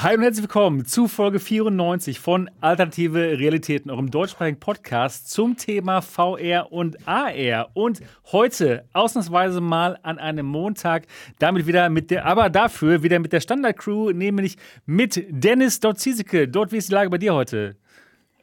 Hi 0.00 0.14
und 0.14 0.22
herzlich 0.22 0.44
willkommen 0.44 0.84
zu 0.84 1.08
Folge 1.08 1.40
94 1.40 2.20
von 2.20 2.48
Alternative 2.60 3.36
Realitäten, 3.36 3.90
eurem 3.90 4.12
deutschsprachigen 4.12 4.60
Podcast 4.60 5.28
zum 5.28 5.56
Thema 5.56 6.02
VR 6.02 6.70
und 6.70 7.08
AR. 7.08 7.70
Und 7.74 8.00
heute 8.30 8.84
ausnahmsweise 8.92 9.60
mal 9.60 9.98
an 10.04 10.20
einem 10.20 10.46
Montag, 10.46 11.08
damit 11.40 11.66
wieder 11.66 11.88
mit 11.88 12.12
der, 12.12 12.26
aber 12.26 12.48
dafür 12.48 13.02
wieder 13.02 13.18
mit 13.18 13.32
der 13.32 13.40
Standard-Crew, 13.40 14.12
nämlich 14.12 14.56
mit 14.86 15.20
Dennis 15.30 15.80
Dort 15.80 15.98
Ziesecke. 15.98 16.46
Dort, 16.46 16.70
wie 16.70 16.76
ist 16.76 16.90
die 16.90 16.94
Lage 16.94 17.10
bei 17.10 17.18
dir 17.18 17.34
heute? 17.34 17.74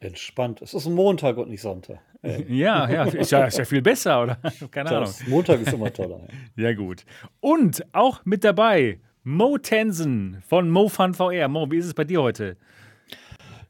Entspannt. 0.00 0.60
Es 0.60 0.74
ist 0.74 0.84
ein 0.84 0.92
Montag 0.92 1.38
und 1.38 1.48
nicht 1.48 1.62
Sonntag. 1.62 2.00
Ja, 2.48 2.90
ja, 2.90 3.04
ist 3.04 3.30
ja, 3.30 3.44
ist 3.46 3.56
ja 3.56 3.64
viel 3.64 3.82
besser, 3.82 4.22
oder? 4.22 4.38
Keine 4.70 4.90
Ahnung. 4.90 5.14
Montag 5.28 5.60
ist 5.62 5.72
immer 5.72 5.90
toller. 5.90 6.20
Ja, 6.56 6.72
gut. 6.74 7.06
Und 7.40 7.82
auch 7.92 8.24
mit 8.24 8.44
dabei 8.44 8.98
Mo 9.28 9.58
Tensen 9.58 10.40
von 10.46 10.70
MoFun 10.70 11.12
VR. 11.12 11.48
Mo, 11.48 11.68
wie 11.68 11.78
ist 11.78 11.86
es 11.86 11.94
bei 11.94 12.04
dir 12.04 12.22
heute? 12.22 12.56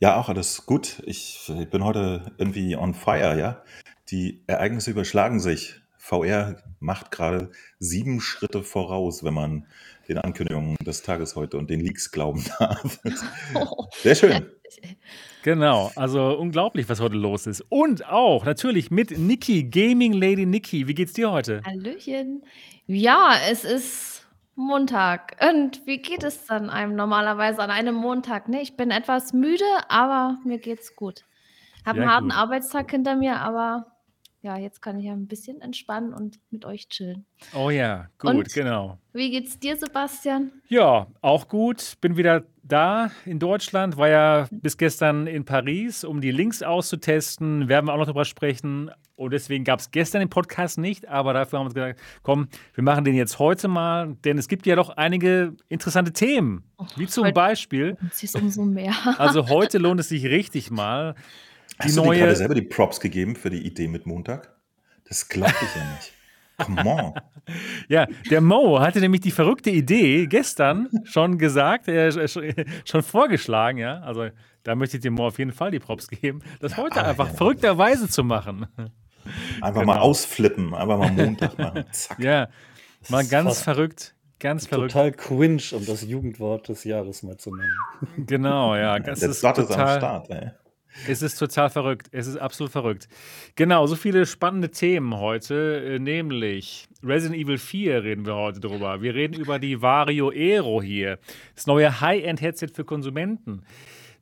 Ja, 0.01 0.21
auch 0.21 0.29
alles 0.29 0.67
gut. 0.67 1.03
Ich, 1.07 1.51
ich 1.59 1.71
bin 1.71 1.83
heute 1.83 2.31
irgendwie 2.37 2.77
on 2.77 2.93
fire, 2.93 3.39
ja. 3.39 3.63
Die 4.11 4.43
Ereignisse 4.47 4.91
überschlagen 4.91 5.41
sich. 5.41 5.81
VR 5.97 6.63
macht 6.79 7.11
gerade 7.11 7.51
sieben 7.79 8.21
Schritte 8.21 8.63
voraus, 8.63 9.25
wenn 9.25 9.33
man 9.33 9.67
den 10.11 10.19
Ankündigungen 10.19 10.77
des 10.85 11.01
Tages 11.01 11.37
heute 11.37 11.57
und 11.57 11.71
den 11.71 11.81
Leaks 11.81 12.11
glauben 12.11 12.45
darf. 12.59 13.01
Sehr 14.03 14.15
schön. 14.15 14.47
Genau, 15.43 15.91
also 15.97 16.37
unglaublich, 16.37 16.87
was 16.91 17.01
heute 17.01 17.17
los 17.17 17.47
ist. 17.47 17.65
Und 17.71 18.05
auch 18.05 18.45
natürlich 18.45 18.91
mit 18.91 19.17
Niki, 19.17 19.65
Gaming 19.65 20.13
Lady 20.13 20.45
Niki. 20.45 20.87
Wie 20.87 20.95
geht's 20.95 21.15
dir 21.15 21.31
heute? 21.31 21.63
Hallöchen. 21.65 22.43
Ja, 22.87 23.37
es 23.49 23.65
ist 23.65 24.16
Montag. 24.57 25.37
Und 25.49 25.87
wie 25.87 25.99
geht 25.99 26.25
es 26.25 26.47
dann 26.47 26.71
einem 26.71 26.97
normalerweise 26.97 27.63
an 27.63 27.71
einem 27.71 27.95
Montag? 27.95 28.49
Ne, 28.49 28.63
ich 28.63 28.77
bin 28.77 28.91
etwas 28.91 29.33
müde, 29.33 29.65
aber 29.89 30.39
mir 30.45 30.59
geht's 30.59 30.97
gut. 30.97 31.25
Habe 31.85 32.01
einen 32.01 32.11
harten 32.11 32.29
gut. 32.31 32.39
Arbeitstag 32.39 32.91
hinter 32.91 33.15
mir, 33.17 33.37
aber 33.41 33.96
ja, 34.43 34.57
jetzt 34.57 34.81
kann 34.81 34.99
ich 34.99 35.07
ja 35.07 35.13
ein 35.13 35.27
bisschen 35.27 35.61
entspannen 35.61 36.13
und 36.13 36.39
mit 36.51 36.65
euch 36.65 36.89
chillen. 36.89 37.27
Oh 37.55 37.71
ja, 37.71 38.09
gut, 38.19 38.35
und 38.35 38.53
genau. 38.53 38.99
Wie 39.13 39.31
geht's 39.31 39.59
dir, 39.59 39.77
Sebastian? 39.77 40.53
Ja, 40.69 41.07
auch 41.21 41.49
gut. 41.49 41.95
Bin 42.01 42.17
wieder 42.17 42.45
da 42.63 43.11
in 43.25 43.39
Deutschland, 43.39 43.97
war 43.97 44.09
ja 44.09 44.47
bis 44.51 44.77
gestern 44.77 45.27
in 45.27 45.45
Paris, 45.45 46.05
um 46.05 46.21
die 46.21 46.31
Links 46.31 46.63
auszutesten. 46.63 47.69
Werden 47.69 47.87
wir 47.87 47.95
auch 47.95 47.99
noch 47.99 48.07
darüber 48.07 48.25
sprechen. 48.25 48.91
Und 49.17 49.33
deswegen 49.33 49.65
gab 49.65 49.81
es 49.81 49.91
gestern 49.91 50.21
den 50.21 50.29
Podcast 50.29 50.77
nicht, 50.77 51.09
aber 51.09 51.33
dafür 51.33 51.59
haben 51.59 51.65
wir 51.65 51.69
uns 51.69 51.75
gedacht, 51.75 51.97
komm, 52.23 52.49
wir 52.75 52.85
machen 52.85 53.05
den 53.05 53.15
jetzt 53.15 53.39
heute 53.39 53.67
mal, 53.67 54.15
denn 54.25 54.37
es 54.37 54.47
gibt 54.47 54.67
ja 54.67 54.77
doch 54.77 54.91
einige 54.91 55.55
interessante 55.69 56.13
Themen. 56.13 56.65
Wie 56.97 57.07
zum 57.07 57.33
Beispiel. 57.33 57.97
Es 58.13 58.35
umso 58.35 58.65
mehr. 58.65 58.95
also 59.19 59.49
heute 59.49 59.79
lohnt 59.79 60.01
es 60.01 60.11
sich 60.11 60.27
richtig 60.27 60.71
mal. 60.71 61.15
Die 61.83 61.89
Hast 61.89 61.97
neue, 61.97 62.07
du 62.07 62.13
dir 62.13 62.21
gerade 62.21 62.37
selber 62.37 62.55
die 62.55 62.63
Props 62.63 63.01
gegeben 63.01 63.37
für 63.37 63.51
die 63.51 63.67
Idee 63.67 63.89
mit 63.89 64.07
Montag? 64.07 64.57
Das 65.09 65.29
glaube 65.29 65.55
ich 65.63 65.77
ja 65.77 65.85
nicht. 65.95 66.13
Come 66.59 66.91
on. 66.91 67.15
ja, 67.89 68.07
der 68.31 68.41
Mo 68.41 68.81
hatte 68.81 69.01
nämlich 69.01 69.21
die 69.21 69.31
verrückte 69.31 69.71
Idee 69.71 70.27
gestern 70.27 70.89
schon 71.05 71.39
gesagt, 71.39 71.89
äh, 71.89 72.29
schon 72.85 73.03
vorgeschlagen, 73.03 73.79
ja. 73.79 74.01
Also 74.01 74.29
da 74.63 74.75
möchte 74.75 74.97
ich 74.97 75.03
dem 75.03 75.15
Mo 75.15 75.27
auf 75.27 75.39
jeden 75.39 75.53
Fall 75.53 75.71
die 75.71 75.79
Props 75.79 76.09
geben, 76.09 76.43
das 76.61 76.77
heute 76.77 77.05
ah, 77.05 77.09
einfach 77.09 77.29
ja. 77.29 77.35
verrückterweise 77.35 78.09
zu 78.09 78.25
machen. 78.25 78.67
Einfach 79.61 79.81
genau. 79.81 79.95
mal 79.95 79.99
ausflippen, 79.99 80.75
einfach 80.75 80.99
mal 80.99 81.13
Montag 81.13 81.59
machen. 81.59 81.85
Zack. 81.91 82.19
Ja, 82.19 82.49
mal 83.09 83.27
ganz 83.27 83.63
verrückt. 83.63 84.15
Ganz 84.39 84.67
verrückt. 84.67 84.93
Total 84.93 85.13
cringe, 85.13 85.63
um 85.73 85.87
das 85.87 86.03
Jugendwort 86.03 86.69
des 86.69 86.85
Jahres 86.85 87.23
mal 87.23 87.39
zu 87.39 87.55
nennen. 87.55 88.27
Genau, 88.27 88.77
ja. 88.77 88.99
Das 88.99 89.21
Der 89.21 89.31
ist 89.31 89.41
total, 89.41 89.65
ist 89.65 89.71
am 89.73 89.97
Start, 89.99 90.31
ey. 90.31 90.51
Es 91.09 91.23
ist 91.23 91.39
total 91.39 91.71
verrückt. 91.71 92.09
Es 92.13 92.27
ist 92.27 92.37
absolut 92.37 92.73
verrückt. 92.73 93.09
Genau, 93.55 93.87
so 93.87 93.97
viele 93.97 94.27
spannende 94.27 94.71
Themen 94.71 95.17
heute, 95.17 95.85
äh, 95.85 95.99
nämlich 95.99 96.89
Resident 97.03 97.41
Evil 97.41 97.59
4 97.59 98.03
reden 98.03 98.27
wir 98.27 98.35
heute 98.35 98.61
drüber. 98.61 99.03
Wir 99.03 99.15
reden 99.15 99.35
über 99.35 99.59
die 99.59 99.81
Vario 99.81 100.31
Aero 100.31 100.83
hier, 100.83 101.19
das 101.55 101.67
neue 101.67 102.01
High-End-Headset 102.01 102.69
für 102.75 102.85
Konsumenten. 102.85 103.63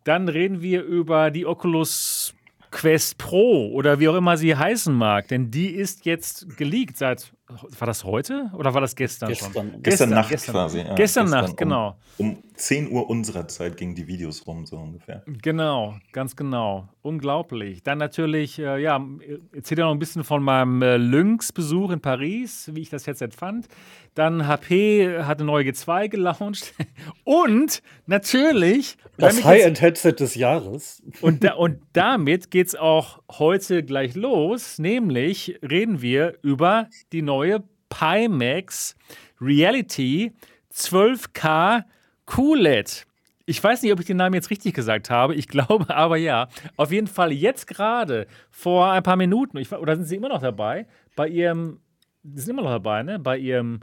Dann 0.04 0.28
reden 0.28 0.60
wir 0.60 0.82
über 0.82 1.30
die 1.30 1.46
Oculus 1.46 2.34
Quest 2.70 3.18
Pro 3.18 3.70
oder 3.72 4.00
wie 4.00 4.08
auch 4.08 4.16
immer 4.16 4.36
sie 4.36 4.56
heißen 4.56 4.92
mag, 4.92 5.28
denn 5.28 5.50
die 5.50 5.68
ist 5.68 6.04
jetzt 6.06 6.56
geleakt 6.56 6.96
seit 6.96 7.32
war 7.46 7.86
das 7.86 8.04
heute 8.04 8.50
oder 8.54 8.72
war 8.72 8.80
das 8.80 8.96
gestern, 8.96 9.28
gestern 9.28 9.52
schon? 9.52 9.64
Gestern, 9.64 9.82
gestern 9.82 10.10
Nacht 10.10 10.30
gestern. 10.30 10.52
quasi. 10.54 10.78
Ja, 10.78 10.94
gestern, 10.94 11.26
gestern, 11.26 11.30
Nacht, 11.30 11.56
genau. 11.58 11.96
Um, 12.16 12.30
um 12.30 12.42
10 12.54 12.90
Uhr 12.90 13.10
unserer 13.10 13.48
Zeit 13.48 13.76
gingen 13.76 13.94
die 13.94 14.06
Videos 14.06 14.46
rum, 14.46 14.64
so 14.64 14.76
ungefähr. 14.76 15.22
Genau, 15.26 15.96
ganz 16.12 16.36
genau. 16.36 16.88
Unglaublich. 17.02 17.82
Dann 17.82 17.98
natürlich, 17.98 18.58
äh, 18.58 18.80
ja, 18.80 19.04
erzählt 19.52 19.78
ja 19.78 19.84
noch 19.84 19.92
ein 19.92 19.98
bisschen 19.98 20.24
von 20.24 20.42
meinem 20.42 20.80
äh, 20.80 20.96
Lynx-Besuch 20.96 21.90
in 21.90 22.00
Paris, 22.00 22.70
wie 22.72 22.80
ich 22.80 22.90
das 22.90 23.06
Headset 23.06 23.30
fand. 23.36 23.66
Dann 24.14 24.46
HP 24.46 25.22
hat 25.22 25.38
eine 25.38 25.46
neue 25.46 25.64
G2 25.64 26.08
gelauncht. 26.08 26.72
und 27.24 27.82
natürlich. 28.06 28.96
Das 29.18 29.44
High-End-Headset 29.44 30.12
des 30.12 30.34
Jahres. 30.34 31.02
Und, 31.20 31.44
da, 31.44 31.54
und 31.56 31.80
damit 31.92 32.50
geht 32.50 32.68
es 32.68 32.74
auch 32.74 33.20
heute 33.32 33.82
gleich 33.82 34.14
los. 34.14 34.78
Nämlich 34.78 35.58
reden 35.62 36.00
wir 36.00 36.38
über 36.42 36.88
die 37.12 37.22
neue 37.22 37.33
neue 37.34 37.64
Pimax 37.88 38.94
Reality 39.40 40.32
12K 40.72 41.82
QLED. 42.26 43.06
Ich 43.46 43.62
weiß 43.62 43.82
nicht, 43.82 43.92
ob 43.92 43.98
ich 43.98 44.06
den 44.06 44.16
Namen 44.18 44.34
jetzt 44.34 44.50
richtig 44.50 44.72
gesagt 44.72 45.10
habe. 45.10 45.34
Ich 45.34 45.48
glaube 45.54 45.92
aber 45.94 46.16
ja. 46.16 46.48
Auf 46.76 46.92
jeden 46.92 47.08
Fall 47.08 47.32
jetzt 47.32 47.66
gerade 47.66 48.28
vor 48.50 48.92
ein 48.92 49.02
paar 49.02 49.16
Minuten, 49.16 49.58
ich, 49.58 49.72
oder 49.72 49.96
sind 49.96 50.04
Sie 50.04 50.16
immer 50.16 50.28
noch 50.28 50.40
dabei? 50.40 50.86
Bei 51.16 51.26
Ihrem, 51.26 51.80
Sie 52.22 52.42
sind 52.42 52.50
immer 52.52 52.62
noch 52.62 52.70
dabei, 52.70 53.02
ne? 53.02 53.18
Bei 53.18 53.36
Ihrem, 53.36 53.80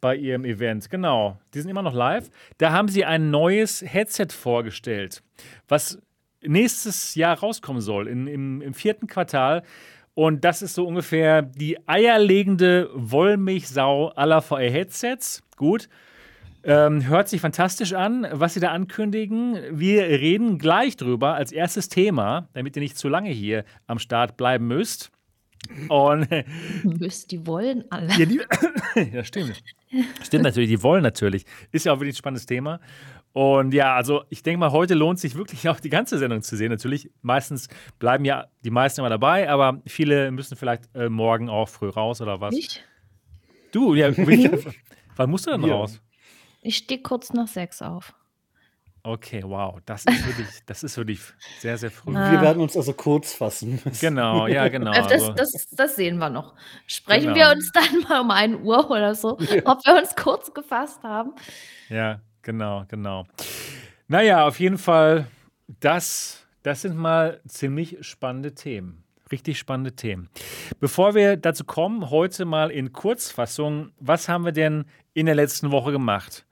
bei 0.00 0.16
Ihrem 0.16 0.46
Event, 0.46 0.88
genau. 0.88 1.38
Die 1.52 1.60
sind 1.60 1.70
immer 1.70 1.82
noch 1.82 1.94
live. 1.94 2.30
Da 2.56 2.72
haben 2.72 2.88
Sie 2.88 3.04
ein 3.04 3.30
neues 3.30 3.82
Headset 3.82 4.28
vorgestellt, 4.30 5.22
was 5.68 6.00
nächstes 6.42 7.14
Jahr 7.14 7.38
rauskommen 7.38 7.82
soll, 7.82 8.08
in, 8.08 8.26
im, 8.26 8.62
im 8.62 8.72
vierten 8.72 9.06
Quartal. 9.06 9.62
Und 10.16 10.44
das 10.44 10.62
ist 10.62 10.74
so 10.74 10.86
ungefähr 10.86 11.42
die 11.42 11.76
eierlegende 11.86 12.88
Wollmilchsau 12.94 14.08
aller 14.08 14.40
VR-Headsets. 14.40 15.42
Gut. 15.56 15.90
Ähm, 16.64 17.06
hört 17.06 17.28
sich 17.28 17.42
fantastisch 17.42 17.92
an, 17.92 18.26
was 18.32 18.54
Sie 18.54 18.60
da 18.60 18.70
ankündigen. 18.72 19.58
Wir 19.70 20.04
reden 20.04 20.58
gleich 20.58 20.96
drüber 20.96 21.34
als 21.34 21.52
erstes 21.52 21.90
Thema, 21.90 22.48
damit 22.54 22.76
ihr 22.76 22.82
nicht 22.82 22.96
zu 22.96 23.10
lange 23.10 23.28
hier 23.28 23.66
am 23.86 23.98
Start 23.98 24.38
bleiben 24.38 24.66
müsst. 24.66 25.12
Und 25.88 26.28
müsst, 26.82 27.30
die 27.30 27.46
wollen 27.46 27.84
alle. 27.90 28.08
Ja, 28.18 28.24
die, 28.24 28.40
ja, 29.12 29.22
stimmt. 29.22 29.62
Stimmt 30.22 30.44
natürlich, 30.44 30.70
die 30.70 30.82
wollen 30.82 31.02
natürlich. 31.02 31.44
Ist 31.72 31.84
ja 31.84 31.92
auch 31.92 32.00
wirklich 32.00 32.14
ein 32.14 32.18
spannendes 32.18 32.46
Thema. 32.46 32.80
Und 33.36 33.74
ja, 33.74 33.94
also 33.94 34.24
ich 34.30 34.42
denke 34.42 34.60
mal, 34.60 34.72
heute 34.72 34.94
lohnt 34.94 35.18
sich 35.18 35.34
wirklich 35.34 35.68
auch 35.68 35.78
die 35.78 35.90
ganze 35.90 36.16
Sendung 36.16 36.40
zu 36.40 36.56
sehen. 36.56 36.70
Natürlich, 36.70 37.10
meistens 37.20 37.68
bleiben 37.98 38.24
ja 38.24 38.46
die 38.64 38.70
meisten 38.70 39.02
immer 39.02 39.10
dabei, 39.10 39.50
aber 39.50 39.82
viele 39.84 40.30
müssen 40.30 40.56
vielleicht 40.56 40.88
äh, 40.94 41.10
morgen 41.10 41.50
auch 41.50 41.68
früh 41.68 41.90
raus 41.90 42.22
oder 42.22 42.40
was. 42.40 42.54
Ich? 42.54 42.82
Du, 43.72 43.92
ja, 43.92 44.10
wann 45.16 45.28
musst 45.28 45.46
du 45.46 45.50
denn 45.50 45.64
ja. 45.64 45.74
raus? 45.74 46.00
Ich 46.62 46.78
stehe 46.78 47.02
kurz 47.02 47.34
nach 47.34 47.46
sechs 47.46 47.82
auf. 47.82 48.14
Okay, 49.02 49.42
wow, 49.44 49.80
das 49.84 50.06
ist 50.06 50.26
wirklich, 50.26 50.48
das 50.66 50.82
ist 50.82 50.96
wirklich 50.96 51.20
sehr, 51.58 51.76
sehr 51.76 51.90
früh. 51.90 52.16
Ah. 52.16 52.32
Wir 52.32 52.40
werden 52.40 52.62
uns 52.62 52.74
also 52.74 52.94
kurz 52.94 53.34
fassen. 53.34 53.82
Genau, 54.00 54.46
ja, 54.46 54.66
genau. 54.68 54.92
Das, 54.92 55.12
also 55.12 55.32
das, 55.34 55.52
das, 55.72 55.94
sehen 55.94 56.16
wir 56.16 56.30
noch. 56.30 56.54
Sprechen 56.86 57.34
genau. 57.34 57.50
wir 57.50 57.50
uns 57.54 57.70
dann 57.70 58.00
mal 58.08 58.22
um 58.22 58.30
1 58.30 58.64
Uhr 58.64 58.90
oder 58.90 59.14
so, 59.14 59.36
ja. 59.40 59.60
ob 59.66 59.84
wir 59.84 59.94
uns 59.94 60.16
kurz 60.16 60.54
gefasst 60.54 61.02
haben. 61.02 61.34
Ja, 61.90 62.22
Genau, 62.46 62.84
genau. 62.86 63.26
Naja, 64.06 64.46
auf 64.46 64.60
jeden 64.60 64.78
Fall, 64.78 65.26
das, 65.80 66.46
das 66.62 66.82
sind 66.82 66.96
mal 66.96 67.40
ziemlich 67.48 67.96
spannende 68.06 68.54
Themen. 68.54 69.02
Richtig 69.32 69.58
spannende 69.58 69.96
Themen. 69.96 70.28
Bevor 70.78 71.16
wir 71.16 71.36
dazu 71.36 71.64
kommen, 71.64 72.08
heute 72.08 72.44
mal 72.44 72.70
in 72.70 72.92
Kurzfassung, 72.92 73.90
was 73.98 74.28
haben 74.28 74.44
wir 74.44 74.52
denn 74.52 74.84
in 75.12 75.26
der 75.26 75.34
letzten 75.34 75.72
Woche 75.72 75.90
gemacht? 75.90 76.46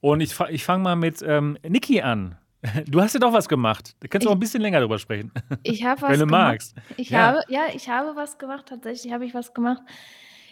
Und 0.00 0.20
ich, 0.20 0.34
ich 0.50 0.64
fange 0.64 0.82
mal 0.82 0.96
mit 0.96 1.22
ähm, 1.22 1.56
Niki 1.62 2.00
an. 2.02 2.36
Du 2.88 3.00
hast 3.00 3.14
ja 3.14 3.20
doch 3.20 3.32
was 3.32 3.48
gemacht. 3.48 3.94
Da 4.00 4.08
kannst 4.08 4.26
du 4.26 4.30
auch 4.30 4.34
ein 4.34 4.40
bisschen 4.40 4.62
länger 4.62 4.80
drüber 4.80 4.98
sprechen. 4.98 5.30
Ich 5.62 5.84
habe 5.84 6.02
was 6.02 6.10
Wenn 6.10 6.18
du 6.18 6.26
gemacht. 6.26 6.50
magst. 6.50 6.74
Ich 6.96 7.10
ja. 7.10 7.20
habe, 7.20 7.42
ja, 7.46 7.66
ich 7.72 7.88
habe 7.88 8.16
was 8.16 8.36
gemacht. 8.36 8.66
Tatsächlich 8.66 9.12
habe 9.12 9.24
ich 9.24 9.32
was 9.32 9.54
gemacht. 9.54 9.80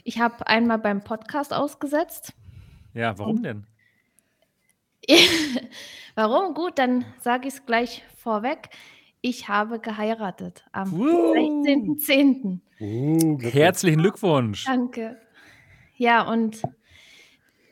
Ich 0.04 0.20
habe 0.20 0.46
einmal 0.46 0.78
beim 0.78 1.02
Podcast 1.02 1.52
ausgesetzt. 1.52 2.32
Ja, 2.94 3.18
warum 3.18 3.42
denn? 3.42 3.66
Warum? 6.14 6.54
Gut, 6.54 6.78
dann 6.78 7.04
sage 7.20 7.48
ich 7.48 7.54
es 7.54 7.66
gleich 7.66 8.02
vorweg. 8.16 8.70
Ich 9.20 9.48
habe 9.48 9.80
geheiratet 9.80 10.64
am 10.72 10.92
uh. 10.94 11.34
16.10. 11.34 12.60
Uh, 12.80 13.38
Herzlichen 13.40 13.98
Glückwunsch. 13.98 14.64
Danke. 14.64 15.20
Ja, 15.96 16.22
und 16.22 16.62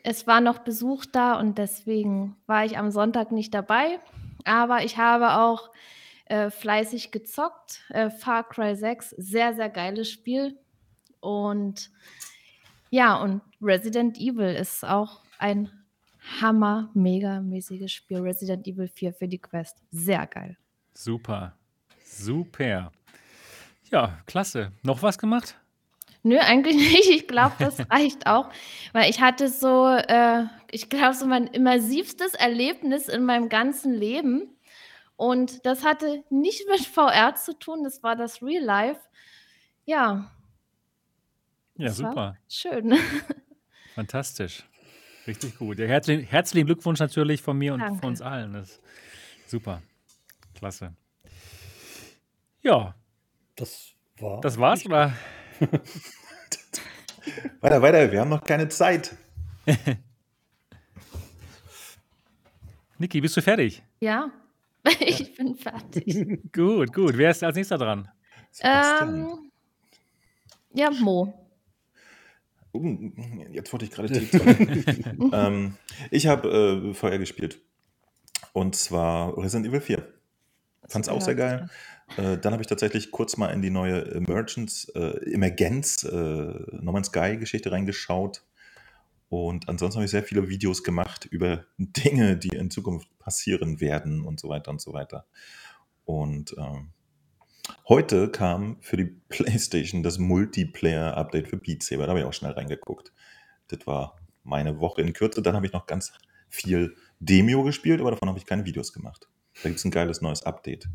es 0.03 0.27
war 0.27 0.41
noch 0.41 0.59
Besuch 0.59 1.05
da 1.05 1.39
und 1.39 1.57
deswegen 1.57 2.35
war 2.45 2.65
ich 2.65 2.77
am 2.77 2.91
Sonntag 2.91 3.31
nicht 3.31 3.53
dabei. 3.53 3.99
Aber 4.43 4.83
ich 4.83 4.97
habe 4.97 5.39
auch 5.39 5.71
äh, 6.25 6.49
fleißig 6.49 7.11
gezockt. 7.11 7.81
Äh, 7.89 8.09
Far 8.09 8.47
Cry 8.47 8.75
6, 8.75 9.11
sehr, 9.11 9.53
sehr 9.53 9.69
geiles 9.69 10.09
Spiel. 10.09 10.57
Und 11.19 11.89
ja, 12.89 13.15
und 13.15 13.41
Resident 13.61 14.19
Evil 14.19 14.55
ist 14.55 14.83
auch 14.83 15.21
ein 15.39 15.71
hammer, 16.41 16.89
mega 16.93 17.41
mäßiges 17.41 17.91
Spiel. 17.91 18.19
Resident 18.19 18.67
Evil 18.67 18.87
4 18.87 19.13
für 19.13 19.27
die 19.27 19.39
Quest. 19.39 19.77
Sehr 19.91 20.25
geil. 20.27 20.57
Super. 20.93 21.55
Super. 22.03 22.91
Ja, 23.91 24.19
klasse. 24.25 24.71
Noch 24.83 25.01
was 25.01 25.17
gemacht? 25.17 25.57
Nö, 26.23 26.39
eigentlich 26.39 26.75
nicht. 26.93 27.09
Ich 27.09 27.27
glaube, 27.27 27.55
das 27.59 27.79
reicht 27.91 28.27
auch. 28.27 28.49
Weil 28.93 29.09
ich 29.09 29.21
hatte 29.21 29.49
so, 29.49 29.87
äh, 29.87 30.45
ich 30.71 30.89
glaube, 30.89 31.13
so 31.13 31.27
mein 31.27 31.47
immersivstes 31.47 32.33
Erlebnis 32.33 33.07
in 33.07 33.25
meinem 33.25 33.49
ganzen 33.49 33.93
Leben. 33.93 34.49
Und 35.17 35.65
das 35.65 35.85
hatte 35.85 36.23
nicht 36.29 36.67
mit 36.69 36.81
VR 36.85 37.35
zu 37.35 37.57
tun, 37.57 37.83
das 37.83 38.03
war 38.03 38.15
das 38.15 38.41
Real 38.41 38.63
Life. 38.63 38.99
Ja. 39.85 40.31
Ja, 41.77 41.91
super. 41.91 42.37
Schön. 42.49 42.97
Fantastisch. 43.95 44.65
Richtig 45.27 45.57
gut. 45.57 45.79
Ja, 45.79 45.87
herzlichen, 45.87 46.23
herzlichen 46.25 46.67
Glückwunsch 46.67 46.99
natürlich 46.99 47.41
von 47.41 47.57
mir 47.57 47.73
und 47.73 47.79
Danke. 47.79 47.99
von 47.99 48.09
uns 48.09 48.21
allen. 48.21 48.53
Das 48.53 48.69
ist 48.69 48.81
super. 49.47 49.81
Klasse. 50.53 50.93
Ja. 52.61 52.95
Das 53.55 53.93
war. 54.19 54.41
Das 54.41 54.57
war's, 54.59 54.85
oder? 54.85 55.13
weiter, 57.61 57.81
weiter, 57.81 58.11
wir 58.11 58.21
haben 58.21 58.29
noch 58.29 58.43
keine 58.43 58.67
Zeit. 58.69 59.15
Niki, 62.97 63.19
bist 63.19 63.35
du 63.35 63.41
fertig? 63.41 63.83
Ja, 63.99 64.31
ich 64.99 65.35
bin 65.35 65.55
fertig. 65.55 66.39
gut, 66.53 66.93
gut. 66.93 67.17
Wer 67.17 67.31
ist 67.31 67.43
als 67.43 67.55
nächster 67.55 67.77
dran? 67.77 68.09
Ähm, 68.61 69.51
ja, 70.73 70.91
Mo. 70.91 71.44
Uh, 72.75 73.11
jetzt 73.51 73.71
wurde 73.71 73.85
ich 73.85 73.91
gerade 73.91 74.11
tief. 74.11 74.33
ähm, 75.31 75.75
ich 76.11 76.27
habe 76.27 76.89
äh, 76.89 76.93
VR 76.93 77.17
gespielt. 77.17 77.59
Und 78.53 78.75
zwar 78.75 79.37
Resident 79.37 79.67
Evil 79.67 79.81
4. 79.81 80.07
Fand 80.87 81.05
es 81.05 81.09
auch 81.09 81.21
sehr 81.21 81.35
geil. 81.35 81.69
Äh, 82.17 82.37
dann 82.37 82.53
habe 82.53 82.61
ich 82.61 82.67
tatsächlich 82.67 83.11
kurz 83.11 83.37
mal 83.37 83.47
in 83.47 83.61
die 83.61 83.69
neue 83.69 84.05
Emergence, 84.11 84.89
äh, 84.95 85.31
Emergenz, 85.31 86.03
äh, 86.03 86.15
No 86.15 86.91
Man's 86.91 87.07
Sky 87.07 87.37
Geschichte 87.37 87.71
reingeschaut. 87.71 88.43
Und 89.29 89.67
ansonsten 89.67 89.97
habe 89.97 90.05
ich 90.05 90.11
sehr 90.11 90.23
viele 90.23 90.47
Videos 90.49 90.83
gemacht 90.83 91.25
über 91.25 91.65
Dinge, 91.77 92.37
die 92.37 92.55
in 92.55 92.69
Zukunft 92.69 93.07
passieren 93.19 93.81
werden 93.81 94.21
und 94.21 94.39
so 94.39 94.49
weiter 94.49 94.71
und 94.71 94.81
so 94.81 94.93
weiter. 94.93 95.25
Und 96.05 96.55
ähm, 96.57 96.89
heute 97.87 98.29
kam 98.29 98.77
für 98.81 98.97
die 98.97 99.05
PlayStation 99.29 100.03
das 100.03 100.17
Multiplayer-Update 100.17 101.47
für 101.47 101.57
Beat 101.57 101.83
Saber. 101.83 102.03
Da 102.03 102.09
habe 102.09 102.19
ich 102.19 102.25
auch 102.25 102.33
schnell 102.33 102.51
reingeguckt. 102.51 103.11
Das 103.67 103.85
war 103.87 104.17
meine 104.43 104.79
Woche 104.79 105.01
in 105.01 105.13
Kürze. 105.13 105.41
Dann 105.41 105.55
habe 105.55 105.65
ich 105.65 105.73
noch 105.73 105.87
ganz 105.87 106.13
viel 106.49 106.95
Demio 107.19 107.63
gespielt, 107.63 107.99
aber 108.01 108.11
davon 108.11 108.29
habe 108.29 108.39
ich 108.39 108.45
keine 108.45 108.65
Videos 108.65 108.93
gemacht. 108.93 109.27
Da 109.63 109.69
gibt 109.69 109.79
es 109.79 109.85
ein 109.85 109.91
geiles 109.91 110.21
neues 110.21 110.43
Update. 110.43 110.87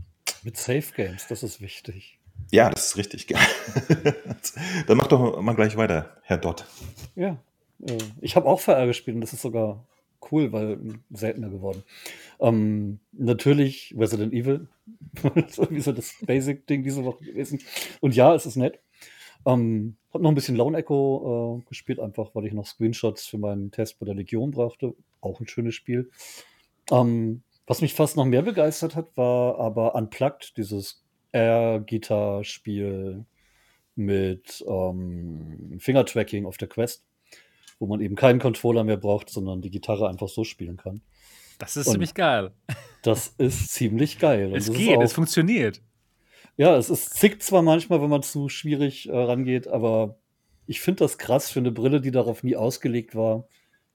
Mit 0.43 0.57
Safe 0.57 0.85
Games, 0.95 1.27
das 1.29 1.43
ist 1.43 1.61
wichtig. 1.61 2.19
Ja, 2.51 2.71
das 2.71 2.87
ist 2.87 2.97
richtig 2.97 3.27
geil. 3.27 3.47
Dann 4.87 4.97
mach 4.97 5.07
doch 5.07 5.41
mal 5.43 5.55
gleich 5.55 5.77
weiter, 5.77 6.17
Herr 6.23 6.39
Dott. 6.39 6.67
Ja, 7.15 7.43
äh, 7.87 7.99
ich 8.21 8.37
habe 8.37 8.49
auch 8.49 8.61
VR 8.61 8.87
gespielt 8.87 9.17
und 9.17 9.21
das 9.21 9.33
ist 9.33 9.43
sogar 9.43 9.87
cool, 10.31 10.53
weil 10.53 10.79
seltener 11.11 11.51
geworden. 11.51 11.83
Ähm, 12.41 13.01
natürlich 13.13 13.95
Resident 13.97 14.33
Evil. 14.33 14.69
das 15.35 15.51
ist 15.53 15.59
irgendwie 15.59 15.83
so 15.83 15.93
das 15.93 16.15
Basic-Ding 16.23 16.83
diese 16.83 17.05
Woche 17.05 17.25
gewesen. 17.25 17.61
Und 18.01 18.15
ja, 18.15 18.35
es 18.35 18.47
ist 18.47 18.57
nett. 18.57 18.81
Ähm, 19.47 19.97
hab 20.13 20.23
noch 20.23 20.31
ein 20.31 20.35
bisschen 20.35 20.57
Lone 20.57 20.79
Echo 20.79 21.61
äh, 21.61 21.69
gespielt, 21.69 22.01
einfach 22.01 22.35
weil 22.35 22.47
ich 22.47 22.53
noch 22.53 22.67
Screenshots 22.67 23.27
für 23.27 23.39
meinen 23.39 23.71
Test 23.71 23.99
bei 23.99 24.07
der 24.07 24.15
Legion 24.15 24.51
brauchte. 24.51 24.95
Auch 25.21 25.41
ein 25.41 25.49
schönes 25.49 25.75
Spiel. 25.75 26.11
Ähm, 26.91 27.43
was 27.67 27.81
mich 27.81 27.95
fast 27.95 28.17
noch 28.17 28.25
mehr 28.25 28.43
begeistert 28.43 28.97
hat, 28.97 29.17
war 29.17 29.59
aber 29.59 29.95
Unplugged, 29.95 30.57
dieses 30.57 31.05
Air-Gitarre-Spiel 31.33 33.25
mit 33.95 34.65
ähm, 34.67 35.77
Finger-Tracking 35.79 36.47
auf 36.47 36.57
der 36.57 36.69
Quest, 36.69 37.05
wo 37.81 37.87
man 37.87 38.01
eben 38.01 38.15
keinen 38.15 38.39
Controller 38.39 38.85
mehr 38.85 38.97
braucht, 38.99 39.29
sondern 39.31 39.61
die 39.63 39.71
Gitarre 39.71 40.09
einfach 40.09 40.29
so 40.29 40.45
spielen 40.45 40.77
kann. 40.77 41.01
Das 41.59 41.77
ist 41.77 41.89
Und 41.89 41.95
ziemlich 41.95 42.15
geil. 42.15 42.53
Das 43.03 43.29
ist 43.39 43.71
ziemlich 43.71 44.19
geil. 44.19 44.55
Es 44.55 44.73
geht, 44.73 44.97
auch- 44.97 45.03
es 45.03 45.13
funktioniert. 45.13 45.83
Ja, 46.57 46.77
es 46.77 46.91
ist 46.91 47.15
zickt 47.15 47.43
zwar 47.43 47.63
manchmal, 47.63 48.01
wenn 48.03 48.11
man 48.11 48.23
zu 48.23 48.49
schwierig 48.49 49.09
äh, 49.09 49.13
rangeht, 49.17 49.67
aber 49.67 50.19
ich 50.67 50.81
finde 50.81 51.05
das 51.05 51.17
krass 51.19 51.51
für 51.51 51.59
eine 51.61 51.73
Brille, 51.73 52.01
die 52.01 52.11
darauf 52.11 52.43
nie 52.45 52.55
ausgelegt 52.55 53.15
war, 53.15 53.49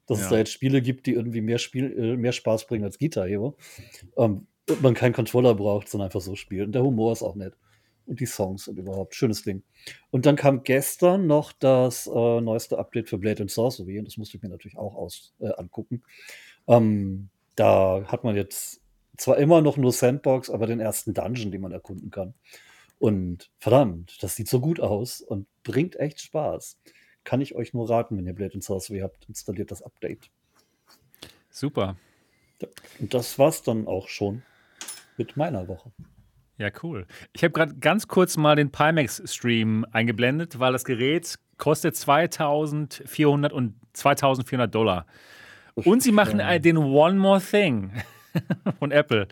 dass 0.08 0.20
Ja. 0.20 0.24
es 0.26 0.30
da 0.32 0.38
jetzt 0.38 0.52
Spiele 0.52 0.82
gibt, 0.82 1.06
die 1.06 1.14
irgendwie 1.14 1.42
mehr, 1.42 1.58
Spiel, 1.60 1.96
äh, 1.98 2.18
mehr 2.18 2.32
Spaß 2.32 2.68
bringen 2.68 2.84
als 2.84 2.98
Guitar 3.00 3.28
Hero. 3.28 3.56
Ähm, 4.18 4.48
man 4.82 4.96
keinen 4.96 5.14
Controller 5.14 5.54
braucht, 5.54 5.88
sondern 5.90 6.08
einfach 6.08 6.22
so 6.22 6.36
spielt. 6.36 6.66
Und 6.68 6.72
der 6.74 6.84
Humor 6.84 7.12
ist 7.12 7.22
auch 7.22 7.36
nett. 7.36 7.54
Und 8.06 8.20
die 8.20 8.26
Songs 8.26 8.68
und 8.68 8.78
überhaupt. 8.78 9.16
Schönes 9.16 9.44
Ding. 9.44 9.64
Und 10.12 10.26
dann 10.26 10.36
kam 10.36 10.64
gestern 10.64 11.28
noch 11.28 11.52
das 11.54 12.08
äh, 12.08 12.42
neueste 12.42 12.78
Update 12.78 13.10
für 13.10 13.18
Blade 13.18 13.42
and 13.42 13.52
Sorcery. 13.52 13.98
Und 14.00 14.06
das 14.06 14.18
musste 14.18 14.38
ich 14.38 14.44
mir 14.44 14.50
natürlich 14.50 14.78
auch 14.78 14.96
aus, 14.96 15.34
äh, 15.40 15.52
angucken. 15.54 16.04
Ähm, 16.68 17.30
da 17.56 18.04
hat 18.08 18.24
man 18.24 18.36
jetzt 18.36 18.82
zwar 19.18 19.38
immer 19.38 19.62
noch 19.62 19.78
nur 19.78 19.92
Sandbox, 19.92 20.50
aber 20.50 20.68
den 20.68 20.80
ersten 20.80 21.14
Dungeon, 21.14 21.52
den 21.52 21.62
man 21.62 21.72
erkunden 21.72 22.12
kann. 22.12 22.34
Und 23.00 23.50
verdammt, 23.60 24.22
das 24.22 24.36
sieht 24.36 24.48
so 24.48 24.60
gut 24.60 24.80
aus 24.80 25.22
und 25.22 25.48
bringt 25.64 25.96
echt 25.98 26.22
Spaß. 26.22 26.80
Kann 27.24 27.42
ich 27.42 27.56
euch 27.56 27.74
nur 27.74 27.90
raten, 27.90 28.18
wenn 28.18 28.28
ihr 28.28 28.34
Blade 28.34 28.54
and 28.56 28.64
Sorcery 28.64 29.00
habt, 29.00 29.26
installiert 29.28 29.72
das 29.72 29.82
Update. 29.82 30.30
Super. 31.50 31.98
Und 33.00 33.14
das 33.14 33.38
war's 33.40 33.64
dann 33.64 33.88
auch 33.88 34.08
schon 34.08 34.44
mit 35.18 35.38
meiner 35.38 35.68
Woche. 35.68 35.92
Ja, 36.58 36.70
cool. 36.84 37.06
Ich 37.34 37.44
habe 37.44 37.52
gerade 37.52 37.76
ganz 37.76 38.08
kurz 38.08 38.38
mal 38.38 38.56
den 38.56 38.72
Pimax-Stream 38.72 39.86
eingeblendet, 39.92 40.58
weil 40.60 40.72
das 40.72 40.86
Gerät 40.86 41.36
kostet 41.58 41.96
2400 41.96 43.52
und 43.52 43.76
2400 43.94 44.74
Dollar. 44.74 45.06
Und 45.76 46.02
sie 46.02 46.12
machen 46.14 46.40
Ja. 46.40 46.58
den 46.60 46.78
One 46.78 47.16
More 47.20 47.42
Thing 47.42 47.92
von 48.80 48.92
Apple. 48.92 49.28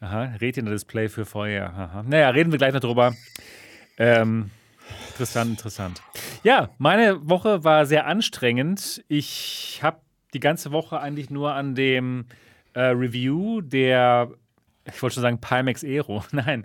Aha, 0.00 0.34
Retina-Display 0.40 1.08
für 1.08 1.24
VR. 1.24 1.72
Aha. 1.76 2.02
Naja, 2.06 2.30
reden 2.30 2.50
wir 2.52 2.58
gleich 2.58 2.72
noch 2.74 2.80
drüber. 2.80 3.14
Ähm, 3.98 4.50
interessant, 5.08 5.50
interessant. 5.50 6.02
Ja, 6.42 6.70
meine 6.78 7.26
Woche 7.28 7.64
war 7.64 7.86
sehr 7.86 8.06
anstrengend. 8.06 9.02
Ich 9.08 9.80
habe 9.82 10.00
die 10.34 10.40
ganze 10.40 10.72
Woche 10.72 11.00
eigentlich 11.00 11.30
nur 11.30 11.52
an 11.54 11.74
dem 11.74 12.26
äh, 12.74 12.80
Review 12.80 13.60
der, 13.60 14.30
ich 14.86 15.02
wollte 15.02 15.14
schon 15.14 15.22
sagen 15.22 15.40
Pimax 15.40 15.82
Aero, 15.82 16.24
nein, 16.32 16.64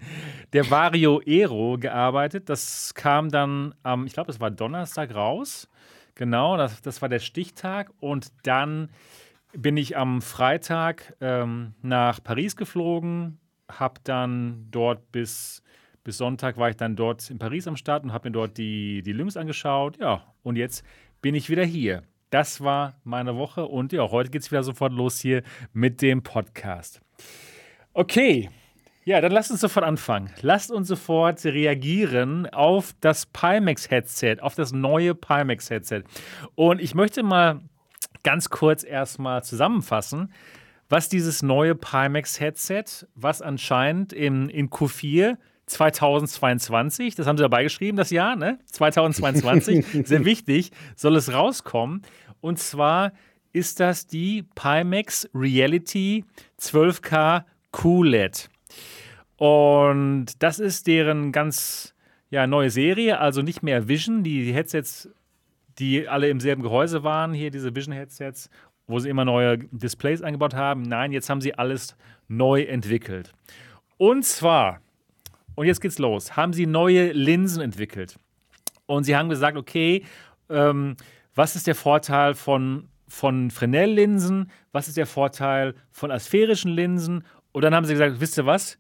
der 0.54 0.70
Vario 0.70 1.22
Aero 1.26 1.78
gearbeitet. 1.80 2.50
Das 2.50 2.94
kam 2.94 3.30
dann 3.30 3.74
am, 3.84 4.06
ich 4.06 4.14
glaube, 4.14 4.32
es 4.32 4.40
war 4.40 4.52
Donnerstag 4.52 5.14
raus. 5.14 5.70
Genau, 6.16 6.58
das, 6.58 6.82
das 6.82 7.02
war 7.02 7.10
der 7.10 7.20
Stichtag. 7.20 7.92
Und 8.00 8.32
dann 8.44 8.90
bin 9.54 9.78
ich 9.78 9.98
am 9.98 10.22
Freitag 10.22 11.16
ähm, 11.22 11.74
nach 11.82 12.22
Paris 12.22 12.56
geflogen, 12.56 13.40
habe 13.70 14.00
dann 14.04 14.68
dort 14.70 15.12
bis, 15.12 15.64
bis 16.04 16.18
Sonntag 16.18 16.58
war 16.58 16.70
ich 16.70 16.76
dann 16.76 16.96
dort 16.96 17.30
in 17.30 17.40
Paris 17.40 17.68
am 17.68 17.78
Start 17.78 18.04
und 18.04 18.14
habe 18.14 18.30
mir 18.30 18.34
dort 18.34 18.58
die, 18.58 19.02
die 19.02 19.14
Lynx 19.14 19.38
angeschaut. 19.38 19.98
Ja, 19.98 20.24
und 20.44 20.58
jetzt 20.58 20.84
bin 21.22 21.36
ich 21.36 21.50
wieder 21.50 21.64
hier. 21.64 22.04
Das 22.32 22.62
war 22.62 23.00
meine 23.04 23.38
Woche 23.38 23.66
und 23.66 23.92
ja, 23.92 24.12
heute 24.12 24.30
geht 24.30 24.44
es 24.44 24.52
wieder 24.52 24.62
sofort 24.62 24.94
los 24.94 25.20
hier 25.20 25.42
mit 25.74 26.02
dem 26.02 26.22
Podcast. 26.22 27.02
Okay, 28.00 28.50
ja, 29.04 29.20
dann 29.20 29.34
lasst 29.34 29.52
uns 29.52 29.60
sofort 29.60 29.86
anfangen. 29.86 30.32
Lasst 30.42 30.72
uns 30.72 30.88
sofort 30.88 31.44
reagieren 31.44 32.48
auf 32.48 32.96
das 33.02 33.26
Pimax-Headset, 33.26 34.38
auf 34.40 34.56
das 34.56 34.72
neue 34.72 35.14
Pimax-Headset. 35.14 36.04
Und 36.56 36.80
ich 36.80 36.96
möchte 36.96 37.24
mal 37.24 37.60
ganz 38.24 38.50
kurz 38.50 38.86
erstmal 38.86 39.44
zusammenfassen, 39.44 40.32
was 40.88 41.10
dieses 41.10 41.44
neue 41.44 41.76
Pimax-Headset, 41.76 43.06
was 43.16 43.42
anscheinend 43.42 44.14
im, 44.14 44.48
in 44.48 44.70
Q4 44.70 45.36
2022, 45.66 47.16
das 47.16 47.28
haben 47.28 47.36
sie 47.36 47.44
dabei 47.44 47.64
geschrieben, 47.64 47.98
das 47.98 48.12
Jahr, 48.12 48.38
ne? 48.38 48.60
2022, 48.68 49.86
sehr 50.08 50.24
wichtig, 50.24 50.72
soll 50.96 51.18
es 51.18 51.34
rauskommen. 51.34 52.04
Und 52.40 52.60
zwar 52.60 53.12
ist 53.52 53.82
das 53.82 54.08
die 54.08 54.44
Pimax 54.56 55.30
Reality 55.34 56.24
12K 56.62 57.44
QLED. 57.72 58.50
Und 59.38 60.28
das 60.40 60.60
ist 60.60 60.88
deren 60.88 61.32
ganz 61.32 61.94
ja, 62.30 62.46
neue 62.46 62.70
Serie, 62.70 63.20
also 63.20 63.42
nicht 63.42 63.64
mehr 63.64 63.88
Vision. 63.88 64.24
Die 64.24 64.54
Headsets, 64.54 65.10
die 65.80 66.08
alle 66.08 66.30
im 66.30 66.40
selben 66.40 66.62
Gehäuse 66.62 67.04
waren, 67.04 67.34
hier 67.34 67.52
diese 67.52 67.76
Vision-Headsets, 67.76 68.50
wo 68.88 69.00
sie 69.00 69.10
immer 69.10 69.26
neue 69.26 69.60
Displays 69.72 70.22
eingebaut 70.22 70.54
haben. 70.54 70.84
Nein, 70.84 71.12
jetzt 71.12 71.30
haben 71.30 71.42
sie 71.42 71.54
alles 71.54 71.96
neu 72.28 72.64
entwickelt. 72.64 73.34
Und 73.98 74.26
zwar, 74.26 74.82
und 75.56 75.68
jetzt 75.68 75.82
geht's 75.82 76.00
los, 76.00 76.36
haben 76.36 76.54
sie 76.54 76.66
neue 76.66 77.12
Linsen 77.12 77.62
entwickelt. 77.62 78.18
Und 78.86 79.04
sie 79.04 79.16
haben 79.16 79.30
gesagt, 79.30 79.58
okay, 79.58 80.04
ähm, 80.50 80.96
was 81.36 81.56
ist 81.56 81.68
der 81.68 81.76
Vorteil 81.76 82.34
von, 82.34 82.90
von 83.08 83.52
Fresnel-Linsen? 83.52 84.52
Was 84.72 84.88
ist 84.88 84.98
der 84.98 85.06
Vorteil 85.06 85.76
von 85.92 86.12
asphärischen 86.12 86.72
Linsen? 86.72 87.24
Und 87.52 87.64
dann 87.64 87.74
haben 87.76 87.86
sie 87.86 87.94
gesagt, 87.94 88.20
wisst 88.20 88.38
ihr 88.38 88.46
was? 88.46 88.78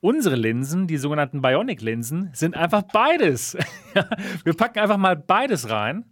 Unsere 0.00 0.36
Linsen, 0.36 0.86
die 0.86 0.96
sogenannten 0.96 1.42
Bionic-Linsen, 1.42 2.30
sind 2.32 2.56
einfach 2.56 2.82
beides. 2.82 3.56
Wir 4.44 4.54
packen 4.54 4.78
einfach 4.78 4.96
mal 4.96 5.16
beides 5.16 5.70
rein. 5.70 6.04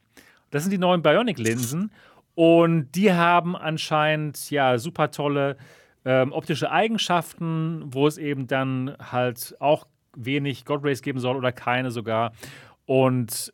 Das 0.50 0.62
sind 0.62 0.72
die 0.72 0.78
neuen 0.78 1.02
Bionic-Linsen. 1.02 1.92
Und 2.34 2.90
die 2.92 3.12
haben 3.12 3.56
anscheinend 3.56 4.50
ja 4.50 4.78
super 4.78 5.10
tolle 5.10 5.56
ähm, 6.04 6.32
optische 6.32 6.70
Eigenschaften, 6.70 7.82
wo 7.86 8.06
es 8.06 8.18
eben 8.18 8.46
dann 8.46 8.96
halt 8.98 9.56
auch 9.58 9.86
wenig 10.16 10.64
God 10.64 10.84
Rays 10.84 11.02
geben 11.02 11.18
soll 11.18 11.36
oder 11.36 11.52
keine 11.52 11.90
sogar. 11.90 12.32
Und 12.86 13.52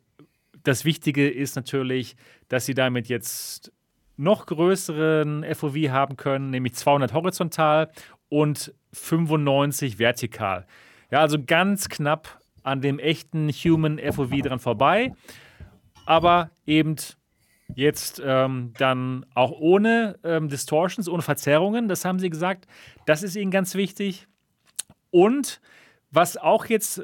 das 0.63 0.85
Wichtige 0.85 1.29
ist 1.29 1.55
natürlich, 1.55 2.15
dass 2.47 2.65
sie 2.65 2.73
damit 2.73 3.07
jetzt 3.07 3.71
noch 4.15 4.45
größeren 4.45 5.43
FOV 5.55 5.75
haben 5.89 6.17
können, 6.17 6.51
nämlich 6.51 6.75
200 6.75 7.13
horizontal 7.13 7.91
und 8.33 8.73
95 8.93 9.99
vertikal. 9.99 10.65
Ja, 11.11 11.19
also 11.19 11.37
ganz 11.45 11.87
knapp 11.87 12.39
an 12.63 12.81
dem 12.81 12.97
echten 12.97 13.49
Human 13.49 13.99
FOV 13.99 14.41
dran 14.41 14.57
vorbei, 14.57 15.13
aber 16.07 16.49
eben 16.65 16.95
jetzt 17.75 18.19
ähm, 18.25 18.73
dann 18.79 19.23
auch 19.35 19.51
ohne 19.51 20.17
ähm, 20.23 20.49
Distortions, 20.49 21.07
ohne 21.07 21.21
Verzerrungen, 21.21 21.87
das 21.87 22.05
haben 22.05 22.17
sie 22.17 22.31
gesagt. 22.31 22.65
Das 23.05 23.21
ist 23.21 23.35
ihnen 23.35 23.51
ganz 23.51 23.75
wichtig. 23.75 24.27
Und 25.11 25.61
was 26.09 26.35
auch 26.35 26.65
jetzt 26.65 27.03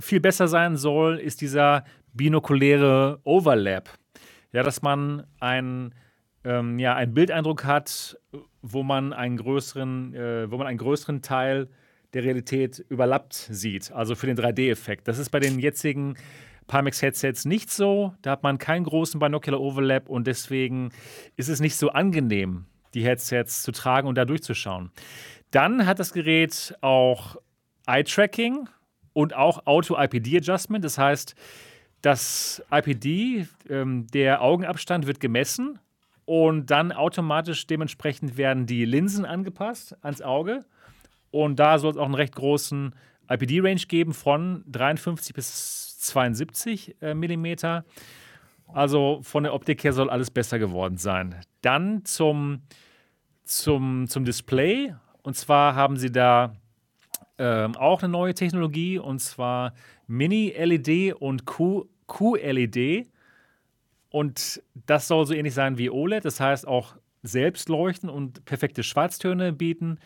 viel 0.00 0.18
besser 0.18 0.48
sein 0.48 0.76
soll, 0.76 1.20
ist 1.20 1.40
dieser 1.40 1.84
binokuläre 2.14 3.20
Overlap. 3.22 3.90
Ja, 4.52 4.64
dass 4.64 4.82
man 4.82 5.24
ein 5.38 5.94
ähm, 6.44 6.78
ja, 6.78 6.94
einen 6.94 7.14
Bildeindruck 7.14 7.64
hat, 7.64 8.18
wo 8.62 8.82
man 8.82 9.12
einen 9.12 9.36
größeren, 9.36 10.14
äh, 10.14 10.50
wo 10.50 10.58
man 10.58 10.66
einen 10.66 10.78
größeren 10.78 11.22
Teil 11.22 11.68
der 12.12 12.24
Realität 12.24 12.84
überlappt 12.88 13.34
sieht, 13.34 13.90
also 13.92 14.14
für 14.14 14.26
den 14.26 14.36
3D-Effekt. 14.36 15.08
Das 15.08 15.18
ist 15.18 15.30
bei 15.30 15.40
den 15.40 15.58
jetzigen 15.58 16.16
Pimax-Headsets 16.68 17.44
nicht 17.44 17.70
so. 17.70 18.14
Da 18.22 18.30
hat 18.32 18.42
man 18.42 18.58
keinen 18.58 18.84
großen 18.84 19.18
Binocular 19.18 19.60
Overlap 19.60 20.08
und 20.08 20.26
deswegen 20.26 20.90
ist 21.36 21.48
es 21.48 21.60
nicht 21.60 21.76
so 21.76 21.90
angenehm, 21.90 22.66
die 22.94 23.04
Headsets 23.04 23.62
zu 23.62 23.72
tragen 23.72 24.06
und 24.06 24.14
da 24.14 24.24
durchzuschauen. 24.24 24.90
Dann 25.50 25.86
hat 25.86 25.98
das 25.98 26.12
Gerät 26.12 26.74
auch 26.80 27.36
Eye-Tracking 27.86 28.68
und 29.12 29.34
auch 29.34 29.66
Auto-IPD-Adjustment. 29.66 30.84
Das 30.84 30.98
heißt, 30.98 31.34
das 32.00 32.62
IPD, 32.70 33.46
ähm, 33.68 34.06
der 34.08 34.42
Augenabstand, 34.42 35.06
wird 35.06 35.20
gemessen 35.20 35.78
und 36.24 36.70
dann 36.70 36.92
automatisch 36.92 37.66
dementsprechend 37.66 38.36
werden 38.36 38.66
die 38.66 38.84
Linsen 38.84 39.24
angepasst 39.24 39.96
ans 40.02 40.22
Auge. 40.22 40.64
Und 41.30 41.58
da 41.58 41.78
soll 41.78 41.90
es 41.90 41.96
auch 41.96 42.04
einen 42.04 42.14
recht 42.14 42.34
großen 42.34 42.94
IPD-Range 43.28 43.82
geben 43.88 44.14
von 44.14 44.64
53 44.68 45.34
bis 45.34 45.98
72 46.00 46.96
äh, 47.02 47.14
Millimeter. 47.14 47.84
Also 48.68 49.20
von 49.22 49.42
der 49.44 49.54
Optik 49.54 49.84
her 49.84 49.92
soll 49.92 50.10
alles 50.10 50.30
besser 50.30 50.58
geworden 50.58 50.96
sein. 50.96 51.34
Dann 51.62 52.04
zum, 52.04 52.62
zum, 53.44 54.08
zum 54.08 54.24
Display. 54.24 54.94
Und 55.22 55.36
zwar 55.36 55.74
haben 55.74 55.96
sie 55.96 56.12
da 56.12 56.54
ähm, 57.38 57.76
auch 57.76 58.02
eine 58.02 58.12
neue 58.12 58.34
Technologie, 58.34 58.98
und 58.98 59.18
zwar 59.18 59.74
Mini-LED 60.06 61.14
und 61.14 61.44
QLED. 61.46 63.08
Und 64.14 64.62
das 64.86 65.08
soll 65.08 65.26
so 65.26 65.34
ähnlich 65.34 65.54
sein 65.54 65.76
wie 65.76 65.90
OLED, 65.90 66.24
das 66.24 66.38
heißt 66.38 66.68
auch 66.68 66.94
selbst 67.24 67.68
leuchten 67.68 68.08
und 68.08 68.44
perfekte 68.44 68.84
Schwarztöne 68.84 69.52
bieten. 69.52 69.98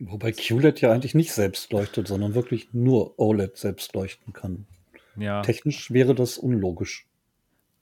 Wobei 0.00 0.32
QLED 0.32 0.80
ja 0.80 0.90
eigentlich 0.90 1.14
nicht 1.14 1.30
selbst 1.30 1.72
leuchtet, 1.72 2.08
sondern 2.08 2.34
wirklich 2.34 2.74
nur 2.74 3.16
OLED 3.20 3.56
selbst 3.56 3.94
leuchten 3.94 4.32
kann. 4.32 4.66
Ja. 5.16 5.42
Technisch 5.42 5.92
wäre 5.92 6.16
das 6.16 6.38
unlogisch. 6.38 7.06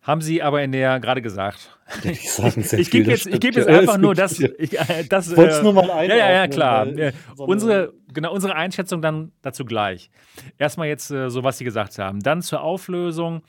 Haben 0.03 0.21
Sie 0.21 0.43
aber 0.43 0.63
in 0.63 0.73
der 0.73 1.01
gerade 1.01 1.23
gesagt. 1.23 1.79
Ich, 2.05 2.39
ich 2.75 2.91
gebe 2.91 3.11
jetzt, 3.11 3.27
ich 3.27 3.41
geb 3.41 3.57
jetzt 3.57 3.67
einfach 3.67 3.97
nur 3.97 4.15
das. 4.15 4.39
Ich, 4.39 4.79
äh, 4.79 5.05
das 5.09 5.33
äh, 5.33 5.63
nur 5.63 5.73
mal 5.73 5.91
ein. 5.91 6.11
Ja, 6.11 6.17
ja, 6.17 6.31
ja, 6.31 6.47
klar. 6.47 6.87
Weil, 6.87 7.15
unsere, 7.37 7.95
genau, 8.13 8.35
unsere 8.35 8.55
Einschätzung 8.55 9.01
dann 9.01 9.33
dazu 9.41 9.65
gleich. 9.65 10.11
Erstmal 10.59 10.89
jetzt 10.89 11.11
äh, 11.11 11.31
so, 11.31 11.43
was 11.43 11.57
Sie 11.57 11.65
gesagt 11.65 11.99
haben. 11.99 12.21
Dann 12.21 12.43
zur 12.43 12.61
Auflösung. 12.61 13.43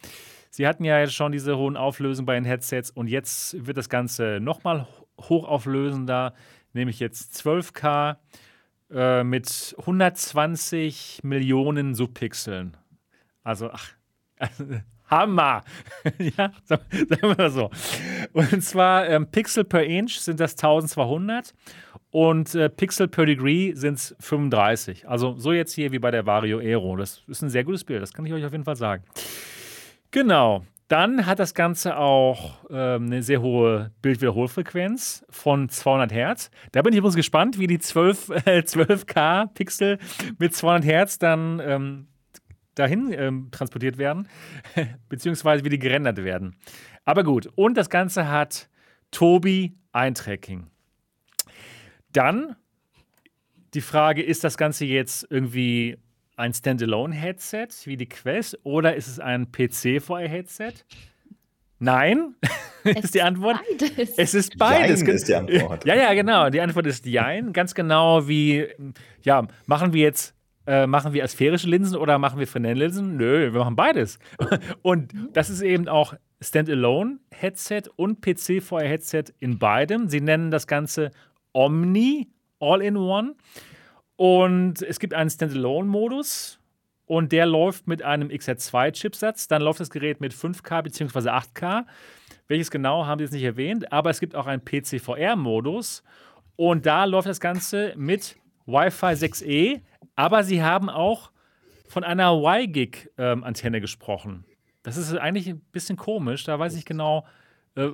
Sie 0.56 0.66
hatten 0.66 0.86
ja 0.86 1.02
jetzt 1.02 1.14
schon 1.14 1.34
diese 1.34 1.58
hohen 1.58 1.76
Auflösungen 1.76 2.26
bei 2.26 2.36
den 2.36 2.46
Headsets 2.46 2.90
und 2.90 3.08
jetzt 3.08 3.68
wird 3.68 3.76
das 3.76 3.90
Ganze 3.90 4.40
nochmal 4.42 4.88
hochauflösender, 5.20 6.34
nämlich 6.72 7.02
jetzt 7.02 7.36
12K 7.46 8.16
äh, 8.90 9.26
mit 9.26 9.76
120 9.78 11.20
Millionen 11.24 11.94
Subpixeln. 11.94 12.78
Also, 13.44 13.70
ach, 13.70 13.92
Hammer! 15.12 15.66
ja, 16.38 16.54
sagen 16.64 16.86
wir 16.90 17.36
mal 17.36 17.50
so. 17.50 17.70
Und 18.32 18.64
zwar 18.64 19.10
ähm, 19.10 19.30
Pixel 19.30 19.66
per 19.66 19.84
Inch 19.84 20.20
sind 20.20 20.40
das 20.40 20.54
1200 20.54 21.54
und 22.12 22.56
äh, 22.56 22.70
Pixel 22.70 23.10
per 23.10 23.26
Degree 23.26 23.74
sind 23.74 23.96
es 23.96 24.16
35. 24.22 25.06
Also 25.06 25.36
so 25.38 25.52
jetzt 25.52 25.74
hier 25.74 25.92
wie 25.92 26.00
bei 26.00 26.12
der 26.12 26.26
Vario 26.26 26.60
Aero. 26.60 26.96
Das 26.96 27.24
ist 27.28 27.42
ein 27.42 27.50
sehr 27.50 27.66
gutes 27.66 27.84
Bild, 27.84 28.02
das 28.02 28.14
kann 28.14 28.26
ich 28.26 28.32
euch 28.32 28.46
auf 28.46 28.54
jeden 28.54 28.64
Fall 28.64 28.78
sagen. 28.78 29.04
Genau. 30.16 30.64
Dann 30.88 31.26
hat 31.26 31.40
das 31.40 31.54
Ganze 31.54 31.98
auch 31.98 32.64
ähm, 32.70 33.08
eine 33.08 33.22
sehr 33.22 33.42
hohe 33.42 33.92
Bildwiederholfrequenz 34.02 35.26
von 35.30 35.68
200 35.68 36.14
Hertz. 36.14 36.52
Da 36.72 36.82
bin 36.84 36.94
ich 36.94 37.00
übrigens 37.00 37.18
gespannt, 37.18 37.60
wie 37.60 37.68
die 37.68 37.80
12, 37.80 38.30
äh, 38.46 38.60
12K 38.62 39.48
Pixel 39.54 40.00
mit 40.40 40.56
200 40.56 40.86
Hertz 40.86 41.20
dann 41.20 41.60
ähm, 41.60 42.08
dahin 42.76 43.12
ähm, 43.12 43.50
transportiert 43.52 43.98
werden, 43.98 44.30
beziehungsweise 45.10 45.66
wie 45.66 45.70
die 45.70 45.80
gerendert 45.80 46.24
werden. 46.24 46.56
Aber 47.04 47.26
gut, 47.26 47.50
und 47.56 47.76
das 47.76 47.90
Ganze 47.90 48.30
hat 48.30 48.70
Tobi 49.12 49.76
Eye-Tracking. 49.92 50.68
Dann 52.14 52.56
die 53.74 53.82
Frage, 53.82 54.24
ist 54.24 54.46
das 54.46 54.58
Ganze 54.58 54.86
jetzt 54.86 55.28
irgendwie 55.30 55.98
ein 56.38 56.54
Standalone-Headset 56.54 57.68
wie 57.86 57.98
die 57.98 58.08
Quest 58.08 58.60
oder 58.64 58.96
ist 58.96 59.08
es 59.08 59.20
ein 59.20 59.52
PC-VR-Headset? 59.52 60.86
Nein, 61.80 62.36
ist 62.84 63.14
die 63.16 63.22
Antwort. 63.22 63.60
Beides. 63.80 64.18
Es 64.18 64.34
ist 64.34 64.58
beides. 64.58 65.02
Jein 65.02 65.10
ist 65.10 65.28
die 65.28 65.36
Antwort. 65.36 65.86
Ja, 65.86 65.96
ja, 65.96 66.14
genau. 66.14 66.50
Die 66.50 66.62
Antwort 66.62 66.88
ist 66.88 67.06
Jein. 67.06 67.54
Ganz 67.54 67.76
genau 67.76 68.28
wie, 68.28 68.68
ja, 69.24 69.46
machen 69.66 69.94
wir 69.94 70.02
jetzt, 70.02 70.34
äh, 70.68 70.88
machen 70.88 71.14
wir 71.14 71.24
asphärische 71.24 71.70
Linsen 71.70 71.98
oder 71.98 72.18
machen 72.18 72.40
wir 72.40 72.48
Fresnel-Linsen? 72.48 73.18
Nö, 73.18 73.54
wir 73.54 73.60
machen 73.60 73.76
beides. 73.76 74.20
Und 74.82 75.14
das 75.34 75.50
ist 75.50 75.62
eben 75.62 75.88
auch 75.88 76.16
Standalone-Headset 76.42 77.84
und 77.96 78.22
PC-VR-Headset 78.22 79.26
in 79.40 79.58
beidem. 79.58 80.10
Sie 80.10 80.22
nennen 80.22 80.52
das 80.52 80.68
Ganze 80.68 81.12
Omni 81.54 82.28
All-in-One. 82.60 83.36
Und 84.18 84.82
es 84.82 85.00
gibt 85.00 85.14
einen 85.14 85.30
Standalone-Modus 85.30 86.60
und 87.06 87.32
der 87.32 87.46
läuft 87.46 87.88
mit 87.88 88.02
einem 88.02 88.30
XR2-Chipsatz. 88.30 89.48
Dann 89.48 89.62
läuft 89.62 89.80
das 89.80 89.90
Gerät 89.90 90.22
mit 90.22 90.34
5K 90.34 90.82
bzw. 90.84 91.30
8K. 91.30 91.86
Welches 92.48 92.72
genau 92.72 93.06
haben 93.06 93.20
sie 93.20 93.26
jetzt 93.26 93.34
nicht 93.34 93.44
erwähnt, 93.44 93.92
aber 93.92 94.10
es 94.12 94.20
gibt 94.20 94.36
auch 94.36 94.46
einen 94.46 94.64
PCVR-Modus 94.64 96.04
und 96.56 96.86
da 96.86 97.06
läuft 97.06 97.28
das 97.28 97.40
Ganze 97.40 97.94
mit 97.98 98.38
Wi-Fi 98.68 99.14
6E, 99.14 99.82
aber 100.16 100.44
sie 100.44 100.62
haben 100.62 100.90
auch 100.90 101.32
von 101.88 102.04
einer 102.04 102.34
Y-Gig-Antenne 102.34 103.78
ähm, 103.78 103.82
gesprochen. 103.82 104.46
Das 104.84 104.98
ist 104.98 105.16
eigentlich 105.16 105.48
ein 105.48 105.60
bisschen 105.72 105.98
komisch, 105.98 106.44
da 106.44 106.60
weiß 106.60 106.76
ich 106.76 106.86
genau, 106.86 107.26
äh, 107.76 107.90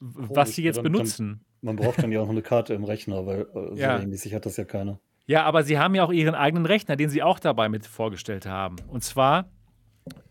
was 0.00 0.54
sie 0.54 0.62
jetzt 0.62 0.82
benutzen. 0.82 1.44
man 1.60 1.76
braucht 1.76 2.02
dann 2.02 2.10
ja 2.10 2.20
auch 2.20 2.24
noch 2.24 2.32
eine 2.32 2.42
Karte 2.42 2.72
im 2.72 2.84
Rechner, 2.84 3.26
weil 3.26 3.42
äh, 3.42 3.44
so 3.52 3.74
ja. 3.74 4.00
ähnlich 4.00 4.32
hat 4.32 4.46
das 4.46 4.56
ja 4.56 4.64
keiner. 4.64 4.98
Ja, 5.26 5.44
aber 5.44 5.62
sie 5.62 5.78
haben 5.78 5.94
ja 5.94 6.04
auch 6.04 6.12
ihren 6.12 6.34
eigenen 6.34 6.66
Rechner, 6.66 6.96
den 6.96 7.08
sie 7.08 7.22
auch 7.22 7.38
dabei 7.38 7.68
mit 7.68 7.86
vorgestellt 7.86 8.46
haben. 8.46 8.76
Und 8.88 9.02
zwar 9.02 9.46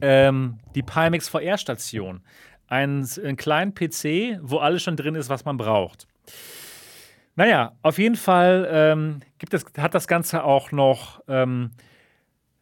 ähm, 0.01 0.59
die 0.75 0.83
Pimax 0.83 1.29
VR-Station. 1.29 2.21
Ein, 2.67 3.07
einen 3.23 3.37
kleinen 3.37 3.73
PC, 3.73 4.39
wo 4.41 4.57
alles 4.57 4.83
schon 4.83 4.95
drin 4.95 5.15
ist, 5.15 5.29
was 5.29 5.45
man 5.45 5.57
braucht. 5.57 6.07
Naja, 7.35 7.73
auf 7.81 7.97
jeden 7.97 8.15
Fall 8.15 8.67
ähm, 8.71 9.21
gibt 9.39 9.53
es, 9.53 9.65
hat 9.77 9.95
das 9.95 10.07
Ganze 10.07 10.43
auch 10.43 10.71
noch 10.71 11.21
ähm, 11.27 11.71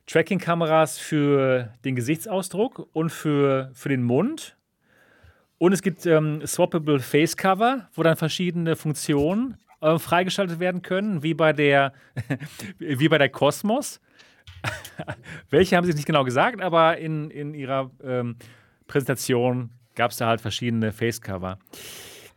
Tracking-Kameras 0.07 0.97
für 0.97 1.73
den 1.83 1.95
Gesichtsausdruck 1.95 2.87
und 2.93 3.11
für, 3.11 3.71
für 3.73 3.89
den 3.89 4.03
Mund. 4.03 4.57
Und 5.57 5.73
es 5.73 5.81
gibt 5.81 6.05
ähm, 6.05 6.45
Swappable 6.47 6.99
Face 6.99 7.35
Cover, 7.35 7.89
wo 7.93 8.03
dann 8.03 8.15
verschiedene 8.15 8.75
Funktionen 8.75 9.57
äh, 9.81 9.99
freigeschaltet 9.99 10.59
werden 10.59 10.81
können, 10.81 11.23
wie 11.23 11.33
bei 11.33 11.53
der, 11.53 11.93
wie 12.79 13.09
bei 13.09 13.17
der 13.17 13.29
Cosmos. 13.29 13.99
Welche 15.49 15.75
haben 15.75 15.85
sie 15.85 15.93
nicht 15.93 16.05
genau 16.05 16.23
gesagt, 16.23 16.61
aber 16.61 16.97
in, 16.97 17.31
in 17.31 17.53
ihrer 17.53 17.91
ähm, 18.03 18.35
Präsentation 18.87 19.71
gab 19.95 20.11
es 20.11 20.17
da 20.17 20.27
halt 20.27 20.41
verschiedene 20.41 20.91
Face 20.91 21.21
Cover. 21.21 21.57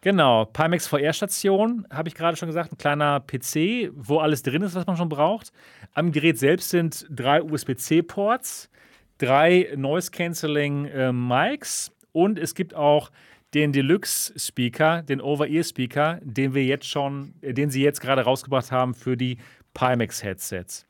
Genau, 0.01 0.45
Pimax 0.45 0.87
VR-Station, 0.87 1.87
habe 1.91 2.09
ich 2.09 2.15
gerade 2.15 2.37
schon 2.37 2.49
gesagt, 2.49 2.73
ein 2.73 2.79
kleiner 2.79 3.21
PC, 3.21 3.91
wo 3.95 4.19
alles 4.19 4.43
drin 4.43 4.61
ist, 4.61 4.75
was 4.75 4.87
man 4.87 4.99
schon 4.99 5.09
braucht. 5.09 5.51
Am 5.95 6.13
Gerät 6.13 6.39
selbst 6.39 6.69
sind 6.69 7.07
drei 7.09 7.43
USB-C-Ports, 7.43 8.71
drei 9.17 9.73
Noise-Canceling 9.75 10.85
äh, 10.87 11.57
und 12.13 12.39
es 12.39 12.55
gibt 12.55 12.75
auch 12.75 13.11
den 13.55 13.73
Deluxe-Speaker, 13.73 15.03
den 15.03 15.21
Over-Ear-Speaker, 15.21 16.21
den 16.23 16.55
wir 16.55 16.65
jetzt 16.65 16.89
schon, 16.89 17.35
äh, 17.41 17.55
den 17.55 17.71
sie 17.71 17.83
jetzt 17.83 18.01
gerade 18.01 18.23
rausgebracht 18.23 18.73
haben 18.73 18.95
für 18.95 19.17
die 19.17 19.39
Pimax-Headsets. 19.75 20.87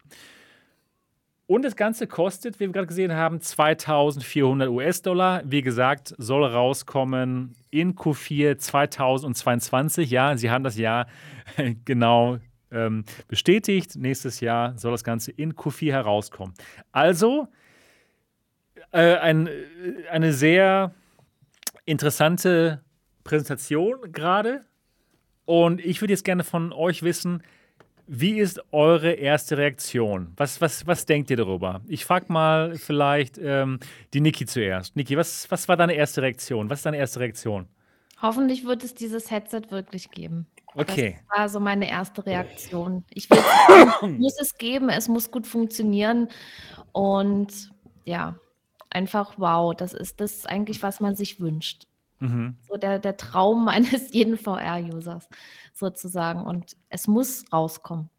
Und 1.47 1.62
das 1.62 1.76
Ganze 1.76 2.06
kostet, 2.06 2.59
wie 2.59 2.66
wir 2.66 2.73
gerade 2.73 2.87
gesehen 2.87 3.12
haben, 3.12 3.38
2400 3.38 4.71
US-Dollar. 4.71 5.42
Wie 5.44 5.61
gesagt, 5.61 6.14
soll 6.16 6.42
rauskommen 6.42 7.54
in 7.71 7.94
Q4 7.94 8.56
2022. 8.56 10.11
Ja, 10.11 10.38
sie 10.38 10.50
haben 10.50 10.64
das 10.64 10.78
Jahr 10.78 11.06
genau 11.85 12.38
ähm, 12.73 13.04
bestätigt. 13.28 13.97
Nächstes 13.97 14.40
Jahr 14.40 14.78
soll 14.78 14.92
das 14.92 15.04
Ganze 15.04 15.33
in 15.33 15.52
Q4 15.52 15.92
herauskommen. 15.92 16.54
Also 16.92 17.49
äh, 18.92 19.16
ein, 19.16 19.47
äh, 19.47 20.09
eine 20.11 20.33
sehr 20.33 20.94
interessante 21.84 22.82
Präsentation 23.24 24.12
gerade. 24.12 24.64
Und 25.44 25.84
ich 25.84 26.00
würde 26.00 26.12
jetzt 26.12 26.24
gerne 26.24 26.44
von 26.44 26.72
euch 26.72 27.02
wissen, 27.02 27.42
wie 28.06 28.38
ist 28.38 28.60
eure 28.70 29.12
erste 29.12 29.56
Reaktion? 29.56 30.32
Was, 30.36 30.60
was, 30.60 30.86
was 30.86 31.06
denkt 31.06 31.30
ihr 31.30 31.38
darüber? 31.38 31.80
Ich 31.86 32.04
frage 32.04 32.32
mal 32.32 32.76
vielleicht 32.76 33.38
ähm, 33.38 33.80
die 34.12 34.20
Niki 34.20 34.46
zuerst. 34.46 34.94
Niki, 34.94 35.16
was, 35.16 35.50
was 35.50 35.68
war 35.68 35.76
deine 35.76 35.94
erste 35.94 36.22
Reaktion? 36.22 36.68
Was 36.68 36.80
ist 36.80 36.86
deine 36.86 36.98
erste 36.98 37.20
Reaktion? 37.20 37.66
Hoffentlich 38.20 38.64
wird 38.64 38.84
es 38.84 38.94
dieses 38.94 39.30
Headset 39.30 39.62
wirklich 39.70 40.10
geben. 40.10 40.46
Okay. 40.74 41.18
Das 41.28 41.38
war 41.38 41.48
so 41.48 41.60
meine 41.60 41.88
erste 41.88 42.24
Reaktion. 42.26 43.04
Ich 43.10 43.30
will, 43.30 43.38
es 43.38 44.18
muss 44.18 44.38
es 44.40 44.58
geben, 44.58 44.88
es 44.88 45.08
muss 45.08 45.30
gut 45.30 45.46
funktionieren. 45.46 46.28
Und 46.92 47.70
ja, 48.04 48.34
einfach 48.94 49.34
wow, 49.36 49.74
das 49.74 49.92
ist 49.92 50.20
das 50.20 50.46
eigentlich, 50.46 50.82
was 50.82 51.00
man 51.00 51.16
sich 51.16 51.40
wünscht. 51.40 51.86
Mhm. 52.20 52.56
So 52.68 52.76
der, 52.76 52.98
der 52.98 53.16
Traum 53.16 53.68
eines 53.68 54.12
jeden 54.12 54.38
VR-Users 54.38 55.28
sozusagen. 55.72 56.42
Und 56.42 56.76
es 56.88 57.06
muss 57.06 57.44
rauskommen. 57.52 58.10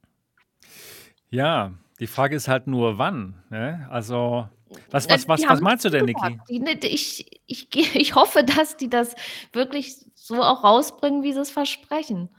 Ja, 1.29 1.74
die 2.00 2.08
Frage 2.08 2.36
ist 2.36 2.48
halt 2.48 2.67
nur, 2.67 2.98
wann. 2.98 3.41
Ne? 3.50 3.88
Also, 3.89 4.48
was, 4.91 5.10
was, 5.10 5.27
was, 5.27 5.44
was 5.48 5.62
meinst 5.62 5.86
du 5.86 5.89
denn, 5.89 6.05
Niki? 6.05 6.39
Ich, 6.48 7.41
ich, 7.46 7.67
ich 7.96 8.15
hoffe, 8.15 8.44
dass 8.44 8.77
die 8.77 8.89
das 8.89 9.15
wirklich 9.53 9.96
so 10.13 10.41
auch 10.41 10.63
rausbringen, 10.63 11.24
wie 11.24 11.34
sie 11.34 11.39
es 11.39 11.51
versprechen. 11.51 12.29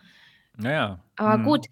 Naja. 0.57 1.00
Aber 1.16 1.35
hm. 1.35 1.45
gut, 1.45 1.66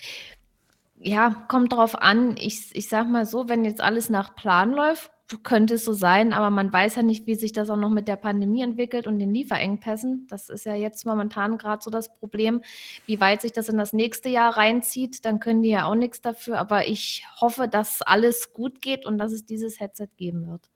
ja, 0.97 1.30
kommt 1.49 1.73
drauf 1.73 2.00
an. 2.00 2.37
Ich, 2.37 2.75
ich 2.75 2.88
sag 2.88 3.09
mal 3.09 3.26
so, 3.26 3.49
wenn 3.49 3.64
jetzt 3.64 3.80
alles 3.80 4.11
nach 4.11 4.35
Plan 4.35 4.73
läuft, 4.73 5.11
könnte 5.43 5.75
es 5.75 5.85
so 5.85 5.95
sein, 5.95 6.33
aber 6.33 6.50
man 6.50 6.73
weiß 6.73 6.97
ja 6.97 7.02
nicht, 7.02 7.26
wie 7.26 7.35
sich 7.35 7.52
das 7.52 7.71
auch 7.71 7.76
noch 7.76 7.90
mit 7.90 8.09
der 8.09 8.16
Pandemie 8.16 8.62
entwickelt 8.62 9.07
und 9.07 9.19
den 9.19 9.33
Lieferengpässen. 9.33 10.26
Das 10.28 10.50
ist 10.50 10.66
ja 10.66 10.75
jetzt 10.75 11.07
momentan 11.07 11.57
gerade 11.57 11.83
so 11.83 11.90
das 11.90 12.14
Problem, 12.14 12.62
wie 13.07 13.21
weit 13.21 13.40
sich 13.40 13.52
das 13.52 13.69
in 13.69 13.78
das 13.78 13.93
nächste 13.95 14.28
Jahr 14.28 14.57
reinzieht. 14.57 15.25
Dann 15.25 15.40
können 15.40 15.62
die 15.62 15.71
ja 15.71 15.87
auch 15.87 15.95
nichts 15.95 16.21
dafür. 16.21 16.59
Aber 16.59 16.87
ich 16.87 17.25
hoffe, 17.40 17.69
dass 17.69 18.02
alles 18.02 18.52
gut 18.52 18.83
geht 18.83 19.07
und 19.07 19.16
dass 19.16 19.33
es 19.33 19.46
dieses 19.46 19.81
Headset 19.81 20.09
geben 20.16 20.46
wird. 20.46 20.70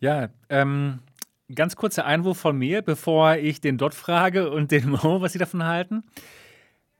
Ja, 0.00 0.30
ähm, 0.48 0.98
ganz 1.54 1.76
kurzer 1.76 2.04
Einwurf 2.06 2.38
von 2.38 2.56
mir, 2.56 2.82
bevor 2.82 3.36
ich 3.36 3.60
den 3.60 3.78
Dot 3.78 3.94
frage 3.94 4.50
und 4.50 4.72
den 4.72 4.90
Mo, 4.90 5.20
was 5.20 5.32
sie 5.32 5.38
davon 5.38 5.64
halten. 5.64 6.02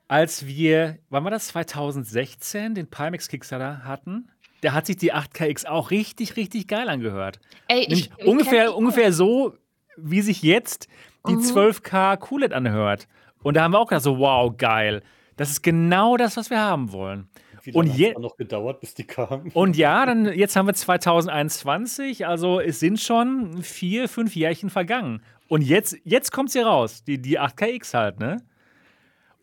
Als 0.07 0.47
wir, 0.47 0.99
wann 1.09 1.25
war 1.25 1.31
das, 1.31 1.49
2016, 1.49 2.75
den 2.75 2.88
Pimax 2.88 3.29
Kickstarter 3.29 3.85
hatten, 3.85 4.31
da 4.61 4.73
hat 4.73 4.87
sich 4.87 4.96
die 4.96 5.12
8KX 5.12 5.66
auch 5.66 5.90
richtig, 5.90 6.37
richtig 6.37 6.68
geil 6.68 6.88
angehört. 6.88 7.40
Ey, 7.68 7.87
ich, 7.88 8.11
ich 8.16 8.27
ungefähr, 8.27 8.77
ungefähr 8.77 9.12
so, 9.12 9.55
wie 9.96 10.20
sich 10.20 10.42
jetzt 10.42 10.88
die 11.29 11.35
mhm. 11.35 11.42
12K 11.42 12.16
QLED 12.16 12.53
anhört. 12.53 13.09
Und 13.42 13.57
da 13.57 13.62
haben 13.62 13.73
wir 13.73 13.79
auch 13.79 13.88
gedacht, 13.88 14.05
so, 14.05 14.18
wow, 14.18 14.55
geil. 14.57 15.03
Das 15.37 15.51
ist 15.51 15.62
genau 15.62 16.16
das, 16.16 16.37
was 16.37 16.51
wir 16.51 16.61
haben 16.61 16.92
wollen. 16.92 17.29
Wie 17.62 17.73
hat 18.07 18.16
es 18.16 18.18
noch 18.18 18.37
gedauert, 18.37 18.81
bis 18.81 18.94
die 18.94 19.05
kamen? 19.05 19.51
Und 19.53 19.77
ja, 19.77 20.07
dann 20.07 20.33
jetzt 20.33 20.57
haben 20.57 20.66
wir 20.66 20.75
2021, 20.75 22.27
also 22.27 22.59
es 22.59 22.81
sind 22.81 23.01
schon 23.01 23.62
vier, 23.62 24.09
fünf 24.09 24.35
Jährchen 24.35 24.70
vergangen. 24.70 25.23
Und 25.49 25.62
jetzt, 25.62 25.96
jetzt 26.05 26.33
kommt 26.33 26.51
sie 26.51 26.61
raus, 26.61 27.05
die, 27.05 27.20
die 27.20 27.38
8KX 27.38 27.94
halt, 27.94 28.20
ne? 28.20 28.38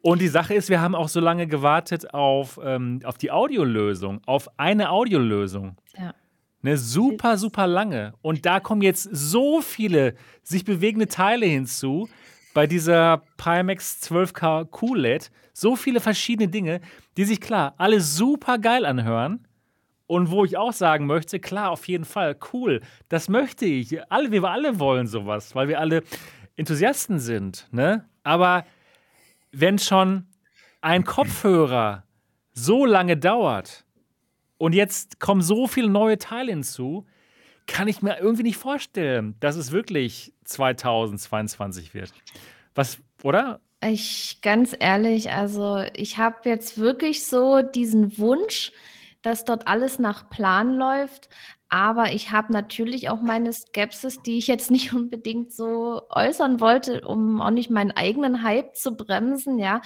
Und 0.02 0.22
die 0.22 0.28
Sache 0.28 0.54
ist, 0.54 0.70
wir 0.70 0.82
haben 0.82 0.96
auch 0.96 1.10
so 1.10 1.20
lange 1.20 1.48
gewartet 1.48 2.14
auf, 2.14 2.60
ähm, 2.64 3.02
auf 3.04 3.18
die 3.18 3.32
Audiolösung, 3.32 4.22
auf 4.26 4.48
eine 4.58 4.92
Audiolösung. 4.92 5.76
Ja. 5.98 6.14
Ne, 6.62 6.78
super, 6.78 7.38
super 7.38 7.68
lange. 7.68 8.14
Und 8.22 8.46
da 8.46 8.60
kommen 8.60 8.82
jetzt 8.82 9.04
so 9.12 9.62
viele 9.62 10.16
sich 10.44 10.66
bewegende 10.66 11.08
Teile 11.08 11.46
hinzu 11.46 12.10
bei 12.54 12.68
dieser 12.68 13.22
Pimax 13.38 14.02
12K 14.02 14.66
QLED. 14.66 15.32
So 15.54 15.76
viele 15.76 16.00
verschiedene 16.00 16.50
Dinge, 16.50 16.82
die 17.16 17.26
sich 17.26 17.42
klar 17.42 17.76
alle 17.78 18.02
super 18.02 18.58
geil 18.58 18.86
anhören. 18.86 19.48
Und 20.08 20.32
wo 20.32 20.46
ich 20.46 20.58
auch 20.58 20.72
sagen 20.72 21.06
möchte, 21.06 21.40
klar, 21.40 21.70
auf 21.70 21.88
jeden 21.88 22.06
Fall, 22.06 22.38
cool, 22.54 22.82
das 23.10 23.28
möchte 23.28 23.66
ich. 23.66 24.10
Alle, 24.10 24.32
wir 24.32 24.44
alle 24.46 24.80
wollen 24.80 25.06
sowas, 25.06 25.54
weil 25.54 25.68
wir 25.68 25.80
alle 25.82 26.02
Enthusiasten 26.56 27.20
sind. 27.20 27.68
Ne? 27.72 28.06
Aber 28.24 28.66
wenn 29.60 29.80
schon 29.80 30.28
ein 30.82 31.04
Kopfhörer 31.04 32.04
so 32.54 32.86
lange 32.86 33.18
dauert 33.18 33.86
und 34.58 34.74
jetzt 34.74 35.20
kommen 35.20 35.42
so 35.42 35.68
viele 35.68 35.90
neue 35.90 36.20
Teile 36.20 36.52
hinzu, 36.52 37.06
kann 37.66 37.88
ich 37.88 38.02
mir 38.02 38.20
irgendwie 38.20 38.44
nicht 38.44 38.58
vorstellen, 38.58 39.36
dass 39.40 39.56
es 39.56 39.72
wirklich 39.72 40.34
2022 40.46 41.94
wird. 41.94 42.14
Was, 42.76 43.00
oder? 43.24 43.60
Ich 43.84 44.40
ganz 44.42 44.76
ehrlich, 44.80 45.32
also 45.32 45.84
ich 45.94 46.18
habe 46.18 46.50
jetzt 46.50 46.78
wirklich 46.78 47.26
so 47.26 47.62
diesen 47.62 48.18
Wunsch, 48.18 48.72
dass 49.24 49.44
dort 49.44 49.68
alles 49.68 49.98
nach 49.98 50.30
Plan 50.30 50.76
läuft. 50.76 51.30
Aber 51.70 52.14
ich 52.14 52.32
habe 52.32 52.54
natürlich 52.54 53.10
auch 53.10 53.22
meine 53.22 53.52
Skepsis, 53.52 54.22
die 54.22 54.38
ich 54.38 54.48
jetzt 54.48 54.72
nicht 54.72 54.94
unbedingt 54.94 55.54
so 55.54 56.02
äußern 56.10 56.60
wollte, 56.60 57.02
um 57.02 57.42
auch 57.42 57.52
nicht 57.52 57.70
meinen 57.70 57.92
eigenen 57.92 58.44
Hype 58.44 58.76
zu 58.76 58.96
bremsen, 58.96 59.60
ja. 59.60 59.82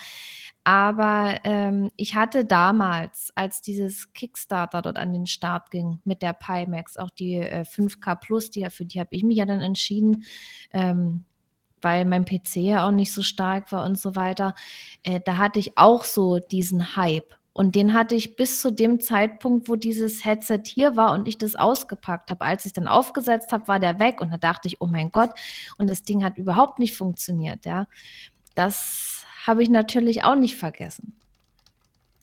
Aber 0.63 1.39
ähm, 1.43 1.89
ich 1.97 2.13
hatte 2.13 2.45
damals, 2.45 3.31
als 3.33 3.61
dieses 3.61 4.13
Kickstarter 4.13 4.83
dort 4.83 4.97
an 4.97 5.11
den 5.11 5.25
Start 5.25 5.71
ging 5.71 5.99
mit 6.03 6.21
der 6.21 6.33
Pimax, 6.33 6.97
auch 6.97 7.09
die 7.09 7.37
äh, 7.37 7.61
5K 7.61 8.15
Plus, 8.15 8.51
die, 8.51 8.69
für 8.69 8.85
die 8.85 8.99
habe 8.99 9.09
ich 9.15 9.23
mich 9.23 9.37
ja 9.37 9.45
dann 9.45 9.61
entschieden, 9.61 10.23
ähm, 10.71 11.25
weil 11.81 12.05
mein 12.05 12.25
PC 12.25 12.57
ja 12.57 12.87
auch 12.87 12.91
nicht 12.91 13.11
so 13.11 13.23
stark 13.23 13.71
war 13.71 13.85
und 13.85 13.97
so 13.97 14.15
weiter. 14.15 14.53
Äh, 15.01 15.19
da 15.25 15.37
hatte 15.37 15.57
ich 15.57 15.79
auch 15.79 16.03
so 16.03 16.37
diesen 16.37 16.95
Hype. 16.95 17.33
Und 17.53 17.75
den 17.75 17.93
hatte 17.93 18.15
ich 18.15 18.35
bis 18.37 18.61
zu 18.61 18.71
dem 18.71 19.01
Zeitpunkt, 19.01 19.67
wo 19.67 19.75
dieses 19.75 20.23
Headset 20.23 20.61
hier 20.65 20.95
war 20.95 21.13
und 21.13 21.27
ich 21.27 21.37
das 21.37 21.55
ausgepackt 21.55 22.31
habe. 22.31 22.45
Als 22.45 22.65
ich 22.65 22.71
dann 22.71 22.87
aufgesetzt 22.87 23.51
habe, 23.51 23.67
war 23.67 23.79
der 23.79 23.99
weg 23.99 24.21
und 24.21 24.31
da 24.31 24.37
dachte 24.37 24.67
ich, 24.69 24.79
oh 24.79 24.87
mein 24.87 25.11
Gott, 25.11 25.31
und 25.77 25.89
das 25.89 26.03
Ding 26.03 26.23
hat 26.23 26.37
überhaupt 26.37 26.79
nicht 26.79 26.95
funktioniert, 26.95 27.65
ja. 27.65 27.87
Das 28.55 29.25
habe 29.45 29.63
ich 29.63 29.69
natürlich 29.69 30.23
auch 30.23 30.35
nicht 30.35 30.55
vergessen. 30.55 31.17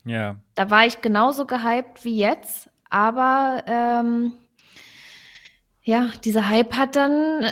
Ja. 0.05 0.37
Da 0.55 0.69
war 0.69 0.85
ich 0.85 1.01
genauso 1.01 1.45
gehypt 1.45 2.03
wie 2.03 2.17
jetzt, 2.17 2.69
aber 2.89 3.63
ähm, 3.67 4.33
ja, 5.83 6.09
dieser 6.23 6.49
Hype 6.49 6.75
hat 6.75 6.95
dann 6.95 7.51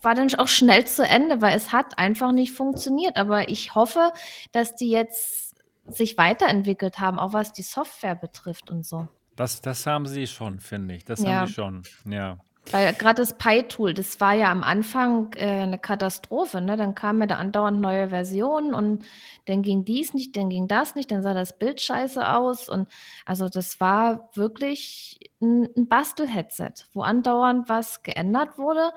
war 0.00 0.14
dann 0.14 0.32
auch 0.36 0.48
schnell 0.48 0.86
zu 0.86 1.02
Ende, 1.02 1.40
weil 1.40 1.56
es 1.56 1.72
hat 1.72 1.98
einfach 1.98 2.32
nicht 2.32 2.52
funktioniert. 2.52 3.16
Aber 3.16 3.48
ich 3.48 3.74
hoffe, 3.74 4.12
dass 4.52 4.76
die 4.76 4.90
jetzt 4.90 5.47
sich 5.90 6.18
weiterentwickelt 6.18 6.98
haben, 6.98 7.18
auch 7.18 7.32
was 7.32 7.52
die 7.52 7.62
Software 7.62 8.14
betrifft 8.14 8.70
und 8.70 8.86
so. 8.86 9.08
Das, 9.36 9.60
das 9.60 9.86
haben 9.86 10.06
sie 10.06 10.26
schon, 10.26 10.60
finde 10.60 10.94
ich. 10.94 11.04
Das 11.04 11.22
ja. 11.22 11.30
haben 11.30 11.46
sie 11.46 11.52
schon, 11.52 11.82
ja. 12.04 12.38
Weil 12.70 12.92
gerade 12.94 13.22
das 13.22 13.32
Pi-Tool, 13.34 13.94
das 13.94 14.20
war 14.20 14.34
ja 14.34 14.50
am 14.50 14.62
Anfang 14.62 15.32
äh, 15.36 15.62
eine 15.62 15.78
Katastrophe. 15.78 16.60
Ne? 16.60 16.76
Dann 16.76 16.94
kamen 16.94 17.20
ja 17.20 17.26
da 17.26 17.36
andauernd 17.36 17.80
neue 17.80 18.10
Versionen 18.10 18.74
und 18.74 19.04
dann 19.46 19.62
ging 19.62 19.84
dies 19.84 20.12
nicht, 20.12 20.36
dann 20.36 20.50
ging 20.50 20.68
das 20.68 20.94
nicht, 20.94 21.10
dann 21.10 21.22
sah 21.22 21.32
das 21.32 21.58
Bild 21.58 21.80
scheiße 21.80 22.28
aus. 22.28 22.68
Und 22.68 22.88
also 23.24 23.48
das 23.48 23.80
war 23.80 24.28
wirklich 24.34 25.18
ein, 25.40 25.68
ein 25.76 25.88
Bastel-Headset, 25.88 26.84
wo 26.92 27.02
andauernd 27.02 27.68
was 27.68 28.02
geändert 28.02 28.58
wurde. 28.58 28.90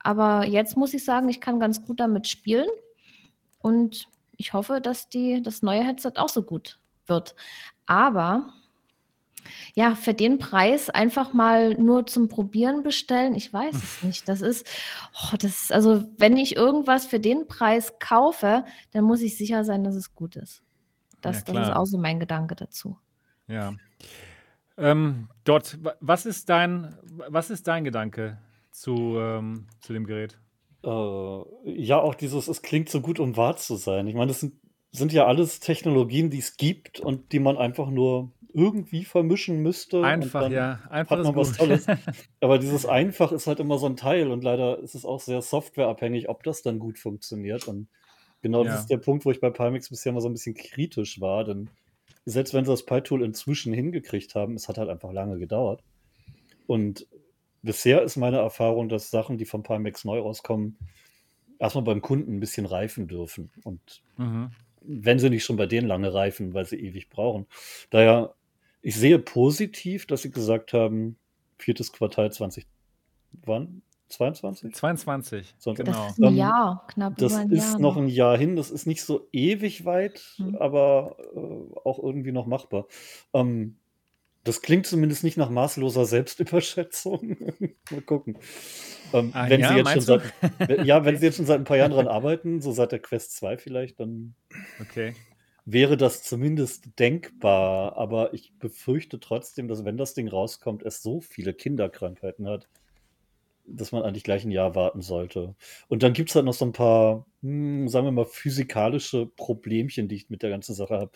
Aber 0.00 0.44
jetzt 0.44 0.76
muss 0.76 0.92
ich 0.92 1.04
sagen, 1.04 1.28
ich 1.28 1.40
kann 1.40 1.60
ganz 1.60 1.84
gut 1.84 2.00
damit 2.00 2.28
spielen. 2.28 2.68
Und 3.58 4.08
ich 4.36 4.52
hoffe, 4.52 4.80
dass 4.80 5.08
die, 5.08 5.42
das 5.42 5.62
neue 5.62 5.84
Headset 5.84 6.12
auch 6.16 6.28
so 6.28 6.42
gut 6.42 6.78
wird. 7.06 7.34
Aber 7.86 8.52
ja, 9.74 9.94
für 9.94 10.14
den 10.14 10.38
Preis 10.38 10.90
einfach 10.90 11.32
mal 11.32 11.74
nur 11.74 12.06
zum 12.06 12.28
Probieren 12.28 12.82
bestellen, 12.82 13.34
ich 13.34 13.52
weiß 13.52 13.74
es 13.74 14.02
nicht. 14.02 14.28
Das 14.28 14.40
ist, 14.40 14.66
oh, 15.12 15.36
das 15.38 15.70
also 15.70 16.04
wenn 16.18 16.36
ich 16.36 16.56
irgendwas 16.56 17.06
für 17.06 17.20
den 17.20 17.46
Preis 17.46 17.94
kaufe, 17.98 18.64
dann 18.92 19.04
muss 19.04 19.20
ich 19.20 19.36
sicher 19.36 19.64
sein, 19.64 19.84
dass 19.84 19.94
es 19.94 20.14
gut 20.14 20.36
ist. 20.36 20.62
Das, 21.20 21.44
ja, 21.46 21.54
das 21.54 21.68
ist 21.68 21.74
auch 21.74 21.86
so 21.86 21.98
mein 21.98 22.20
Gedanke 22.20 22.54
dazu. 22.54 22.98
Ja. 23.48 23.74
Ähm, 24.76 25.28
Dot, 25.44 25.78
was 26.00 26.26
ist 26.26 26.48
dein, 26.48 26.96
was 27.28 27.50
ist 27.50 27.66
dein 27.68 27.84
Gedanke 27.84 28.38
zu, 28.70 29.18
ähm, 29.18 29.66
zu 29.80 29.92
dem 29.92 30.06
Gerät? 30.06 30.38
Äh, 30.84 31.42
ja, 31.64 32.00
auch 32.00 32.14
dieses, 32.14 32.48
es 32.48 32.62
klingt 32.62 32.88
so 32.88 33.00
gut, 33.00 33.20
um 33.20 33.36
wahr 33.36 33.56
zu 33.56 33.76
sein. 33.76 34.06
Ich 34.06 34.14
meine, 34.14 34.28
das 34.28 34.40
sind, 34.40 34.54
sind 34.90 35.12
ja 35.12 35.26
alles 35.26 35.60
Technologien, 35.60 36.30
die 36.30 36.38
es 36.38 36.56
gibt 36.56 37.00
und 37.00 37.32
die 37.32 37.40
man 37.40 37.56
einfach 37.56 37.88
nur 37.90 38.32
irgendwie 38.52 39.04
vermischen 39.04 39.62
müsste. 39.62 40.04
Einfach, 40.04 40.48
ja. 40.48 40.80
Einfach 40.88 41.18
hat 41.18 41.24
man 41.24 41.34
was 41.34 41.56
Tolles. 41.56 41.86
Aber 42.40 42.58
dieses 42.58 42.86
einfach 42.86 43.32
ist 43.32 43.48
halt 43.48 43.58
immer 43.58 43.78
so 43.78 43.86
ein 43.86 43.96
Teil 43.96 44.30
und 44.30 44.44
leider 44.44 44.78
ist 44.78 44.94
es 44.94 45.04
auch 45.04 45.20
sehr 45.20 45.42
softwareabhängig, 45.42 46.28
ob 46.28 46.44
das 46.44 46.62
dann 46.62 46.78
gut 46.78 46.98
funktioniert. 46.98 47.66
Und 47.66 47.88
genau 48.42 48.64
ja. 48.64 48.70
das 48.70 48.82
ist 48.82 48.90
der 48.90 48.98
Punkt, 48.98 49.24
wo 49.24 49.32
ich 49.32 49.40
bei 49.40 49.50
Pimax 49.50 49.88
bisher 49.88 50.12
mal 50.12 50.20
so 50.20 50.28
ein 50.28 50.34
bisschen 50.34 50.54
kritisch 50.54 51.20
war, 51.20 51.44
denn 51.44 51.68
selbst 52.26 52.54
wenn 52.54 52.64
sie 52.64 52.70
das 52.70 52.86
Pi-Tool 52.86 53.22
inzwischen 53.22 53.72
hingekriegt 53.72 54.34
haben, 54.34 54.54
es 54.54 54.68
hat 54.68 54.78
halt 54.78 54.88
einfach 54.88 55.12
lange 55.12 55.38
gedauert. 55.38 55.82
Und 56.66 57.06
bisher 57.64 58.02
ist 58.02 58.16
meine 58.16 58.38
Erfahrung, 58.38 58.88
dass 58.88 59.10
Sachen, 59.10 59.38
die 59.38 59.44
von 59.44 59.62
Pimax 59.62 60.04
neu 60.04 60.20
rauskommen, 60.20 60.78
erstmal 61.58 61.84
beim 61.84 62.02
Kunden 62.02 62.36
ein 62.36 62.40
bisschen 62.40 62.66
reifen 62.66 63.08
dürfen. 63.08 63.50
Und 63.64 64.02
mhm. 64.16 64.50
wenn 64.82 65.18
sie 65.18 65.30
nicht 65.30 65.44
schon 65.44 65.56
bei 65.56 65.66
denen 65.66 65.88
lange 65.88 66.12
reifen, 66.12 66.54
weil 66.54 66.66
sie 66.66 66.76
ewig 66.76 67.08
brauchen. 67.10 67.46
Daher 67.90 68.34
ich 68.84 68.96
sehe 68.96 69.18
positiv, 69.18 70.06
dass 70.06 70.22
Sie 70.22 70.30
gesagt 70.30 70.74
haben, 70.74 71.16
viertes 71.58 71.90
Quartal 71.90 72.30
20, 72.30 72.66
wann? 73.46 73.80
22? 74.08 74.74
22, 74.74 75.54
so, 75.58 75.72
genau. 75.72 75.90
Das 75.90 76.18
ist 76.18 76.22
ein 76.22 76.36
Jahr, 76.36 76.86
knapp 76.88 77.16
Das 77.16 77.34
ein 77.34 77.50
ist 77.50 77.72
Jahr 77.72 77.78
noch 77.80 77.96
ein 77.96 78.08
Jahr 78.08 78.36
hin, 78.36 78.56
das 78.56 78.70
ist 78.70 78.86
nicht 78.86 79.02
so 79.02 79.26
ewig 79.32 79.86
weit, 79.86 80.18
hm. 80.36 80.56
aber 80.56 81.16
äh, 81.34 81.78
auch 81.84 81.98
irgendwie 81.98 82.30
noch 82.30 82.46
machbar. 82.46 82.86
Ähm, 83.32 83.78
das 84.44 84.62
klingt 84.62 84.86
zumindest 84.86 85.24
nicht 85.24 85.36
nach 85.36 85.50
maßloser 85.50 86.04
Selbstüberschätzung. 86.04 87.36
Mal 87.90 88.02
gucken. 88.02 88.38
Ähm, 89.12 89.30
ah, 89.32 89.48
wenn 89.48 89.60
ja, 89.60 89.68
Sie 89.68 89.74
jetzt 89.76 89.92
schon 89.92 90.00
seit, 90.00 90.22
ja, 90.84 91.04
wenn 91.04 91.16
Sie 91.16 91.26
jetzt 91.26 91.36
schon 91.36 91.46
seit 91.46 91.58
ein 91.58 91.64
paar 91.64 91.76
Jahren 91.76 91.92
dran 91.92 92.08
arbeiten, 92.08 92.60
so 92.60 92.72
seit 92.72 92.92
der 92.92 93.00
Quest 93.00 93.36
2 93.36 93.58
vielleicht, 93.58 94.00
dann 94.00 94.34
okay 94.80 95.14
wäre 95.64 95.96
das 95.96 96.22
zumindest 96.22 96.98
denkbar. 96.98 97.96
Aber 97.96 98.34
ich 98.34 98.52
befürchte 98.58 99.20
trotzdem, 99.20 99.68
dass 99.68 99.84
wenn 99.84 99.96
das 99.96 100.14
Ding 100.14 100.28
rauskommt, 100.28 100.82
es 100.82 101.02
so 101.02 101.20
viele 101.20 101.54
Kinderkrankheiten 101.54 102.46
hat, 102.48 102.68
dass 103.66 103.92
man 103.92 104.02
eigentlich 104.02 104.24
gleich 104.24 104.44
ein 104.44 104.50
Jahr 104.50 104.74
warten 104.74 105.00
sollte. 105.00 105.54
Und 105.88 106.02
dann 106.02 106.12
gibt 106.12 106.28
es 106.28 106.36
halt 106.36 106.44
noch 106.44 106.52
so 106.54 106.66
ein 106.66 106.72
paar, 106.72 107.26
hm, 107.42 107.88
sagen 107.88 108.06
wir 108.06 108.12
mal, 108.12 108.26
physikalische 108.26 109.26
Problemchen, 109.26 110.08
die 110.08 110.16
ich 110.16 110.30
mit 110.30 110.42
der 110.42 110.50
ganzen 110.50 110.74
Sache 110.74 110.98
habe. 110.98 111.10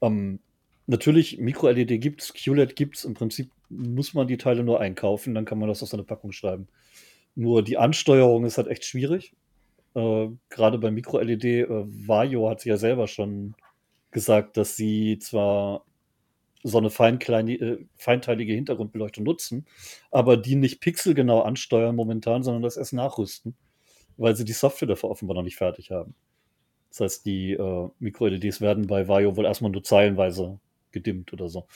Ähm, 0.00 0.40
natürlich, 0.86 1.38
Micro-LED 1.38 2.00
gibt 2.00 2.22
es, 2.22 2.34
QLED 2.34 2.76
gibt 2.76 2.96
es. 2.96 3.04
Im 3.04 3.14
Prinzip 3.14 3.50
muss 3.68 4.14
man 4.14 4.26
die 4.26 4.36
Teile 4.36 4.64
nur 4.64 4.80
einkaufen, 4.80 5.34
dann 5.34 5.44
kann 5.44 5.58
man 5.58 5.68
das 5.68 5.82
auf 5.82 5.88
seine 5.88 6.04
Packung 6.04 6.32
schreiben. 6.32 6.68
Nur 7.34 7.62
die 7.62 7.78
Ansteuerung 7.78 8.44
ist 8.44 8.58
halt 8.58 8.68
echt 8.68 8.84
schwierig. 8.84 9.34
Äh, 9.94 10.28
Gerade 10.50 10.78
bei 10.78 10.90
Micro-LED, 10.90 11.44
äh, 11.44 11.66
Vajo 11.68 12.48
hat 12.48 12.60
sich 12.60 12.70
ja 12.70 12.76
selber 12.76 13.08
schon 13.08 13.54
gesagt, 14.10 14.56
dass 14.56 14.76
sie 14.76 15.18
zwar 15.18 15.84
so 16.62 16.78
eine 16.78 16.88
äh, 16.88 17.78
feinteilige 17.96 18.52
Hintergrundbeleuchtung 18.52 19.24
nutzen, 19.24 19.66
aber 20.10 20.36
die 20.36 20.54
nicht 20.54 20.80
pixelgenau 20.80 21.42
ansteuern 21.42 21.96
momentan, 21.96 22.42
sondern 22.42 22.62
das 22.62 22.76
erst 22.76 22.92
nachrüsten, 22.92 23.56
weil 24.16 24.36
sie 24.36 24.44
die 24.44 24.52
Software 24.52 24.88
dafür 24.88 25.10
offenbar 25.10 25.34
noch 25.34 25.42
nicht 25.42 25.56
fertig 25.56 25.90
haben. 25.90 26.14
Das 26.90 27.00
heißt, 27.00 27.26
die 27.26 27.52
äh, 27.52 27.88
Micro-LEDs 27.98 28.60
werden 28.60 28.86
bei 28.86 29.08
Vario 29.08 29.36
wohl 29.36 29.46
erstmal 29.46 29.70
nur 29.72 29.82
zeilenweise 29.82 30.60
gedimmt 30.92 31.32
oder 31.32 31.48
so. 31.48 31.66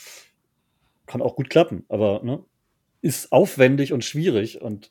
Kann 1.07 1.23
auch 1.23 1.37
gut 1.37 1.51
klappen, 1.51 1.85
aber 1.89 2.23
ne, 2.23 2.45
ist 3.01 3.33
aufwendig 3.33 3.93
und 3.93 4.05
schwierig 4.05 4.61
und 4.61 4.91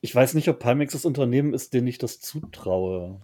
ich 0.00 0.14
weiß 0.14 0.34
nicht, 0.34 0.48
ob 0.48 0.60
Pimax 0.60 0.92
das 0.92 1.04
Unternehmen 1.04 1.54
ist, 1.54 1.74
denen 1.74 1.88
ich 1.88 1.98
das 1.98 2.20
zutraue 2.20 3.20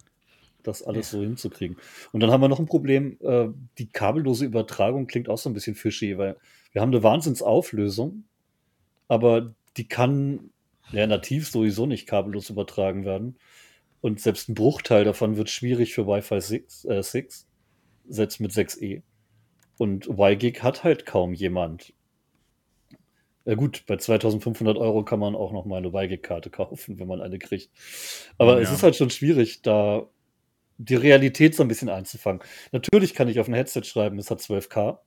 das 0.67 0.83
alles 0.83 1.11
so 1.11 1.21
hinzukriegen. 1.21 1.77
Und 2.11 2.21
dann 2.21 2.31
haben 2.31 2.41
wir 2.41 2.47
noch 2.47 2.59
ein 2.59 2.65
Problem, 2.65 3.17
äh, 3.21 3.47
die 3.77 3.87
kabellose 3.87 4.45
Übertragung 4.45 5.07
klingt 5.07 5.29
auch 5.29 5.37
so 5.37 5.49
ein 5.49 5.53
bisschen 5.53 5.75
fishy, 5.75 6.17
weil 6.17 6.37
wir 6.71 6.81
haben 6.81 6.91
eine 6.91 7.03
Wahnsinnsauflösung, 7.03 8.23
aber 9.07 9.53
die 9.77 9.87
kann 9.87 10.51
ja 10.91 11.07
nativ 11.07 11.49
sowieso 11.49 11.85
nicht 11.85 12.07
kabellos 12.07 12.49
übertragen 12.49 13.05
werden. 13.05 13.37
Und 14.01 14.19
selbst 14.19 14.49
ein 14.49 14.55
Bruchteil 14.55 15.03
davon 15.03 15.37
wird 15.37 15.49
schwierig 15.49 15.93
für 15.93 16.05
Wi-Fi 16.07 16.41
6, 16.41 16.85
äh, 16.85 17.01
6 17.01 17.47
selbst 18.07 18.39
mit 18.39 18.51
6E. 18.51 19.01
Und 19.77 20.07
YGig 20.07 20.63
hat 20.63 20.83
halt 20.83 21.05
kaum 21.05 21.33
jemand. 21.33 21.93
Ja 23.45 23.55
gut, 23.55 23.83
bei 23.85 23.97
2500 23.97 24.77
Euro 24.77 25.03
kann 25.03 25.19
man 25.19 25.35
auch 25.35 25.51
noch 25.51 25.65
mal 25.65 25.77
eine 25.77 25.89
YGig-Karte 25.89 26.49
kaufen, 26.51 26.99
wenn 26.99 27.07
man 27.07 27.21
eine 27.21 27.37
kriegt. 27.37 27.69
Aber 28.37 28.55
ja. 28.55 28.59
es 28.59 28.71
ist 28.71 28.83
halt 28.83 28.95
schon 28.95 29.09
schwierig, 29.09 29.61
da 29.61 30.07
die 30.77 30.95
Realität 30.95 31.55
so 31.55 31.63
ein 31.63 31.67
bisschen 31.67 31.89
einzufangen. 31.89 32.41
Natürlich 32.71 33.13
kann 33.13 33.27
ich 33.27 33.39
auf 33.39 33.47
ein 33.47 33.53
Headset 33.53 33.83
schreiben, 33.83 34.19
es 34.19 34.31
hat 34.31 34.39
12K. 34.39 34.99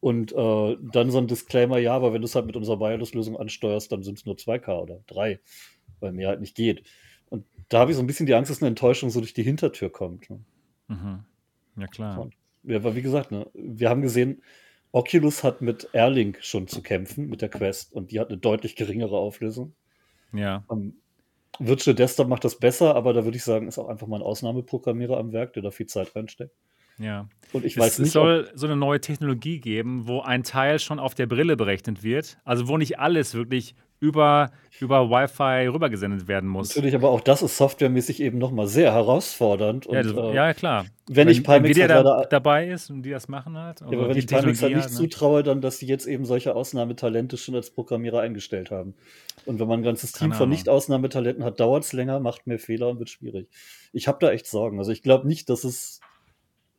Und 0.00 0.32
äh, 0.32 0.76
dann 0.92 1.10
so 1.12 1.18
ein 1.18 1.28
Disclaimer, 1.28 1.78
ja, 1.78 1.94
aber 1.94 2.12
wenn 2.12 2.22
du 2.22 2.26
es 2.26 2.34
halt 2.34 2.46
mit 2.46 2.56
unserer 2.56 2.80
Wireless-Lösung 2.80 3.36
ansteuerst, 3.36 3.92
dann 3.92 4.02
sind 4.02 4.18
es 4.18 4.26
nur 4.26 4.34
2K 4.34 4.80
oder 4.80 5.00
3, 5.06 5.38
weil 6.00 6.12
mir 6.12 6.26
halt 6.26 6.40
nicht 6.40 6.56
geht. 6.56 6.82
Und 7.30 7.46
da 7.68 7.78
habe 7.78 7.92
ich 7.92 7.96
so 7.96 8.02
ein 8.02 8.08
bisschen 8.08 8.26
die 8.26 8.34
Angst, 8.34 8.50
dass 8.50 8.60
eine 8.60 8.68
Enttäuschung 8.68 9.10
so 9.10 9.20
durch 9.20 9.32
die 9.32 9.44
Hintertür 9.44 9.90
kommt. 9.90 10.28
Ne? 10.28 10.40
Mhm. 10.88 11.24
Ja, 11.76 11.86
klar. 11.86 12.20
Und, 12.20 12.34
ja, 12.64 12.76
aber 12.76 12.94
wie 12.94 13.02
gesagt, 13.02 13.30
ne, 13.30 13.46
wir 13.54 13.90
haben 13.90 14.02
gesehen, 14.02 14.42
Oculus 14.92 15.42
hat 15.42 15.62
mit 15.62 15.88
Airlink 15.92 16.38
schon 16.42 16.68
zu 16.68 16.82
kämpfen, 16.82 17.28
mit 17.28 17.42
der 17.42 17.48
Quest, 17.48 17.92
und 17.92 18.10
die 18.10 18.20
hat 18.20 18.28
eine 18.28 18.38
deutlich 18.38 18.76
geringere 18.76 19.16
Auflösung. 19.16 19.74
Ja. 20.32 20.64
Um, 20.68 20.80
ähm, 20.80 20.94
Virtual 21.58 21.94
Desktop 21.94 22.28
macht 22.28 22.44
das 22.44 22.58
besser, 22.58 22.94
aber 22.94 23.12
da 23.12 23.24
würde 23.24 23.36
ich 23.36 23.44
sagen, 23.44 23.68
ist 23.68 23.78
auch 23.78 23.88
einfach 23.88 24.06
mal 24.06 24.16
ein 24.16 24.22
Ausnahmeprogrammierer 24.22 25.18
am 25.18 25.32
Werk, 25.32 25.52
der 25.52 25.62
da 25.62 25.70
viel 25.70 25.86
Zeit 25.86 26.16
reinsteckt. 26.16 26.54
Ja. 26.98 27.28
Und 27.52 27.64
ich 27.64 27.76
es, 27.76 27.82
weiß 27.82 27.98
nicht. 27.98 28.08
Es 28.08 28.12
soll 28.14 28.50
so 28.54 28.66
eine 28.66 28.76
neue 28.76 29.00
Technologie 29.00 29.60
geben, 29.60 30.06
wo 30.06 30.20
ein 30.20 30.44
Teil 30.44 30.78
schon 30.78 30.98
auf 30.98 31.14
der 31.14 31.26
Brille 31.26 31.56
berechnet 31.56 32.02
wird. 32.02 32.38
Also 32.44 32.68
wo 32.68 32.78
nicht 32.78 32.98
alles 32.98 33.34
wirklich 33.34 33.74
über, 34.02 34.50
über 34.80 35.08
Wi-Fi 35.10 35.68
rübergesendet 35.68 36.26
werden 36.26 36.48
muss. 36.48 36.70
Natürlich, 36.70 36.96
aber 36.96 37.10
auch 37.10 37.20
das 37.20 37.40
ist 37.40 37.56
softwaremäßig 37.56 38.20
eben 38.20 38.38
nochmal 38.38 38.66
sehr 38.66 38.92
herausfordernd. 38.92 39.86
Und, 39.86 39.94
ja, 39.94 40.02
das, 40.02 40.12
äh, 40.12 40.34
ja, 40.34 40.54
klar. 40.54 40.86
Wenn, 41.06 41.16
wenn 41.16 41.28
ich 41.28 41.44
Pimax 41.44 41.78
halt 41.78 41.90
da, 41.90 42.24
dabei 42.28 42.68
ist 42.68 42.90
und 42.90 43.04
die 43.04 43.10
das 43.10 43.28
machen 43.28 43.56
halt. 43.56 43.80
Ja, 43.80 43.86
aber 43.86 44.08
wenn 44.08 44.16
ich 44.16 44.26
Pimax 44.26 44.60
halt 44.60 44.74
nicht 44.74 44.84
halt, 44.84 44.90
ne? 44.90 44.96
zutraue, 44.96 45.44
dann, 45.44 45.60
dass 45.60 45.78
sie 45.78 45.86
jetzt 45.86 46.06
eben 46.06 46.24
solche 46.24 46.56
Ausnahmetalente 46.56 47.36
schon 47.36 47.54
als 47.54 47.70
Programmierer 47.70 48.20
eingestellt 48.20 48.72
haben. 48.72 48.94
Und 49.46 49.60
wenn 49.60 49.68
man 49.68 49.80
ein 49.80 49.84
ganzes 49.84 50.10
Team 50.10 50.32
von 50.32 50.48
Nicht-Ausnahmetalenten 50.48 51.44
hat, 51.44 51.60
dauert 51.60 51.84
es 51.84 51.92
länger, 51.92 52.18
macht 52.18 52.48
mehr 52.48 52.58
Fehler 52.58 52.88
und 52.88 52.98
wird 52.98 53.08
schwierig. 53.08 53.48
Ich 53.92 54.08
habe 54.08 54.18
da 54.20 54.32
echt 54.32 54.48
Sorgen. 54.48 54.80
Also 54.80 54.90
ich 54.90 55.02
glaube 55.02 55.28
nicht, 55.28 55.48
dass 55.48 55.62
es 55.62 56.00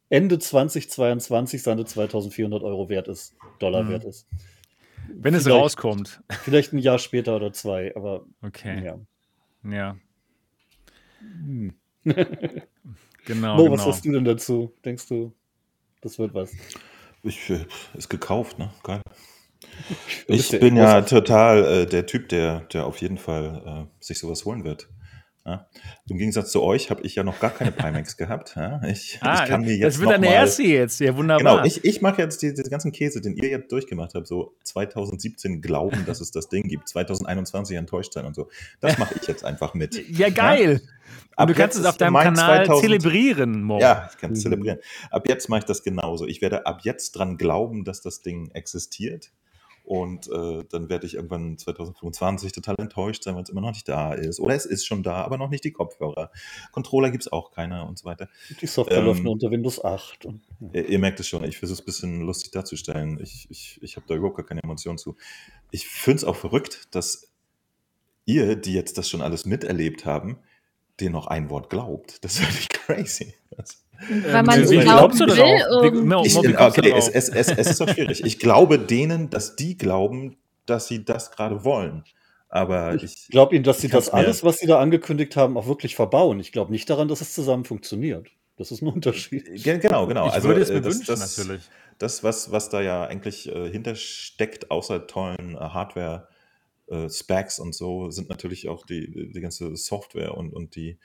Ende 0.10 0.40
2022 0.40 1.64
seine 1.64 1.86
2400 1.86 2.64
Euro 2.64 2.90
wert 2.90 3.08
ist, 3.08 3.34
Dollar 3.60 3.84
mhm. 3.84 3.90
wert 3.90 4.04
ist. 4.04 4.28
Wenn 5.10 5.34
es 5.34 5.50
rauskommt. 5.50 6.22
Vielleicht 6.44 6.74
ein 6.74 6.80
Jahr 6.80 7.00
später 7.00 7.36
oder 7.36 7.54
zwei, 7.54 7.96
aber. 7.96 8.26
Okay. 8.42 8.84
Ja. 8.84 9.00
Ja. 9.70 9.98
Hm. 11.20 11.74
genau. 12.04 13.56
Mo, 13.56 13.64
genau. 13.64 13.72
was 13.72 13.86
hast 13.86 14.06
du 14.06 14.12
denn 14.12 14.26
dazu? 14.26 14.74
Denkst 14.84 15.08
du, 15.08 15.34
das 16.02 16.20
wird 16.20 16.34
was? 16.34 16.52
Ich, 17.24 17.50
äh, 17.50 17.66
ist 17.94 18.10
gekauft, 18.10 18.60
ne? 18.60 18.72
Geil. 18.84 19.02
Ich 20.28 20.50
bin 20.50 20.76
ja 20.76 21.02
total 21.02 21.64
äh, 21.64 21.86
der 21.88 22.06
Typ, 22.06 22.30
der, 22.30 22.62
der 22.74 22.86
auf 22.86 22.98
jeden 22.98 23.18
Fall 23.18 23.88
äh, 23.90 24.04
sich 24.04 24.20
sowas 24.20 24.46
holen 24.46 24.64
wird. 24.64 24.90
Ja. 25.46 25.68
Im 26.08 26.18
Gegensatz 26.18 26.52
zu 26.52 26.64
euch 26.64 26.90
habe 26.90 27.02
ich 27.02 27.16
ja 27.16 27.24
noch 27.24 27.40
gar 27.42 27.50
keine 27.50 27.74
Pimax 27.74 28.16
gehabt. 28.18 28.54
Ja. 28.56 28.82
Ich, 28.86 29.18
Ah, 29.22 29.44
ich 29.44 29.50
kann 29.50 29.62
mir 29.62 29.76
jetzt 29.76 29.96
das 29.96 30.00
wird 30.00 30.12
deine 30.12 30.34
erste 30.34 30.64
jetzt. 30.64 31.00
Ja, 31.02 31.18
wunderbar. 31.18 31.56
Genau, 31.58 31.66
ich, 31.66 31.84
ich 31.84 32.02
mache 32.02 32.22
jetzt 32.22 32.42
die- 32.42 32.54
den 32.54 32.70
ganzen 32.70 32.94
Käse, 32.94 33.20
den 33.20 33.36
ihr 33.36 33.50
jetzt 33.50 33.70
durchgemacht 33.72 34.14
habt, 34.16 34.26
so 34.26 34.56
2017 34.64 35.62
glauben, 35.62 36.06
dass 36.06 36.22
es 36.22 36.32
das 36.32 36.48
Ding 36.48 36.70
gibt, 36.70 36.88
2021 36.88 37.76
enttäuscht 37.76 38.14
sein 38.14 38.26
und 38.26 38.36
so. 38.36 38.50
Das 38.80 38.98
mache 38.98 39.16
ich 39.22 39.28
jetzt 39.28 39.44
einfach 39.44 39.74
mit. 39.74 40.02
ja, 40.18 40.30
geil. 40.30 40.82
Ab 41.36 41.50
Und 41.50 41.56
du 41.58 41.62
kannst 41.62 41.78
es 41.78 41.86
auf 41.86 41.98
deinem 41.98 42.14
Kanal 42.16 42.66
2000 42.66 42.82
zelebrieren, 42.86 43.64
Mo. 43.64 43.80
Ja, 43.80 44.08
ich 44.12 44.18
kann 44.18 44.32
es 44.32 44.40
Mhm. 44.40 44.44
zelebrieren. 44.44 44.80
Ab 45.12 45.28
jetzt 45.28 45.50
mache 45.50 45.60
ich 45.60 45.66
das 45.66 45.84
genauso. 45.84 46.26
Ich 46.26 46.42
werde 46.42 46.66
ab 46.66 46.82
jetzt 46.84 47.12
dran 47.14 47.38
glauben, 47.38 47.84
dass 47.84 48.02
das 48.02 48.22
Ding 48.22 48.50
existiert. 48.54 49.32
Und 49.84 50.30
äh, 50.30 50.64
dann 50.70 50.88
werde 50.90 51.06
ich 51.06 51.16
irgendwann 51.16 51.58
2025 51.58 52.54
total 52.54 52.76
enttäuscht 52.80 53.24
sein, 53.24 53.36
weil 53.36 53.44
es 53.44 53.50
immer 53.50 53.60
noch 53.60 53.72
nicht 53.72 53.88
da 53.90 54.14
ist. 54.14 54.40
Oder 54.40 54.56
es 54.56 54.66
ist 54.66 54.86
schon 54.86 55.04
da, 55.04 55.24
aber 55.24 55.38
noch 55.38 55.50
nicht 55.50 55.66
die 55.66 55.72
Kopfhörer. 55.72 56.32
Controller 56.72 57.12
gibt 57.12 57.24
es 57.24 57.32
auch 57.32 57.52
keine 57.52 57.86
und 57.86 58.00
so 58.00 58.06
weiter. 58.06 58.30
Die 58.62 58.68
Software 58.68 59.00
Ähm, 59.00 59.06
läuft 59.06 59.24
nur 59.24 59.34
unter 59.34 59.52
Windows 59.52 59.84
8. 59.84 60.26
Und, 60.26 60.42
Ihr, 60.72 60.88
ihr 60.88 61.00
merkt 61.00 61.20
es 61.20 61.28
schon, 61.28 61.44
ich 61.44 61.58
versuche 61.58 61.76
es 61.76 61.82
ein 61.82 61.86
bisschen 61.86 62.22
lustig 62.22 62.52
darzustellen. 62.52 63.20
Ich, 63.22 63.48
ich, 63.50 63.80
ich 63.84 63.98
habe 63.98 64.06
da 64.08 64.16
überhaupt 64.16 64.38
gar 64.38 64.46
keine 64.46 64.64
Emotionen 64.64 64.98
zu. 64.98 65.18
Ich 65.72 65.88
finde 65.88 66.18
es 66.18 66.24
auch 66.24 66.38
verrückt, 66.38 66.88
dass 66.92 67.30
ihr, 68.26 68.56
die 68.56 68.74
jetzt 68.74 68.98
das 68.98 69.10
schon 69.10 69.22
alles 69.22 69.46
miterlebt 69.46 70.06
haben, 70.06 70.38
dir 71.00 71.10
noch 71.10 71.28
ein 71.28 71.50
Wort 71.50 71.70
glaubt. 71.70 72.24
Das 72.24 72.36
ist 72.36 72.42
wirklich 72.42 72.70
crazy. 72.70 73.34
Das, 73.52 73.83
Weil 74.30 74.44
man 74.44 74.70
wie 74.70 74.78
glauben 74.78 75.16
glaubst 75.16 75.20
du 75.22 75.28
will, 75.28 76.04
Mo, 76.04 76.24
ich, 76.26 76.38
okay, 76.38 76.94
es, 76.96 77.08
es, 77.08 77.30
es, 77.30 77.48
es 77.50 77.70
ist 77.70 77.82
auch 77.82 77.90
schwierig. 77.90 78.24
Ich 78.26 78.40
glaube 78.40 78.80
denen, 78.80 79.30
dass 79.30 79.56
die 79.56 79.78
glauben, 79.78 80.38
dass 80.66 80.88
sie 80.88 81.06
das 81.06 81.32
gerade 81.32 81.64
wollen. 81.64 82.04
Aber 82.50 82.94
ich, 82.94 83.04
ich 83.04 83.28
glaube 83.30 83.56
Ihnen, 83.56 83.64
dass 83.64 83.82
Sie 83.82 83.88
das 83.88 84.10
alles, 84.10 84.44
was 84.44 84.60
Sie 84.60 84.68
da 84.68 84.80
angekündigt 84.80 85.36
haben, 85.36 85.58
auch 85.58 85.66
wirklich 85.66 85.96
verbauen. 85.96 86.40
Ich 86.40 86.52
glaube 86.52 86.72
nicht 86.72 86.88
daran, 86.88 87.08
dass 87.08 87.20
es 87.20 87.34
zusammen 87.34 87.66
funktioniert. 87.66 88.28
Das 88.58 88.72
ist 88.72 88.84
ein 88.84 88.88
Unterschied. 88.90 89.46
Ge- 89.64 89.80
genau, 89.80 90.06
genau. 90.06 90.28
ich 90.28 90.34
also, 90.34 90.50
würde 90.50 90.62
es 90.62 90.70
äh, 90.70 90.76
mir 90.76 90.82
das, 90.82 90.96
wünschen, 91.00 91.16
das, 91.20 91.38
natürlich. 91.38 91.64
das, 91.98 92.24
was, 92.24 92.52
was 92.52 92.70
da 92.70 92.82
ja 92.82 93.06
eigentlich 93.06 93.50
äh, 93.50 93.72
hintersteckt, 93.72 94.70
außer 94.70 95.08
tollen 95.08 95.56
äh, 95.56 95.58
Hardware, 95.58 96.28
äh, 96.88 97.10
Specs 97.10 97.58
und 97.58 97.74
so, 97.74 98.12
sind 98.12 98.30
natürlich 98.30 98.70
auch 98.70 98.86
die, 98.86 99.32
die 99.34 99.42
ganze 99.42 99.76
Software 99.76 100.38
und, 100.38 100.54
und 100.54 100.76
die, 100.76 101.00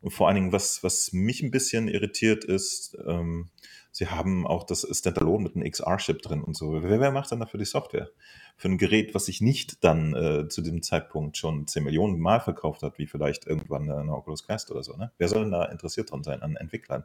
und 0.00 0.12
vor 0.12 0.28
allen 0.28 0.36
Dingen, 0.36 0.52
was, 0.52 0.82
was 0.84 1.12
mich 1.12 1.42
ein 1.42 1.50
bisschen 1.50 1.88
irritiert 1.88 2.44
ist, 2.44 2.96
ähm, 3.06 3.50
sie 3.90 4.06
haben 4.06 4.46
auch 4.46 4.64
das 4.64 4.86
Standalone 4.96 5.44
mit 5.44 5.56
einem 5.56 5.68
XR-Chip 5.68 6.22
drin 6.22 6.42
und 6.42 6.56
so. 6.56 6.82
Wer, 6.82 7.00
wer 7.00 7.10
macht 7.10 7.32
dann 7.32 7.40
dafür 7.40 7.58
die 7.58 7.66
Software? 7.66 8.08
Für 8.56 8.68
ein 8.68 8.78
Gerät, 8.78 9.14
was 9.14 9.26
sich 9.26 9.40
nicht 9.40 9.82
dann 9.82 10.14
äh, 10.14 10.48
zu 10.48 10.62
dem 10.62 10.82
Zeitpunkt 10.82 11.36
schon 11.36 11.66
10 11.66 11.82
Millionen 11.82 12.20
Mal 12.20 12.40
verkauft 12.40 12.82
hat, 12.82 12.98
wie 12.98 13.06
vielleicht 13.06 13.46
irgendwann 13.46 13.90
eine 13.90 14.12
Oculus 14.12 14.46
Quest 14.46 14.70
oder 14.70 14.84
so. 14.84 14.96
Ne? 14.96 15.10
Wer 15.18 15.28
soll 15.28 15.42
denn 15.42 15.52
da 15.52 15.64
interessiert 15.64 16.12
dran 16.12 16.22
sein 16.22 16.42
an 16.42 16.56
Entwicklern? 16.56 17.04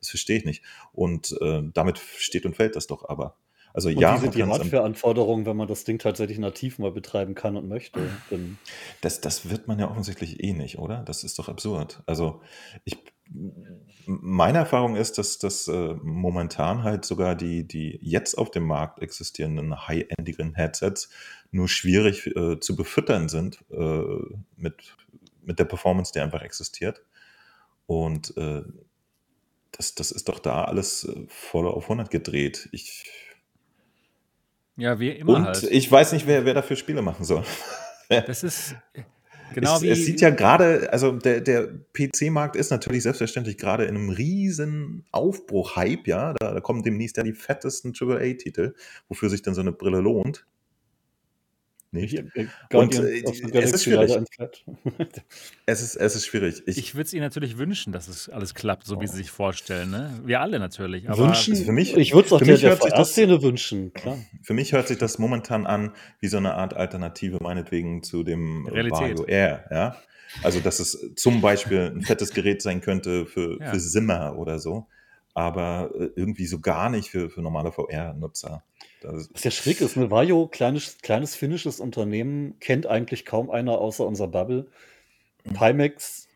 Das 0.00 0.08
verstehe 0.08 0.38
ich 0.38 0.44
nicht. 0.44 0.64
Und 0.92 1.36
äh, 1.40 1.62
damit 1.72 1.98
steht 1.98 2.44
und 2.44 2.56
fällt 2.56 2.74
das 2.74 2.88
doch 2.88 3.08
aber. 3.08 3.36
Also 3.74 3.88
Und 3.88 3.98
ja, 3.98 4.16
wie 4.16 4.20
sind 4.20 4.34
die 4.34 4.44
Hardware-Anforderungen, 4.44 5.46
wenn 5.46 5.56
man 5.56 5.68
das 5.68 5.84
Ding 5.84 5.98
tatsächlich 5.98 6.38
nativ 6.38 6.78
mal 6.78 6.90
betreiben 6.90 7.34
kann 7.34 7.56
und 7.56 7.68
möchte? 7.68 8.00
Denn 8.30 8.58
Das, 9.00 9.20
das 9.20 9.48
wird 9.48 9.68
man 9.68 9.78
ja 9.78 9.90
offensichtlich 9.90 10.42
eh 10.42 10.52
nicht, 10.52 10.78
oder? 10.78 11.02
Das 11.04 11.24
ist 11.24 11.38
doch 11.38 11.48
absurd. 11.48 12.02
Also 12.06 12.42
ich, 12.84 12.98
meine 14.06 14.58
Erfahrung 14.58 14.96
ist, 14.96 15.18
dass 15.18 15.38
das 15.38 15.68
äh, 15.68 15.94
momentan 16.02 16.82
halt 16.82 17.04
sogar 17.04 17.34
die, 17.34 17.66
die 17.66 17.98
jetzt 18.02 18.36
auf 18.36 18.50
dem 18.50 18.64
Markt 18.64 19.00
existierenden 19.00 19.88
high-endigen 19.88 20.54
Headsets 20.54 21.08
nur 21.50 21.68
schwierig 21.68 22.26
äh, 22.36 22.60
zu 22.60 22.76
befüttern 22.76 23.28
sind 23.28 23.64
äh, 23.70 24.02
mit, 24.56 24.96
mit 25.42 25.58
der 25.58 25.64
Performance, 25.64 26.12
die 26.12 26.20
einfach 26.20 26.42
existiert. 26.42 27.02
Und 27.86 28.36
äh, 28.36 28.62
das, 29.72 29.94
das 29.94 30.12
ist 30.12 30.28
doch 30.28 30.38
da 30.38 30.64
alles 30.64 31.04
äh, 31.04 31.24
voll 31.28 31.66
auf 31.66 31.84
100 31.84 32.10
gedreht. 32.10 32.68
Ich, 32.72 33.10
Ja, 34.82 34.98
wie 34.98 35.10
immer 35.10 35.36
und 35.36 35.44
halt. 35.44 35.62
ich 35.62 35.90
weiß 35.90 36.12
nicht, 36.12 36.26
wer, 36.26 36.44
wer 36.44 36.54
dafür 36.54 36.74
Spiele 36.74 37.02
machen 37.02 37.24
soll. 37.24 37.44
Das 38.26 38.42
ist 38.42 38.74
genau 39.54 39.76
es, 39.76 39.82
wie. 39.82 39.88
es 39.88 40.04
sieht 40.04 40.20
ja 40.20 40.28
gerade, 40.28 40.92
also 40.92 41.12
der, 41.12 41.40
der 41.40 41.66
PC-Markt 41.94 42.56
ist 42.56 42.70
natürlich 42.70 43.04
selbstverständlich 43.04 43.56
gerade 43.56 43.84
in 43.84 43.96
einem 43.96 44.10
riesen 44.10 45.06
Aufbruch-Hype, 45.12 46.06
ja. 46.06 46.34
Da, 46.34 46.52
da 46.52 46.60
kommen 46.60 46.82
demnächst 46.82 47.16
ja 47.16 47.22
die 47.22 47.32
fettesten 47.32 47.94
AAA-Titel, 47.98 48.74
wofür 49.08 49.30
sich 49.30 49.40
dann 49.40 49.54
so 49.54 49.62
eine 49.62 49.72
Brille 49.72 50.00
lohnt. 50.00 50.44
Nicht? 51.94 52.14
äh, 52.14 52.46
Und, 52.72 52.94
äh, 52.98 53.22
es 53.52 53.72
ist 53.72 53.84
schwierig. 53.84 54.10
Es 55.66 55.80
ist, 55.82 55.94
es 55.96 56.16
ist 56.16 56.26
schwierig. 56.26 56.62
Ich, 56.66 56.78
ich 56.78 56.94
würde 56.94 57.04
es 57.06 57.12
ihnen 57.12 57.22
natürlich 57.22 57.56
wünschen, 57.58 57.92
dass 57.92 58.08
es 58.08 58.28
alles 58.28 58.54
klappt, 58.54 58.84
so 58.86 59.00
wie 59.00 59.06
sie 59.06 59.16
sich 59.18 59.30
vorstellen. 59.30 59.90
Ne? 59.90 60.20
Wir 60.24 60.40
alle 60.40 60.58
natürlich. 60.58 61.08
Aber 61.08 61.18
wünschen, 61.18 61.52
also 61.52 61.64
für 61.64 61.72
mich- 61.72 61.96
ich 61.96 62.12
würde 62.14 62.26
es 62.26 62.32
auch 62.32 62.38
für 62.38 62.44
der, 62.46 62.54
mich 62.54 62.60
der 62.62 62.70
hört 62.70 62.82
sich 62.82 62.90
das- 62.92 63.10
VR-Szene 63.10 63.42
wünschen, 63.42 63.92
klar. 63.92 64.18
für 64.42 64.54
mich 64.54 64.72
hört 64.72 64.88
sich 64.88 64.98
das 64.98 65.18
momentan 65.18 65.66
an 65.66 65.92
wie 66.20 66.26
so 66.28 66.38
eine 66.38 66.54
Art 66.54 66.74
Alternative, 66.74 67.38
meinetwegen 67.40 68.02
zu 68.02 68.22
dem 68.24 68.66
Realität. 68.66 69.18
Vario 69.18 69.24
Air, 69.26 69.64
ja. 69.70 69.96
Also, 70.42 70.60
dass 70.60 70.80
es 70.80 71.12
zum 71.16 71.40
Beispiel 71.42 71.92
ein 71.94 72.02
fettes 72.02 72.32
Gerät 72.32 72.62
sein 72.62 72.80
könnte 72.80 73.26
für, 73.26 73.58
Ja. 73.60 73.70
für 73.70 73.78
Simmer 73.80 74.36
oder 74.38 74.58
so, 74.58 74.86
aber 75.34 75.90
äh, 75.98 76.08
irgendwie 76.16 76.46
so 76.46 76.58
gar 76.58 76.88
nicht 76.90 77.10
für, 77.10 77.28
für 77.30 77.42
normale 77.42 77.70
VR-Nutzer. 77.70 78.64
Was 79.04 79.44
ja 79.44 79.50
schräg 79.50 79.80
ist, 79.80 79.96
ne? 79.96 80.10
Vario, 80.10 80.46
kleines, 80.48 80.98
kleines 80.98 81.34
finnisches 81.34 81.80
Unternehmen, 81.80 82.58
kennt 82.60 82.86
eigentlich 82.86 83.24
kaum 83.24 83.50
einer 83.50 83.78
außer 83.78 84.06
unserer 84.06 84.28
Bubble. 84.28 84.68
Mhm. 85.44 85.54
Pimax, 85.54 86.28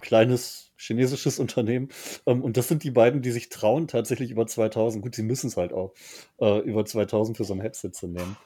kleines 0.00 0.72
chinesisches 0.76 1.38
Unternehmen. 1.38 1.88
Ähm, 2.26 2.42
und 2.42 2.56
das 2.56 2.68
sind 2.68 2.82
die 2.82 2.90
beiden, 2.90 3.22
die 3.22 3.30
sich 3.30 3.48
trauen, 3.48 3.88
tatsächlich 3.88 4.30
über 4.30 4.46
2000, 4.46 5.02
gut, 5.02 5.14
sie 5.14 5.22
müssen 5.22 5.46
es 5.46 5.56
halt 5.56 5.72
auch, 5.72 5.94
äh, 6.40 6.58
über 6.60 6.84
2000 6.84 7.36
für 7.36 7.44
so 7.44 7.54
ein 7.54 7.60
Headset 7.60 7.90
zu 7.92 8.08
nehmen. 8.08 8.36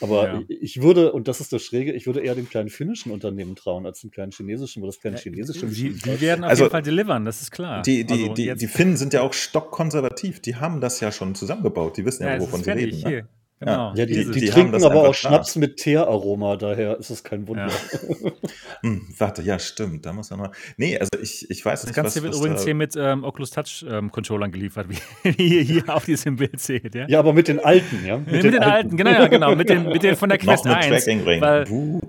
Aber 0.00 0.24
Ja. 0.24 0.42
ich, 0.48 0.82
würde, 0.82 1.12
und 1.12 1.28
das 1.28 1.40
ist 1.40 1.52
das 1.52 1.62
Schräge, 1.62 1.92
ich 1.92 2.06
würde 2.06 2.20
eher 2.20 2.34
dem 2.34 2.48
kleinen 2.48 2.68
finnischen 2.68 3.12
Unternehmen 3.12 3.54
trauen 3.54 3.86
als 3.86 4.00
dem 4.00 4.10
kleinen 4.10 4.32
chinesischen, 4.32 4.82
weil 4.82 4.88
das 4.88 5.00
kleine 5.00 5.16
chinesische 5.16 5.66
die, 5.66 5.94
die 5.94 6.20
werden 6.20 6.44
auf 6.44 6.50
Also, 6.50 6.64
jeden 6.64 6.72
Fall 6.72 6.82
delivern, 6.82 7.24
das 7.24 7.42
ist 7.42 7.50
klar. 7.50 7.82
Die, 7.82 8.04
die, 8.04 8.12
Also 8.12 8.34
die, 8.34 8.54
die 8.54 8.66
Finnen 8.66 8.96
sind 8.96 9.12
ja 9.12 9.22
auch 9.22 9.32
stockkonservativ. 9.32 10.40
Die 10.40 10.56
haben 10.56 10.80
das 10.80 11.00
ja 11.00 11.12
schon 11.12 11.34
zusammengebaut. 11.34 11.96
Die 11.96 12.04
wissen 12.04 12.24
ja, 12.24 12.34
ja, 12.34 12.40
wovon 12.40 12.60
sie 12.60 12.64
fertig, 12.64 13.04
reden. 13.04 13.10
Ne? 13.10 13.28
Genau. 13.60 13.94
Ja, 13.94 14.04
die, 14.04 14.24
die, 14.24 14.30
die 14.32 14.48
trinken 14.50 14.72
das 14.72 14.82
aber 14.82 15.08
auch 15.08 15.14
Schnaps 15.14 15.56
mit 15.56 15.76
Teeraroma, 15.76 16.56
daher 16.56 16.98
ist 16.98 17.08
es 17.10 17.22
kein 17.24 17.46
Wunder. 17.48 17.68
Ja. 17.68 18.30
Hm, 18.82 19.06
warte, 19.16 19.40
ja, 19.40 19.58
stimmt. 19.58 20.04
Da 20.04 20.12
muss 20.12 20.28
man 20.28 20.40
mal. 20.40 20.50
Nee, 20.76 20.98
also 20.98 21.08
ich, 21.22 21.48
ich 21.50 21.64
weiß 21.64 21.80
Das 21.80 21.86
nicht, 21.88 21.96
Ganze 21.96 22.16
was, 22.18 22.22
wird 22.22 22.32
was 22.34 22.40
übrigens 22.40 22.60
da, 22.60 22.64
hier 22.66 22.74
mit 22.74 22.94
ähm, 22.96 23.24
Oculus 23.24 23.50
Touch 23.50 23.82
ähm, 23.88 24.10
Controllern 24.10 24.52
geliefert, 24.52 24.88
wie 25.22 25.32
ihr 25.56 25.62
hier 25.62 25.88
auf 25.88 26.04
diesem 26.04 26.36
Bild 26.36 26.60
seht. 26.60 26.94
Ja, 26.94 27.06
Ja, 27.08 27.18
aber 27.20 27.32
mit 27.32 27.48
den 27.48 27.60
alten, 27.64 28.04
ja? 28.04 28.18
mit, 28.18 28.44
den, 28.44 28.58
alten, 28.58 28.94
genau, 28.98 29.10
ja, 29.10 29.26
genau, 29.28 29.54
mit 29.56 29.70
den, 29.70 29.84
mit 29.88 30.02
den 30.02 30.16
von 30.16 30.28
der 30.28 30.36
noch 30.38 30.44
Quest 30.44 30.66
mit 30.66 30.74
1. 30.74 30.86
Tracking 30.88 31.22
Ring. 31.24 31.40
weil- 31.40 31.64
Buh. 31.64 32.00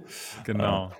Genau. 0.44 0.92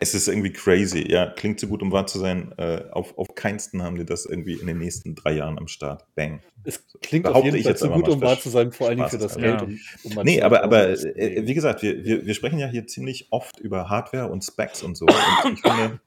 Es 0.00 0.14
ist 0.14 0.26
irgendwie 0.28 0.52
crazy. 0.52 1.10
Ja, 1.10 1.26
klingt 1.26 1.60
so 1.60 1.68
gut, 1.68 1.80
um 1.82 1.92
wahr 1.92 2.06
zu 2.06 2.18
sein. 2.18 2.52
Äh, 2.58 2.84
auf, 2.90 3.16
auf 3.18 3.34
keinsten 3.34 3.82
haben 3.82 3.96
die 3.96 4.04
das 4.04 4.26
irgendwie 4.26 4.54
in 4.54 4.66
den 4.66 4.78
nächsten 4.78 5.14
drei 5.14 5.32
Jahren 5.32 5.58
am 5.58 5.68
Start. 5.68 6.04
Bang. 6.14 6.40
Es 6.64 6.84
klingt 7.02 7.26
auf 7.26 7.32
Behaupte 7.32 7.46
jeden 7.46 7.58
ich 7.58 7.64
Fall 7.64 7.76
zu 7.76 7.90
gut, 7.90 8.08
um 8.08 8.20
wahr 8.20 8.38
zu 8.40 8.50
sein, 8.50 8.72
vor 8.72 8.88
allen 8.88 8.96
Dingen 8.98 9.08
für 9.10 9.18
das 9.18 9.36
Geld. 9.36 9.60
ja. 9.60 9.66
Um, 10.02 10.16
um 10.18 10.24
Nee, 10.24 10.38
zu- 10.38 10.44
aber, 10.44 10.64
aber 10.64 10.94
zu- 10.96 11.16
äh, 11.16 11.46
wie 11.46 11.54
gesagt, 11.54 11.82
wir, 11.82 12.04
wir, 12.04 12.26
wir 12.26 12.34
sprechen 12.34 12.58
ja 12.58 12.66
hier 12.66 12.86
ziemlich 12.86 13.28
oft 13.30 13.60
über 13.60 13.88
Hardware 13.88 14.28
und 14.28 14.42
Specs 14.44 14.82
und 14.82 14.96
so. 14.96 15.06
Und 15.06 15.52
ich 15.54 15.60
finde, 15.60 16.00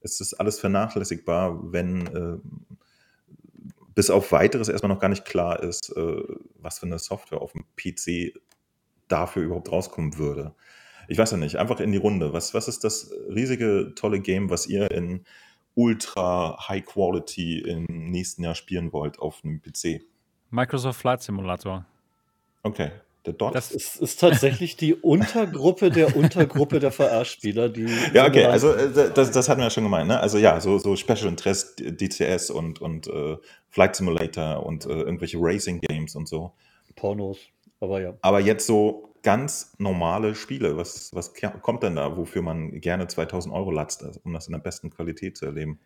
es 0.00 0.20
ist 0.20 0.34
alles 0.34 0.60
vernachlässigbar, 0.60 1.72
wenn 1.72 2.06
äh, 2.08 2.36
bis 3.94 4.10
auf 4.10 4.32
weiteres 4.32 4.68
erstmal 4.68 4.92
noch 4.92 5.00
gar 5.00 5.08
nicht 5.08 5.24
klar 5.24 5.62
ist, 5.62 5.90
äh, 5.96 6.22
was 6.58 6.80
für 6.80 6.86
eine 6.86 6.98
Software 6.98 7.40
auf 7.40 7.52
dem 7.52 7.64
PC 7.76 8.34
dafür 9.08 9.44
überhaupt 9.44 9.70
rauskommen 9.70 10.18
würde. 10.18 10.54
Ich 11.08 11.18
weiß 11.18 11.32
ja 11.32 11.36
nicht, 11.36 11.56
einfach 11.56 11.80
in 11.80 11.92
die 11.92 11.98
Runde. 11.98 12.32
Was, 12.32 12.54
was 12.54 12.68
ist 12.68 12.84
das 12.84 13.10
riesige, 13.28 13.92
tolle 13.94 14.20
Game, 14.20 14.50
was 14.50 14.66
ihr 14.66 14.90
in 14.90 15.24
Ultra 15.74 16.56
High 16.68 16.84
Quality 16.84 17.58
im 17.60 17.84
nächsten 17.88 18.42
Jahr 18.44 18.54
spielen 18.54 18.92
wollt 18.92 19.18
auf 19.18 19.40
einem 19.44 19.60
PC? 19.60 20.02
Microsoft 20.50 21.00
Flight 21.00 21.20
Simulator. 21.22 21.84
Okay, 22.62 22.90
der 23.26 23.32
Dot. 23.32 23.54
Das- 23.54 23.72
es 23.72 23.96
ist 23.96 24.20
tatsächlich 24.20 24.76
die 24.76 24.94
Untergruppe 24.94 25.90
der 25.90 26.16
Untergruppe 26.16 26.78
der 26.78 26.92
VR-Spieler, 26.92 27.68
die. 27.68 27.86
Ja, 28.14 28.26
okay, 28.26 28.44
also 28.44 28.72
äh, 28.72 29.10
das, 29.12 29.32
das 29.32 29.48
hatten 29.48 29.60
wir 29.60 29.64
ja 29.64 29.70
schon 29.70 29.84
gemeint, 29.84 30.08
ne? 30.08 30.20
Also 30.20 30.38
ja, 30.38 30.60
so, 30.60 30.78
so 30.78 30.94
Special 30.96 31.26
Interest 31.26 31.80
DCS 31.84 32.50
und, 32.50 32.80
und 32.80 33.08
äh, 33.08 33.36
Flight 33.68 33.96
Simulator 33.96 34.64
und 34.64 34.86
äh, 34.86 34.90
irgendwelche 34.90 35.38
Racing 35.40 35.80
Games 35.80 36.14
und 36.14 36.28
so. 36.28 36.52
Pornos. 36.94 37.38
Aber 37.80 38.00
ja. 38.00 38.14
Aber 38.22 38.38
jetzt 38.40 38.66
so 38.66 39.13
ganz 39.24 39.74
normale 39.78 40.36
Spiele, 40.36 40.76
was, 40.76 41.10
was 41.12 41.32
kommt 41.62 41.82
denn 41.82 41.96
da, 41.96 42.16
wofür 42.16 42.42
man 42.42 42.80
gerne 42.80 43.08
2000 43.08 43.52
Euro 43.52 43.72
latzt, 43.72 44.04
also, 44.04 44.20
um 44.22 44.32
das 44.32 44.46
in 44.46 44.52
der 44.52 44.60
besten 44.60 44.90
Qualität 44.90 45.36
zu 45.36 45.46
erleben? 45.46 45.80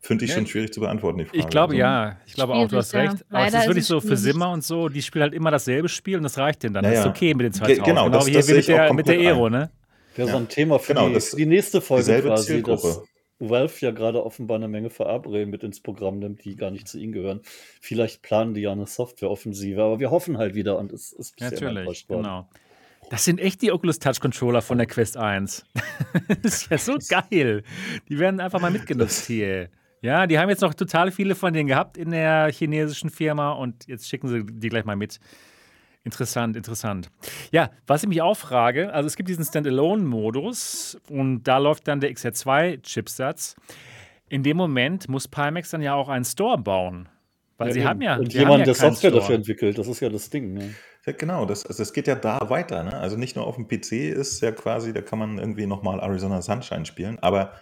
Finde 0.00 0.24
ich 0.24 0.30
Ja, 0.30 0.36
schon 0.36 0.46
schwierig 0.46 0.72
zu 0.72 0.80
beantworten, 0.80 1.18
die 1.18 1.24
Frage. 1.24 1.38
Ich 1.38 1.48
glaube 1.48 1.72
Also, 1.72 1.80
ja. 1.80 2.16
Ich 2.26 2.34
glaube 2.34 2.52
auch, 2.54 2.68
du 2.68 2.76
hast 2.76 2.90
Schwierig, 2.90 3.06
ja. 3.06 3.10
recht. 3.12 3.24
Aber 3.30 3.38
es 3.38 3.44
Leider 3.44 3.56
ist 3.58 3.62
ist 3.64 3.68
wirklich 3.68 3.86
so 3.86 4.00
für. 4.00 4.16
Simmer 4.16 4.50
und 4.52 4.62
so, 4.64 4.88
die 4.88 5.02
spielen 5.02 5.22
halt 5.22 5.34
immer 5.34 5.50
dasselbe 5.50 5.88
Spiel 5.88 6.16
und 6.18 6.22
das 6.24 6.36
reicht 6.38 6.62
denen 6.62 6.74
dann. 6.74 6.84
Ja, 6.84 6.90
das 6.90 7.00
ist 7.00 7.06
okay 7.06 7.34
mit 7.34 7.44
den 7.46 7.52
Ge- 7.52 7.58
2000. 7.76 7.84
genau, 7.86 8.08
das- 8.10 8.26
wie 8.26 8.32
das 8.32 8.46
hier 8.46 8.54
mit 8.56 8.64
ich 8.68 8.74
auch 8.74 8.78
der, 8.78 8.92
mit 8.94 9.08
der 9.08 9.18
Aero, 9.18 9.48
ne? 9.50 9.70
Wäre 10.14 10.28
so 10.28 10.34
Ja. 10.34 10.40
ein 10.40 10.48
Thema 10.48 10.78
für, 10.78 10.94
Genau, 10.94 11.08
die, 11.08 11.14
das- 11.14 11.30
für 11.30 11.36
die 11.36 11.46
nächste 11.46 11.80
Folge 11.80 12.02
dieselbe 12.02 12.28
quasi. 12.28 12.46
Zielgruppe. 12.46 12.82
Das, 12.88 13.02
Valve 13.38 13.74
ja 13.80 13.90
gerade 13.90 14.24
offenbar 14.24 14.56
eine 14.56 14.68
Menge 14.68 14.90
Verabredungen 14.90 15.50
mit 15.50 15.62
ins 15.64 15.80
Programm 15.80 16.18
nimmt, 16.18 16.44
die 16.44 16.56
gar 16.56 16.70
nicht 16.70 16.88
zu 16.88 16.98
ihnen 16.98 17.12
gehören. 17.12 17.40
Vielleicht 17.80 18.22
planen 18.22 18.54
die 18.54 18.62
ja 18.62 18.72
eine 18.72 18.86
Softwareoffensive, 18.86 19.82
aber 19.82 20.00
wir 20.00 20.10
hoffen 20.10 20.38
halt 20.38 20.54
wieder 20.54 20.78
und 20.78 20.92
es 20.92 21.12
ist 21.12 21.36
bisher 21.36 21.72
Natürlich, 21.72 22.06
genau. 22.06 22.48
Das 23.10 23.24
sind 23.24 23.38
echt 23.38 23.60
die 23.60 23.70
Oculus 23.70 23.98
Touch 23.98 24.20
Controller 24.20 24.62
von 24.62 24.78
der 24.78 24.86
Quest 24.86 25.16
1. 25.16 25.66
das 26.42 26.62
ist 26.62 26.70
ja 26.70 26.78
so 26.78 26.96
geil. 27.08 27.62
Die 28.08 28.18
werden 28.18 28.40
einfach 28.40 28.60
mal 28.60 28.70
mitgenutzt 28.70 29.26
hier. 29.26 29.68
Ja, 30.00 30.26
die 30.26 30.38
haben 30.38 30.48
jetzt 30.48 30.62
noch 30.62 30.74
total 30.74 31.10
viele 31.10 31.34
von 31.34 31.52
denen 31.52 31.66
gehabt 31.66 31.96
in 31.96 32.10
der 32.10 32.50
chinesischen 32.52 33.10
Firma 33.10 33.52
und 33.52 33.86
jetzt 33.86 34.08
schicken 34.08 34.28
sie 34.28 34.44
die 34.44 34.68
gleich 34.68 34.84
mal 34.84 34.96
mit. 34.96 35.18
Interessant, 36.04 36.54
interessant. 36.54 37.10
Ja, 37.50 37.70
was 37.86 38.02
ich 38.02 38.08
mich 38.08 38.20
auch 38.20 38.36
frage, 38.36 38.92
also 38.92 39.06
es 39.06 39.16
gibt 39.16 39.30
diesen 39.30 39.44
Standalone-Modus 39.44 40.98
und 41.08 41.44
da 41.44 41.56
läuft 41.56 41.88
dann 41.88 42.00
der 42.00 42.12
XR2-Chipsatz. 42.12 43.56
In 44.28 44.42
dem 44.42 44.58
Moment 44.58 45.08
muss 45.08 45.28
Pimax 45.28 45.70
dann 45.70 45.80
ja 45.80 45.94
auch 45.94 46.10
einen 46.10 46.26
Store 46.26 46.58
bauen. 46.58 47.08
Weil 47.56 47.68
ja, 47.68 47.72
sie 47.72 47.80
eben. 47.80 47.88
haben 47.88 48.02
ja. 48.02 48.16
Und 48.16 48.34
jemand, 48.34 48.58
ja 48.60 48.64
der 48.66 48.74
Software 48.74 49.10
Store. 49.10 49.20
dafür 49.20 49.34
entwickelt, 49.36 49.78
das 49.78 49.88
ist 49.88 50.00
ja 50.00 50.10
das 50.10 50.28
Ding. 50.28 50.52
Ne? 50.52 50.74
Ja, 51.06 51.12
genau, 51.12 51.46
das, 51.46 51.64
also 51.64 51.82
das 51.82 51.92
geht 51.94 52.06
ja 52.06 52.16
da 52.16 52.50
weiter. 52.50 52.82
Ne? 52.84 52.94
Also 52.98 53.16
nicht 53.16 53.34
nur 53.36 53.46
auf 53.46 53.56
dem 53.56 53.66
PC 53.66 53.92
ist 53.92 54.42
ja 54.42 54.52
quasi, 54.52 54.92
da 54.92 55.00
kann 55.00 55.18
man 55.18 55.38
irgendwie 55.38 55.66
nochmal 55.66 56.00
Arizona 56.00 56.42
Sunshine 56.42 56.84
spielen, 56.84 57.18
aber 57.20 57.54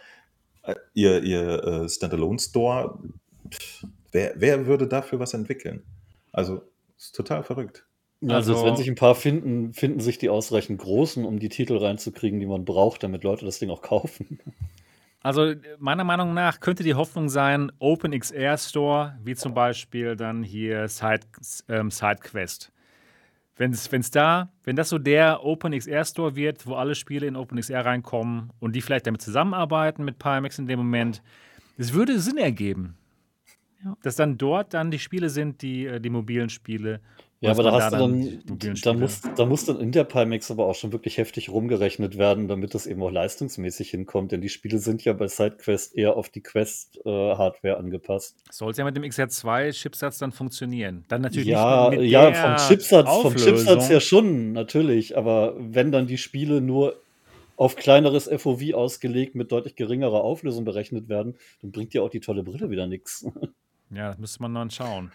äh, 0.65 0.75
ihr, 0.95 1.23
ihr 1.23 1.65
äh, 1.65 1.89
Standalone-Store, 1.89 2.99
wer, 4.11 4.33
wer 4.35 4.67
würde 4.67 4.89
dafür 4.89 5.21
was 5.21 5.35
entwickeln? 5.35 5.85
Also, 6.33 6.63
ist 6.97 7.15
total 7.15 7.45
verrückt. 7.45 7.87
Also, 8.29 8.53
also, 8.55 8.67
wenn 8.67 8.77
sich 8.77 8.89
ein 8.89 8.95
paar 8.95 9.15
finden, 9.15 9.73
finden 9.73 10.01
sich 10.01 10.19
die 10.19 10.29
ausreichend 10.29 10.81
großen, 10.81 11.25
um 11.25 11.39
die 11.39 11.49
Titel 11.49 11.77
reinzukriegen, 11.77 12.39
die 12.39 12.47
man 12.47 12.65
braucht, 12.65 13.03
damit 13.03 13.25
Leute 13.25 13.45
das 13.45 13.59
Ding 13.59 13.71
auch 13.71 13.83
kaufen. 13.83 14.39
Also 15.25 15.55
meiner 15.79 16.03
Meinung 16.03 16.35
nach 16.35 16.59
könnte 16.59 16.83
die 16.83 16.95
Hoffnung 16.95 17.29
sein, 17.29 17.71
OpenXR 17.79 18.59
Store, 18.59 19.17
wie 19.23 19.37
zum 19.37 19.55
Beispiel 19.55 20.17
dann 20.17 20.43
hier 20.43 20.89
Side, 20.89 21.21
ähm, 21.69 21.93
SideQuest. 21.93 22.73
Wenn's, 23.57 23.93
wenn's 23.93 24.11
da, 24.11 24.51
wenn 24.65 24.75
das 24.75 24.89
so 24.89 24.99
der 24.99 25.45
OpenXR 25.45 26.05
Store 26.05 26.35
wird, 26.35 26.67
wo 26.67 26.75
alle 26.75 26.97
Spiele 26.97 27.27
in 27.27 27.37
OpenXR 27.37 27.85
reinkommen 27.85 28.51
und 28.59 28.75
die 28.75 28.81
vielleicht 28.81 29.07
damit 29.07 29.23
zusammenarbeiten 29.23 30.05
mit 30.05 30.19
Pimax 30.19 30.59
in 30.59 30.67
dem 30.67 30.81
Moment, 30.81 31.23
es 31.77 31.93
würde 31.93 32.19
Sinn 32.19 32.39
ergeben. 32.39 32.97
Ja. 33.85 33.97
Dass 34.03 34.17
dann 34.17 34.39
dort 34.39 34.75
dann 34.75 34.91
die 34.91 34.99
Spiele 34.99 35.29
sind, 35.29 35.63
die, 35.63 35.87
äh, 35.87 36.01
die 36.01 36.11
mobilen 36.11 36.49
Spiele 36.49 37.01
ja, 37.43 37.51
aber 37.51 37.65
da 37.65 37.73
hast 37.73 37.93
da 37.93 37.99
du 37.99 38.39
dann, 38.57 38.75
da 38.83 38.93
muss, 38.93 39.21
da 39.37 39.47
muss 39.47 39.65
dann 39.65 39.81
in 39.81 39.91
der 39.91 40.05
Pimax 40.05 40.53
aber 40.53 40.67
auch 40.67 40.77
schon 40.77 40.93
wirklich 40.93 41.19
heftig 41.19 41.51
rumgerechnet 41.51 42.17
werden, 42.17 42.47
damit 42.47 42.73
das 42.73 42.87
eben 42.87 43.03
auch 43.03 43.11
leistungsmäßig 43.11 43.91
hinkommt, 43.91 44.31
denn 44.31 44.41
die 44.41 44.49
Spiele 44.49 44.79
sind 44.79 45.05
ja 45.05 45.13
bei 45.13 45.27
SideQuest 45.27 45.97
eher 45.97 46.17
auf 46.17 46.29
die 46.29 46.41
Quest-Hardware 46.41 47.75
äh, 47.75 47.79
angepasst. 47.79 48.37
Soll 48.49 48.71
es 48.71 48.77
ja 48.77 48.85
mit 48.85 48.97
dem 48.97 49.03
XR2-Chipsatz 49.03 50.19
dann 50.19 50.31
funktionieren? 50.31 51.05
Dann 51.09 51.23
natürlich 51.23 51.49
ja, 51.49 51.91
nicht 51.91 51.99
mit 51.99 52.11
Ja, 52.11 52.33
vom 52.33 52.69
Chipsatz, 52.69 53.09
vom 53.09 53.35
Chipsatz 53.35 53.89
ja 53.89 53.99
schon, 53.99 54.53
natürlich, 54.53 55.17
aber 55.17 55.57
wenn 55.59 55.91
dann 55.91 56.07
die 56.07 56.19
Spiele 56.19 56.61
nur 56.61 56.97
auf 57.57 57.75
kleineres 57.75 58.29
FOV 58.29 58.75
ausgelegt 58.75 59.35
mit 59.35 59.51
deutlich 59.51 59.75
geringerer 59.75 60.23
Auflösung 60.23 60.65
berechnet 60.65 61.09
werden, 61.09 61.35
dann 61.61 61.73
bringt 61.73 61.93
ja 61.93 62.03
auch 62.03 62.11
die 62.11 62.21
tolle 62.21 62.45
Brille 62.45 62.71
wieder 62.71 62.87
nichts. 62.87 63.27
Ja, 63.95 64.09
das 64.09 64.17
müsste 64.17 64.41
man 64.41 64.55
dann 64.55 64.71
schauen. 64.71 65.13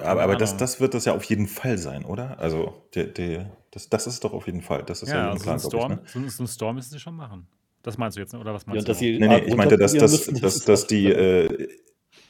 Aber, 0.00 0.22
aber 0.22 0.36
das, 0.36 0.56
das 0.56 0.80
wird 0.80 0.94
das 0.94 1.04
ja 1.04 1.14
auf 1.14 1.24
jeden 1.24 1.46
Fall 1.46 1.78
sein, 1.78 2.04
oder? 2.04 2.38
Also, 2.38 2.82
der, 2.94 3.04
der, 3.04 3.50
das, 3.70 3.88
das 3.88 4.06
ist 4.06 4.24
doch 4.24 4.32
auf 4.32 4.46
jeden 4.46 4.62
Fall. 4.62 4.82
Das 4.84 5.02
ist 5.02 5.10
ja, 5.10 5.16
ja 5.16 5.30
also 5.30 5.42
klar, 5.42 5.58
so, 5.58 5.68
Storm, 5.68 6.00
ich, 6.04 6.14
ne? 6.14 6.30
so, 6.30 6.42
ein 6.42 6.46
Storm 6.46 6.76
müssen 6.76 6.90
sie 6.90 7.00
schon 7.00 7.16
machen. 7.16 7.46
Das 7.82 7.96
meinst 7.98 8.16
du 8.16 8.20
jetzt, 8.20 8.32
ne? 8.32 8.40
oder 8.40 8.54
was 8.54 8.66
meinst 8.66 8.86
ja, 8.86 8.94
du? 8.94 9.00
Nee, 9.00 9.28
nee, 9.28 9.38
ich 9.46 9.56
meinte, 9.56 9.76
dass, 9.76 9.94
dass, 9.94 10.26
dass, 10.26 10.64
dass, 10.64 10.86
die, 10.86 11.06
äh, 11.06 11.68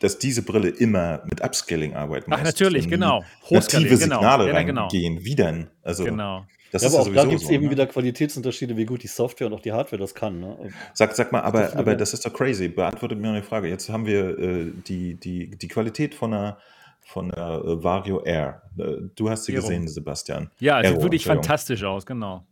dass 0.01 0.19
diese 0.19 0.43
Brille 0.43 0.69
immer 0.69 1.23
mit 1.29 1.43
Upscaling 1.43 1.95
arbeiten 1.95 2.31
muss. 2.31 2.39
Ach, 2.41 2.45
natürlich, 2.45 2.89
genau. 2.89 3.25
Native 3.51 3.97
Signale 3.97 4.47
genau. 4.47 4.57
reingehen. 4.57 4.77
Ja, 4.77 4.89
genau. 4.89 5.25
Wie 5.25 5.35
denn? 5.35 5.67
Also, 5.83 6.05
genau. 6.05 6.45
Das 6.71 6.83
ja, 6.83 6.89
aber 6.89 7.01
auch 7.01 7.15
da 7.15 7.25
gibt 7.25 7.41
es 7.41 7.47
so, 7.47 7.53
eben 7.53 7.65
ne? 7.65 7.71
wieder 7.71 7.87
Qualitätsunterschiede, 7.87 8.77
wie 8.77 8.85
gut 8.85 9.03
die 9.03 9.09
Software 9.09 9.47
und 9.47 9.55
auch 9.55 9.61
die 9.61 9.73
Hardware 9.73 10.01
das 10.01 10.15
kann. 10.15 10.41
Ne? 10.41 10.71
Sag, 10.93 11.15
sag 11.15 11.33
mal, 11.33 11.41
aber, 11.41 11.75
aber 11.75 11.97
das 11.97 12.13
ist 12.13 12.27
doch 12.27 12.33
crazy. 12.33 12.69
Beantwortet 12.69 13.19
mir 13.19 13.31
eine 13.31 13.43
Frage. 13.43 13.69
Jetzt 13.69 13.89
haben 13.89 14.05
wir 14.05 14.39
äh, 14.39 14.73
die, 14.87 15.15
die, 15.15 15.57
die 15.57 15.69
Qualität 15.69 16.15
von 16.15 16.35
einer 16.35 16.59
von 17.05 17.31
der 17.31 17.63
äh, 17.65 17.83
Vario 17.83 18.23
Air. 18.25 18.63
Äh, 18.79 19.09
du 19.15 19.31
hast 19.31 19.45
sie 19.45 19.53
Aero. 19.53 19.63
gesehen, 19.63 19.89
Sebastian. 19.89 20.51
Ja, 20.61 20.83
sieht 20.83 21.01
wirklich 21.01 21.25
fantastisch 21.25 21.85
aus, 21.85 22.05
genau. 22.05 22.45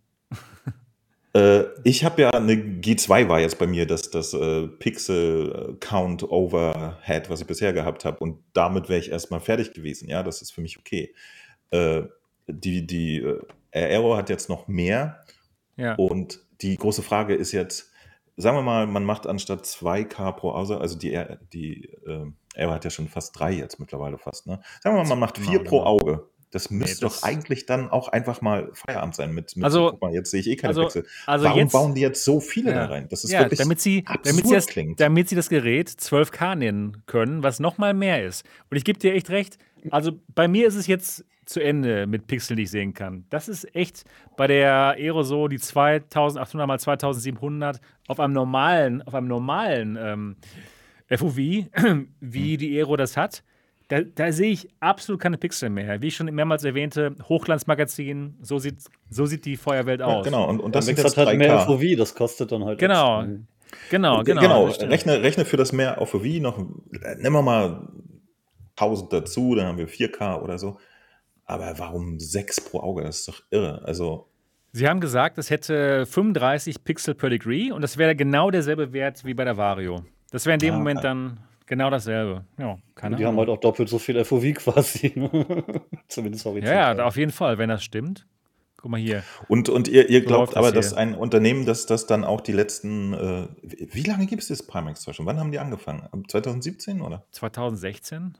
Äh, 1.36 1.64
ich 1.84 2.02
habe 2.02 2.22
ja 2.22 2.30
eine 2.30 2.54
G2 2.54 3.28
war 3.28 3.40
jetzt 3.40 3.58
bei 3.58 3.66
mir 3.66 3.86
das, 3.86 4.10
das 4.10 4.32
äh, 4.32 4.68
Pixel 4.68 5.76
Count 5.80 6.22
Overhead, 6.22 7.28
was 7.28 7.42
ich 7.42 7.46
bisher 7.46 7.74
gehabt 7.74 8.06
habe. 8.06 8.18
Und 8.20 8.38
damit 8.54 8.88
wäre 8.88 9.00
ich 9.00 9.10
erstmal 9.10 9.40
fertig 9.40 9.74
gewesen. 9.74 10.08
Ja, 10.08 10.22
das 10.22 10.40
ist 10.40 10.52
für 10.52 10.62
mich 10.62 10.78
okay. 10.78 11.14
Äh, 11.70 12.04
die 12.46 12.86
die 12.86 13.18
äh, 13.18 13.40
Aero 13.72 14.16
hat 14.16 14.30
jetzt 14.30 14.48
noch 14.48 14.66
mehr. 14.66 15.24
Ja. 15.76 15.94
Und 15.96 16.40
die 16.62 16.76
große 16.76 17.02
Frage 17.02 17.34
ist 17.34 17.52
jetzt, 17.52 17.90
sagen 18.38 18.56
wir 18.56 18.62
mal, 18.62 18.86
man 18.86 19.04
macht 19.04 19.26
anstatt 19.26 19.64
2K 19.66 20.32
pro 20.32 20.52
Auge, 20.52 20.78
also 20.78 20.96
die, 20.96 21.22
die 21.52 21.84
äh, 22.06 22.26
er 22.56 22.70
hat 22.70 22.84
ja 22.84 22.90
schon 22.90 23.08
fast 23.08 23.38
drei 23.38 23.52
jetzt 23.52 23.78
mittlerweile 23.78 24.18
fast, 24.18 24.46
ne? 24.46 24.60
Sagen 24.82 24.96
wir 24.96 25.02
mal, 25.02 25.08
man 25.08 25.20
macht 25.20 25.38
vier 25.38 25.62
pro. 25.62 25.76
Auge. 25.82 26.26
Das 26.52 26.70
müsste 26.70 27.04
nee, 27.04 27.10
doch 27.10 27.22
eigentlich 27.22 27.66
dann 27.66 27.90
auch 27.90 28.08
einfach 28.08 28.40
mal 28.40 28.70
Feierabend 28.72 29.14
sein 29.14 29.34
mit, 29.34 29.56
mit 29.56 29.64
also, 29.64 29.90
guck 29.90 30.00
mal, 30.00 30.14
jetzt 30.14 30.30
sehe 30.30 30.40
ich 30.40 30.46
eh 30.46 30.56
keine 30.56 30.70
also, 30.70 30.84
Pixel. 30.84 31.06
Also 31.26 31.44
Warum 31.44 31.58
jetzt, 31.58 31.72
bauen 31.72 31.94
die 31.94 32.00
jetzt 32.00 32.24
so 32.24 32.40
viele 32.40 32.70
ja, 32.70 32.78
da 32.78 32.86
rein? 32.86 33.08
Das 33.10 33.24
ist 33.24 33.32
ja, 33.32 33.40
wirklich 33.40 33.58
damit 33.58 33.80
sie, 33.80 34.04
damit 34.24 34.46
sie, 34.46 34.54
das, 34.54 34.66
klingt. 34.66 35.00
damit 35.00 35.28
sie 35.28 35.34
das 35.34 35.48
Gerät 35.48 35.90
12K 35.90 36.54
nennen 36.54 37.02
können, 37.06 37.42
was 37.42 37.60
nochmal 37.60 37.94
mehr 37.94 38.24
ist. 38.24 38.44
Und 38.70 38.76
ich 38.76 38.84
gebe 38.84 38.98
dir 38.98 39.12
echt 39.12 39.28
recht, 39.28 39.58
also 39.90 40.12
bei 40.34 40.48
mir 40.48 40.66
ist 40.66 40.76
es 40.76 40.86
jetzt 40.86 41.24
zu 41.44 41.60
Ende 41.60 42.06
mit 42.06 42.26
Pixeln, 42.26 42.56
die 42.56 42.62
ich 42.62 42.70
sehen 42.70 42.94
kann. 42.94 43.24
Das 43.28 43.48
ist 43.48 43.74
echt 43.74 44.04
bei 44.36 44.46
der 44.46 44.94
Aero 44.96 45.24
so, 45.24 45.48
die 45.48 45.58
2800 45.58 46.66
mal 46.66 46.78
2700 46.78 47.80
auf 48.08 48.20
einem 48.20 48.32
normalen, 48.32 49.02
auf 49.02 49.14
einem 49.14 49.28
normalen 49.28 49.98
ähm, 50.00 50.36
FOV, 51.08 51.36
wie 51.36 51.66
hm. 51.72 52.08
die 52.20 52.76
Aero 52.76 52.96
das 52.96 53.16
hat. 53.16 53.42
Da, 53.88 54.00
da, 54.00 54.32
sehe 54.32 54.50
ich 54.50 54.68
absolut 54.80 55.20
keine 55.20 55.38
Pixel 55.38 55.70
mehr. 55.70 56.02
Wie 56.02 56.08
ich 56.08 56.16
schon 56.16 56.26
mehrmals 56.34 56.64
erwähnte, 56.64 57.14
Hochglanzmagazin, 57.28 58.34
so 58.42 58.58
sieht, 58.58 58.78
so 59.10 59.26
sieht 59.26 59.44
die 59.44 59.56
Feuerwelt 59.56 60.02
aus. 60.02 60.26
Ja, 60.26 60.30
genau, 60.30 60.48
und, 60.48 60.58
und 60.58 60.74
das 60.74 60.88
ist 60.88 60.98
jetzt 60.98 61.16
halt 61.16 61.38
mehr 61.38 61.60
FOV, 61.60 61.82
das 61.96 62.14
kostet 62.16 62.50
dann 62.50 62.64
halt. 62.64 62.80
Genau, 62.80 63.24
genau, 63.88 64.24
genau. 64.24 64.40
Genau, 64.40 64.64
rechne, 64.66 65.22
rechne 65.22 65.44
für 65.44 65.56
das 65.56 65.72
mehr 65.72 66.04
FOV 66.04 66.24
noch, 66.40 66.58
nehmen 66.58 67.32
wir 67.32 67.42
mal 67.42 67.88
1000 68.76 69.12
dazu, 69.12 69.54
dann 69.54 69.66
haben 69.66 69.78
wir 69.78 69.88
4K 69.88 70.42
oder 70.42 70.58
so. 70.58 70.78
Aber 71.44 71.78
warum 71.78 72.18
6 72.18 72.62
pro 72.62 72.80
Auge? 72.80 73.02
Das 73.02 73.20
ist 73.20 73.28
doch 73.28 73.42
irre. 73.50 73.82
Also. 73.84 74.28
Sie 74.72 74.88
haben 74.88 75.00
gesagt, 75.00 75.38
es 75.38 75.48
hätte 75.48 76.06
35 76.06 76.82
Pixel 76.82 77.14
per 77.14 77.30
Degree 77.30 77.70
und 77.70 77.82
das 77.82 77.96
wäre 77.96 78.16
genau 78.16 78.50
derselbe 78.50 78.92
Wert 78.92 79.24
wie 79.24 79.32
bei 79.32 79.44
der 79.44 79.56
Vario. 79.56 80.04
Das 80.30 80.46
wäre 80.46 80.54
in 80.54 80.60
dem 80.60 80.72
ja, 80.72 80.78
Moment 80.78 81.04
dann 81.04 81.38
genau 81.66 81.90
dasselbe. 81.90 82.44
Ja, 82.58 82.78
keine 82.94 83.16
die 83.16 83.24
Ahnung. 83.24 83.40
haben 83.40 83.40
halt 83.40 83.48
auch 83.50 83.60
doppelt 83.60 83.88
so 83.88 83.98
viel 83.98 84.22
FOV 84.24 84.54
quasi. 84.54 85.10
Zumindest 86.08 86.44
horizontal. 86.44 86.74
Ja, 86.74 86.94
ja, 86.94 87.04
auf 87.04 87.16
jeden 87.16 87.32
Fall, 87.32 87.58
wenn 87.58 87.68
das 87.68 87.84
stimmt. 87.84 88.26
Guck 88.76 88.90
mal 88.90 89.00
hier. 89.00 89.24
Und, 89.48 89.68
und 89.68 89.88
ihr, 89.88 90.08
ihr 90.10 90.24
glaubt 90.24 90.56
aber, 90.56 90.70
dass 90.70 90.92
ein 90.92 91.14
Unternehmen, 91.14 91.64
dass 91.64 91.86
das 91.86 92.06
dann 92.06 92.24
auch 92.24 92.40
die 92.40 92.52
letzten, 92.52 93.14
äh, 93.14 93.48
wie 93.62 94.02
lange 94.02 94.26
gibt 94.26 94.42
es 94.42 94.48
das 94.48 94.62
Primax 94.62 95.04
schon? 95.12 95.26
Wann 95.26 95.40
haben 95.40 95.50
die 95.50 95.58
angefangen? 95.58 96.08
2017 96.28 97.00
oder? 97.00 97.24
2016. 97.32 98.36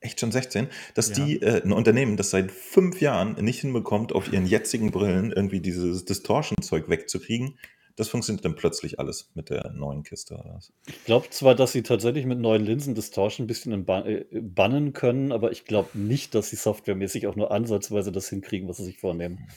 Echt 0.00 0.20
schon 0.20 0.32
16? 0.32 0.68
Dass 0.94 1.16
ja. 1.16 1.24
die, 1.24 1.40
äh, 1.40 1.62
ein 1.62 1.72
Unternehmen, 1.72 2.16
das 2.16 2.30
seit 2.30 2.52
fünf 2.52 3.00
Jahren 3.00 3.42
nicht 3.42 3.60
hinbekommt, 3.60 4.12
auf 4.12 4.30
ihren 4.30 4.44
jetzigen 4.44 4.90
Brillen 4.90 5.32
irgendwie 5.32 5.60
dieses 5.60 6.04
Distortion-Zeug 6.04 6.90
wegzukriegen, 6.90 7.56
das 7.96 8.08
funktioniert 8.08 8.44
dann 8.44 8.56
plötzlich 8.56 8.98
alles 8.98 9.30
mit 9.34 9.50
der 9.50 9.70
neuen 9.70 10.02
Kiste. 10.02 10.42
Ich 10.86 11.04
glaube 11.04 11.30
zwar, 11.30 11.54
dass 11.54 11.72
sie 11.72 11.82
tatsächlich 11.82 12.26
mit 12.26 12.40
neuen 12.40 12.64
Linsen 12.64 12.94
Distortion 12.94 13.44
ein 13.44 13.46
bisschen 13.46 13.86
äh, 13.88 14.24
bannen 14.32 14.92
können, 14.92 15.30
aber 15.30 15.52
ich 15.52 15.64
glaube 15.64 15.90
nicht, 15.94 16.34
dass 16.34 16.50
sie 16.50 16.56
softwaremäßig 16.56 17.26
auch 17.26 17.36
nur 17.36 17.52
ansatzweise 17.52 18.10
das 18.10 18.28
hinkriegen, 18.28 18.68
was 18.68 18.78
sie 18.78 18.84
sich 18.84 18.98
vornehmen. 18.98 19.48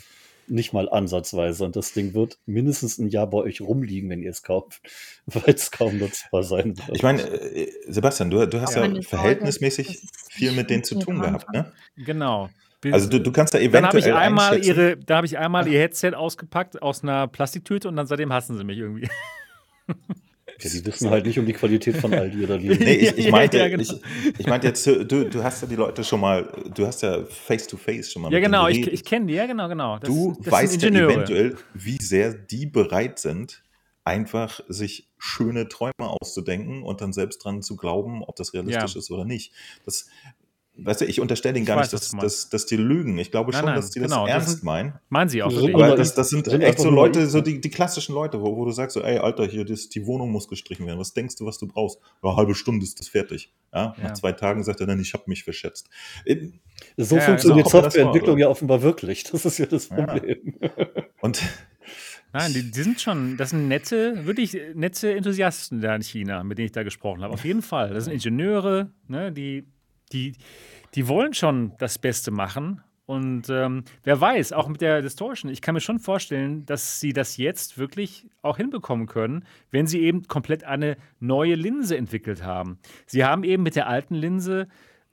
Nicht 0.50 0.72
mal 0.72 0.88
ansatzweise. 0.88 1.66
Und 1.66 1.76
das 1.76 1.92
Ding 1.94 2.14
wird 2.14 2.38
mindestens 2.46 3.00
ein 3.00 3.10
Jahr 3.10 3.28
bei 3.28 3.40
euch 3.40 3.60
rumliegen, 3.60 4.10
wenn 4.10 4.22
ihr 4.22 4.30
es 4.30 4.44
kauft, 4.44 4.82
weil 5.26 5.56
es 5.56 5.72
kaum 5.72 5.98
nutzbar 5.98 6.44
sein 6.44 6.78
wird. 6.78 6.96
Ich 6.96 7.04
meine, 7.04 7.24
äh, 7.24 7.72
Sebastian, 7.88 8.30
du, 8.30 8.48
du 8.48 8.62
hast 8.62 8.76
ja, 8.76 8.86
ja 8.86 9.02
verhältnismäßig 9.02 10.00
viel 10.30 10.52
mit 10.52 10.70
denen 10.70 10.84
zu 10.84 11.00
tun 11.00 11.20
gehabt, 11.22 11.52
ne? 11.52 11.74
Genau. 11.96 12.50
Also 12.92 13.10
du, 13.10 13.20
du 13.20 13.32
kannst 13.32 13.54
da 13.54 13.58
eventuell 13.58 13.82
dann 13.82 13.90
habe 13.90 14.00
ich 14.00 14.14
einmal 14.14 14.64
ihre, 14.64 14.98
Da 14.98 15.18
habe 15.18 15.28
ich 15.28 15.38
einmal 15.38 15.68
ihr 15.68 15.80
Headset 15.80 16.14
ausgepackt 16.14 16.82
aus 16.82 17.04
einer 17.04 17.28
Plastiktüte 17.28 17.88
und 17.88 17.96
dann 17.96 18.08
seitdem 18.08 18.32
hassen 18.32 18.58
sie 18.58 18.64
mich 18.64 18.78
irgendwie. 18.78 19.10
Ja, 20.60 20.70
die 20.72 20.86
wissen 20.86 21.10
halt 21.10 21.26
nicht 21.26 21.38
um 21.38 21.46
die 21.46 21.54
Qualität 21.54 21.98
von 21.98 22.14
Aldi 22.14 22.44
oder 22.44 22.58
Lidl. 22.58 22.84
Nee, 22.84 22.94
ich, 22.94 23.18
ich 23.18 23.32
meinte, 23.32 23.60
ja, 23.60 23.68
genau. 23.68 23.84
ich, 23.84 23.94
ich 24.40 24.48
meinte 24.48 24.68
jetzt, 24.68 24.88
du, 24.88 25.04
du 25.04 25.44
hast 25.44 25.62
ja 25.62 25.68
die 25.68 25.76
Leute 25.76 26.04
schon 26.04 26.20
mal, 26.20 26.52
du 26.74 26.88
hast 26.88 27.04
ja 27.04 27.24
face-to-face 27.26 28.08
-face 28.08 28.12
schon 28.12 28.22
mal 28.24 28.34
Ja, 28.34 28.40
genau, 28.40 28.68
ich, 28.68 28.88
ich 28.88 29.04
kenne 29.04 29.28
die, 29.28 29.34
ja, 29.34 29.46
genau, 29.46 29.68
genau. 29.68 30.00
Das, 30.00 30.10
du 30.10 30.36
das 30.44 30.52
weißt 30.52 30.82
ja 30.82 30.90
eventuell, 30.90 31.58
wie 31.76 31.98
sehr 32.02 32.34
die 32.34 32.66
bereit 32.66 33.20
sind, 33.20 33.62
einfach 34.04 34.62
sich 34.68 35.10
schöne 35.20 35.68
Träume 35.68 35.92
auszudenken 36.00 36.82
und 36.82 37.02
dann 37.02 37.14
selbst 37.14 37.44
dran 37.44 37.62
zu 37.62 37.76
glauben, 37.76 38.24
ob 38.24 38.36
das 38.36 38.54
realistisch 38.54 38.96
Ja. 38.96 39.00
ist 39.00 39.12
oder 39.12 39.26
nicht. 39.26 39.54
Das, 39.86 40.08
weißt 40.78 41.02
du, 41.02 41.06
ich 41.06 41.20
unterstelle 41.20 41.54
denen 41.54 41.66
gar 41.66 41.78
weiß, 41.78 41.92
nicht, 41.92 42.04
dass, 42.04 42.12
dass, 42.12 42.50
dass 42.50 42.66
die 42.66 42.78
lügen. 42.78 43.18
Ich 43.18 43.32
glaube 43.32 43.52
Nein, 43.52 43.60
schon, 43.60 43.66
nein, 43.68 43.76
dass 43.76 43.90
die 43.92 44.00
das 44.00 44.10
genau, 44.12 44.26
das 44.26 44.34
ernst 44.34 44.50
sind- 44.50 44.64
meinen. 44.64 44.94
Meinen 45.10 45.30
sie 45.30 45.44
auch. 45.44 45.52
Sind 45.52 45.76
Oder 45.76 45.96
das, 45.96 46.14
das 46.16 46.30
sind 46.30 46.46
sind 46.46 46.62
echt 46.62 46.80
so 46.80 46.90
Leute, 46.90 47.28
so 47.28 47.42
die, 47.42 47.60
die 47.62 47.70
klassischen 47.70 48.14
Leute, 48.16 48.42
wo, 48.42 48.56
wo 48.56 48.66
du 48.66 48.72
sagst, 48.72 48.94
so, 48.94 49.02
ey, 49.02 49.18
Alter, 49.18 49.46
hier, 49.46 49.66
das, 49.66 49.90
die 49.90 50.06
Wohnung 50.06 50.32
muss 50.32 50.48
gestrichen 50.48 50.86
werden. 50.86 51.00
Was 51.00 51.14
denkst 51.14 51.36
du, 51.38 51.46
was 51.46 51.58
du 51.58 51.68
brauchst? 51.68 52.00
Ja, 52.24 52.36
halbe 52.36 52.56
Stunde 52.56 52.84
ist 52.86 53.00
das 53.00 53.08
fertig. 53.08 53.52
Ja, 53.74 53.96
Ja. 53.98 54.04
Nach 54.04 54.14
zwei 54.14 54.32
Tagen 54.32 54.64
sagt 54.64 54.80
er 54.82 54.88
dann, 54.88 55.00
ich 55.00 55.14
habe 55.14 55.24
mich 55.28 55.44
verschätzt. 55.44 55.90
Äh, 56.26 56.48
So 56.98 57.16
Ja, 57.16 57.22
funktioniert 57.22 57.68
genau. 57.72 57.82
Softwareentwicklung 57.84 58.38
ja 58.38 58.48
offenbar 58.48 58.82
wirklich. 58.82 59.24
Das 59.24 59.46
ist 59.46 59.58
ja 59.58 59.66
das 59.66 59.90
Ja. 59.90 59.96
Problem. 60.06 60.56
Und 61.22 61.42
Nein, 62.34 62.54
die, 62.54 62.70
die 62.70 62.84
sind 62.84 63.00
schon, 63.02 63.38
das 63.38 63.52
sind 63.52 63.68
nette, 63.70 64.26
wirklich 64.26 64.56
nette 64.76 65.16
Enthusiasten 65.16 65.80
da 65.82 65.96
in 65.96 66.02
China, 66.04 66.44
mit 66.44 66.58
denen 66.58 66.66
ich 66.68 66.72
da 66.74 66.84
gesprochen 66.84 67.24
habe. 67.24 67.34
Auf 67.34 67.46
jeden 67.46 67.62
Fall. 67.62 67.94
Das 67.94 68.04
sind 68.04 68.14
Ingenieure, 68.14 68.92
ne, 69.08 69.32
die, 69.32 69.66
die, 70.12 70.34
die 70.96 71.08
wollen 71.08 71.34
schon 71.34 71.74
das 71.78 71.98
Beste 71.98 72.32
machen. 72.32 72.82
Und 73.06 73.50
ähm, 73.50 73.86
wer 74.04 74.20
weiß, 74.20 74.52
auch 74.52 74.68
mit 74.68 74.82
der 74.82 75.02
Distortion, 75.02 75.50
ich 75.50 75.62
kann 75.62 75.74
mir 75.74 75.80
schon 75.80 76.00
vorstellen, 76.00 76.66
dass 76.66 77.00
sie 77.00 77.14
das 77.14 77.38
jetzt 77.38 77.78
wirklich 77.78 78.28
auch 78.42 78.58
hinbekommen 78.58 79.08
können, 79.08 79.46
wenn 79.72 79.88
sie 79.88 80.02
eben 80.02 80.28
komplett 80.28 80.66
eine 80.66 80.98
neue 81.22 81.56
Linse 81.56 81.96
entwickelt 81.96 82.44
haben. 82.44 82.80
Sie 83.06 83.24
haben 83.24 83.46
eben 83.46 83.64
mit 83.64 83.78
der 83.78 83.88
alten 83.88 84.14
Linse 84.14 84.68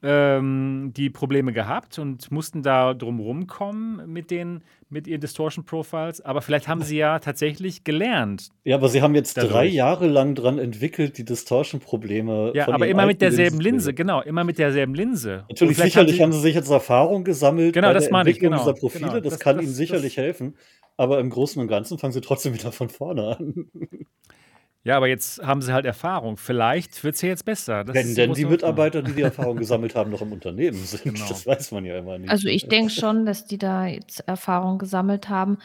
ähm, 0.04 0.92
die 0.94 1.08
Probleme 1.10 1.52
gehabt 1.52 1.98
und 1.98 2.30
mussten 2.30 2.62
da 2.62 2.92
drum 2.94 3.18
rumkommen 3.20 4.02
mit, 4.12 4.30
den, 4.30 4.62
mit 4.90 5.06
ihren 5.06 5.20
Distortion 5.20 5.64
Profiles. 5.64 6.20
Aber 6.20 6.42
vielleicht 6.42 6.68
haben 6.68 6.82
sie 6.82 6.98
ja 6.98 7.18
tatsächlich 7.18 7.82
gelernt. 7.84 8.50
Ja, 8.64 8.76
aber 8.76 8.88
sie 8.88 9.00
haben 9.02 9.14
jetzt 9.14 9.36
Dadurch. 9.36 9.52
drei 9.52 9.66
Jahre 9.66 10.06
lang 10.06 10.34
dran 10.34 10.58
entwickelt, 10.58 11.16
die 11.18 11.24
Distortion-Probleme. 11.24 12.52
Ja, 12.54 12.66
von 12.66 12.74
aber 12.74 12.86
immer 12.86 13.06
mit 13.06 13.20
derselben 13.22 13.60
Linse, 13.60 13.94
genau, 13.94 14.20
immer 14.20 14.44
mit 14.44 14.58
derselben 14.58 14.94
Linse. 14.94 15.44
Natürlich, 15.48 15.78
sicherlich 15.78 16.20
haben 16.20 16.32
sie, 16.32 16.40
sich 16.40 16.54
jetzt 16.54 16.70
Erfahrung 16.70 17.24
gesammelt 17.24 17.72
Genau, 17.72 17.92
das 17.92 18.04
der 18.04 18.12
meine 18.12 18.30
ich, 18.30 18.38
genau, 18.38 18.58
dieser 18.58 18.74
Profile. 18.74 19.06
genau. 19.06 19.20
Das, 19.20 19.32
Das- 19.34 19.40
kann 19.40 19.56
das- 19.56 19.62
ihnen 19.64 19.70
das- 19.72 19.76
sicherlich 19.78 20.16
helfen. 20.18 20.56
Aber 20.96 21.18
im 21.18 21.28
Großen 21.30 21.60
und 21.60 21.66
Ganzen 21.66 21.98
fangen 21.98 22.12
sie 22.12 22.20
trotzdem 22.20 22.54
wieder 22.54 22.70
von 22.70 22.88
vorne 22.88 23.36
an. 23.36 23.66
Ja, 24.84 24.98
aber 24.98 25.08
jetzt 25.08 25.42
haben 25.42 25.62
sie 25.62 25.72
halt 25.72 25.86
Erfahrung. 25.86 26.36
Vielleicht 26.36 27.02
wird 27.04 27.14
es 27.14 27.22
ja 27.22 27.30
jetzt 27.30 27.46
besser. 27.46 27.84
Das 27.84 27.94
Wenn 27.94 28.14
denn 28.14 28.34
die. 28.34 28.44
Mitarbeiter, 28.44 29.02
die 29.02 29.12
die 29.12 29.22
Erfahrung 29.22 29.56
gesammelt 29.56 29.94
haben, 29.94 30.10
noch 30.10 30.20
im 30.20 30.32
Unternehmen 30.32 30.76
sind. 30.84 31.02
Genau. 31.04 31.26
Das 31.26 31.46
weiß 31.46 31.72
man 31.72 31.86
ja 31.86 31.98
immer 31.98 32.18
nicht. 32.18 32.30
Also 32.30 32.48
ich 32.48 32.68
denke 32.68 32.92
schon, 32.92 33.24
dass 33.24 33.46
die 33.46 33.56
da 33.56 33.86
jetzt 33.86 34.20
Erfahrung 34.28 34.76
gesammelt 34.76 35.30
haben, 35.30 35.56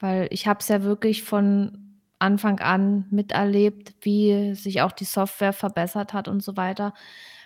weil 0.00 0.26
ich 0.30 0.48
habe 0.48 0.58
es 0.58 0.66
ja 0.66 0.82
wirklich 0.82 1.22
von 1.22 1.78
Anfang 2.18 2.58
an 2.58 3.06
miterlebt, 3.10 3.94
wie 4.00 4.54
sich 4.54 4.82
auch 4.82 4.92
die 4.92 5.04
Software 5.04 5.52
verbessert 5.52 6.12
hat 6.12 6.26
und 6.26 6.42
so 6.42 6.56
weiter. 6.56 6.94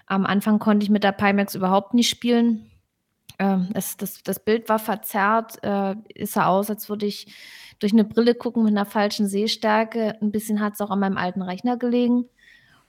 Am 0.06 0.24
Anfang 0.24 0.58
konnte 0.58 0.84
ich 0.84 0.90
mit 0.90 1.04
der 1.04 1.12
Pimax 1.12 1.54
überhaupt 1.54 1.92
nicht 1.92 2.08
spielen. 2.08 2.70
Ähm, 3.38 3.68
es, 3.74 3.96
das, 3.96 4.22
das 4.22 4.40
Bild 4.40 4.68
war 4.68 4.78
verzerrt, 4.78 5.62
äh, 5.62 5.94
es 6.14 6.32
sah 6.32 6.46
aus, 6.46 6.70
als 6.70 6.88
würde 6.88 7.06
ich 7.06 7.32
durch 7.78 7.92
eine 7.92 8.04
Brille 8.04 8.34
gucken 8.34 8.64
mit 8.64 8.72
einer 8.72 8.86
falschen 8.86 9.28
Sehstärke. 9.28 10.16
Ein 10.20 10.32
bisschen 10.32 10.60
hat 10.60 10.74
es 10.74 10.80
auch 10.80 10.90
an 10.90 10.98
meinem 10.98 11.16
alten 11.16 11.42
Rechner 11.42 11.76
gelegen. 11.76 12.24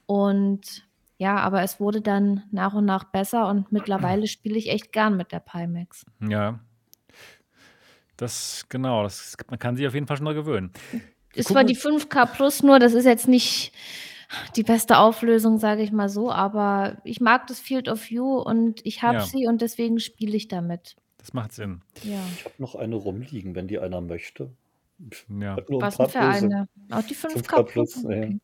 Und 0.06 0.88
ja, 1.18 1.36
aber 1.36 1.62
es 1.62 1.78
wurde 1.78 2.00
dann 2.00 2.42
nach 2.50 2.74
und 2.74 2.86
nach 2.86 3.04
besser 3.04 3.46
und 3.48 3.70
mittlerweile 3.70 4.26
spiele 4.26 4.58
ich 4.58 4.70
echt 4.70 4.90
gern 4.90 5.16
mit 5.16 5.32
der 5.32 5.40
Pimax. 5.40 6.04
Ja. 6.26 6.58
Das, 8.16 8.66
genau, 8.68 9.02
das, 9.02 9.36
man 9.48 9.58
kann 9.58 9.76
sich 9.76 9.86
auf 9.86 9.94
jeden 9.94 10.06
Fall 10.06 10.16
schon 10.16 10.24
noch 10.24 10.34
gewöhnen. 10.34 10.72
Ist 11.34 11.46
gucken 11.46 11.54
zwar 11.54 11.64
die 11.64 11.76
5K 11.76 12.26
Plus 12.26 12.62
nur, 12.62 12.78
das 12.78 12.92
ist 12.92 13.04
jetzt 13.04 13.28
nicht 13.28 13.72
die 14.56 14.62
beste 14.62 14.98
Auflösung, 14.98 15.58
sage 15.58 15.82
ich 15.82 15.92
mal 15.92 16.08
so, 16.08 16.30
aber 16.30 16.98
ich 17.04 17.20
mag 17.20 17.46
das 17.46 17.58
Field 17.60 17.88
of 17.88 18.08
View 18.10 18.36
und 18.38 18.84
ich 18.86 19.02
habe 19.02 19.18
Ja. 19.18 19.24
sie 19.24 19.46
und 19.46 19.60
deswegen 19.62 19.98
spiele 20.00 20.36
ich 20.36 20.48
damit. 20.48 20.96
Das 21.18 21.32
macht 21.34 21.52
Sinn. 21.52 21.82
Ja. 22.02 22.18
ich 22.34 22.44
habe 22.44 22.54
noch 22.58 22.74
eine 22.74 22.94
rumliegen, 22.96 23.54
wenn 23.54 23.68
die 23.68 23.78
einer 23.78 24.00
möchte. 24.00 24.50
Ja. 25.28 25.56
Hat 25.56 25.68
nur 25.70 25.80
Was 25.82 25.98
ein 25.98 26.06
denn 26.06 26.12
für 26.12 26.30
Böse. 26.30 26.44
eine? 26.46 26.68
Auch 26.90 27.02
die 27.02 27.14
5K, 27.14 27.32
5K 27.38 27.62
Plus. 27.64 27.92
Plus, 27.92 28.02
ja. 28.04 28.08
Okay. 28.10 28.38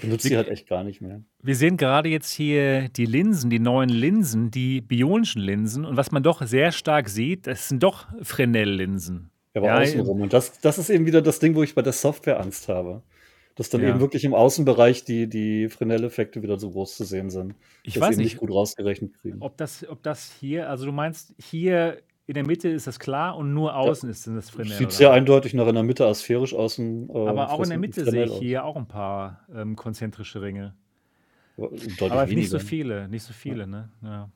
Benutze 0.00 0.28
die 0.28 0.36
halt 0.36 0.48
echt 0.48 0.68
gar 0.68 0.84
nicht 0.84 1.00
mehr. 1.00 1.22
Wir 1.42 1.56
sehen 1.56 1.76
gerade 1.76 2.08
jetzt 2.08 2.30
hier 2.30 2.88
die 2.88 3.04
Linsen, 3.04 3.50
die 3.50 3.58
neuen 3.58 3.88
Linsen, 3.88 4.50
die 4.52 4.80
bionischen 4.80 5.42
Linsen. 5.42 5.84
Und 5.84 5.96
was 5.96 6.12
man 6.12 6.22
doch 6.22 6.46
sehr 6.46 6.70
stark 6.70 7.08
sieht, 7.08 7.48
das 7.48 7.68
sind 7.68 7.82
doch 7.82 8.06
Fresnel-Linsen. 8.22 9.30
Aber 9.54 9.66
Ja, 9.66 9.78
außenrum. 9.80 10.20
Und 10.20 10.32
das, 10.32 10.60
das 10.60 10.78
ist 10.78 10.88
eben 10.90 11.04
wieder 11.06 11.20
das 11.20 11.40
Ding, 11.40 11.56
wo 11.56 11.64
ich 11.64 11.74
bei 11.74 11.82
der 11.82 11.92
Software 11.92 12.38
Angst 12.40 12.68
habe. 12.68 13.02
Dass 13.58 13.68
dann 13.70 13.82
Ja. 13.82 13.88
eben 13.90 14.00
wirklich 14.00 14.24
im 14.24 14.32
Außenbereich 14.34 15.04
die, 15.04 15.26
die 15.28 15.68
Fresnel-Effekte 15.68 16.42
wieder 16.42 16.58
so 16.58 16.70
groß 16.70 16.96
zu 16.96 17.04
sehen 17.04 17.28
sind. 17.28 17.54
Ich 17.82 17.94
dass 17.94 18.04
weiß 18.04 18.14
eben 18.14 18.22
nicht, 18.22 18.36
gut 18.38 18.50
rausgerechnet 18.50 19.12
kriegen. 19.20 19.38
ob 19.42 19.56
das, 19.58 19.86
ob 19.88 20.02
das 20.02 20.32
hier, 20.40 20.70
also 20.70 20.86
du 20.86 20.92
meinst, 20.92 21.34
hier 21.38 21.98
in 22.26 22.34
der 22.34 22.46
Mitte 22.46 22.68
ist 22.68 22.86
das 22.86 22.98
klar 23.00 23.36
und 23.36 23.52
nur 23.54 23.74
außen 23.74 24.08
ist 24.08 24.26
das 24.26 24.50
Fresnel. 24.50 24.76
Sieht 24.76 24.92
sehr 24.92 25.10
eindeutig 25.12 25.54
nach 25.54 25.66
einer 25.66 25.82
Mitte 25.82 26.06
asphärisch 26.06 26.54
außen. 26.54 27.08
Äh, 27.10 27.12
Aber 27.28 27.50
auch 27.50 27.62
in 27.62 27.70
der 27.70 27.78
Mitte 27.78 28.04
sehe 28.08 28.24
ich 28.26 28.30
aus. 28.30 28.38
hier 28.38 28.64
auch 28.64 28.76
ein 28.76 28.86
paar 28.86 29.44
ähm, 29.54 29.76
konzentrische 29.76 30.40
Ringe. 30.40 30.74
Deutlich 31.56 32.00
Aber 32.12 32.26
nicht 32.26 32.48
so 32.50 32.58
weniger. 32.58 32.60
viele, 32.60 33.08
nicht 33.08 33.22
so 33.24 33.32
viele, 33.32 33.66
ne? 33.66 33.88
Ja. 34.02 34.30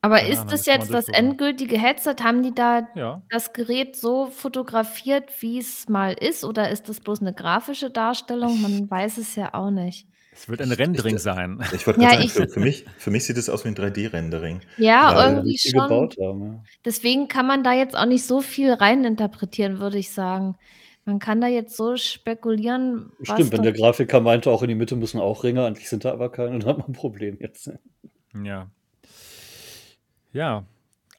Aber 0.00 0.22
Ja, 0.22 0.28
ist 0.28 0.40
dann 0.40 0.48
das 0.48 0.66
jetzt 0.66 0.92
das 0.92 1.08
endgültige 1.08 1.78
Headset? 1.78 2.16
Haben 2.22 2.42
die 2.42 2.54
da 2.54 2.88
ja. 2.94 3.22
das 3.30 3.52
Gerät 3.52 3.96
so 3.96 4.26
fotografiert, 4.26 5.30
wie 5.40 5.58
es 5.58 5.88
mal 5.88 6.12
ist? 6.12 6.44
Oder 6.44 6.70
ist 6.70 6.88
das 6.88 7.00
bloß 7.00 7.20
eine 7.20 7.34
grafische 7.34 7.90
Darstellung? 7.90 8.62
Man 8.62 8.90
weiß 8.90 9.18
es 9.18 9.34
ja 9.34 9.54
auch 9.54 9.70
nicht. 9.70 10.06
Es 10.32 10.48
wird 10.48 10.62
ein 10.62 10.70
Rendering 10.70 11.18
sein. 11.18 11.60
ich 11.72 11.84
wollte 11.84 12.00
Ja, 12.00 12.10
sagen, 12.10 12.28
für, 12.28 12.48
für, 12.48 12.60
mich, 12.60 12.84
für 12.96 13.10
mich 13.10 13.24
sieht 13.24 13.36
es 13.36 13.48
aus 13.48 13.64
wie 13.64 13.68
ein 13.68 13.74
3D-Rendering. 13.74 14.60
Ja, 14.76 15.30
irgendwie 15.30 15.58
schon. 15.58 15.80
gebaut 15.80 16.16
haben. 16.22 16.44
Ja. 16.44 16.62
Deswegen 16.84 17.26
kann 17.26 17.46
man 17.46 17.64
da 17.64 17.72
jetzt 17.72 17.96
auch 17.96 18.06
nicht 18.06 18.24
so 18.24 18.40
viel 18.40 18.72
reininterpretieren, 18.72 19.80
würde 19.80 19.98
ich 19.98 20.12
sagen. 20.12 20.56
Man 21.04 21.18
kann 21.18 21.40
da 21.40 21.48
jetzt 21.48 21.76
so 21.76 21.96
spekulieren, 21.96 23.10
was 23.18 23.34
Stimmt, 23.34 23.52
wenn 23.52 23.62
der 23.62 23.72
Grafiker 23.72 24.20
meinte, 24.20 24.50
auch 24.50 24.62
in 24.62 24.68
die 24.68 24.74
Mitte 24.76 24.94
müssen 24.94 25.18
auch 25.18 25.42
Ringe, 25.42 25.64
eigentlich 25.64 25.88
sind 25.88 26.04
da 26.04 26.12
aber 26.12 26.30
keine, 26.30 26.58
dann 26.58 26.68
hat 26.68 26.78
man 26.78 26.88
ein 26.88 26.92
Problem 26.92 27.38
jetzt. 27.40 27.72
Ja. 28.44 28.70
Ja, 30.32 30.64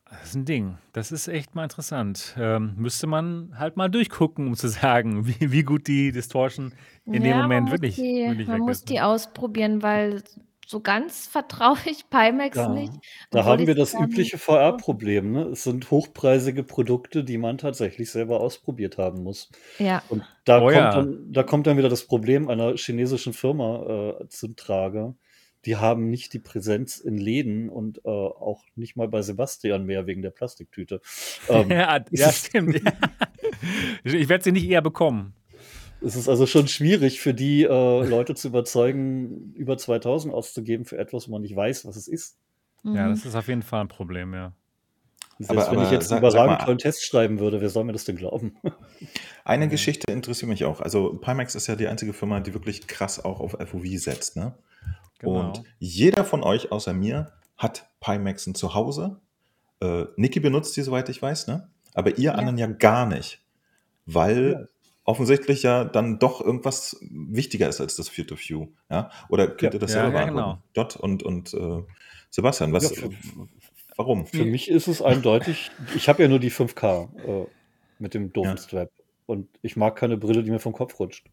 das 0.09 0.29
ist 0.29 0.35
ein 0.35 0.45
Ding. 0.45 0.77
Das 0.93 1.11
ist 1.11 1.27
echt 1.27 1.55
mal 1.55 1.63
interessant. 1.63 2.35
Ähm, 2.37 2.73
müsste 2.77 3.07
man 3.07 3.57
halt 3.59 3.77
mal 3.77 3.89
durchgucken, 3.89 4.47
um 4.47 4.55
zu 4.55 4.67
sagen, 4.67 5.27
wie, 5.27 5.51
wie 5.51 5.63
gut 5.63 5.87
die 5.87 6.11
Distortion 6.11 6.73
in 7.11 7.23
dem 7.23 7.37
Ja, 7.37 7.37
Moment 7.37 7.69
man 7.69 7.71
wirklich, 7.71 7.97
muss 7.97 8.05
die, 8.05 8.25
wirklich 8.25 8.47
man 8.47 8.61
muss 8.61 8.85
die 8.85 9.01
ausprobieren, 9.01 9.81
weil 9.83 10.23
so 10.65 10.81
ganz 10.81 11.27
vertraue 11.27 11.77
ich 11.85 12.09
Pimax 12.09 12.55
Ja, 12.55 12.67
nicht. 12.67 12.93
Da 13.31 13.43
haben 13.45 13.65
wir 13.67 13.75
das 13.75 13.93
übliche 13.93 14.37
VR-Problem. 14.37 15.31
Ne? 15.31 15.43
Es 15.49 15.63
sind 15.63 15.89
hochpreisige 15.91 16.63
Produkte, 16.63 17.23
die 17.23 17.37
man 17.37 17.57
tatsächlich 17.57 18.11
selber 18.11 18.39
ausprobiert 18.39 18.97
haben 18.97 19.23
muss. 19.23 19.49
Ja, 19.79 20.03
Und 20.07 20.27
da, 20.45 20.59
Oh 20.59 20.69
kommt, 20.69 20.93
ja. 20.93 20.93
dann, 20.93 21.31
da 21.31 21.43
kommt 21.43 21.67
dann 21.67 21.77
wieder 21.77 21.89
das 21.89 22.05
Problem 22.05 22.49
einer 22.49 22.75
chinesischen 22.77 23.33
Firma 23.33 24.19
äh, 24.21 24.27
zum 24.29 24.55
Trage. 24.55 25.15
Die 25.65 25.75
haben 25.75 26.09
nicht 26.09 26.31
die 26.33 26.39
Präsenz 26.39 26.97
in 26.99 27.17
Läden 27.17 27.69
und 27.69 27.99
äh, 28.05 28.09
auch 28.09 28.63
nicht 28.75 28.95
mal 28.95 29.07
bei 29.09 29.21
Sebastian 29.21 29.85
mehr 29.85 30.07
wegen 30.07 30.21
der 30.21 30.31
Plastiktüte. 30.31 31.01
Ähm, 31.49 31.69
ja, 31.71 32.03
ja, 32.11 32.31
stimmt. 32.31 32.81
ich 34.03 34.29
werde 34.29 34.43
sie 34.43 34.51
nicht 34.51 34.69
eher 34.69 34.81
bekommen. 34.81 35.33
es 36.01 36.15
ist 36.15 36.29
also 36.29 36.45
schon 36.45 36.67
schwierig 36.67 37.19
für 37.19 37.33
die 37.33 37.63
äh, 37.63 37.67
Leute 38.07 38.35
zu 38.35 38.47
überzeugen, 38.49 39.53
über 39.55 39.77
2000 39.77 40.33
auszugeben 40.33 40.85
für 40.85 40.97
etwas, 40.97 41.27
wo 41.27 41.33
man 41.33 41.41
nicht 41.41 41.55
weiß, 41.55 41.85
was 41.85 41.95
es 41.95 42.07
ist. 42.07 42.37
Ja, 42.83 43.07
mhm. 43.07 43.09
das 43.09 43.25
ist 43.25 43.35
auf 43.35 43.47
jeden 43.47 43.63
Fall 43.63 43.81
ein 43.81 43.87
Problem, 43.89 44.33
ja. 44.33 44.53
Selbst 45.39 45.67
Aber- 45.67 45.71
wenn 45.71 45.79
ich 45.79 45.85
aber 45.87 45.93
jetzt 45.95 46.11
einen 46.11 46.19
überragend 46.19 46.59
mal- 46.59 46.65
tollen 46.65 46.77
Test 46.77 47.05
schreiben 47.05 47.39
würde, 47.39 47.61
wer 47.61 47.69
soll 47.69 47.83
mir 47.85 47.93
das 47.93 48.05
denn 48.05 48.15
glauben? 48.17 48.55
Eine 49.45 49.67
Geschichte 49.69 50.11
interessiert 50.11 50.49
mich 50.49 50.65
auch. 50.65 50.79
Also 50.81 51.13
Pimax 51.15 51.55
ist 51.55 51.67
ja 51.67 51.75
die 51.75 51.87
einzige 51.87 52.13
Firma, 52.13 52.39
die 52.41 52.53
wirklich 52.53 52.87
krass 52.87 53.23
auch 53.23 53.39
auf 53.39 53.51
FOV 53.59 53.85
setzt. 53.97 54.35
Ne? 54.35 54.53
Genau. 55.19 55.39
Und 55.39 55.63
jeder 55.79 56.23
von 56.25 56.43
euch 56.43 56.71
außer 56.71 56.93
mir 56.93 57.31
hat 57.57 57.89
Pimaxen 57.99 58.55
zu 58.55 58.73
Hause. 58.73 59.19
Äh, 59.81 60.05
Niki 60.17 60.39
benutzt 60.39 60.75
die, 60.77 60.81
soweit 60.81 61.07
ich 61.09 61.21
weiß, 61.21 61.47
ne? 61.47 61.69
aber 61.93 62.11
ihr 62.17 62.23
Ja. 62.23 62.31
anderen 62.33 62.57
ja 62.57 62.67
gar 62.67 63.05
nicht. 63.05 63.41
Weil 64.05 64.51
Ja. 64.53 64.65
offensichtlich 65.03 65.63
ja 65.63 65.83
dann 65.85 66.19
doch 66.19 66.39
irgendwas 66.41 66.97
wichtiger 67.01 67.67
ist 67.69 67.81
als 67.81 67.95
das 67.95 68.09
Field 68.09 68.31
of 68.31 68.39
View. 68.39 68.67
Ja? 68.89 69.09
Oder 69.29 69.47
könnt 69.47 69.73
Ja. 69.73 69.77
ihr 69.77 69.79
das 69.79 69.93
Ja, 69.93 70.01
selber 70.03 70.19
ja, 70.19 70.25
genau. 70.27 70.57
Dot 70.73 70.95
und, 70.95 71.23
und 71.23 71.53
äh, 71.53 71.83
Sebastian, 72.29 72.71
was, 72.73 72.83
Ja, 72.95 72.95
für- 73.09 73.09
warum? 73.97 74.25
Für 74.27 74.45
mich 74.45 74.69
ist 74.69 74.87
es 74.87 75.01
eindeutig, 75.01 75.71
ich 75.95 76.07
habe 76.09 76.21
ja 76.23 76.29
nur 76.29 76.39
die 76.39 76.51
5K 76.51 77.09
äh, 77.25 77.45
mit 77.97 78.13
dem 78.13 78.31
doofen 78.31 78.51
Ja. 78.51 78.57
Strap. 78.57 78.89
Und 79.25 79.47
ich 79.61 79.75
mag 79.75 79.95
keine 79.95 80.15
Brille, 80.17 80.43
die 80.43 80.51
mir 80.51 80.59
vom 80.59 80.73
Kopf 80.73 80.99
rutscht. 80.99 81.25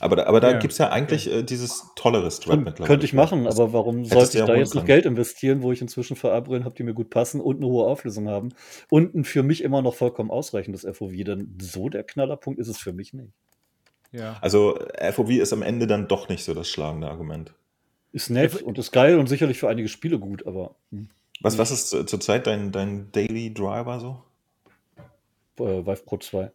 Aber, 0.00 0.16
da- 0.16 0.26
aber 0.26 0.40
da 0.40 0.52
Ja. 0.52 0.58
gibt 0.58 0.72
es 0.72 0.78
ja 0.78 0.90
eigentlich 0.90 1.30
äh, 1.32 1.42
dieses 1.42 1.86
tollere 1.96 2.30
Strap 2.30 2.50
Könnte, 2.56 2.64
mittlerweile. 2.70 2.86
könnte 2.88 3.06
ich 3.06 3.12
machen, 3.12 3.44
Das- 3.44 3.58
aber 3.58 3.72
warum 3.72 3.98
hättest 3.98 4.12
sollte 4.14 4.28
ich 4.32 4.38
ja 4.40 4.46
da 4.46 4.54
jetzt 4.54 4.74
noch. 4.74 4.84
Geld 4.84 5.06
investieren, 5.06 5.62
wo 5.62 5.72
ich 5.72 5.80
inzwischen 5.80 6.16
VR-Brillen 6.16 6.64
habe, 6.64 6.74
die 6.74 6.82
mir 6.82 6.94
gut 6.94 7.10
passen 7.10 7.40
und 7.40 7.56
eine 7.56 7.66
hohe 7.66 7.86
Auflösung 7.86 8.28
haben 8.28 8.50
und 8.90 9.14
ein 9.14 9.24
für 9.24 9.42
mich 9.42 9.62
immer 9.64 9.82
noch 9.82 9.94
vollkommen 9.94 10.30
ausreichendes 10.30 10.84
FOV? 10.84 11.12
Denn 11.24 11.56
so 11.60 11.88
der 11.88 12.04
Knallerpunkt 12.04 12.60
ist 12.60 12.68
es 12.68 12.78
für 12.78 12.92
mich 12.92 13.12
nicht. 13.12 13.32
Ja. 14.12 14.36
Also 14.40 14.78
FOV 15.12 15.30
ist 15.30 15.52
am 15.52 15.62
Ende 15.62 15.86
dann 15.86 16.08
doch 16.08 16.28
nicht 16.28 16.44
so 16.44 16.54
das 16.54 16.68
schlagende 16.68 17.08
Argument. 17.10 17.52
Ist 18.12 18.30
nett 18.30 18.54
F 18.54 18.62
und 18.62 18.78
ist 18.78 18.90
geil 18.92 19.18
und 19.18 19.26
sicherlich 19.28 19.58
für 19.58 19.68
einige 19.68 19.88
Spiele 19.88 20.18
gut, 20.18 20.46
aber. 20.46 20.74
Hm. 20.92 21.10
Was, 21.40 21.58
was 21.58 21.70
ist 21.70 21.90
zurzeit 22.08 22.46
dein, 22.46 22.72
dein 22.72 23.12
Daily 23.12 23.52
Driver 23.52 24.00
so? 24.00 24.22
Äh, 25.62 25.84
Vive 25.86 26.02
Pro 26.04 26.16
2. 26.16 26.50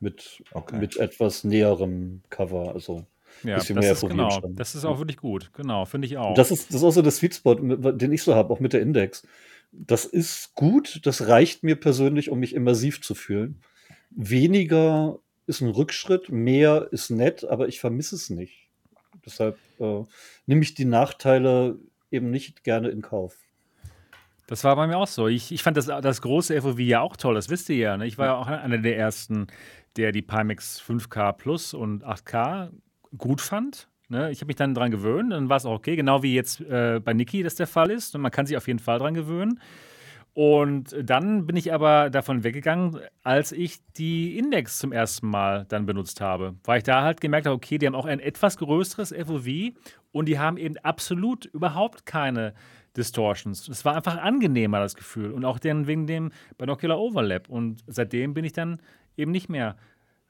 Mit, 0.00 0.42
okay. 0.52 0.78
mit 0.78 0.96
etwas 0.96 1.44
näherem 1.44 2.22
Cover, 2.30 2.72
also 2.74 3.04
ja, 3.42 3.56
bisschen 3.56 3.76
das 3.76 3.84
mehr 3.84 3.92
ist 3.92 4.00
genau. 4.00 4.40
Das 4.48 4.74
ist 4.74 4.84
auch 4.84 4.98
wirklich 4.98 5.18
gut, 5.18 5.50
genau, 5.52 5.84
finde 5.84 6.06
ich 6.06 6.16
auch. 6.16 6.34
Das 6.34 6.50
ist, 6.50 6.70
das 6.70 6.76
ist 6.76 6.82
auch 6.82 6.90
so 6.90 7.02
der 7.02 7.12
Sweet 7.12 7.34
Spot, 7.34 7.54
den 7.54 8.12
ich 8.12 8.22
so 8.22 8.34
habe, 8.34 8.52
auch 8.52 8.60
mit 8.60 8.72
der 8.72 8.80
Index. 8.80 9.26
Das 9.72 10.04
ist 10.04 10.54
gut, 10.54 11.00
das 11.04 11.28
reicht 11.28 11.62
mir 11.62 11.76
persönlich, 11.76 12.30
um 12.30 12.40
mich 12.40 12.54
immersiv 12.54 13.02
zu 13.02 13.14
fühlen. 13.14 13.60
Weniger 14.10 15.18
ist 15.46 15.60
ein 15.60 15.68
Rückschritt, 15.68 16.30
mehr 16.30 16.88
ist 16.90 17.10
nett, 17.10 17.44
aber 17.44 17.68
ich 17.68 17.80
vermisse 17.80 18.16
es 18.16 18.30
nicht. 18.30 18.68
Deshalb 19.24 19.58
äh, 19.78 20.02
nehme 20.46 20.62
ich 20.62 20.74
die 20.74 20.84
Nachteile 20.84 21.78
eben 22.10 22.30
nicht 22.30 22.64
gerne 22.64 22.88
in 22.88 23.02
Kauf. 23.02 23.36
Das 24.46 24.64
war 24.64 24.74
bei 24.74 24.88
mir 24.88 24.98
auch 24.98 25.06
so. 25.06 25.28
Ich, 25.28 25.52
ich 25.52 25.62
fand 25.62 25.76
das, 25.76 25.86
das 25.86 26.22
große 26.22 26.60
FOV 26.60 26.78
ja 26.80 27.00
auch 27.00 27.16
toll, 27.16 27.34
das 27.36 27.50
wisst 27.50 27.68
ihr 27.68 27.76
ja. 27.76 27.96
Ne? 27.96 28.06
Ich 28.06 28.18
war 28.18 28.26
ja 28.26 28.36
auch 28.36 28.48
einer 28.48 28.78
der 28.78 28.96
ersten, 28.96 29.46
der 29.96 30.12
die 30.12 30.22
Pimax 30.22 30.80
5K 30.80 31.32
Plus 31.32 31.74
und 31.74 32.04
8K 32.04 32.70
gut 33.16 33.40
fand. 33.40 33.88
Ne? 34.08 34.30
Ich 34.30 34.40
habe 34.40 34.48
mich 34.48 34.56
dann 34.56 34.74
dran 34.74 34.90
gewöhnt, 34.90 35.32
dann 35.32 35.48
war 35.48 35.56
es 35.56 35.66
auch 35.66 35.74
okay, 35.74 35.96
genau 35.96 36.22
wie 36.22 36.34
jetzt 36.34 36.60
äh, 36.60 37.00
bei 37.02 37.12
Niki 37.12 37.42
das 37.42 37.54
der 37.54 37.66
Fall 37.66 37.90
ist. 37.90 38.14
Und 38.14 38.22
man 38.22 38.30
kann 38.30 38.46
sich 38.46 38.56
auf 38.56 38.66
jeden 38.66 38.80
Fall 38.80 38.98
dran 38.98 39.14
gewöhnen. 39.14 39.60
Und 40.32 40.94
dann 41.02 41.46
bin 41.46 41.56
ich 41.56 41.72
aber 41.72 42.08
davon 42.08 42.44
weggegangen, 42.44 43.00
als 43.24 43.50
ich 43.50 43.78
die 43.96 44.38
Index 44.38 44.78
zum 44.78 44.92
ersten 44.92 45.28
Mal 45.28 45.66
dann 45.68 45.86
benutzt 45.86 46.20
habe. 46.20 46.54
Weil 46.64 46.78
ich 46.78 46.84
da 46.84 47.02
halt 47.02 47.20
gemerkt 47.20 47.46
habe, 47.46 47.56
okay, 47.56 47.78
die 47.78 47.86
haben 47.86 47.96
auch 47.96 48.06
ein 48.06 48.20
etwas 48.20 48.56
größeres 48.56 49.12
FOV 49.12 49.74
und 50.12 50.26
die 50.26 50.38
haben 50.38 50.56
eben 50.56 50.76
absolut 50.78 51.46
überhaupt 51.46 52.06
keine 52.06 52.54
Distortions. 52.96 53.68
Es 53.68 53.84
war 53.84 53.96
einfach 53.96 54.18
angenehmer, 54.18 54.80
das 54.80 54.94
Gefühl. 54.94 55.32
Und 55.32 55.44
auch 55.44 55.58
dann 55.58 55.86
wegen 55.86 56.06
dem 56.06 56.30
Binocular 56.58 56.98
Overlap. 56.98 57.48
Und 57.48 57.82
seitdem 57.86 58.34
bin 58.34 58.44
ich 58.44 58.52
dann 58.52 58.80
eben 59.16 59.30
nicht 59.30 59.48
mehr 59.48 59.76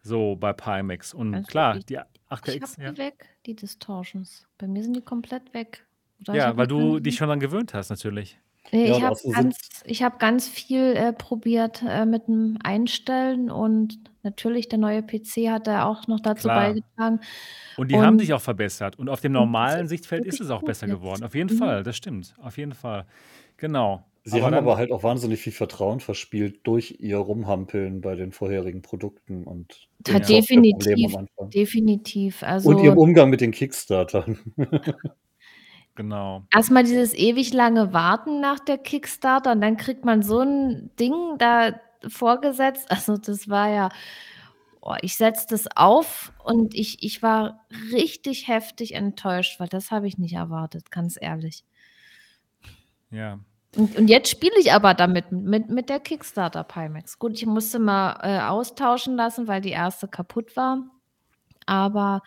so 0.03 0.37
bei 0.37 0.53
Pimax. 0.53 1.15
Und 1.15 1.35
also 1.35 1.47
klar, 1.47 1.77
ich, 1.77 1.87
die 1.87 1.99
8KX. 1.99 2.55
Ich 2.55 2.63
habe 2.63 2.83
ja. 2.83 2.93
die 2.93 2.99
weg, 2.99 3.29
die 3.47 3.55
Distortions. 3.55 4.47
Bei 4.59 4.67
mir 4.67 4.83
sind 4.83 4.97
die 4.97 5.03
komplett 5.03 5.53
weg. 5.55 5.87
Oder 6.23 6.35
ja, 6.35 6.57
weil 6.57 6.67
du 6.67 7.01
dich 7.01 7.17
schon 7.17 7.29
daran 7.29 7.41
gewöhnt 7.41 7.75
hast, 7.75 7.91
natürlich. 7.91 8.39
Nee, 8.73 8.89
ja, 8.89 8.97
ich 8.97 9.03
habe 9.03 9.19
ganz, 9.33 9.83
hab 9.89 10.19
ganz 10.19 10.47
viel 10.47 10.95
äh, 10.95 11.13
probiert 11.13 11.83
äh, 11.87 12.05
mit 12.05 12.29
dem 12.29 12.59
Einstellen 12.63 13.51
und 13.51 13.99
natürlich 14.23 14.69
der 14.69 14.79
neue 14.79 15.03
PC 15.03 15.49
hat 15.49 15.67
da 15.67 15.85
auch 15.85 16.07
noch 16.07 16.21
dazu 16.21 16.43
Klar. 16.43 16.61
beigetragen. 16.61 17.21
Und 17.77 17.91
die 17.91 17.97
und, 17.97 18.05
haben 18.05 18.19
sich 18.19 18.33
auch 18.33 18.41
verbessert. 18.41 18.99
Und 18.99 19.09
auf 19.09 19.21
dem 19.21 19.33
normalen 19.33 19.89
Sichtfeld 19.89 20.25
ist 20.25 20.41
es 20.41 20.51
auch 20.51 20.63
besser 20.63 20.87
jetzt. 20.87 20.97
geworden. 20.97 21.25
Auf 21.25 21.35
jeden 21.35 21.53
mhm. 21.55 21.59
Fall, 21.59 21.83
das 21.83 21.97
stimmt. 21.97 22.35
Auf 22.41 22.59
jeden 22.59 22.75
Fall. 22.75 23.07
Genau. 23.57 24.05
Sie 24.31 24.39
aber 24.39 24.47
haben 24.47 24.53
dann, 24.53 24.65
aber 24.65 24.77
halt 24.77 24.93
auch 24.93 25.03
wahnsinnig 25.03 25.41
viel 25.41 25.53
Vertrauen 25.53 26.01
verspielt 26.01 26.67
durch 26.67 26.97
ihr 27.01 27.19
Rumhampeln 27.19 28.01
bei 28.01 28.15
den 28.15 28.33
vorherigen 28.33 28.83
Produkten 28.83 29.45
und 29.45 29.89
ja, 30.07 30.19
definitiv, 30.19 31.15
definitiv. 31.55 32.43
Also, 32.43 32.71
und 32.71 32.83
ihrem 32.83 32.99
Umgang 32.99 33.31
mit 33.31 33.41
den 33.41 33.51
Kickstartern. 33.51 34.39
Genau. 35.97 36.47
Erstmal 36.51 36.85
dieses 36.85 37.13
ewig 37.13 37.53
lange 37.53 37.93
Warten 37.93 38.41
nach 38.41 38.59
der 38.59 38.79
Kickstarter 38.79 39.53
und 39.53 39.61
dann 39.61 39.77
kriegt 39.77 40.03
man 40.03 40.23
so 40.23 40.41
ein 40.41 40.91
Ding 40.99 41.13
da 41.37 41.79
vorgesetzt. 42.09 42.91
Also 42.91 43.19
das 43.19 43.51
war 43.51 43.69
ja, 43.69 43.91
oh, 44.81 44.95
ich 45.03 45.17
setze 45.17 45.47
das 45.51 45.67
auf 45.77 46.33
und 46.43 46.75
ich, 46.75 47.03
ich 47.03 47.23
war 47.23 47.67
richtig 47.93 48.49
heftig 48.49 48.95
enttäuscht, 48.95 49.61
weil 49.61 49.69
das 49.69 49.91
habe 49.91 50.09
ich 50.09 50.17
nicht 50.17 50.35
erwartet, 50.35 50.91
ganz 50.91 51.19
ehrlich. 51.21 51.65
Ja. 53.11 53.41
Und, 53.77 53.97
und 53.97 54.09
jetzt 54.09 54.29
spiele 54.29 54.59
ich 54.59 54.73
aber 54.73 54.95
damit 54.95 55.31
mit, 55.31 55.69
mit 55.69 55.89
der 55.89 56.01
Kickstarter 56.01 56.65
Pimax. 56.65 57.19
Gut, 57.19 57.35
ich 57.35 57.47
musste 57.47 57.79
mal 57.79 58.19
äh, 58.23 58.41
austauschen 58.41 59.17
lassen, 59.17 59.47
weil 59.47 59.61
die 59.61 59.71
erste 59.71 60.09
kaputt 60.09 60.57
war. 60.57 60.85
Aber 61.67 62.23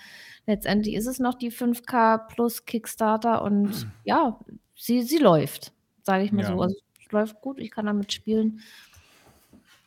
letztendlich 0.45 0.95
ist 0.95 1.07
es 1.07 1.19
noch 1.19 1.33
die 1.33 1.51
5K 1.51 2.27
plus 2.27 2.65
Kickstarter 2.65 3.41
und 3.41 3.87
ja, 4.05 4.39
sie, 4.75 5.01
sie 5.01 5.17
läuft, 5.17 5.73
sage 6.03 6.23
ich 6.23 6.31
mal 6.31 6.43
ja. 6.43 6.47
so. 6.47 6.61
Also 6.61 6.75
es 7.03 7.11
läuft 7.11 7.41
gut, 7.41 7.59
ich 7.59 7.71
kann 7.71 7.85
damit 7.85 8.13
spielen. 8.13 8.61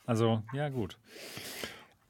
Also, 0.04 0.42
ja, 0.52 0.68
gut. 0.68 0.98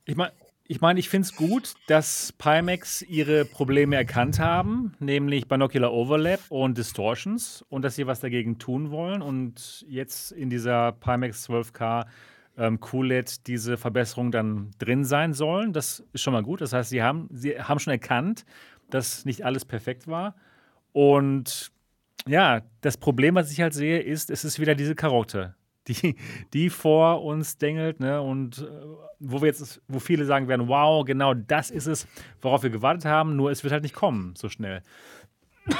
Ich 0.04 0.16
meine, 0.16 0.32
ich, 0.68 0.80
mein, 0.80 0.96
ich 0.96 1.08
finde 1.08 1.26
es 1.26 1.36
gut, 1.36 1.74
dass 1.86 2.32
Pimax 2.32 3.02
ihre 3.02 3.44
Probleme 3.44 3.96
erkannt 3.96 4.38
haben, 4.38 4.94
nämlich 4.98 5.48
Binocular 5.48 5.92
Overlap 5.92 6.40
und 6.48 6.76
Distortions 6.76 7.64
und 7.68 7.82
dass 7.82 7.96
sie 7.96 8.06
was 8.06 8.20
dagegen 8.20 8.58
tun 8.58 8.90
wollen 8.90 9.22
und 9.22 9.84
jetzt 9.88 10.32
in 10.32 10.50
dieser 10.50 10.92
Pimax 10.92 11.48
12K 11.48 12.06
ähm, 12.58 12.80
QLED 12.80 13.46
diese 13.46 13.76
Verbesserungen 13.76 14.32
dann 14.32 14.70
drin 14.78 15.04
sein 15.04 15.34
sollen. 15.34 15.72
Das 15.72 16.02
ist 16.12 16.22
schon 16.22 16.32
mal 16.32 16.42
gut. 16.42 16.60
Das 16.60 16.72
heißt, 16.72 16.90
sie 16.90 17.02
haben, 17.02 17.28
sie 17.30 17.60
haben 17.60 17.78
schon 17.78 17.92
erkannt, 17.92 18.44
dass 18.90 19.24
nicht 19.24 19.44
alles 19.44 19.64
perfekt 19.64 20.08
war. 20.08 20.34
Und 20.92 21.70
ja, 22.26 22.62
das 22.80 22.96
Problem, 22.96 23.34
was 23.34 23.52
ich 23.52 23.60
halt 23.60 23.74
sehe, 23.74 24.00
ist, 24.00 24.30
es 24.30 24.44
ist 24.44 24.58
wieder 24.58 24.74
diese 24.74 24.94
Karotte, 24.94 25.54
die, 25.88 26.16
die 26.52 26.70
vor 26.70 27.22
uns 27.22 27.58
dengelt, 27.58 28.00
ne? 28.00 28.20
Und 28.20 28.58
äh, 28.58 28.64
wo 29.20 29.40
wir 29.40 29.46
jetzt, 29.46 29.80
wo 29.88 29.98
viele 29.98 30.24
sagen 30.24 30.48
werden, 30.48 30.68
wow, 30.68 31.04
genau 31.04 31.34
das 31.34 31.70
ist 31.70 31.86
es, 31.86 32.06
worauf 32.40 32.62
wir 32.62 32.70
gewartet 32.70 33.04
haben, 33.04 33.36
nur 33.36 33.50
es 33.50 33.62
wird 33.62 33.72
halt 33.72 33.82
nicht 33.82 33.94
kommen 33.94 34.34
so 34.36 34.48
schnell. 34.48 34.82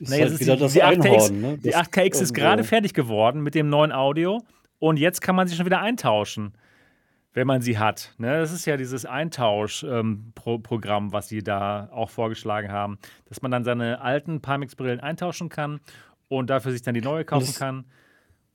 Ist 0.00 0.10
naja, 0.10 0.26
halt 0.26 0.40
wieder 0.40 0.54
die, 0.54 0.60
das 0.60 0.72
die 0.74 0.84
8KX, 0.84 1.32
ne? 1.32 1.58
die 1.58 1.74
8KX 1.74 2.22
ist 2.22 2.32
gerade 2.32 2.62
fertig 2.62 2.94
geworden 2.94 3.42
mit 3.42 3.56
dem 3.56 3.68
neuen 3.68 3.90
Audio. 3.90 4.44
Und 4.78 4.96
jetzt 4.96 5.20
kann 5.20 5.34
man 5.34 5.48
sie 5.48 5.56
schon 5.56 5.66
wieder 5.66 5.80
eintauschen, 5.80 6.52
wenn 7.32 7.48
man 7.48 7.62
sie 7.62 7.78
hat. 7.78 8.14
Ne? 8.16 8.38
Das 8.38 8.52
ist 8.52 8.64
ja 8.64 8.76
dieses 8.76 9.04
Eintauschprogramm, 9.04 11.04
ähm, 11.04 11.12
was 11.12 11.28
sie 11.28 11.42
da 11.42 11.88
auch 11.90 12.10
vorgeschlagen 12.10 12.70
haben, 12.70 12.98
dass 13.28 13.42
man 13.42 13.50
dann 13.50 13.64
seine 13.64 14.00
alten 14.00 14.40
Pimax-Brillen 14.40 15.00
eintauschen 15.00 15.48
kann 15.48 15.80
und 16.28 16.48
dafür 16.48 16.70
sich 16.70 16.82
dann 16.82 16.94
die 16.94 17.00
neue 17.00 17.24
kaufen 17.24 17.46
das, 17.46 17.58
kann. 17.58 17.84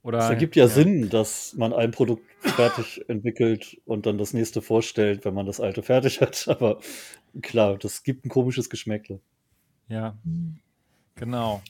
Oder, 0.03 0.19
es 0.19 0.29
ergibt 0.29 0.57
ja, 0.57 0.65
ja, 0.65 0.69
Sinn, 0.69 1.09
dass 1.09 1.53
man 1.55 1.71
ein 1.71 1.91
Produkt 1.91 2.25
fertig 2.41 3.05
entwickelt 3.07 3.77
und 3.85 4.05
dann 4.05 4.17
das 4.17 4.33
nächste 4.33 4.61
vorstellt, 4.61 5.23
wenn 5.23 5.33
man 5.33 5.45
das 5.45 5.61
alte 5.61 5.81
fertig 5.81 6.19
hat. 6.19 6.45
Aber 6.49 6.79
klar, 7.41 7.77
das 7.77 8.03
gibt 8.03 8.25
ein 8.25 8.29
komisches 8.29 8.69
Geschmäckle. 8.69 9.21
Ja, 9.87 10.17
genau. 11.15 11.61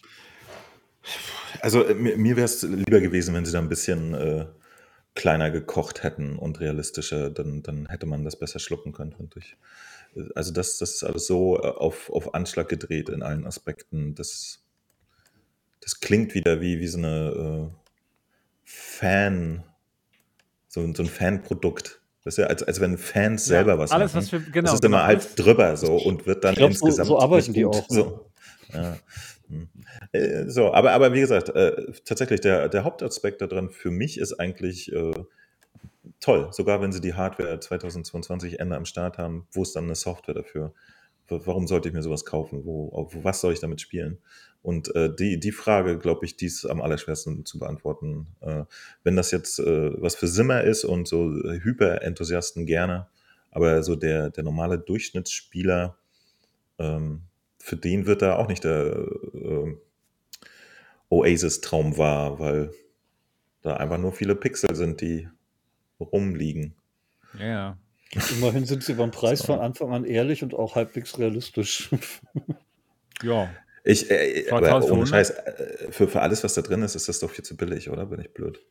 Also 1.61 1.83
äh, 1.83 1.93
mir, 1.93 2.17
mir 2.17 2.35
wäre 2.35 2.45
es 2.45 2.63
lieber 2.63 3.01
gewesen, 3.01 3.35
wenn 3.35 3.45
sie 3.45 3.51
da 3.51 3.59
ein 3.59 3.69
bisschen 3.69 4.15
äh, 4.15 4.45
kleiner 5.13 5.51
gekocht 5.51 6.01
hätten 6.01 6.37
und 6.37 6.59
realistischer, 6.59 7.29
dann, 7.29 7.61
dann 7.61 7.87
hätte 7.87 8.07
man 8.07 8.23
das 8.23 8.39
besser 8.39 8.59
schlucken 8.59 8.93
können, 8.93 9.13
finde 9.13 9.39
ich. 9.39 9.57
Äh, 10.15 10.29
also 10.33 10.51
das, 10.51 10.79
das 10.79 10.95
ist 10.95 11.03
alles 11.03 11.27
so 11.27 11.59
äh, 11.59 11.67
auf, 11.67 12.09
auf 12.09 12.33
Anschlag 12.33 12.67
gedreht 12.67 13.09
in 13.09 13.21
allen 13.21 13.45
Aspekten. 13.45 14.15
Das, 14.15 14.63
das 15.81 15.99
klingt 15.99 16.33
wieder 16.33 16.61
wie, 16.61 16.79
wie 16.79 16.87
so 16.87 16.97
eine 16.97 17.69
äh, 17.69 17.82
Fan, 18.75 19.63
so, 20.67 20.81
so 20.93 21.03
ein 21.03 21.07
Fanprodukt. 21.09 22.01
Das 22.23 22.35
ist 22.35 22.37
ja, 22.39 22.47
als, 22.47 22.63
als 22.63 22.79
wenn 22.79 22.97
Fans 22.97 23.45
ja, 23.47 23.57
selber 23.57 23.77
was 23.77 23.91
alles, 23.91 24.13
machen. 24.13 24.23
Was 24.23 24.31
wir, 24.31 24.39
genau, 24.39 24.65
das 24.65 24.73
ist 24.75 24.81
genau. 24.81 24.97
immer 24.97 25.05
halb 25.05 25.35
drüber 25.35 25.77
so 25.77 25.95
und 25.95 26.25
wird 26.25 26.43
dann 26.43 26.55
glaub, 26.55 26.71
insgesamt. 26.71 27.07
So, 27.07 27.15
so 27.15 27.21
arbeiten 27.21 27.53
die 27.53 27.65
auch. 27.65 27.85
So. 27.89 28.31
Ja. 28.73 28.97
Hm. 29.49 29.69
Äh, 30.11 30.49
so, 30.49 30.73
aber, 30.73 30.91
aber 30.91 31.13
wie 31.13 31.19
gesagt, 31.19 31.49
äh, 31.49 31.91
tatsächlich, 32.05 32.41
der, 32.41 32.69
der 32.69 32.83
Hauptaspekt 32.83 33.41
daran 33.41 33.69
für 33.69 33.91
mich 33.91 34.17
ist 34.17 34.33
eigentlich 34.39 34.91
äh, 34.91 35.11
toll, 36.19 36.47
sogar 36.51 36.81
wenn 36.81 36.91
sie 36.91 37.01
die 37.01 37.13
Hardware 37.13 37.59
2022 37.59 38.59
Ende 38.59 38.75
am 38.75 38.85
Start 38.85 39.17
haben, 39.17 39.47
wo 39.51 39.61
ist 39.61 39.75
dann 39.75 39.83
eine 39.83 39.95
Software 39.95 40.33
dafür? 40.33 40.73
Warum 41.27 41.67
sollte 41.67 41.89
ich 41.89 41.93
mir 41.93 42.01
sowas 42.01 42.25
kaufen? 42.25 42.65
Wo, 42.65 42.89
auf 42.89 43.13
was 43.23 43.41
soll 43.41 43.53
ich 43.53 43.59
damit 43.59 43.81
spielen? 43.81 44.17
Und 44.63 44.95
äh, 44.95 45.13
die, 45.13 45.39
die 45.39 45.51
Frage, 45.51 45.99
glaube 45.99 46.25
ich, 46.25 46.37
die 46.37 46.45
ist 46.45 46.65
am 46.65 46.81
allerschwersten 46.81 47.45
zu 47.45 47.59
beantworten. 47.59 48.27
Äh, 48.39 48.63
wenn 49.03 49.17
das 49.17 49.29
jetzt 49.31 49.59
äh, 49.59 50.01
was 50.01 50.15
für 50.15 50.27
Simmer 50.27 50.63
ist 50.63 50.85
und 50.85 51.07
so 51.07 51.33
Hyper-Enthusiasten 51.33 52.65
gerne, 52.65 53.07
aber 53.51 53.83
so 53.83 53.95
der, 53.97 54.29
der 54.29 54.43
normale 54.43 54.79
Durchschnittsspieler, 54.79 55.97
ähm, 56.79 57.23
für 57.59 57.75
den 57.75 58.05
wird 58.05 58.21
da 58.21 58.37
auch 58.37 58.47
nicht 58.47 58.63
der 58.63 59.05
äh, 59.33 59.75
Oasis-Traum 61.09 61.97
wahr, 61.97 62.39
weil 62.39 62.73
da 63.61 63.75
einfach 63.75 63.97
nur 63.97 64.13
viele 64.13 64.35
Pixel 64.35 64.75
sind, 64.75 65.01
die 65.01 65.27
rumliegen. 65.99 66.73
Ja. 67.37 67.77
Immerhin 68.37 68.65
sind 68.65 68.83
sie 68.83 68.93
beim 68.93 69.11
Preis 69.11 69.39
so. 69.39 69.47
von 69.47 69.59
Anfang 69.59 69.91
an 69.91 70.05
ehrlich 70.05 70.41
und 70.41 70.53
auch 70.53 70.75
halbwegs 70.75 71.19
realistisch. 71.19 71.89
ja. 73.23 73.49
Ich, 73.83 74.09
äh, 74.09 74.49
aber 74.49 74.83
ohne 74.89 75.05
Scheiß, 75.05 75.31
äh, 75.31 75.91
für, 75.91 76.07
für 76.07 76.21
alles, 76.21 76.43
was 76.43 76.53
da 76.53 76.61
drin 76.61 76.83
ist, 76.83 76.95
ist 76.95 77.09
das 77.09 77.19
doch 77.19 77.29
viel 77.29 77.43
zu 77.43 77.57
billig, 77.57 77.89
oder? 77.89 78.05
Bin 78.05 78.21
ich 78.21 78.33
blöd. 78.33 78.61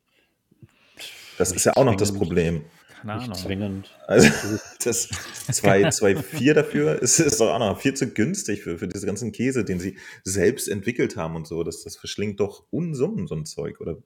Das 1.39 1.53
ist 1.53 1.65
ja 1.65 1.77
auch 1.77 1.85
noch 1.85 1.97
das 1.97 2.13
Problem. 2.13 2.65
Keine 3.03 3.15
Ahnung. 3.15 3.29
Nicht 3.29 3.41
zwingend. 3.41 3.99
Also, 4.07 4.29
das 4.85 5.11
2,4 5.11 6.55
dafür 6.55 7.03
ist, 7.03 7.19
ist 7.19 7.41
doch 7.41 7.53
auch 7.53 7.59
noch 7.59 7.81
viel 7.81 7.95
zu 7.95 8.07
günstig 8.09 8.63
für, 8.63 8.79
für 8.79 8.89
diese 8.89 9.07
ganzen 9.07 9.33
Käse, 9.33 9.65
den 9.65 9.81
sie 9.81 9.99
selbst 10.25 10.69
entwickelt 10.69 11.17
haben 11.17 11.37
und 11.37 11.47
so. 11.47 11.63
Das, 11.65 11.83
das 11.83 11.97
verschlingt 11.97 12.41
doch 12.41 12.65
Unsummen, 12.71 13.27
so 13.27 13.35
ein 13.35 13.45
Zeug. 13.45 13.81
Oder 13.81 13.99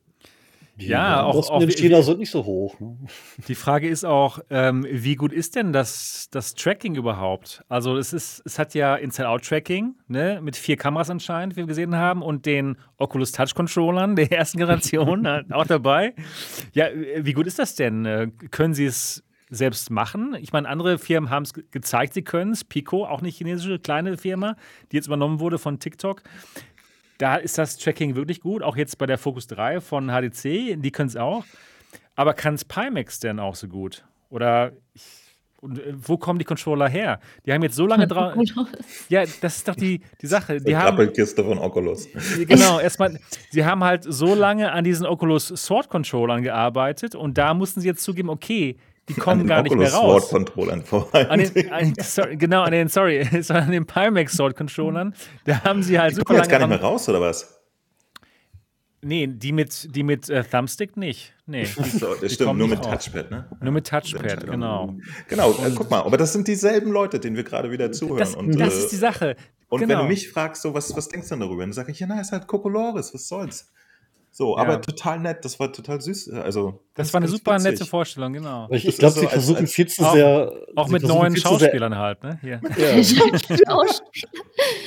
Die 0.78 0.88
Ja, 0.88 1.22
auch- 1.22 1.32
Kosten 1.48 1.70
China 1.70 2.02
sind 2.02 2.18
nicht 2.18 2.30
so 2.30 2.44
hoch. 2.44 2.78
Ne? 2.80 2.98
Die 3.48 3.54
Frage 3.54 3.88
ist 3.88 4.04
auch, 4.04 4.40
ähm, 4.50 4.86
wie 4.90 5.14
gut 5.16 5.32
ist 5.32 5.56
denn 5.56 5.72
das, 5.72 6.28
das 6.30 6.54
Tracking 6.54 6.94
überhaupt? 6.96 7.62
Also 7.68 7.96
es 7.96 8.12
ist, 8.12 8.42
es 8.44 8.58
hat 8.58 8.74
ja 8.74 8.94
Inside-Out-Tracking, 8.96 9.94
ne, 10.08 10.40
mit 10.42 10.54
vier 10.56 10.76
Kameras 10.76 11.08
anscheinend, 11.08 11.54
wie 11.56 11.60
wir 11.60 11.66
gesehen 11.66 11.96
haben, 11.96 12.20
und 12.22 12.44
den 12.44 12.76
Oculus 12.98 13.32
Touch-Controllern 13.32 14.16
der 14.16 14.30
ersten 14.32 14.58
Generation 14.58 15.24
äh, 15.24 15.44
auch 15.50 15.66
dabei. 15.66 16.14
Ja, 16.74 16.88
wie 17.20 17.32
gut 17.32 17.46
ist 17.46 17.58
das 17.58 17.74
denn? 17.74 18.04
Äh, 18.04 18.28
Können 18.50 18.74
Sie 18.74 18.84
es 18.84 19.22
selbst 19.48 19.90
machen? 19.90 20.36
Ich 20.40 20.52
meine, 20.52 20.68
andere 20.68 20.98
Firmen 20.98 21.30
haben 21.30 21.44
es 21.44 21.54
ge- 21.54 21.64
gezeigt, 21.70 22.14
sie 22.14 22.22
können 22.22 22.50
es. 22.50 22.64
Pico, 22.64 23.06
auch 23.06 23.20
eine 23.20 23.28
chinesische 23.28 23.78
kleine 23.78 24.16
Firma, 24.18 24.56
die 24.90 24.96
jetzt 24.96 25.06
übernommen 25.06 25.38
wurde 25.40 25.58
von 25.58 25.78
TikTok. 25.78 26.22
Da 27.18 27.36
ist 27.36 27.58
das 27.58 27.78
Tracking 27.78 28.14
wirklich 28.14 28.40
gut. 28.40 28.62
Auch 28.62 28.76
jetzt 28.76 28.98
bei 28.98 29.06
der 29.06 29.18
Focus 29.18 29.46
3 29.46 29.80
von 29.80 30.08
HDC, 30.08 30.80
die 30.80 30.90
können 30.90 31.08
es 31.08 31.16
auch. 31.16 31.44
Aber 32.14 32.34
kann 32.34 32.54
es 32.54 32.64
Pimax 32.64 33.20
denn 33.20 33.38
auch 33.38 33.54
so 33.54 33.68
gut? 33.68 34.04
Oder 34.30 34.72
ich, 34.94 35.26
und 35.60 35.78
äh, 35.78 35.92
wo 35.96 36.16
kommen 36.16 36.38
die 36.38 36.44
Controller 36.44 36.88
her? 36.88 37.20
Die 37.44 37.52
haben 37.52 37.62
jetzt 37.62 37.76
so 37.76 37.86
lange 37.86 38.06
drauf. 38.06 38.34
Ja, 39.08 39.24
das 39.40 39.56
ist 39.56 39.68
doch 39.68 39.74
die, 39.74 40.00
die 40.20 40.26
Sache. 40.26 40.58
Die 40.58 40.64
die 40.64 40.76
haben, 40.76 40.96
Rappelkiste 40.96 41.44
von 41.44 41.58
Oculus. 41.58 42.08
genau, 42.48 42.80
erstmal, 42.80 43.18
sie 43.50 43.64
haben 43.64 43.82
halt 43.84 44.04
so 44.04 44.34
lange 44.34 44.72
an 44.72 44.84
diesen 44.84 45.06
Oculus 45.06 45.48
Sword 45.48 45.88
Controllern 45.88 46.42
gearbeitet 46.42 47.14
und 47.14 47.38
da 47.38 47.54
mussten 47.54 47.80
sie 47.80 47.88
jetzt 47.88 48.02
zugeben, 48.02 48.30
okay, 48.30 48.76
die 49.08 49.14
kommen 49.14 49.46
gar 49.46 49.62
nicht 49.62 49.74
mehr 49.74 49.86
Oculus 49.86 49.94
raus. 49.94 50.28
Sword 50.28 50.46
Controllern 50.46 50.82
vorbei. 50.82 51.28
An 51.28 51.38
den, 51.38 51.70
an, 51.72 51.94
sorry, 52.00 52.36
genau, 52.36 52.62
an 52.62 52.72
den, 52.72 52.88
sorry, 52.88 53.20
an 53.48 53.70
den 53.70 53.86
Pimax 53.86 54.32
Sword 54.32 54.56
Controllern, 54.56 55.14
da 55.44 55.62
haben 55.64 55.82
sie 55.82 55.98
halt 55.98 56.12
die 56.12 56.16
super 56.16 56.26
kommen 56.26 56.38
jetzt 56.40 56.50
gar 56.50 56.58
nicht 56.58 56.68
mehr 56.68 56.80
raus, 56.80 57.08
oder 57.08 57.20
was? 57.20 57.52
Nee, 59.02 59.28
die 59.28 59.52
mit, 59.52 59.94
die 59.94 60.02
mit 60.02 60.28
äh, 60.28 60.42
Thumbstick 60.42 60.96
nicht. 60.96 61.32
Nee, 61.46 61.64
die, 61.64 61.98
So, 61.98 62.14
das 62.14 62.32
stimmt, 62.32 62.58
nur 62.58 62.66
mit 62.66 62.80
raus. 62.80 63.04
Touchpad, 63.04 63.30
ne? 63.30 63.48
Nur 63.60 63.72
mit 63.72 63.86
Touchpad, 63.86 64.46
genau. 64.46 64.96
Genau, 65.28 65.52
äh, 65.52 65.70
guck 65.76 65.90
mal, 65.90 66.00
aber 66.00 66.16
das 66.16 66.32
sind 66.32 66.48
dieselben 66.48 66.90
Leute, 66.90 67.20
denen 67.20 67.36
wir 67.36 67.44
gerade 67.44 67.70
wieder 67.70 67.92
zuhören. 67.92 68.18
Das, 68.18 68.34
und 68.34 68.58
das 68.58 68.74
äh, 68.74 68.78
ist 68.78 68.88
die 68.92 68.96
Sache. 68.96 69.36
Und 69.68 69.80
genau. 69.80 69.94
wenn 69.94 69.98
du 70.06 70.08
mich 70.08 70.28
fragst, 70.28 70.62
so, 70.62 70.74
was, 70.74 70.96
was 70.96 71.08
denkst 71.08 71.28
du 71.28 71.34
denn 71.34 71.40
darüber? 71.40 71.62
Dann 71.62 71.72
sage 71.72 71.92
ich, 71.92 72.00
ja, 72.00 72.06
na, 72.08 72.20
ist 72.20 72.32
halt 72.32 72.46
Kokolores, 72.48 73.14
was 73.14 73.28
soll's. 73.28 73.72
So, 74.38 74.54
Ja. 74.54 74.62
aber 74.64 74.82
total 74.82 75.18
nett, 75.20 75.46
das 75.46 75.58
war 75.58 75.72
total 75.72 75.98
süß. 76.02 76.28
Also, 76.32 76.80
Das 76.92 77.06
ganz, 77.06 77.14
war 77.14 77.20
eine 77.22 77.28
super 77.28 77.54
witzig. 77.54 77.70
nette 77.72 77.84
Vorstellung, 77.86 78.34
genau. 78.34 78.68
Ich, 78.70 78.84
Das 78.84 78.92
ich 78.92 78.98
glaube, 78.98 79.14
so 79.14 79.20
sie 79.22 79.26
versuchen 79.28 79.56
als- 79.60 79.72
viel 79.72 79.86
zu 79.88 80.04
auch- 80.04 80.12
sehr. 80.12 80.52
Auch 80.76 80.88
mit 80.88 81.02
neuen 81.04 81.34
zu 81.34 81.40
sehr- 81.40 81.50
Schauspielern 81.52 81.96
halt, 81.96 82.22
ne? 82.22 82.38
Hier. 82.42 82.60
Ja, 82.76 83.02
Schauspieler. 83.66 84.28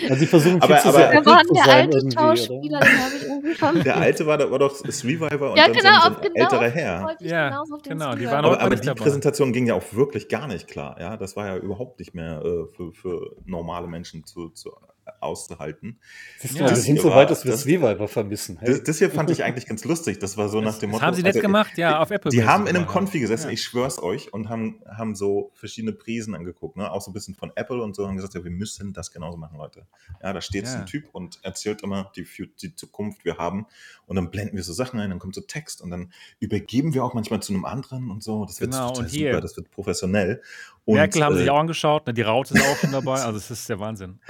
also 0.04 0.16
sie 0.20 0.28
versuchen 0.28 0.62
viel 0.62 0.72
Aber- 0.72 0.78
zu 0.82 0.88
aber- 0.90 0.98
sehr. 1.00 1.10
Wer 1.10 1.18
Apple 1.18 1.32
war 1.32 1.38
denn 1.40 1.48
zu 1.48 1.54
der 1.56 1.74
alte 1.74 1.98
irgendwie, 1.98 2.16
Schauspieler? 2.18 2.80
Den 2.80 2.90
habe 2.90 3.16
ich 3.16 3.24
irgendwie 3.24 3.54
vermisst. 3.56 3.86
Der 3.88 3.98
alte 3.98 4.26
war, 4.28 4.38
da- 4.38 4.52
war 4.52 4.60
doch 4.60 4.76
Survivor 4.76 5.32
und 5.32 5.58
Ja, 5.58 5.64
dann 5.66 5.74
genau, 5.74 5.82
so, 5.82 5.88
ein- 5.90 6.02
so 6.02 6.10
auf 6.10 6.18
ein 6.18 6.22
genau. 6.22 6.44
älterer 6.46 6.70
Herr. 6.70 7.18
Ja, 7.22 7.64
genau, 7.84 8.16
die 8.16 8.26
waren 8.28 8.46
Aber, 8.46 8.56
auch 8.58 8.60
aber 8.62 8.70
nicht 8.70 8.84
die 8.84 8.88
dabei. 8.88 9.02
Präsentation 9.02 9.52
ging 9.52 9.66
ja 9.66 9.74
auch 9.74 9.94
wirklich 9.94 10.30
gar 10.30 10.46
nicht 10.48 10.68
klar. 10.68 10.96
Ja, 11.00 11.18
das 11.18 11.36
war 11.36 11.48
ja 11.48 11.58
überhaupt 11.58 11.98
nicht 11.98 12.14
mehr 12.14 12.44
äh, 12.46 12.68
für, 12.76 12.92
für 12.92 13.36
normale 13.46 13.88
Menschen 13.88 14.26
zu, 14.26 14.50
zu 14.50 14.72
auszuhalten. 15.20 16.00
Siehst 16.40 16.54
Ja. 16.56 16.60
du, 16.62 16.66
wir 16.66 16.70
Das 16.72 16.84
sind 16.84 17.00
so 17.00 17.10
weit, 17.12 17.30
dass 17.30 17.44
wir 17.46 17.52
das- 17.52 17.62
Survivor 17.62 18.08
vermissen. 18.08 18.58
Hey. 18.60 18.70
Das, 18.70 18.84
das 18.84 18.98
hier 19.00 19.10
fand 19.12 19.30
ich 19.30 19.44
eigentlich 19.44 19.66
ganz 19.66 19.84
lustig. 19.86 20.20
Das 20.20 20.38
war 20.38 20.50
so 20.50 20.62
nach 20.62 20.78
dem 20.78 20.90
Das 20.92 21.00
Motto. 21.00 21.06
haben 21.06 21.16
sie 21.16 21.22
nett 21.24 21.36
also, 21.36 21.42
gemacht, 21.42 21.78
ja, 21.78 22.00
auf 22.00 22.12
Apple. 22.12 22.32
Die 22.32 22.44
haben 22.46 22.64
in 22.64 22.70
einem 22.70 22.86
gemacht. 22.86 22.94
Konfi 22.94 23.20
gesessen, 23.20 23.48
Ja. 23.48 23.54
ich 23.54 23.64
schwör's 23.64 24.02
euch, 24.02 24.34
und 24.34 24.50
haben, 24.50 24.82
haben 24.90 25.16
so 25.16 25.52
verschiedene 25.56 25.94
Prisen 25.94 26.36
angeguckt, 26.36 26.78
ne? 26.78 26.92
auch 26.92 27.02
so 27.02 27.12
ein 27.12 27.14
bisschen 27.14 27.36
von 27.36 27.52
Apple 27.56 27.82
und 27.82 27.96
so, 27.96 28.08
haben 28.08 28.16
gesagt, 28.16 28.34
ja, 28.36 28.44
wir 28.44 28.52
müssen 28.52 28.94
das 28.94 29.12
genauso 29.12 29.38
machen, 29.38 29.58
Leute. 29.58 29.86
Ja, 30.24 30.34
da 30.34 30.42
steht 30.42 30.66
Ja. 30.66 30.76
ein 30.80 30.86
Typ 30.86 31.10
und 31.12 31.40
erzählt 31.44 31.82
immer 31.82 32.12
die, 32.16 32.26
die 32.62 32.76
Zukunft 32.76 33.26
wir 33.26 33.38
haben 33.38 33.66
und 34.06 34.16
dann 34.16 34.32
blenden 34.32 34.56
wir 34.56 34.64
so 34.64 34.74
Sachen 34.74 35.00
ein, 35.00 35.10
dann 35.10 35.20
kommt 35.20 35.36
so 35.36 35.42
Text 35.42 35.82
und 35.82 35.90
dann 35.90 36.12
übergeben 36.40 36.94
wir 36.94 37.04
auch 37.04 37.14
manchmal 37.14 37.42
zu 37.42 37.54
einem 37.54 37.66
anderen 37.66 38.10
und 38.12 38.24
so. 38.24 38.46
Das 38.46 38.60
wird 38.62 38.72
Genau, 38.72 38.90
total 38.90 39.04
und 39.06 39.10
hier- 39.12 39.32
super, 39.32 39.42
das 39.42 39.56
wird 39.58 39.70
professionell. 39.72 40.42
Und, 40.86 40.96
Merkel 40.96 41.24
haben 41.24 41.36
äh, 41.36 41.40
sich 41.40 41.50
auch 41.52 41.60
angeschaut, 41.60 42.08
ne? 42.08 42.14
die 42.14 42.24
Raute 42.24 42.54
ist 42.56 42.64
auch 42.66 42.78
schon 42.78 42.92
dabei, 42.92 43.22
also 43.22 43.38
es 43.38 43.52
ist 43.52 43.70
der 43.70 43.80
Wahnsinn. 43.80 44.20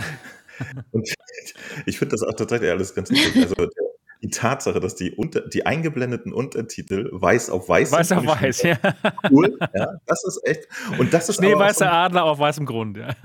Und 0.91 1.10
ich 1.86 1.97
finde 1.97 2.14
das 2.14 2.24
auch 2.24 2.34
tatsächlich 2.34 2.70
alles 2.70 2.93
ganz 2.95 3.10
lustig. 3.10 3.43
Also 3.43 3.70
die 4.22 4.30
Tatsache, 4.30 4.80
dass 4.80 4.95
die, 4.95 5.12
unter, 5.12 5.41
die 5.41 5.66
eingeblendeten 5.66 6.34
Untertitel 6.34 7.10
weiß 7.12 7.49
auf 7.49 7.70
weiß 7.70 7.91
Weiß 7.91 8.12
auf 8.12 8.26
weiß, 8.26 8.64
ja. 8.64 8.78
cool. 9.32 9.57
Ja, 9.74 9.93
das 10.05 10.24
ist 10.26 10.41
echt. 10.45 10.68
Und 10.97 11.14
das 11.14 11.30
ist 11.30 11.38
Schneeweißer 11.38 11.86
so, 11.86 11.91
Adler 11.91 12.26
auf 12.26 12.39
weißem 12.39 12.66
Grund, 12.66 12.97
ja. 12.97 13.16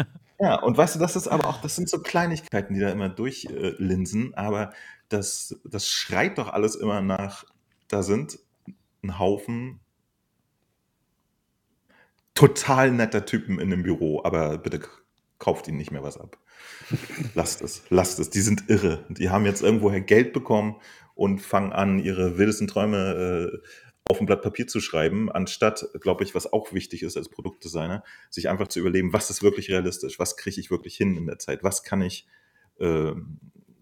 Ja, 0.41 0.61
und 0.61 0.77
weißt 0.77 0.97
du, 0.97 0.99
das 0.99 1.17
ist 1.17 1.29
aber 1.29 1.49
auch, 1.49 1.61
das 1.63 1.77
sind 1.77 1.89
so 1.89 2.01
Kleinigkeiten, 2.01 2.75
die 2.75 2.81
da 2.81 2.91
immer 2.91 3.09
durchlinsen, 3.09 4.35
aber 4.35 4.73
das, 5.09 5.61
das 5.65 5.89
schreit 5.89 6.39
doch 6.39 6.53
alles 6.53 6.75
immer 6.75 7.01
nach, 7.03 7.45
da 7.89 8.03
sind 8.03 8.39
ein 9.03 9.19
Haufen 9.19 9.81
total 12.35 12.91
netter 12.91 13.25
Typen 13.25 13.61
in 13.61 13.71
dem 13.71 13.85
Büro, 13.85 14.23
aber 14.25 14.59
bitte 14.59 14.81
kauft 15.39 15.69
ihnen 15.69 15.79
nicht 15.79 15.93
mehr 15.93 16.03
was 16.03 16.19
ab. 16.19 16.37
Lasst 17.35 17.63
es, 17.63 17.83
lasst 17.91 18.19
es. 18.19 18.31
Die 18.31 18.41
sind 18.41 18.69
irre. 18.69 19.05
Die 19.09 19.31
haben 19.31 19.45
jetzt 19.45 19.63
irgendwoher 19.63 20.01
Geld 20.01 20.33
bekommen 20.33 20.77
und 21.15 21.41
fangen 21.41 21.73
an, 21.73 21.99
ihre 21.99 22.39
wildesten 22.39 22.67
Träume 22.67 23.53
äh, 23.53 23.59
auf 24.07 24.21
ein 24.21 24.27
Blatt 24.27 24.43
Papier 24.43 24.67
zu 24.67 24.81
schreiben, 24.81 25.33
anstatt, 25.33 25.87
glaube 26.01 26.25
ich, 26.25 26.35
was 26.35 26.53
auch 26.53 26.73
wichtig 26.75 27.03
ist 27.03 27.17
als 27.17 27.31
Produktdesigner, 27.31 28.05
sich 28.29 28.51
einfach 28.51 28.69
zu 28.69 28.81
überlegen, 28.81 29.15
was 29.15 29.31
ist 29.31 29.43
wirklich 29.43 29.71
realistisch, 29.71 30.19
was 30.19 30.37
kriege 30.37 30.61
ich 30.61 30.71
wirklich 30.71 30.97
hin 30.97 31.17
in 31.17 31.27
der 31.27 31.39
Zeit, 31.39 31.65
was 31.65 31.85
kann 31.85 32.03
ich 32.03 32.27
äh, 32.81 33.13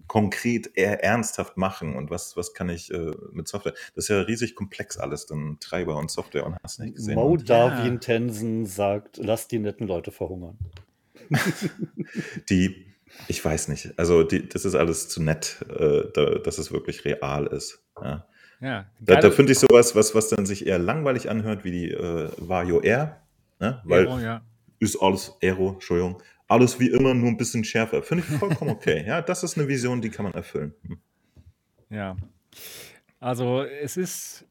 konkret 0.07 0.77
eher 0.77 1.03
ernsthaft 1.03 1.57
machen 1.57 1.97
und 1.97 2.11
was, 2.11 2.37
was 2.37 2.55
kann 2.55 2.69
ich 2.69 2.93
äh, 2.93 3.13
mit 3.33 3.49
Software. 3.49 3.73
Das 3.95 4.05
ist 4.05 4.09
ja 4.09 4.21
riesig 4.21 4.55
komplex 4.55 4.97
alles, 4.97 5.27
dann 5.27 5.57
Treiber 5.59 5.97
und 5.97 6.11
Software 6.11 6.47
und 6.47 6.57
hast 6.63 6.79
nicht 6.79 6.97
gesehen. 6.97 7.15
Mo 7.15 7.37
Darwin 7.37 7.99
Tensen 7.99 8.67
sagt, 8.67 9.17
lass 9.17 9.49
die 9.49 9.59
netten 9.59 9.89
Leute 9.89 10.13
verhungern. 10.13 10.59
die, 12.51 12.87
ich 13.29 13.45
weiß 13.45 13.69
nicht, 13.69 13.99
also 13.99 14.23
die, 14.23 14.49
das 14.49 14.65
ist 14.65 14.75
alles 14.75 15.09
zu 15.09 15.23
nett, 15.23 15.65
äh, 15.69 16.05
da, 16.13 16.39
dass 16.39 16.59
es 16.59 16.73
wirklich 16.73 17.05
real 17.05 17.47
ist. 17.47 17.83
Ja. 18.01 18.27
ja. 18.61 18.87
Da, 19.01 19.17
da 19.17 19.31
finde 19.31 19.53
ich 19.53 19.59
sowas, 19.59 19.95
was, 19.95 20.15
was 20.15 20.29
dann 20.29 20.47
sich 20.47 20.67
eher 20.67 20.79
langweilig 20.79 21.31
anhört, 21.31 21.65
wie 21.65 21.73
die 21.73 21.91
äh, 21.91 22.31
Vario 22.39 22.81
Air, 22.81 23.23
ne? 23.61 23.81
weil 23.85 24.07
Oh, 24.07 24.19
ja. 24.19 24.43
ist 24.79 25.01
alles 25.01 25.37
Aero, 25.43 25.75
Entschuldigung, 25.75 26.23
alles 26.49 26.79
wie 26.79 26.89
immer, 26.89 27.15
nur 27.15 27.29
ein 27.29 27.37
bisschen 27.37 27.65
schärfer. 27.65 28.03
Finde 28.03 28.25
ich 28.29 28.39
vollkommen 28.39 28.71
okay. 28.71 29.05
Ja, 29.07 29.23
das 29.23 29.43
ist 29.43 29.57
eine 29.57 29.69
Vision, 29.69 30.01
die 30.01 30.11
kann 30.11 30.25
man 30.25 30.35
erfüllen. 30.35 30.75
Hm. 30.87 30.99
Ja. 31.91 32.17
Also 33.21 33.63
es 33.63 33.97
ist 33.97 34.45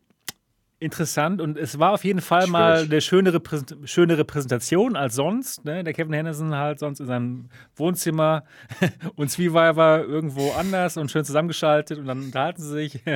interessant 0.82 1.42
und 1.42 1.58
es 1.58 1.78
war 1.78 1.92
auf 1.94 2.04
jeden 2.04 2.22
Fall 2.22 2.48
mal 2.48 2.84
eine 2.84 3.02
schönere, 3.02 3.40
Präsent 3.40 3.78
schönere 3.86 4.26
Präsentation 4.26 4.96
als 4.96 5.14
sonst. 5.14 5.64
Ne? 5.64 5.84
Der 5.84 5.94
Kevin 5.94 6.14
Henderson 6.14 6.56
halt 6.56 6.80
sonst 6.80 7.00
in 7.00 7.06
seinem 7.06 7.50
Wohnzimmer 7.76 8.44
und 9.16 9.30
Zwiebel 9.30 9.76
war 9.76 10.04
irgendwo 10.04 10.52
anders 10.54 10.98
und 10.98 11.12
schön 11.12 11.24
zusammengeschaltet 11.24 12.00
und 12.00 12.08
dann 12.08 12.24
unterhalten 12.24 12.62
sie 12.62 12.74
sich. 12.74 13.04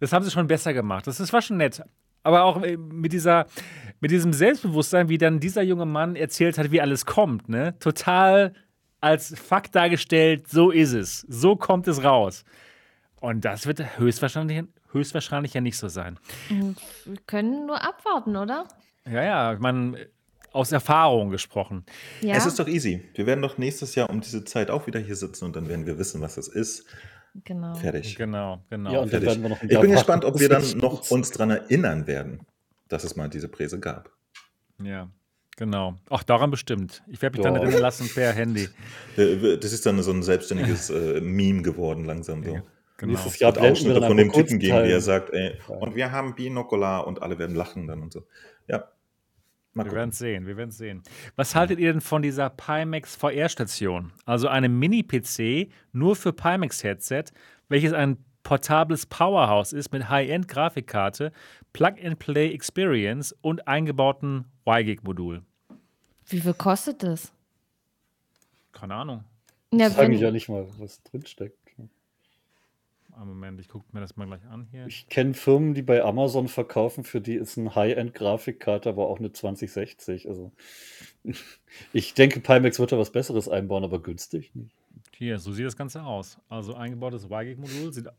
Das 0.00 0.12
haben 0.12 0.24
sie 0.24 0.30
schon 0.32 0.48
besser 0.48 0.72
gemacht. 0.72 1.06
Das, 1.06 1.18
das 1.18 1.32
war 1.32 1.40
schon 1.40 1.58
nett. 1.58 1.82
Aber 2.24 2.42
auch 2.44 2.62
äh, 2.62 2.76
mit, 2.76 3.12
dieser, 3.12 3.46
mit 4.00 4.10
diesem 4.10 4.32
Selbstbewusstsein, 4.32 5.08
wie 5.08 5.18
dann 5.18 5.38
dieser 5.38 5.62
junge 5.62 5.86
Mann 5.86 6.16
erzählt 6.16 6.58
hat, 6.58 6.72
wie 6.72 6.80
alles 6.80 7.06
kommt. 7.06 7.48
Ne? 7.48 7.78
Total 7.78 8.52
als 9.00 9.38
Fakt 9.38 9.74
dargestellt, 9.76 10.48
so 10.48 10.70
ist 10.70 10.92
es. 10.92 11.20
So 11.28 11.54
kommt 11.54 11.86
es 11.86 12.02
raus. 12.02 12.44
Und 13.20 13.44
das 13.44 13.66
wird 13.66 13.98
höchstwahrscheinlich, 13.98 14.64
höchstwahrscheinlich 14.92 15.54
ja 15.54 15.60
nicht 15.60 15.76
so 15.78 15.88
sein. 15.88 16.18
Wir 16.48 17.16
können 17.26 17.66
nur 17.66 17.82
abwarten, 17.82 18.36
oder? 18.36 18.66
Ja, 19.06 19.22
ja, 19.24 19.52
ich 19.54 19.58
meine, 19.60 20.06
aus 20.52 20.70
Erfahrung 20.70 21.30
gesprochen. 21.30 21.84
Ja. 22.20 22.36
Es 22.36 22.46
ist 22.46 22.58
doch 22.58 22.68
easy. 22.68 23.02
Wir 23.14 23.26
werden 23.26 23.40
doch 23.42 23.58
nächstes 23.58 23.94
Jahr 23.94 24.10
um 24.10 24.20
diese 24.20 24.44
Zeit 24.44 24.70
auch 24.70 24.86
wieder 24.86 25.00
hier 25.00 25.16
sitzen 25.16 25.46
und 25.46 25.56
dann 25.56 25.68
werden 25.68 25.86
wir 25.86 25.98
wissen, 25.98 26.20
was 26.20 26.36
es 26.36 26.46
ist. 26.48 26.84
genau. 27.44 27.74
Fertig. 27.74 28.16
Genau, 28.16 28.62
genau. 28.70 28.92
Ja, 28.92 28.98
und 29.00 29.12
dann 29.12 29.22
Fertig. 29.22 29.28
werden 29.28 29.42
wir 29.42 29.48
noch 29.50 29.62
ein 29.62 29.70
Ich 29.70 29.80
bin 29.80 29.90
gespannt, 29.92 30.24
ob 30.24 30.38
wir 30.38 30.48
dann 30.48 30.62
noch 30.78 31.10
uns 31.10 31.30
daran 31.30 31.50
erinnern 31.50 32.06
werden, 32.06 32.40
dass 32.88 33.04
es 33.04 33.16
mal 33.16 33.28
diese 33.28 33.48
Präse 33.48 33.80
gab. 33.80 34.10
Ja, 34.82 35.08
genau. 35.56 35.94
Auch 36.10 36.22
daran 36.22 36.50
bestimmt. 36.50 37.02
Ich 37.06 37.22
werde 37.22 37.38
mich 37.38 37.42
dann 37.44 37.54
Ja. 37.54 37.62
erinnern 37.62 37.80
lassen 37.80 38.08
per 38.12 38.32
Handy. 38.32 38.68
Äh, 39.16 39.56
Das 39.58 39.72
ist 39.72 39.84
dann 39.86 40.02
so 40.02 40.10
ein 40.12 40.22
selbstständiges 40.22 40.90
äh, 40.90 41.20
Meme 41.22 41.62
geworden 41.62 42.04
langsam 42.04 42.44
so. 42.44 42.60
Genau. 43.02 43.14
Nächstes 43.14 43.40
Jahr 43.40 43.50
blenden 43.50 43.64
wir 43.64 43.72
Ausschnitte 43.72 44.00
dann 44.00 44.08
von 44.10 44.16
dem 44.16 44.32
Typen 44.32 44.60
geben, 44.60 44.84
wie 44.84 44.92
er 44.92 45.00
sagt, 45.00 45.30
ey, 45.30 45.58
und 45.66 45.96
wir 45.96 46.12
haben 46.12 46.36
Binokular 46.36 47.04
und 47.04 47.20
alle 47.20 47.36
werden 47.36 47.56
lachen 47.56 47.88
dann 47.88 48.00
und 48.00 48.12
so. 48.12 48.22
Ja. 48.68 48.84
Mal 49.72 49.86
Wir 49.86 49.92
werden 49.92 50.10
es 50.10 50.18
sehen, 50.18 50.46
wir 50.46 50.56
werden 50.56 50.70
es 50.70 50.78
sehen. 50.78 51.02
Was 51.34 51.56
haltet 51.56 51.80
ihr 51.80 51.92
denn 51.92 52.00
von 52.00 52.22
dieser 52.22 52.48
Pimax 52.48 53.16
VR-Station? 53.16 54.12
Also 54.24 54.46
einem 54.46 54.78
Mini-PC 54.78 55.72
nur 55.92 56.14
für 56.14 56.32
Pimax-Headset, 56.32 57.24
welches 57.68 57.92
ein 57.92 58.18
portables 58.44 59.06
Powerhouse 59.06 59.72
ist 59.72 59.92
mit 59.92 60.08
High-End-Grafikkarte, 60.08 61.32
Plug-and-Play-Experience 61.72 63.34
und 63.40 63.66
eingebauten 63.66 64.44
Y-Gig-Modul. 64.64 65.42
Wie 66.26 66.40
viel 66.40 66.54
kostet 66.54 67.02
das? 67.02 67.32
Keine 68.70 68.94
Ahnung. 68.94 69.24
Ja, 69.72 69.88
ich 69.88 69.94
frage 69.94 70.08
mich 70.10 70.20
ja 70.20 70.30
nicht 70.30 70.48
mal, 70.48 70.68
was 70.78 71.02
drinsteckt. 71.02 71.61
Einen 73.22 73.34
Moment, 73.34 73.60
ich 73.60 73.68
gucke 73.68 73.84
mir 73.92 74.00
das 74.00 74.16
mal 74.16 74.26
gleich 74.26 74.44
an 74.46 74.66
hier. 74.72 74.84
Ich 74.86 75.08
kenne 75.08 75.34
Firmen, 75.34 75.74
die 75.74 75.82
bei 75.82 76.02
Amazon 76.02 76.48
verkaufen, 76.48 77.04
für 77.04 77.20
die 77.20 77.36
ist 77.36 77.56
ein 77.56 77.72
High-End-Grafikkarte, 77.76 78.88
aber 78.88 79.06
auch 79.06 79.20
eine 79.20 79.32
2060. 79.32 80.28
Also 80.28 80.50
ich 81.92 82.14
denke, 82.14 82.40
Pimax 82.40 82.80
wird 82.80 82.90
da 82.90 82.98
was 82.98 83.12
Besseres 83.12 83.48
einbauen, 83.48 83.84
aber 83.84 84.02
günstig 84.02 84.52
nicht. 84.56 84.74
Hier, 85.16 85.38
so 85.38 85.52
sieht 85.52 85.66
das 85.66 85.76
Ganze 85.76 86.02
aus. 86.02 86.40
Also 86.48 86.74
eingebautes 86.74 87.26
YGIG-Modul. 87.30 88.12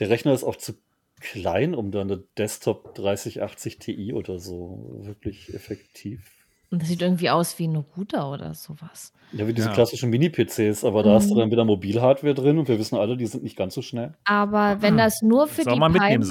Der 0.00 0.10
Rechner 0.10 0.34
ist 0.34 0.44
auch 0.44 0.56
zu 0.56 0.74
klein, 1.20 1.74
um 1.74 1.90
da 1.90 2.02
eine 2.02 2.18
Desktop 2.36 2.94
3080 2.94 3.78
Ti 3.78 4.12
oder 4.12 4.38
so 4.38 4.98
wirklich 5.00 5.54
effektiv 5.54 6.45
und 6.70 6.82
das 6.82 6.88
sieht 6.88 7.02
irgendwie 7.02 7.30
aus 7.30 7.58
wie 7.58 7.68
ein 7.68 7.76
Router 7.76 8.30
oder 8.30 8.54
sowas. 8.54 9.12
Ja, 9.32 9.46
wie 9.46 9.52
diese 9.52 9.68
ja. 9.68 9.74
klassischen 9.74 10.10
Mini-PCs, 10.10 10.84
aber 10.84 11.02
da 11.02 11.14
hast 11.14 11.30
du 11.30 11.34
mhm. 11.34 11.38
dann 11.40 11.50
wieder 11.50 11.64
Mobil-Hardware 11.64 12.34
drin 12.34 12.58
und 12.58 12.68
wir 12.68 12.78
wissen 12.78 12.96
alle, 12.96 13.16
die 13.16 13.26
sind 13.26 13.44
nicht 13.44 13.56
ganz 13.56 13.74
so 13.74 13.82
schnell. 13.82 14.14
Aber 14.24 14.82
wenn 14.82 14.96
das 14.96 15.22
nur 15.22 15.46
für 15.46 15.64
das 15.64 15.74
die 15.74 15.80
Pimax, 15.80 16.28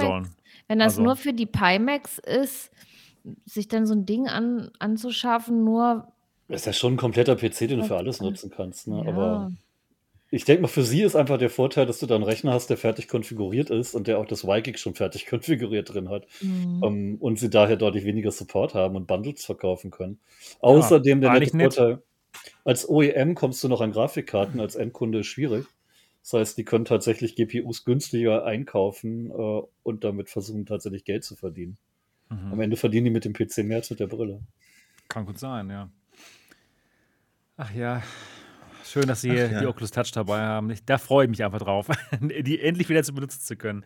wenn 0.68 0.78
das 0.78 0.94
also. 0.94 1.02
nur 1.02 1.16
für 1.16 1.32
die 1.32 1.46
Pimax 1.46 2.18
ist, 2.18 2.70
sich 3.44 3.68
dann 3.68 3.86
so 3.86 3.94
ein 3.94 4.06
Ding 4.06 4.28
an, 4.28 4.70
anzuschaffen, 4.78 5.64
nur. 5.64 6.08
Das 6.48 6.62
ist 6.62 6.66
ja 6.66 6.72
schon 6.72 6.94
ein 6.94 6.96
kompletter 6.96 7.36
PC, 7.36 7.68
den 7.68 7.78
du 7.78 7.84
für 7.84 7.96
alles 7.96 8.20
nutzen 8.20 8.50
kannst, 8.54 8.88
ne? 8.88 9.02
Ja. 9.04 9.10
Aber 9.10 9.52
ich 10.36 10.44
denke 10.44 10.62
mal, 10.62 10.68
für 10.68 10.82
sie 10.82 11.02
ist 11.02 11.16
einfach 11.16 11.38
der 11.38 11.48
Vorteil, 11.48 11.86
dass 11.86 11.98
du 11.98 12.06
da 12.06 12.14
einen 12.14 12.24
Rechner 12.24 12.52
hast, 12.52 12.68
der 12.68 12.76
fertig 12.76 13.08
konfiguriert 13.08 13.70
ist 13.70 13.94
und 13.94 14.06
der 14.06 14.18
auch 14.18 14.26
das 14.26 14.44
YGIG 14.44 14.78
schon 14.78 14.94
fertig 14.94 15.26
konfiguriert 15.30 15.92
drin 15.92 16.10
hat. 16.10 16.26
Mhm. 16.42 16.82
Um, 16.82 16.94
ähm, 16.94 17.16
und 17.20 17.38
sie 17.38 17.48
daher 17.48 17.76
deutlich 17.76 18.04
weniger 18.04 18.30
Support 18.30 18.74
haben 18.74 18.96
und 18.96 19.06
Bundles 19.06 19.44
verkaufen 19.44 19.90
können. 19.90 20.20
Außerdem 20.60 21.22
ja, 21.22 21.38
der 21.38 21.40
nette 21.40 21.58
Vorteil, 21.58 22.02
als 22.64 22.88
OEM 22.88 23.34
kommst 23.34 23.64
du 23.64 23.68
noch 23.68 23.80
an 23.80 23.92
Grafikkarten, 23.92 24.60
als 24.60 24.74
Endkunde 24.74 25.20
ist 25.20 25.26
schwierig. 25.26 25.64
Das 26.22 26.34
heißt, 26.34 26.58
die 26.58 26.64
können 26.64 26.84
tatsächlich 26.84 27.34
GPUs 27.34 27.84
günstiger 27.84 28.44
einkaufen 28.44 29.30
äh, 29.30 29.62
und 29.82 30.04
damit 30.04 30.28
versuchen, 30.28 30.66
tatsächlich 30.66 31.04
Geld 31.04 31.24
zu 31.24 31.34
verdienen. 31.34 31.78
Mhm. 32.28 32.52
Am 32.52 32.60
Ende 32.60 32.76
verdienen 32.76 33.06
die 33.06 33.10
mit 33.10 33.24
dem 33.24 33.32
PC 33.32 33.58
mehr 33.58 33.78
als 33.78 33.88
mit 33.90 34.00
der 34.00 34.08
Brille. 34.08 34.42
Kann 35.08 35.24
gut 35.24 35.38
sein, 35.38 35.70
ja. 35.70 35.88
Ach 37.56 37.72
ja, 37.72 38.02
Schön, 38.86 39.06
dass 39.06 39.20
Sie 39.20 39.30
Ach, 39.32 39.50
ja. 39.50 39.60
die 39.60 39.66
Oculus 39.66 39.90
Touch 39.90 40.12
dabei 40.12 40.40
haben. 40.40 40.72
Da 40.86 40.98
freue 40.98 41.24
ich 41.24 41.30
mich 41.30 41.42
einfach 41.42 41.58
drauf, 41.58 41.88
die 42.20 42.60
endlich 42.60 42.88
wieder 42.88 43.02
zu 43.02 43.12
benutzen 43.12 43.40
zu 43.40 43.56
können. 43.56 43.84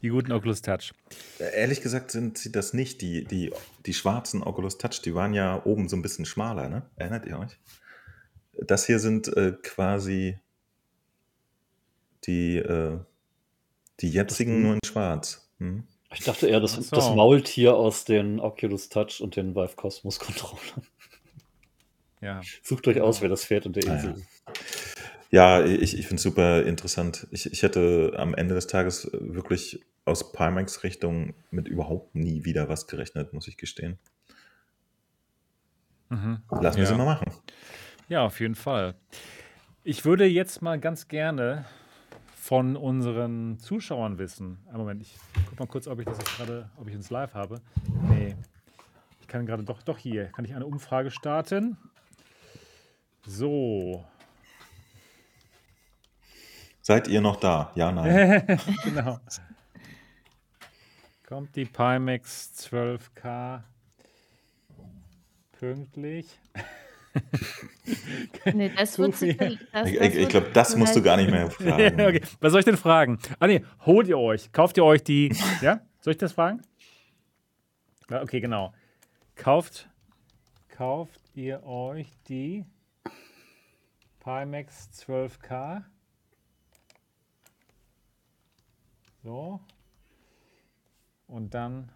Die 0.00 0.08
guten 0.08 0.32
Oculus 0.32 0.62
Touch. 0.62 0.92
Ehrlich 1.38 1.80
gesagt 1.80 2.12
sind 2.12 2.38
sie 2.38 2.52
das 2.52 2.72
nicht. 2.72 3.02
Die, 3.02 3.24
die, 3.24 3.52
die 3.84 3.94
schwarzen 3.94 4.42
Oculus 4.42 4.78
Touch, 4.78 5.02
die 5.02 5.14
waren 5.14 5.34
ja 5.34 5.60
oben 5.64 5.88
so 5.88 5.96
ein 5.96 6.02
bisschen 6.02 6.24
schmaler, 6.24 6.68
ne? 6.68 6.82
Erinnert 6.96 7.26
ihr 7.26 7.38
euch? 7.38 7.58
Das 8.52 8.86
hier 8.86 9.00
sind 9.00 9.28
äh, 9.36 9.52
quasi 9.62 10.38
die, 12.24 12.56
äh, 12.56 12.98
die 14.00 14.10
jetzigen 14.10 14.62
nur 14.62 14.74
in 14.74 14.80
schwarz. 14.84 15.50
Hm? 15.58 15.84
Ich 16.14 16.24
dachte 16.24 16.46
eher, 16.46 16.60
das, 16.60 16.72
so. 16.72 16.96
das 16.96 17.10
Maultier 17.10 17.74
aus 17.74 18.04
den 18.04 18.40
Oculus 18.40 18.88
Touch 18.88 19.20
und 19.20 19.36
den 19.36 19.54
Vive 19.54 19.76
Cosmos 19.76 20.18
Controllern. 20.18 20.86
Ja. 22.20 22.40
Sucht 22.62 22.88
euch 22.88 23.00
aus, 23.00 23.20
wer 23.20 23.28
das 23.28 23.44
fährt 23.44 23.66
und 23.66 23.76
der 23.76 23.84
Esel. 23.84 24.14
Ja, 24.16 24.24
ja 25.30 25.64
ich, 25.64 25.98
ich 25.98 26.06
finde 26.06 26.16
es 26.16 26.22
super 26.22 26.62
interessant. 26.64 27.26
Ich, 27.30 27.50
ich 27.50 27.62
hätte 27.62 28.14
am 28.16 28.34
Ende 28.34 28.54
des 28.54 28.66
Tages 28.66 29.10
wirklich 29.12 29.84
aus 30.04 30.32
Pimax 30.32 30.82
Richtung 30.84 31.34
mit 31.50 31.68
überhaupt 31.68 32.14
nie 32.14 32.44
wieder 32.44 32.68
was 32.68 32.86
gerechnet, 32.86 33.32
muss 33.32 33.46
ich 33.46 33.56
gestehen. 33.56 33.98
Mhm. 36.08 36.42
Lassen 36.50 36.76
wir 36.78 36.84
ja. 36.84 36.90
sie 36.90 36.94
mal 36.94 37.04
machen. 37.04 37.30
Ja, 38.08 38.24
auf 38.24 38.40
jeden 38.40 38.54
Fall. 38.54 38.94
Ich 39.84 40.04
würde 40.04 40.24
jetzt 40.24 40.62
mal 40.62 40.78
ganz 40.78 41.08
gerne 41.08 41.66
von 42.34 42.76
unseren 42.76 43.58
Zuschauern 43.58 44.18
wissen. 44.18 44.58
Einen 44.68 44.78
Moment, 44.78 45.02
ich 45.02 45.14
gucke 45.44 45.62
mal 45.62 45.66
kurz, 45.66 45.86
ob 45.86 45.98
ich 45.98 46.06
das 46.06 46.18
gerade, 46.18 46.70
ob 46.78 46.88
ich 46.88 46.94
ins 46.94 47.10
Live 47.10 47.34
habe. 47.34 47.60
Nee. 48.08 48.34
Ich 49.20 49.28
kann 49.28 49.44
gerade 49.44 49.64
doch, 49.64 49.82
doch 49.82 49.98
hier, 49.98 50.26
kann 50.26 50.46
ich 50.46 50.54
eine 50.54 50.64
Umfrage 50.64 51.10
starten. 51.10 51.76
So. 53.26 54.06
Seid 56.88 57.06
ihr 57.06 57.20
noch 57.20 57.36
da? 57.36 57.70
Ja, 57.74 57.92
nein. 57.92 58.46
genau. 58.82 59.20
Kommt 61.26 61.54
die 61.54 61.66
Pimax 61.66 62.50
12K 62.72 63.60
pünktlich? 65.52 66.40
nee, 68.54 68.72
das 68.74 68.98
wird 68.98 69.16
zu 69.16 69.26
viel. 69.26 69.58
Das, 69.70 69.86
ich, 69.86 70.00
ich 70.00 70.28
glaube, 70.30 70.48
das 70.54 70.76
musst 70.76 70.96
du 70.96 71.02
gar 71.02 71.18
nicht 71.18 71.30
mehr 71.30 71.50
fragen. 71.50 72.00
okay. 72.00 72.22
Was 72.40 72.52
soll 72.52 72.60
ich 72.60 72.64
denn 72.64 72.78
fragen? 72.78 73.18
Ah, 73.38 73.48
nee, 73.48 73.62
holt 73.84 74.08
ihr 74.08 74.18
euch? 74.18 74.50
Kauft 74.52 74.78
ihr 74.78 74.84
euch 74.86 75.04
die? 75.04 75.36
ja? 75.60 75.80
Soll 76.00 76.12
ich 76.12 76.18
das 76.18 76.32
fragen? 76.32 76.62
Ja, 78.08 78.22
okay, 78.22 78.40
genau. 78.40 78.72
Kauft, 79.36 79.90
kauft 80.70 81.20
ihr 81.34 81.62
euch 81.66 82.08
die 82.30 82.64
Pimax 84.24 84.88
12K. 85.06 85.82
So. 89.28 89.60
Und 91.26 91.52
dann 91.52 91.90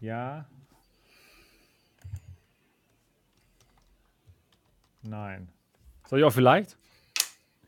ja. 0.00 0.46
Nein. 5.02 5.50
Soll 6.06 6.20
ich 6.20 6.24
auch 6.24 6.32
vielleicht? 6.32 6.78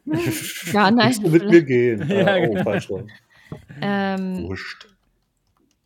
ja, 0.72 0.90
nein. 0.90 1.08
Willst 1.08 1.24
du 1.24 1.28
mit 1.28 1.44
mir 1.44 1.62
gehen? 1.62 2.08
ja, 2.08 2.36
oh, 2.38 2.40
genau. 2.40 2.62
falsch 2.64 2.88
ähm, 3.82 4.44
Wurscht. 4.44 4.88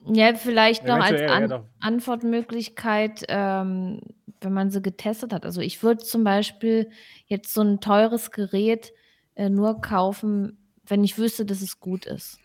Ja, 0.04 0.36
vielleicht 0.36 0.84
noch 0.84 1.00
als 1.00 1.20
An 1.22 1.50
ja, 1.50 1.64
Antwortmöglichkeit, 1.80 3.24
ähm, 3.26 4.02
wenn 4.40 4.52
man 4.52 4.70
sie 4.70 4.80
getestet 4.80 5.32
hat. 5.32 5.44
Also 5.44 5.62
ich 5.62 5.82
würde 5.82 6.04
zum 6.04 6.22
Beispiel 6.22 6.92
jetzt 7.26 7.52
so 7.54 7.60
ein 7.62 7.80
teures 7.80 8.30
Gerät 8.30 8.92
äh, 9.34 9.48
nur 9.48 9.80
kaufen, 9.80 10.59
wenn 10.90 11.04
ich 11.04 11.18
wüsste, 11.18 11.44
dass 11.44 11.62
es 11.62 11.80
gut 11.80 12.04
ist. 12.04 12.38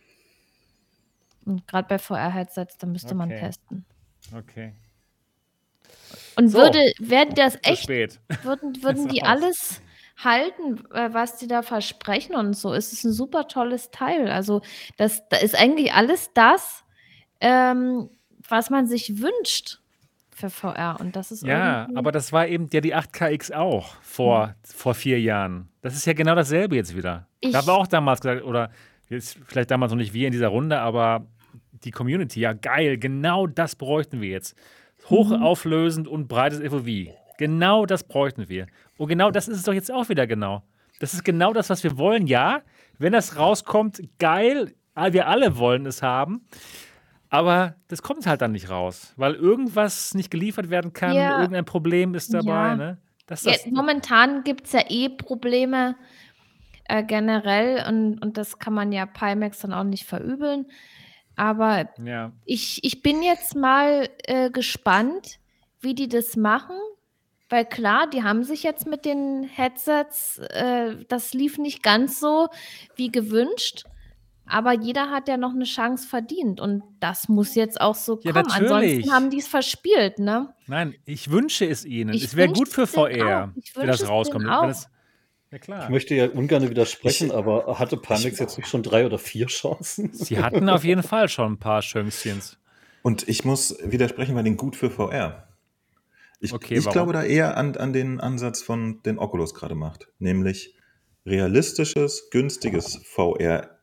Und 1.45 1.67
gerade 1.67 1.87
bei 1.87 1.99
VR-Headsets, 1.99 2.77
da 2.77 2.87
müsste 2.87 3.09
okay. 3.09 3.15
man 3.15 3.29
testen. 3.29 3.85
Okay. 4.35 4.73
Und 6.35 6.49
so. 6.49 6.57
würde, 6.57 6.79
wäre 6.99 7.29
das 7.33 7.57
echt, 7.63 7.87
würden, 8.43 8.83
würden 8.83 9.07
die 9.07 9.23
alles 9.23 9.81
halten, 10.17 10.83
äh, 10.91 11.13
was 11.13 11.37
die 11.37 11.47
da 11.47 11.61
versprechen 11.61 12.35
und 12.35 12.53
so, 12.55 12.73
ist 12.73 12.93
es 12.93 13.03
ein 13.03 13.11
super 13.11 13.47
tolles 13.47 13.91
Teil. 13.91 14.29
Also 14.29 14.61
das, 14.97 15.27
da 15.29 15.37
ist 15.37 15.55
eigentlich 15.55 15.93
alles 15.93 16.31
das, 16.33 16.83
ähm, 17.41 18.09
was 18.47 18.69
man 18.69 18.87
sich 18.87 19.21
wünscht 19.21 19.79
für 20.35 20.49
VR. 20.49 20.97
Und 20.99 21.15
das 21.15 21.31
ist 21.31 21.43
Ja, 21.43 21.87
aber 21.95 22.11
das 22.11 22.33
war 22.33 22.47
eben 22.47 22.67
ja 22.71 22.81
die 22.81 22.93
8KX 22.93 23.53
auch 23.53 23.95
vor, 24.01 24.47
hm. 24.47 24.53
vor 24.63 24.93
vier 24.93 25.19
Jahren. 25.19 25.69
Das 25.81 25.95
ist 25.95 26.05
ja 26.05 26.13
genau 26.13 26.35
dasselbe 26.35 26.75
jetzt 26.75 26.95
wieder. 26.95 27.27
Ich 27.39 27.51
da 27.51 27.65
war 27.65 27.75
auch 27.75 27.87
damals 27.87 28.19
gesagt, 28.19 28.43
oder 28.43 28.69
jetzt 29.09 29.39
vielleicht 29.47 29.71
damals 29.71 29.91
noch 29.91 29.97
nicht 29.97 30.13
wir 30.13 30.27
in 30.27 30.33
dieser 30.33 30.49
Runde, 30.49 30.79
aber 30.79 31.25
die 31.71 31.91
Community, 31.91 32.41
ja 32.41 32.53
geil, 32.53 32.97
genau 32.97 33.47
das 33.47 33.75
bräuchten 33.75 34.19
wir 34.19 34.29
jetzt. 34.29 34.55
Hochauflösend 35.09 36.07
mhm. 36.07 36.13
und 36.13 36.27
breites 36.27 36.59
FOV. 36.59 37.13
Genau 37.37 37.85
das 37.85 38.03
bräuchten 38.03 38.49
wir. 38.49 38.67
Und 38.97 39.07
genau 39.07 39.31
das 39.31 39.47
ist 39.47 39.57
es 39.57 39.63
doch 39.63 39.73
jetzt 39.73 39.91
auch 39.91 40.09
wieder 40.09 40.27
genau. 40.27 40.63
Das 40.99 41.13
ist 41.13 41.23
genau 41.23 41.53
das, 41.53 41.69
was 41.69 41.83
wir 41.83 41.97
wollen, 41.97 42.27
ja. 42.27 42.61
Wenn 42.97 43.13
das 43.13 43.37
rauskommt, 43.37 44.01
geil, 44.19 44.73
wir 44.95 45.27
alle 45.27 45.57
wollen 45.57 45.85
es 45.85 46.01
haben. 46.01 46.45
Aber 47.35 47.75
das 47.89 48.01
kommt 48.01 48.25
halt 48.25 48.41
dann 48.41 48.53
nicht 48.53 48.69
raus, 48.69 49.13
weil 49.17 49.35
irgendwas 49.35 50.13
nicht 50.13 50.31
geliefert 50.31 50.69
werden 50.69 50.93
kann, 50.93 51.13
ja. 51.13 51.41
irgendein 51.41 51.65
Problem 51.65 52.15
ist 52.15 52.33
dabei. 52.33 52.49
Ja. 52.49 52.75
Ne? 52.75 52.97
Das, 53.27 53.43
das 53.43 53.65
ja, 53.65 53.71
momentan 53.71 54.43
gibt 54.43 54.67
es 54.67 54.71
ja 54.71 54.83
eh 54.87 55.09
Probleme 55.09 55.95
äh, 56.85 57.03
generell 57.03 57.85
und, 57.87 58.19
und 58.19 58.37
das 58.37 58.59
kann 58.59 58.73
man 58.73 58.91
ja 58.91 59.05
Pimax 59.05 59.59
dann 59.59 59.73
auch 59.73 59.83
nicht 59.83 60.05
verübeln. 60.05 60.67
Aber 61.35 61.89
ja. 62.03 62.31
ich, 62.45 62.83
ich 62.83 63.01
bin 63.01 63.21
jetzt 63.21 63.55
mal 63.55 64.07
äh, 64.23 64.49
gespannt, 64.49 65.39
wie 65.81 65.93
die 65.93 66.07
das 66.07 66.37
machen. 66.37 66.77
Weil 67.49 67.65
klar, 67.65 68.09
die 68.09 68.23
haben 68.23 68.43
sich 68.43 68.63
jetzt 68.63 68.87
mit 68.87 69.05
den 69.05 69.43
Headsets, 69.43 70.39
äh, 70.39 70.95
das 71.09 71.33
lief 71.33 71.57
nicht 71.59 71.83
ganz 71.83 72.19
so 72.19 72.47
wie 72.95 73.11
gewünscht. 73.11 73.85
Aber 74.47 74.73
jeder 74.73 75.09
hat 75.09 75.27
ja 75.27 75.37
noch 75.37 75.53
eine 75.53 75.65
Chance 75.65 76.07
verdient 76.07 76.59
und 76.59 76.83
das 76.99 77.27
muss 77.29 77.55
jetzt 77.55 77.81
auch 77.81 77.95
so 77.95 78.19
ja, 78.23 78.31
kommen. 78.31 78.45
Natürlich. 78.47 78.71
Ansonsten 78.71 79.11
haben 79.11 79.29
die 79.29 79.39
es 79.39 79.47
verspielt, 79.47 80.19
ne? 80.19 80.53
Nein, 80.67 80.95
ich 81.05 81.31
wünsche 81.31 81.65
es 81.65 81.83
ihnen. 81.83 82.13
Ich 82.13 82.25
es 82.25 82.35
wäre 82.35 82.53
gut 82.53 82.69
für 82.69 82.85
VR, 82.85 83.53
wenn 83.73 83.87
das 83.87 84.07
rauskommt. 84.07 84.45
Wenn 84.45 84.51
das, 84.51 84.89
Ja, 85.51 85.57
klar. 85.57 85.83
Ich 85.83 85.89
möchte 85.89 86.15
ja 86.15 86.29
ungern 86.29 86.69
widersprechen, 86.69 87.27
ich, 87.27 87.33
aber 87.33 87.79
hatte 87.79 87.97
Pimax 87.97 88.39
jetzt 88.39 88.57
nicht 88.57 88.67
schon 88.67 88.83
drei 88.83 89.05
oder 89.05 89.17
vier 89.17 89.47
Chancen? 89.47 90.13
Sie 90.13 90.37
hatten 90.37 90.69
auf 90.69 90.83
jeden 90.83 91.03
Fall 91.03 91.27
schon 91.27 91.53
ein 91.53 91.59
paar 91.59 91.81
Chönkchens. 91.81 92.57
Und 93.01 93.27
ich 93.27 93.45
muss 93.45 93.77
widersprechen, 93.83 94.35
weil 94.35 94.43
den 94.43 94.57
gut 94.57 94.75
für 94.75 94.89
VR. 94.89 95.47
Ich, 96.39 96.53
okay, 96.53 96.77
ich 96.77 96.89
glaube 96.89 97.13
da 97.13 97.23
eher 97.23 97.57
an, 97.57 97.75
an 97.77 97.93
den 97.93 98.19
Ansatz 98.19 98.61
von 98.61 99.01
den 99.03 99.17
Oculus 99.17 99.53
gerade 99.53 99.75
macht, 99.75 100.07
nämlich 100.19 100.75
realistisches, 101.25 102.29
günstiges 102.29 103.01
VR 103.05 103.74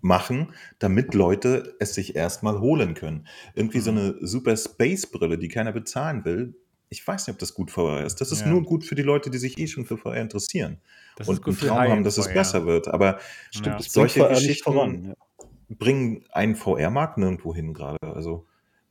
machen, 0.00 0.52
damit 0.78 1.14
Leute 1.14 1.76
es 1.78 1.94
sich 1.94 2.16
erstmal 2.16 2.60
holen 2.60 2.94
können. 2.94 3.26
Irgendwie 3.54 3.80
so 3.80 3.92
mhm. 3.92 3.98
eine 3.98 4.14
super 4.20 4.56
Space-Brille, 4.56 5.38
die 5.38 5.48
keiner 5.48 5.72
bezahlen 5.72 6.24
will. 6.24 6.54
Ich 6.88 7.06
weiß 7.06 7.26
nicht, 7.26 7.34
ob 7.34 7.38
das 7.38 7.54
gut 7.54 7.70
VR 7.70 8.04
ist. 8.04 8.20
Das 8.20 8.32
ist 8.32 8.40
ja. 8.40 8.48
nur 8.48 8.62
gut 8.62 8.84
für 8.84 8.94
die 8.94 9.02
Leute, 9.02 9.30
die 9.30 9.38
sich 9.38 9.58
eh 9.58 9.66
schon 9.66 9.84
für 9.84 9.96
VR 9.96 10.16
interessieren 10.16 10.78
das 11.16 11.28
und 11.28 11.46
einen 11.46 11.56
Traum 11.56 11.78
haben, 11.78 12.04
dass 12.04 12.18
es 12.18 12.26
VR. 12.26 12.34
besser 12.34 12.66
wird. 12.66 12.88
Aber 12.88 13.18
stimmt, 13.50 13.80
ja. 13.80 13.88
solche 13.88 14.28
Geschichten 14.28 14.64
voran, 14.64 15.04
ja. 15.04 15.46
bringen 15.68 16.24
einen 16.32 16.56
VR-Markt 16.56 17.18
nirgendwo 17.18 17.54
hin 17.54 17.74
gerade. 17.74 17.98
Also 18.02 18.46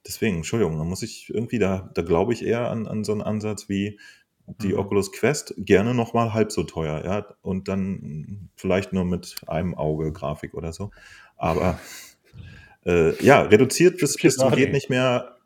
deswegen, 0.06 0.38
Entschuldigung, 0.38 0.78
da 0.78 0.84
muss 0.84 1.02
ich 1.02 1.30
irgendwie, 1.30 1.60
da, 1.60 1.90
da 1.94 2.02
glaube 2.02 2.34
ich 2.34 2.46
eher 2.46 2.70
an, 2.70 2.88
an 2.88 3.04
so 3.04 3.12
einen 3.12 3.22
Ansatz 3.22 3.68
wie, 3.68 4.00
die 4.62 4.74
mhm. 4.74 4.80
Oculus 4.80 5.12
Quest 5.12 5.54
gerne 5.58 5.94
nochmal 5.94 6.34
halb 6.34 6.52
so 6.52 6.64
teuer, 6.64 7.04
ja, 7.06 7.26
und 7.42 7.68
dann 7.68 8.50
vielleicht 8.56 8.94
nur 8.94 9.06
mit 9.06 9.36
einem 9.48 9.76
Auge 9.76 10.12
Grafik 10.12 10.54
oder 10.54 10.74
so. 10.74 10.92
Aber 11.38 11.80
äh, 12.86 13.22
ja, 13.24 13.42
reduziert 13.42 14.00
bis, 14.00 14.16
bis 14.16 14.36
zum 14.36 14.52
geht 14.52 14.72
nicht 14.72 14.90
mehr, 14.90 15.38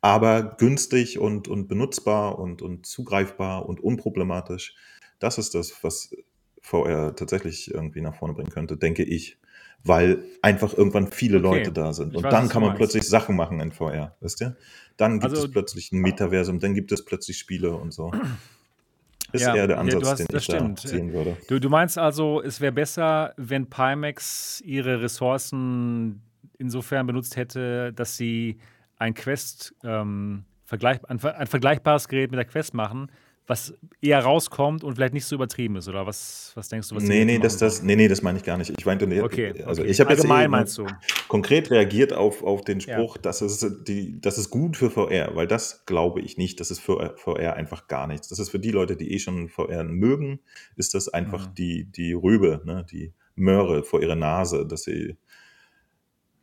aber 0.00 0.56
günstig 0.58 1.18
und, 1.18 1.48
und 1.48 1.68
benutzbar 1.68 2.38
und, 2.38 2.62
und 2.62 2.86
zugreifbar 2.86 3.66
und 3.66 3.80
unproblematisch. 3.80 4.74
Das 5.18 5.38
ist 5.38 5.54
das, 5.54 5.82
was 5.82 6.14
VR 6.60 7.14
tatsächlich 7.14 7.72
irgendwie 7.72 8.00
nach 8.00 8.14
vorne 8.14 8.34
bringen 8.34 8.50
könnte, 8.50 8.76
denke 8.76 9.04
ich. 9.04 9.38
Weil 9.84 10.24
einfach 10.40 10.72
irgendwann 10.72 11.12
viele 11.12 11.38
okay. 11.38 11.58
Leute 11.58 11.72
da 11.72 11.92
sind. 11.92 12.16
Und 12.16 12.24
weiß, 12.24 12.30
dann 12.32 12.48
kann 12.48 12.62
man 12.62 12.74
plötzlich 12.74 13.06
Sachen 13.06 13.36
machen 13.36 13.60
in 13.60 13.70
VR, 13.70 14.16
wisst 14.20 14.40
ihr? 14.40 14.56
Dann 14.96 15.20
gibt 15.20 15.32
also, 15.32 15.46
es 15.46 15.50
plötzlich 15.50 15.92
ein 15.92 15.98
Metaversum, 15.98 16.58
dann 16.58 16.74
gibt 16.74 16.90
es 16.92 17.04
plötzlich 17.04 17.38
Spiele 17.38 17.72
und 17.72 17.92
so. 17.92 18.12
Ist 19.32 19.42
ja, 19.42 19.56
eher 19.56 19.66
der 19.66 19.78
Ansatz, 19.78 20.06
hast, 20.06 20.18
den 20.20 20.36
ich 20.36 20.44
stimmt. 20.44 20.84
da 20.84 20.88
ziehen 20.88 21.12
würde. 21.12 21.36
Du, 21.48 21.58
du 21.58 21.68
meinst 21.68 21.98
also, 21.98 22.40
es 22.40 22.60
wäre 22.60 22.70
besser, 22.70 23.34
wenn 23.36 23.68
Pimax 23.68 24.62
ihre 24.64 25.02
Ressourcen 25.02 26.22
insofern 26.58 27.04
benutzt 27.06 27.34
hätte, 27.36 27.92
dass 27.92 28.16
sie 28.16 28.58
ein 28.96 29.12
Quest, 29.14 29.74
ähm, 29.82 30.44
vergleich, 30.64 30.98
ein, 31.08 31.20
ein 31.20 31.46
vergleichbares 31.48 32.06
Gerät 32.06 32.30
mit 32.30 32.38
der 32.38 32.44
Quest 32.44 32.74
machen, 32.74 33.10
was 33.46 33.74
eher 34.00 34.20
rauskommt 34.20 34.84
und 34.84 34.94
vielleicht 34.94 35.12
nicht 35.12 35.26
so 35.26 35.34
übertrieben 35.34 35.76
ist, 35.76 35.86
oder 35.86 36.06
was, 36.06 36.52
was 36.54 36.68
denkst 36.70 36.88
du? 36.88 36.96
Was 36.96 37.02
nee, 37.02 37.26
nee, 37.26 37.38
das, 37.38 37.58
das, 37.58 37.82
nee, 37.82 37.94
nee, 37.94 38.08
das 38.08 38.22
meine 38.22 38.38
ich 38.38 38.44
gar 38.44 38.56
nicht. 38.56 38.72
Ich 38.76 38.86
meinte, 38.86 39.06
okay, 39.22 39.62
also 39.64 39.82
okay. 39.82 39.90
ich 39.90 40.00
habe 40.00 40.12
jetzt 40.12 40.26
meinst 40.26 40.78
du? 40.78 40.86
konkret 41.28 41.70
reagiert 41.70 42.14
auf, 42.14 42.42
auf 42.42 42.62
den 42.62 42.80
Spruch, 42.80 43.16
ja. 43.16 43.22
dass 43.22 43.42
es 43.42 43.84
die, 43.84 44.18
das 44.20 44.38
ist 44.38 44.48
gut 44.48 44.78
für 44.78 44.90
VR, 44.90 45.34
weil 45.34 45.46
das 45.46 45.84
glaube 45.84 46.22
ich 46.22 46.38
nicht. 46.38 46.58
Das 46.58 46.70
ist 46.70 46.80
für 46.80 47.14
VR 47.16 47.54
einfach 47.54 47.86
gar 47.86 48.06
nichts. 48.06 48.28
Das 48.28 48.38
ist 48.38 48.48
für 48.48 48.58
die 48.58 48.70
Leute, 48.70 48.96
die 48.96 49.12
eh 49.12 49.18
schon 49.18 49.50
VR 49.50 49.84
mögen, 49.84 50.40
ist 50.76 50.94
das 50.94 51.08
einfach 51.08 51.48
mhm. 51.48 51.54
die, 51.54 51.84
die 51.84 52.14
Rübe, 52.14 52.62
ne, 52.64 52.86
die 52.90 53.12
Möhre 53.34 53.82
vor 53.82 54.00
ihrer 54.00 54.16
Nase, 54.16 54.66
dass 54.66 54.84
sie 54.84 55.16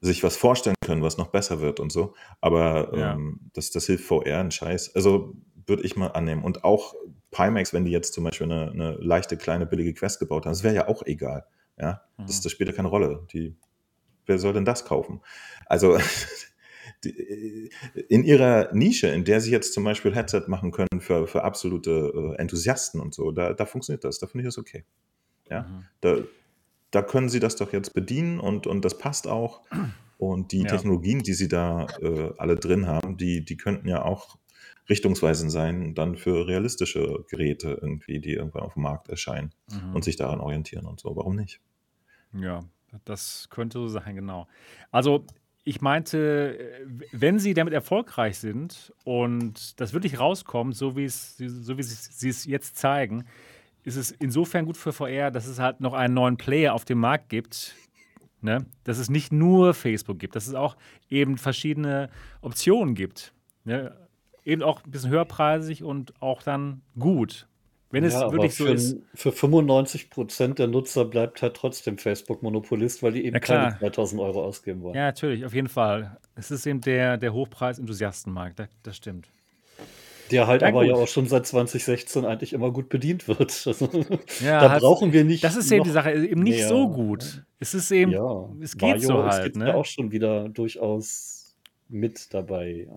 sich 0.01 0.23
was 0.23 0.35
vorstellen 0.35 0.75
können, 0.83 1.03
was 1.03 1.17
noch 1.17 1.27
besser 1.27 1.61
wird 1.61 1.79
und 1.79 1.91
so. 1.91 2.15
Aber 2.41 2.95
ja. 2.97 3.13
ähm, 3.13 3.39
das, 3.53 3.71
das 3.71 3.85
hilft 3.85 4.05
VR 4.05 4.39
ein 4.39 4.51
Scheiß. 4.51 4.95
Also 4.95 5.35
würde 5.68 5.84
ich 5.84 5.95
mal 5.95 6.07
annehmen. 6.07 6.43
Und 6.43 6.64
auch 6.64 6.95
Pimax, 7.32 7.74
wenn 7.74 7.86
die 7.86 7.91
jetzt 7.91 8.14
zum 8.14 8.24
Beispiel 8.24 8.51
eine, 8.51 8.72
eine 8.72 8.91
leichte, 8.93 9.38
kleine, 9.38 9.66
billige 9.66 9.93
Quest 9.93 10.20
gebaut 10.20 10.45
haben, 10.45 10.53
das 10.53 10.64
wäre 10.64 10.76
ja 10.76 10.88
auch 10.88 11.03
egal. 11.05 11.45
Ja, 11.78 12.01
mhm. 12.18 12.28
das, 12.28 12.41
das 12.41 12.51
spielt 12.51 12.70
ja 12.70 12.76
keine 12.76 12.89
Rolle. 12.89 13.26
Die, 13.34 13.55
wer 14.26 14.38
soll 14.38 14.53
denn 14.53 14.66
das 14.66 14.86
kaufen? 14.86 15.22
Also 15.66 15.97
die, 17.03 17.72
in 18.09 18.24
ihrer 18.24 18.74
Nische, 18.74 19.07
in 19.07 19.24
der 19.24 19.41
sie 19.41 19.51
jetzt 19.51 19.74
zum 19.74 19.84
Beispiel 19.84 20.14
Headset 20.14 20.43
machen 20.47 20.72
können 20.72 20.99
für, 20.99 21.28
für 21.28 21.43
absolute 21.43 22.36
äh, 22.38 22.41
Enthusiasten 22.41 22.99
und 22.99 23.14
so, 23.14 23.32
da, 23.32 23.53
da 23.53 23.66
funktioniert 23.66 24.03
das. 24.03 24.20
Da 24.20 24.28
finde 24.28 24.43
ich 24.43 24.47
das 24.47 24.57
okay. 24.57 24.86
Ja, 25.49 25.64
mhm. 25.64 25.86
da, 26.01 26.18
da 26.91 27.01
können 27.01 27.30
sie 27.30 27.39
das 27.39 27.55
doch 27.55 27.74
jetzt 27.74 27.93
bedienen 27.93 28.39
und, 28.39 28.68
und 28.68 28.86
das 28.86 28.97
passt 28.97 29.28
auch. 29.28 29.62
Und 30.18 30.51
die 30.51 30.62
ja. 30.62 30.68
Technologien, 30.68 31.24
die 31.24 31.34
sie 31.34 31.47
da 31.47 31.88
äh, 31.99 32.32
alle 32.38 32.55
drin 32.55 32.86
haben, 32.86 33.18
die, 33.18 33.43
die 33.43 33.57
könnten 33.57 33.88
ja 33.88 34.03
auch 34.03 34.38
richtungsweisend 34.91 35.51
sein, 35.51 35.95
dann 35.95 36.17
für 36.17 36.47
realistische 36.47 37.23
Geräte 37.29 37.79
irgendwie, 37.81 38.19
die 38.19 38.33
irgendwann 38.33 38.63
auf 38.63 38.73
dem 38.73 38.83
Markt 38.83 39.07
erscheinen 39.07 39.51
mhm. 39.71 39.95
und 39.95 40.03
sich 40.03 40.17
daran 40.17 40.41
orientieren 40.41 40.85
und 40.85 40.99
so. 40.99 41.15
Warum 41.15 41.37
nicht? 41.37 41.61
Ja, 42.33 42.59
das 43.05 43.47
könnte 43.49 43.79
so 43.79 43.87
sein, 43.87 44.15
genau. 44.15 44.47
Also 44.91 45.25
ich 45.63 45.79
meinte, 45.79 46.59
wenn 47.13 47.39
sie 47.39 47.53
damit 47.53 47.73
erfolgreich 47.73 48.37
sind 48.37 48.93
und 49.05 49.79
das 49.79 49.93
wirklich 49.93 50.19
rauskommt, 50.19 50.75
so 50.75 50.97
wie 50.97 51.05
es, 51.05 51.37
so 51.37 51.77
wie 51.77 51.83
sie 51.83 52.29
es 52.29 52.45
jetzt 52.45 52.75
zeigen, 52.75 53.25
ist 53.83 53.95
es 53.95 54.11
insofern 54.11 54.65
gut 54.65 54.75
für 54.75 54.91
VR, 54.91 55.31
dass 55.31 55.47
es 55.47 55.57
halt 55.57 55.79
noch 55.79 55.93
einen 55.93 56.13
neuen 56.13 56.35
Player 56.35 56.73
auf 56.73 56.83
dem 56.83 56.99
Markt 56.99 57.29
gibt. 57.29 57.75
Ne? 58.41 58.65
Dass 58.83 58.97
es 58.97 59.09
nicht 59.09 59.31
nur 59.31 59.73
Facebook 59.73 60.19
gibt, 60.19 60.35
dass 60.35 60.47
es 60.47 60.53
auch 60.53 60.75
eben 61.09 61.37
verschiedene 61.37 62.09
Optionen 62.41 62.93
gibt. 62.95 63.33
Ne? 63.63 63.95
Eben 64.45 64.63
auch 64.63 64.83
ein 64.83 64.91
bisschen 64.91 65.09
höherpreisig 65.09 65.83
und 65.83 66.13
auch 66.21 66.41
dann 66.43 66.81
gut. 66.97 67.47
Wenn 67.91 68.05
es 68.05 68.13
ja, 68.13 68.31
wirklich 68.31 68.55
so 68.55 68.65
für, 68.65 68.71
ist. 68.71 68.97
Für 69.13 69.31
95 69.33 70.09
Prozent 70.09 70.59
der 70.59 70.67
Nutzer 70.67 71.03
bleibt 71.03 71.41
halt 71.41 71.55
trotzdem 71.55 71.97
Facebook 71.97 72.41
Monopolist, 72.41 73.03
weil 73.03 73.11
die 73.11 73.25
eben 73.25 73.39
keine 73.41 73.77
2000 73.79 74.21
Euro 74.21 74.43
ausgeben 74.45 74.81
wollen. 74.81 74.95
Ja, 74.95 75.07
natürlich, 75.07 75.45
auf 75.45 75.53
jeden 75.53 75.67
Fall. 75.67 76.17
Es 76.35 76.51
ist 76.51 76.65
eben 76.65 76.79
der, 76.79 77.17
der 77.17 77.33
Hochpreis-Enthusiastenmarkt, 77.33 78.59
das, 78.59 78.69
das 78.83 78.95
stimmt. 78.95 79.29
Der 80.31 80.47
halt 80.47 80.61
ja, 80.61 80.69
aber 80.69 80.81
gut. 80.81 80.89
ja 80.89 80.95
auch 80.95 81.09
schon 81.09 81.27
seit 81.27 81.45
2016 81.45 82.23
eigentlich 82.23 82.53
immer 82.53 82.71
gut 82.71 82.87
bedient 82.87 83.27
wird. 83.27 83.51
Also, 83.67 83.89
ja, 84.41 84.61
da 84.61 84.69
halt, 84.71 84.81
brauchen 84.81 85.11
wir 85.11 85.25
nicht. 85.25 85.43
Das 85.43 85.57
ist 85.57 85.69
eben 85.71 85.83
die 85.83 85.89
Sache, 85.89 86.13
eben 86.13 86.41
nicht 86.41 86.59
mehr. 86.59 86.69
so 86.69 86.89
gut. 86.89 87.43
Es 87.59 87.73
ist 87.73 87.91
eben, 87.91 88.11
ja, 88.11 88.49
es 88.61 88.77
geht 88.77 88.89
Mario 88.89 89.07
so 89.07 89.23
halt. 89.25 89.51
Es 89.51 89.57
ne? 89.57 89.67
ja 89.67 89.75
auch 89.75 89.85
schon 89.85 90.11
wieder 90.13 90.47
durchaus 90.47 91.57
mit 91.89 92.33
dabei. 92.33 92.87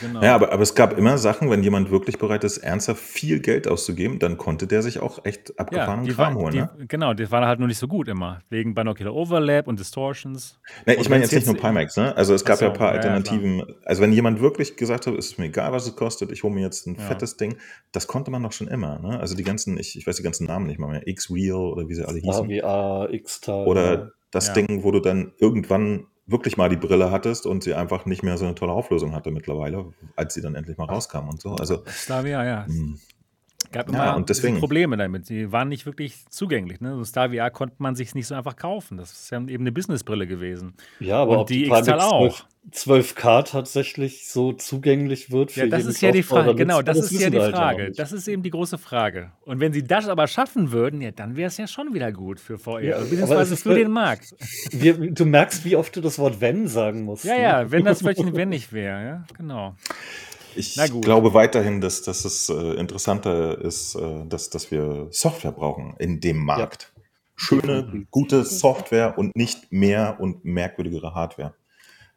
Genau. 0.00 0.20
Ja, 0.20 0.34
aber, 0.34 0.52
aber 0.52 0.62
es 0.64 0.74
gab 0.74 0.98
immer 0.98 1.16
Sachen, 1.16 1.48
wenn 1.48 1.62
jemand 1.62 1.92
wirklich 1.92 2.18
bereit 2.18 2.42
ist, 2.42 2.58
ernsthaft 2.58 3.00
viel 3.00 3.38
Geld 3.38 3.68
auszugeben, 3.68 4.18
dann 4.18 4.36
konnte 4.36 4.66
der 4.66 4.82
sich 4.82 4.98
auch 4.98 5.24
echt 5.24 5.56
abgefahrenen 5.60 6.06
ja, 6.06 6.14
Kram 6.14 6.34
war, 6.34 6.42
holen. 6.42 6.52
Die, 6.52 6.58
ne? 6.58 6.86
Genau, 6.88 7.14
die 7.14 7.30
waren 7.30 7.44
halt 7.44 7.60
nur 7.60 7.68
nicht 7.68 7.78
so 7.78 7.86
gut 7.86 8.08
immer. 8.08 8.40
Wegen 8.50 8.74
Binocular 8.74 9.14
Overlap 9.14 9.68
und 9.68 9.78
Distortions. 9.78 10.58
Nee, 10.86 10.94
ich 10.94 11.08
meine 11.08 11.22
jetzt 11.22 11.32
nicht 11.32 11.46
nur 11.46 11.56
Pimax, 11.56 11.96
ne? 11.96 12.16
Also 12.16 12.34
es 12.34 12.44
gab 12.44 12.58
so, 12.58 12.64
ja 12.64 12.72
ein 12.72 12.76
paar 12.76 12.90
Alternativen. 12.90 13.58
Ja, 13.60 13.66
also 13.84 14.02
wenn 14.02 14.12
jemand 14.12 14.40
wirklich 14.40 14.76
gesagt 14.76 15.06
hat, 15.06 15.14
es 15.14 15.26
ist 15.26 15.38
mir 15.38 15.46
egal, 15.46 15.70
was 15.70 15.86
es 15.86 15.94
kostet, 15.94 16.32
ich 16.32 16.42
hole 16.42 16.52
mir 16.52 16.62
jetzt 16.62 16.88
ein 16.88 16.96
fettes 16.96 17.36
Ding, 17.36 17.56
das 17.92 18.08
konnte 18.08 18.32
man 18.32 18.42
doch 18.42 18.52
schon 18.52 18.66
immer, 18.66 18.98
ne? 18.98 19.20
Also 19.20 19.36
die 19.36 19.44
ganzen, 19.44 19.78
ich, 19.78 19.96
ich 19.96 20.04
weiß 20.04 20.16
die 20.16 20.24
ganzen 20.24 20.48
Namen 20.48 20.66
nicht 20.66 20.80
mal 20.80 20.88
mehr, 20.88 21.06
X-Real 21.06 21.58
oder 21.58 21.88
wie 21.88 21.94
sie 21.94 22.04
alle 22.04 22.18
hießen. 22.18 22.50
AVA, 22.60 23.08
X-Tal. 23.12 23.68
Oder 23.68 24.12
das 24.32 24.52
Ding, 24.52 24.82
wo 24.82 24.90
du 24.90 24.98
dann 24.98 25.32
irgendwann 25.38 26.06
wirklich 26.26 26.56
mal 26.56 26.68
die 26.68 26.76
Brille 26.76 27.10
hattest 27.10 27.46
und 27.46 27.62
sie 27.62 27.74
einfach 27.74 28.04
nicht 28.04 28.22
mehr 28.22 28.36
so 28.36 28.44
eine 28.44 28.54
tolle 28.54 28.72
Auflösung 28.72 29.14
hatte 29.14 29.30
mittlerweile, 29.30 29.92
als 30.16 30.34
sie 30.34 30.42
dann 30.42 30.54
endlich 30.54 30.76
mal 30.76 30.86
rauskam 30.86 31.28
und 31.28 31.40
so. 31.40 31.54
Also 31.54 31.84
Slavia, 31.86 32.44
ja. 32.44 32.66
Mh. 32.68 32.96
Gab 33.72 33.88
immer 33.88 33.98
ja, 33.98 34.14
und 34.14 34.28
deswegen, 34.28 34.58
Probleme 34.58 34.96
damit. 34.96 35.28
Die 35.28 35.52
waren 35.52 35.68
nicht 35.68 35.86
wirklich 35.86 36.26
zugänglich. 36.28 36.80
Ne? 36.80 36.94
So 36.96 37.04
Star 37.04 37.30
VR 37.30 37.50
konnte 37.50 37.76
man 37.78 37.94
sich 37.94 38.14
nicht 38.14 38.26
so 38.26 38.34
einfach 38.34 38.56
kaufen. 38.56 38.96
Das 38.96 39.12
ist 39.12 39.30
ja 39.30 39.38
eben 39.38 39.62
eine 39.62 39.72
Businessbrille 39.72 40.26
gewesen. 40.26 40.74
Ja, 41.00 41.22
aber 41.22 41.40
und 41.40 41.50
die 41.50 41.66
X-Tal 41.66 42.00
auch. 42.00 42.44
12K 42.72 43.44
tatsächlich 43.44 44.28
so 44.28 44.52
zugänglich 44.52 45.30
wird 45.30 45.52
für 45.52 45.60
Ja, 45.60 45.66
das 45.66 45.84
ist 45.84 46.00
ja 46.00 46.10
die 46.10 46.24
Frage. 46.24 46.56
Genau, 46.56 46.82
das, 46.82 46.98
das 46.98 47.12
ist 47.12 47.20
ja 47.20 47.30
die 47.30 47.38
halt 47.38 47.54
Frage. 47.54 47.92
Das 47.92 48.10
ist 48.10 48.26
eben 48.26 48.42
die 48.42 48.50
große 48.50 48.76
Frage. 48.76 49.30
Und 49.44 49.60
wenn 49.60 49.72
sie 49.72 49.84
das 49.84 50.08
aber 50.08 50.26
schaffen 50.26 50.72
würden, 50.72 51.00
ja, 51.00 51.12
dann 51.12 51.36
wäre 51.36 51.46
es 51.46 51.56
ja 51.58 51.68
schon 51.68 51.94
wieder 51.94 52.10
gut 52.10 52.40
für 52.40 52.58
VR. 52.58 52.82
Ja, 52.82 52.98
beziehungsweise 52.98 53.56
für 53.56 53.74
den 53.74 53.92
Markt. 53.92 54.34
Wir, 54.72 54.94
du 54.94 55.24
merkst, 55.24 55.64
wie 55.64 55.76
oft 55.76 55.94
du 55.94 56.00
das 56.00 56.18
Wort 56.18 56.40
wenn 56.40 56.66
sagen 56.66 57.02
musst. 57.02 57.24
Ja, 57.24 57.34
ne? 57.34 57.42
ja, 57.42 57.70
wenn 57.70 57.84
das 57.84 58.02
wirklich 58.02 58.26
ein 58.26 58.34
wenn 58.34 58.48
nicht 58.48 58.72
wäre. 58.72 59.04
Ja, 59.04 59.24
genau. 59.36 59.76
Ich 60.56 60.76
glaube 61.02 61.34
weiterhin, 61.34 61.80
dass, 61.80 62.02
dass 62.02 62.24
es 62.24 62.48
äh, 62.48 62.54
interessanter 62.74 63.60
ist, 63.60 63.94
äh, 63.94 64.26
dass, 64.26 64.50
dass 64.50 64.70
wir 64.70 65.08
Software 65.10 65.52
brauchen 65.52 65.94
in 65.98 66.20
dem 66.20 66.38
Markt. 66.38 66.92
Ja. 66.94 67.02
Schöne, 67.38 68.06
gute 68.10 68.44
Software 68.44 69.18
und 69.18 69.36
nicht 69.36 69.70
mehr 69.70 70.16
und 70.18 70.44
merkwürdigere 70.44 71.14
Hardware. 71.14 71.54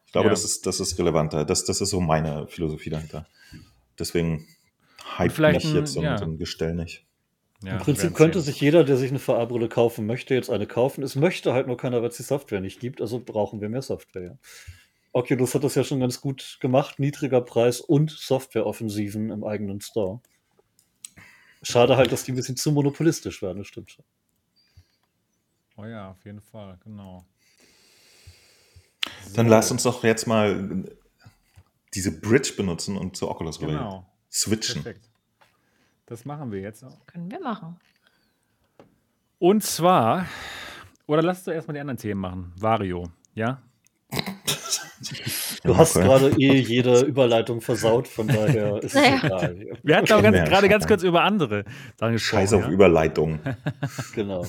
Ich 0.06 0.12
glaube, 0.12 0.28
ja. 0.28 0.30
das, 0.30 0.44
ist, 0.44 0.66
das 0.66 0.80
ist 0.80 0.98
relevanter. 0.98 1.44
Das, 1.44 1.64
das 1.64 1.80
ist 1.80 1.90
so 1.90 2.00
meine 2.00 2.48
Philosophie 2.48 2.90
dahinter. 2.90 3.26
Deswegen 3.98 4.48
hype 5.18 5.38
mich 5.52 5.72
jetzt 5.72 5.96
und, 5.96 6.04
ja. 6.04 6.20
und 6.22 6.38
Gestell 6.38 6.74
nicht. 6.74 7.04
Ja, 7.62 7.72
Im 7.72 7.78
Prinzip 7.78 8.14
könnte 8.14 8.40
sich 8.40 8.60
jeder, 8.60 8.84
der 8.84 8.96
sich 8.96 9.10
eine 9.10 9.18
VR-Brille 9.18 9.68
kaufen 9.68 10.06
möchte, 10.06 10.34
jetzt 10.34 10.48
eine 10.48 10.66
kaufen. 10.66 11.04
Es 11.04 11.14
möchte 11.14 11.52
halt 11.52 11.66
nur 11.66 11.76
keiner, 11.76 12.00
weil 12.00 12.08
es 12.08 12.16
die 12.16 12.22
Software 12.22 12.60
nicht 12.60 12.80
gibt. 12.80 13.02
Also 13.02 13.20
brauchen 13.20 13.60
wir 13.60 13.68
mehr 13.68 13.82
Software. 13.82 14.38
Oculus 15.12 15.54
hat 15.54 15.64
das 15.64 15.74
ja 15.74 15.84
schon 15.84 16.00
ganz 16.00 16.20
gut 16.20 16.58
gemacht. 16.60 16.98
Niedriger 16.98 17.40
Preis 17.40 17.80
und 17.80 18.10
Softwareoffensiven 18.10 19.30
im 19.30 19.44
eigenen 19.44 19.80
Store. 19.80 20.20
Schade 21.62 21.96
halt, 21.96 22.12
dass 22.12 22.24
die 22.24 22.32
ein 22.32 22.36
bisschen 22.36 22.56
zu 22.56 22.72
monopolistisch 22.72 23.42
werden, 23.42 23.58
das 23.58 23.66
stimmt 23.66 23.90
schon. 23.90 24.04
Oh 25.76 25.84
ja, 25.84 26.10
auf 26.10 26.24
jeden 26.24 26.40
Fall, 26.40 26.78
genau. 26.84 27.24
Dann 29.34 29.46
lass 29.46 29.70
uns 29.70 29.82
doch 29.82 30.02
jetzt 30.04 30.26
mal 30.26 30.84
diese 31.94 32.20
Bridge 32.20 32.54
benutzen 32.56 32.96
und 32.96 33.16
zu 33.16 33.28
Oculus 33.28 33.58
Genau. 33.58 34.06
switchen. 34.30 34.82
Perfekt. 34.82 35.08
Das 36.06 36.24
machen 36.24 36.50
wir 36.52 36.60
jetzt 36.60 36.82
auch. 36.84 37.04
Können 37.06 37.30
wir 37.30 37.40
machen. 37.40 37.78
Und 39.38 39.62
zwar, 39.64 40.26
oder 41.06 41.22
lass 41.22 41.44
doch 41.44 41.52
erstmal 41.52 41.74
die 41.74 41.80
anderen 41.80 41.98
Themen 41.98 42.20
machen. 42.20 42.52
Vario, 42.56 43.10
ja? 43.34 43.62
Du 45.64 45.76
hast 45.76 45.96
Okay. 45.96 46.06
gerade 46.06 46.26
eh 46.38 46.60
jede 46.60 47.00
Überleitung 47.00 47.60
versaut, 47.60 48.06
von 48.08 48.28
daher 48.28 48.76
ist 48.82 48.94
es 48.94 48.94
Naja. 48.94 49.20
egal. 49.24 49.56
Wir 49.82 49.96
hatten 49.96 50.12
auch 50.12 50.22
ganz, 50.22 50.48
gerade 50.48 50.68
ganz 50.68 50.86
kurz 50.86 51.02
über 51.02 51.22
andere 51.22 51.64
gesprochen. 51.98 52.18
Scheiß 52.18 52.52
auf 52.54 52.64
ja? 52.64 52.70
Überleitung. 52.70 53.38
Genau. 54.14 54.44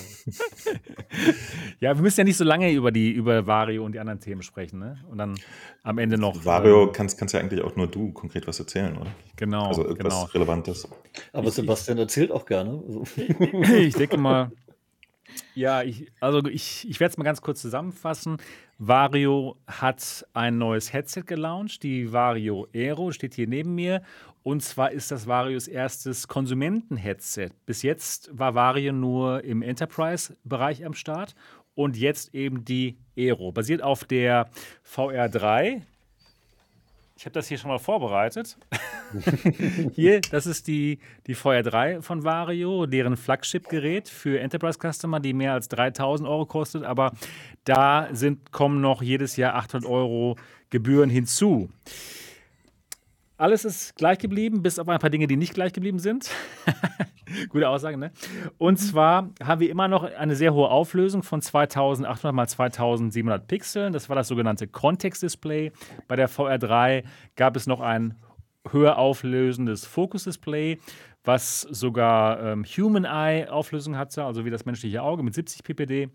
ja, 1.80 1.96
wir 1.96 2.02
müssen 2.02 2.20
ja 2.22 2.24
nicht 2.24 2.38
so 2.38 2.44
lange 2.44 2.72
über 2.72 2.92
die 2.92 3.12
über 3.12 3.46
Vario 3.48 3.86
und 3.86 3.94
die 3.94 4.00
anderen 4.00 4.20
Themen 4.20 4.42
sprechen, 4.42 4.80
ne? 4.80 4.98
Und 5.10 5.18
dann 5.18 5.36
am 5.84 5.98
Ende 5.98 6.18
noch. 6.18 6.44
Vario 6.46 6.84
ähm, 6.88 6.92
kannst, 6.94 7.18
kannst 7.18 7.34
ja 7.34 7.40
eigentlich 7.40 7.62
auch 7.62 7.76
nur 7.76 7.88
du 7.88 8.12
konkret 8.12 8.48
was 8.48 8.60
erzählen, 8.60 8.96
oder? 8.98 9.12
genau, 9.36 9.68
Also 9.68 9.84
irgendwas 9.86 10.14
genau. 10.14 10.26
Relevantes. 10.34 10.88
Aber 11.34 11.52
Sebastian 11.52 11.98
erzählt 11.98 12.32
auch 12.32 12.46
gerne. 12.46 12.82
Also, 12.88 13.04
Ich 13.78 13.96
denke 13.96 14.18
mal, 14.18 14.52
ja, 15.56 15.84
ich, 15.84 16.12
also 16.20 16.46
ich, 16.48 16.90
ich 16.90 17.00
werde 17.00 17.12
es 17.12 17.18
mal 17.18 17.24
ganz 17.24 17.42
kurz 17.42 17.62
zusammenfassen. 17.62 18.38
Vario 18.78 19.58
hat 19.68 20.26
ein 20.34 20.58
neues 20.58 20.92
Headset 20.92 21.24
gelauncht, 21.26 21.84
die 21.84 22.12
Vario 22.12 22.68
Aero, 22.74 23.12
steht 23.12 23.36
hier 23.36 23.48
neben 23.48 23.76
mir. 23.76 24.02
Und 24.44 24.64
zwar 24.64 24.92
ist 24.92 25.12
das 25.12 25.28
Varios 25.28 25.68
erstes 25.68 26.28
Konsumenten-Headset. 26.28 27.50
Bis 27.66 27.84
jetzt 27.84 28.32
war 28.34 28.56
Vario 28.56 28.92
nur 28.92 29.44
im 29.44 29.62
Enterprise-Bereich 29.62 30.84
am 30.84 30.94
Start 30.94 31.36
und 31.76 31.96
jetzt 31.96 32.34
eben 32.34 32.66
die 32.66 32.98
Aero. 33.16 33.52
Basiert 33.52 33.84
auf 33.84 34.04
der 34.04 34.50
VR3. 34.84 35.82
Ich 37.22 37.26
habe 37.26 37.34
das 37.34 37.48
hier 37.50 37.60
schon 37.60 37.70
mal 37.70 37.78
vorbereitet. 37.78 38.58
Hier, 39.94 40.22
das 40.32 40.48
ist 40.48 40.66
die, 40.66 40.98
die 41.28 41.36
VR3 41.36 42.02
von 42.02 42.24
Vario, 42.24 42.88
deren 42.88 43.16
Flagship-Gerät 43.16 44.10
für 44.10 44.40
Enterprise-Customer, 44.40 45.20
die 45.20 45.34
mehr 45.34 45.54
als 45.54 45.68
3000 45.68 46.28
Euro 46.28 46.48
kostet. 46.48 46.84
Aber 46.84 47.12
da 47.64 48.10
sind, 48.12 48.52
kommen 48.52 48.82
noch 48.82 49.04
jedes 49.04 49.36
Jahr 49.36 49.54
800 49.54 49.88
Euro 49.88 50.36
Gebühren 50.72 51.12
hinzu. 51.12 51.70
Alles 53.42 53.66
ist 53.66 53.96
gleich 53.96 54.20
geblieben, 54.20 54.62
bis 54.62 54.78
auf 54.78 54.88
ein 54.88 55.00
paar 55.00 55.10
Dinge, 55.10 55.26
die 55.26 55.36
nicht 55.36 55.56
gleich 55.56 55.74
geblieben 55.74 55.98
sind. 55.98 56.30
Gute 57.50 57.68
Aussage, 57.68 57.98
ne? 57.98 58.12
Und 58.60 58.78
zwar 58.78 59.32
haben 59.44 59.60
wir 59.60 59.72
immer 59.72 59.88
noch 59.88 60.04
eine 60.04 60.36
sehr 60.36 60.54
hohe 60.54 60.70
Auflösung 60.70 61.24
von 61.24 61.42
2800 61.42 62.36
mal 62.36 62.48
2700 62.48 63.48
Pixeln. 63.48 63.94
Das 63.94 64.10
war 64.10 64.16
das 64.16 64.28
sogenannte 64.28 64.68
Context-Display. 64.68 65.72
Bei 66.08 66.16
der 66.16 66.30
VR3 66.30 67.04
gab 67.36 67.56
es 67.56 67.66
noch 67.66 67.80
ein 67.80 68.14
höher 68.70 69.00
auflösendes 69.00 69.88
Focus-Display, 69.88 70.78
was 71.24 71.62
sogar 71.62 72.44
ähm, 72.44 72.64
Human 72.64 73.06
Eye-Auflösung 73.06 73.98
hatte, 73.98 74.24
also 74.24 74.46
wie 74.46 74.52
das 74.52 74.66
menschliche 74.66 75.02
Auge 75.02 75.24
mit 75.24 75.34
70 75.34 75.64
ppd. 75.64 76.10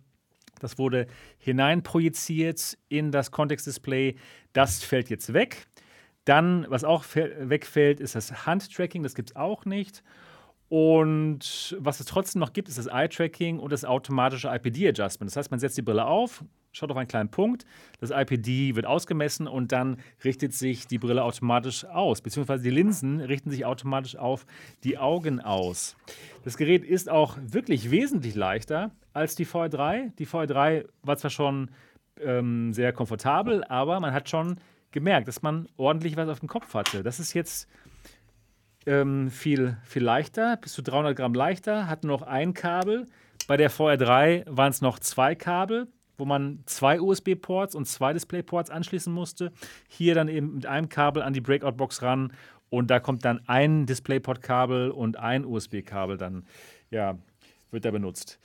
Das 0.60 0.78
wurde 0.78 1.08
hineinprojiziert 1.38 2.78
in 2.88 3.10
das 3.10 3.32
Context-Display. 3.32 4.14
Das 4.52 4.84
fällt 4.84 5.10
jetzt 5.10 5.32
weg. 5.32 5.66
Dann, 6.26 6.66
was 6.68 6.84
auch 6.84 7.04
wegfällt, 7.14 8.00
ist 8.00 8.14
das 8.14 8.46
Handtracking. 8.46 9.02
Das 9.02 9.14
gibt 9.14 9.30
es 9.30 9.36
auch 9.36 9.64
nicht. 9.64 10.02
Und 10.68 11.76
was 11.78 12.00
es 12.00 12.06
trotzdem 12.06 12.40
noch 12.40 12.52
gibt, 12.52 12.68
ist 12.68 12.76
das 12.76 12.86
Eye-Tracking 12.86 13.60
und 13.60 13.72
das 13.72 13.84
automatische 13.84 14.48
IPD-Adjustment. 14.48 15.30
Das 15.30 15.36
heißt, 15.36 15.50
man 15.52 15.60
setzt 15.60 15.78
die 15.78 15.82
Brille 15.82 16.04
auf, 16.04 16.44
schaut 16.72 16.90
auf 16.90 16.96
einen 16.96 17.06
kleinen 17.06 17.30
Punkt, 17.30 17.64
das 18.00 18.10
IPD 18.10 18.74
wird 18.74 18.84
ausgemessen 18.84 19.46
und 19.46 19.70
dann 19.70 19.98
richtet 20.24 20.52
sich 20.52 20.88
die 20.88 20.98
Brille 20.98 21.22
automatisch 21.22 21.84
aus, 21.84 22.20
beziehungsweise 22.20 22.64
die 22.64 22.70
Linsen 22.70 23.20
richten 23.20 23.50
sich 23.50 23.64
automatisch 23.64 24.16
auf 24.16 24.44
die 24.82 24.98
Augen 24.98 25.40
aus. 25.40 25.96
Das 26.42 26.56
Gerät 26.56 26.84
ist 26.84 27.08
auch 27.08 27.38
wirklich 27.40 27.92
wesentlich 27.92 28.34
leichter 28.34 28.90
als 29.12 29.36
die 29.36 29.46
VR3. 29.46 30.16
Die 30.18 30.26
VR3 30.26 30.86
war 31.02 31.16
zwar 31.16 31.30
schon 31.30 31.70
ähm, 32.20 32.72
sehr 32.72 32.92
komfortabel, 32.92 33.62
aber 33.62 34.00
man 34.00 34.12
hat 34.12 34.28
schon 34.28 34.56
gemerkt, 34.92 35.28
dass 35.28 35.42
man 35.42 35.68
ordentlich 35.76 36.16
was 36.16 36.28
auf 36.28 36.40
dem 36.40 36.48
Kopf 36.48 36.74
hatte. 36.74 37.02
Das 37.02 37.20
ist 37.20 37.34
jetzt 37.34 37.68
ähm, 38.86 39.30
viel, 39.30 39.76
viel 39.84 40.02
leichter, 40.02 40.56
bis 40.56 40.72
zu 40.72 40.82
300 40.82 41.16
Gramm 41.16 41.34
leichter, 41.34 41.88
hat 41.88 42.04
nur 42.04 42.18
noch 42.18 42.26
ein 42.26 42.54
Kabel. 42.54 43.06
Bei 43.46 43.56
der 43.56 43.70
VR3 43.70 44.44
waren 44.46 44.70
es 44.70 44.80
noch 44.80 44.98
zwei 44.98 45.34
Kabel, 45.34 45.88
wo 46.18 46.24
man 46.24 46.62
zwei 46.66 47.00
USB-Ports 47.00 47.74
und 47.74 47.86
zwei 47.86 48.12
Display-Ports 48.12 48.70
anschließen 48.70 49.12
musste. 49.12 49.52
Hier 49.88 50.14
dann 50.14 50.28
eben 50.28 50.54
mit 50.54 50.66
einem 50.66 50.88
Kabel 50.88 51.22
an 51.22 51.32
die 51.32 51.40
Breakout-Box 51.40 52.02
ran 52.02 52.32
und 52.68 52.90
da 52.90 53.00
kommt 53.00 53.24
dann 53.24 53.40
ein 53.46 53.86
DisplayPort-Kabel 53.86 54.90
und 54.90 55.16
ein 55.18 55.44
USB-Kabel 55.44 56.16
dann, 56.16 56.46
ja, 56.90 57.18
wird 57.70 57.84
da 57.84 57.90
benutzt. 57.90 58.40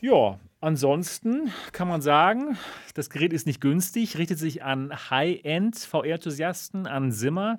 Ja, 0.00 0.38
ansonsten 0.60 1.50
kann 1.72 1.88
man 1.88 2.00
sagen, 2.00 2.56
das 2.94 3.10
Gerät 3.10 3.32
ist 3.32 3.46
nicht 3.46 3.60
günstig, 3.60 4.18
richtet 4.18 4.38
sich 4.38 4.62
an 4.62 4.92
High-End-VR-Enthusiasten, 5.10 6.86
an 6.86 7.12
Simmer, 7.12 7.58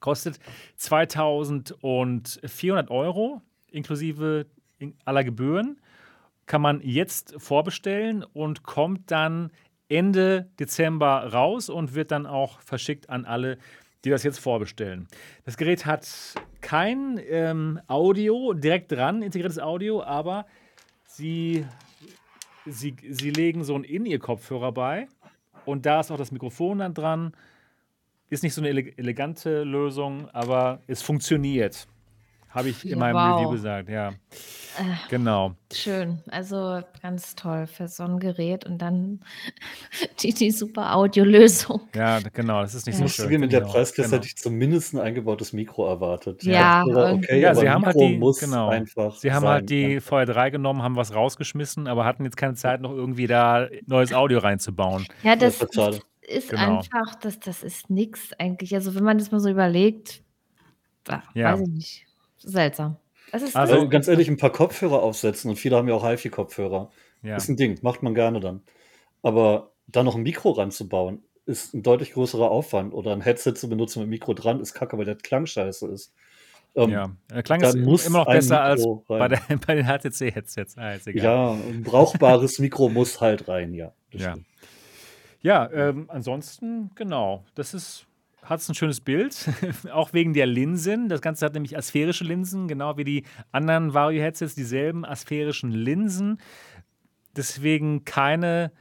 kostet 0.00 0.38
2400 0.76 2.90
Euro 2.90 3.42
inklusive 3.70 4.46
in- 4.78 4.94
aller 5.04 5.24
Gebühren. 5.24 5.80
Kann 6.46 6.62
man 6.62 6.80
jetzt 6.82 7.34
vorbestellen 7.38 8.24
und 8.24 8.62
kommt 8.64 9.10
dann 9.10 9.50
Ende 9.88 10.48
Dezember 10.58 11.32
raus 11.32 11.68
und 11.68 11.94
wird 11.94 12.10
dann 12.10 12.26
auch 12.26 12.60
verschickt 12.60 13.08
an 13.10 13.24
alle, 13.24 13.58
die 14.04 14.10
das 14.10 14.22
jetzt 14.22 14.38
vorbestellen. 14.40 15.06
Das 15.44 15.56
Gerät 15.56 15.86
hat 15.86 16.08
kein 16.60 17.20
ähm, 17.28 17.80
Audio 17.86 18.52
direkt 18.54 18.92
dran, 18.92 19.22
integriertes 19.22 19.58
Audio, 19.58 20.02
aber 20.02 20.46
sie, 21.06 21.66
sie, 22.66 22.96
sie 23.08 23.30
legen 23.30 23.64
so 23.64 23.74
einen 23.74 23.84
In-Ear-Kopfhörer 23.84 24.72
bei 24.72 25.08
und 25.64 25.86
da 25.86 26.00
ist 26.00 26.10
auch 26.10 26.16
das 26.16 26.32
Mikrofon 26.32 26.78
dann 26.78 26.94
dran. 26.94 27.32
Ist 28.28 28.42
nicht 28.42 28.54
so 28.54 28.60
eine 28.60 28.68
ele 28.68 28.96
elegante 28.96 29.64
Lösung, 29.64 30.28
aber 30.30 30.80
es 30.86 31.02
funktioniert. 31.02 31.88
Habe 32.50 32.68
ich 32.70 32.84
in 32.84 32.90
Ja, 32.90 32.96
meinem 32.96 33.14
wow. 33.14 33.36
Review 33.38 33.50
gesagt, 33.52 33.88
ja. 33.88 34.12
Genau. 35.08 35.52
Schön. 35.72 36.20
Also 36.30 36.80
ganz 37.02 37.34
toll 37.36 37.66
für 37.66 37.86
so 37.86 38.02
ein 38.04 38.18
Gerät 38.18 38.64
und 38.66 38.78
dann 38.78 39.20
die, 40.20 40.32
die 40.34 40.50
super 40.50 40.94
Audiolösung. 40.96 41.82
Ja, 41.94 42.18
genau, 42.32 42.62
das 42.62 42.74
ist 42.74 42.86
nicht 42.86 42.98
Ja. 42.98 43.06
so 43.06 43.22
schön. 43.28 43.42
in 43.42 43.50
der 43.50 43.60
genau. 43.60 43.72
Preisklasse 43.72 44.08
genau. 44.10 44.16
hätte 44.18 44.26
ich 44.28 44.36
zumindest 44.36 44.94
ein 44.94 45.00
eingebautes 45.00 45.52
Mikro 45.52 45.86
erwartet. 45.88 46.42
Ja, 46.42 46.82
und- 46.82 46.96
okay, 46.96 47.40
Ja, 47.40 47.50
aber 47.50 47.60
sie 47.60 47.68
haben 47.70 47.84
halt 47.86 47.96
Mikro 47.96 48.08
die- 48.08 48.18
muss 48.18 48.40
genau. 48.40 48.68
einfach 48.68 49.16
Sie 49.16 49.32
haben 49.32 49.42
sein. 49.42 49.50
halt 49.50 49.70
die 49.70 50.00
VR3 50.00 50.50
genommen, 50.50 50.82
haben 50.82 50.96
was 50.96 51.14
rausgeschmissen, 51.14 51.86
aber 51.86 52.04
hatten 52.04 52.24
jetzt 52.24 52.36
keine 52.36 52.54
Zeit, 52.54 52.80
noch 52.80 52.92
irgendwie 52.92 53.26
da 53.28 53.68
neues 53.86 54.12
Audio 54.12 54.38
reinzubauen. 54.40 55.06
Ja, 55.22 55.36
Das 55.36 55.58
das 55.58 55.68
ist 55.70 55.74
schade. 55.76 56.00
ist 56.22 56.50
Genau. 56.50 56.78
einfach, 56.78 57.14
das, 57.16 57.38
das 57.38 57.62
ist 57.62 57.90
nix 57.90 58.32
eigentlich. 58.38 58.74
Also 58.74 58.94
wenn 58.96 59.04
man 59.04 59.18
das 59.18 59.30
mal 59.30 59.40
so 59.40 59.48
überlegt, 59.50 60.22
ah, 61.08 61.22
Ja. 61.34 61.52
weiß 61.52 61.60
ich 61.62 61.68
nicht. 61.68 62.06
Seltsam. 62.40 62.96
Das 63.32 63.42
ist 63.42 63.54
Also- 63.56 63.88
ganz 63.88 64.08
ehrlich, 64.08 64.28
ein 64.28 64.36
paar 64.36 64.50
Kopfhörer 64.50 65.02
aufsetzen 65.02 65.50
und 65.50 65.56
viele 65.56 65.76
haben 65.76 65.88
ja 65.88 65.94
auch 65.94 66.04
HiFi-Kopfhörer. 66.04 66.90
Ja. 67.22 67.36
Ist 67.36 67.48
ein 67.48 67.56
Ding, 67.56 67.78
macht 67.82 68.02
man 68.02 68.14
gerne 68.14 68.40
dann. 68.40 68.62
Aber 69.22 69.72
da 69.86 70.02
noch 70.02 70.16
ein 70.16 70.22
Mikro 70.22 70.50
ranzubauen, 70.50 71.22
ist 71.46 71.74
ein 71.74 71.82
deutlich 71.82 72.12
größerer 72.12 72.50
Aufwand. 72.50 72.94
Oder 72.94 73.12
ein 73.12 73.20
Headset 73.20 73.54
zu 73.54 73.68
benutzen 73.68 74.00
mit 74.00 74.08
Mikro 74.08 74.34
dran, 74.34 74.60
ist 74.60 74.74
kacke, 74.74 74.96
weil 74.98 75.04
der 75.04 75.16
Klang 75.16 75.46
scheiße 75.46 75.86
ist. 75.88 76.12
Ähm, 76.76 76.90
ja. 76.90 77.10
Der 77.30 77.42
Klang 77.42 77.60
ist 77.60 77.76
muss 77.76 78.06
immer 78.06 78.20
noch 78.20 78.26
ein 78.28 78.36
besser 78.36 78.62
als 78.62 78.86
bei, 79.08 79.28
der, 79.28 79.40
bei 79.66 79.74
den 79.74 79.86
HTC-Headsets. 79.86 80.78
Ah, 80.78 80.92
ist 80.92 81.06
egal. 81.08 81.24
Ja, 81.24 81.50
ein 81.52 81.82
brauchbares 81.82 82.58
Mikro 82.58 82.88
muss 82.88 83.20
halt 83.20 83.48
rein, 83.48 83.74
ja. 83.74 83.92
Ja. 84.12 84.36
Ja, 85.42 85.70
ähm, 85.72 86.04
ansonsten, 86.08 86.90
genau, 86.94 87.44
das 87.54 87.74
ist, 87.74 88.06
hat 88.42 88.68
ein 88.68 88.74
schönes 88.74 89.00
Bild, 89.00 89.48
auch 89.92 90.12
wegen 90.12 90.32
der 90.32 90.46
Linsen. 90.46 91.08
Das 91.08 91.20
Ganze 91.20 91.46
hat 91.46 91.54
nämlich 91.54 91.76
asphärische 91.76 92.24
Linsen, 92.24 92.68
genau 92.68 92.96
wie 92.96 93.04
die 93.04 93.24
anderen 93.52 93.94
Vario-Headsets, 93.94 94.54
dieselben 94.54 95.04
asphärischen 95.04 95.70
Linsen. 95.70 96.38
Deswegen 97.36 98.04
keine 98.04 98.72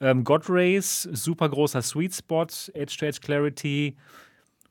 ähm, 0.00 0.24
God 0.24 0.48
Rays, 0.48 1.02
super 1.02 1.48
großer 1.48 1.82
Sweet 1.82 2.14
Spot, 2.14 2.46
Edge-to-Edge 2.72 3.18
Clarity. 3.20 3.96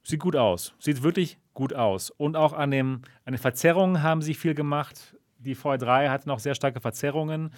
Sieht 0.04 0.20
gut 0.20 0.36
aus, 0.36 0.74
sieht 0.80 1.04
wirklich 1.04 1.38
gut 1.54 1.74
aus. 1.74 2.12
Und 2.12 2.36
auch 2.36 2.54
an, 2.54 2.72
dem, 2.72 3.02
an 3.26 3.34
den 3.34 3.40
Verzerrungen 3.40 4.02
haben 4.04 4.22
sie 4.22 4.34
viel 4.34 4.54
gemacht. 4.54 5.16
Die 5.40 5.56
VR3 5.56 6.10
hat 6.10 6.26
noch 6.26 6.40
sehr 6.40 6.56
starke 6.56 6.80
Verzerrungen. 6.80 7.52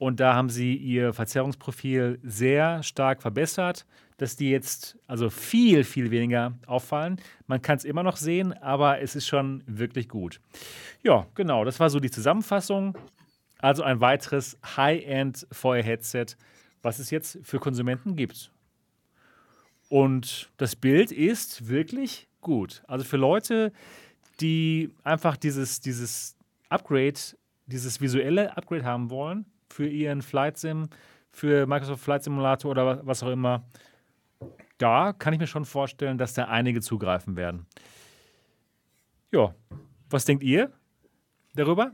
Und 0.00 0.18
da 0.18 0.32
haben 0.32 0.48
sie 0.48 0.76
ihr 0.76 1.12
Verzerrungsprofil 1.12 2.20
sehr 2.22 2.82
stark 2.82 3.20
verbessert, 3.20 3.84
dass 4.16 4.34
die 4.34 4.48
jetzt 4.48 4.98
also 5.06 5.28
viel, 5.28 5.84
viel 5.84 6.10
weniger 6.10 6.58
auffallen. 6.66 7.20
Man 7.46 7.60
kann 7.60 7.76
es 7.76 7.84
immer 7.84 8.02
noch 8.02 8.16
sehen, 8.16 8.54
aber 8.54 9.02
es 9.02 9.14
ist 9.14 9.26
schon 9.26 9.62
wirklich 9.66 10.08
gut. 10.08 10.40
Ja, 11.02 11.26
genau, 11.34 11.66
das 11.66 11.80
war 11.80 11.90
so 11.90 12.00
die 12.00 12.10
Zusammenfassung. 12.10 12.96
Also 13.58 13.82
ein 13.82 14.00
weiteres 14.00 14.56
High-End 14.74 15.46
VR-Headset, 15.52 16.28
was 16.80 16.98
es 16.98 17.10
jetzt 17.10 17.38
für 17.42 17.58
Konsumenten 17.58 18.16
gibt. 18.16 18.52
Und 19.90 20.50
das 20.56 20.76
Bild 20.76 21.12
ist 21.12 21.68
wirklich 21.68 22.26
gut. 22.40 22.82
Also 22.86 23.04
für 23.04 23.18
Leute, 23.18 23.70
die 24.40 24.94
einfach 25.04 25.36
dieses, 25.36 25.82
dieses 25.82 26.38
Upgrade, 26.70 27.20
dieses 27.66 28.00
visuelle 28.00 28.56
Upgrade 28.56 28.86
haben 28.86 29.10
wollen 29.10 29.44
für 29.70 29.88
ihren 29.88 30.22
Flight 30.22 30.58
Sim, 30.58 30.88
für 31.30 31.66
Microsoft 31.66 32.02
Flight 32.02 32.24
Simulator 32.24 32.70
oder 32.70 33.06
was 33.06 33.22
auch 33.22 33.30
immer, 33.30 33.64
da 34.78 35.12
kann 35.12 35.32
ich 35.32 35.40
mir 35.40 35.46
schon 35.46 35.64
vorstellen, 35.64 36.18
dass 36.18 36.34
da 36.34 36.44
einige 36.44 36.80
zugreifen 36.80 37.36
werden. 37.36 37.66
Ja, 39.32 39.54
was 40.08 40.24
denkt 40.24 40.42
ihr 40.42 40.72
darüber? 41.54 41.92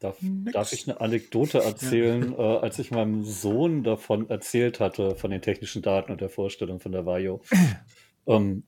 Darf, 0.00 0.16
darf, 0.52 0.72
ich 0.72 0.88
eine 0.88 0.98
Anekdote 0.98 1.62
erzählen, 1.62 2.32
ja. 2.32 2.38
äh, 2.38 2.58
als 2.60 2.78
ich 2.78 2.90
meinem 2.90 3.22
Sohn 3.22 3.84
davon 3.84 4.30
erzählt 4.30 4.80
hatte, 4.80 5.14
von 5.14 5.30
den 5.30 5.42
technischen 5.42 5.82
Daten 5.82 6.10
und 6.10 6.22
der 6.22 6.30
Vorstellung 6.30 6.80
von 6.80 6.90
der 6.90 7.04
Vario, 7.04 7.42
ähm, 8.26 8.64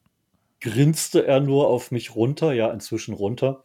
grinste 0.60 1.26
er 1.26 1.40
nur 1.40 1.68
auf 1.68 1.90
mich 1.90 2.14
runter, 2.14 2.52
ja, 2.52 2.70
inzwischen 2.70 3.14
runter. 3.14 3.64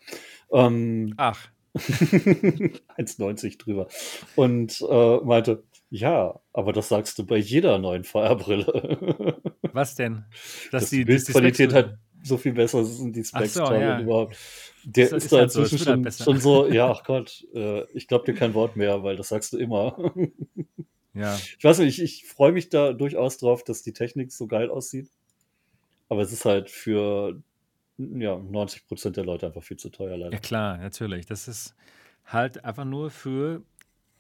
Ähm, 0.49 1.13
Ach. 1.17 1.49
1,90 1.75 3.57
drüber. 3.57 3.87
Und 4.35 4.81
äh, 4.81 5.17
meinte, 5.17 5.63
ja, 5.89 6.39
aber 6.53 6.73
das 6.73 6.89
sagst 6.89 7.17
du 7.19 7.25
bei 7.25 7.37
jeder 7.37 7.77
neuen 7.79 8.03
Feuerbrille. 8.03 9.41
Was 9.73 9.95
denn? 9.95 10.25
Dass, 10.71 10.83
Dass 10.83 10.89
die, 10.89 11.05
Bildqualität 11.05 11.73
halt 11.73 11.97
so 12.23 12.37
viel 12.37 12.53
besser 12.53 12.83
sind, 12.83 13.15
die 13.15 13.23
Specs 13.23 13.53
so, 13.53 13.63
ja. 13.63 13.99
überhaupt. 13.99 14.37
Der 14.83 15.09
das 15.09 15.17
ist, 15.17 15.23
ist 15.25 15.31
da 15.31 15.37
halt 15.37 15.55
inzwischen 15.55 15.77
so, 15.77 15.83
schon, 15.83 16.03
halt 16.03 16.15
schon, 16.15 16.39
so, 16.39 16.67
ja, 16.71 16.91
ach 16.91 17.03
Gott, 17.03 17.45
äh, 17.53 17.83
ich 17.93 18.07
glaube 18.07 18.25
dir 18.25 18.37
kein 18.37 18.53
Wort 18.53 18.75
mehr, 18.75 19.03
weil 19.03 19.15
das 19.15 19.29
sagst 19.29 19.53
du 19.53 19.57
immer. 19.57 20.13
ja. 21.13 21.37
Ich 21.57 21.63
weiß 21.63 21.79
nicht, 21.79 21.99
ich, 21.99 22.03
ich 22.03 22.25
freue 22.25 22.51
mich 22.51 22.69
da 22.69 22.93
durchaus 22.93 23.37
drauf, 23.37 23.63
dass 23.63 23.81
die 23.81 23.93
Technik 23.93 24.31
so 24.31 24.47
geil 24.47 24.69
aussieht. 24.69 25.09
Aber 26.09 26.21
es 26.21 26.31
ist 26.31 26.45
halt 26.45 26.69
für 26.69 27.41
ja, 27.97 28.37
90 28.37 28.87
Prozent 28.87 29.17
der 29.17 29.25
Leute 29.25 29.47
einfach 29.47 29.63
viel 29.63 29.77
zu 29.77 29.89
teuer, 29.89 30.17
leider. 30.17 30.33
Ja, 30.33 30.39
klar, 30.39 30.77
natürlich. 30.77 31.25
Das 31.25 31.47
ist 31.47 31.75
halt 32.25 32.63
einfach 32.63 32.85
nur 32.85 33.09
für 33.09 33.63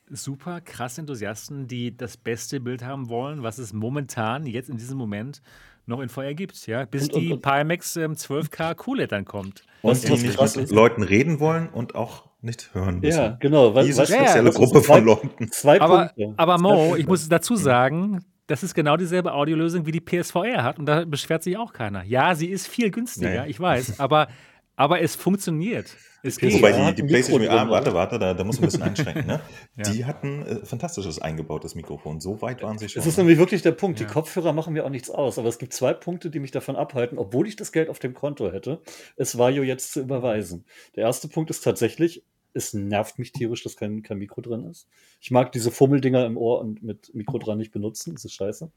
super 0.09 0.61
krass 0.61 0.97
Enthusiasten, 0.97 1.67
die 1.67 1.95
das 1.95 2.17
beste 2.17 2.59
Bild 2.59 2.83
haben 2.83 3.09
wollen, 3.09 3.43
was 3.43 3.57
es 3.57 3.73
momentan, 3.73 4.45
jetzt 4.45 4.69
in 4.69 4.77
diesem 4.77 4.97
Moment, 4.97 5.41
noch 5.85 6.01
in 6.01 6.09
VR 6.09 6.33
gibt, 6.33 6.67
ja, 6.67 6.85
bis 6.85 7.09
und, 7.09 7.15
die 7.15 7.33
und, 7.33 7.41
Pimax 7.41 7.95
ähm, 7.95 8.13
12K 8.13 8.75
QLED 8.75 9.11
dann 9.11 9.25
kommt. 9.25 9.63
Und 9.81 10.03
die 10.03 10.11
nicht 10.11 10.39
mit 10.39 10.55
ist. 10.55 10.71
Leuten 10.71 11.03
reden 11.03 11.39
wollen 11.39 11.69
und 11.69 11.95
auch 11.95 12.27
nicht 12.41 12.73
hören 12.73 12.99
müssen. 12.99 13.17
Ja, 13.17 13.37
genau. 13.39 13.73
Weil, 13.73 13.85
Diese 13.85 14.05
spezielle 14.05 14.49
ja, 14.49 14.55
Gruppe 14.55 14.81
von 14.81 15.03
Leuten. 15.05 15.51
Zwei 15.51 15.79
aber, 15.79 16.07
Punkte. 16.07 16.33
aber 16.37 16.57
Mo, 16.57 16.95
ich 16.95 17.07
muss 17.07 17.27
dazu 17.29 17.55
sagen, 17.55 18.23
das 18.47 18.63
ist 18.63 18.73
genau 18.73 18.97
dieselbe 18.97 19.33
Audiolösung, 19.33 19.85
wie 19.85 19.91
die 19.91 20.01
PSVR 20.01 20.63
hat 20.63 20.79
und 20.79 20.85
da 20.85 21.05
beschwert 21.05 21.43
sich 21.43 21.57
auch 21.57 21.73
keiner. 21.73 22.03
Ja, 22.03 22.35
sie 22.35 22.47
ist 22.47 22.67
viel 22.67 22.91
günstiger, 22.91 23.43
nee. 23.43 23.49
ich 23.49 23.59
weiß, 23.59 23.99
aber, 23.99 24.27
aber 24.75 25.01
es 25.01 25.15
funktioniert. 25.15 25.95
Es 26.23 26.37
geht. 26.37 26.53
Wobei 26.53 26.71
die, 26.71 27.01
die 27.01 27.03
PlayStation 27.03 27.45
VR, 27.45 27.69
warte, 27.69 27.93
warte, 27.93 28.19
da, 28.19 28.33
da 28.33 28.43
muss 28.43 28.59
man 28.59 28.63
ein 28.63 28.71
bisschen 28.71 28.83
einschränken. 28.83 29.27
Ne? 29.27 29.39
ja. 29.77 29.91
Die 29.91 30.05
hatten 30.05 30.41
äh, 30.41 30.65
fantastisches 30.65 31.21
eingebautes 31.21 31.75
Mikrofon. 31.75 32.19
So 32.19 32.41
weit 32.41 32.63
waren 32.63 32.77
sie 32.77 32.89
schon. 32.89 32.99
Das 32.99 33.07
ist 33.07 33.17
nämlich 33.17 33.37
wirklich 33.37 33.61
der 33.61 33.71
Punkt. 33.71 33.99
Ja. 33.99 34.05
Die 34.05 34.11
Kopfhörer 34.11 34.51
machen 34.51 34.73
mir 34.73 34.85
auch 34.85 34.89
nichts 34.89 35.09
aus. 35.09 35.37
Aber 35.37 35.47
es 35.47 35.59
gibt 35.59 35.73
zwei 35.73 35.93
Punkte, 35.93 36.29
die 36.29 36.39
mich 36.39 36.51
davon 36.51 36.75
abhalten, 36.75 37.17
obwohl 37.17 37.47
ich 37.47 37.55
das 37.55 37.71
Geld 37.71 37.89
auf 37.89 37.99
dem 37.99 38.13
Konto 38.13 38.51
hätte, 38.51 38.81
es 39.15 39.37
war 39.37 39.51
jo 39.51 39.63
jetzt 39.63 39.93
zu 39.93 40.01
überweisen. 40.01 40.65
Der 40.95 41.03
erste 41.03 41.27
Punkt 41.27 41.49
ist 41.49 41.61
tatsächlich, 41.61 42.23
es 42.57 42.73
nervt 42.73 43.19
mich 43.19 43.31
tierisch, 43.31 43.63
dass 43.63 43.77
kein, 43.77 44.03
kein 44.03 44.17
Mikro 44.17 44.41
drin 44.41 44.65
ist. 44.65 44.87
Ich 45.21 45.31
mag 45.31 45.51
diese 45.51 45.71
Fummeldinger 45.71 46.25
im 46.25 46.37
Ohr 46.37 46.59
und 46.59 46.83
mit 46.83 47.13
Mikro 47.13 47.37
dran 47.37 47.57
nicht 47.57 47.71
benutzen. 47.71 48.15
Das 48.15 48.25
ist 48.25 48.33
scheiße. 48.33 48.69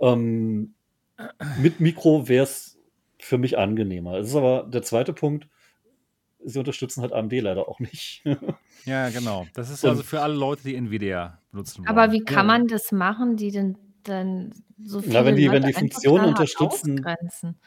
Ähm, 0.00 0.74
mit 1.60 1.80
Mikro 1.80 2.28
wäre 2.28 2.44
es 2.44 2.78
für 3.18 3.38
mich 3.38 3.58
angenehmer. 3.58 4.14
Es 4.18 4.28
ist 4.28 4.36
aber 4.36 4.64
der 4.64 4.82
zweite 4.82 5.12
Punkt. 5.12 5.48
Sie 6.42 6.58
unterstützen 6.58 7.02
halt 7.02 7.12
AMD 7.12 7.32
leider 7.32 7.68
auch 7.68 7.78
nicht. 7.80 8.24
ja, 8.86 9.10
genau. 9.10 9.46
Das 9.54 9.68
ist 9.68 9.84
also 9.84 10.02
für 10.02 10.22
alle 10.22 10.34
Leute, 10.34 10.62
die 10.64 10.74
Nvidia 10.74 11.38
benutzen 11.52 11.78
wollen. 11.78 11.88
Aber 11.88 12.12
wie 12.12 12.24
kann 12.24 12.48
ja. 12.48 12.58
man 12.58 12.66
das 12.66 12.92
machen, 12.92 13.36
die 13.36 13.50
denn 13.50 13.76
dann 14.04 14.52
so 14.82 15.00
viele 15.00 15.14
Na, 15.14 15.24
wenn 15.24 15.36
die, 15.36 15.46
Leute 15.46 15.56
wenn 15.56 15.66
die 15.68 15.72
Funktionen 15.72 16.24
unterstützen, 16.26 17.04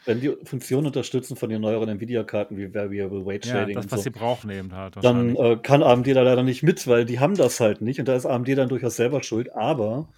wenn 0.04 0.20
die 0.20 0.36
Funktionen 0.44 0.86
unterstützen 0.86 1.36
von 1.36 1.48
den 1.48 1.60
neueren 1.60 1.88
Nvidia-Karten 1.88 2.56
wie 2.56 2.72
Variable 2.74 3.24
Weight 3.24 3.46
Shading, 3.46 3.76
ja, 3.76 3.82
das, 3.82 3.92
was 3.92 4.00
so, 4.00 4.04
sie 4.04 4.10
brauchen 4.10 4.50
eben 4.50 4.72
halt. 4.72 4.96
Dann 5.02 5.36
äh, 5.36 5.56
kann 5.62 5.82
AMD 5.82 6.08
da 6.08 6.22
leider 6.22 6.42
nicht 6.42 6.62
mit, 6.62 6.86
weil 6.86 7.04
die 7.04 7.20
haben 7.20 7.36
das 7.36 7.60
halt 7.60 7.80
nicht 7.80 8.00
und 8.00 8.08
da 8.08 8.16
ist 8.16 8.26
AMD 8.26 8.48
dann 8.48 8.68
durchaus 8.68 8.96
selber 8.96 9.22
schuld. 9.22 9.54
Aber 9.54 10.08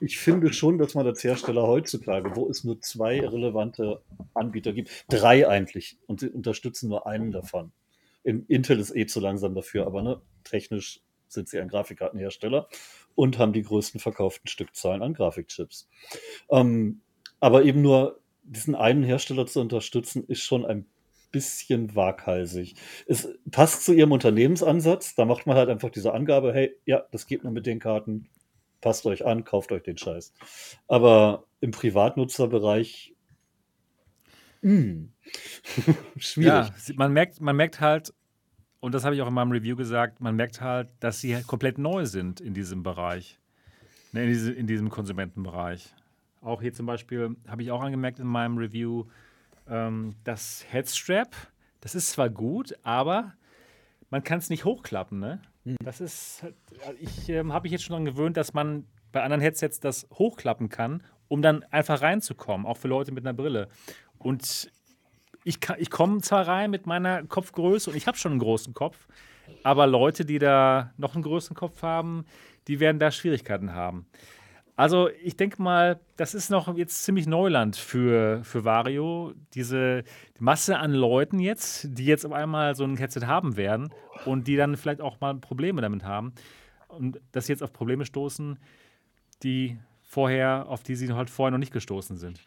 ich 0.00 0.18
finde 0.18 0.52
schon, 0.52 0.78
dass 0.78 0.94
man 0.94 1.06
als 1.06 1.22
Hersteller 1.22 1.66
heutzutage, 1.66 2.34
wo 2.34 2.48
es 2.48 2.64
nur 2.64 2.80
zwei 2.80 3.20
relevante 3.20 4.02
Anbieter 4.34 4.72
gibt, 4.72 4.90
drei 5.08 5.48
eigentlich, 5.48 5.98
und 6.06 6.20
sie 6.20 6.28
unterstützen 6.28 6.88
nur 6.88 7.06
einen 7.06 7.30
davon. 7.30 7.72
Intel 8.22 8.80
ist 8.80 8.94
eh 8.96 9.06
zu 9.06 9.20
langsam 9.20 9.54
dafür, 9.54 9.86
aber 9.86 10.02
ne, 10.02 10.20
technisch 10.44 11.00
sind 11.28 11.48
sie 11.48 11.60
ein 11.60 11.68
Grafikkartenhersteller 11.68 12.68
und 13.14 13.38
haben 13.38 13.52
die 13.52 13.62
größten 13.62 14.00
verkauften 14.00 14.48
Stückzahlen 14.48 15.02
an 15.02 15.14
Grafikchips. 15.14 15.88
Ähm, 16.50 17.00
aber 17.40 17.64
eben 17.64 17.82
nur 17.82 18.20
diesen 18.42 18.74
einen 18.74 19.02
Hersteller 19.02 19.46
zu 19.46 19.60
unterstützen, 19.60 20.24
ist 20.26 20.42
schon 20.42 20.64
ein 20.64 20.86
bisschen 21.34 21.96
waghalsig. 21.96 22.76
Es 23.06 23.28
passt 23.50 23.84
zu 23.84 23.92
ihrem 23.92 24.12
Unternehmensansatz. 24.12 25.14
Da 25.16 25.24
macht 25.24 25.46
man 25.46 25.56
halt 25.56 25.68
einfach 25.68 25.90
diese 25.90 26.14
Angabe, 26.14 26.54
hey, 26.54 26.76
ja, 26.84 27.04
das 27.10 27.26
geht 27.26 27.42
nur 27.42 27.52
mit 27.52 27.66
den 27.66 27.80
Karten. 27.80 28.28
Passt 28.80 29.04
euch 29.06 29.26
an, 29.26 29.44
kauft 29.44 29.72
euch 29.72 29.82
den 29.82 29.98
Scheiß. 29.98 30.32
Aber 30.86 31.44
im 31.60 31.72
Privatnutzerbereich 31.72 33.14
mh, 34.62 34.72
hm, 34.72 35.12
schwierig. 36.18 36.48
Ja, 36.48 36.94
man 36.94 37.12
merkt, 37.12 37.40
man 37.40 37.56
merkt 37.56 37.80
halt, 37.80 38.14
und 38.84 38.92
das 38.92 39.02
habe 39.02 39.14
ich 39.14 39.22
auch 39.22 39.28
in 39.28 39.32
meinem 39.32 39.50
Review 39.50 39.76
gesagt, 39.76 40.20
man 40.20 40.36
merkt 40.36 40.60
halt, 40.60 40.90
dass 41.00 41.18
sie 41.18 41.34
halt 41.34 41.46
komplett 41.46 41.78
neu 41.78 42.04
sind 42.04 42.42
in 42.42 42.52
diesem 42.52 42.82
Bereich, 42.82 43.38
ne, 44.12 44.24
in, 44.24 44.28
diese, 44.28 44.52
in 44.52 44.66
diesem 44.66 44.90
Konsumentenbereich. 44.90 45.94
Auch 46.42 46.60
hier 46.60 46.74
zum 46.74 46.84
Beispiel 46.84 47.34
habe 47.48 47.62
ich 47.62 47.70
auch 47.70 47.80
angemerkt 47.80 48.18
in 48.18 48.26
meinem 48.26 48.58
Review, 48.58 49.06
ähm, 49.70 50.16
das 50.24 50.66
Headstrap, 50.68 51.34
das 51.80 51.94
ist 51.94 52.10
zwar 52.10 52.28
gut, 52.28 52.74
aber 52.82 53.32
man 54.10 54.22
kann 54.22 54.36
es 54.36 54.50
nicht 54.50 54.66
hochklappen. 54.66 55.18
Ne? 55.18 55.40
Hm. 55.64 55.76
Das 55.82 56.02
ist, 56.02 56.42
halt, 56.42 56.54
ich 57.00 57.30
ähm, 57.30 57.54
habe 57.54 57.62
mich 57.62 57.72
jetzt 57.72 57.84
schon 57.84 57.94
daran 57.94 58.04
gewöhnt, 58.04 58.36
dass 58.36 58.52
man 58.52 58.84
bei 59.12 59.22
anderen 59.22 59.40
Headsets 59.40 59.80
das 59.80 60.06
hochklappen 60.12 60.68
kann, 60.68 61.02
um 61.28 61.40
dann 61.40 61.62
einfach 61.70 62.02
reinzukommen, 62.02 62.66
auch 62.66 62.76
für 62.76 62.88
Leute 62.88 63.12
mit 63.12 63.24
einer 63.24 63.32
Brille. 63.32 63.68
Und 64.18 64.70
ich, 65.44 65.58
ich 65.78 65.90
komme 65.90 66.20
zwar 66.22 66.48
rein 66.48 66.70
mit 66.70 66.86
meiner 66.86 67.22
Kopfgröße 67.24 67.90
und 67.90 67.96
ich 67.96 68.06
habe 68.06 68.16
schon 68.16 68.32
einen 68.32 68.40
großen 68.40 68.74
Kopf, 68.74 69.06
aber 69.62 69.86
Leute, 69.86 70.24
die 70.24 70.38
da 70.38 70.92
noch 70.96 71.14
einen 71.14 71.22
größeren 71.22 71.56
Kopf 71.56 71.82
haben, 71.82 72.24
die 72.66 72.80
werden 72.80 72.98
da 72.98 73.10
Schwierigkeiten 73.10 73.74
haben. 73.74 74.06
Also 74.76 75.08
ich 75.22 75.36
denke 75.36 75.62
mal, 75.62 76.00
das 76.16 76.34
ist 76.34 76.50
noch 76.50 76.74
jetzt 76.76 77.04
ziemlich 77.04 77.28
Neuland 77.28 77.76
für, 77.76 78.42
für 78.42 78.64
Vario. 78.64 79.32
Diese 79.54 80.02
die 80.36 80.42
Masse 80.42 80.78
an 80.78 80.92
Leuten 80.92 81.38
jetzt, 81.38 81.86
die 81.96 82.06
jetzt 82.06 82.26
auf 82.26 82.32
einmal 82.32 82.74
so 82.74 82.82
ein 82.82 82.96
Headset 82.96 83.26
haben 83.26 83.56
werden 83.56 83.92
und 84.24 84.48
die 84.48 84.56
dann 84.56 84.76
vielleicht 84.76 85.00
auch 85.00 85.20
mal 85.20 85.34
Probleme 85.36 85.80
damit 85.80 86.02
haben 86.02 86.32
und 86.88 87.20
dass 87.30 87.46
sie 87.46 87.52
jetzt 87.52 87.62
auf 87.62 87.72
Probleme 87.72 88.04
stoßen, 88.04 88.58
die 89.44 89.78
vorher, 90.02 90.66
auf 90.68 90.82
die 90.82 90.96
sie 90.96 91.12
halt 91.12 91.30
vorher 91.30 91.52
noch 91.52 91.58
nicht 91.58 91.72
gestoßen 91.72 92.16
sind. 92.16 92.40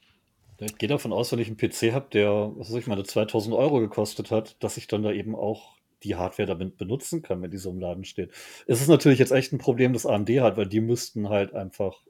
Ich 0.59 0.78
gehe 0.78 0.89
davon 0.89 1.13
aus, 1.13 1.32
wenn 1.32 1.39
ich 1.39 1.47
einen 1.47 1.58
PC 1.58 1.93
habe, 1.93 2.08
der, 2.12 2.51
was 2.55 2.70
weiß 2.70 2.78
ich 2.78 2.88
meine, 2.88 3.04
2000 3.04 3.55
Euro 3.55 3.79
gekostet 3.79 4.32
hat, 4.32 4.55
dass 4.63 4.78
ich 4.78 4.88
dann 4.88 5.04
da 5.04 5.12
eben 5.12 5.36
auch 5.36 5.78
die 6.04 6.16
Hardware 6.16 6.47
damit 6.47 6.78
benutzen 6.78 7.21
kann, 7.21 7.42
wenn 7.42 7.51
die 7.51 7.58
so 7.58 7.70
im 7.70 7.79
Laden 7.79 8.05
steht. 8.05 8.32
Es 8.66 8.82
ist 8.82 8.88
natürlich 8.88 9.20
jetzt 9.20 9.32
echt 9.32 9.54
ein 9.54 9.59
Problem, 9.59 9.93
das 9.93 10.05
AMD 10.05 10.29
hat, 10.42 10.58
weil 10.58 10.67
die 10.67 10.82
müssten 10.82 11.29
halt 11.29 11.54
einfach 11.54 12.01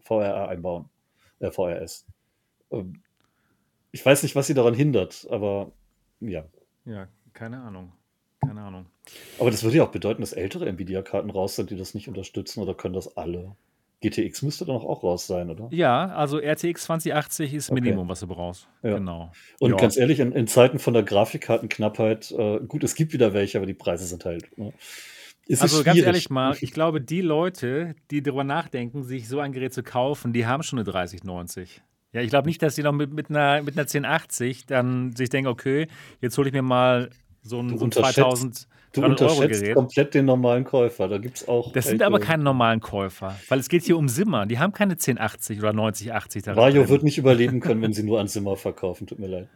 VRR 0.00 0.48
einbauen, 0.48 0.88
äh, 1.38 1.50
VRS. 1.50 2.06
Ähm, 2.70 3.02
ich 3.92 4.04
weiß 4.04 4.22
nicht, 4.22 4.36
was 4.36 4.46
sie 4.46 4.54
daran 4.54 4.74
hindert, 4.74 5.26
aber 5.30 5.72
ja. 6.20 6.44
Ja, 6.84 7.08
keine 7.32 7.60
Ahnung. 7.60 7.92
Keine 8.40 8.62
Ahnung. 8.62 8.86
Aber 9.38 9.50
das 9.50 9.62
würde 9.62 9.78
ja 9.78 9.84
auch 9.84 9.90
bedeuten, 9.90 10.22
dass 10.22 10.32
ältere 10.32 10.66
Nvidia-Karten 10.66 11.30
raus 11.30 11.56
sind, 11.56 11.70
die 11.70 11.76
das 11.76 11.94
nicht 11.94 12.08
unterstützen, 12.08 12.62
oder 12.62 12.74
können 12.74 12.94
das 12.94 13.16
alle? 13.16 13.54
GTX 14.02 14.42
müsste 14.42 14.64
dann 14.64 14.76
auch 14.76 15.02
raus 15.02 15.26
sein, 15.26 15.50
oder? 15.50 15.68
Ja, 15.70 16.06
also 16.06 16.38
RTX 16.38 16.84
2080 16.84 17.54
ist 17.54 17.70
okay. 17.70 17.80
Minimum, 17.80 18.08
was 18.08 18.20
du 18.20 18.26
brauchst. 18.26 18.68
Ja. 18.82 18.94
Genau. 18.94 19.30
Und 19.58 19.72
ja. 19.72 19.76
ganz 19.76 19.96
ehrlich, 19.96 20.20
in, 20.20 20.32
in, 20.32 20.46
Zeiten 20.46 20.78
von 20.78 20.94
der 20.94 21.02
Grafikkartenknappheit, 21.02 22.30
äh, 22.32 22.60
gut, 22.60 22.82
es 22.82 22.94
gibt 22.94 23.12
wieder 23.12 23.34
welche, 23.34 23.58
aber 23.58 23.66
die 23.66 23.74
Preise 23.74 24.06
sind 24.06 24.24
halt. 24.24 24.56
Ne? 24.56 24.72
also 25.58 25.82
ganz 25.84 26.00
ehrlich 26.00 26.30
mal, 26.30 26.56
ich 26.60 26.72
glaube, 26.72 27.00
die 27.00 27.20
Leute, 27.20 27.94
die 28.10 28.22
darüber 28.22 28.44
nachdenken, 28.44 29.02
sich 29.02 29.28
so 29.28 29.40
ein 29.40 29.52
Gerät 29.52 29.74
zu 29.74 29.82
kaufen, 29.82 30.32
die 30.32 30.46
haben 30.46 30.62
schon 30.62 30.78
eine 30.78 30.90
3090. 30.90 31.82
Ja, 32.12 32.22
ich 32.22 32.30
glaube 32.30 32.48
nicht, 32.48 32.62
dass 32.62 32.74
die 32.74 32.82
noch 32.82 32.92
mit, 32.92 33.12
mit, 33.12 33.30
einer, 33.30 33.62
mit 33.62 33.74
einer 33.74 33.82
1080 33.82 34.66
dann 34.66 35.14
sich 35.14 35.28
denken, 35.28 35.48
okay, 35.48 35.88
jetzt 36.20 36.36
hole 36.38 36.48
ich 36.48 36.54
mir 36.54 36.62
mal 36.62 37.10
so 37.42 37.60
ein, 37.60 37.78
so 37.78 37.84
ein 37.84 37.92
2000 37.92 38.66
Du 38.92 39.04
unterschätzt 39.04 39.72
komplett 39.72 40.14
den 40.14 40.24
normalen 40.24 40.64
Käufer. 40.64 41.06
Da 41.06 41.18
gibt's 41.18 41.46
auch. 41.46 41.72
Das 41.72 41.86
sind 41.86 42.02
aber 42.02 42.18
keine 42.18 42.42
normalen 42.42 42.80
Käufer, 42.80 43.36
weil 43.48 43.60
es 43.60 43.68
geht 43.68 43.84
hier 43.84 43.96
um 43.96 44.08
Simmer. 44.08 44.46
Die 44.46 44.58
haben 44.58 44.72
keine 44.72 44.92
1080 44.94 45.60
oder 45.60 45.72
9080 45.72 46.42
daran. 46.42 46.56
Mario 46.56 46.88
wird 46.88 47.04
nicht 47.04 47.18
überleben 47.18 47.60
können, 47.60 47.82
wenn 47.82 47.92
sie 47.92 48.02
nur 48.02 48.20
an 48.20 48.26
Simmer 48.26 48.56
verkaufen. 48.56 49.06
Tut 49.06 49.20
mir 49.20 49.28
leid. 49.28 49.48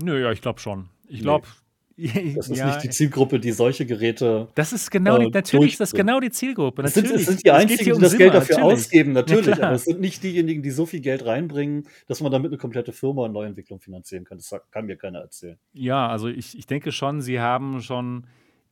Nö, 0.00 0.22
ja, 0.22 0.32
ich 0.32 0.40
glaube 0.40 0.60
schon. 0.60 0.88
Ich 1.08 1.20
glaube, 1.20 1.46
nee. 1.46 1.58
Das 2.36 2.48
ist 2.48 2.56
ja, 2.56 2.66
nicht 2.66 2.84
die 2.84 2.90
Zielgruppe, 2.90 3.40
die 3.40 3.50
solche 3.50 3.84
Geräte. 3.84 4.46
Das 4.54 4.72
ist 4.72 4.90
genau 4.90 5.18
die, 5.18 5.26
äh, 5.26 5.30
natürlich 5.30 5.72
ist 5.72 5.80
das 5.80 5.92
genau 5.92 6.20
die 6.20 6.30
Zielgruppe. 6.30 6.82
Es 6.82 6.94
sind, 6.94 7.10
es 7.10 7.26
sind 7.26 7.44
die 7.44 7.50
einzigen, 7.50 7.92
um 7.92 7.98
die 7.98 8.04
das 8.04 8.16
Geld 8.16 8.34
dafür 8.34 8.58
natürlich. 8.58 8.78
ausgeben, 8.78 9.12
natürlich. 9.12 9.56
Ja, 9.58 9.64
aber 9.64 9.74
es 9.74 9.84
sind 9.84 10.00
nicht 10.00 10.22
diejenigen, 10.22 10.62
die 10.62 10.70
so 10.70 10.86
viel 10.86 11.00
Geld 11.00 11.26
reinbringen, 11.26 11.88
dass 12.06 12.20
man 12.20 12.30
damit 12.30 12.52
eine 12.52 12.58
komplette 12.58 12.92
Firma 12.92 13.24
und 13.24 13.32
Neuentwicklung 13.32 13.80
finanzieren 13.80 14.24
kann. 14.24 14.38
Das 14.38 14.54
kann 14.70 14.86
mir 14.86 14.96
keiner 14.96 15.18
erzählen. 15.18 15.58
Ja, 15.72 16.08
also 16.08 16.28
ich, 16.28 16.56
ich 16.56 16.66
denke 16.66 16.92
schon, 16.92 17.20
sie 17.20 17.40
haben 17.40 17.82
schon 17.82 18.26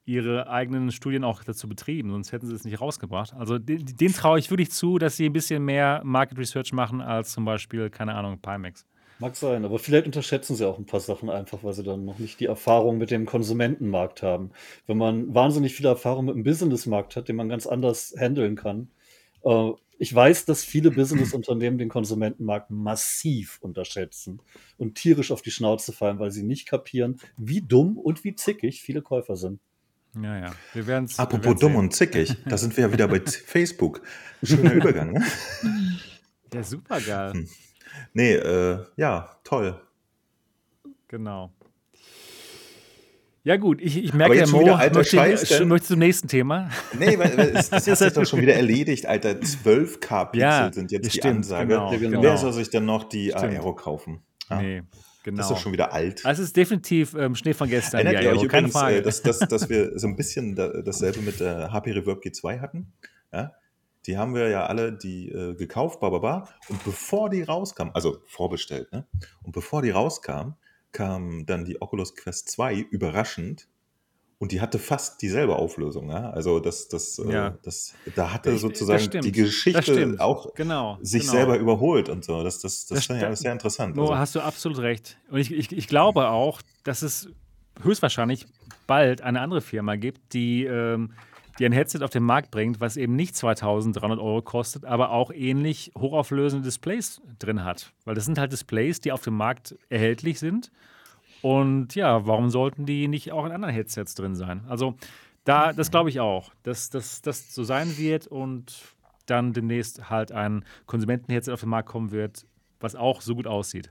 ihre 0.06 0.48
eigenen 0.48 0.92
Studien 0.92 1.24
auch 1.24 1.42
dazu 1.42 1.68
betrieben, 1.68 2.10
sonst 2.10 2.32
hätten 2.32 2.46
sie 2.46 2.54
es 2.54 2.64
nicht 2.64 2.80
rausgebracht. 2.80 3.34
Also 3.34 3.58
den, 3.58 3.84
den 3.84 4.12
traue 4.12 4.38
ich 4.38 4.50
wirklich 4.50 4.70
zu, 4.70 4.98
dass 4.98 5.16
sie 5.16 5.26
ein 5.26 5.32
bisschen 5.32 5.64
mehr 5.64 6.00
Market 6.04 6.38
Research 6.38 6.72
machen 6.72 7.00
als 7.00 7.32
zum 7.32 7.44
Beispiel, 7.44 7.90
keine 7.90 8.14
Ahnung, 8.14 8.38
Pimax. 8.40 8.86
Mag 9.18 9.34
sein, 9.34 9.64
aber 9.64 9.78
vielleicht 9.78 10.06
unterschätzen 10.06 10.56
sie 10.56 10.66
auch 10.66 10.78
ein 10.78 10.86
paar 10.86 11.00
Sachen 11.00 11.30
einfach, 11.30 11.64
weil 11.64 11.72
sie 11.72 11.82
dann 11.82 12.04
noch 12.04 12.18
nicht 12.18 12.38
die 12.38 12.46
Erfahrung 12.46 12.98
mit 12.98 13.10
dem 13.10 13.26
Konsumentenmarkt 13.26 14.22
haben. 14.22 14.50
Wenn 14.86 14.98
man 14.98 15.34
wahnsinnig 15.34 15.74
viel 15.74 15.86
Erfahrung 15.86 16.26
mit 16.26 16.36
dem 16.36 16.44
Businessmarkt 16.44 17.16
hat, 17.16 17.28
den 17.28 17.36
man 17.36 17.48
ganz 17.48 17.66
anders 17.66 18.14
handeln 18.18 18.56
kann. 18.56 18.88
Äh, 19.42 19.72
ich 19.98 20.14
weiß, 20.14 20.44
dass 20.44 20.62
viele 20.62 20.90
Businessunternehmen 20.90 21.78
den 21.78 21.88
Konsumentenmarkt 21.88 22.70
massiv 22.70 23.58
unterschätzen 23.62 24.40
und 24.76 24.96
tierisch 24.96 25.32
auf 25.32 25.40
die 25.40 25.50
Schnauze 25.50 25.92
fallen, 25.92 26.18
weil 26.18 26.30
sie 26.30 26.42
nicht 26.42 26.68
kapieren, 26.68 27.18
wie 27.38 27.62
dumm 27.62 27.96
und 27.96 28.22
wie 28.22 28.34
zickig 28.34 28.82
viele 28.82 29.00
Käufer 29.00 29.36
sind. 29.36 29.58
Ja, 30.22 30.38
ja. 30.38 30.52
Wir 30.72 30.86
werden's, 30.86 31.18
Apropos 31.18 31.46
wir 31.46 31.54
dumm 31.54 31.72
sehen. 31.72 31.78
und 31.80 31.94
zickig, 31.94 32.36
da 32.46 32.56
sind 32.56 32.76
wir 32.76 32.86
ja 32.86 32.92
wieder 32.92 33.08
bei 33.08 33.20
Facebook. 33.20 34.00
Schöner 34.42 34.72
Übergang, 34.72 35.12
ne? 35.12 35.24
Ja, 36.52 36.62
super 36.62 37.00
geil. 37.00 37.32
Hm. 37.32 37.48
Nee, 38.12 38.34
äh, 38.34 38.78
ja, 38.96 39.36
toll. 39.44 39.80
Genau. 41.08 41.52
Ja, 43.44 43.56
gut, 43.56 43.80
ich, 43.80 43.96
ich 43.96 44.12
merke, 44.12 44.34
der 44.34 44.48
Mo 44.48 44.64
möchte, 44.66 45.04
Scheiß, 45.04 45.60
möchte 45.64 45.86
zum 45.86 46.00
nächsten 46.00 46.26
Thema. 46.26 46.68
Nee, 46.98 47.16
weil, 47.16 47.36
weil 47.36 47.56
es, 47.56 47.70
das 47.70 47.86
hat 47.86 47.98
sich 47.98 48.12
doch 48.12 48.26
schon 48.26 48.40
wieder 48.40 48.54
erledigt, 48.56 49.06
Alter. 49.06 49.30
12K-Pixel 49.30 50.40
ja, 50.40 50.72
sind 50.72 50.90
jetzt 50.90 51.06
die 51.06 51.18
stimmt, 51.18 51.36
Ansage. 51.36 51.68
Genau, 51.68 51.90
genau. 51.90 52.22
Wer 52.22 52.38
soll 52.38 52.52
sich 52.52 52.70
denn 52.70 52.86
noch 52.86 53.04
die 53.04 53.28
stimmt. 53.28 53.44
Aero 53.54 53.74
kaufen? 53.74 54.20
Ah. 54.48 54.60
Nee, 54.60 54.82
genau. 55.26 55.38
Das 55.38 55.46
ist 55.46 55.56
doch 55.56 55.62
schon 55.62 55.72
wieder 55.72 55.92
alt. 55.92 56.24
Also 56.24 56.42
es 56.42 56.48
ist 56.48 56.56
definitiv 56.56 57.14
ähm, 57.14 57.34
Schnee 57.34 57.52
von 57.52 57.68
gestern. 57.68 58.06
Erinnert 58.06 58.24
ihr 58.24 58.30
euch 58.32 58.42
übrigens, 58.42 58.74
äh, 58.74 59.02
dass, 59.02 59.20
dass, 59.20 59.40
dass 59.40 59.68
wir 59.68 59.98
so 59.98 60.06
ein 60.06 60.16
bisschen 60.16 60.54
dasselbe 60.56 61.20
mit 61.20 61.40
der 61.40 61.70
HP 61.72 61.92
Reverb 61.92 62.24
G2 62.24 62.60
hatten? 62.60 62.92
Ja? 63.32 63.52
die 64.06 64.16
haben 64.16 64.34
wir 64.34 64.48
ja 64.48 64.66
alle 64.66 64.92
die 64.92 65.28
äh, 65.28 65.54
gekauft, 65.54 66.00
bababa. 66.00 66.48
Und 66.68 66.82
bevor 66.84 67.28
die 67.28 67.42
rauskam, 67.42 67.90
also 67.92 68.22
vorbestellt, 68.26 68.92
ne? 68.92 69.06
Und 69.42 69.52
bevor 69.52 69.82
die 69.82 69.90
rauskam, 69.90 70.54
kam 70.92 71.44
dann 71.46 71.64
die 71.64 71.82
Oculus 71.82 72.14
Quest 72.14 72.48
2 72.50 72.76
überraschend 72.76 73.68
und 74.38 74.52
die 74.52 74.60
hatte 74.60 74.78
fast 74.78 75.22
dieselbe 75.22 75.56
Auflösung. 75.56 76.10
Ja? 76.10 76.30
Also 76.30 76.60
das, 76.60 76.88
das, 76.88 77.18
äh, 77.18 77.32
ja. 77.32 77.58
das, 77.62 77.94
da 78.14 78.32
hatte 78.32 78.52
ich, 78.52 78.60
sozusagen 78.60 79.22
die 79.22 79.32
Geschichte 79.32 80.16
auch 80.18 80.54
genau, 80.54 80.98
sich 81.00 81.22
genau. 81.22 81.32
selber 81.32 81.58
überholt 81.58 82.08
und 82.08 82.24
so. 82.24 82.42
Das, 82.42 82.60
das, 82.60 82.86
das, 82.86 83.06
das 83.06 83.16
ist 83.16 83.22
ja 83.22 83.36
sehr 83.36 83.52
interessant. 83.52 83.96
No, 83.96 84.02
also. 84.02 84.18
hast 84.18 84.34
du 84.34 84.40
absolut 84.40 84.78
recht. 84.78 85.18
Und 85.30 85.38
ich, 85.38 85.52
ich, 85.52 85.72
ich 85.72 85.88
glaube 85.88 86.28
auch, 86.28 86.60
dass 86.84 87.02
es 87.02 87.28
höchstwahrscheinlich 87.82 88.46
bald 88.86 89.22
eine 89.22 89.40
andere 89.40 89.60
Firma 89.60 89.96
gibt, 89.96 90.32
die 90.32 90.64
ähm, 90.64 91.12
die 91.58 91.64
ein 91.64 91.72
Headset 91.72 92.00
auf 92.02 92.10
den 92.10 92.22
Markt 92.22 92.50
bringt, 92.50 92.80
was 92.80 92.96
eben 92.96 93.16
nicht 93.16 93.34
2300 93.34 94.18
Euro 94.18 94.42
kostet, 94.42 94.84
aber 94.84 95.10
auch 95.10 95.32
ähnlich 95.32 95.90
hochauflösende 95.96 96.64
Displays 96.64 97.20
drin 97.38 97.64
hat. 97.64 97.92
Weil 98.04 98.14
das 98.14 98.26
sind 98.26 98.38
halt 98.38 98.52
Displays, 98.52 99.00
die 99.00 99.12
auf 99.12 99.22
dem 99.22 99.34
Markt 99.34 99.74
erhältlich 99.88 100.38
sind. 100.38 100.70
Und 101.46 101.94
ja, 101.94 102.26
warum 102.26 102.50
sollten 102.50 102.86
die 102.86 103.06
nicht 103.06 103.30
auch 103.30 103.46
in 103.46 103.52
anderen 103.52 103.72
Headsets 103.72 104.16
drin 104.16 104.34
sein? 104.34 104.64
Also, 104.66 104.96
da, 105.44 105.72
das 105.72 105.92
glaube 105.92 106.10
ich 106.10 106.18
auch, 106.18 106.50
dass 106.64 106.90
das 106.90 107.22
so 107.54 107.62
sein 107.62 107.96
wird 107.98 108.26
und 108.26 108.82
dann 109.26 109.52
demnächst 109.52 110.10
halt 110.10 110.32
ein 110.32 110.64
Konsumentenheadset 110.86 111.54
auf 111.54 111.60
den 111.60 111.68
Markt 111.68 111.88
kommen 111.88 112.10
wird, 112.10 112.46
was 112.80 112.96
auch 112.96 113.20
so 113.20 113.36
gut 113.36 113.46
aussieht. 113.46 113.90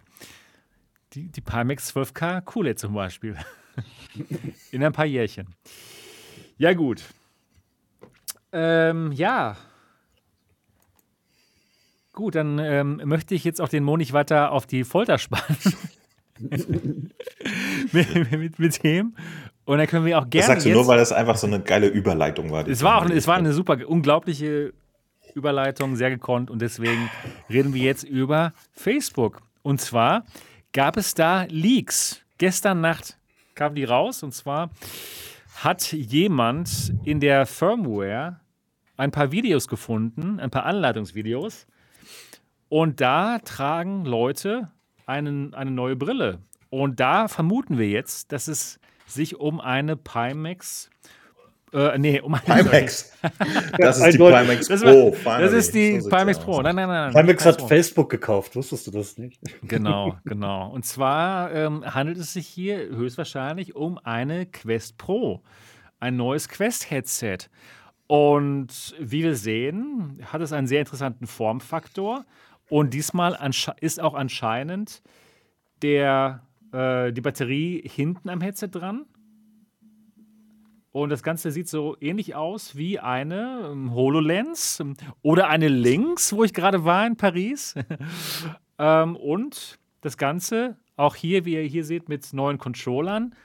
Die, 1.14 1.30
die 1.30 1.40
Pimax 1.40 1.95
12K 1.95 2.41
QLED 2.41 2.77
zum 2.77 2.94
Beispiel. 2.94 3.38
in 4.72 4.84
ein 4.84 4.91
paar 4.91 5.06
Jährchen. 5.06 5.56
Ja, 6.57 6.73
gut. 6.73 7.06
Ähm, 8.52 9.14
ja. 9.14 9.56
Gut, 12.11 12.36
dann 12.36 12.60
ähm, 12.60 13.02
möchte 13.06 13.34
ich 13.34 13.45
jetzt 13.45 13.61
auch 13.61 13.69
den 13.69 13.86
Mo 13.86 13.98
weiter 13.98 14.52
auf 14.52 14.68
die 14.68 14.84
Folter 14.84 15.18
spannen. 15.18 15.56
mit, 16.40 18.32
mit, 18.32 18.60
mit, 18.60 18.84
dem. 18.84 19.16
Und 19.66 19.78
dann 19.78 19.88
können 19.88 20.06
wir 20.06 20.20
auch 20.20 20.30
gerne. 20.30 20.48
Das 20.48 20.48
sagst 20.48 20.66
du 20.66 20.72
nur, 20.72 20.88
weil 20.88 20.98
das 20.98 21.12
einfach 21.12 21.38
so 21.38 21.48
eine 21.48 21.62
geile 21.62 21.88
Überleitung 21.88 22.52
war. 22.52 22.68
Es 22.68 22.84
war 22.84 23.02
auch 23.02 23.10
es 23.10 23.28
war 23.28 23.38
eine 23.38 23.53
super, 23.53 23.78
unglaubliche 23.88 24.74
Überleitung, 25.34 25.95
sehr 25.95 26.10
gekonnt. 26.10 26.49
Und 26.49 26.62
deswegen 26.62 27.10
reden 27.49 27.74
wir 27.74 27.82
jetzt 27.82 28.03
über 28.03 28.53
Facebook. 28.72 29.41
Und 29.62 29.82
zwar 29.82 30.26
gab 30.74 30.98
es 30.98 31.14
da 31.14 31.44
Leaks. 31.49 32.22
Gestern 32.38 32.82
Nacht 32.82 33.18
kamen 33.56 33.76
die 33.76 33.86
raus. 33.86 34.24
Und 34.24 34.34
zwar 34.34 34.72
hat 35.56 35.91
jemand 35.94 36.94
in 37.06 37.20
der 37.20 37.45
Firmware 37.45 38.40
ein 38.98 39.12
paar 39.12 39.32
Videos 39.32 39.68
gefunden, 39.68 40.40
ein 40.40 40.52
paar 40.52 40.66
Anleitungsvideos. 40.66 41.68
Und 42.70 43.02
da 43.02 43.40
tragen 43.40 44.06
Leute 44.06 44.70
einen, 45.06 45.53
eine 45.53 45.72
neue 45.72 45.95
Brille. 45.95 46.40
Und 46.69 46.99
da 46.99 47.27
vermuten 47.27 47.77
wir 47.77 47.88
jetzt, 47.88 48.32
dass 48.32 48.48
es 48.48 48.80
sich 49.06 49.40
um 49.40 49.61
eine 49.61 49.95
Pimax 49.95 50.90
äh, 51.76 51.98
nee, 51.98 52.22
um 52.22 52.34
eine 52.34 52.64
Pimax. 52.64 53.11
Das 53.77 53.99
ist 53.99 54.14
die 54.14 54.18
Pimax 54.18 54.68
Pro. 54.68 55.11
Das, 55.11 55.41
das 55.41 55.53
ist 55.53 55.76
die 55.76 55.99
so 55.99 56.10
Pimax 56.10 56.40
Pro. 56.40 56.61
Nein, 56.61 56.76
nein, 56.76 56.88
nein. 56.88 57.14
Pimax 57.14 57.45
hat 57.45 57.57
Pro. 57.57 57.68
Facebook 57.68 58.10
gekauft. 58.10 58.56
Wusstest 58.56 58.88
du 58.88 58.91
das 58.91 59.18
nicht? 59.18 59.41
Genau, 59.64 60.15
genau. 60.23 60.69
Und 60.69 60.86
zwar 60.86 61.52
ähm, 61.52 61.84
handelt 61.94 62.18
es 62.18 62.34
sich 62.34 62.48
hier 62.48 62.77
höchstwahrscheinlich 62.77 63.76
um 63.76 63.98
eine 63.98 64.45
Quest 64.45 64.98
Pro. 64.98 65.41
Ein 65.99 66.15
neues 66.15 66.48
Quest-Headset. 66.48 67.49
Und 68.07 68.95
wie 68.99 69.23
wir 69.23 69.36
sehen, 69.36 70.22
hat 70.32 70.41
es 70.41 70.53
einen 70.53 70.68
sehr 70.68 70.80
interessanten 70.80 71.27
Formfaktor. 71.27 72.26
Und 72.70 72.94
diesmal 72.94 73.38
ist 73.80 74.02
auch 74.02 74.14
anscheinend 74.14 75.02
der, 75.82 76.44
äh, 76.72 77.12
die 77.14 77.22
Batterie 77.22 77.82
hinten 77.88 78.30
am 78.30 78.42
Headset 78.42 78.70
dran. 78.72 79.06
Und 80.92 81.10
das 81.10 81.24
Ganze 81.24 81.52
sieht 81.52 81.68
so 81.68 81.98
ähnlich 82.00 82.36
aus 82.36 82.78
wie 82.78 83.00
eine 83.00 83.70
ähm, 83.72 83.94
HoloLens 83.94 84.82
oder 85.22 85.50
eine 85.50 85.68
Lynx, 85.68 86.32
wo 86.32 86.46
ich 86.46 86.54
gerade 86.54 86.86
war 86.86 87.06
in 87.06 87.18
Paris. 87.18 87.76
ähm, 88.80 89.18
und 89.18 89.78
das 90.00 90.18
Ganze 90.18 90.78
auch 90.96 91.16
hier, 91.16 91.44
wie 91.44 91.56
ihr 91.56 91.64
hier 91.64 91.84
seht, 91.84 92.08
mit 92.08 92.32
neuen 92.32 92.58
Controllern 92.58 93.36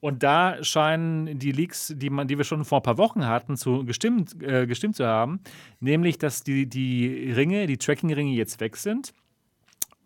und 0.00 0.22
da 0.22 0.62
scheinen 0.64 1.38
die 1.38 1.52
Leaks, 1.52 1.94
die, 1.94 2.08
man, 2.08 2.26
die 2.26 2.38
wir 2.38 2.44
schon 2.44 2.64
vor 2.64 2.78
ein 2.78 2.82
paar 2.82 2.98
Wochen 2.98 3.26
hatten, 3.26 3.56
zu 3.56 3.84
gestimmt, 3.84 4.42
äh, 4.42 4.66
gestimmt 4.66 4.96
zu 4.96 5.06
haben. 5.06 5.40
Nämlich, 5.78 6.16
dass 6.16 6.42
die, 6.42 6.66
die 6.66 7.30
Ringe, 7.30 7.66
die 7.66 7.76
Tracking-Ringe 7.76 8.32
jetzt 8.32 8.60
weg 8.60 8.76
sind. 8.76 9.12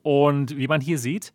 Und 0.03 0.57
wie 0.57 0.67
man 0.67 0.81
hier 0.81 0.99
sieht, 0.99 1.33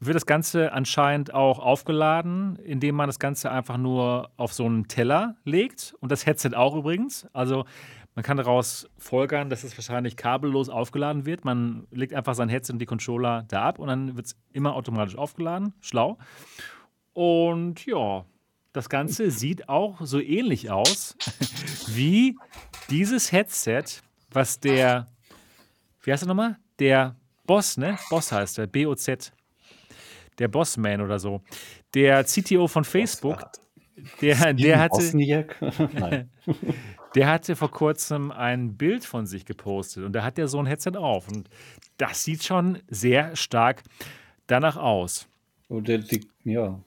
wird 0.00 0.16
das 0.16 0.26
Ganze 0.26 0.72
anscheinend 0.72 1.34
auch 1.34 1.58
aufgeladen, 1.58 2.56
indem 2.56 2.94
man 2.94 3.08
das 3.08 3.18
Ganze 3.18 3.50
einfach 3.50 3.76
nur 3.76 4.30
auf 4.36 4.52
so 4.54 4.64
einen 4.64 4.88
Teller 4.88 5.36
legt. 5.44 5.94
Und 6.00 6.10
das 6.12 6.24
Headset 6.24 6.54
auch 6.54 6.74
übrigens. 6.74 7.26
Also 7.34 7.66
man 8.14 8.22
kann 8.22 8.36
daraus 8.38 8.88
folgern, 8.96 9.50
dass 9.50 9.64
es 9.64 9.76
wahrscheinlich 9.76 10.16
kabellos 10.16 10.68
aufgeladen 10.70 11.26
wird. 11.26 11.44
Man 11.44 11.86
legt 11.90 12.14
einfach 12.14 12.34
sein 12.34 12.48
Headset 12.48 12.72
und 12.72 12.78
die 12.78 12.86
Controller 12.86 13.44
da 13.48 13.64
ab 13.64 13.78
und 13.78 13.88
dann 13.88 14.16
wird 14.16 14.26
es 14.26 14.36
immer 14.52 14.74
automatisch 14.74 15.16
aufgeladen. 15.16 15.74
Schlau. 15.80 16.16
Und 17.14 17.86
ja, 17.86 18.24
das 18.72 18.88
Ganze 18.88 19.30
sieht 19.30 19.68
auch 19.68 20.00
so 20.02 20.20
ähnlich 20.20 20.70
aus 20.70 21.16
wie 21.88 22.36
dieses 22.90 23.32
Headset, 23.32 23.84
was 24.30 24.60
der, 24.60 25.06
wie 26.02 26.12
heißt 26.12 26.24
er 26.24 26.28
nochmal? 26.28 26.58
Der 26.78 27.16
Boss, 27.46 27.76
ne? 27.76 27.96
Boss 28.10 28.32
heißt 28.32 28.58
er, 28.58 28.66
B-O-Z. 28.66 29.32
Der 30.38 30.48
Bossman 30.48 31.00
oder 31.00 31.18
so. 31.20 31.42
Der 31.94 32.24
CTO 32.24 32.66
von 32.66 32.82
Facebook, 32.82 33.44
der, 34.20 34.52
der 34.52 34.80
hatte. 34.80 35.12
der 37.14 37.28
hatte 37.28 37.54
vor 37.54 37.70
kurzem 37.70 38.32
ein 38.32 38.76
Bild 38.76 39.04
von 39.04 39.26
sich 39.26 39.44
gepostet 39.44 40.04
und 40.04 40.12
da 40.12 40.24
hat 40.24 40.38
er 40.38 40.48
so 40.48 40.58
ein 40.58 40.66
Headset 40.66 40.96
auf. 40.96 41.28
Und 41.28 41.48
das 41.96 42.24
sieht 42.24 42.42
schon 42.42 42.80
sehr 42.88 43.36
stark 43.36 43.82
danach 44.48 44.76
aus. 44.76 45.28
Und 45.68 45.86
der, 45.86 45.98
die, 45.98 46.26
ja, 46.44 46.80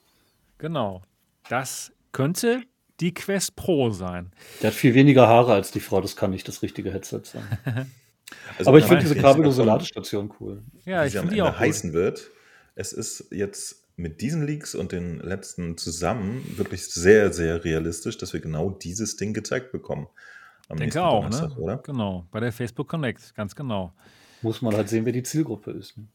Genau. 0.57 1.01
Das 1.49 1.91
könnte 2.11 2.63
die 2.99 3.13
Quest 3.13 3.55
Pro 3.55 3.89
sein. 3.89 4.31
Der 4.61 4.71
hat 4.71 4.75
viel 4.75 4.93
weniger 4.93 5.27
Haare 5.27 5.53
als 5.53 5.71
die 5.71 5.79
Frau, 5.79 6.01
das 6.01 6.15
kann 6.15 6.31
nicht 6.31 6.47
das 6.47 6.61
richtige 6.61 6.91
Headset 6.91 7.21
sein. 7.23 7.43
also 8.57 8.69
Aber 8.69 8.79
ich 8.79 8.85
finde 8.85 9.03
diese 9.03 9.15
kabellose 9.15 9.63
Ladestation 9.63 10.33
cool. 10.39 10.63
Ja, 10.85 11.05
ich 11.05 11.13
finde 11.13 11.35
die 11.35 11.41
auch 11.41 11.57
heißen 11.57 11.91
cool. 11.91 11.95
wird. 11.95 12.31
Es 12.75 12.93
ist 12.93 13.27
jetzt 13.31 13.87
mit 13.95 14.21
diesen 14.21 14.45
Leaks 14.45 14.75
und 14.75 14.91
den 14.91 15.19
letzten 15.19 15.77
zusammen 15.77 16.43
wirklich 16.57 16.85
sehr, 16.87 17.33
sehr 17.33 17.63
realistisch, 17.63 18.17
dass 18.17 18.33
wir 18.33 18.39
genau 18.39 18.69
dieses 18.69 19.15
Ding 19.15 19.33
gezeigt 19.33 19.71
bekommen. 19.71 20.07
Am 20.69 20.77
Denke 20.77 21.03
auch, 21.03 21.27
ne? 21.29 21.55
Oder? 21.57 21.77
Genau, 21.77 22.27
bei 22.31 22.39
der 22.39 22.51
Facebook 22.51 22.87
Connect, 22.87 23.33
ganz 23.35 23.55
genau. 23.55 23.93
Muss 24.41 24.61
man 24.61 24.75
halt 24.75 24.89
sehen, 24.89 25.05
wer 25.05 25.13
die 25.13 25.23
Zielgruppe 25.23 25.71
ist. 25.71 25.97
Ne? 25.97 26.07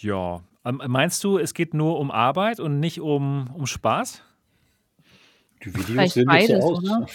Ja. 0.00 0.42
Ähm, 0.64 0.82
meinst 0.88 1.22
du, 1.24 1.38
es 1.38 1.54
geht 1.54 1.74
nur 1.74 1.98
um 1.98 2.10
Arbeit 2.10 2.60
und 2.60 2.80
nicht 2.80 3.00
um, 3.00 3.50
um 3.54 3.66
Spaß? 3.66 4.22
Die 5.64 5.68
Videos 5.68 5.86
Vielleicht 5.86 6.14
sehen 6.14 6.26
beides, 6.26 6.62
so 6.62 6.74
aus. 6.74 6.84
Oder? 6.84 7.06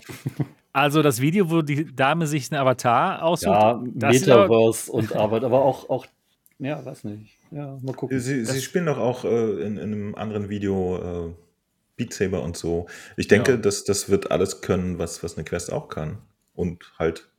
Also 0.74 1.02
das 1.02 1.20
Video, 1.20 1.52
wo 1.52 1.62
die 1.62 1.94
Dame 1.94 2.28
sich 2.28 2.52
einen 2.52 2.62
Avatar 2.62 3.24
aussucht. 3.24 3.52
Ja, 3.52 3.84
Metaverse 3.94 4.92
und 4.92 5.14
Arbeit, 5.16 5.44
aber 5.44 5.64
auch, 5.64 5.90
auch, 5.90 6.06
ja, 6.60 6.84
weiß 6.86 7.04
nicht. 7.04 7.38
Ja, 7.52 7.78
mal 7.82 7.94
gucken. 7.94 8.18
Sie, 8.20 8.46
sie 8.46 8.62
spielen 8.62 8.86
doch 8.86 8.98
auch 8.98 9.26
äh, 9.26 9.66
in, 9.66 9.78
in, 9.78 9.80
einem 9.80 10.16
anderen 10.16 10.50
Video 10.50 11.28
äh, 11.28 11.34
Beat 11.98 12.14
Saber 12.14 12.42
und 12.42 12.56
so. 12.56 12.88
Ich 13.18 13.28
denke, 13.28 13.52
ja. 13.52 13.58
dass 13.58 13.84
das 13.84 14.10
wird 14.10 14.32
alles 14.32 14.62
können, 14.62 14.98
was, 14.98 15.24
was 15.24 15.36
eine 15.36 15.44
Quest 15.44 15.74
auch 15.74 15.90
kann. 15.90 16.20
Und 16.54 16.94
halt 16.98 17.30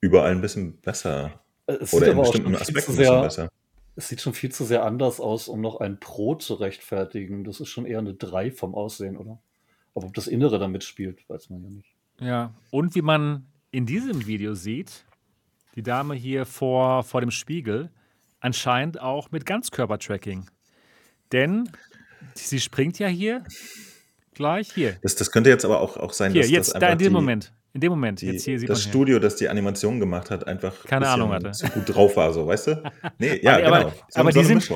überall 0.00 0.32
ein 0.32 0.40
bisschen 0.40 0.78
besser. 0.78 1.40
Es 1.66 1.94
Oder 1.94 2.08
in 2.08 2.18
bestimmten 2.18 2.56
Aspekten 2.56 2.92
ein 2.92 2.96
bisschen 2.96 3.22
besser. 3.22 3.48
Es 3.94 4.08
sieht 4.08 4.20
schon 4.20 4.32
viel 4.32 4.50
zu 4.50 4.64
sehr 4.64 4.84
anders 4.84 5.20
aus, 5.20 5.48
um 5.48 5.60
noch 5.60 5.80
ein 5.80 6.00
Pro 6.00 6.34
zu 6.34 6.54
rechtfertigen. 6.54 7.44
Das 7.44 7.60
ist 7.60 7.68
schon 7.68 7.84
eher 7.84 7.98
eine 7.98 8.14
3 8.14 8.50
vom 8.50 8.74
Aussehen, 8.74 9.16
oder? 9.16 9.40
Aber 9.94 10.06
ob 10.06 10.14
das 10.14 10.26
Innere 10.26 10.58
damit 10.58 10.84
spielt, 10.84 11.28
weiß 11.28 11.50
man 11.50 11.62
ja 11.62 11.70
nicht. 11.70 11.94
Ja, 12.20 12.54
und 12.70 12.94
wie 12.94 13.02
man 13.02 13.46
in 13.70 13.84
diesem 13.84 14.26
Video 14.26 14.54
sieht, 14.54 15.04
die 15.74 15.82
Dame 15.82 16.14
hier 16.14 16.46
vor, 16.46 17.02
vor 17.02 17.20
dem 17.20 17.30
Spiegel, 17.30 17.90
anscheinend 18.40 19.00
auch 19.00 19.30
mit 19.30 19.46
Ganzkörpertracking. 19.46 20.50
Denn 21.32 21.70
sie 22.34 22.60
springt 22.60 22.98
ja 22.98 23.08
hier 23.08 23.44
gleich 24.34 24.72
hier. 24.72 24.96
Das, 25.02 25.16
das 25.16 25.30
könnte 25.30 25.50
jetzt 25.50 25.64
aber 25.64 25.80
auch, 25.80 25.96
auch 25.96 26.12
sein, 26.12 26.32
hier, 26.32 26.42
dass 26.42 26.50
jetzt, 26.50 26.74
das 26.74 26.80
da 26.80 26.88
in 26.90 26.98
dem 26.98 27.08
die, 27.08 27.14
Moment. 27.14 27.52
In 27.74 27.80
dem 27.80 27.90
Moment, 27.90 28.20
die, 28.20 28.26
jetzt 28.26 28.44
hier 28.44 28.58
sieht 28.58 28.68
Das 28.68 28.82
Studio, 28.82 29.18
das 29.18 29.36
die 29.36 29.48
Animation 29.48 29.98
gemacht 29.98 30.30
hat, 30.30 30.46
einfach 30.46 30.84
keine 30.84 31.08
Ahnung 31.08 31.32
hatte. 31.32 31.54
so 31.54 31.66
gut 31.68 31.94
drauf 31.94 32.16
war, 32.16 32.32
so, 32.32 32.46
weißt 32.46 32.66
du? 32.66 32.92
Nee, 33.18 33.40
ja, 33.42 33.54
aber, 33.66 33.78
genau. 33.78 33.92
So 34.08 34.20
aber 34.20 34.32
die, 34.32 34.44
sind, 34.44 34.70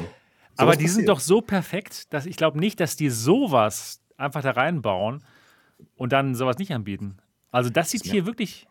aber 0.57 0.77
die 0.77 0.89
sind 0.89 1.09
doch 1.09 1.21
so 1.21 1.43
perfekt, 1.43 2.13
dass 2.15 2.25
ich 2.25 2.37
glaube 2.37 2.59
nicht, 2.59 2.81
dass 2.81 2.97
die 2.97 3.11
sowas 3.11 4.01
einfach 4.17 4.43
da 4.43 4.53
reinbauen 4.53 5.23
und 5.97 6.13
dann 6.13 6.35
sowas 6.35 6.57
nicht 6.57 6.73
anbieten. 6.73 7.19
Also 7.51 7.69
das 7.69 7.91
sieht 7.91 8.05
das 8.05 8.11
hier 8.11 8.25
wirklich. 8.25 8.67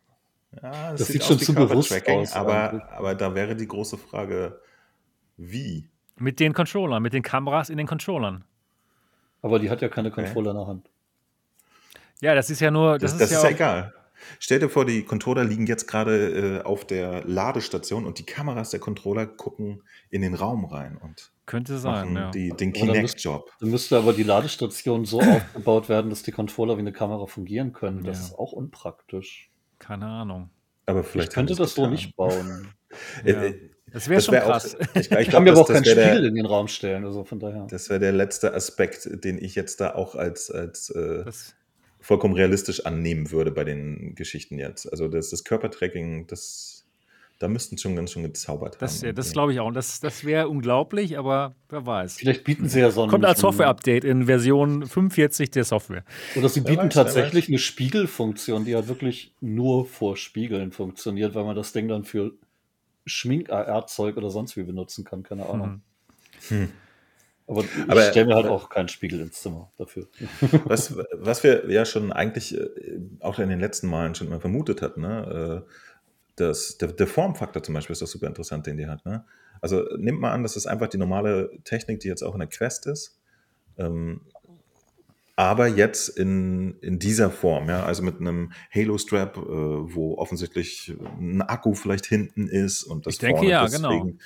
Ja, 0.51 0.91
das, 0.91 0.99
das 0.99 1.07
sieht, 1.07 1.21
sieht 1.21 1.23
schon 1.23 1.39
zu 1.39 1.53
bewusst 1.53 2.07
aus. 2.07 2.33
Aber, 2.33 2.89
aber 2.91 3.13
da 3.13 3.35
wäre 3.35 3.55
die 3.55 3.67
große 3.67 3.97
Frage, 3.97 4.59
wie? 5.37 5.89
Mit 6.17 6.39
den 6.39 6.53
Controllern, 6.53 7.03
mit 7.03 7.13
den 7.13 7.23
Kameras 7.23 7.69
in 7.69 7.77
den 7.77 7.87
Controllern. 7.87 8.43
Aber 9.41 9.59
die 9.59 9.69
hat 9.69 9.81
ja 9.81 9.89
keine 9.89 10.09
Controller 10.09 10.51
okay. 10.51 10.59
in 10.59 10.65
der 10.65 10.67
Hand. 10.67 10.89
Ja, 12.21 12.35
das 12.35 12.49
ist 12.49 12.61
ja 12.61 12.71
nur. 12.71 12.97
Das, 12.97 13.11
das, 13.11 13.19
das 13.19 13.29
ist, 13.29 13.31
ja, 13.33 13.37
ist 13.37 13.43
ja 13.43 13.49
egal. 13.51 13.93
Stell 14.39 14.59
dir 14.59 14.69
vor, 14.69 14.85
die 14.85 15.03
Controller 15.03 15.43
liegen 15.43 15.65
jetzt 15.67 15.87
gerade 15.87 16.59
äh, 16.59 16.63
auf 16.63 16.85
der 16.85 17.23
Ladestation 17.25 18.05
und 18.05 18.19
die 18.19 18.25
Kameras 18.25 18.69
der 18.71 18.79
Controller 18.79 19.25
gucken 19.25 19.83
in 20.09 20.21
den 20.21 20.33
Raum 20.33 20.65
rein 20.65 20.97
und 20.97 21.31
könnte 21.45 21.77
sein, 21.77 22.15
ja. 22.15 22.31
die, 22.31 22.49
den 22.49 22.73
Kinect-Job. 22.73 23.51
Dann 23.59 23.69
müsste 23.69 23.97
aber 23.97 24.13
die 24.13 24.23
Ladestation 24.23 25.05
so 25.05 25.19
aufgebaut 25.21 25.89
werden, 25.89 26.09
dass 26.09 26.23
die 26.23 26.31
Controller 26.31 26.77
wie 26.77 26.81
eine 26.81 26.93
Kamera 26.93 27.27
fungieren 27.27 27.71
können. 27.73 28.03
Das 28.03 28.17
ja. 28.17 28.25
ist 28.25 28.39
auch 28.39 28.51
unpraktisch. 28.51 29.51
Keine 29.79 30.07
Ahnung. 30.07 30.49
Aber 30.85 31.03
vielleicht 31.03 31.29
ich 31.29 31.35
könnte 31.35 31.55
das 31.55 31.75
getan. 31.75 31.85
so 31.85 31.91
nicht 31.91 32.15
bauen. 32.15 32.73
ja. 33.25 33.43
Äh, 33.43 33.59
das 33.91 34.09
wäre 34.09 34.21
schon 34.21 34.33
wär 34.33 34.41
krass. 34.41 34.75
Auch, 34.75 34.95
ich, 34.95 35.11
ich 35.11 35.29
kann 35.29 35.43
mir 35.43 35.51
aber 35.51 35.61
auch 35.61 35.67
keinen 35.67 35.85
Spiegel 35.85 36.03
der, 36.03 36.23
in 36.23 36.35
den 36.35 36.45
Raum 36.45 36.67
stellen. 36.67 37.05
Also 37.05 37.23
von 37.23 37.39
daher. 37.39 37.67
Das 37.69 37.89
wäre 37.89 37.99
der 37.99 38.11
letzte 38.11 38.53
Aspekt, 38.53 39.07
den 39.23 39.37
ich 39.37 39.55
jetzt 39.55 39.79
da 39.79 39.93
auch 39.95 40.15
als, 40.15 40.51
als 40.51 40.89
äh, 40.89 41.23
vollkommen 42.05 42.35
realistisch 42.35 42.85
annehmen 42.85 43.31
würde 43.31 43.49
bei 43.49 43.63
den 43.63 44.13
Geschichten 44.13 44.59
jetzt. 44.59 44.85
Also 44.91 45.07
das, 45.07 45.31
das 45.31 45.43
Körpertracking, 45.43 46.27
das, 46.27 46.85
da 47.39 47.47
müssten 47.47 47.79
schon 47.79 47.95
ganz 47.95 48.11
schön 48.11 48.21
gezaubert 48.21 48.77
das, 48.79 48.99
haben. 48.99 49.07
Ja, 49.07 49.13
das 49.13 49.31
glaube 49.31 49.53
ich 49.53 49.59
auch. 49.59 49.71
Das, 49.71 50.01
das 50.01 50.23
wäre 50.23 50.47
unglaublich, 50.47 51.17
aber 51.17 51.55
wer 51.67 51.83
weiß. 51.83 52.17
Vielleicht 52.17 52.43
bieten 52.43 52.69
sie 52.69 52.81
ja 52.81 52.91
so 52.91 53.07
Kommt 53.07 53.25
als 53.25 53.39
Software-Update 53.39 54.03
in 54.03 54.27
Version 54.27 54.85
45 54.85 55.49
der 55.49 55.63
Software. 55.63 56.03
Oder 56.35 56.47
sie 56.47 56.61
bieten 56.61 56.85
weiß, 56.85 56.93
tatsächlich 56.93 57.47
eine 57.47 57.57
Spiegelfunktion, 57.57 58.65
die 58.65 58.75
halt 58.75 58.87
wirklich 58.87 59.33
nur 59.41 59.87
vor 59.87 60.15
Spiegeln 60.15 60.71
funktioniert, 60.71 61.33
weil 61.33 61.43
man 61.43 61.55
das 61.55 61.73
Ding 61.73 61.87
dann 61.87 62.03
für 62.03 62.33
Schmink-AR-Zeug 63.07 64.15
oder 64.15 64.29
sonst 64.29 64.57
wie 64.57 64.63
benutzen 64.63 65.05
kann, 65.05 65.23
keine 65.23 65.49
Ahnung. 65.49 65.81
Hm. 66.49 66.59
Hm. 66.59 66.69
Aber 67.47 67.61
ich 67.61 67.69
aber, 67.87 68.01
stelle 68.03 68.25
mir 68.27 68.35
halt 68.35 68.47
auch 68.47 68.69
keinen 68.69 68.87
Spiegel 68.87 69.21
ins 69.21 69.41
Zimmer 69.41 69.71
dafür. 69.77 70.07
Was, 70.65 70.95
was 71.13 71.43
wir 71.43 71.69
ja 71.69 71.85
schon 71.85 72.11
eigentlich 72.11 72.57
äh, 72.57 72.67
auch 73.19 73.37
in 73.37 73.49
den 73.49 73.59
letzten 73.59 73.87
Malen 73.87 74.15
schon 74.15 74.29
mal 74.29 74.39
vermutet 74.39 74.81
hatten, 74.81 75.01
ne? 75.01 75.63
Äh, 75.63 75.71
das, 76.35 76.77
der, 76.77 76.91
der 76.91 77.07
Formfaktor 77.07 77.63
zum 77.63 77.75
Beispiel 77.75 77.93
ist 77.93 78.01
doch 78.01 78.07
super 78.07 78.27
interessant, 78.27 78.67
den 78.67 78.77
die 78.77 78.87
hat. 78.87 79.05
Ne? 79.05 79.23
Also 79.61 79.83
nimmt 79.97 80.19
mal 80.19 80.31
an, 80.31 80.43
das 80.43 80.57
ist 80.57 80.65
einfach 80.65 80.87
die 80.87 80.97
normale 80.97 81.49
Technik, 81.63 82.01
die 82.01 82.07
jetzt 82.07 82.23
auch 82.23 82.33
in 82.33 82.39
der 82.39 82.49
Quest 82.49 82.87
ist. 82.87 83.17
Ähm, 83.77 84.21
aber 85.37 85.67
jetzt 85.67 86.09
in, 86.09 86.77
in 86.79 86.97
dieser 86.97 87.29
Form, 87.29 87.69
ja, 87.69 87.83
also 87.83 88.03
mit 88.03 88.19
einem 88.19 88.53
Halo-Strap, 88.73 89.37
äh, 89.37 89.41
wo 89.41 90.17
offensichtlich 90.17 90.93
ein 91.19 91.41
Akku 91.41 91.73
vielleicht 91.73 92.05
hinten 92.05 92.47
ist 92.47 92.83
und 92.83 93.05
das 93.05 93.15
ich 93.15 93.19
denke, 93.19 93.45
ja, 93.45 93.65
genau. 93.65 93.89
deswegen 93.89 94.07
genau. 94.07 94.19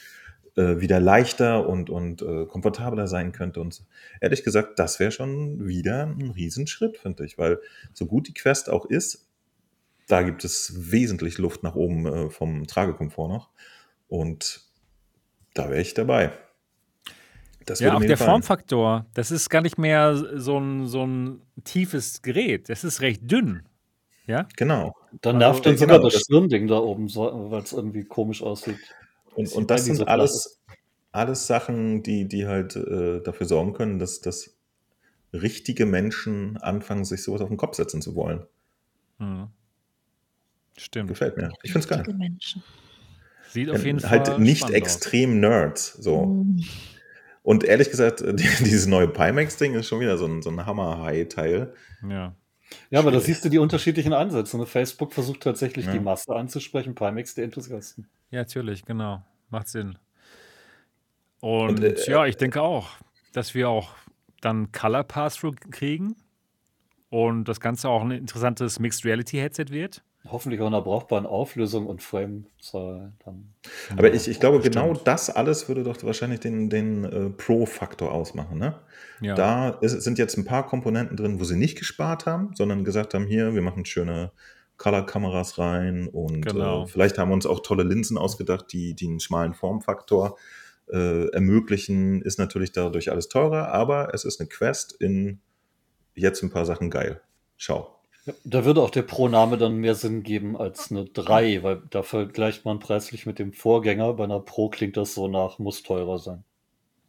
Äh, 0.60 0.81
wieder 0.81 0.99
leichter 0.99 1.68
und, 1.69 1.90
und 1.90 2.22
äh, 2.22 2.45
komfortabler 2.45 3.07
sein 3.07 3.31
könnte. 3.31 3.61
Und 3.61 3.81
ehrlich 4.19 4.44
gesagt, 4.44 4.77
das 4.77 4.99
wäre 4.99 5.11
schon 5.11 5.65
wieder 5.68 6.07
ein 6.07 6.31
Riesenschritt, 6.31 6.98
finde 6.98 7.26
ich, 7.26 7.38
weil 7.38 7.60
so 7.94 8.06
gut 8.06 8.27
die 8.27 8.34
Quest 8.34 8.69
auch 8.69 8.86
ist, 8.86 9.30
da 10.07 10.22
gibt 10.22 10.44
es 10.44 10.91
wesentlich 10.91 11.38
Luft 11.38 11.64
nach 11.64 11.76
oben 11.76 12.06
äh, 12.06 12.30
vom 12.30 12.68
Tragekomfort 12.68 13.30
noch. 13.30 13.49
Und 14.10 14.61
da 15.53 15.69
wäre 15.69 15.81
ich 15.81 15.94
dabei. 15.94 16.34
Das 17.65 17.80
ja, 17.80 17.94
auch 17.94 17.99
der 17.99 18.10
gefallen. 18.10 18.31
Formfaktor, 18.31 19.06
das 19.14 19.31
ist 19.31 19.49
gar 19.49 19.61
nicht 19.61 19.77
mehr 19.77 20.15
so 20.15 20.60
ein, 20.60 20.88
so 20.88 21.06
ein 21.06 21.41
tiefes 21.64 22.22
Gerät. 22.22 22.68
Das 22.68 22.84
ist 22.84 22.99
recht 22.99 23.31
dünn. 23.31 23.64
Ja? 24.26 24.48
Genau. 24.57 24.95
Dann 25.22 25.38
nervt 25.38 25.60
also, 25.60 25.69
dann 25.69 25.77
sogar 25.77 25.98
genau, 25.99 26.10
das 26.10 26.22
Stirnding 26.22 26.68
da 26.68 26.80
oben, 26.80 27.07
weil 27.15 27.64
es 27.64 27.72
irgendwie 27.72 28.03
komisch 28.03 28.44
aussieht. 28.44 28.80
Und, 29.39 29.53
und 29.53 29.71
das 29.71 29.85
sind 29.85 30.05
alles, 30.07 30.59
alles 31.13 31.47
Sachen, 31.47 32.03
die, 32.03 32.27
die 32.27 32.45
halt 32.45 32.75
äh, 32.75 33.21
dafür 33.21 33.47
sorgen 33.47 33.73
können, 33.73 33.99
dass, 33.99 34.19
dass 34.19 34.57
richtige 35.31 35.85
Menschen 35.85 36.57
anfangen, 36.57 37.05
sich 37.05 37.23
sowas 37.23 37.39
auf 37.39 37.47
den 37.47 37.57
Kopf 37.57 37.75
setzen 37.75 38.01
zu 38.01 38.15
wollen. 38.15 38.45
Mhm. 39.17 39.47
Stimmt. 40.77 41.07
Gefällt 41.07 41.37
mir. 41.37 41.51
Ich 41.63 41.71
finde 41.71 41.87
es 41.87 41.87
geil. 41.87 42.15
Menschen. 42.17 42.63
Sieht 43.49 43.69
auf 43.69 43.85
jeden 43.85 44.01
halt 44.01 44.27
Fall. 44.27 44.35
Halt 44.35 44.39
nicht 44.43 44.69
extrem 44.71 45.31
aus. 45.31 45.35
Nerds. 45.37 45.93
So. 45.93 46.25
Mhm. 46.25 46.65
Und 47.43 47.63
ehrlich 47.63 47.89
gesagt, 47.89 48.21
dieses 48.33 48.87
neue 48.87 49.07
Pimax-Ding 49.07 49.73
ist 49.75 49.87
schon 49.87 50.01
wieder 50.01 50.17
so 50.17 50.25
ein, 50.25 50.41
so 50.41 50.49
ein 50.49 50.65
Hammer-High-Teil. 50.65 51.73
Ja. 52.09 52.35
Ja, 52.91 52.99
aber 52.99 53.11
da 53.11 53.19
siehst 53.19 53.43
du 53.45 53.49
die 53.49 53.57
unterschiedlichen 53.57 54.13
Ansätze. 54.13 54.57
Ne? 54.57 54.65
Facebook 54.65 55.13
versucht 55.13 55.41
tatsächlich 55.41 55.85
ja. 55.85 55.93
die 55.93 55.99
Masse 55.99 56.35
anzusprechen, 56.35 56.93
Pimax 56.93 57.35
die 57.35 57.41
Enthusiasten. 57.41 58.07
Ja, 58.31 58.39
natürlich, 58.39 58.85
genau. 58.85 59.23
Macht 59.49 59.67
Sinn. 59.67 59.97
Und, 61.39 61.80
Und 61.80 61.84
äh, 61.84 61.95
ja, 62.11 62.26
ich 62.26 62.38
denke 62.38 62.61
auch, 62.61 62.89
dass 63.34 63.53
wir 63.53 63.69
auch 63.69 63.91
dann 64.41 64.71
Color 64.71 65.03
Pass-Through 65.03 65.55
kriegen 65.71 66.15
und 67.09 67.45
das 67.45 67.59
Ganze 67.59 67.89
auch 67.89 68.01
ein 68.01 68.11
interessantes 68.11 68.80
Mixed 68.80 69.05
Reality 69.05 69.38
Headset 69.38 69.65
wird. 69.69 70.03
Hoffentlich 70.27 70.59
auch 70.59 70.67
in 70.67 70.73
einer 70.73 70.84
brauchbaren 70.84 71.26
Auflösung 71.26 71.88
und 71.88 72.03
Framezahl 72.03 73.13
dann. 73.23 73.53
Aber 73.95 74.13
ich, 74.13 74.27
ich 74.27 74.39
glaube, 74.39 74.59
genau 74.59 74.93
das 74.93 75.30
alles 75.30 75.69
würde 75.69 75.84
doch 75.84 76.03
wahrscheinlich 76.03 76.41
den, 76.41 76.69
den 76.69 77.05
äh, 77.05 77.30
Pro-Faktor 77.30 78.11
ausmachen. 78.11 78.57
Ne? 78.59 78.76
Ja. 79.21 79.35
Da 79.35 79.69
ist, 79.69 80.01
sind 80.01 80.17
jetzt 80.19 80.38
ein 80.38 80.43
paar 80.43 80.67
Komponenten 80.67 81.15
drin, 81.15 81.39
wo 81.39 81.45
sie 81.45 81.55
nicht 81.55 81.77
gespart 81.77 82.26
haben, 82.26 82.51
sondern 82.53 82.84
gesagt 82.84 83.13
haben, 83.13 83.26
hier, 83.26 83.55
wir 83.55 83.61
machen 83.61 83.85
schöne 83.85 84.31
Color-Kameras 84.80 85.60
rein 85.60 86.07
und 86.07 86.45
genau. 86.45 86.85
äh, 86.85 86.88
vielleicht 86.88 87.18
haben 87.18 87.30
wir 87.30 87.35
uns 87.35 87.45
auch 87.45 87.60
tolle 87.60 87.84
Linsen 87.84 88.18
ausgedacht, 88.18 88.65
die, 88.72 88.95
die 88.95 89.07
einen 89.07 89.19
schmalen 89.19 89.53
Formfaktor 89.53 90.38
äh, 90.91 91.27
ermöglichen. 91.27 92.22
Ist 92.22 92.39
natürlich 92.39 92.72
dadurch 92.72 93.11
alles 93.11 93.27
teurer, 93.27 93.68
aber 93.68 94.14
es 94.14 94.26
ist 94.26 94.39
eine 94.39 94.49
Quest 94.49 94.93
in 94.93 95.41
jetzt 96.15 96.41
ein 96.41 96.49
paar 96.49 96.65
Sachen 96.65 96.89
geil. 96.89 97.22
Schau. 97.57 97.95
Da 98.43 98.64
würde 98.64 98.81
auch 98.81 98.89
der 98.89 99.01
Pro-Name 99.03 99.57
dann 99.57 99.77
mehr 99.77 99.95
Sinn 99.95 100.23
geben 100.23 100.56
als 100.56 100.91
eine 100.91 101.06
3, 101.06 101.64
weil 101.64 101.81
da 101.89 102.01
vergleicht 102.01 102.64
man 102.64 102.80
preislich 102.80 103.26
mit 103.26 103.38
dem 103.38 103.53
Vorgänger. 103.53 104.14
Bei 104.14 104.23
einer 104.23 104.39
Pro 104.39 104.69
klingt 104.69 104.97
das 104.97 105.14
so 105.14 105.27
nach, 105.27 105.60
muss 105.60 105.84
teurer 105.84 106.19
sein. 106.19 106.43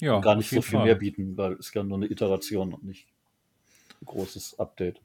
Ja, 0.01 0.17
und 0.17 0.23
gar 0.23 0.35
nicht 0.35 0.51
so 0.51 0.63
viel 0.63 0.79
Fall. 0.79 0.87
mehr 0.87 0.95
bieten, 0.97 1.37
weil 1.37 1.53
es 1.55 1.73
ja 1.75 1.83
nur 1.83 1.99
eine 1.99 2.11
Iteration 2.11 2.73
und 2.73 2.85
nicht. 2.85 3.07
großes 4.05 4.59
Update. 4.59 5.01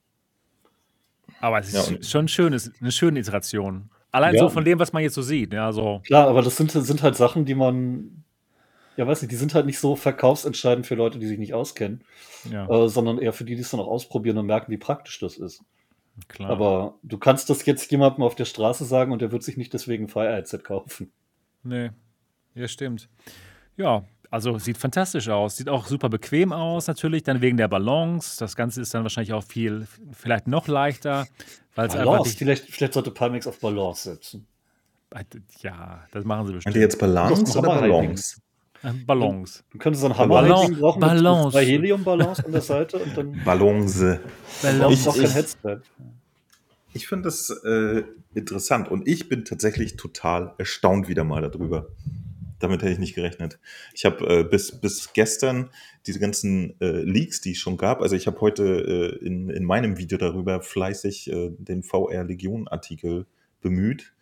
Aber 1.46 1.60
es 1.60 1.72
ist 1.72 1.92
ja, 1.92 2.02
schon 2.02 2.28
schön, 2.28 2.54
ist 2.54 2.72
eine 2.82 2.92
schöne 2.92 3.20
Iteration. 3.20 3.92
Allein 4.12 4.34
ja. 4.34 4.40
so 4.40 4.50
von 4.50 4.66
dem, 4.66 4.80
was 4.80 4.94
man 4.94 5.04
jetzt 5.04 5.14
so 5.14 5.22
sieht. 5.22 5.54
Ja, 5.54 5.72
so. 5.72 6.02
Klar, 6.04 6.28
aber 6.28 6.42
das 6.42 6.58
sind, 6.58 6.72
sind 6.72 7.04
halt 7.04 7.16
Sachen, 7.16 7.46
die 7.46 7.54
man, 7.54 8.24
ja, 8.98 9.06
weiß 9.06 9.22
nicht, 9.22 9.32
die 9.32 9.36
sind 9.36 9.54
halt 9.54 9.68
nicht 9.68 9.78
so 9.78 9.96
verkaufsentscheidend 9.96 10.88
für 10.88 10.96
Leute, 10.96 11.20
die 11.20 11.28
sich 11.28 11.38
nicht 11.38 11.54
auskennen, 11.54 12.04
ja. 12.52 12.68
äh, 12.68 12.90
sondern 12.90 13.20
eher 13.20 13.32
für 13.32 13.44
die, 13.44 13.54
die 13.54 13.62
es 13.62 13.70
dann 13.70 13.80
auch 13.80 13.88
ausprobieren 13.88 14.40
und 14.40 14.48
merken, 14.48 14.72
wie 14.72 14.78
praktisch 14.78 15.20
das 15.20 15.38
ist. 15.38 15.64
Klar. 16.30 16.50
Aber 16.50 16.96
du 17.04 17.20
kannst 17.20 17.48
das 17.52 17.64
jetzt 17.68 17.92
jemandem 17.92 18.24
auf 18.24 18.34
der 18.34 18.46
Straße 18.46 18.84
sagen 18.84 19.12
und 19.12 19.22
der 19.22 19.32
wird 19.32 19.44
sich 19.44 19.56
nicht 19.56 19.72
deswegen 19.72 20.08
Fire 20.08 20.34
Headset 20.34 20.62
kaufen. 20.64 21.12
Nee, 21.62 21.92
ja, 22.56 22.68
stimmt. 22.68 23.08
Ja, 23.78 24.04
also 24.32 24.58
sieht 24.58 24.78
fantastisch 24.78 25.30
aus. 25.30 25.58
Sieht 25.58 25.70
auch 25.70 25.86
super 25.86 26.10
bequem 26.10 26.54
aus, 26.54 26.88
natürlich, 26.88 27.24
dann 27.24 27.42
wegen 27.42 27.58
der 27.58 27.68
Balance. 27.68 28.38
Das 28.40 28.56
Ganze 28.56 28.82
ist 28.82 28.94
dann 28.94 29.04
wahrscheinlich 29.04 29.34
auch 29.34 29.44
viel, 29.44 29.88
vielleicht 30.12 30.48
noch 30.48 30.68
leichter. 30.68 31.28
Balance, 31.76 32.36
vielleicht, 32.38 32.66
vielleicht 32.70 32.94
sollte 32.94 33.12
Palmex 33.12 33.48
auf 33.48 33.60
Balance 33.60 34.10
setzen. 34.10 34.48
Ja, 35.62 36.06
das 36.12 36.26
machen 36.26 36.48
sie 36.48 36.54
bestimmt. 36.54 36.76
Meint 36.76 36.76
ihr 36.78 36.82
jetzt 36.82 37.00
Balance 37.00 37.58
oder 37.58 37.80
Balance? 37.80 38.38
Balance. 39.06 39.64
Du 39.72 39.78
könntest 39.78 40.02
so 40.02 40.08
ein 40.08 40.18
hammer 40.18 40.42
Balance. 40.42 40.74
brauchen 40.76 41.00
Balance. 41.00 41.52
zwei 41.52 41.66
Helium-Balance 41.66 42.46
an 42.46 42.52
der 42.52 42.62
Seite 42.62 43.00
und 43.00 43.18
dann 43.18 43.44
Balance. 43.44 44.20
Balance. 44.62 45.10
Ich, 45.10 45.24
ich, 45.24 45.36
Headset. 45.36 45.80
ich 46.94 47.08
finde 47.08 47.24
das 47.24 47.50
äh, 47.50 48.04
interessant 48.34 48.90
und 48.90 49.08
ich 49.08 49.28
bin 49.28 49.46
tatsächlich 49.46 49.96
total 49.96 50.54
erstaunt 50.58 51.08
wieder 51.08 51.24
mal 51.24 51.42
darüber 51.42 51.88
damit 52.66 52.82
hätte 52.82 52.94
ich 52.94 53.00
nicht 53.00 53.16
gerechnet. 53.16 53.60
Ich 53.94 54.06
habe 54.06 54.26
äh, 54.28 54.44
bis, 54.44 54.80
bis 54.80 55.14
gestern 55.14 55.70
diese 56.08 56.20
ganzen 56.20 56.80
äh, 56.82 57.02
Leaks, 57.02 57.42
die 57.42 57.52
es 57.52 57.58
schon 57.58 57.78
gab, 57.78 58.02
also 58.02 58.16
ich 58.16 58.28
habe 58.28 58.42
heute 58.42 58.64
äh, 59.22 59.26
in, 59.26 59.50
in 59.50 59.64
meinem 59.64 59.98
Video 59.98 60.18
darüber 60.18 60.62
fleißig 60.62 61.32
äh, 61.32 61.52
den 61.52 61.84
VR 61.84 62.24
Legion 62.24 62.68
Artikel 62.68 63.26
bemüht. 63.62 64.14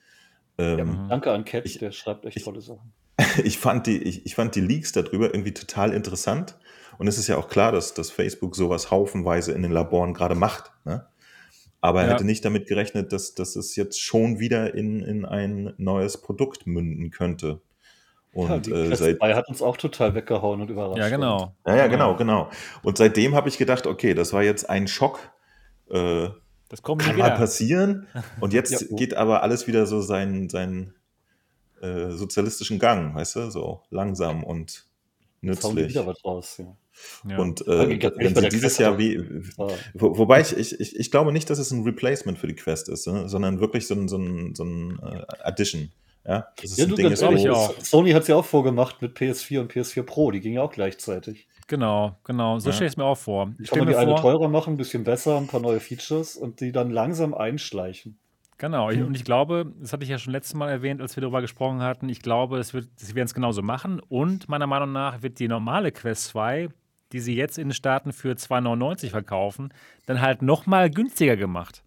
Ähm, 0.57 0.77
ja, 0.77 1.07
danke 1.09 1.31
an 1.31 1.45
Cat, 1.45 1.65
ich, 1.65 1.79
der 1.79 1.91
schreibt 1.91 2.25
echt 2.25 2.37
ich, 2.37 2.43
tolle 2.43 2.61
Sachen. 2.61 2.93
ich, 3.43 3.57
fand 3.57 3.87
die, 3.87 4.01
ich, 4.01 4.25
ich 4.25 4.35
fand 4.35 4.55
die 4.55 4.61
Leaks 4.61 4.91
darüber 4.91 5.33
irgendwie 5.33 5.53
total 5.53 5.93
interessant. 5.93 6.57
Und 6.97 7.07
es 7.07 7.17
ist 7.17 7.27
ja 7.27 7.37
auch 7.37 7.49
klar, 7.49 7.71
dass, 7.71 7.93
dass 7.93 8.11
Facebook 8.11 8.55
sowas 8.55 8.91
haufenweise 8.91 9.51
in 9.53 9.63
den 9.63 9.71
Laboren 9.71 10.13
gerade 10.13 10.35
macht. 10.35 10.71
Ne? 10.85 11.05
Aber 11.81 12.01
er 12.01 12.07
ja. 12.07 12.13
hätte 12.13 12.23
nicht 12.23 12.45
damit 12.45 12.67
gerechnet, 12.67 13.11
dass, 13.11 13.35
dass 13.35 13.55
es 13.55 13.75
jetzt 13.75 13.99
schon 13.99 14.39
wieder 14.39 14.73
in, 14.73 15.01
in 15.01 15.25
ein 15.25 15.73
neues 15.77 16.17
Produkt 16.17 16.65
münden 16.67 17.09
könnte. 17.09 17.61
Und 18.33 18.67
ja, 18.67 18.75
äh, 18.75 18.95
seit 18.95 19.21
hat 19.21 19.47
uns 19.47 19.61
auch 19.61 19.77
total 19.77 20.15
weggehauen 20.15 20.61
und 20.61 20.69
überrascht. 20.69 20.97
Ja, 20.97 21.09
genau. 21.09 21.55
Ja, 21.67 21.75
ja, 21.75 21.87
genau, 21.87 22.15
genau. 22.15 22.49
Und 22.81 22.97
seitdem 22.97 23.35
habe 23.35 23.47
ich 23.47 23.57
gedacht, 23.57 23.85
okay, 23.85 24.13
das 24.13 24.33
war 24.33 24.41
jetzt 24.43 24.69
ein 24.69 24.87
Schock. 24.87 25.19
Äh, 25.89 26.29
das 26.69 26.81
kommt 26.81 27.03
kann 27.03 27.17
mal 27.17 27.31
passieren. 27.31 28.07
Und 28.39 28.53
jetzt 28.53 28.71
ja, 28.71 28.87
oh. 28.89 28.95
geht 28.95 29.15
aber 29.15 29.43
alles 29.43 29.67
wieder 29.67 29.85
so 29.85 30.01
seinen, 30.01 30.49
seinen 30.49 30.95
äh, 31.81 32.09
sozialistischen 32.09 32.79
Gang, 32.79 33.13
weißt 33.13 33.35
du, 33.35 33.51
so 33.51 33.81
langsam 33.91 34.43
und 34.43 34.87
nützlich. 35.41 35.89
wieder 35.89 36.07
was 36.07 36.25
raus, 36.25 36.57
ja. 36.57 36.75
Ja. 37.27 37.39
Und 37.39 37.67
äh, 37.67 38.11
wenn 38.17 38.35
sie 38.35 38.49
dieses 38.49 38.77
Jahr 38.77 38.97
wie, 38.97 39.19
wo, 39.93 40.17
wobei 40.17 40.41
ich, 40.41 40.55
ich, 40.55 40.95
ich, 40.95 41.11
glaube 41.11 41.33
nicht, 41.33 41.49
dass 41.49 41.57
es 41.57 41.71
ein 41.71 41.83
Replacement 41.83 42.37
für 42.37 42.47
die 42.47 42.55
Quest 42.55 42.87
ist, 42.87 43.07
ne? 43.07 43.27
sondern 43.27 43.59
wirklich 43.59 43.87
so 43.87 43.95
ein, 43.95 44.07
so 44.07 44.17
ein, 44.17 44.53
so 44.53 44.63
ein 44.63 44.99
uh, 44.99 45.23
Addition. 45.43 45.91
Ja, 46.25 46.47
das 46.55 46.71
ist 46.71 46.77
ja, 46.77 46.85
du, 46.85 46.95
Ding, 46.95 47.09
ganz 47.09 47.21
ehrlich, 47.21 47.49
auch. 47.49 47.73
Sony 47.81 48.11
hat 48.11 48.21
es 48.23 48.27
ja 48.29 48.35
auch 48.37 48.45
vorgemacht 48.45 49.01
mit 49.01 49.17
PS4 49.17 49.59
und 49.59 49.71
PS4 49.71 50.03
Pro, 50.03 50.31
die 50.31 50.39
gingen 50.39 50.55
ja 50.55 50.61
auch 50.61 50.71
gleichzeitig. 50.71 51.47
Genau, 51.67 52.17
genau. 52.23 52.59
So 52.59 52.69
ja. 52.69 52.73
stelle 52.73 52.87
ich 52.87 52.93
es 52.93 52.97
mir 52.97 53.05
auch 53.05 53.17
vor. 53.17 53.51
Ich 53.59 53.69
kann 53.69 53.79
man 53.79 53.87
die 53.87 53.95
eine 53.95 54.15
teurer 54.15 54.47
machen, 54.47 54.75
ein 54.75 54.77
bisschen 54.77 55.03
besser, 55.03 55.37
ein 55.37 55.47
paar 55.47 55.59
neue 55.59 55.79
Features 55.79 56.35
und 56.35 56.61
die 56.61 56.71
dann 56.71 56.91
langsam 56.91 57.33
einschleichen. 57.33 58.17
Genau, 58.57 58.89
ich, 58.89 59.01
und 59.01 59.15
ich 59.15 59.25
glaube, 59.25 59.73
das 59.81 59.91
hatte 59.91 60.03
ich 60.03 60.09
ja 60.09 60.17
schon 60.17 60.31
letztes 60.31 60.53
Mal 60.53 60.69
erwähnt, 60.69 61.01
als 61.01 61.17
wir 61.17 61.21
darüber 61.21 61.41
gesprochen 61.41 61.81
hatten, 61.81 62.07
ich 62.07 62.21
glaube, 62.21 62.59
es 62.59 62.73
wird, 62.73 62.87
sie 62.95 63.15
werden 63.15 63.25
es 63.25 63.33
genauso 63.33 63.61
machen 63.61 63.99
und 64.07 64.47
meiner 64.47 64.67
Meinung 64.67 64.91
nach 64.91 65.21
wird 65.21 65.39
die 65.39 65.47
normale 65.47 65.91
Quest 65.91 66.25
2, 66.27 66.69
die 67.11 67.19
sie 67.19 67.35
jetzt 67.35 67.57
in 67.57 67.69
den 67.69 67.73
Staaten 67.73 68.13
für 68.13 68.33
2,99 68.33 69.09
verkaufen, 69.09 69.73
dann 70.05 70.21
halt 70.21 70.41
nochmal 70.41 70.89
günstiger 70.89 71.35
gemacht. 71.35 71.83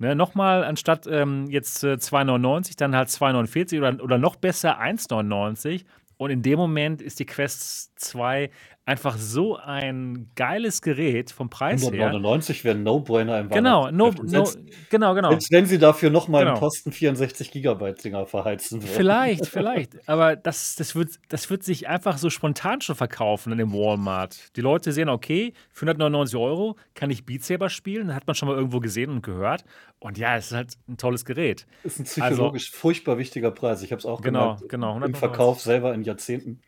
Ne, 0.00 0.16
Nochmal 0.16 0.64
anstatt 0.64 1.06
ähm, 1.06 1.50
jetzt 1.50 1.84
äh, 1.84 1.92
2,99, 1.92 2.74
dann 2.78 2.96
halt 2.96 3.10
2,49 3.10 3.76
oder, 3.78 4.02
oder 4.02 4.16
noch 4.16 4.36
besser 4.36 4.80
1,99. 4.80 5.84
Und 6.16 6.30
in 6.30 6.40
dem 6.40 6.58
Moment 6.58 7.02
ist 7.02 7.20
die 7.20 7.26
Quest 7.26 8.00
2 8.00 8.50
einfach 8.86 9.16
so 9.18 9.56
ein 9.56 10.30
geiles 10.34 10.82
Gerät 10.82 11.30
vom 11.30 11.48
Preis 11.48 11.82
199 11.82 12.56
her. 12.56 12.64
wäre 12.64 12.76
ein 12.76 12.82
No-Brainer 12.82 13.38
im 13.38 13.48
Genau, 13.48 13.90
no, 13.90 14.10
no, 14.22 14.50
genau, 14.90 15.14
genau. 15.14 15.30
Selbst 15.30 15.52
wenn 15.52 15.66
sie 15.66 15.78
dafür 15.78 16.10
nochmal 16.10 16.42
genau. 16.42 16.54
einen 16.54 16.60
Posten 16.60 16.90
64 16.90 17.52
Gigabyte 17.52 18.02
Dinger 18.02 18.26
verheizen 18.26 18.82
würden. 18.82 18.92
Vielleicht, 18.92 19.46
vielleicht. 19.48 20.08
Aber 20.08 20.34
das, 20.34 20.74
das, 20.76 20.96
wird, 20.96 21.20
das 21.28 21.50
wird 21.50 21.62
sich 21.62 21.88
einfach 21.88 22.18
so 22.18 22.30
spontan 22.30 22.80
schon 22.80 22.96
verkaufen 22.96 23.52
in 23.52 23.58
dem 23.58 23.72
Walmart. 23.72 24.56
Die 24.56 24.60
Leute 24.60 24.92
sehen, 24.92 25.08
okay, 25.08 25.52
für 25.70 25.86
199 25.86 26.36
Euro 26.36 26.76
kann 26.94 27.10
ich 27.10 27.24
Beat 27.24 27.44
Saber 27.44 27.68
spielen. 27.68 28.14
Hat 28.14 28.26
man 28.26 28.34
schon 28.34 28.48
mal 28.48 28.56
irgendwo 28.56 28.80
gesehen 28.80 29.10
und 29.10 29.22
gehört. 29.22 29.64
Und 30.00 30.18
ja, 30.18 30.36
es 30.36 30.46
ist 30.46 30.52
halt 30.52 30.72
ein 30.88 30.96
tolles 30.96 31.24
Gerät. 31.24 31.66
Ist 31.84 32.00
ein 32.00 32.04
psychologisch 32.04 32.70
also, 32.70 32.78
furchtbar 32.78 33.18
wichtiger 33.18 33.50
Preis. 33.50 33.82
Ich 33.82 33.92
habe 33.92 34.00
es 34.00 34.06
auch 34.06 34.20
genau, 34.20 34.54
gemerkt. 34.54 34.68
Genau, 34.68 35.00
Im 35.00 35.14
Verkauf 35.14 35.60
selber 35.60 35.94
in 35.94 36.02
Jahrzehnten. 36.02 36.60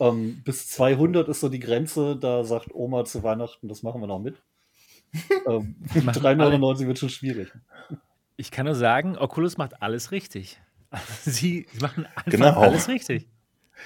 Ähm, 0.00 0.42
bis 0.44 0.68
200 0.70 1.28
ist 1.28 1.40
so 1.40 1.48
die 1.48 1.60
Grenze, 1.60 2.16
da 2.16 2.44
sagt 2.44 2.74
Oma 2.74 3.04
zu 3.04 3.22
Weihnachten, 3.22 3.68
das 3.68 3.82
machen 3.82 4.00
wir 4.00 4.06
noch 4.06 4.18
mit. 4.18 4.42
ähm, 5.46 5.76
3,99 5.94 6.86
wird 6.86 6.98
schon 6.98 7.08
schwierig. 7.08 7.52
Ich 8.36 8.50
kann 8.50 8.66
nur 8.66 8.74
sagen, 8.74 9.16
Oculus 9.16 9.56
macht 9.56 9.82
alles 9.82 10.10
richtig. 10.10 10.60
Sie 11.22 11.66
machen 11.80 12.06
einfach 12.06 12.24
genau. 12.24 12.60
alles 12.60 12.88
richtig. 12.88 13.28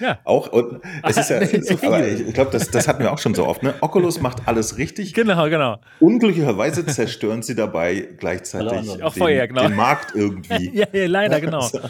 Ja. 0.00 0.18
Auch, 0.24 0.52
und 0.52 0.80
es 1.02 1.16
ist 1.16 1.30
ja, 1.30 1.36
aber 1.88 2.06
ich 2.06 2.32
glaube, 2.34 2.50
das, 2.52 2.70
das 2.70 2.86
hatten 2.86 3.02
wir 3.02 3.12
auch 3.12 3.18
schon 3.18 3.34
so 3.34 3.46
oft, 3.46 3.62
ne? 3.62 3.74
Oculus 3.80 4.20
macht 4.20 4.46
alles 4.46 4.76
richtig. 4.78 5.14
Genau, 5.14 5.48
genau. 5.48 5.80
Unglücklicherweise 5.98 6.86
zerstören 6.86 7.42
sie 7.42 7.54
dabei 7.54 8.08
gleichzeitig 8.18 9.02
auch 9.02 9.12
den, 9.12 9.18
vorher, 9.18 9.48
genau. 9.48 9.62
den 9.62 9.74
Markt 9.74 10.14
irgendwie. 10.14 10.70
ja, 10.74 10.86
ja, 10.92 11.06
leider, 11.06 11.40
genau. 11.40 11.60
Also, 11.60 11.80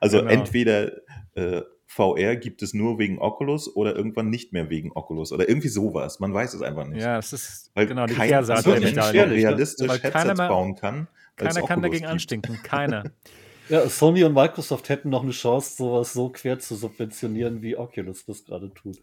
also 0.00 0.18
genau. 0.18 0.30
entweder 0.30 0.92
äh, 1.34 1.62
VR 2.00 2.36
gibt 2.36 2.62
es 2.62 2.72
nur 2.72 2.98
wegen 2.98 3.18
Oculus 3.18 3.76
oder 3.76 3.94
irgendwann 3.94 4.30
nicht 4.30 4.54
mehr 4.54 4.70
wegen 4.70 4.90
Oculus 4.92 5.32
oder 5.32 5.46
irgendwie 5.46 5.68
sowas. 5.68 6.18
Man 6.18 6.32
weiß 6.32 6.54
es 6.54 6.62
einfach 6.62 6.86
nicht. 6.86 7.02
Ja, 7.02 7.16
das 7.16 7.34
ist 7.34 7.70
weil 7.74 7.86
genau 7.86 8.06
die 8.06 8.14
kein, 8.14 8.28
Kehrseite 8.28 8.70
der 8.70 8.80
Medaille. 8.80 9.30
realistisch 9.30 9.88
weil 9.88 9.98
Headsets 9.98 10.38
mehr, 10.38 10.48
bauen 10.48 10.76
kann. 10.76 11.08
Keiner 11.36 11.62
kann 11.62 11.82
dagegen 11.82 12.00
gibt. 12.00 12.10
anstinken, 12.10 12.62
keiner. 12.62 13.04
ja, 13.68 13.86
Sony 13.86 14.24
und 14.24 14.32
Microsoft 14.32 14.88
hätten 14.88 15.10
noch 15.10 15.22
eine 15.22 15.32
Chance, 15.32 15.76
sowas 15.76 16.14
so 16.14 16.30
quer 16.30 16.58
zu 16.58 16.74
subventionieren, 16.74 17.60
wie 17.60 17.76
Oculus 17.76 18.24
das 18.24 18.44
gerade 18.44 18.72
tut. 18.72 18.98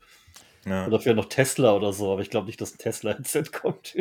Ja. 0.65 0.87
Oder 0.87 0.99
vielleicht 0.99 1.17
noch 1.17 1.29
Tesla 1.29 1.75
oder 1.75 1.93
so, 1.93 2.11
aber 2.11 2.21
ich 2.21 2.31
glaube 2.31 2.47
nicht, 2.47 2.59
dass 2.59 2.73
ein 2.73 2.79
Tesla-Headset 2.79 3.43
kommt. 3.61 3.95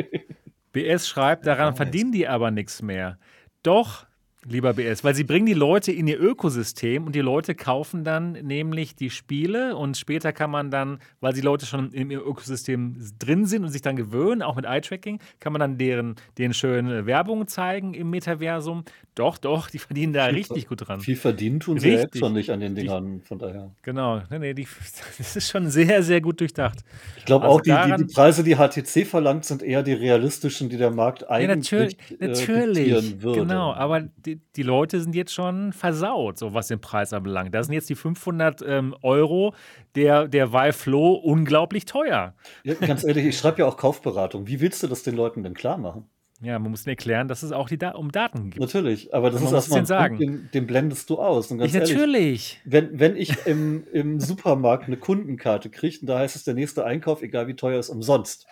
BS 0.71 1.07
schreibt, 1.07 1.45
daran 1.45 1.75
verdienen 1.75 2.11
die 2.11 2.27
aber 2.27 2.49
nichts 2.49 2.81
mehr. 2.81 3.19
Doch, 3.61 4.06
lieber 4.49 4.73
BS, 4.73 5.03
weil 5.03 5.13
sie 5.15 5.23
bringen 5.23 5.45
die 5.45 5.53
Leute 5.53 5.91
in 5.91 6.07
ihr 6.07 6.19
Ökosystem 6.19 7.05
und 7.05 7.15
die 7.15 7.21
Leute 7.21 7.55
kaufen 7.55 8.03
dann 8.03 8.31
nämlich 8.31 8.95
die 8.95 9.09
Spiele 9.09 9.75
und 9.75 9.97
später 9.97 10.31
kann 10.31 10.49
man 10.49 10.71
dann, 10.71 10.99
weil 11.19 11.33
die 11.33 11.41
Leute 11.41 11.65
schon 11.65 11.91
in 11.91 12.09
ihrem 12.11 12.25
Ökosystem 12.25 12.97
drin 13.19 13.45
sind 13.45 13.63
und 13.63 13.71
sich 13.71 13.81
dann 13.81 13.95
gewöhnen, 13.95 14.41
auch 14.41 14.55
mit 14.55 14.65
Eye-Tracking, 14.65 15.19
kann 15.39 15.53
man 15.53 15.59
dann 15.59 15.77
deren, 15.77 16.15
deren 16.37 16.53
schöne 16.53 17.05
Werbung 17.05 17.47
zeigen 17.47 17.93
im 17.93 18.09
Metaversum. 18.09 18.83
Doch, 19.15 19.37
doch, 19.37 19.69
die 19.69 19.79
verdienen 19.79 20.13
da 20.13 20.27
viel, 20.27 20.35
richtig 20.35 20.67
gut 20.67 20.87
dran. 20.87 21.01
Viel 21.01 21.15
verdienen 21.15 21.59
tun 21.59 21.79
sie 21.79 21.89
jetzt 21.89 22.17
schon 22.17 22.33
nicht 22.33 22.51
an 22.51 22.59
den 22.59 22.75
Dingern, 22.75 23.21
von 23.21 23.39
daher. 23.39 23.71
Genau, 23.81 24.21
nee, 24.29 24.39
nee, 24.39 24.53
die, 24.53 24.67
das 25.17 25.35
ist 25.35 25.49
schon 25.49 25.69
sehr, 25.69 26.03
sehr 26.03 26.21
gut 26.21 26.39
durchdacht. 26.39 26.79
Ich 27.17 27.25
glaube 27.25 27.45
also 27.45 27.57
auch, 27.57 27.61
die, 27.61 27.71
die, 27.71 28.05
die, 28.05 28.13
Preise, 28.13 28.43
die 28.43 28.55
HTC 28.55 29.05
verlangt, 29.05 29.43
sind 29.45 29.63
eher 29.63 29.83
die 29.83 29.93
realistischen, 29.93 30.69
die 30.69 30.77
der 30.77 30.91
Markt 30.91 31.29
eigentlich 31.29 31.71
ja, 31.71 31.79
natürlich, 31.79 31.97
äh, 32.19 32.27
natürlich, 32.27 33.21
würde. 33.21 33.41
Genau, 33.41 33.73
aber 33.73 34.01
die, 34.25 34.36
die, 34.55 34.63
Leute 34.63 35.01
sind 35.01 35.15
jetzt 35.15 35.33
schon 35.33 35.73
versaut, 35.73 36.37
so 36.37 36.53
was 36.53 36.67
den 36.67 36.79
Preis 36.79 37.13
anbelangt. 37.13 37.53
Da 37.53 37.63
sind 37.63 37.73
jetzt 37.73 37.89
die 37.89 37.95
500 37.95 38.61
ähm, 38.65 38.95
Euro 39.01 39.53
der, 39.95 40.27
der 40.27 40.51
Flow 40.73 41.13
unglaublich 41.13 41.85
teuer. 41.85 42.33
Ja, 42.63 42.73
ganz 42.75 43.03
ehrlich, 43.03 43.25
ich 43.25 43.37
schreibe 43.37 43.59
ja 43.59 43.65
auch 43.65 43.77
Kaufberatung. 43.77 44.47
Wie 44.47 44.59
willst 44.59 44.83
du 44.83 44.87
das 44.87 45.03
den 45.03 45.15
Leuten 45.15 45.43
denn 45.43 45.53
klar 45.53 45.77
machen? 45.77 46.09
Ja, 46.39 46.59
man 46.59 46.69
muss 46.69 46.85
ihnen 46.85 46.91
erklären, 46.91 47.27
dass 47.27 47.41
es 47.41 47.51
auch 47.51 47.67
da 47.69 47.91
um 47.91 48.11
Daten 48.11 48.51
geht. 48.51 48.59
Natürlich, 48.59 49.13
aber 49.13 49.31
das 49.31 49.41
ist 49.41 49.51
erstmal 49.51 49.85
sagen. 49.87 50.19
Den, 50.19 50.49
den, 50.53 50.67
blendest 50.67 51.09
du 51.09 51.17
aus. 51.17 51.49
ich, 51.49 51.59
ehrlich, 51.59 51.73
natürlich. 51.73 52.61
Wenn, 52.63 52.99
wenn 52.99 53.15
ich 53.15 53.47
im, 53.47 53.87
im 53.91 54.19
Supermarkt 54.19 54.85
eine 54.85 54.97
Kundenkarte 54.97 55.71
kriege, 55.71 56.05
da 56.05 56.19
heißt 56.19 56.35
es, 56.35 56.43
der 56.43 56.53
nächste 56.53 56.85
Einkauf, 56.85 57.23
egal 57.23 57.47
wie 57.47 57.55
teuer 57.55 57.79
ist, 57.79 57.89
umsonst 57.89 58.45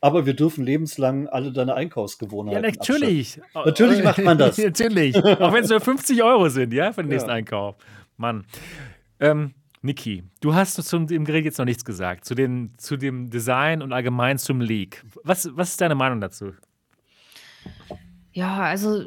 aber 0.00 0.26
wir 0.26 0.34
dürfen 0.34 0.64
lebenslang 0.64 1.28
alle 1.28 1.52
deine 1.52 1.74
Einkaufsgewohnheiten. 1.74 2.64
Ja, 2.64 2.70
natürlich. 2.70 3.42
Abschaffen. 3.42 3.68
Natürlich 3.68 4.02
macht 4.02 4.24
man 4.24 4.38
das. 4.38 4.58
natürlich. 4.58 5.16
Auch 5.16 5.52
wenn 5.52 5.64
es 5.64 5.70
nur 5.70 5.80
50 5.80 6.22
Euro 6.22 6.48
sind, 6.48 6.72
ja, 6.72 6.92
für 6.92 7.02
den 7.02 7.10
nächsten 7.10 7.28
ja. 7.28 7.36
Einkauf. 7.36 7.76
Mann. 8.16 8.44
Ähm, 9.18 9.54
Niki, 9.82 10.24
du 10.40 10.54
hast 10.54 10.74
zu 10.74 10.98
dem 10.98 11.24
Gerät 11.24 11.44
jetzt 11.44 11.58
noch 11.58 11.64
nichts 11.64 11.84
gesagt, 11.84 12.24
zu, 12.24 12.34
den, 12.34 12.72
zu 12.76 12.96
dem 12.96 13.30
Design 13.30 13.82
und 13.82 13.92
allgemein 13.92 14.38
zum 14.38 14.60
Leak. 14.60 15.04
Was, 15.24 15.48
was 15.54 15.70
ist 15.70 15.80
deine 15.80 15.94
Meinung 15.94 16.20
dazu? 16.20 16.52
Ja, 18.32 18.60
also 18.60 19.02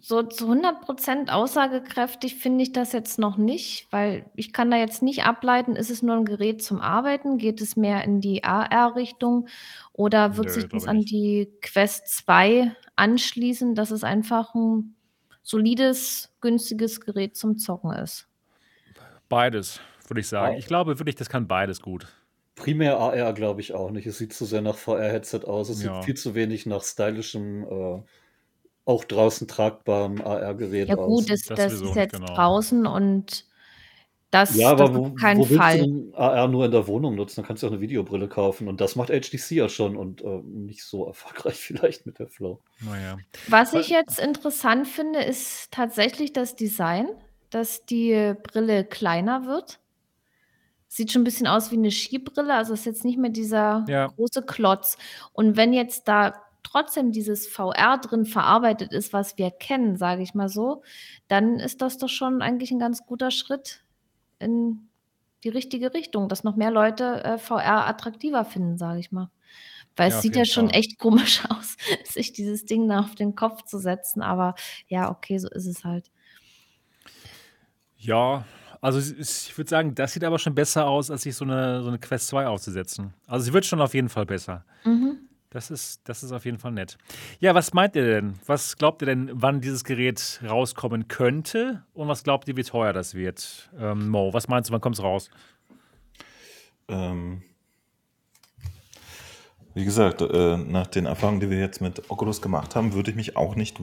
so 0.00 0.22
zu 0.22 0.50
100% 0.50 1.30
aussagekräftig 1.30 2.36
finde 2.36 2.62
ich 2.62 2.72
das 2.72 2.92
jetzt 2.92 3.18
noch 3.18 3.36
nicht, 3.36 3.88
weil 3.90 4.26
ich 4.36 4.52
kann 4.52 4.70
da 4.70 4.76
jetzt 4.76 5.02
nicht 5.02 5.24
ableiten, 5.24 5.74
ist 5.76 5.90
es 5.90 6.02
nur 6.02 6.16
ein 6.16 6.24
Gerät 6.24 6.62
zum 6.62 6.80
Arbeiten? 6.80 7.38
Geht 7.38 7.60
es 7.60 7.76
mehr 7.76 8.04
in 8.04 8.20
die 8.20 8.44
AR-Richtung 8.44 9.48
oder 9.92 10.36
wird 10.36 10.46
Nö, 10.46 10.52
sich 10.52 10.68
das 10.68 10.86
an 10.86 11.00
die 11.00 11.50
Quest 11.62 12.08
2 12.08 12.74
anschließen, 12.96 13.74
dass 13.74 13.90
es 13.90 14.04
einfach 14.04 14.54
ein 14.54 14.94
solides, 15.42 16.32
günstiges 16.40 17.00
Gerät 17.00 17.36
zum 17.36 17.58
Zocken 17.58 17.92
ist? 17.92 18.28
Beides 19.28 19.80
würde 20.06 20.20
ich 20.20 20.28
sagen. 20.28 20.56
Ich 20.56 20.66
glaube 20.66 20.98
wirklich, 20.98 21.16
das 21.16 21.28
kann 21.28 21.48
beides 21.48 21.82
gut. 21.82 22.06
Primär 22.54 22.98
AR 22.98 23.32
glaube 23.34 23.60
ich 23.60 23.72
auch 23.74 23.90
nicht. 23.90 24.06
Es 24.06 24.18
sieht 24.18 24.32
zu 24.32 24.44
sehr 24.44 24.62
nach 24.62 24.76
VR-Headset 24.76 25.40
aus. 25.44 25.68
Es 25.68 25.82
ja. 25.82 25.94
sieht 25.94 26.04
viel 26.04 26.16
zu 26.16 26.34
wenig 26.34 26.66
nach 26.66 26.82
stylischem, 26.82 27.64
äh, 27.64 28.02
auch 28.88 29.04
draußen 29.04 29.46
tragbarem 29.46 30.22
AR-Gerät. 30.22 30.88
Ja 30.88 30.94
gut, 30.94 31.30
das, 31.30 31.42
das, 31.42 31.58
das 31.58 31.72
ist 31.74 31.94
jetzt 31.94 32.14
genau. 32.14 32.34
draußen 32.34 32.86
und 32.86 33.44
das, 34.30 34.56
ja, 34.56 34.70
aber 34.70 34.94
wo, 34.94 35.10
kein 35.10 35.38
wo 35.38 35.44
Fall. 35.44 35.80
willst 35.80 35.88
du 35.88 36.14
AR 36.14 36.48
nur 36.48 36.64
in 36.64 36.70
der 36.70 36.86
Wohnung 36.86 37.14
nutzen? 37.14 37.36
Dann 37.36 37.46
kannst 37.46 37.62
du 37.62 37.66
auch 37.66 37.70
eine 37.70 37.80
Videobrille 37.80 38.28
kaufen. 38.28 38.68
Und 38.68 38.80
das 38.80 38.94
macht 38.94 39.08
HTC 39.08 39.52
ja 39.52 39.68
schon 39.70 39.96
und 39.96 40.22
äh, 40.22 40.40
nicht 40.44 40.84
so 40.84 41.06
erfolgreich 41.06 41.56
vielleicht 41.58 42.04
mit 42.06 42.18
der 42.18 42.28
Flow. 42.28 42.60
Naja. 42.80 43.16
Was 43.48 43.72
ich 43.72 43.88
jetzt 43.88 44.18
interessant 44.18 44.86
finde, 44.86 45.20
ist 45.20 45.70
tatsächlich 45.70 46.32
das 46.32 46.56
Design, 46.56 47.08
dass 47.50 47.84
die 47.86 48.34
Brille 48.42 48.84
kleiner 48.84 49.46
wird. 49.46 49.80
Sieht 50.88 51.12
schon 51.12 51.22
ein 51.22 51.24
bisschen 51.24 51.46
aus 51.46 51.70
wie 51.70 51.76
eine 51.76 51.90
Skibrille, 51.90 52.54
also 52.54 52.72
ist 52.72 52.86
jetzt 52.86 53.04
nicht 53.04 53.18
mehr 53.18 53.30
dieser 53.30 53.84
ja. 53.88 54.06
große 54.08 54.42
Klotz. 54.42 54.96
Und 55.32 55.56
wenn 55.56 55.72
jetzt 55.74 56.08
da 56.08 56.34
trotzdem 56.62 57.12
dieses 57.12 57.46
VR 57.46 57.98
drin 57.98 58.26
verarbeitet 58.26 58.92
ist, 58.92 59.12
was 59.12 59.38
wir 59.38 59.50
kennen, 59.50 59.96
sage 59.96 60.22
ich 60.22 60.34
mal 60.34 60.48
so, 60.48 60.82
dann 61.28 61.58
ist 61.60 61.82
das 61.82 61.98
doch 61.98 62.08
schon 62.08 62.42
eigentlich 62.42 62.70
ein 62.70 62.78
ganz 62.78 63.06
guter 63.06 63.30
Schritt 63.30 63.82
in 64.38 64.88
die 65.44 65.48
richtige 65.48 65.94
Richtung, 65.94 66.28
dass 66.28 66.44
noch 66.44 66.56
mehr 66.56 66.70
Leute 66.70 67.24
äh, 67.24 67.38
VR 67.38 67.86
attraktiver 67.86 68.44
finden, 68.44 68.76
sage 68.76 69.00
ich 69.00 69.12
mal. 69.12 69.30
Weil 69.96 70.10
ja, 70.10 70.16
es 70.16 70.22
sieht 70.22 70.36
ja 70.36 70.44
schon 70.44 70.68
Fall. 70.70 70.78
echt 70.78 70.98
komisch 70.98 71.42
aus, 71.48 71.76
sich 72.04 72.32
dieses 72.32 72.64
Ding 72.64 72.88
da 72.88 73.00
auf 73.00 73.14
den 73.14 73.34
Kopf 73.34 73.64
zu 73.64 73.78
setzen. 73.78 74.22
Aber 74.22 74.54
ja, 74.86 75.10
okay, 75.10 75.38
so 75.38 75.48
ist 75.48 75.66
es 75.66 75.84
halt. 75.84 76.10
Ja, 77.96 78.44
also 78.80 79.00
ich 79.00 79.58
würde 79.58 79.68
sagen, 79.68 79.94
das 79.94 80.12
sieht 80.12 80.22
aber 80.22 80.38
schon 80.38 80.54
besser 80.54 80.86
aus, 80.86 81.10
als 81.10 81.22
sich 81.22 81.34
so 81.34 81.44
eine, 81.44 81.82
so 81.82 81.88
eine 81.88 81.98
Quest 81.98 82.28
2 82.28 82.46
aufzusetzen. 82.46 83.12
Also 83.26 83.46
sie 83.46 83.52
wird 83.52 83.66
schon 83.66 83.80
auf 83.80 83.92
jeden 83.94 84.08
Fall 84.08 84.24
besser. 84.24 84.64
Mhm. 84.84 85.27
Das 85.50 85.70
ist, 85.70 86.06
das 86.06 86.22
ist 86.22 86.32
auf 86.32 86.44
jeden 86.44 86.58
Fall 86.58 86.72
nett. 86.72 86.98
Ja, 87.40 87.54
was 87.54 87.72
meint 87.72 87.96
ihr 87.96 88.04
denn? 88.04 88.38
Was 88.44 88.76
glaubt 88.76 89.00
ihr 89.02 89.06
denn, 89.06 89.30
wann 89.32 89.62
dieses 89.62 89.82
Gerät 89.82 90.40
rauskommen 90.46 91.08
könnte? 91.08 91.84
Und 91.94 92.08
was 92.08 92.22
glaubt 92.22 92.48
ihr, 92.48 92.56
wie 92.56 92.64
teuer 92.64 92.92
das 92.92 93.14
wird? 93.14 93.70
Ähm, 93.78 94.10
Mo, 94.10 94.32
was 94.34 94.48
meinst 94.48 94.68
du, 94.68 94.74
wann 94.74 94.82
kommt 94.82 94.96
es 94.96 95.02
raus? 95.02 95.30
Ähm, 96.88 97.42
wie 99.72 99.84
gesagt, 99.86 100.20
äh, 100.20 100.56
nach 100.58 100.86
den 100.86 101.06
Erfahrungen, 101.06 101.40
die 101.40 101.48
wir 101.48 101.60
jetzt 101.60 101.80
mit 101.80 102.10
Oculus 102.10 102.42
gemacht 102.42 102.76
haben, 102.76 102.92
würde 102.92 103.10
ich 103.10 103.16
mich 103.16 103.36
auch 103.36 103.54
nicht 103.54 103.80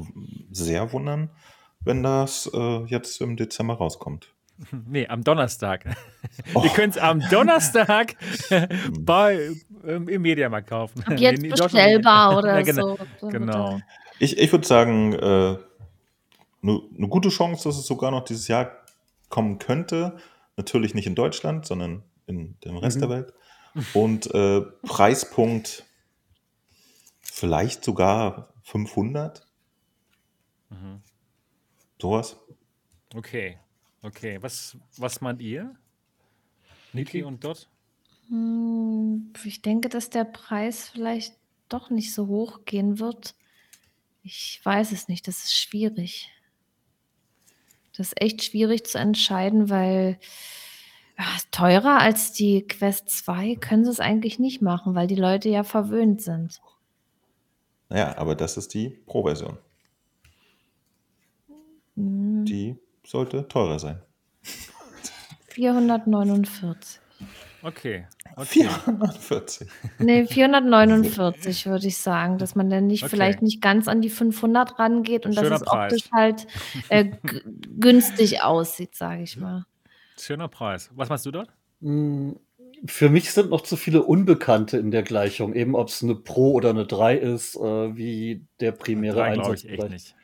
sehr 0.52 0.94
wundern, 0.94 1.32
wenn 1.80 2.04
das 2.04 2.48
äh, 2.54 2.84
jetzt 2.86 3.22
im 3.22 3.38
Dezember 3.38 3.76
rauskommt. 3.76 4.35
Nee, 4.88 5.08
am 5.08 5.24
Donnerstag. 5.24 5.86
Oh. 6.54 6.64
Ihr 6.64 6.70
könnt 6.72 6.96
es 6.96 7.02
am 7.02 7.20
Donnerstag 7.30 8.16
bei, 9.00 9.52
ähm, 9.86 10.08
im 10.08 10.22
Mediamarkt 10.22 10.70
kaufen. 10.70 11.04
Ab 11.04 11.20
jetzt 11.20 11.44
in, 11.44 11.50
bestellbar 11.50 12.38
oder 12.38 12.56
ja, 12.56 12.62
genau, 12.62 12.98
so. 13.20 13.28
Genau. 13.28 13.80
Ich, 14.20 14.38
ich 14.38 14.52
würde 14.52 14.66
sagen, 14.66 15.14
eine 15.16 15.60
äh, 15.60 15.64
ne, 16.62 16.82
ne 16.92 17.08
gute 17.08 17.30
Chance, 17.30 17.68
dass 17.68 17.78
es 17.78 17.86
sogar 17.86 18.12
noch 18.12 18.24
dieses 18.24 18.48
Jahr 18.48 18.72
kommen 19.30 19.60
könnte. 19.60 20.18
Natürlich 20.58 20.94
nicht 20.94 21.08
in 21.08 21.16
Deutschland, 21.16 21.66
sondern 21.66 22.04
in 22.28 22.58
dem 22.62 22.78
Rest 22.78 22.98
mhm. 22.98 23.02
der 23.02 23.10
Welt. 23.10 23.34
Und 23.94 24.34
äh, 24.34 24.62
Preispunkt 24.84 25.84
vielleicht 27.22 27.84
sogar 27.84 28.54
500. 28.64 29.46
Mhm. 30.70 31.02
Sowas. 32.02 32.38
Okay. 33.14 33.60
Okay, 34.06 34.38
was, 34.40 34.78
was 34.98 35.20
meint 35.20 35.42
ihr? 35.42 35.76
Niki 36.94 37.24
und 37.24 37.44
Dot? 37.44 37.68
Hm, 38.28 39.34
ich 39.44 39.64
denke, 39.64 39.90
dass 39.90 40.12
der 40.12 40.26
Preis 40.26 40.90
vielleicht 40.90 41.36
doch 41.70 41.90
nicht 41.90 42.14
so 42.14 42.28
hoch 42.28 42.66
gehen 42.66 43.00
wird. 43.00 43.34
Ich 44.22 44.62
weiß 44.64 44.92
es 44.92 45.08
nicht, 45.08 45.28
das 45.28 45.46
ist 45.46 45.58
schwierig. 45.58 46.32
Das 47.98 48.08
ist 48.08 48.22
echt 48.22 48.44
schwierig 48.44 48.86
zu 48.86 49.00
entscheiden, 49.00 49.72
weil 49.72 50.20
ja, 51.18 51.26
teurer 51.50 52.00
als 52.00 52.32
die 52.32 52.62
Quest 52.68 53.10
2 53.10 53.56
können 53.56 53.86
sie 53.86 53.92
es 53.92 54.00
eigentlich 54.00 54.38
nicht 54.38 54.62
machen, 54.62 54.94
weil 54.94 55.08
die 55.08 55.16
Leute 55.16 55.50
ja 55.50 55.64
verwöhnt 55.64 56.22
sind. 56.22 56.62
Naja, 57.90 58.16
aber 58.18 58.36
das 58.36 58.58
ist 58.58 58.74
die 58.76 58.90
Pro-Version. 58.90 59.58
Hm. 61.96 62.46
Die 62.46 62.78
sollte 63.06 63.48
teurer 63.48 63.80
sein. 63.80 64.02
449. 65.50 67.00
Okay. 67.64 68.06
okay. 68.36 68.46
440. 68.46 69.68
Nee, 69.98 70.28
449 70.28 71.66
würde 71.66 71.88
ich 71.88 71.98
sagen, 71.98 72.38
dass 72.38 72.56
man 72.56 72.70
dann 72.70 72.88
nicht 72.88 73.04
okay. 73.04 73.10
vielleicht 73.10 73.42
nicht 73.42 73.62
ganz 73.62 73.88
an 73.88 74.02
die 74.02 74.10
500 74.10 74.78
rangeht 74.78 75.26
und 75.26 75.34
Schöner 75.34 75.50
dass 75.50 75.62
es 75.62 75.66
Preis. 75.66 75.94
optisch 75.94 76.12
halt 76.12 76.48
äh, 76.90 77.12
günstig 77.80 78.44
aussieht, 78.44 78.96
sage 78.96 79.24
ich 79.24 79.38
mal. 79.38 79.66
Schöner 80.20 80.48
Preis. 80.48 80.92
Was 80.94 81.10
meinst 81.10 81.26
du 81.26 81.32
dort? 81.32 81.50
Hm, 81.82 82.40
für 82.86 83.10
mich 83.10 83.32
sind 83.32 83.50
noch 83.50 83.62
zu 83.62 83.78
viele 83.78 84.04
Unbekannte 84.04 84.78
in 84.78 84.92
der 84.92 85.04
Gleichung, 85.04 85.54
eben 85.54 85.76
ob 85.76 85.88
es 85.88 86.04
eine 86.04 86.16
Pro 86.16 86.52
oder 86.52 86.70
eine 86.70 86.86
3 86.86 87.18
ist, 87.18 87.56
äh, 87.56 87.96
wie 87.96 88.46
der 88.60 88.74
primäre 88.74 89.16
3 89.16 89.24
Einsatz. 89.24 89.64
Ich 89.64 89.72
echt 89.72 89.90
nicht. 89.90 90.16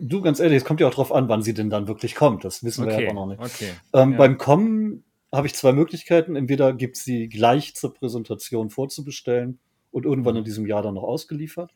Du, 0.00 0.20
ganz 0.20 0.40
ehrlich, 0.40 0.58
es 0.58 0.64
kommt 0.64 0.80
ja 0.80 0.88
auch 0.88 0.94
drauf 0.94 1.12
an, 1.12 1.28
wann 1.28 1.42
sie 1.42 1.54
denn 1.54 1.70
dann 1.70 1.88
wirklich 1.88 2.14
kommt. 2.14 2.44
Das 2.44 2.62
wissen 2.62 2.84
okay. 2.84 2.98
wir 2.98 3.04
ja 3.04 3.10
auch 3.10 3.14
noch 3.14 3.26
nicht. 3.26 3.40
Okay. 3.40 3.72
Ähm, 3.94 4.12
ja. 4.12 4.18
Beim 4.18 4.38
Kommen 4.38 5.04
habe 5.32 5.46
ich 5.46 5.54
zwei 5.54 5.72
Möglichkeiten. 5.72 6.36
Entweder 6.36 6.72
gibt 6.72 6.96
sie 6.96 7.28
gleich 7.28 7.74
zur 7.74 7.94
Präsentation 7.94 8.70
vorzubestellen 8.70 9.60
und 9.90 10.04
irgendwann 10.04 10.36
in 10.36 10.44
diesem 10.44 10.66
Jahr 10.66 10.82
dann 10.82 10.94
noch 10.94 11.02
ausgeliefert. 11.02 11.72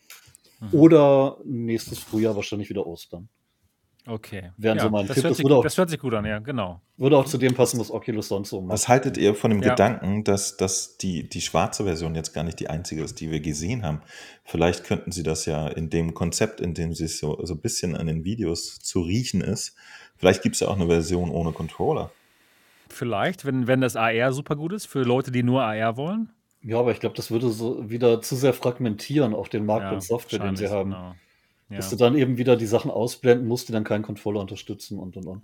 Mhm. 0.61 0.79
Oder 0.79 1.39
nächstes 1.45 1.99
Frühjahr 1.99 2.37
wahrscheinlich 2.37 2.69
wieder 2.71 2.87
Ostern. 2.87 3.29
Okay. 4.07 4.51
Wären 4.57 4.79
ja, 4.79 4.85
so 4.85 4.91
mein 4.91 5.07
das 5.07 5.15
Tipp. 5.15 5.25
Hört 5.25 5.37
sich, 5.37 5.45
das, 5.45 5.53
auch, 5.53 5.63
das, 5.63 5.79
hört 5.79 5.91
sich 5.91 5.99
gut 6.01 6.13
an, 6.15 6.25
ja, 6.25 6.41
genau. 6.41 6.81
Würde 6.97 7.17
auch 7.17 7.25
zu 7.25 7.39
dem 7.39 7.55
passen, 7.55 7.79
was 7.79 7.91
Oculus 7.91 8.29
sonst 8.29 8.51
so 8.51 8.61
macht. 8.61 8.73
Was 8.73 8.89
haltet 8.89 9.17
ihr 9.17 9.35
von 9.35 9.51
dem 9.53 9.63
ja. 9.63 9.71
Gedanken, 9.71 10.25
dass, 10.25 10.57
dass 10.57 10.97
die, 10.97 11.29
die 11.29 11.41
schwarze 11.41 11.85
Version 11.85 12.17
jetzt 12.17 12.33
gar 12.33 12.43
nicht 12.43 12.59
die 12.59 12.69
einzige 12.69 13.05
ist, 13.05 13.21
die 13.21 13.31
wir 13.31 13.41
gesehen 13.41 13.85
haben? 13.85 14.03
Vielleicht 14.45 14.85
könnten 14.85 15.13
sie 15.13 15.23
das 15.23 15.47
ja 15.47 15.69
in 15.69 15.89
dem 15.89 16.15
Konzept, 16.15 16.61
in 16.61 16.75
dem 16.75 16.95
sie 16.95 17.07
so, 17.07 17.39
so 17.45 17.55
ein 17.55 17.61
bisschen 17.61 17.97
an 17.97 18.09
den 18.09 18.25
Videos 18.25 18.81
zu 18.81 19.03
riechen 19.03 19.41
ist. 19.41 19.77
Vielleicht 20.17 20.43
gibt 20.43 20.57
es 20.57 20.61
ja 20.61 20.69
auch 20.69 20.77
eine 20.77 20.87
Version 20.87 21.31
ohne 21.31 21.53
Controller. 21.53 22.11
Vielleicht, 22.89 23.45
wenn, 23.45 23.69
wenn 23.69 23.81
das 23.81 23.95
AR 23.95 24.33
super 24.33 24.57
gut 24.57 24.73
ist, 24.73 24.87
für 24.87 25.03
Leute, 25.03 25.31
die 25.31 25.45
nur 25.45 25.63
AR 25.63 25.97
wollen. 25.97 26.31
Ja, 26.61 26.79
aber 26.79 26.93
ich 26.93 27.01
glaube, 27.01 27.17
das 27.17 27.31
würde 27.31 27.51
so 27.51 27.89
wieder 27.91 28.21
zu 28.21 28.37
sehr 28.37 28.53
fragmentieren, 28.53 29.35
auch 29.35 29.49
den 29.49 29.65
Markt 29.65 29.87
ja, 29.87 29.93
und 29.93 30.03
Software, 30.03 30.41
den 30.41 30.57
sie 30.57 30.69
haben. 30.69 30.91
Genau. 30.91 31.15
Ja. 31.73 31.79
Dass 31.79 31.91
du 31.91 31.97
dann 31.97 32.17
eben 32.17 32.39
wieder 32.39 32.57
die 32.57 32.67
Sachen 32.67 32.91
ausblenden 32.91 33.49
musst, 33.49 33.69
die 33.69 33.73
dann 33.73 33.85
keinen 33.85 34.03
Controller 34.03 34.41
unterstützen 34.41 34.99
und 34.99 35.17
und 35.17 35.27
und. 35.27 35.43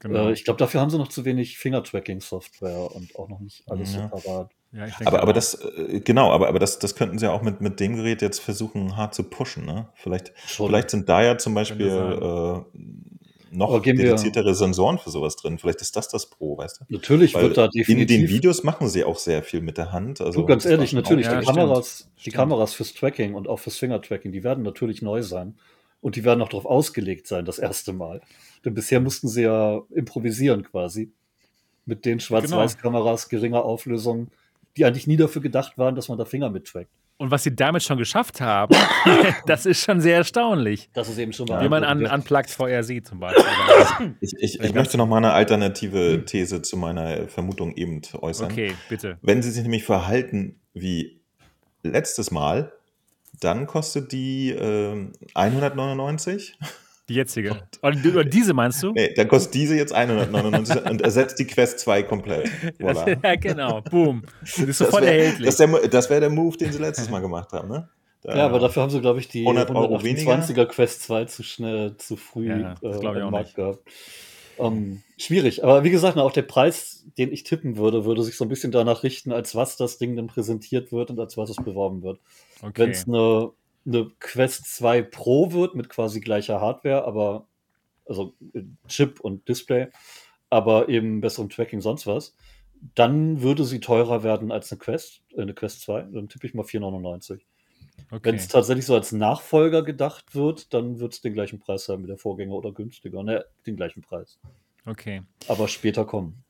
Genau. 0.00 0.28
Äh, 0.28 0.32
ich 0.32 0.44
glaube, 0.44 0.58
dafür 0.58 0.80
haben 0.80 0.90
sie 0.90 0.98
noch 0.98 1.08
zu 1.08 1.24
wenig 1.24 1.58
Finger-Tracking-Software 1.58 2.94
und 2.94 3.16
auch 3.16 3.28
noch 3.28 3.40
nicht 3.40 3.62
alles 3.70 3.94
ja. 3.94 4.10
so 4.12 4.20
parat. 4.20 4.50
Ja, 4.72 4.86
aber, 5.04 5.22
aber 5.22 5.32
das, 5.32 5.54
äh, 5.54 6.00
genau, 6.00 6.32
aber, 6.32 6.48
aber 6.48 6.58
das, 6.58 6.78
das 6.78 6.94
könnten 6.94 7.18
sie 7.18 7.26
ja 7.26 7.32
auch 7.32 7.42
mit, 7.42 7.60
mit 7.60 7.78
dem 7.78 7.96
Gerät 7.96 8.22
jetzt 8.22 8.40
versuchen, 8.40 8.96
hart 8.96 9.14
zu 9.14 9.22
pushen. 9.22 9.66
Ne? 9.66 9.88
Vielleicht, 9.94 10.32
vielleicht 10.36 10.90
sind 10.90 11.08
da 11.08 11.22
ja 11.22 11.38
zum 11.38 11.54
Beispiel 11.54 11.88
äh, 11.88 12.78
noch 13.52 13.80
dediziertere 13.80 14.54
Sensoren 14.54 14.98
für 14.98 15.10
sowas 15.10 15.36
drin. 15.36 15.58
Vielleicht 15.58 15.80
ist 15.80 15.96
das 15.96 16.08
das 16.08 16.26
Pro, 16.26 16.56
weißt 16.56 16.80
du? 16.80 16.84
Natürlich 16.88 17.34
Weil 17.34 17.44
wird 17.44 17.58
da 17.58 17.68
definitiv. 17.68 18.16
In 18.16 18.22
den 18.22 18.28
Videos 18.30 18.64
machen 18.64 18.88
sie 18.88 19.04
auch 19.04 19.18
sehr 19.18 19.42
viel 19.42 19.60
mit 19.60 19.78
der 19.78 19.92
Hand. 19.92 20.20
Also 20.20 20.40
du, 20.40 20.46
ganz 20.46 20.64
ehrlich, 20.64 20.92
natürlich, 20.92 21.26
ja, 21.26 21.40
die, 21.40 21.46
Kameras, 21.46 21.98
stimmt. 21.98 22.26
die 22.26 22.30
Kameras 22.30 22.74
fürs 22.74 22.94
Tracking 22.94 23.34
und 23.34 23.48
auch 23.48 23.58
fürs 23.58 23.76
Finger-Tracking, 23.76 24.32
die 24.32 24.42
werden 24.42 24.64
natürlich 24.64 25.02
neu 25.02 25.22
sein. 25.22 25.54
Und 26.00 26.16
die 26.16 26.24
werden 26.24 26.42
auch 26.42 26.48
darauf 26.48 26.66
ausgelegt 26.66 27.28
sein, 27.28 27.44
das 27.44 27.60
erste 27.60 27.92
Mal. 27.92 28.22
Denn 28.64 28.74
bisher 28.74 29.00
mussten 29.00 29.28
sie 29.28 29.42
ja 29.42 29.82
improvisieren 29.94 30.64
quasi. 30.64 31.12
Mit 31.84 32.04
den 32.04 32.18
genau. 32.18 32.26
Schwarz-Weiß-Kameras 32.26 33.28
geringer 33.28 33.64
Auflösung, 33.64 34.28
die 34.76 34.84
eigentlich 34.84 35.06
nie 35.06 35.16
dafür 35.16 35.42
gedacht 35.42 35.78
waren, 35.78 35.94
dass 35.94 36.08
man 36.08 36.18
da 36.18 36.24
Finger 36.24 36.50
mittrackt. 36.50 36.90
Und 37.22 37.30
was 37.30 37.44
sie 37.44 37.54
damit 37.54 37.84
schon 37.84 37.98
geschafft 37.98 38.40
haben, 38.40 38.74
das 39.46 39.64
ist 39.64 39.80
schon 39.80 40.00
sehr 40.00 40.16
erstaunlich. 40.16 40.90
Das 40.92 41.08
ist 41.08 41.18
eben 41.18 41.32
schon 41.32 41.46
mal 41.46 41.64
Wie 41.64 41.68
man 41.68 41.84
an 41.84 42.04
Unplugged 42.04 42.50
VR 42.50 42.82
sieht 42.82 43.06
zum 43.06 43.20
Beispiel. 43.20 43.44
Ich, 44.18 44.32
ich, 44.40 44.60
ich 44.60 44.74
möchte 44.74 44.96
noch 44.98 45.06
mal 45.06 45.18
eine 45.18 45.32
alternative 45.32 46.24
These 46.26 46.62
zu 46.62 46.76
meiner 46.76 47.28
Vermutung 47.28 47.76
eben 47.76 48.02
äußern. 48.20 48.50
Okay, 48.50 48.74
bitte. 48.88 49.18
Wenn 49.22 49.40
sie 49.40 49.52
sich 49.52 49.62
nämlich 49.62 49.84
verhalten 49.84 50.58
wie 50.74 51.20
letztes 51.84 52.32
Mal, 52.32 52.72
dann 53.38 53.68
kostet 53.68 54.10
die 54.10 54.50
äh, 54.50 55.08
199. 55.34 56.58
Die 57.08 57.14
jetzige. 57.14 57.56
Oder 57.82 58.24
diese 58.24 58.54
meinst 58.54 58.82
du? 58.82 58.92
Nee, 58.92 59.12
dann 59.14 59.26
kostet 59.26 59.54
diese 59.54 59.76
jetzt 59.76 59.92
199 59.92 60.84
und 60.88 61.02
ersetzt 61.02 61.38
die 61.38 61.46
Quest 61.46 61.80
2 61.80 62.04
komplett. 62.04 62.48
Voilà. 62.78 63.18
ja, 63.24 63.34
genau. 63.34 63.80
Boom. 63.82 64.22
Das 64.40 64.58
ist 64.58 64.78
sofort 64.78 65.04
erhältlich. 65.04 65.54
Das, 65.54 65.90
das 65.90 66.10
wäre 66.10 66.20
der 66.20 66.30
Move, 66.30 66.56
den 66.56 66.72
sie 66.72 66.78
letztes 66.78 67.10
Mal 67.10 67.20
gemacht 67.20 67.52
haben, 67.52 67.68
ne? 67.68 67.88
Da 68.22 68.36
ja, 68.36 68.46
aber 68.46 68.60
dafür 68.60 68.82
haben 68.82 68.90
sie, 68.90 69.00
glaube 69.00 69.18
ich, 69.18 69.26
die 69.26 69.40
100 69.40 69.70
Euro 69.70 69.96
120er 69.96 70.66
Quest 70.66 71.02
2 71.02 71.24
zu 71.24 71.42
schnell, 71.42 71.96
zu 71.96 72.16
früh 72.16 72.48
ja, 72.48 72.74
äh, 72.80 73.18
im 73.18 73.30
Markt 73.30 73.46
nicht. 73.46 73.56
gehabt. 73.56 73.80
Um, 74.58 74.74
ähm, 74.74 75.02
schwierig, 75.18 75.64
aber 75.64 75.82
wie 75.82 75.90
gesagt, 75.90 76.16
auch 76.18 76.30
der 76.30 76.42
Preis, 76.42 77.04
den 77.18 77.32
ich 77.32 77.42
tippen 77.42 77.76
würde, 77.76 78.04
würde 78.04 78.22
sich 78.22 78.36
so 78.36 78.44
ein 78.44 78.48
bisschen 78.48 78.70
danach 78.70 79.02
richten, 79.02 79.32
als 79.32 79.56
was 79.56 79.76
das 79.76 79.98
Ding 79.98 80.14
dann 80.14 80.28
präsentiert 80.28 80.92
wird 80.92 81.10
und 81.10 81.18
als 81.18 81.36
was 81.36 81.50
es 81.50 81.56
beworben 81.56 82.02
wird. 82.02 82.20
Okay. 82.60 82.82
Wenn 82.82 82.90
es 82.90 83.08
eine 83.08 83.50
eine 83.86 84.10
Quest 84.20 84.66
2 84.76 85.02
Pro 85.02 85.52
wird 85.52 85.74
mit 85.74 85.88
quasi 85.88 86.20
gleicher 86.20 86.60
Hardware, 86.60 87.04
aber 87.04 87.48
also 88.06 88.34
Chip 88.88 89.20
und 89.20 89.48
Display, 89.48 89.88
aber 90.50 90.88
eben 90.88 91.20
besserem 91.20 91.48
Tracking 91.48 91.80
sonst 91.80 92.06
was, 92.06 92.34
dann 92.94 93.42
würde 93.42 93.64
sie 93.64 93.80
teurer 93.80 94.22
werden 94.22 94.50
als 94.50 94.70
eine 94.72 94.78
Quest, 94.78 95.22
äh, 95.36 95.42
eine 95.42 95.54
Quest 95.54 95.82
2. 95.82 96.02
Dann 96.12 96.28
tippe 96.28 96.46
ich 96.46 96.54
mal 96.54 96.64
4,99. 96.64 97.40
Okay. 98.10 98.20
Wenn 98.22 98.34
es 98.34 98.48
tatsächlich 98.48 98.86
so 98.86 98.94
als 98.94 99.12
Nachfolger 99.12 99.82
gedacht 99.82 100.34
wird, 100.34 100.74
dann 100.74 100.98
wird 100.98 101.14
es 101.14 101.20
den 101.20 101.34
gleichen 101.34 101.58
Preis 101.58 101.88
haben 101.88 102.02
wie 102.02 102.08
der 102.08 102.18
Vorgänger 102.18 102.54
oder 102.54 102.72
günstiger. 102.72 103.22
Ne, 103.22 103.44
den 103.66 103.76
gleichen 103.76 104.02
Preis. 104.02 104.38
Okay. 104.84 105.22
Aber 105.48 105.68
später 105.68 106.04
kommen. 106.04 106.44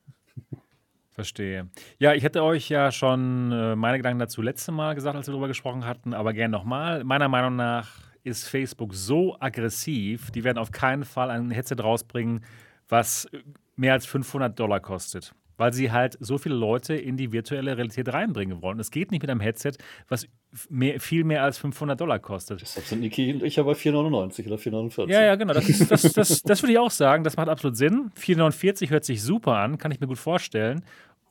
Verstehe. 1.13 1.69
Ja, 1.99 2.13
ich 2.13 2.23
hätte 2.23 2.43
euch 2.43 2.69
ja 2.69 2.91
schon 2.91 3.51
äh, 3.51 3.75
meine 3.75 3.97
Gedanken 3.97 4.17
dazu 4.17 4.41
letzte 4.41 4.71
Mal 4.71 4.95
gesagt, 4.95 5.15
als 5.15 5.27
wir 5.27 5.31
darüber 5.31 5.47
gesprochen 5.47 5.85
hatten, 5.85 6.15
aber 6.15 6.33
gern 6.33 6.49
nochmal. 6.49 7.03
Meiner 7.03 7.29
Meinung 7.29 7.55
nach 7.55 7.87
ist 8.23 8.47
Facebook 8.47 8.95
so 8.95 9.37
aggressiv, 9.39 10.31
die 10.31 10.43
werden 10.43 10.57
auf 10.57 10.71
keinen 10.71 11.03
Fall 11.03 11.29
ein 11.29 11.51
Headset 11.51 11.75
rausbringen, 11.81 12.43
was 12.89 13.29
mehr 13.75 13.93
als 13.93 14.07
500 14.07 14.59
Dollar 14.59 14.79
kostet. 14.79 15.35
Weil 15.57 15.73
sie 15.73 15.91
halt 15.91 16.17
so 16.19 16.37
viele 16.37 16.55
Leute 16.55 16.95
in 16.95 17.17
die 17.17 17.31
virtuelle 17.31 17.77
Realität 17.77 18.11
reinbringen 18.11 18.61
wollen. 18.61 18.79
Es 18.79 18.91
geht 18.91 19.11
nicht 19.11 19.21
mit 19.21 19.29
einem 19.29 19.39
Headset, 19.39 19.73
was 20.07 20.27
mehr, 20.69 20.99
viel 20.99 21.23
mehr 21.23 21.43
als 21.43 21.57
500 21.57 21.99
Dollar 21.99 22.19
kostet. 22.19 22.61
Deshalb 22.61 22.85
sind 22.85 23.01
Niki 23.01 23.33
und 23.33 23.43
ich 23.43 23.59
aber 23.59 23.73
4,99 23.73 24.47
oder 24.47 24.55
4,49. 24.55 25.09
Ja, 25.09 25.21
ja, 25.21 25.35
genau. 25.35 25.53
Das, 25.53 25.65
das, 25.87 26.01
das, 26.13 26.41
das 26.41 26.63
würde 26.63 26.73
ich 26.73 26.79
auch 26.79 26.91
sagen. 26.91 27.23
Das 27.23 27.37
macht 27.37 27.49
absolut 27.49 27.77
Sinn. 27.77 28.11
4,49 28.19 28.89
hört 28.89 29.05
sich 29.05 29.21
super 29.21 29.57
an, 29.57 29.77
kann 29.77 29.91
ich 29.91 29.99
mir 29.99 30.07
gut 30.07 30.17
vorstellen. 30.17 30.83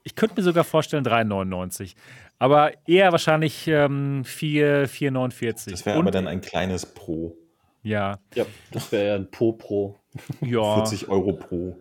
Ich 0.05 0.15
könnte 0.15 0.37
mir 0.37 0.43
sogar 0.43 0.65
vorstellen 0.65 1.05
3,99. 1.05 1.95
Aber 2.39 2.73
eher 2.87 3.13
wahrscheinlich 3.13 3.69
ähm, 3.69 4.23
4,49. 4.25 5.71
Das 5.71 5.87
wäre 5.87 5.99
aber 5.99 6.11
dann 6.11 6.27
ein 6.27 6.41
kleines 6.41 6.87
Pro. 6.87 7.37
Ja. 7.83 8.19
Ja, 8.35 8.47
das 8.71 8.91
wäre 8.93 9.07
ja 9.07 9.15
ein 9.15 9.31
Po 9.31 9.53
Pro. 9.53 9.97
Ja. 10.41 10.75
40 10.75 11.09
Euro 11.09 11.33
pro. 11.33 11.77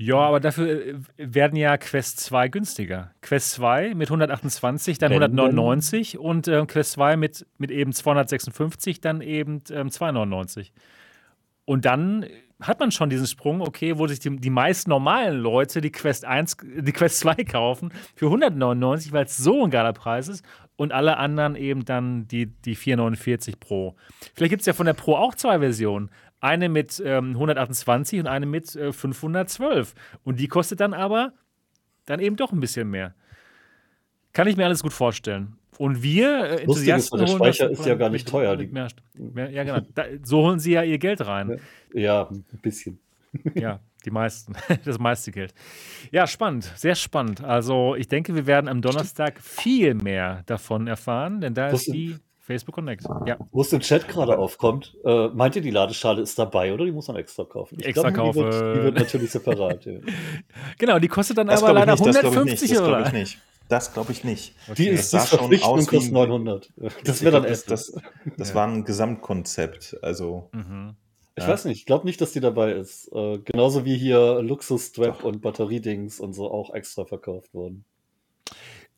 Ja, 0.00 0.18
aber 0.18 0.38
dafür 0.38 0.86
äh, 0.86 0.94
werden 1.16 1.56
ja 1.56 1.76
Quest 1.76 2.20
2 2.20 2.48
günstiger. 2.48 3.10
Quest 3.20 3.50
2 3.52 3.94
mit 3.96 4.08
128, 4.08 4.98
dann 4.98 5.10
199 5.10 6.18
und 6.18 6.46
äh, 6.46 6.64
Quest 6.66 6.92
2 6.92 7.16
mit, 7.16 7.46
mit 7.58 7.72
eben 7.72 7.92
256, 7.92 9.00
dann 9.00 9.20
eben 9.20 9.60
ähm, 9.70 9.90
299. 9.90 10.72
Und 11.64 11.84
dann 11.84 12.26
hat 12.60 12.78
man 12.78 12.92
schon 12.92 13.10
diesen 13.10 13.26
Sprung, 13.26 13.60
okay, 13.60 13.98
wo 13.98 14.06
sich 14.06 14.20
die, 14.20 14.36
die 14.36 14.50
meisten 14.50 14.90
normalen 14.90 15.36
Leute 15.36 15.80
die 15.80 15.92
Quest 15.92 16.24
1, 16.24 16.58
die 16.62 16.92
Quest 16.92 17.18
2 17.18 17.34
kaufen 17.44 17.92
für 18.14 18.26
199, 18.26 19.12
weil 19.12 19.24
es 19.24 19.36
so 19.36 19.64
ein 19.64 19.70
geiler 19.70 19.92
Preis 19.92 20.28
ist 20.28 20.44
und 20.76 20.92
alle 20.92 21.16
anderen 21.16 21.56
eben 21.56 21.84
dann 21.84 22.28
die, 22.28 22.46
die 22.46 22.76
449 22.76 23.58
Pro. 23.58 23.96
Vielleicht 24.34 24.50
gibt 24.50 24.60
es 24.60 24.66
ja 24.66 24.72
von 24.72 24.86
der 24.86 24.94
Pro 24.94 25.16
auch 25.16 25.34
zwei 25.34 25.58
Versionen. 25.58 26.10
Eine 26.40 26.68
mit 26.68 27.02
ähm, 27.04 27.30
128 27.30 28.20
und 28.20 28.26
eine 28.26 28.46
mit 28.46 28.74
äh, 28.76 28.92
512. 28.92 29.94
Und 30.24 30.38
die 30.38 30.48
kostet 30.48 30.80
dann 30.80 30.94
aber 30.94 31.32
dann 32.06 32.20
eben 32.20 32.36
doch 32.36 32.52
ein 32.52 32.60
bisschen 32.60 32.88
mehr. 32.90 33.14
Kann 34.32 34.46
ich 34.46 34.56
mir 34.56 34.66
alles 34.66 34.82
gut 34.82 34.92
vorstellen. 34.92 35.58
Und 35.78 36.02
wir 36.02 36.44
äh, 36.44 36.60
Enthusiasten 36.62 37.20
ist, 37.20 37.28
der 37.28 37.36
Speicher 37.36 37.70
ist 37.70 37.86
ja 37.86 37.94
gar 37.94 38.10
nicht 38.10 38.28
teuer. 38.28 38.56
Mehr, 38.56 38.88
mehr, 39.14 39.50
ja, 39.50 39.64
genau. 39.64 39.80
Da, 39.94 40.04
so 40.22 40.42
holen 40.42 40.58
sie 40.58 40.72
ja 40.72 40.82
ihr 40.82 40.98
Geld 40.98 41.24
rein. 41.26 41.60
Ja, 41.92 42.28
ein 42.28 42.44
bisschen. 42.60 42.98
Ja, 43.54 43.80
die 44.04 44.10
meisten. 44.10 44.54
Das 44.84 44.98
meiste 44.98 45.32
Geld. 45.32 45.54
Ja, 46.10 46.26
spannend. 46.26 46.72
Sehr 46.76 46.94
spannend. 46.94 47.44
Also, 47.44 47.94
ich 47.94 48.08
denke, 48.08 48.34
wir 48.34 48.46
werden 48.46 48.68
am 48.68 48.80
Donnerstag 48.80 49.40
viel 49.40 49.94
mehr 49.94 50.42
davon 50.46 50.86
erfahren, 50.86 51.40
denn 51.40 51.54
da 51.54 51.68
ist 51.68 51.86
die 51.86 52.16
Facebook 52.48 52.76
Connect. 52.76 53.04
Ja. 53.26 53.36
Wo 53.52 53.60
es 53.60 53.72
im 53.74 53.80
Chat 53.80 54.08
gerade 54.08 54.38
aufkommt, 54.38 54.96
äh, 55.04 55.28
meint 55.28 55.54
ihr, 55.54 55.60
die 55.60 55.70
Ladeschale 55.70 56.22
ist 56.22 56.38
dabei 56.38 56.72
oder 56.72 56.86
die 56.86 56.92
muss 56.92 57.06
man 57.06 57.18
extra 57.18 57.44
kaufen? 57.44 57.76
Ich 57.78 57.86
extra 57.86 58.08
glaub, 58.08 58.34
kaufen. 58.34 58.50
Die 58.50 58.56
wird, 58.56 58.76
die 58.76 58.82
wird 58.84 58.94
natürlich 58.96 59.30
separat. 59.30 59.84
ja. 59.84 59.98
Genau, 60.78 60.98
die 60.98 61.08
kostet 61.08 61.36
dann 61.36 61.48
das 61.48 61.62
aber 61.62 61.74
leider 61.74 61.92
nicht, 61.92 62.00
150 62.00 62.70
das 62.70 62.80
Euro. 62.80 62.90
Das 62.90 62.96
glaube 62.96 63.06
ich 63.06 63.12
nicht. 63.12 63.38
Das 63.68 63.92
glaube 63.92 64.12
ich 64.12 64.24
nicht. 64.24 64.54
Okay. 64.66 64.74
Die 64.82 64.88
ist 64.88 65.12
das 65.12 65.28
schon 65.28 65.62
aus 65.62 65.86
kostet 65.86 66.10
900. 66.10 66.72
Das 67.04 67.20
wäre 67.20 67.32
dann 67.32 67.42
das, 67.42 67.66
das, 67.66 67.92
das 68.38 68.48
ja. 68.48 68.54
war 68.54 68.66
ein 68.66 68.84
Gesamtkonzept. 68.84 69.98
Also. 70.00 70.48
Mhm. 70.52 70.96
Ich 71.36 71.44
ja. 71.44 71.50
weiß 71.50 71.66
nicht, 71.66 71.78
ich 71.78 71.86
glaube 71.86 72.06
nicht, 72.06 72.20
dass 72.20 72.32
die 72.32 72.40
dabei 72.40 72.72
ist. 72.72 73.12
Äh, 73.12 73.38
genauso 73.44 73.84
wie 73.84 73.96
hier 73.96 74.40
Luxus-Strap 74.42 75.22
und 75.22 75.42
Batteriedings 75.42 76.18
und 76.18 76.32
so 76.32 76.50
auch 76.50 76.74
extra 76.74 77.04
verkauft 77.04 77.52
wurden. 77.52 77.84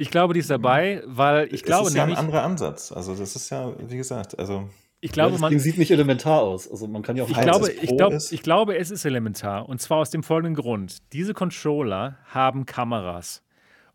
Ich 0.01 0.10
glaube, 0.10 0.32
die 0.32 0.40
ist 0.40 0.48
dabei, 0.48 1.02
weil 1.05 1.48
ich 1.48 1.60
es 1.60 1.62
glaube 1.62 1.89
ist 1.89 1.94
ja 1.94 2.05
ein 2.05 2.14
anderer 2.14 2.43
Ansatz. 2.43 2.90
Also 2.90 3.14
das 3.14 3.36
ist 3.36 3.51
ja, 3.51 3.70
wie 3.86 3.98
gesagt, 3.98 4.39
also 4.39 4.66
ich 5.02 5.12
glaube, 5.12 5.28
ja, 5.28 5.32
das 5.32 5.40
man, 5.43 5.51
Ding 5.51 5.59
sieht 5.59 5.77
nicht 5.77 5.90
elementar 5.90 6.40
aus. 6.40 6.70
Also 6.70 6.86
man 6.89 7.02
kann 7.02 7.16
ja 7.16 7.24
auch 7.24 7.28
ich 7.28 7.39
glaube, 7.39 7.70
ich, 7.70 7.97
glaub, 7.97 8.14
ich 8.14 8.43
glaube, 8.43 8.78
es 8.78 8.90
ist 8.90 9.05
elementar. 9.05 9.68
Und 9.68 9.78
zwar 9.82 9.98
aus 9.98 10.09
dem 10.09 10.22
folgenden 10.22 10.55
Grund. 10.55 10.98
Diese 11.12 11.35
Controller 11.35 12.16
haben 12.24 12.64
Kameras. 12.64 13.43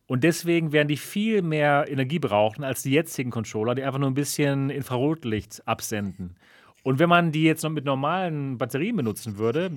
Und 0.05 0.23
deswegen 0.23 0.71
werden 0.71 0.87
die 0.87 0.97
viel 0.97 1.41
mehr 1.41 1.87
Energie 1.89 2.19
brauchen 2.19 2.63
als 2.63 2.83
die 2.83 2.91
jetzigen 2.91 3.31
Controller, 3.31 3.73
die 3.73 3.81
einfach 3.81 3.99
nur 3.99 4.11
ein 4.11 4.13
bisschen 4.13 4.69
Infrarotlicht 4.69 5.67
absenden. 5.67 6.35
Und 6.83 6.99
wenn 6.99 7.09
man 7.09 7.31
die 7.31 7.45
jetzt 7.45 7.63
noch 7.63 7.71
mit 7.71 7.83
normalen 7.83 8.59
Batterien 8.59 8.95
benutzen 8.95 9.39
würde, 9.39 9.71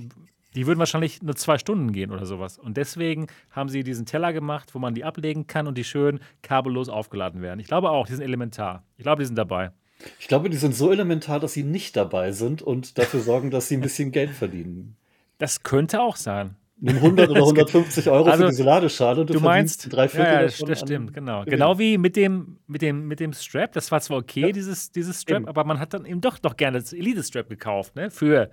die 0.59 0.66
würden 0.66 0.80
wahrscheinlich 0.80 1.22
nur 1.22 1.36
zwei 1.36 1.56
Stunden 1.56 1.93
gehen 1.93 2.10
oder 2.10 2.26
sowas. 2.26 2.59
Und 2.59 2.76
deswegen 2.76 3.28
haben 3.52 3.68
sie 3.68 3.85
diesen 3.85 4.06
Teller 4.06 4.32
gemacht, 4.32 4.74
wo 4.74 4.80
man 4.80 4.93
die 4.93 5.05
ablegen 5.05 5.47
kann 5.47 5.68
und 5.68 5.78
die 5.78 5.85
schön 5.85 6.18
kabellos 6.43 6.89
aufgeladen 6.89 7.43
werden. 7.43 7.60
Ich 7.60 7.68
glaube 7.68 7.90
auch, 7.90 8.09
die 8.09 8.14
sind 8.14 8.24
elementar. 8.24 8.82
Ich 8.97 9.05
glaube, 9.05 9.22
die 9.22 9.26
sind 9.26 9.36
dabei. 9.36 9.70
Ich 10.18 10.26
glaube, 10.26 10.51
die 10.51 10.56
sind 10.56 10.74
so 10.74 10.90
elementar, 10.90 11.39
dass 11.39 11.52
sie 11.52 11.62
nicht 11.62 11.94
dabei 11.94 12.32
sind 12.32 12.60
und 12.60 12.98
dafür 12.98 13.20
sorgen, 13.20 13.52
dass 13.52 13.68
sie 13.68 13.76
ein 13.76 13.82
bisschen 13.82 14.10
Geld 14.10 14.30
verdienen. 14.30 14.97
Das 15.39 15.62
könnte 15.62 16.02
auch 16.02 16.16
sein. 16.16 16.56
Nimm 16.80 16.97
100 16.97 17.30
oder 17.30 17.40
150 17.43 18.09
Euro 18.09 18.28
also, 18.28 18.43
für 18.43 18.51
diese 18.51 18.64
Ladeschale. 18.64 19.26
Du, 19.26 19.35
du 19.35 19.40
meinst, 19.40 19.93
drei 19.93 20.09
Viertel 20.09 20.26
ja, 20.26 20.43
ja, 20.43 20.66
das 20.66 20.80
stimmt, 20.80 21.14
genau. 21.14 21.44
Genau 21.44 21.78
wie 21.78 21.98
mit 21.98 22.16
dem, 22.16 22.59
mit, 22.66 22.82
dem, 22.82 23.06
mit 23.06 23.20
dem 23.20 23.32
Strap. 23.32 23.74
Das 23.74 23.93
war 23.93 24.01
zwar 24.01 24.18
okay, 24.18 24.47
ja. 24.47 24.52
dieses, 24.52 24.90
dieses 24.90 25.22
Strap, 25.22 25.43
eben. 25.43 25.48
aber 25.48 25.62
man 25.62 25.78
hat 25.78 25.94
dann 25.94 26.05
eben 26.05 26.20
doch 26.20 26.43
noch 26.43 26.56
gerne 26.56 26.80
das 26.80 26.93
Elite-Strap 26.93 27.48
gekauft, 27.48 27.94
ne? 27.94 28.10
Für 28.10 28.51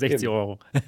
160 0.00 0.22
eben. 0.22 0.32
Euro. 0.32 0.58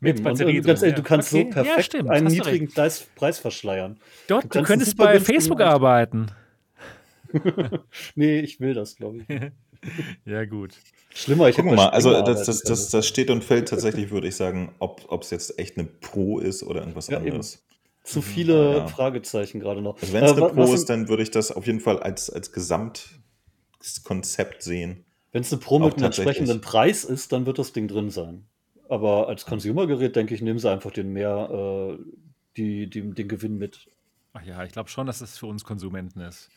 mit 0.00 0.16
eben. 0.16 0.24
Batterie. 0.24 0.60
Und, 0.60 0.68
und, 0.68 0.98
du 0.98 1.02
kannst 1.02 1.32
okay. 1.32 1.44
so 1.44 1.50
perfekt 1.50 1.84
stimmt, 1.84 2.10
einen 2.10 2.28
niedrigen 2.28 2.68
Preis, 2.68 3.06
Preis, 3.14 3.38
verschleiern. 3.38 3.98
Dort, 4.28 4.44
du, 4.44 4.60
du 4.60 4.64
könntest 4.64 4.96
bei 4.96 5.20
Facebook 5.20 5.60
arbeiten. 5.60 6.30
nee, 8.14 8.40
ich 8.40 8.60
will 8.60 8.74
das, 8.74 8.96
glaube 8.96 9.18
ich. 9.18 9.26
ja, 10.24 10.44
gut. 10.44 10.74
Schlimmer, 11.12 11.48
ich 11.48 11.56
Gucken 11.56 11.74
mal, 11.74 11.88
also 11.88 12.22
das, 12.22 12.46
das, 12.46 12.62
das, 12.62 12.90
das, 12.90 13.06
steht 13.06 13.30
und 13.30 13.42
fällt 13.42 13.68
tatsächlich, 13.68 14.10
würde 14.10 14.28
ich 14.28 14.36
sagen, 14.36 14.74
ob 14.78 15.22
es 15.22 15.30
jetzt 15.30 15.58
echt 15.58 15.76
eine 15.76 15.86
Pro 15.86 16.38
ist 16.38 16.62
oder 16.62 16.80
irgendwas 16.80 17.08
ja, 17.08 17.18
anderes. 17.18 17.54
Eben. 17.54 17.64
Zu 18.04 18.22
viele 18.22 18.76
ja. 18.78 18.86
Fragezeichen 18.86 19.60
gerade 19.60 19.82
noch. 19.82 20.00
Also 20.00 20.12
wenn 20.12 20.24
es 20.24 20.32
eine 20.32 20.48
Pro 20.48 20.72
ist, 20.72 20.88
dann 20.88 21.08
würde 21.08 21.22
ich 21.22 21.30
das 21.30 21.52
auf 21.52 21.66
jeden 21.66 21.80
Fall 21.80 22.00
als, 22.00 22.30
als 22.30 22.52
Gesamtkonzept 22.52 24.62
sehen. 24.62 25.04
Wenn 25.32 25.42
es 25.42 25.52
eine 25.52 25.60
Pro 25.60 25.78
mit 25.78 25.94
einem 25.94 26.06
entsprechenden 26.06 26.60
Preis 26.60 27.04
ist, 27.04 27.32
dann 27.32 27.46
wird 27.46 27.58
das 27.58 27.72
Ding 27.72 27.88
drin 27.88 28.10
sein. 28.10 28.46
Aber 28.88 29.28
als 29.28 29.46
Consumer-Gerät, 29.46 30.16
denke 30.16 30.34
ich, 30.34 30.42
nehmen 30.42 30.58
sie 30.58 30.70
einfach 30.70 30.90
den 30.90 31.12
mehr, 31.12 31.48
äh, 31.50 32.02
die, 32.56 32.90
die, 32.90 33.10
den 33.14 33.28
Gewinn 33.28 33.56
mit. 33.56 33.88
Ach 34.32 34.42
ja, 34.42 34.64
ich 34.64 34.72
glaube 34.72 34.88
schon, 34.88 35.06
dass 35.06 35.20
es 35.20 35.38
für 35.38 35.46
uns 35.46 35.64
Konsumenten 35.64 36.20
ist. 36.20 36.50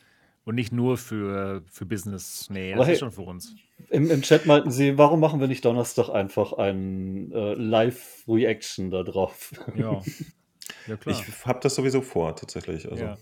Und 0.46 0.56
nicht 0.56 0.74
nur 0.74 0.98
für, 0.98 1.64
für 1.72 1.86
Business. 1.86 2.50
Nee, 2.50 2.74
das 2.74 2.88
hey, 2.88 2.94
ist 2.94 3.00
schon 3.00 3.12
für 3.12 3.22
uns. 3.22 3.56
Im, 3.90 4.10
Im 4.10 4.24
Chat 4.24 4.46
meinten 4.46 4.72
sie, 4.72 4.98
warum 4.98 5.20
machen 5.20 5.40
wir 5.40 5.48
nicht 5.48 5.64
Donnerstag 5.64 6.10
einfach 6.10 6.54
ein 6.54 7.32
äh, 7.32 7.54
Live-Reaction 7.54 8.90
da 8.90 9.04
drauf? 9.04 9.52
Ja. 9.76 10.02
ja, 10.88 10.98
klar. 10.98 11.16
Ich 11.16 11.46
habe 11.46 11.60
das 11.62 11.76
sowieso 11.76 12.02
vor, 12.02 12.36
tatsächlich. 12.36 12.90
Also. 12.90 13.04
Ja. 13.04 13.18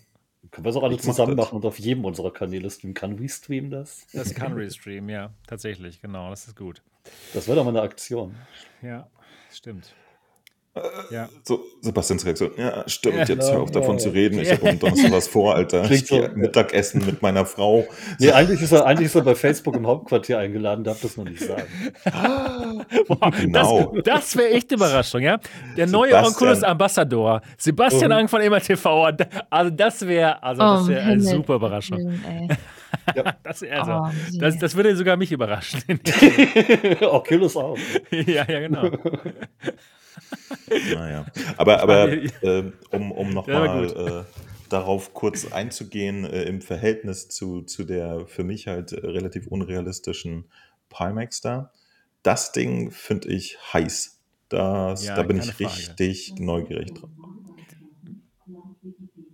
Können 0.52 0.66
wir 0.66 0.70
es 0.70 0.76
auch 0.76 0.84
alle 0.84 0.98
zusammen 0.98 1.36
machen 1.36 1.56
und 1.56 1.66
auf 1.66 1.80
jedem 1.80 2.04
unserer 2.04 2.32
Kanäle 2.32 2.70
streamen. 2.70 2.94
Kann 2.94 3.18
Restream 3.18 3.70
das? 3.70 4.06
Das 4.14 4.34
kann 4.36 4.54
Restream, 4.54 5.08
ja, 5.10 5.34
tatsächlich, 5.48 6.02
genau, 6.02 6.30
das 6.30 6.48
ist 6.48 6.58
gut. 6.58 6.82
Das 7.34 7.48
wäre 7.48 7.58
doch 7.58 7.64
mal 7.64 7.70
eine 7.70 7.82
Aktion. 7.82 8.36
Ja, 8.82 9.08
stimmt. 9.52 9.96
Ja. 11.10 11.28
So, 11.44 11.66
Sebastians 11.82 12.26
Reaktion. 12.26 12.52
Ja, 12.56 12.88
stimmt, 12.88 13.18
ja, 13.18 13.26
jetzt 13.26 13.52
hör 13.52 13.62
auf 13.62 13.72
davon 13.72 13.98
ja. 13.98 13.98
zu 13.98 14.10
reden. 14.10 14.40
Ich 14.40 14.52
habe 14.52 14.70
um 14.70 14.80
Donnerstag 14.80 15.12
was 15.12 15.28
vor, 15.28 15.56
Alter. 15.56 15.90
Ich 15.92 16.08
so. 16.08 16.26
Mittagessen 16.34 17.06
mit 17.06 17.22
meiner 17.22 17.46
Frau. 17.46 17.86
Nee, 18.20 18.32
eigentlich 18.32 18.62
ist, 18.62 18.72
er, 18.72 18.86
eigentlich 18.86 19.08
ist 19.08 19.16
er 19.16 19.24
bei 19.24 19.36
Facebook 19.36 19.76
im 19.76 19.86
Hauptquartier 19.86 20.38
eingeladen, 20.40 20.86
darf 20.86 21.02
das 21.02 21.18
noch 21.18 21.26
nicht 21.26 21.42
sagen. 21.42 21.68
Boah, 23.08 23.32
genau. 23.32 23.92
Das, 23.96 24.04
das 24.04 24.38
wäre 24.38 24.52
echt 24.52 24.72
Überraschung, 24.72 25.22
ja? 25.22 25.40
Der 25.76 25.88
neue 25.88 26.16
Onculus 26.16 26.64
Ambassador, 26.64 27.42
Sebastian 27.58 28.14
Ang 28.14 28.30
von 28.30 28.40
EMA 28.40 28.60
Also 29.50 29.72
das 29.72 30.08
wäre 30.08 30.42
also 30.42 30.62
das 30.62 30.88
wär 30.88 31.00
oh, 31.00 31.10
eine 31.10 31.22
super 31.22 31.56
Überraschung. 31.56 32.20
Ja. 33.16 33.36
Das, 33.42 33.64
also, 33.64 33.92
oh, 33.92 34.10
das, 34.38 34.58
das, 34.60 34.76
würde 34.76 34.96
sogar 34.96 35.16
mich 35.18 35.32
überraschen. 35.32 35.82
Oculus 37.02 37.56
auch. 37.56 37.78
ja, 38.12 38.46
ja, 38.48 38.60
genau. 38.60 38.92
Naja. 40.94 41.26
Aber, 41.58 41.82
aber 41.82 42.12
äh, 42.12 42.72
um, 42.92 43.12
um 43.12 43.30
nochmal 43.30 43.86
äh, 43.86 44.24
darauf 44.70 45.14
kurz 45.14 45.52
einzugehen, 45.52 46.26
äh, 46.26 46.44
im 46.44 46.62
Verhältnis 46.62 47.28
zu, 47.30 47.62
zu 47.64 47.84
der 47.84 48.26
für 48.28 48.44
mich 48.44 48.68
halt 48.68 48.94
relativ 48.94 49.48
unrealistischen 49.48 50.46
Pimax 50.90 51.42
da, 51.42 51.72
das 52.24 52.52
Ding 52.52 52.92
finde 52.92 53.30
ich 53.30 53.58
heiß. 53.74 54.20
Das, 54.50 55.06
ja, 55.06 55.16
da 55.16 55.24
bin 55.24 55.38
ich 55.38 55.54
Frage. 55.54 55.66
richtig 55.66 56.36
neugierig 56.38 56.94
drauf. 56.94 57.10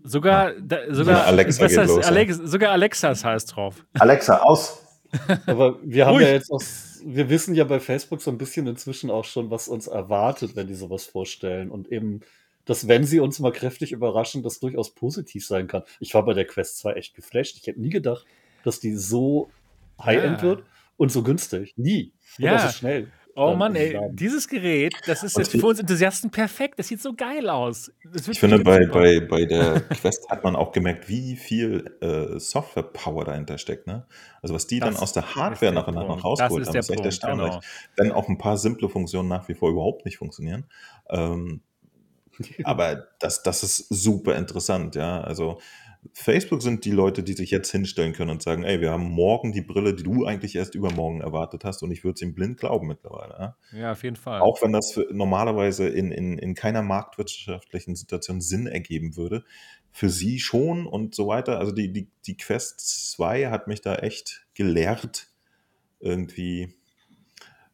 Sogar, 0.03 0.53
da, 0.61 0.93
sogar, 0.93 1.25
Alexa, 1.25 1.63
das 1.63 1.77
heißt, 1.77 1.89
los, 1.89 2.05
Alex, 2.05 2.37
ja. 2.37 2.47
sogar 2.47 2.71
Alexas 2.71 3.25
heißt 3.25 3.55
drauf. 3.55 3.85
Alexa, 3.99 4.37
aus! 4.37 4.86
Aber 5.45 5.79
wir 5.83 6.05
haben 6.05 6.19
ja 6.21 6.29
jetzt 6.29 6.51
aus 6.51 6.87
wir 7.05 7.29
wissen 7.29 7.55
ja 7.55 7.63
bei 7.63 7.79
Facebook 7.79 8.21
so 8.21 8.31
ein 8.31 8.37
bisschen 8.37 8.67
inzwischen 8.67 9.09
auch 9.09 9.25
schon, 9.25 9.49
was 9.49 9.67
uns 9.67 9.87
erwartet, 9.87 10.55
wenn 10.55 10.67
die 10.67 10.75
sowas 10.75 11.05
vorstellen. 11.05 11.69
Und 11.71 11.91
eben, 11.91 12.21
dass 12.65 12.87
wenn 12.87 13.05
sie 13.05 13.19
uns 13.19 13.39
mal 13.39 13.51
kräftig 13.51 13.91
überraschen, 13.91 14.43
das 14.43 14.59
durchaus 14.59 14.93
positiv 14.93 15.45
sein 15.45 15.67
kann. 15.67 15.83
Ich 15.99 16.13
war 16.13 16.25
bei 16.25 16.33
der 16.33 16.45
Quest 16.45 16.79
2 16.79 16.93
echt 16.93 17.15
geflasht. 17.15 17.57
Ich 17.57 17.67
hätte 17.67 17.81
nie 17.81 17.89
gedacht, 17.89 18.25
dass 18.63 18.79
die 18.79 18.95
so 18.95 19.49
High-End 20.01 20.41
ja. 20.41 20.43
wird 20.43 20.63
und 20.97 21.11
so 21.11 21.23
günstig. 21.23 21.73
Nie. 21.77 22.13
Ja. 22.37 22.59
so 22.59 22.77
schnell. 22.77 23.11
Oh 23.39 23.55
Mann, 23.55 23.75
ey, 23.75 23.99
dieses 24.13 24.47
Gerät, 24.47 24.95
das 25.05 25.21
ist 25.21 25.37
jetzt 25.37 25.51
für 25.51 25.67
uns 25.67 25.79
Enthusiasten 25.79 26.31
perfekt. 26.31 26.79
Das 26.79 26.87
sieht 26.87 27.03
so 27.03 27.13
geil 27.13 27.51
aus. 27.51 27.91
Ich 28.27 28.39
finde, 28.39 28.57
bei, 28.59 28.87
bei, 28.87 29.19
bei 29.19 29.45
der 29.45 29.81
Quest 29.89 30.27
hat 30.27 30.43
man 30.43 30.55
auch 30.55 30.71
gemerkt, 30.71 31.07
wie 31.07 31.35
viel 31.35 31.85
äh, 32.01 32.39
Software-Power 32.39 33.25
dahinter 33.25 33.59
steckt. 33.59 33.85
Ne? 33.85 34.07
Also 34.41 34.55
was 34.55 34.65
die 34.65 34.79
das 34.79 34.89
dann 34.89 35.03
aus 35.03 35.13
der 35.13 35.35
Hardware 35.35 35.71
nach 35.71 35.87
und 35.87 35.93
nach 35.93 36.07
noch 36.07 36.23
rausgeholt 36.23 36.67
haben, 36.67 36.77
ist 36.77 36.89
echt 36.89 37.05
erstaunlich. 37.05 37.51
Genau. 37.51 37.61
Wenn 37.95 38.11
auch 38.11 38.27
ein 38.27 38.39
paar 38.39 38.57
simple 38.57 38.89
Funktionen 38.89 39.29
nach 39.29 39.47
wie 39.47 39.53
vor 39.53 39.69
überhaupt 39.69 40.05
nicht 40.05 40.17
funktionieren. 40.17 40.65
Ähm, 41.07 41.61
aber 42.63 43.07
das, 43.19 43.43
das 43.43 43.61
ist 43.61 43.87
super 43.89 44.35
interessant, 44.35 44.95
ja. 44.95 45.21
Also 45.21 45.59
Facebook 46.13 46.61
sind 46.61 46.85
die 46.85 46.91
Leute, 46.91 47.23
die 47.23 47.33
sich 47.33 47.51
jetzt 47.51 47.71
hinstellen 47.71 48.13
können 48.13 48.31
und 48.31 48.41
sagen, 48.41 48.63
ey, 48.63 48.81
wir 48.81 48.91
haben 48.91 49.09
morgen 49.09 49.51
die 49.51 49.61
Brille, 49.61 49.93
die 49.93 50.03
du 50.03 50.25
eigentlich 50.25 50.55
erst 50.55 50.75
übermorgen 50.75 51.21
erwartet 51.21 51.63
hast 51.63 51.83
und 51.83 51.91
ich 51.91 52.03
würde 52.03 52.15
es 52.15 52.21
ihm 52.21 52.33
blind 52.33 52.57
glauben 52.57 52.87
mittlerweile. 52.87 53.55
Ja? 53.71 53.79
ja, 53.79 53.91
auf 53.91 54.03
jeden 54.03 54.15
Fall. 54.15 54.41
Auch 54.41 54.61
wenn 54.61 54.71
das 54.71 54.99
normalerweise 55.11 55.87
in, 55.87 56.11
in, 56.11 56.37
in 56.37 56.55
keiner 56.55 56.81
marktwirtschaftlichen 56.81 57.95
Situation 57.95 58.41
Sinn 58.41 58.67
ergeben 58.67 59.15
würde. 59.15 59.43
Für 59.91 60.09
sie 60.09 60.39
schon 60.39 60.85
und 60.85 61.15
so 61.15 61.27
weiter. 61.27 61.59
Also 61.59 61.71
die, 61.71 61.91
die, 61.91 62.07
die 62.25 62.37
Quest 62.37 63.11
2 63.11 63.47
hat 63.49 63.67
mich 63.67 63.81
da 63.81 63.95
echt 63.95 64.45
gelehrt, 64.53 65.27
irgendwie 65.99 66.69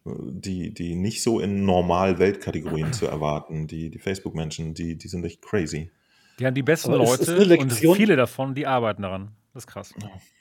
die, 0.05 0.73
die 0.73 0.95
nicht 0.95 1.23
so 1.23 1.39
in 1.39 1.65
normal 1.65 2.19
Weltkategorien 2.19 2.93
zu 2.93 3.07
erwarten. 3.07 3.67
Die, 3.67 3.89
die 3.89 3.99
Facebook-Menschen, 3.99 4.73
die, 4.73 4.97
die 4.97 5.07
sind 5.07 5.23
echt 5.25 5.41
crazy. 5.41 5.91
Die 6.39 6.45
haben 6.45 6.55
die 6.55 6.63
besten 6.63 6.93
Aber 6.93 7.03
Leute 7.03 7.57
und 7.57 7.71
viele 7.71 8.15
davon, 8.15 8.55
die 8.55 8.65
arbeiten 8.65 9.03
daran. 9.03 9.31
Das 9.53 9.63
ist 9.63 9.67
krass. 9.67 9.93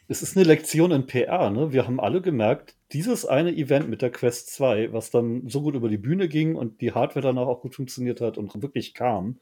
Es 0.09 0.23
ist 0.23 0.37
eine 0.37 0.47
Lektion 0.47 0.91
in 0.91 1.07
PR. 1.07 1.51
Ne? 1.51 1.73
Wir 1.73 1.87
haben 1.87 2.01
alle 2.01 2.23
gemerkt, 2.23 2.77
dieses 2.93 3.25
eine 3.25 3.55
Event 3.55 3.89
mit 3.89 4.03
der 4.03 4.11
Quest 4.11 4.53
2, 4.55 4.93
was 4.93 5.11
dann 5.11 5.49
so 5.49 5.63
gut 5.63 5.75
über 5.75 5.89
die 5.89 5.99
Bühne 5.99 6.29
ging 6.29 6.55
und 6.57 6.81
die 6.81 6.93
Hardware 6.93 7.23
danach 7.23 7.47
auch 7.47 7.61
gut 7.61 7.75
funktioniert 7.75 8.21
hat 8.21 8.39
und 8.39 8.61
wirklich 8.63 8.95
kam, 8.95 9.39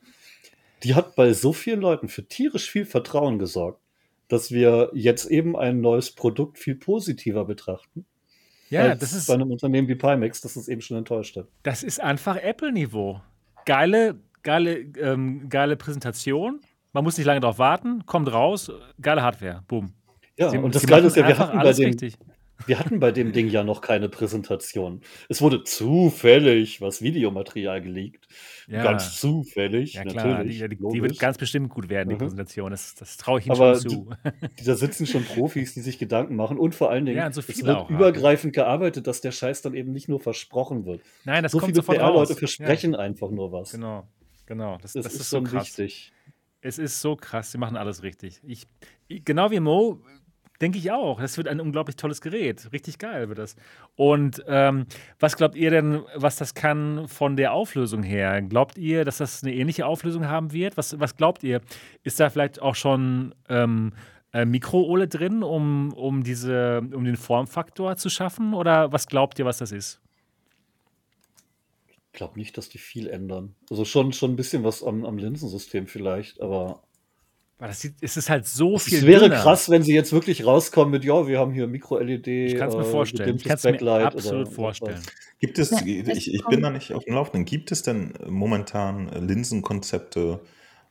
die 0.83 0.95
hat 0.95 1.15
bei 1.15 1.33
so 1.33 1.53
vielen 1.53 1.81
Leuten 1.81 2.09
für 2.09 2.27
tierisch 2.27 2.71
viel 2.71 2.85
Vertrauen 2.85 3.39
gesorgt, 3.39 3.81
dass 4.29 4.51
wir 4.51 4.91
jetzt 4.95 5.27
eben 5.27 5.57
ein 5.57 5.81
neues 5.81 6.13
Produkt 6.13 6.59
viel 6.59 6.75
positiver 6.75 7.45
betrachten. 7.45 8.07
Ja, 8.71 8.95
das 8.95 9.13
ist 9.13 9.27
bei 9.27 9.35
einem 9.35 9.51
Unternehmen 9.51 9.89
wie 9.89 9.97
Pimax, 9.97 10.41
das 10.41 10.55
es 10.55 10.69
eben 10.69 10.81
schon 10.81 10.97
enttäuscht 10.97 11.37
hat. 11.37 11.49
Das 11.65 11.83
ist 11.83 12.01
einfach 12.01 12.37
Apple-Niveau. 12.37 13.21
Geile 13.67 14.21
geile, 14.43 14.79
ähm, 14.99 15.49
geile 15.49 15.77
Präsentation. 15.77 16.61
Man 16.93 17.05
muss 17.05 17.17
nicht 17.17 17.27
lange 17.27 17.41
darauf 17.41 17.59
warten, 17.59 18.05
kommt 18.07 18.33
raus, 18.33 18.73
geile 19.01 19.23
Hardware, 19.23 19.63
boom. 19.69 19.93
Ja, 20.37 20.51
sie, 20.51 20.59
und 20.59 20.75
das 20.75 20.87
Geile 20.87 21.07
ist 21.07 21.17
ja, 21.17 21.29
wir 21.29 21.39
hatten, 21.39 21.59
bei 21.59 21.73
dem, 21.73 21.85
richtig. 21.91 22.15
wir 22.67 22.79
hatten 22.79 22.99
bei 22.99 23.13
dem 23.13 23.33
Ding 23.33 23.49
ja 23.49 23.63
noch 23.63 23.83
keine 23.83 24.09
Präsentation. 24.09 25.03
Es 25.29 25.43
wurde 25.43 25.65
zufällig 25.65 26.81
was 26.81 27.03
Videomaterial 27.03 27.83
geleakt. 27.83 28.27
Ja. 28.67 28.83
Ganz 28.83 29.21
zufällig, 29.21 29.95
ja, 29.95 30.05
klar. 30.05 30.27
natürlich. 30.27 30.61
Die, 30.61 30.69
die, 30.71 30.77
die, 30.77 31.03
wird 31.03 31.19
ganz 31.19 31.37
bestimmt 31.37 31.69
gut 31.69 31.91
werden, 31.91 32.09
die 32.09 32.15
mhm. 32.15 32.21
Präsentation. 32.21 32.71
Das, 32.71 32.95
das 32.95 33.19
traue 33.19 33.41
ich 33.41 33.47
Ihnen 33.47 33.57
Aber 33.57 33.75
schon 33.75 33.91
zu. 33.91 34.11
da 34.65 34.75
sitzen 34.75 35.07
schon 35.07 35.25
Profis, 35.25 35.75
die 35.75 35.81
sich 35.81 35.99
Gedanken 35.99 36.37
machen 36.37 36.59
und 36.59 36.75
vor 36.75 36.91
allen 36.91 37.05
Dingen, 37.05 37.19
ja, 37.19 37.31
so 37.31 37.41
es 37.41 37.65
wird 37.65 37.77
auch, 37.77 37.91
übergreifend 37.91 38.57
ja. 38.57 38.65
gearbeitet, 38.65 39.07
dass 39.07 39.21
der 39.21 39.33
Scheiß 39.33 39.63
dann 39.63 39.75
eben 39.75 39.93
nicht 39.93 40.09
nur 40.09 40.21
versprochen 40.21 40.87
wird. 40.87 41.03
Nein, 41.25 41.43
das 41.43 41.53
so 41.53 41.59
kommt 41.59 41.77
viele 41.77 41.83
PR-Leute 41.83 42.35
versprechen 42.35 42.95
einfach 42.95 43.31
nur 43.31 43.53
was. 43.53 43.73
Genau. 43.73 44.09
Genau, 44.51 44.79
das, 44.83 44.95
das, 44.95 45.05
das 45.05 45.15
ist, 45.15 45.21
ist, 45.21 45.31
so 45.31 45.43
krass. 45.45 45.79
Wichtig. 45.79 46.13
Es 46.61 46.81
ist 46.81 47.01
so 47.01 47.15
krass, 47.15 47.53
sie 47.53 47.59
machen 47.59 47.77
alles 47.77 48.03
richtig. 48.03 48.41
Ich, 48.45 48.67
genau 49.25 49.53
wie 49.53 49.61
Mo, 49.61 50.01
denke 50.61 50.77
ich 50.77 50.91
auch. 50.91 51.21
Das 51.21 51.37
wird 51.37 51.47
ein 51.47 51.61
unglaublich 51.61 51.95
tolles 51.95 52.21
Gerät. 52.21 52.69
Richtig 52.73 52.99
geil 52.99 53.29
wird 53.29 53.39
das. 53.39 53.55
Und 53.95 54.43
ähm, 54.49 54.87
was 55.21 55.37
glaubt 55.37 55.55
ihr 55.55 55.71
denn, 55.71 56.03
was 56.17 56.35
das 56.35 56.55
kann 56.55 57.07
von 57.07 57.37
der 57.37 57.53
Auflösung 57.53 58.03
her? 58.03 58.43
Glaubt 58.43 58.77
ihr, 58.77 59.05
dass 59.05 59.19
das 59.19 59.45
eine 59.45 59.55
ähnliche 59.55 59.87
Auflösung 59.87 60.27
haben 60.27 60.53
wird? 60.53 60.77
Was, 60.77 60.99
was 60.99 61.17
glaubt 61.17 61.45
ihr? 61.45 61.61
Ist 62.03 62.19
da 62.19 62.29
vielleicht 62.29 62.61
auch 62.61 62.75
schon 62.75 63.37
ähm, 63.49 63.93
äh, 64.33 64.45
Mikro-OLED 64.45 65.15
drin, 65.15 65.45
um, 65.45 65.93
um, 65.93 66.25
diese, 66.25 66.83
um 66.93 67.05
den 67.05 67.17
Formfaktor 67.17 67.95
zu 67.97 68.11
schaffen? 68.11 68.53
Oder 68.53 68.91
was 68.91 69.07
glaubt 69.07 69.39
ihr, 69.39 69.45
was 69.45 69.59
das 69.59 69.71
ist? 69.71 70.01
Ich 72.13 72.19
glaube 72.19 72.39
nicht, 72.39 72.59
dass 72.59 72.69
die 72.69 72.79
viel 72.79 73.09
ändern. 73.09 73.55
Also 73.71 73.85
schon, 73.85 74.13
schon 74.13 74.33
ein 74.33 74.37
bisschen 74.37 74.65
was 74.65 74.83
am, 74.83 75.05
am 75.05 75.17
Linsensystem 75.17 75.87
vielleicht, 75.87 76.41
aber. 76.41 76.83
Das 77.59 77.81
sieht, 77.81 77.95
es 78.01 78.17
ist 78.17 78.31
halt 78.31 78.47
so 78.47 78.79
viel. 78.79 78.99
Es 78.99 79.07
wäre 79.07 79.25
dünner. 79.25 79.37
krass, 79.37 79.69
wenn 79.71 79.83
sie 79.83 79.95
jetzt 79.95 80.13
wirklich 80.13 80.47
rauskommen 80.47 80.91
mit, 80.91 81.05
ja, 81.05 81.29
wir 81.29 81.39
haben 81.39 81.53
hier 81.53 81.67
Mikro-LED. 81.67 82.27
Ich 82.27 82.57
kann 82.57 82.71
es 82.71 82.75
mir 82.75 82.81
äh, 82.81 82.85
vorstellen. 82.85 83.37
Ich 83.37 83.45
kann 83.45 83.57
es 83.57 83.65
mir 83.65 84.07
absolut 84.07 84.49
vorstellen. 84.49 85.03
Gibt 85.39 85.59
es, 85.59 85.71
ich, 85.73 86.35
ich 86.35 86.45
bin 86.47 86.63
da 86.63 86.71
nicht 86.71 86.93
auf 86.93 87.05
dem 87.05 87.15
Laufenden, 87.15 87.45
gibt 87.45 87.71
es 87.71 87.83
denn 87.83 88.15
momentan 88.29 89.09
Linsenkonzepte? 89.27 90.41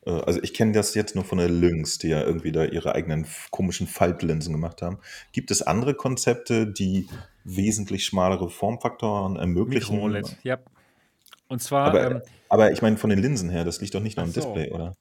Äh, 0.05 0.11
also 0.11 0.41
ich 0.41 0.53
kenne 0.53 0.71
das 0.71 0.95
jetzt 0.95 1.15
nur 1.15 1.23
von 1.23 1.37
der 1.37 1.49
Lynx, 1.49 1.97
die 1.97 2.09
ja 2.09 2.23
irgendwie 2.23 2.51
da 2.51 2.65
ihre 2.65 2.95
eigenen 2.95 3.25
komischen 3.51 3.87
Faltlinsen 3.87 4.53
gemacht 4.53 4.81
haben. 4.81 4.99
Gibt 5.31 5.51
es 5.51 5.61
andere 5.61 5.93
Konzepte, 5.93 6.67
die 6.67 7.07
wesentlich 7.43 8.05
schmalere 8.05 8.49
Formfaktoren 8.49 9.35
ermöglichen? 9.35 9.95
Mikro-OLED, 9.95 10.37
ja. 10.43 10.59
Und 11.49 11.61
zwar. 11.61 11.88
Aber, 11.88 12.11
ähm, 12.11 12.21
aber 12.47 12.71
ich 12.71 12.81
meine, 12.81 12.97
von 12.97 13.09
den 13.09 13.19
Linsen 13.19 13.49
her, 13.49 13.65
das 13.65 13.81
liegt 13.81 13.93
doch 13.93 13.99
nicht 13.99 14.15
nur 14.15 14.26
am 14.26 14.31
so. 14.31 14.39
Display, 14.39 14.71
oder? 14.71 14.95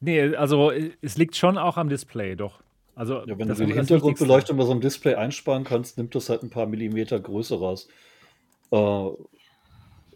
Nee, 0.00 0.34
also 0.36 0.70
es 0.70 1.18
liegt 1.18 1.36
schon 1.36 1.58
auch 1.58 1.76
am 1.76 1.88
Display, 1.88 2.36
doch. 2.36 2.62
Also, 2.94 3.24
ja, 3.26 3.38
wenn 3.38 3.48
du 3.48 3.54
die 3.54 3.72
Hintergrundbeleuchtung 3.72 4.56
bei 4.56 4.64
so 4.64 4.70
einem 4.70 4.80
Display 4.80 5.14
einsparen 5.14 5.64
kannst, 5.64 5.98
nimmt 5.98 6.14
das 6.14 6.28
halt 6.28 6.42
ein 6.42 6.50
paar 6.50 6.66
Millimeter 6.66 7.20
Größe 7.20 7.58
raus. 7.58 7.88
Äh, 8.70 9.08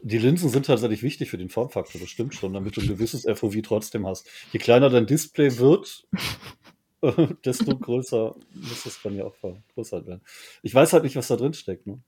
die 0.02 0.18
Linsen 0.18 0.48
sind 0.48 0.66
tatsächlich 0.66 1.02
wichtig 1.02 1.30
für 1.30 1.38
den 1.38 1.48
Formfaktor, 1.48 2.00
das 2.00 2.10
stimmt 2.10 2.34
schon, 2.34 2.54
damit 2.54 2.76
du 2.76 2.80
ein 2.80 2.88
gewisses 2.88 3.24
FOV 3.24 3.54
trotzdem 3.62 4.06
hast. 4.06 4.28
Je 4.52 4.59
kleiner 4.59 4.90
dein 4.90 5.06
Display 5.06 5.59
wird, 5.59 6.09
desto 7.44 7.76
größer 7.76 8.34
muss 8.52 8.86
es 8.86 9.00
dann 9.02 9.16
ja 9.16 9.24
auch 9.24 9.34
vergrößert 9.36 10.06
werden. 10.06 10.22
Ich 10.62 10.74
weiß 10.74 10.92
halt 10.92 11.04
nicht, 11.04 11.14
was 11.14 11.28
da 11.28 11.36
drin 11.36 11.54
steckt. 11.54 11.86
Ne? 11.86 12.00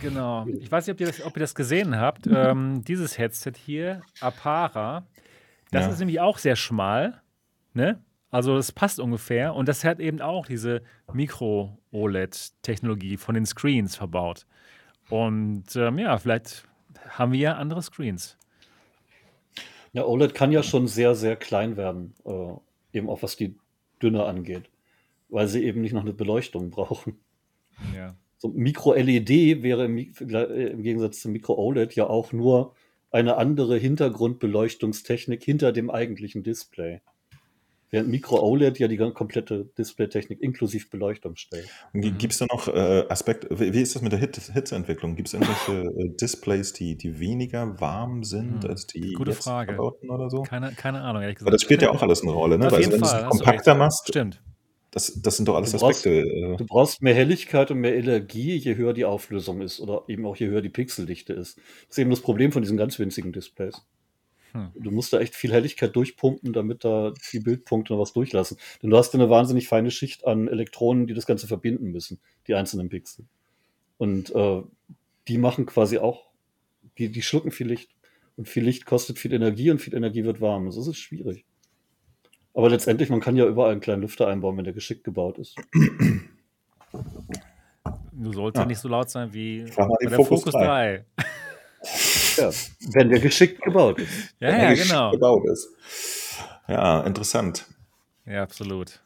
Genau. 0.00 0.46
Ich 0.60 0.70
weiß 0.70 0.86
nicht, 0.86 0.94
ob 0.94 1.00
ihr 1.00 1.06
das, 1.06 1.24
ob 1.24 1.34
ihr 1.36 1.40
das 1.40 1.54
gesehen 1.54 1.98
habt. 1.98 2.26
Ähm, 2.34 2.84
dieses 2.84 3.16
Headset 3.18 3.52
hier, 3.56 4.02
Apara, 4.20 5.06
das 5.70 5.86
ja. 5.86 5.92
ist 5.92 5.98
nämlich 5.98 6.20
auch 6.20 6.36
sehr 6.38 6.56
schmal. 6.56 7.22
Ne? 7.72 8.02
Also 8.30 8.56
das 8.56 8.72
passt 8.72 8.98
ungefähr. 8.98 9.54
Und 9.54 9.68
das 9.68 9.84
hat 9.84 10.00
eben 10.00 10.20
auch 10.20 10.46
diese 10.46 10.82
Mikro-OLED-Technologie 11.12 13.16
von 13.16 13.36
den 13.36 13.46
Screens 13.46 13.94
verbaut. 13.96 14.46
Und 15.10 15.76
ähm, 15.76 15.98
ja, 15.98 16.18
vielleicht 16.18 16.66
haben 17.08 17.30
wir 17.32 17.38
ja 17.38 17.54
andere 17.54 17.82
Screens. 17.82 18.36
Ja, 19.92 20.04
OLED 20.04 20.34
kann 20.34 20.50
ja 20.50 20.64
schon 20.64 20.88
sehr, 20.88 21.14
sehr 21.14 21.36
klein 21.36 21.76
werden. 21.76 22.14
Äh, 22.24 22.54
eben 22.92 23.08
auch 23.08 23.22
was 23.22 23.36
die 23.36 23.56
dünner 24.02 24.26
angeht, 24.26 24.68
weil 25.28 25.46
sie 25.46 25.62
eben 25.64 25.80
nicht 25.80 25.92
noch 25.92 26.02
eine 26.02 26.12
Beleuchtung 26.12 26.70
brauchen. 26.70 27.20
Ja. 27.94 28.16
So 28.38 28.48
Micro-LED 28.48 29.62
wäre 29.62 29.86
im, 29.86 29.98
äh, 29.98 30.66
im 30.66 30.82
Gegensatz 30.82 31.20
zum 31.20 31.32
Micro-OLED 31.32 31.94
ja 31.94 32.06
auch 32.06 32.32
nur 32.32 32.74
eine 33.10 33.36
andere 33.36 33.76
Hintergrundbeleuchtungstechnik 33.76 35.42
hinter 35.42 35.72
dem 35.72 35.90
eigentlichen 35.90 36.42
Display. 36.42 37.00
Während 37.94 38.08
Micro-OLED 38.08 38.80
ja 38.80 38.88
die 38.88 38.96
komplette 38.96 39.66
Displaytechnik 39.78 40.42
inklusive 40.42 40.88
Beleuchtung 40.90 41.36
stellt. 41.36 41.68
Gibt 41.92 42.32
es 42.32 42.38
da 42.38 42.46
noch 42.46 42.66
äh, 42.66 43.04
Aspekte, 43.08 43.48
wie, 43.52 43.72
wie, 43.72 43.82
ist 43.82 43.94
das 43.94 44.02
mit 44.02 44.10
der 44.10 44.18
Hit 44.18 44.36
Hitzeentwicklung? 44.52 45.14
Gibt 45.14 45.28
es 45.28 45.34
irgendwelche 45.34 45.84
äh, 45.96 46.08
Displays, 46.20 46.72
die, 46.72 46.96
die 46.96 47.20
weniger 47.20 47.80
warm 47.80 48.24
sind 48.24 48.64
hm. 48.64 48.70
als 48.70 48.88
die 48.88 49.12
Gute 49.12 49.30
jetzt 49.30 49.44
Frage. 49.44 49.78
oder 49.78 50.28
so? 50.28 50.42
Keine, 50.42 50.72
keine 50.72 51.02
Ahnung, 51.02 51.22
ehrlich 51.22 51.36
gesagt. 51.36 51.46
Aber 51.46 51.52
das 51.52 51.62
spielt 51.62 51.82
ja 51.82 51.90
auch 51.90 52.02
alles 52.02 52.22
eine 52.22 52.32
Rolle, 52.32 52.58
ne? 52.58 52.66
Auf 52.66 52.72
Weil 52.72 52.80
jeden 52.80 52.94
wenn 52.94 53.00
du 53.00 53.06
Fall, 53.06 53.20
es 53.20 53.22
du 53.22 53.30
kompakter 53.30 53.70
recht. 53.70 53.78
machst, 53.78 54.08
Stimmt. 54.08 54.42
Das, 54.94 55.20
das 55.20 55.36
sind 55.36 55.46
doch 55.48 55.56
alles 55.56 55.72
Du 55.72 55.78
brauchst- 55.78 55.98
Aspekte. 56.06 56.28
äh, 56.28 56.56
Du 56.56 56.64
brauchst 56.66 57.02
mehr 57.02 57.14
Helligkeit 57.14 57.70
und 57.70 57.78
mehr 57.80 57.96
Energie, 57.96 58.56
je 58.56 58.76
höher 58.76 58.92
die 58.92 59.04
Auflösung 59.04 59.60
ist 59.60 59.80
oder 59.80 60.04
eben 60.08 60.24
auch 60.26 60.36
je 60.36 60.46
höher 60.46 60.62
die 60.62 60.68
Pixeldichte 60.68 61.32
ist. 61.32 61.56
Das 61.58 61.64
ist 61.90 61.98
eben 61.98 62.10
das 62.10 62.20
Problem 62.20 62.52
von 62.52 62.62
diesen 62.62 62.76
ganz 62.76 62.98
winzigen 62.98 63.32
Displays. 63.32 63.82
Hm. 64.52 64.70
Du 64.74 64.90
musst 64.92 65.12
da 65.12 65.18
echt 65.20 65.34
viel 65.34 65.52
Helligkeit 65.52 65.94
durchpumpen, 65.96 66.52
damit 66.52 66.84
da 66.84 67.12
die 67.32 67.40
Bildpunkte 67.40 67.92
noch 67.92 68.00
was 68.00 68.12
durchlassen. 68.12 68.56
Denn 68.82 68.90
du 68.90 68.96
hast 68.96 69.12
ja 69.12 69.20
eine 69.20 69.28
wahnsinnig 69.30 69.66
feine 69.68 69.90
Schicht 69.90 70.26
an 70.26 70.46
Elektronen, 70.48 71.06
die 71.08 71.14
das 71.14 71.26
Ganze 71.26 71.46
verbinden 71.48 71.90
müssen, 71.90 72.20
die 72.46 72.54
einzelnen 72.54 72.88
Pixel. 72.88 73.24
Und 73.98 74.34
äh, 74.34 74.62
die 75.28 75.38
machen 75.38 75.66
quasi 75.66 75.98
auch, 75.98 76.26
die, 76.98 77.10
die 77.10 77.22
schlucken 77.22 77.50
viel 77.50 77.66
Licht. 77.68 77.90
Und 78.36 78.48
viel 78.48 78.64
Licht 78.64 78.84
kostet 78.86 79.18
viel 79.18 79.32
Energie 79.32 79.70
und 79.70 79.80
viel 79.80 79.94
Energie 79.94 80.24
wird 80.24 80.40
warm. 80.40 80.66
Das 80.66 80.76
ist 80.76 80.98
schwierig. 80.98 81.44
Aber 82.54 82.70
letztendlich, 82.70 83.10
man 83.10 83.20
kann 83.20 83.36
ja 83.36 83.46
überall 83.46 83.72
einen 83.72 83.80
kleinen 83.80 84.02
Lüfter 84.02 84.28
einbauen, 84.28 84.56
wenn 84.56 84.64
der 84.64 84.72
geschickt 84.72 85.04
gebaut 85.04 85.38
ist. 85.38 85.56
Du 88.12 88.32
sollst 88.32 88.56
ja. 88.58 88.64
Nicht 88.64 88.78
so 88.78 88.88
laut 88.88 89.10
sein 89.10 89.32
wie 89.32 89.64
bei 89.76 89.88
der 90.02 90.10
Focus 90.16 90.40
Focus 90.44 90.52
3. 90.54 91.04
3. 91.16 92.42
Ja, 92.42 92.50
wenn 92.94 93.10
der 93.10 93.18
geschickt 93.20 93.60
gebaut 93.62 93.98
ist. 93.98 94.34
Ja, 94.40 94.48
wenn 94.48 94.60
ja, 94.60 94.70
geschickt 94.70 94.88
genau. 94.90 95.10
gebaut 95.10 95.44
ist. 95.50 95.68
Ja, 96.68 97.00
interessant. 97.02 97.66
Ja, 98.24 98.42
absolut. 98.42 99.00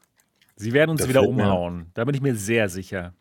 Sie 0.57 0.73
werden 0.73 0.91
uns 0.91 1.03
Da 1.03 1.09
wieder 1.09 1.23
fällt 1.23 1.35
mir- 1.35 1.43
umhauen. 1.45 1.91
Da 1.95 2.05
bin 2.05 2.15
ich 2.15 2.21
mir 2.21 2.35
sehr 2.37 2.69
sicher. 2.69 3.15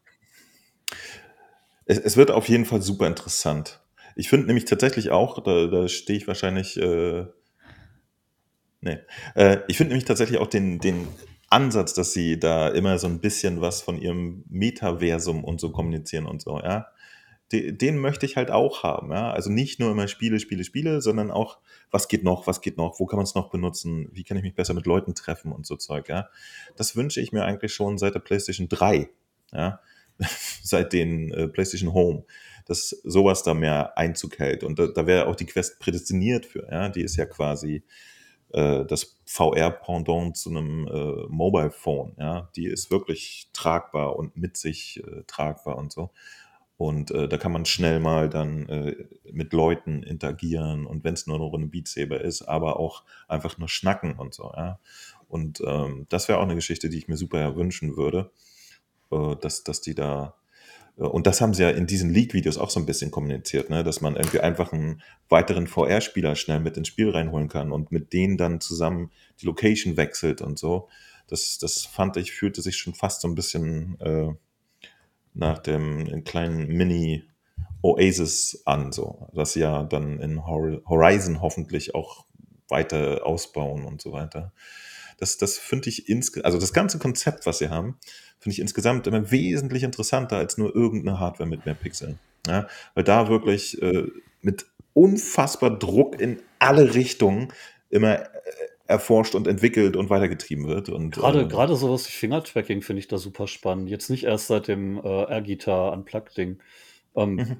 Es, 1.85 1.97
es 1.99 2.17
wird 2.17 2.31
auf 2.31 2.47
jeden 2.49 2.65
Fall 2.65 2.81
super 2.81 3.07
interessant. 3.07 3.79
Ich 4.15 4.29
finde 4.29 4.47
nämlich 4.47 4.65
tatsächlich 4.65 5.09
auch, 5.11 5.41
da, 5.43 5.67
da 5.67 5.87
stehe 5.87 6.17
ich 6.17 6.27
wahrscheinlich, 6.27 6.77
äh, 6.77 7.25
nee, 8.81 8.99
äh, 9.35 9.59
ich 9.67 9.77
finde 9.77 9.89
nämlich 9.89 10.05
tatsächlich 10.05 10.39
auch 10.39 10.47
den, 10.47 10.79
den 10.79 11.07
Ansatz, 11.49 11.93
dass 11.93 12.13
sie 12.13 12.39
da 12.39 12.67
immer 12.69 12.99
so 12.99 13.07
ein 13.07 13.19
bisschen 13.19 13.61
was 13.61 13.81
von 13.81 13.99
ihrem 13.99 14.43
Metaversum 14.49 15.43
und 15.43 15.59
so 15.61 15.71
kommunizieren 15.71 16.25
und 16.25 16.41
so, 16.41 16.59
ja. 16.59 16.87
Den, 17.53 17.77
den 17.77 17.97
möchte 17.97 18.25
ich 18.25 18.35
halt 18.35 18.51
auch 18.51 18.83
haben, 18.83 19.11
ja. 19.11 19.31
Also 19.31 19.49
nicht 19.49 19.79
nur 19.79 19.91
immer 19.91 20.09
Spiele, 20.09 20.39
Spiele, 20.39 20.65
Spiele, 20.65 21.01
sondern 21.01 21.31
auch, 21.31 21.59
was 21.89 22.09
geht 22.09 22.23
noch, 22.23 22.47
was 22.47 22.59
geht 22.59 22.77
noch, 22.77 22.99
wo 22.99 23.05
kann 23.05 23.17
man 23.17 23.23
es 23.23 23.35
noch 23.35 23.49
benutzen, 23.49 24.09
wie 24.11 24.25
kann 24.25 24.35
ich 24.35 24.43
mich 24.43 24.55
besser 24.55 24.73
mit 24.73 24.85
Leuten 24.85 25.15
treffen 25.15 25.53
und 25.53 25.65
so 25.65 25.77
Zeug, 25.77 26.09
ja. 26.09 26.29
Das 26.75 26.97
wünsche 26.97 27.21
ich 27.21 27.31
mir 27.31 27.45
eigentlich 27.45 27.73
schon 27.73 27.97
seit 27.97 28.15
der 28.15 28.19
PlayStation 28.19 28.67
3, 28.67 29.09
ja. 29.53 29.79
seit 30.63 30.91
den 30.91 31.31
äh, 31.31 31.47
PlayStation 31.47 31.93
Home, 31.93 32.25
dass 32.65 32.89
sowas 32.89 33.43
da 33.43 33.53
mehr 33.53 33.97
Einzug 33.97 34.39
hält. 34.39 34.63
Und 34.63 34.79
da, 34.79 34.87
da 34.87 35.07
wäre 35.07 35.27
auch 35.27 35.35
die 35.35 35.45
Quest 35.45 35.79
prädestiniert 35.79 36.45
für. 36.45 36.67
Ja? 36.69 36.89
Die 36.89 37.01
ist 37.01 37.15
ja 37.15 37.25
quasi 37.25 37.83
äh, 38.53 38.85
das 38.85 39.17
VR-Pendant 39.25 40.37
zu 40.37 40.49
einem 40.49 40.87
äh, 40.87 41.27
Mobile 41.27 41.71
Phone. 41.71 42.13
Ja? 42.17 42.49
Die 42.55 42.67
ist 42.67 42.91
wirklich 42.91 43.49
tragbar 43.53 44.15
und 44.15 44.35
mit 44.37 44.57
sich 44.57 45.03
äh, 45.05 45.23
tragbar 45.27 45.77
und 45.77 45.91
so. 45.91 46.11
Und 46.77 47.09
äh, 47.09 47.27
da 47.27 47.37
kann 47.37 47.51
man 47.51 47.65
schnell 47.65 47.99
mal 47.99 48.29
dann 48.29 48.69
äh, 48.69 48.95
mit 49.31 49.51
Leuten 49.51 50.03
interagieren 50.03 50.85
und 50.85 51.03
wenn 51.03 51.15
es 51.15 51.25
nur 51.25 51.37
eine 51.37 51.45
Runde 51.45 51.67
Beat 51.67 51.95
ist, 51.97 52.43
aber 52.43 52.79
auch 52.79 53.03
einfach 53.27 53.57
nur 53.57 53.67
schnacken 53.67 54.13
und 54.13 54.35
so. 54.35 54.53
Ja? 54.55 54.79
Und 55.27 55.61
ähm, 55.65 56.05
das 56.09 56.27
wäre 56.27 56.37
auch 56.37 56.43
eine 56.43 56.55
Geschichte, 56.55 56.89
die 56.89 56.99
ich 56.99 57.07
mir 57.07 57.17
super 57.17 57.55
wünschen 57.55 57.97
würde 57.97 58.29
äh, 59.11 59.35
dass, 59.37 59.63
dass 59.63 59.81
die 59.81 59.95
da, 59.95 60.35
und 61.05 61.27
das 61.27 61.41
haben 61.41 61.53
sie 61.53 61.63
ja 61.63 61.69
in 61.69 61.87
diesen 61.87 62.11
Leak-Videos 62.11 62.57
auch 62.57 62.69
so 62.69 62.79
ein 62.79 62.85
bisschen 62.85 63.11
kommuniziert, 63.11 63.69
ne? 63.69 63.83
dass 63.83 64.01
man 64.01 64.15
irgendwie 64.15 64.39
einfach 64.39 64.73
einen 64.73 65.01
weiteren 65.29 65.67
VR-Spieler 65.67 66.35
schnell 66.35 66.59
mit 66.59 66.75
ins 66.75 66.87
Spiel 66.87 67.09
reinholen 67.11 67.49
kann 67.49 67.71
und 67.71 67.91
mit 67.91 68.13
denen 68.13 68.37
dann 68.37 68.59
zusammen 68.61 69.11
die 69.41 69.45
Location 69.45 69.95
wechselt 69.95 70.41
und 70.41 70.57
so. 70.57 70.89
Das, 71.27 71.57
das 71.59 71.85
fand 71.85 72.17
ich, 72.17 72.31
fühlte 72.31 72.61
sich 72.61 72.77
schon 72.77 72.93
fast 72.93 73.21
so 73.21 73.27
ein 73.27 73.35
bisschen 73.35 73.99
äh, 73.99 74.33
nach 75.33 75.59
dem 75.59 76.23
kleinen 76.23 76.67
Mini- 76.67 77.23
Oasis 77.81 78.63
an, 78.65 78.91
so, 78.91 79.29
dass 79.33 79.53
sie 79.53 79.61
ja 79.61 79.83
dann 79.83 80.19
in 80.19 80.45
Hor- 80.45 80.81
Horizon 80.87 81.41
hoffentlich 81.41 81.95
auch 81.95 82.25
weiter 82.69 83.25
ausbauen 83.25 83.85
und 83.85 84.01
so 84.01 84.11
weiter. 84.11 84.51
Das, 85.19 85.37
das 85.37 85.57
finde 85.57 85.89
ich 85.89 86.09
insgesamt, 86.09 86.45
also 86.45 86.59
das 86.59 86.73
ganze 86.73 86.99
Konzept, 86.99 87.45
was 87.45 87.59
sie 87.59 87.69
haben, 87.69 87.97
finde 88.39 88.53
ich 88.53 88.59
insgesamt 88.59 89.07
immer 89.07 89.31
wesentlich 89.31 89.83
interessanter 89.83 90.37
als 90.37 90.57
nur 90.57 90.75
irgendeine 90.75 91.19
Hardware 91.19 91.49
mit 91.49 91.65
mehr 91.65 91.75
Pixeln. 91.75 92.19
Ja, 92.47 92.67
weil 92.93 93.03
da 93.03 93.29
wirklich 93.29 93.81
äh, 93.81 94.07
mit 94.41 94.65
unfassbar 94.93 95.77
Druck 95.77 96.19
in 96.19 96.39
alle 96.59 96.95
Richtungen 96.95 97.53
immer 97.89 98.19
äh, 98.19 98.25
erforscht 98.87 99.35
und 99.35 99.47
entwickelt 99.47 99.95
und 99.95 100.09
weitergetrieben 100.09 100.67
wird. 100.67 100.89
Und, 100.89 101.15
Gerade, 101.15 101.41
äh, 101.41 101.47
gerade 101.47 101.75
sowas 101.75 102.07
wie 102.07 102.13
Fingertracking 102.13 102.81
finde 102.81 103.01
ich 103.01 103.07
da 103.07 103.17
super 103.17 103.47
spannend. 103.47 103.89
Jetzt 103.89 104.09
nicht 104.09 104.23
erst 104.23 104.47
seit 104.47 104.67
dem 104.67 104.97
äh, 104.97 105.01
Air-Guitar 105.01 105.91
Unplugged-Ding. 105.93 106.59
Ähm, 107.15 107.35
Mhm. 107.35 107.57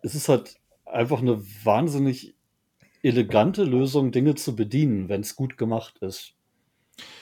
Es 0.00 0.14
ist 0.14 0.28
halt 0.28 0.60
einfach 0.84 1.20
eine 1.20 1.42
wahnsinnig 1.64 2.36
elegante 3.02 3.64
Lösung, 3.64 4.12
Dinge 4.12 4.36
zu 4.36 4.54
bedienen, 4.54 5.08
wenn 5.08 5.22
es 5.22 5.36
gut 5.36 5.58
gemacht 5.58 5.98
ist. 5.98 6.34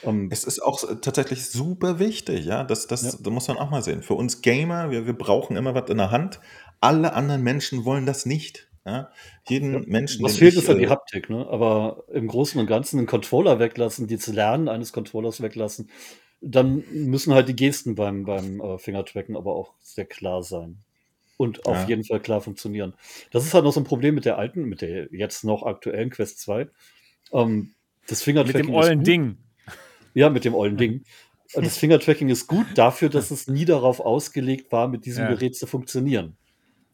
Ähm, 0.03 0.29
Es 0.31 0.43
ist 0.43 0.61
auch 0.61 0.83
tatsächlich 1.01 1.45
super 1.49 1.99
wichtig, 1.99 2.45
ja. 2.45 2.63
Das, 2.63 2.87
das, 2.87 3.03
Ja. 3.03 3.11
da 3.21 3.29
muss 3.29 3.47
man 3.47 3.57
auch 3.57 3.69
mal 3.69 3.81
sehen. 3.83 4.03
Für 4.03 4.13
uns 4.15 4.41
Gamer, 4.41 4.91
wir, 4.91 5.05
wir 5.05 5.13
brauchen 5.17 5.55
immer 5.57 5.73
was 5.75 5.89
in 5.89 5.97
der 5.97 6.11
Hand. 6.11 6.39
Alle 6.81 7.13
anderen 7.13 7.43
Menschen 7.43 7.85
wollen 7.85 8.05
das 8.05 8.25
nicht. 8.25 8.69
Ja? 8.85 9.11
Jeden 9.47 9.73
Ja, 9.73 9.79
Menschen. 9.85 10.23
Was 10.23 10.37
fehlt, 10.37 10.53
ich, 10.53 10.59
ist 10.59 10.67
ja 10.67 10.73
die 10.75 10.85
äh, 10.85 10.89
Haptik, 10.89 11.29
ne? 11.29 11.47
Aber 11.49 12.03
im 12.11 12.27
Großen 12.27 12.59
und 12.59 12.67
Ganzen 12.67 12.99
einen 12.99 13.07
Controller 13.07 13.59
weglassen, 13.59 14.07
die 14.07 14.15
das 14.17 14.27
Lernen 14.27 14.69
eines 14.69 14.93
Controllers 14.93 15.41
weglassen, 15.41 15.89
dann 16.39 16.83
müssen 16.91 17.33
halt 17.33 17.49
die 17.49 17.55
Gesten 17.55 17.95
beim, 17.95 18.23
beim 18.23 18.61
äh, 18.61 18.77
Fingertracken 18.77 19.35
aber 19.35 19.55
auch 19.55 19.73
sehr 19.81 20.05
klar 20.05 20.43
sein. 20.43 20.77
Und 21.37 21.65
auf 21.65 21.81
Ja. 21.83 21.87
jeden 21.89 22.03
Fall 22.03 22.19
klar 22.19 22.41
funktionieren. 22.41 22.93
Das 23.31 23.45
ist 23.45 23.53
halt 23.53 23.63
noch 23.63 23.73
so 23.73 23.79
ein 23.79 23.83
Problem 23.85 24.15
mit 24.15 24.25
der 24.25 24.37
alten, 24.37 24.63
mit 24.65 24.81
der 24.81 25.07
jetzt 25.11 25.43
noch 25.43 25.63
aktuellen 25.63 26.09
Quest 26.09 26.39
2. 26.39 26.67
Ähm, 27.31 27.73
das 28.07 28.19
Mit 28.19 28.23
Fingertracking 28.23 28.67
dem 28.67 28.69
ist 28.69 28.75
ollen. 28.75 29.03
Ding. 29.03 29.37
Ja, 30.17 30.29
mit 30.31 30.45
dem 30.45 30.55
ollen 30.55 30.77
Ding. 30.77 31.03
Das 31.53 31.77
Fingertracking 31.77 32.29
ist 32.29 32.47
gut 32.47 32.65
dafür, 32.75 33.09
dass 33.09 33.29
es 33.31 33.47
nie 33.47 33.65
darauf 33.65 33.99
ausgelegt 33.99 34.71
war, 34.71 34.87
mit 34.87 35.05
diesem 35.05 35.25
Ja. 35.25 35.29
Gerät 35.33 35.55
zu 35.55 35.67
funktionieren. 35.67 36.35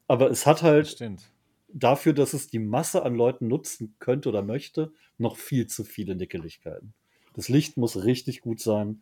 Aber 0.08 0.30
es 0.30 0.46
hat 0.46 0.58
Das 0.58 0.64
halt 0.64 0.88
stimmt. 0.90 1.24
dafür, 1.70 2.12
dass 2.14 2.34
es 2.34 2.50
die 2.50 2.60
Masse 2.60 3.04
an 3.04 3.16
Leuten 3.16 3.48
nutzen 3.48 3.96
könnte 4.00 4.28
oder 4.28 4.42
möchte, 4.42 4.92
noch 5.18 5.38
viel 5.38 5.68
zu 5.68 5.86
viele 5.86 6.16
Nickeligkeiten. 6.16 6.94
Das 7.34 7.48
Licht 7.48 7.78
muss 7.78 8.04
richtig 8.04 8.42
gut 8.42 8.60
sein. 8.60 9.02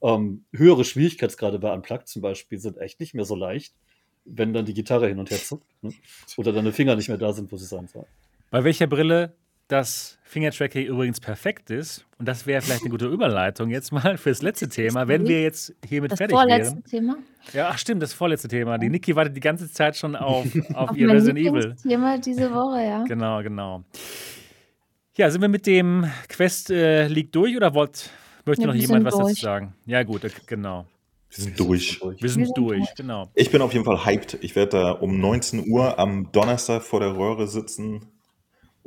Ähm, 0.00 0.44
höhere 0.52 0.84
Schwierigkeitsgrade 0.84 1.58
bei 1.58 1.70
Unplugged 1.72 2.08
zum 2.08 2.22
Beispiel 2.22 2.58
sind 2.58 2.78
echt 2.78 3.00
nicht 3.00 3.12
mehr 3.14 3.26
so 3.26 3.34
leicht, 3.36 3.74
wenn 4.24 4.54
dann 4.54 4.64
die 4.64 4.74
Gitarre 4.74 5.08
hin 5.08 5.18
und 5.18 5.30
her 5.30 5.38
zuckt 5.38 5.66
ne? 5.82 5.92
oder 6.38 6.52
deine 6.52 6.72
Finger 6.72 6.96
nicht 6.96 7.08
mehr 7.08 7.18
da 7.18 7.32
sind, 7.34 7.52
wo 7.52 7.56
sie 7.58 7.66
sein 7.66 7.86
sollen. 7.88 8.06
Bei 8.50 8.64
welcher 8.64 8.86
Brille 8.86 9.34
das 9.68 10.18
Fingertracking 10.24 10.84
übrigens 10.86 11.20
perfekt 11.20 11.70
ist, 11.70 12.04
und 12.18 12.26
das 12.26 12.46
wäre 12.46 12.60
vielleicht 12.60 12.82
eine 12.82 12.90
gute 12.90 13.06
Überleitung 13.08 13.70
jetzt 13.70 13.92
mal 13.92 14.18
fürs 14.18 14.42
letzte 14.42 14.68
Thema, 14.68 15.08
wenn 15.08 15.26
wir 15.26 15.42
jetzt 15.42 15.74
hiermit 15.86 16.12
Das 16.12 16.18
fertig 16.18 16.36
vorletzte 16.36 16.74
wären. 16.76 16.84
Thema. 16.84 17.16
Ja, 17.52 17.68
ach 17.70 17.78
stimmt, 17.78 18.02
das 18.02 18.12
vorletzte 18.12 18.48
Thema. 18.48 18.76
Die 18.78 18.90
Niki 18.90 19.14
wartet 19.16 19.36
die 19.36 19.40
ganze 19.40 19.70
Zeit 19.70 19.96
schon 19.96 20.16
auf, 20.16 20.44
auf, 20.74 20.90
Auf 20.90 20.96
ihr 20.96 21.06
mein 21.06 21.16
Resident 21.16 21.38
Evil. 21.38 21.76
Thema 21.82 22.18
diese 22.18 22.52
Woche, 22.52 22.82
ja. 22.82 23.04
Genau, 23.04 23.42
genau. 23.42 23.84
Ja, 25.16 25.30
sind 25.30 25.40
wir 25.40 25.48
mit 25.48 25.66
dem 25.66 26.06
Quest 26.28 26.70
äh, 26.70 27.08
League 27.08 27.32
durch 27.32 27.56
oder 27.56 27.74
wollt, 27.74 28.10
möchte 28.44 28.62
Ja, 28.62 28.68
noch 28.68 28.74
jemand 28.74 29.04
was 29.04 29.14
dazu 29.14 29.26
durch. 29.26 29.40
sagen? 29.40 29.74
Ja, 29.86 30.02
gut, 30.02 30.22
genau. 30.46 30.86
Wir 31.30 31.44
sind 31.44 31.58
durch. 31.60 32.00
Wir 32.20 32.28
sind 32.28 32.48
durch. 32.56 32.94
genau. 32.96 33.28
Ich 33.34 33.50
bin 33.50 33.60
auf 33.60 33.72
jeden 33.72 33.84
Fall 33.84 34.04
hyped. 34.06 34.38
Ich 34.42 34.56
werde 34.56 34.70
da 34.78 34.90
um 34.92 35.20
19 35.20 35.68
Uhr 35.70 35.98
am 35.98 36.30
Donnerstag 36.32 36.82
vor 36.82 37.00
der 37.00 37.16
Röhre 37.16 37.48
sitzen 37.48 38.06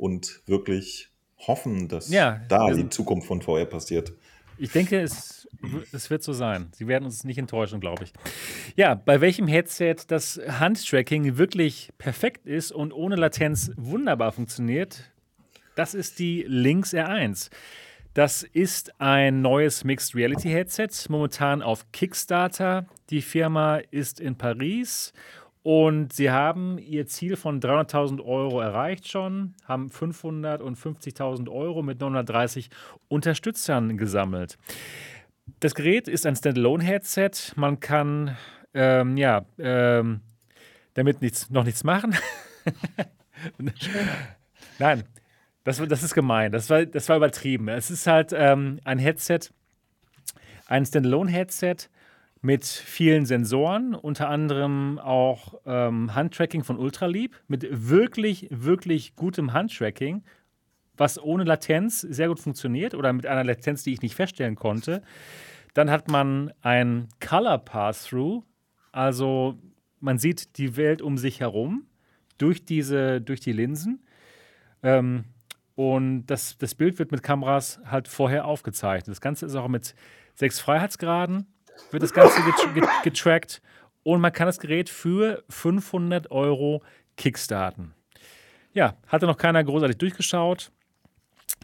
und 0.02 0.42
wirklich 0.46 1.10
hoffen, 1.38 1.86
dass 1.86 2.10
Ja, 2.10 2.40
da 2.48 2.72
die 2.72 2.88
Zukunft 2.88 3.28
von 3.28 3.40
VR 3.40 3.66
passiert. 3.66 4.12
Ich 4.58 4.72
denke, 4.72 5.00
es, 5.00 5.48
es 5.92 6.10
wird 6.10 6.24
so 6.24 6.32
sein. 6.32 6.70
Sie 6.72 6.88
werden 6.88 7.04
uns 7.04 7.22
nicht 7.22 7.38
enttäuschen, 7.38 7.78
glaube 7.78 8.04
ich. 8.04 8.12
Ja, 8.74 8.94
bei 8.94 9.20
welchem 9.20 9.46
Headset 9.46 9.96
das 10.08 10.40
Handtracking 10.44 11.36
wirklich 11.36 11.90
perfekt 11.98 12.46
ist 12.46 12.72
und 12.72 12.92
ohne 12.92 13.14
Latenz 13.14 13.70
wunderbar 13.76 14.32
funktioniert, 14.32 15.12
das 15.76 15.94
ist 15.94 16.18
die 16.18 16.44
Lynx 16.48 16.92
R1. 16.92 17.50
Das 18.12 18.42
ist 18.42 19.00
ein 19.00 19.40
neues 19.40 19.84
Mixed 19.84 20.16
Reality 20.16 20.50
Headset, 20.50 20.88
momentan 21.08 21.62
auf 21.62 21.90
Kickstarter. 21.92 22.86
Die 23.08 23.22
Firma 23.22 23.76
ist 23.76 24.18
in 24.18 24.36
Paris 24.36 25.12
und 25.62 26.12
sie 26.12 26.30
haben 26.30 26.78
ihr 26.78 27.06
Ziel 27.06 27.36
von 27.36 27.60
300.000 27.60 28.24
Euro 28.24 28.60
erreicht 28.60 29.08
schon, 29.08 29.54
haben 29.64 29.90
550.000 29.90 31.48
Euro 31.48 31.82
mit 31.82 32.00
930 32.00 32.68
Unterstützern 33.08 33.96
gesammelt. 33.96 34.58
Das 35.60 35.74
Gerät 35.74 36.08
ist 36.08 36.26
ein 36.26 36.34
Standalone-Headset. 36.34 37.54
Man 37.56 37.78
kann 37.78 38.36
ähm, 38.74 39.16
ja, 39.16 39.44
ähm, 39.58 40.20
damit 40.94 41.22
nichts, 41.22 41.50
noch 41.50 41.64
nichts 41.64 41.84
machen. 41.84 42.16
Nein, 44.78 45.04
das, 45.64 45.76
das 45.76 46.02
ist 46.02 46.14
gemein. 46.14 46.50
Das 46.50 46.70
war, 46.70 46.84
das 46.84 47.08
war 47.08 47.16
übertrieben. 47.16 47.68
Es 47.68 47.90
ist 47.90 48.06
halt 48.06 48.32
ähm, 48.34 48.80
ein 48.84 48.98
Headset, 48.98 49.40
ein 50.66 50.84
Standalone-Headset 50.84 51.88
mit 52.42 52.64
vielen 52.64 53.24
Sensoren, 53.24 53.94
unter 53.94 54.28
anderem 54.28 54.98
auch 54.98 55.54
ähm, 55.64 56.12
Handtracking 56.14 56.64
von 56.64 56.76
Ultralieb, 56.76 57.40
mit 57.46 57.66
wirklich, 57.70 58.48
wirklich 58.50 59.14
gutem 59.14 59.52
Handtracking, 59.52 60.24
was 60.96 61.22
ohne 61.22 61.44
Latenz 61.44 62.00
sehr 62.00 62.28
gut 62.28 62.40
funktioniert 62.40 62.94
oder 62.94 63.12
mit 63.12 63.26
einer 63.26 63.44
Latenz, 63.44 63.84
die 63.84 63.92
ich 63.92 64.02
nicht 64.02 64.16
feststellen 64.16 64.56
konnte. 64.56 65.02
Dann 65.72 65.88
hat 65.88 66.08
man 66.08 66.52
ein 66.62 67.08
Color 67.20 67.58
Pass-Through, 67.58 68.42
also 68.90 69.58
man 70.00 70.18
sieht 70.18 70.58
die 70.58 70.76
Welt 70.76 71.00
um 71.00 71.16
sich 71.18 71.38
herum 71.38 71.86
durch, 72.38 72.64
diese, 72.64 73.20
durch 73.20 73.38
die 73.38 73.52
Linsen. 73.52 74.04
Ähm, 74.82 75.24
und 75.76 76.26
das, 76.26 76.58
das 76.58 76.74
Bild 76.74 76.98
wird 76.98 77.12
mit 77.12 77.22
Kameras 77.22 77.80
halt 77.84 78.08
vorher 78.08 78.46
aufgezeichnet. 78.46 79.08
Das 79.08 79.20
Ganze 79.20 79.46
ist 79.46 79.54
auch 79.54 79.68
mit 79.68 79.94
sechs 80.34 80.58
Freiheitsgraden, 80.58 81.46
wird 81.90 82.02
das 82.02 82.12
Ganze 82.12 82.40
getrackt. 83.04 83.62
Und 84.02 84.20
man 84.20 84.32
kann 84.32 84.46
das 84.46 84.58
Gerät 84.58 84.88
für 84.88 85.44
500 85.48 86.30
Euro 86.30 86.82
kickstarten. 87.16 87.94
Ja, 88.72 88.96
hatte 89.06 89.26
noch 89.26 89.36
keiner 89.36 89.62
großartig 89.62 89.98
durchgeschaut. 89.98 90.72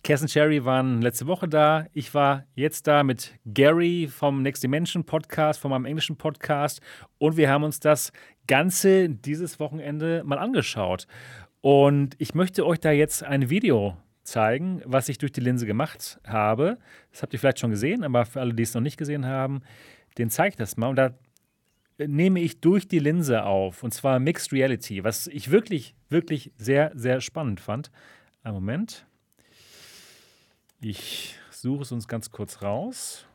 Kerstin 0.02 0.28
Cherry 0.28 0.64
waren 0.64 1.02
letzte 1.02 1.26
Woche 1.26 1.48
da. 1.48 1.86
Ich 1.92 2.14
war 2.14 2.44
jetzt 2.54 2.86
da 2.86 3.02
mit 3.02 3.34
Gary 3.46 4.08
vom 4.08 4.42
Next 4.42 4.62
Dimension 4.62 5.04
Podcast, 5.04 5.60
von 5.60 5.70
meinem 5.70 5.86
englischen 5.86 6.16
Podcast. 6.16 6.80
Und 7.18 7.36
wir 7.36 7.50
haben 7.50 7.64
uns 7.64 7.80
das 7.80 8.12
Ganze 8.46 9.08
dieses 9.08 9.58
Wochenende 9.58 10.22
mal 10.24 10.38
angeschaut. 10.38 11.06
Und 11.60 12.14
ich 12.18 12.34
möchte 12.34 12.64
euch 12.64 12.78
da 12.78 12.92
jetzt 12.92 13.24
ein 13.24 13.50
Video 13.50 13.96
zeigen, 14.22 14.82
was 14.84 15.08
ich 15.08 15.18
durch 15.18 15.32
die 15.32 15.40
Linse 15.40 15.66
gemacht 15.66 16.20
habe. 16.26 16.78
Das 17.10 17.22
habt 17.22 17.32
ihr 17.32 17.38
vielleicht 17.38 17.58
schon 17.58 17.70
gesehen, 17.70 18.04
aber 18.04 18.24
für 18.26 18.40
alle, 18.40 18.54
die 18.54 18.62
es 18.62 18.74
noch 18.74 18.82
nicht 18.82 18.98
gesehen 18.98 19.26
haben, 19.26 19.62
den 20.18 20.30
zeige 20.30 20.50
ich 20.50 20.56
das 20.56 20.76
mal. 20.76 20.88
Und 20.88 20.96
da 20.96 21.14
nehme 21.98 22.40
ich 22.40 22.60
durch 22.60 22.88
die 22.88 22.98
Linse 22.98 23.44
auf. 23.44 23.82
Und 23.82 23.92
zwar 23.92 24.18
Mixed 24.18 24.52
Reality, 24.52 25.04
was 25.04 25.26
ich 25.28 25.50
wirklich, 25.50 25.94
wirklich 26.08 26.52
sehr, 26.56 26.92
sehr 26.94 27.20
spannend 27.20 27.60
fand. 27.60 27.90
Einen 28.42 28.54
Moment. 28.54 29.06
Ich 30.80 31.36
suche 31.50 31.82
es 31.82 31.92
uns 31.92 32.06
ganz 32.06 32.30
kurz 32.30 32.62
raus. 32.62 33.27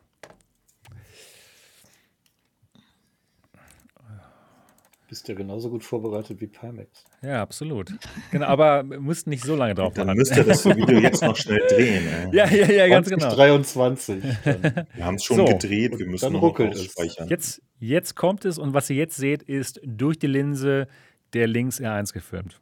Bist 5.14 5.27
ja 5.27 5.35
genauso 5.35 5.69
gut 5.69 5.84
vorbereitet 5.84 6.41
wie 6.41 6.48
Pimax. 6.48 7.06
Ja, 7.22 7.44
absolut. 7.44 7.94
Genau, 8.31 8.48
aber 8.48 8.81
wir 8.81 8.99
müssten 8.99 9.30
nicht 9.30 9.44
so 9.44 9.56
lange 9.56 9.76
drauf 9.76 9.94
Dann 9.94 10.07
müsst 10.18 10.35
ihr 10.35 10.44
das 10.44 10.65
Video 10.65 10.98
jetzt 10.98 11.22
noch 11.22 11.35
schnell 11.35 11.61
drehen. 11.69 12.07
Ey. 12.31 12.35
Ja, 12.35 12.49
ja, 12.49 12.72
ja, 12.72 12.88
ganz 12.88 13.07
genau. 13.07 13.30
23. 13.30 14.23
Wir 14.44 14.88
haben 15.06 15.18
es 15.18 15.23
schon 15.23 15.38
so, 15.38 15.45
gedreht, 15.45 15.99
wir 15.99 16.07
müssen 16.07 16.34
noch 16.34 16.57
speichern. 16.57 17.27
Jetzt, 17.27 17.61
jetzt 17.77 18.15
kommt 18.15 18.44
es 18.44 18.57
und 18.57 18.73
was 18.73 18.90
ihr 18.90 18.95
jetzt 18.95 19.15
seht, 19.15 19.44
ist 19.44 19.80
durch 19.85 20.18
die 20.18 20.26
Linse 20.26 20.88
der 21.34 21.45
Links 21.45 21.80
R1 21.80 22.11
gefilmt. 22.11 22.60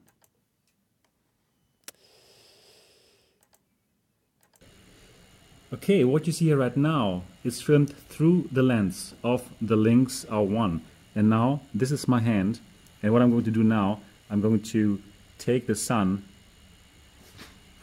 Okay, 5.72 6.04
what 6.04 6.28
you 6.28 6.34
see 6.34 6.48
here 6.48 6.58
right 6.58 6.76
now 6.76 7.24
is 7.46 7.62
filmed 7.62 7.96
through 8.10 8.50
the 8.52 8.62
lens 8.62 9.16
of 9.24 9.42
the 9.62 9.78
Lynx 9.78 10.26
R1. 10.30 10.82
And 11.16 11.30
now, 11.30 11.62
this 11.74 11.92
is 11.92 12.08
my 12.08 12.20
hand. 12.20 12.60
And 13.04 13.12
what 13.12 13.22
I'm 13.22 13.32
going 13.32 13.44
to 13.44 13.52
do 13.52 13.64
now, 13.64 14.00
I'm 14.30 14.42
going 14.42 14.62
to 14.62 15.02
take 15.38 15.68
the 15.68 15.76
sun 15.76 16.24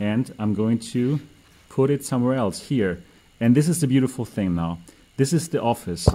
and 0.01 0.33
I'm 0.39 0.55
going 0.55 0.79
to 0.79 1.21
put 1.69 1.91
it 1.91 2.05
somewhere 2.05 2.35
else 2.35 2.63
here. 2.63 3.03
And 3.41 3.55
this 3.55 3.69
is 3.69 3.81
the 3.81 3.87
beautiful 3.87 4.25
thing 4.25 4.55
now. 4.55 4.79
This 5.17 5.33
is 5.33 5.49
the 5.49 5.61
office. 5.61 6.09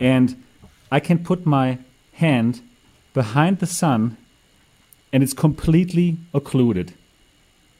And 0.00 0.42
I 0.90 1.00
can 1.00 1.22
put 1.22 1.44
my 1.44 1.78
hand 2.12 2.62
behind 3.12 3.58
the 3.58 3.66
sun 3.66 4.16
and 5.12 5.22
it's 5.22 5.34
completely 5.34 6.16
occluded. 6.34 6.94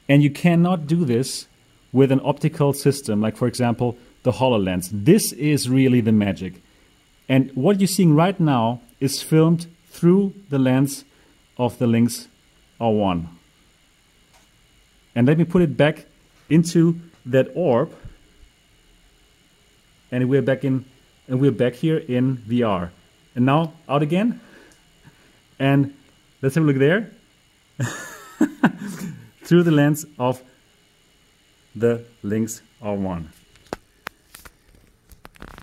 And 0.08 0.22
you 0.22 0.30
cannot 0.30 0.86
do 0.86 1.04
this 1.04 1.48
with 1.92 2.12
an 2.12 2.20
optical 2.22 2.72
system, 2.72 3.20
like 3.20 3.36
for 3.36 3.48
example, 3.48 3.96
the 4.22 4.32
HoloLens. 4.32 4.88
This 4.92 5.32
is 5.32 5.68
really 5.68 6.00
the 6.00 6.12
magic. 6.12 6.62
And 7.28 7.50
what 7.54 7.80
you're 7.80 7.88
seeing 7.88 8.14
right 8.14 8.38
now 8.38 8.80
is 9.00 9.22
filmed 9.22 9.66
through 9.88 10.34
the 10.48 10.58
lens 10.58 11.04
of 11.58 11.78
the 11.78 11.86
Lynx 11.86 12.28
R1. 12.80 13.28
And 15.14 15.26
let 15.26 15.38
me 15.38 15.44
put 15.44 15.62
it 15.62 15.76
back 15.76 16.06
into 16.48 17.00
that 17.24 17.50
orb. 17.54 17.92
And 20.10 20.28
we're 20.28 20.42
back 20.42 20.64
in 20.64 20.84
and 21.28 21.40
we're 21.40 21.50
back 21.50 21.74
here 21.74 21.98
in 21.98 22.36
VR. 22.38 22.90
And 23.34 23.46
now 23.46 23.72
out 23.88 24.02
again. 24.02 24.40
And 25.58 25.94
let's 26.42 26.54
have 26.54 26.64
a 26.64 26.66
look 26.66 26.76
there. 26.76 27.10
through 29.46 29.62
the 29.62 29.70
lens 29.70 30.04
of 30.18 30.42
the 31.74 32.04
Lynx 32.22 32.62
R1. 32.82 33.26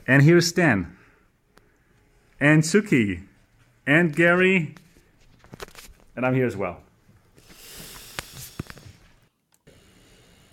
And 0.07 0.21
here's 0.21 0.47
Stan, 0.47 0.95
and 2.43 2.61
Suki, 2.61 3.21
and 3.87 4.13
Gary, 4.13 4.75
and 6.15 6.25
I'm 6.25 6.33
here 6.33 6.45
as 6.45 6.57
well. 6.57 6.75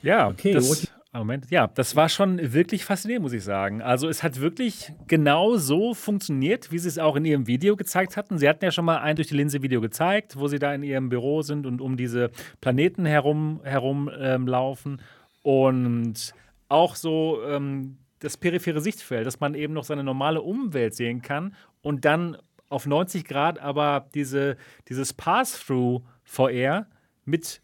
Ja, 0.00 0.28
okay. 0.28 0.52
Das, 0.52 0.86
Moment, 1.12 1.50
ja, 1.50 1.66
das 1.66 1.96
war 1.96 2.08
schon 2.08 2.52
wirklich 2.52 2.84
faszinierend, 2.84 3.24
muss 3.24 3.32
ich 3.32 3.42
sagen. 3.42 3.82
Also 3.82 4.08
es 4.08 4.22
hat 4.22 4.40
wirklich 4.40 4.92
genau 5.08 5.56
so 5.56 5.92
funktioniert, 5.92 6.70
wie 6.70 6.78
sie 6.78 6.86
es 6.86 6.98
auch 6.98 7.16
in 7.16 7.24
ihrem 7.24 7.48
Video 7.48 7.74
gezeigt 7.74 8.16
hatten. 8.16 8.38
Sie 8.38 8.48
hatten 8.48 8.64
ja 8.64 8.70
schon 8.70 8.84
mal 8.84 8.98
ein 8.98 9.16
durch 9.16 9.26
die 9.26 9.34
Linse 9.34 9.60
Video 9.60 9.80
gezeigt, 9.80 10.38
wo 10.38 10.46
sie 10.46 10.60
da 10.60 10.72
in 10.72 10.84
ihrem 10.84 11.08
Büro 11.08 11.42
sind 11.42 11.66
und 11.66 11.80
um 11.80 11.96
diese 11.96 12.30
Planeten 12.60 13.04
herum 13.04 13.60
herumlaufen. 13.64 14.92
Ähm, 14.92 14.98
und 15.42 16.34
auch 16.68 16.94
so 16.94 17.42
ähm, 17.44 17.96
das 18.20 18.36
periphere 18.36 18.80
Sichtfeld, 18.80 19.26
dass 19.26 19.40
man 19.40 19.54
eben 19.54 19.72
noch 19.72 19.84
seine 19.84 20.04
normale 20.04 20.42
Umwelt 20.42 20.94
sehen 20.94 21.22
kann 21.22 21.54
und 21.82 22.04
dann 22.04 22.36
auf 22.68 22.86
90 22.86 23.24
Grad 23.24 23.58
aber 23.58 24.08
diese, 24.14 24.56
dieses 24.88 25.12
Pass-Through 25.12 26.02
VR 26.22 26.86
mit 27.24 27.62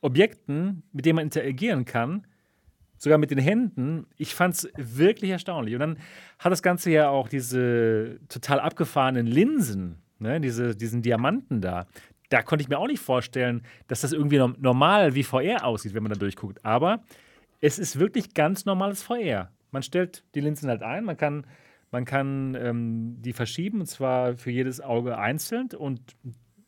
Objekten, 0.00 0.82
mit 0.92 1.04
denen 1.04 1.16
man 1.16 1.24
interagieren 1.24 1.84
kann, 1.84 2.26
sogar 2.96 3.18
mit 3.18 3.30
den 3.30 3.38
Händen. 3.38 4.06
Ich 4.16 4.34
fand 4.34 4.54
es 4.54 4.68
wirklich 4.76 5.30
erstaunlich. 5.30 5.74
Und 5.74 5.80
dann 5.80 5.98
hat 6.38 6.52
das 6.52 6.62
Ganze 6.62 6.90
ja 6.90 7.10
auch 7.10 7.28
diese 7.28 8.18
total 8.28 8.60
abgefahrenen 8.60 9.26
Linsen, 9.26 10.00
ne, 10.18 10.40
diese, 10.40 10.74
diesen 10.74 11.02
Diamanten 11.02 11.60
da 11.60 11.86
da 12.30 12.42
konnte 12.42 12.62
ich 12.62 12.68
mir 12.68 12.78
auch 12.78 12.86
nicht 12.86 13.02
vorstellen, 13.02 13.62
dass 13.88 14.00
das 14.00 14.12
irgendwie 14.12 14.38
normal 14.38 15.14
wie 15.14 15.24
VR 15.24 15.64
aussieht, 15.64 15.94
wenn 15.94 16.02
man 16.02 16.12
da 16.12 16.18
durchguckt. 16.18 16.64
Aber 16.64 17.02
es 17.60 17.78
ist 17.78 17.98
wirklich 17.98 18.32
ganz 18.32 18.64
normales 18.64 19.02
VR. 19.02 19.50
Man 19.72 19.82
stellt 19.82 20.24
die 20.34 20.40
Linsen 20.40 20.68
halt 20.68 20.82
ein, 20.82 21.04
man 21.04 21.16
kann, 21.16 21.44
man 21.90 22.04
kann 22.04 22.54
ähm, 22.54 23.16
die 23.20 23.32
verschieben, 23.32 23.80
und 23.80 23.86
zwar 23.86 24.36
für 24.36 24.50
jedes 24.50 24.80
Auge 24.80 25.18
einzeln. 25.18 25.68
Und 25.76 26.00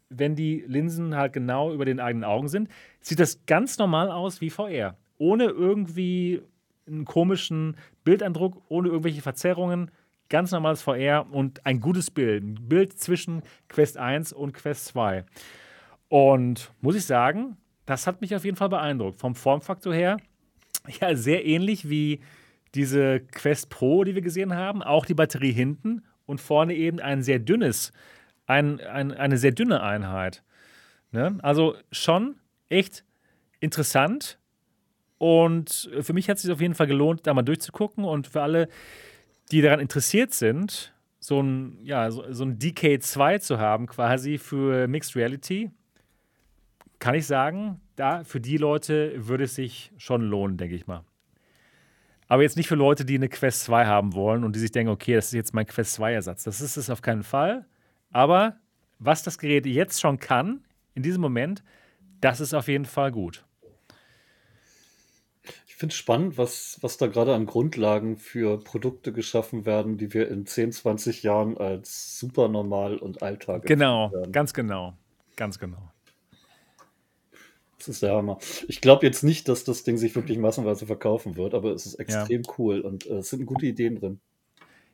wenn 0.09 0.35
die 0.35 0.65
Linsen 0.67 1.15
halt 1.17 1.33
genau 1.33 1.73
über 1.73 1.85
den 1.85 2.01
eigenen 2.01 2.25
Augen 2.25 2.49
sind, 2.49 2.69
sieht 3.01 3.21
das 3.21 3.47
ganz 3.47 3.79
normal 3.79 4.11
aus 4.11 4.41
wie 4.41 4.51
VR. 4.51 4.97
Ohne 5.19 5.45
irgendwie 5.45 6.43
einen 6.87 7.05
komischen 7.05 7.77
Bildeindruck, 8.05 8.63
ohne 8.69 8.89
irgendwelche 8.89 9.23
Verzerrungen 9.23 9.91
ganz 10.29 10.51
normales 10.51 10.83
VR 10.83 11.27
und 11.31 11.65
ein 11.67 11.79
gutes 11.79 12.11
Bild. 12.11 12.43
Ein 12.43 12.69
Bild 12.69 12.99
zwischen 12.99 13.43
Quest 13.69 13.99
1 13.99 14.33
und 14.33 14.55
Quest 14.55 14.87
2. 14.87 15.25
Und 16.09 16.73
muss 16.81 16.97
ich 16.97 17.05
sagen, 17.05 17.57
das 17.87 18.07
hat 18.07 18.21
mich 18.21 18.35
auf 18.35 18.45
jeden 18.45 18.57
Fall 18.57 18.71
beeindruckt. 18.71 19.21
Vom 19.21 19.35
Formfaktor 19.35 19.95
her, 19.95 20.17
ja, 21.01 21.15
sehr 21.15 21.45
ähnlich 21.45 21.89
wie 21.89 22.21
diese 22.75 23.21
Quest 23.21 23.69
Pro, 23.71 24.05
die 24.05 24.15
wir 24.15 24.23
gesehen 24.23 24.55
haben. 24.55 24.83
Auch 24.83 25.07
die 25.07 25.15
Batterie 25.15 25.53
hinten 25.53 26.03
und 26.27 26.41
vorne 26.41 26.75
eben 26.75 27.01
ein 27.01 27.23
sehr 27.23 27.39
dünnes, 27.39 27.93
ein, 28.47 28.81
ein, 28.81 29.13
eine 29.13 29.37
sehr 29.37 29.53
dünne 29.53 29.83
Einheit. 29.83 30.43
Ne? 31.11 31.39
Also 31.43 31.77
schon 31.91 32.37
echt 32.69 33.05
interessant 33.61 34.39
Und 35.19 35.89
für 36.01 36.13
mich 36.15 36.29
hat 36.29 36.39
es 36.39 36.43
sich 36.43 36.51
auf 36.51 36.61
jeden 36.61 36.75
Fall 36.75 36.89
gelohnt, 36.89 37.29
da 37.29 37.33
mal 37.33 37.43
durchzugucken. 37.43 38.05
Und 38.05 38.27
für 38.27 38.43
alle, 38.43 38.69
die 39.53 39.63
daran 39.63 39.79
interessiert 39.79 40.33
sind, 40.35 40.93
so 41.21 41.41
ein, 41.41 41.79
ja, 41.85 42.11
so, 42.11 42.25
so 42.33 42.45
ein 42.45 42.59
DK2 42.59 43.39
zu 43.39 43.61
haben, 43.61 43.87
quasi 43.87 44.39
für 44.39 44.89
Mixed 44.89 45.15
Reality, 45.15 45.71
kann 46.99 47.15
ich 47.15 47.25
sagen, 47.27 47.81
da 47.95 48.25
für 48.25 48.41
die 48.41 48.57
Leute 48.57 49.15
würde 49.29 49.45
es 49.45 49.55
sich 49.55 49.93
schon 49.97 50.23
lohnen, 50.23 50.57
denke 50.57 50.75
ich 50.75 50.89
mal. 50.89 51.05
Aber 52.33 52.41
jetzt 52.41 52.57
nicht 52.57 52.67
für 52.67 52.77
Leute, 52.77 53.05
die 53.05 53.17
eine 53.17 53.29
Quest 53.29 53.65
2 53.65 53.85
haben 53.85 54.15
wollen 54.15 54.43
und 54.43 54.57
die 54.57 54.59
sich 54.59 54.73
denken, 54.73 54.91
okay, 54.91 55.17
das 55.17 55.27
ist 55.27 55.33
jetzt 55.35 55.53
mein 55.53 55.67
Quest 55.67 56.01
2-Ersatz. 56.01 56.45
Das 56.45 56.63
ist 56.63 56.79
es 56.79 56.89
auf 56.89 57.03
keinen 57.03 57.25
Fall. 57.25 57.67
Aber 58.11 58.57
was 58.99 59.23
das 59.23 59.37
Gerät 59.37 59.67
jetzt 59.67 60.01
schon 60.01 60.19
kann, 60.19 60.65
in 60.95 61.03
diesem 61.03 61.21
Moment, 61.21 61.63
das 62.23 62.41
ist 62.41 62.55
auf 62.55 62.69
jeden 62.69 62.87
Fall 62.87 63.13
gut. 63.13 63.45
Ich 65.67 65.75
finde 65.75 65.93
es 65.93 65.99
spannend, 65.99 66.39
was, 66.39 66.79
was 66.81 66.97
da 66.97 67.07
gerade 67.07 67.35
an 67.35 67.45
Grundlagen 67.45 68.17
für 68.17 68.59
Produkte 68.59 69.13
geschaffen 69.13 69.67
werden, 69.67 69.99
die 69.99 70.15
wir 70.15 70.31
in 70.31 70.47
10, 70.47 70.73
20 70.73 71.23
Jahren 71.23 71.59
als 71.59 72.19
super 72.19 72.49
normal 72.49 72.97
und 72.97 73.23
Alltag 73.23 73.67
Genau, 73.67 74.11
ganz 74.33 74.55
genau. 74.55 74.95
Ganz 75.37 75.59
genau. 75.59 75.92
Das 77.83 77.97
ist 77.97 78.03
der 78.03 78.15
Hammer. 78.15 78.39
Ich 78.69 78.81
glaube 78.81 79.05
jetzt 79.05 79.25
nicht, 79.25 79.49
dass 79.49 79.65
das 79.65 79.83
Ding 79.83 79.97
sich 79.97 80.15
wirklich 80.15 80.39
massenweise 80.39 80.87
verkaufen 80.87 81.37
wird, 81.37 81.53
aber 81.53 81.73
es 81.73 81.85
ist 81.85 81.97
extrem 81.97 82.43
ja. 82.43 82.53
cool 82.57 82.81
und 82.81 83.07
äh, 83.07 83.15
es 83.15 83.31
sind 83.31 83.45
gute 83.45 83.67
Ideen 83.67 83.97
drin. 83.97 84.21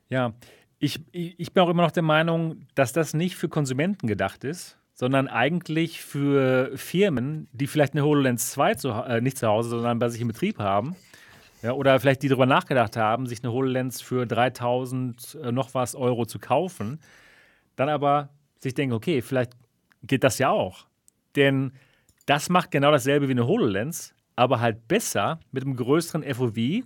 Ja, 0.09 0.33
ich, 0.79 1.01
ich 1.13 1.53
bin 1.53 1.63
auch 1.63 1.69
immer 1.69 1.83
noch 1.83 1.91
der 1.91 2.03
Meinung, 2.03 2.67
dass 2.75 2.95
das 2.95 3.13
nicht 3.13 3.37
für 3.37 3.51
Konsumenten 3.51 4.07
gedacht 4.07 4.43
ist, 4.43 4.79
sondern 4.95 5.29
eigentlich 5.29 6.01
für 6.01 6.73
Firmen, 6.77 7.49
die 7.53 7.67
vielleicht 7.67 7.93
eine 7.93 8.05
HoloLens 8.05 8.53
2 8.53 8.75
zu, 8.77 8.89
äh, 8.89 9.21
nicht 9.21 9.37
zu 9.37 9.49
Hause, 9.49 9.69
sondern 9.69 9.99
bei 9.99 10.09
sich 10.09 10.23
im 10.23 10.29
Betrieb 10.29 10.59
haben. 10.59 10.97
Ja, 11.63 11.73
oder 11.73 12.01
vielleicht 12.01 12.23
die 12.23 12.29
darüber 12.29 12.47
nachgedacht 12.47 12.97
haben, 12.97 13.27
sich 13.27 13.43
eine 13.43 13.53
HoloLens 13.53 14.01
für 14.01 14.27
3000 14.27 15.39
äh, 15.43 15.53
noch 15.53 15.75
was 15.75 15.95
Euro 15.95 16.25
zu 16.25 16.39
kaufen. 16.39 17.01
Dann 17.77 17.91
aber 17.91 18.31
sich 18.61 18.75
denken, 18.75 18.95
okay, 18.95 19.21
vielleicht 19.21 19.53
geht 20.03 20.25
das 20.25 20.39
ja 20.39 20.51
auch. 20.51 20.87
Denn 21.37 21.73
das 22.29 22.49
macht 22.49 22.71
genau 22.71 22.91
dasselbe 22.91 23.29
wie 23.29 23.33
eine 23.33 23.47
HoloLens, 23.47 24.15
aber 24.37 24.61
halt 24.61 24.87
besser 24.89 25.41
mit 25.53 25.65
einem 25.65 25.77
größeren 25.77 26.23
FOV 26.23 26.85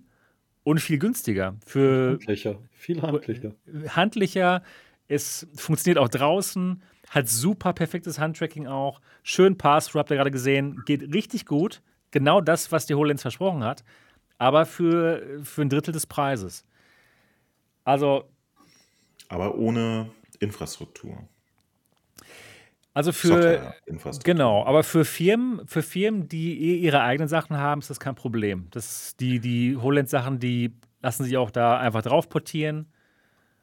und 0.64 0.80
viel 0.80 0.98
günstiger. 0.98 1.56
Für 1.66 2.12
handlicher, 2.12 2.58
viel 2.70 3.02
handlicher. 3.02 3.52
Handlicher, 3.88 4.62
es 5.08 5.46
funktioniert 5.54 5.98
auch 5.98 6.08
draußen 6.08 6.82
hat 7.12 7.28
super 7.28 7.74
perfektes 7.74 8.18
Handtracking 8.18 8.66
auch. 8.66 9.00
Schön 9.22 9.58
Pass-Through, 9.58 9.98
habt 9.98 10.10
ihr 10.10 10.16
gerade 10.16 10.30
gesehen. 10.30 10.82
Geht 10.86 11.14
richtig 11.14 11.44
gut. 11.44 11.82
Genau 12.10 12.40
das, 12.40 12.72
was 12.72 12.86
die 12.86 12.94
HoloLens 12.94 13.20
versprochen 13.20 13.62
hat. 13.62 13.84
Aber 14.38 14.64
für, 14.64 15.40
für 15.42 15.60
ein 15.60 15.68
Drittel 15.68 15.92
des 15.92 16.06
Preises. 16.06 16.64
Also. 17.84 18.24
Aber 19.28 19.56
ohne 19.56 20.10
Infrastruktur. 20.40 21.28
Also 22.94 23.12
für 23.12 23.74
genau, 24.22 24.64
aber 24.66 24.82
für 24.82 25.06
Firmen, 25.06 25.66
für 25.66 25.82
Firmen, 25.82 26.28
die 26.28 26.60
eh 26.60 26.76
ihre 26.76 27.00
eigenen 27.00 27.28
Sachen 27.28 27.56
haben, 27.56 27.80
ist 27.80 27.88
das 27.88 28.00
kein 28.00 28.14
Problem. 28.14 28.66
Das, 28.70 29.16
die 29.16 29.40
die 29.40 29.76
HoloLens 29.76 30.10
Sachen, 30.10 30.38
die 30.38 30.74
lassen 31.00 31.24
sich 31.24 31.38
auch 31.38 31.50
da 31.50 31.78
einfach 31.78 32.02
drauf 32.02 32.28
portieren. 32.28 32.86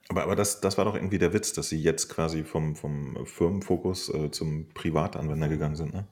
Aber, 0.09 0.23
aber 0.23 0.35
das, 0.35 0.61
das 0.61 0.79
war 0.79 0.85
doch 0.85 0.95
irgendwie 0.95 1.19
der 1.19 1.33
Witz, 1.33 1.53
dass 1.53 1.69
sie 1.69 1.79
jetzt 1.79 2.09
quasi 2.09 2.43
vom, 2.43 2.75
vom 2.75 3.25
Firmenfokus 3.27 4.11
äh, 4.11 4.31
zum 4.31 4.69
Privatanwender 4.73 5.47
gegangen 5.47 5.75
sind, 5.75 5.93
ne? 5.93 6.07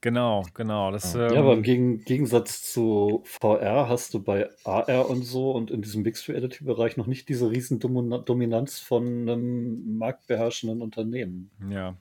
Genau, 0.00 0.44
genau. 0.54 0.92
Das, 0.92 1.14
ja, 1.14 1.28
ähm, 1.28 1.38
aber 1.38 1.54
im 1.54 1.62
Gegen 1.62 2.04
Gegensatz 2.04 2.62
zu 2.62 3.22
VR 3.24 3.88
hast 3.88 4.14
du 4.14 4.22
bei 4.22 4.48
AR 4.62 5.10
und 5.10 5.24
so 5.24 5.50
und 5.50 5.72
in 5.72 5.82
diesem 5.82 6.02
Mixed 6.02 6.28
Reality-Bereich 6.28 6.96
noch 6.96 7.08
nicht 7.08 7.28
diese 7.28 7.50
riesen 7.50 7.80
Dominanz 7.80 8.78
von 8.78 9.28
einem 9.28 9.98
marktbeherrschenden 9.98 10.82
Unternehmen. 10.82 11.50
Ja. 11.68 11.96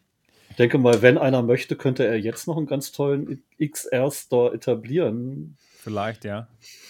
Ich 0.49 0.55
denke 0.55 0.77
mal, 0.77 1.01
wenn 1.01 1.17
einer 1.17 1.43
möchte, 1.43 1.75
könnte 1.75 2.05
er 2.05 2.19
jetzt 2.19 2.47
noch 2.47 2.57
einen 2.57 2.65
ganz 2.65 2.91
tollen 2.91 3.43
XR-Store 3.59 4.53
etablieren. 4.53 5.57
Vielleicht, 5.77 6.25
ja. 6.25 6.47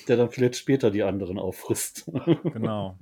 Der 0.08 0.18
dann 0.18 0.32
vielleicht 0.32 0.56
später 0.56 0.90
die 0.90 1.04
anderen 1.04 1.38
auffrisst. 1.38 2.10
Genau. 2.54 2.98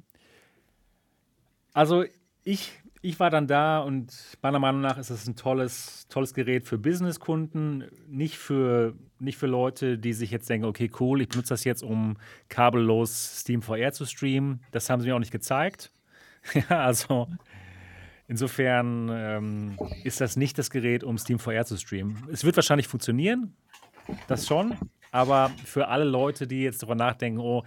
Also 1.73 2.05
ich, 2.45 2.71
ich 3.01 3.19
war 3.19 3.29
dann 3.29 3.47
da 3.47 3.79
und 3.79 4.37
meiner 4.41 4.59
Meinung 4.59 4.81
nach 4.81 4.97
ist 4.97 5.09
es 5.09 5.27
ein 5.27 5.35
tolles, 5.35 6.07
tolles 6.07 6.33
Gerät 6.33 6.65
für 6.65 6.77
Businesskunden, 6.77 7.85
nicht 8.07 8.37
für, 8.37 8.95
nicht 9.19 9.37
für 9.37 9.47
Leute, 9.47 9.97
die 9.97 10.13
sich 10.13 10.31
jetzt 10.31 10.49
denken, 10.49 10.65
okay, 10.65 10.89
cool, 10.99 11.21
ich 11.21 11.27
benutze 11.27 11.49
das 11.49 11.65
jetzt, 11.65 11.83
um 11.83 12.17
kabellos 12.47 13.41
Steam 13.41 13.61
VR 13.61 13.91
zu 13.91 14.05
streamen. 14.05 14.61
Das 14.71 14.89
haben 14.89 15.01
sie 15.01 15.07
mir 15.07 15.15
auch 15.15 15.19
nicht 15.19 15.31
gezeigt. 15.31 15.91
ja, 16.69 16.85
also 16.85 17.27
insofern 18.27 19.09
ähm, 19.11 19.77
ist 20.03 20.21
das 20.21 20.35
nicht 20.35 20.57
das 20.57 20.69
Gerät, 20.69 21.03
um 21.03 21.17
Steam 21.17 21.39
VR 21.39 21.65
zu 21.65 21.77
streamen. 21.77 22.27
Es 22.31 22.43
wird 22.43 22.55
wahrscheinlich 22.55 22.87
funktionieren, 22.87 23.55
das 24.27 24.47
schon, 24.47 24.75
aber 25.11 25.51
für 25.63 25.87
alle 25.87 26.05
Leute, 26.05 26.47
die 26.47 26.63
jetzt 26.63 26.81
darüber 26.81 26.95
nachdenken, 26.95 27.39
oh, 27.39 27.63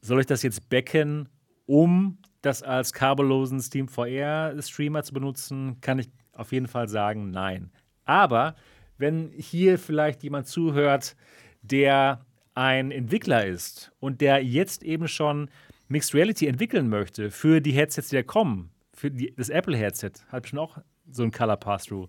soll 0.00 0.20
ich 0.20 0.26
das 0.26 0.42
jetzt 0.42 0.68
backen, 0.68 1.28
um 1.66 2.18
das 2.42 2.62
als 2.62 2.92
kabellosen 2.92 3.60
Steam 3.60 3.88
VR-Streamer 3.88 5.02
zu 5.02 5.12
benutzen, 5.12 5.80
kann 5.80 5.98
ich 5.98 6.08
auf 6.32 6.52
jeden 6.52 6.68
Fall 6.68 6.88
sagen, 6.88 7.30
nein. 7.30 7.70
Aber 8.04 8.54
wenn 8.98 9.32
hier 9.36 9.78
vielleicht 9.78 10.22
jemand 10.22 10.46
zuhört, 10.46 11.16
der 11.62 12.24
ein 12.54 12.90
Entwickler 12.90 13.44
ist 13.46 13.92
und 13.98 14.20
der 14.20 14.42
jetzt 14.42 14.82
eben 14.82 15.08
schon 15.08 15.50
Mixed 15.88 16.14
Reality 16.14 16.46
entwickeln 16.46 16.88
möchte 16.88 17.30
für 17.30 17.60
die 17.60 17.72
Headsets, 17.72 18.08
die 18.08 18.16
da 18.16 18.22
kommen, 18.22 18.70
für 18.96 19.10
die, 19.10 19.32
das 19.36 19.50
Apple-Headset, 19.50 20.12
hat 20.28 20.48
schon 20.48 20.58
auch 20.58 20.78
so 21.10 21.22
ein 21.22 21.30
Color 21.30 21.56
Pass-Through, 21.56 22.08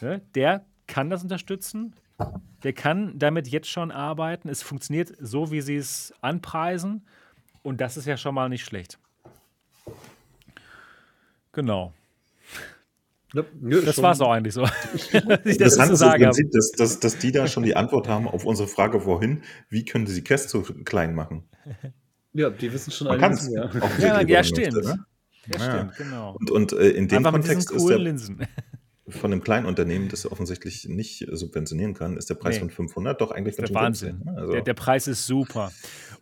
ne? 0.00 0.22
der 0.34 0.64
kann 0.86 1.10
das 1.10 1.22
unterstützen. 1.22 1.94
Der 2.62 2.72
kann 2.72 3.18
damit 3.18 3.48
jetzt 3.48 3.68
schon 3.68 3.90
arbeiten. 3.90 4.48
Es 4.48 4.62
funktioniert 4.62 5.12
so, 5.18 5.50
wie 5.50 5.60
sie 5.60 5.76
es 5.76 6.12
anpreisen. 6.20 7.04
Und 7.62 7.80
das 7.80 7.96
ist 7.96 8.06
ja 8.06 8.16
schon 8.16 8.34
mal 8.34 8.48
nicht 8.48 8.64
schlecht. 8.64 8.98
Genau. 11.52 11.92
Ja, 13.34 13.42
das 13.80 14.00
war 14.02 14.12
es 14.12 14.20
auch 14.20 14.30
eigentlich 14.30 14.54
so. 14.54 14.62
ich 15.44 15.56
das 15.56 15.76
das 15.76 15.90
ist 15.90 16.02
im 16.02 16.10
Prinzip, 16.10 16.50
dass, 16.52 16.72
dass, 16.72 17.00
dass 17.00 17.18
die 17.18 17.32
da 17.32 17.46
schon 17.46 17.62
die 17.62 17.74
Antwort 17.74 18.06
haben 18.06 18.28
auf 18.28 18.44
unsere 18.44 18.68
Frage 18.68 19.00
vorhin, 19.00 19.42
wie 19.70 19.84
können 19.84 20.06
sie 20.06 20.22
Quest 20.22 20.50
so 20.50 20.62
klein 20.62 21.14
machen? 21.14 21.48
Ja, 22.34 22.50
die 22.50 22.72
wissen 22.72 22.90
schon 22.90 23.08
alles. 23.08 23.50
Ja, 23.50 23.70
ja, 23.98 24.20
ja 24.20 24.44
stimmt. 24.44 24.74
Möchte, 24.74 24.96
ne? 24.96 25.06
Ja, 25.46 25.58
ja, 25.58 25.72
stimmt, 25.72 25.96
genau. 25.96 26.36
Und, 26.38 26.50
und 26.50 26.72
äh, 26.72 26.90
in 26.90 27.08
dem 27.08 27.18
Einfach 27.18 27.32
Kontext 27.32 27.70
ist 27.70 27.86
der, 27.86 27.98
Linsen. 27.98 28.46
von 29.08 29.32
einem 29.32 29.42
kleinen 29.42 29.66
Unternehmen, 29.66 30.08
das 30.08 30.30
offensichtlich 30.30 30.88
nicht 30.88 31.26
subventionieren 31.30 31.94
kann, 31.94 32.16
ist 32.16 32.30
der 32.30 32.34
Preis 32.34 32.54
nee. 32.54 32.60
von 32.60 32.70
500 32.70 33.20
doch 33.20 33.30
eigentlich 33.30 33.56
der 33.56 33.72
Wahnsinn. 33.74 34.22
Also 34.36 34.52
der, 34.52 34.62
der, 34.62 34.74
Preis 34.74 35.08
ist 35.08 35.26
super. 35.26 35.72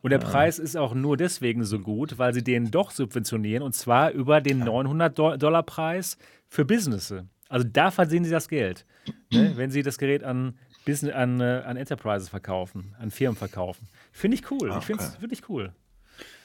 Und 0.03 0.11
der 0.11 0.21
ja. 0.21 0.27
Preis 0.27 0.59
ist 0.59 0.77
auch 0.77 0.95
nur 0.95 1.17
deswegen 1.17 1.65
so 1.65 1.79
gut, 1.79 2.19
weil 2.19 2.33
sie 2.33 2.43
den 2.43 2.71
doch 2.71 2.91
subventionieren 2.91 3.63
und 3.63 3.75
zwar 3.75 4.13
über 4.13 4.41
den 4.41 4.61
900 4.61 5.19
Dollar 5.19 5.63
Preis 5.63 6.17
für 6.49 6.65
Businesses. 6.65 7.25
Also 7.49 7.67
da 7.71 7.91
verdienen 7.91 8.25
sie 8.25 8.31
das 8.31 8.49
Geld, 8.49 8.87
ne? 9.33 9.53
wenn 9.57 9.71
sie 9.71 9.83
das 9.83 9.99
Gerät 9.99 10.25
an, 10.25 10.57
Business, 10.87 11.15
an, 11.15 11.41
äh, 11.41 11.63
an 11.67 11.77
Enterprises 11.77 12.29
verkaufen, 12.29 12.95
an 12.99 13.11
Firmen 13.11 13.37
verkaufen. 13.37 13.89
Finde 14.13 14.37
ich 14.37 14.51
cool. 14.51 14.71
Okay. 14.71 14.79
Ich 14.79 14.85
finde 14.87 15.03
es 15.03 15.21
wirklich 15.21 15.49
cool. 15.49 15.73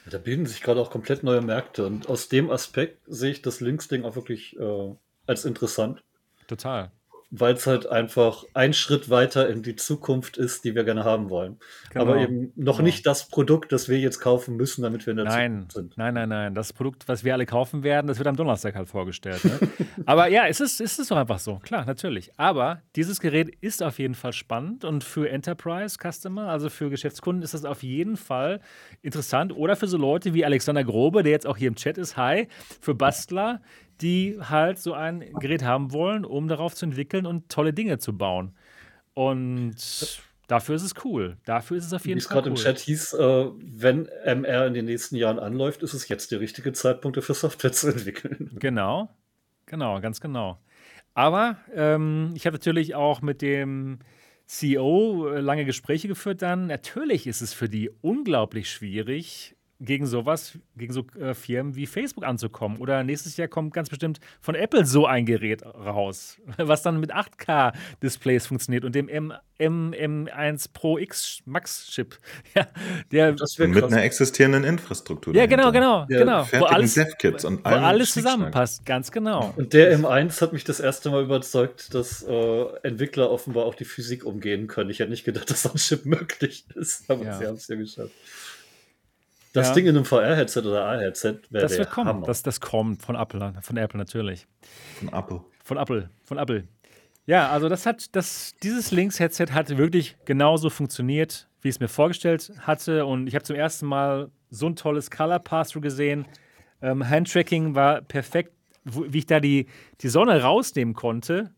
Da 0.09 0.17
bilden 0.17 0.45
sich 0.45 0.61
gerade 0.61 0.79
auch 0.79 0.91
komplett 0.91 1.23
neue 1.23 1.41
Märkte 1.41 1.85
und 1.85 2.07
aus 2.07 2.29
dem 2.29 2.51
Aspekt 2.51 3.01
sehe 3.07 3.31
ich 3.31 3.41
das 3.41 3.59
Links-Ding 3.59 4.03
auch 4.03 4.15
wirklich 4.15 4.57
äh, 4.59 4.95
als 5.25 5.45
interessant. 5.45 6.03
Total 6.47 6.91
weil 7.31 7.55
es 7.55 7.65
halt 7.65 7.87
einfach 7.87 8.45
ein 8.53 8.73
Schritt 8.73 9.09
weiter 9.09 9.49
in 9.49 9.63
die 9.63 9.75
Zukunft 9.75 10.37
ist, 10.37 10.63
die 10.63 10.75
wir 10.75 10.83
gerne 10.83 11.03
haben 11.03 11.29
wollen. 11.29 11.57
Genau. 11.89 12.05
Aber 12.05 12.17
eben 12.17 12.51
noch 12.55 12.77
genau. 12.77 12.85
nicht 12.85 13.05
das 13.05 13.27
Produkt, 13.27 13.71
das 13.71 13.89
wir 13.89 13.99
jetzt 13.99 14.19
kaufen 14.19 14.55
müssen, 14.55 14.83
damit 14.83 15.05
wir 15.05 15.11
in 15.11 15.17
der 15.17 15.25
nein. 15.25 15.51
Zukunft 15.51 15.71
sind. 15.73 15.97
Nein, 15.97 16.13
nein, 16.13 16.29
nein. 16.29 16.55
Das 16.55 16.73
Produkt, 16.73 17.07
was 17.07 17.23
wir 17.23 17.33
alle 17.33 17.45
kaufen 17.45 17.83
werden, 17.83 18.07
das 18.07 18.17
wird 18.17 18.27
am 18.27 18.35
Donnerstag 18.35 18.75
halt 18.75 18.87
vorgestellt. 18.87 19.43
Ne? 19.43 19.59
Aber 20.05 20.27
ja, 20.27 20.47
es 20.47 20.59
ist, 20.59 20.79
es 20.79 20.99
ist 20.99 21.09
doch 21.09 21.17
einfach 21.17 21.39
so. 21.39 21.59
Klar, 21.59 21.85
natürlich. 21.85 22.31
Aber 22.37 22.81
dieses 22.95 23.19
Gerät 23.19 23.49
ist 23.61 23.81
auf 23.81 23.99
jeden 23.99 24.15
Fall 24.15 24.33
spannend 24.33 24.85
und 24.85 25.03
für 25.03 25.29
Enterprise-Customer, 25.29 26.47
also 26.47 26.69
für 26.69 26.89
Geschäftskunden, 26.89 27.43
ist 27.43 27.53
das 27.53 27.65
auf 27.65 27.83
jeden 27.83 28.17
Fall 28.17 28.61
interessant. 29.01 29.55
Oder 29.55 29.75
für 29.75 29.87
so 29.87 29.97
Leute 29.97 30.33
wie 30.33 30.45
Alexander 30.45 30.83
Grobe, 30.83 31.23
der 31.23 31.31
jetzt 31.31 31.47
auch 31.47 31.57
hier 31.57 31.67
im 31.67 31.75
Chat 31.75 31.97
ist. 31.97 32.17
Hi. 32.17 32.47
Für 32.81 32.93
Bastler, 32.93 33.61
die 34.01 34.37
halt 34.39 34.79
so 34.79 34.93
ein 34.93 35.21
Gerät 35.39 35.63
haben 35.63 35.91
wollen, 35.93 36.25
um 36.25 36.47
darauf 36.47 36.75
zu 36.75 36.85
entwickeln 36.85 37.25
und 37.25 37.49
tolle 37.49 37.73
Dinge 37.73 37.97
zu 37.97 38.17
bauen. 38.17 38.55
Und 39.13 39.75
dafür 40.47 40.75
ist 40.75 40.83
es 40.83 40.93
cool. 41.03 41.37
Dafür 41.45 41.77
ist 41.77 41.85
es 41.85 41.93
auf 41.93 42.05
jeden 42.05 42.19
Fall 42.21 42.37
cool. 42.37 42.45
Wie 42.45 42.53
es 42.53 42.63
gerade 42.63 42.71
im 42.71 42.77
Chat 42.77 42.79
hieß, 42.79 43.13
äh, 43.13 43.45
wenn 43.57 44.07
MR 44.25 44.67
in 44.67 44.73
den 44.73 44.85
nächsten 44.85 45.15
Jahren 45.15 45.39
anläuft, 45.39 45.83
ist 45.83 45.93
es 45.93 46.07
jetzt 46.07 46.31
der 46.31 46.39
richtige 46.39 46.73
Zeitpunkt 46.73 47.17
dafür, 47.17 47.35
Software 47.35 47.71
zu 47.71 47.87
entwickeln. 47.91 48.51
Genau, 48.59 49.09
genau, 49.65 49.99
ganz 50.01 50.19
genau. 50.19 50.59
Aber 51.13 51.57
ähm, 51.73 52.33
ich 52.35 52.45
habe 52.45 52.55
natürlich 52.55 52.93
auch 52.93 53.21
mit 53.21 53.41
dem 53.41 53.99
CEO 54.47 55.29
äh, 55.29 55.39
lange 55.39 55.65
Gespräche 55.65 56.07
geführt 56.07 56.41
dann. 56.41 56.67
Natürlich 56.67 57.25
ist 57.25 57.41
es 57.41 57.53
für 57.53 57.69
die 57.69 57.89
unglaublich 58.01 58.69
schwierig, 58.69 59.55
gegen 59.79 60.05
sowas, 60.05 60.57
gegen 60.77 60.93
so 60.93 61.05
äh, 61.19 61.33
Firmen 61.33 61.75
wie 61.75 61.85
Facebook 61.85 62.25
anzukommen. 62.25 62.77
Oder 62.77 63.03
nächstes 63.03 63.37
Jahr 63.37 63.47
kommt 63.47 63.73
ganz 63.73 63.89
bestimmt 63.89 64.19
von 64.39 64.55
Apple 64.55 64.85
so 64.85 65.05
ein 65.05 65.25
Gerät 65.25 65.65
raus, 65.65 66.37
was 66.57 66.81
dann 66.81 66.99
mit 66.99 67.13
8K-Displays 67.13 68.47
funktioniert 68.47 68.85
und 68.85 68.95
dem 68.95 69.09
M 69.09 69.33
M 69.57 70.27
1 70.33 70.67
Pro 70.69 70.97
X 70.97 71.39
Max 71.45 71.87
Chip. 71.87 72.17
Ja, 72.55 72.67
der 73.11 73.35
mit 73.67 73.83
einer 73.83 74.03
existierenden 74.03 74.63
Infrastruktur. 74.63 75.35
Ja, 75.35 75.45
genau, 75.45 75.71
genau, 75.71 76.05
ja, 76.09 76.19
genau. 76.19 76.47
Wo 76.51 76.65
alles, 76.65 76.97
und 77.43 77.65
wo 77.65 77.69
alles 77.69 78.13
zusammenpasst, 78.13 78.85
ganz 78.85 79.11
genau. 79.11 79.53
Und 79.57 79.73
der 79.73 79.97
M1 79.97 80.41
hat 80.41 80.53
mich 80.53 80.63
das 80.63 80.79
erste 80.79 81.09
Mal 81.09 81.23
überzeugt, 81.23 81.93
dass 81.93 82.23
äh, 82.23 82.65
Entwickler 82.83 83.29
offenbar 83.29 83.65
auch 83.65 83.75
die 83.75 83.83
Physik 83.83 84.25
umgehen 84.25 84.67
können. 84.67 84.89
Ich 84.89 84.99
hätte 84.99 85.09
nicht 85.09 85.25
gedacht, 85.25 85.49
dass 85.49 85.63
so 85.63 85.69
ein 85.71 85.75
Chip 85.77 86.05
möglich 86.05 86.65
ist, 86.75 87.09
aber 87.09 87.25
ja. 87.25 87.37
sie 87.37 87.45
haben 87.45 87.55
es 87.55 87.67
ja 87.67 87.75
geschafft. 87.75 88.13
Das 89.55 89.69
ja. 89.69 89.73
Ding 89.73 89.85
in 89.85 89.95
einem 89.95 90.03
VR-Headset 90.03 90.63
oder 90.65 90.85
A-Headset 90.85 91.39
wäre 91.49 91.63
Das 91.63 91.77
wird 91.77 91.89
kommen. 91.89 92.23
Das, 92.25 92.43
das 92.43 92.59
kommt 92.59 93.01
von 93.01 93.15
Apple, 93.15 93.53
von 93.61 93.77
Apple 93.77 93.97
natürlich. 93.97 94.47
Von 94.99 95.07
Apple. 95.07 95.41
Von 95.63 95.77
Apple, 95.77 96.09
von 96.25 96.37
Apple. 96.37 96.67
Ja, 97.25 97.49
also 97.49 97.69
das 97.69 97.85
hat, 97.85 98.13
das, 98.17 98.53
dieses 98.61 98.91
Links-Headset 98.91 99.47
hat 99.53 99.77
wirklich 99.77 100.17
genauso 100.25 100.69
funktioniert, 100.69 101.47
wie 101.61 101.69
ich 101.69 101.75
es 101.75 101.79
mir 101.79 101.87
vorgestellt 101.87 102.51
hatte. 102.59 103.05
Und 103.05 103.27
ich 103.27 103.35
habe 103.35 103.45
zum 103.45 103.55
ersten 103.55 103.85
Mal 103.85 104.29
so 104.49 104.67
ein 104.67 104.75
tolles 104.75 105.09
Color 105.09 105.39
Pass-Through 105.39 105.81
gesehen. 105.81 106.25
Ähm, 106.81 107.09
Handtracking 107.09 107.75
war 107.75 108.01
perfekt, 108.01 108.51
wo, 108.83 109.05
wie 109.07 109.19
ich 109.19 109.25
da 109.25 109.39
die, 109.39 109.67
die 110.01 110.09
Sonne 110.09 110.41
rausnehmen 110.41 110.93
konnte 110.93 111.51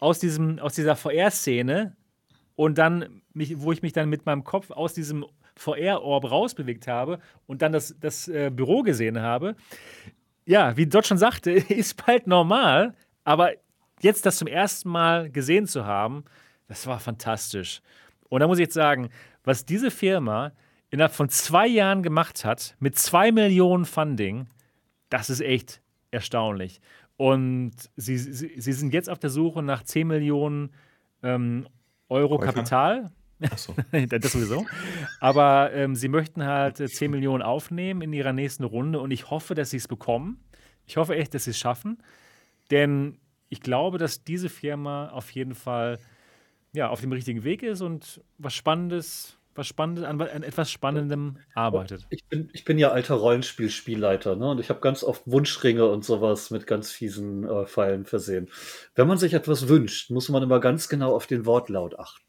aus, 0.00 0.18
diesem, 0.18 0.58
aus 0.58 0.74
dieser 0.74 0.96
VR-Szene 0.96 1.96
und 2.56 2.76
dann, 2.76 3.22
mich, 3.34 3.60
wo 3.60 3.70
ich 3.70 3.82
mich 3.82 3.92
dann 3.92 4.08
mit 4.08 4.26
meinem 4.26 4.42
Kopf 4.42 4.72
aus 4.72 4.94
diesem 4.94 5.24
VR-Orb 5.56 6.30
rausbewegt 6.30 6.86
habe 6.86 7.18
und 7.46 7.62
dann 7.62 7.72
das, 7.72 7.96
das 8.00 8.28
äh, 8.28 8.50
Büro 8.50 8.82
gesehen 8.82 9.20
habe. 9.20 9.56
Ja, 10.44 10.76
wie 10.76 10.86
Dot 10.86 11.06
schon 11.06 11.18
sagte, 11.18 11.50
ist 11.52 12.04
bald 12.04 12.26
normal, 12.26 12.94
aber 13.24 13.52
jetzt 14.00 14.26
das 14.26 14.36
zum 14.36 14.48
ersten 14.48 14.88
Mal 14.88 15.30
gesehen 15.30 15.66
zu 15.66 15.84
haben, 15.84 16.24
das 16.68 16.86
war 16.86 17.00
fantastisch. 17.00 17.80
Und 18.28 18.40
da 18.40 18.46
muss 18.46 18.58
ich 18.58 18.64
jetzt 18.64 18.74
sagen, 18.74 19.10
was 19.44 19.64
diese 19.64 19.90
Firma 19.90 20.52
innerhalb 20.90 21.14
von 21.14 21.28
zwei 21.28 21.66
Jahren 21.66 22.02
gemacht 22.02 22.44
hat, 22.44 22.76
mit 22.78 22.98
zwei 22.98 23.32
Millionen 23.32 23.84
Funding, 23.84 24.46
das 25.08 25.30
ist 25.30 25.40
echt 25.40 25.80
erstaunlich. 26.10 26.80
Und 27.16 27.72
sie, 27.96 28.18
sie, 28.18 28.60
sie 28.60 28.72
sind 28.72 28.92
jetzt 28.92 29.08
auf 29.08 29.18
der 29.18 29.30
Suche 29.30 29.62
nach 29.62 29.82
10 29.82 30.06
Millionen 30.06 30.70
ähm, 31.22 31.66
Euro 32.08 32.38
Kapital. 32.38 33.10
So. 33.56 33.74
das 34.08 34.32
sowieso. 34.32 34.66
Aber 35.20 35.72
ähm, 35.72 35.94
sie 35.94 36.08
möchten 36.08 36.44
halt 36.44 36.76
10 36.76 36.88
äh, 36.88 37.08
Millionen 37.08 37.42
aufnehmen 37.42 38.02
in 38.02 38.12
ihrer 38.12 38.32
nächsten 38.32 38.64
Runde 38.64 39.00
und 39.00 39.10
ich 39.10 39.30
hoffe, 39.30 39.54
dass 39.54 39.70
sie 39.70 39.76
es 39.76 39.88
bekommen. 39.88 40.40
Ich 40.86 40.96
hoffe 40.96 41.16
echt, 41.16 41.34
dass 41.34 41.44
sie 41.44 41.50
es 41.50 41.58
schaffen. 41.58 41.98
Denn 42.70 43.18
ich 43.48 43.60
glaube, 43.60 43.98
dass 43.98 44.24
diese 44.24 44.48
Firma 44.48 45.08
auf 45.10 45.30
jeden 45.30 45.54
Fall 45.54 45.98
ja, 46.72 46.90
auf 46.90 47.00
dem 47.00 47.12
richtigen 47.12 47.44
Weg 47.44 47.62
ist 47.62 47.80
und 47.80 48.20
was 48.38 48.54
Spannendes, 48.54 49.38
was 49.54 49.66
Spannendes, 49.66 50.04
an, 50.04 50.20
an 50.20 50.42
etwas 50.42 50.70
Spannendem 50.70 51.38
arbeitet. 51.54 52.06
Ich 52.10 52.26
bin, 52.26 52.50
ich 52.52 52.64
bin 52.64 52.78
ja 52.78 52.90
alter 52.90 53.14
Rollenspielspielleiter, 53.14 54.36
ne? 54.36 54.50
Und 54.50 54.60
ich 54.60 54.68
habe 54.68 54.80
ganz 54.80 55.02
oft 55.02 55.22
Wunschringe 55.26 55.86
und 55.86 56.04
sowas 56.04 56.50
mit 56.50 56.66
ganz 56.66 56.90
fiesen 56.90 57.44
äh, 57.44 57.66
Pfeilen 57.66 58.04
versehen. 58.04 58.50
Wenn 58.94 59.08
man 59.08 59.16
sich 59.16 59.32
etwas 59.32 59.68
wünscht, 59.68 60.10
muss 60.10 60.28
man 60.28 60.42
immer 60.42 60.60
ganz 60.60 60.88
genau 60.88 61.14
auf 61.14 61.26
den 61.26 61.46
Wortlaut 61.46 61.98
achten 61.98 62.25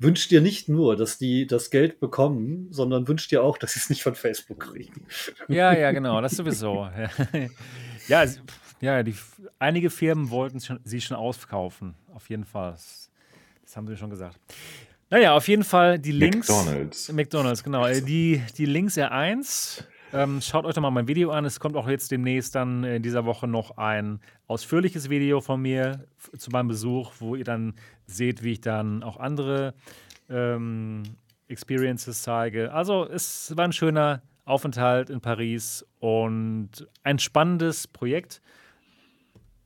wünscht 0.00 0.30
dir 0.30 0.40
nicht 0.40 0.68
nur, 0.68 0.96
dass 0.96 1.18
die 1.18 1.46
das 1.46 1.70
Geld 1.70 2.00
bekommen, 2.00 2.68
sondern 2.70 3.06
wünscht 3.06 3.30
dir 3.30 3.44
auch, 3.44 3.58
dass 3.58 3.74
sie 3.74 3.80
es 3.80 3.90
nicht 3.90 4.02
von 4.02 4.14
Facebook 4.14 4.60
kriegen. 4.60 5.06
Ja, 5.48 5.72
ja, 5.72 5.92
genau, 5.92 6.20
das 6.20 6.32
sowieso. 6.32 6.88
ja, 8.08 8.24
ja 8.80 9.02
die, 9.02 9.14
einige 9.58 9.90
Firmen 9.90 10.30
wollten 10.30 10.60
schon, 10.60 10.80
sie 10.84 11.00
schon 11.00 11.16
auskaufen, 11.16 11.94
auf 12.12 12.28
jeden 12.30 12.44
Fall. 12.44 12.72
Das, 12.72 13.10
das 13.62 13.76
haben 13.76 13.86
sie 13.86 13.96
schon 13.96 14.10
gesagt. 14.10 14.38
Naja, 15.10 15.34
auf 15.34 15.48
jeden 15.48 15.64
Fall 15.64 15.98
die 15.98 16.12
Links. 16.12 16.48
McDonalds. 16.48 17.12
McDonalds, 17.12 17.64
genau. 17.64 17.86
Äh, 17.86 18.00
die, 18.00 18.42
die 18.56 18.66
Links 18.66 18.96
R1 18.96 19.84
ähm, 20.12 20.40
schaut 20.40 20.64
euch 20.64 20.74
doch 20.74 20.82
mal 20.82 20.90
mein 20.90 21.08
Video 21.08 21.30
an. 21.30 21.44
Es 21.44 21.60
kommt 21.60 21.76
auch 21.76 21.88
jetzt 21.88 22.10
demnächst 22.10 22.54
dann 22.54 22.84
in 22.84 23.02
dieser 23.02 23.24
Woche 23.24 23.46
noch 23.46 23.76
ein 23.76 24.20
ausführliches 24.46 25.10
Video 25.10 25.40
von 25.40 25.62
mir 25.62 26.06
zu 26.36 26.50
meinem 26.50 26.68
Besuch, 26.68 27.12
wo 27.18 27.36
ihr 27.36 27.44
dann 27.44 27.74
seht, 28.06 28.42
wie 28.42 28.52
ich 28.52 28.60
dann 28.60 29.02
auch 29.02 29.18
andere 29.18 29.74
ähm, 30.28 31.02
Experiences 31.48 32.22
zeige. 32.22 32.72
Also 32.72 33.06
es 33.06 33.56
war 33.56 33.64
ein 33.64 33.72
schöner 33.72 34.22
Aufenthalt 34.44 35.10
in 35.10 35.20
Paris 35.20 35.86
und 35.98 36.88
ein 37.02 37.18
spannendes 37.18 37.86
Projekt, 37.86 38.40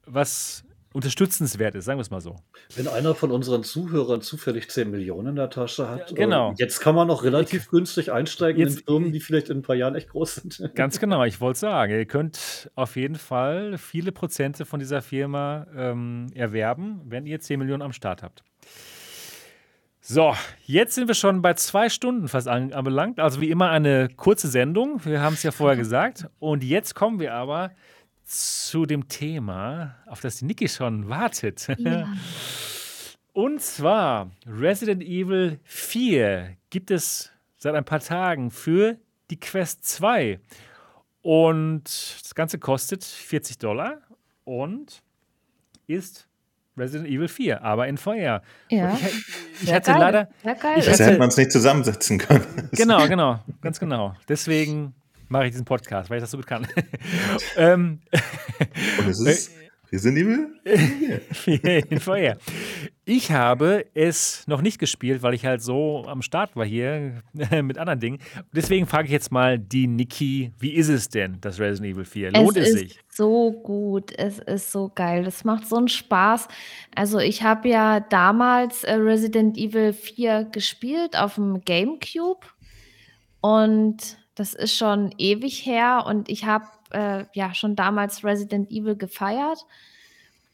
was 0.07 0.65
unterstützenswert 0.95 1.75
ist, 1.75 1.87
sagen 1.87 1.99
wir 1.99 2.03
es 2.03 2.11
mal 2.11 2.21
so. 2.21 2.37
Wenn 2.77 2.87
einer 2.87 3.17
von 3.17 3.33
unseren 3.33 3.65
Zuhörern 3.65 4.23
zufällig 4.23 4.71
10 4.71 4.91
Millionen 4.91 5.31
in 5.31 5.37
der 5.37 5.51
Tasche 5.51 5.89
hat, 5.89 6.11
ja, 6.11 6.17
genau. 6.17 6.53
Äh, 6.53 6.55
jetzt 6.59 6.81
kann 6.81 6.95
man 6.95 7.09
noch 7.09 7.25
relativ 7.25 7.69
günstig 7.69 8.13
einsteigen 8.13 8.61
jetzt, 8.63 8.79
in 8.79 8.85
Firmen, 8.85 9.13
die 9.13 9.19
vielleicht 9.19 9.51
in 9.51 9.59
ein 9.59 9.63
paar 9.63 9.75
Jahren 9.75 9.97
echt 9.97 10.11
groß 10.11 10.37
sind. 10.37 10.71
Ganz 10.77 11.01
genau, 11.01 11.25
ich 11.25 11.41
wollte 11.41 11.59
sagen, 11.59 11.93
ihr 11.93 12.07
könnt 12.07 12.71
auf 12.77 12.95
jeden 12.95 13.17
Fall 13.17 13.77
viele 13.77 14.13
Prozente 14.13 14.65
von 14.65 14.79
dieser 14.79 15.03
Firma 15.03 15.67
ähm, 15.77 16.29
erwerben, 16.33 17.01
wenn 17.07 17.27
ihr 17.27 17.41
10 17.41 17.59
Millionen 17.59 17.83
am 17.83 17.93
Start 17.93 18.23
habt. 18.23 18.45
So, 20.01 20.35
jetzt 20.65 20.95
sind 20.95 21.09
wir 21.09 21.15
schon 21.15 21.43
bei 21.43 21.55
zwei 21.55 21.89
Stunden 21.89 22.29
fast 22.29 22.47
anbelangt. 22.47 23.19
Also 23.19 23.41
wie 23.41 23.51
immer 23.51 23.71
eine 23.71 24.09
kurze 24.15 24.49
Sendung. 24.49 25.05
Wir 25.05 25.23
haben 25.23 25.33
es 25.33 25.43
ja 25.43 25.51
vorher 25.51 25.77
gesagt. 25.79 26.29
Und 26.39 26.63
jetzt 26.63 26.95
kommen 26.95 27.19
wir 27.19 27.35
aber 27.35 27.73
zu 28.25 28.87
dem 28.87 29.09
Thema, 29.09 29.97
auf 30.07 30.21
das 30.21 30.37
die 30.37 30.47
Niki 30.47 30.69
schon 30.69 31.09
wartet. 31.09 31.69
Ja. 31.79 32.09
Und 33.33 33.61
zwar 33.61 34.31
Resident 34.47 35.03
Evil 35.03 35.59
4 35.65 36.57
gibt 36.71 36.91
es 36.91 37.33
seit 37.57 37.75
ein 37.75 37.85
paar 37.85 38.01
Tagen 38.01 38.51
für 38.51 38.97
die 39.31 39.41
Quest 39.41 39.85
2. 39.87 40.39
Und 41.23 41.85
das 42.23 42.35
Ganze 42.35 42.59
kostet 42.59 43.03
40 43.03 43.59
Dollar 43.59 43.99
und 44.45 45.03
ist 45.87 46.29
Resident 46.77 47.09
Evil 47.09 47.29
4, 47.29 47.63
aber 47.63 47.89
in 47.89 47.97
VR. 47.97 48.43
Ja. 48.69 48.95
ich, 48.95 49.63
ich 49.63 49.73
hatte 49.73 49.93
geil. 49.93 50.01
leider. 50.01 50.29
Ich 50.77 50.87
hätte 50.87 51.19
man 51.19 51.29
es 51.29 51.37
nicht 51.37 51.53
zusammensetzen 51.53 52.19
können. 52.19 52.69
Genau, 52.73 53.07
genau, 53.09 53.41
ganz 53.61 53.81
genau. 53.81 54.15
Deswegen 54.29 54.95
mache 55.35 55.47
ich 55.47 55.51
diesen 55.51 55.65
Podcast, 55.65 56.09
weil 56.09 56.19
ich 56.19 56.23
das 56.23 56.31
so 56.31 56.39
gut 56.39 56.47
kann. 56.47 56.67
ähm, 57.57 58.01
Und 59.01 59.09
es 59.09 59.21
ist 59.21 59.51
Resident 59.93 60.19
Evil? 60.19 62.01
VR. 62.01 62.37
Ich 63.05 63.33
habe 63.33 63.85
es 63.95 64.47
noch 64.47 64.63
nicht 64.63 64.79
gespielt, 64.79 65.23
weil 65.23 65.35
ich 65.35 65.45
halt 65.45 65.61
so 65.61 66.05
am 66.07 66.23
Start 66.23 66.55
war 66.57 66.65
hier 66.65 67.21
mit 67.63 67.79
anderen 67.79 67.99
Dingen. 68.01 68.19
Deswegen 68.53 68.87
frage 68.87 69.07
ich 69.07 69.13
jetzt 69.13 69.33
mal 69.33 69.59
die 69.59 69.89
Niki, 69.89 70.53
wie 70.59 70.73
ist 70.73 70.89
es 70.89 71.09
denn, 71.09 71.39
das 71.41 71.59
Resident 71.59 71.95
Evil 71.95 72.05
4? 72.05 72.33
Lohnt 72.33 72.57
es, 72.57 72.69
es 72.69 72.75
sich? 72.75 73.01
so 73.09 73.51
gut, 73.51 74.17
es 74.17 74.39
ist 74.39 74.71
so 74.71 74.91
geil, 74.95 75.27
es 75.27 75.43
macht 75.43 75.67
so 75.69 75.77
einen 75.77 75.89
Spaß. 75.89 76.47
Also 76.95 77.19
ich 77.19 77.43
habe 77.43 77.69
ja 77.69 78.01
damals 78.01 78.85
äh, 78.85 78.95
Resident 78.95 79.59
Evil 79.59 79.93
4 79.93 80.45
gespielt 80.45 81.19
auf 81.19 81.35
dem 81.35 81.61
GameCube 81.65 82.47
und 83.41 84.17
das 84.35 84.55
ist 84.55 84.77
schon 84.77 85.15
ewig 85.19 85.65
her 85.65 86.05
und 86.07 86.29
ich 86.29 86.45
habe 86.45 86.67
äh, 86.91 87.25
ja 87.35 87.55
schon 87.55 87.77
damals 87.77 88.25
Resident 88.25 88.71
Evil 88.71 88.97
gefeiert. 88.97 89.65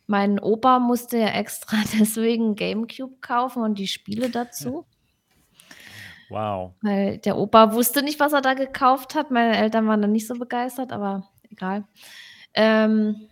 Mein 0.06 0.38
Opa 0.40 0.78
musste 0.78 1.18
ja 1.18 1.28
extra 1.28 1.76
deswegen 1.98 2.56
GameCube 2.56 3.20
kaufen 3.20 3.62
und 3.62 3.78
die 3.78 3.86
Spiele 3.88 4.30
dazu. 4.30 4.86
Wow. 6.28 6.74
Weil 6.82 7.18
der 7.18 7.36
Opa 7.36 7.72
wusste 7.72 8.02
nicht, 8.02 8.20
was 8.20 8.32
er 8.32 8.40
da 8.40 8.54
gekauft 8.54 9.14
hat. 9.14 9.30
Meine 9.30 9.56
Eltern 9.56 9.86
waren 9.88 10.00
dann 10.00 10.12
nicht 10.12 10.26
so 10.26 10.34
begeistert, 10.34 10.92
aber 10.92 11.28
egal. 11.50 11.84
Ähm, 12.54 13.28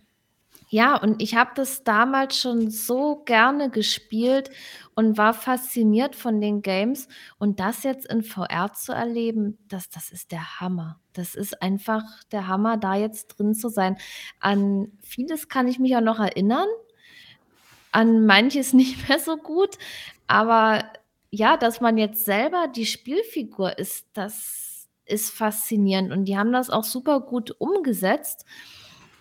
ja, 0.71 0.97
und 0.97 1.19
ich 1.19 1.33
habe 1.33 1.49
das 1.55 1.83
damals 1.83 2.37
schon 2.37 2.69
so 2.69 3.23
gerne 3.25 3.71
gespielt 3.71 4.51
und 4.93 5.17
war 5.17 5.33
fasziniert 5.33 6.15
von 6.15 6.39
den 6.39 6.61
Games. 6.61 7.07
Und 7.39 7.59
das 7.59 7.81
jetzt 7.81 8.05
in 8.05 8.21
VR 8.21 8.71
zu 8.73 8.91
erleben, 8.91 9.57
das, 9.67 9.89
das 9.89 10.11
ist 10.11 10.31
der 10.31 10.59
Hammer. 10.59 10.99
Das 11.13 11.33
ist 11.33 11.59
einfach 11.63 12.03
der 12.31 12.47
Hammer, 12.47 12.77
da 12.77 12.93
jetzt 12.95 13.29
drin 13.29 13.55
zu 13.55 13.69
sein. 13.69 13.97
An 14.39 14.91
vieles 15.01 15.49
kann 15.49 15.67
ich 15.67 15.79
mich 15.79 15.95
auch 15.95 16.01
noch 16.01 16.19
erinnern, 16.19 16.67
an 17.91 18.27
manches 18.27 18.73
nicht 18.73 19.09
mehr 19.09 19.17
so 19.17 19.37
gut. 19.37 19.75
Aber 20.27 20.83
ja, 21.31 21.57
dass 21.57 21.81
man 21.81 21.97
jetzt 21.97 22.25
selber 22.25 22.67
die 22.67 22.85
Spielfigur 22.85 23.79
ist, 23.79 24.05
das 24.13 24.87
ist 25.05 25.31
faszinierend. 25.31 26.11
Und 26.11 26.25
die 26.25 26.37
haben 26.37 26.53
das 26.53 26.69
auch 26.69 26.83
super 26.83 27.21
gut 27.21 27.55
umgesetzt 27.57 28.45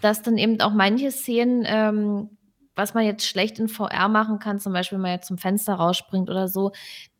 dass 0.00 0.22
dann 0.22 0.38
eben 0.38 0.60
auch 0.60 0.72
manche 0.72 1.10
Szenen 1.10 1.64
ähm, 1.66 2.30
was 2.78 2.94
man 2.94 3.04
jetzt 3.04 3.26
schlecht 3.26 3.58
in 3.58 3.68
VR 3.68 4.08
machen 4.08 4.38
kann, 4.38 4.60
zum 4.60 4.72
Beispiel, 4.72 4.96
wenn 4.96 5.02
man 5.02 5.10
jetzt 5.10 5.26
zum 5.26 5.36
Fenster 5.36 5.74
rausspringt 5.74 6.30
oder 6.30 6.46
so, 6.46 6.70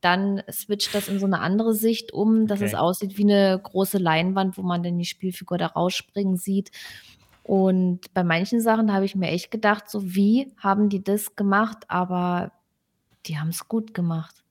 dann 0.01 0.41
switcht 0.49 0.95
das 0.95 1.09
in 1.09 1.19
so 1.19 1.27
eine 1.27 1.41
andere 1.41 1.75
Sicht 1.75 2.13
um, 2.13 2.47
dass 2.47 2.61
es 2.61 2.77
aussieht 2.77 3.19
wie 3.19 3.25
eine 3.25 3.61
große 3.61 3.99
Leinwand, 3.99 4.57
wo 4.57 4.63
man 4.63 4.85
dann 4.85 4.97
die 4.97 5.05
Spielfigur 5.05 5.59
da 5.59 5.67
rausspringen 5.67 6.37
sieht. 6.37 6.71
Und 7.43 8.15
bei 8.15 8.23
manchen 8.23 8.61
Sachen 8.61 8.93
habe 8.93 9.05
ich 9.05 9.17
mir 9.17 9.31
echt 9.31 9.51
gedacht, 9.51 9.91
so 9.91 10.15
wie 10.15 10.53
haben 10.59 10.91
die 10.91 11.03
das 11.03 11.35
gemacht? 11.35 11.79
Aber 11.89 12.53
die 13.27 13.39
haben 13.39 13.49
es 13.49 13.67
gut 13.67 13.95
gemacht. 13.95 14.45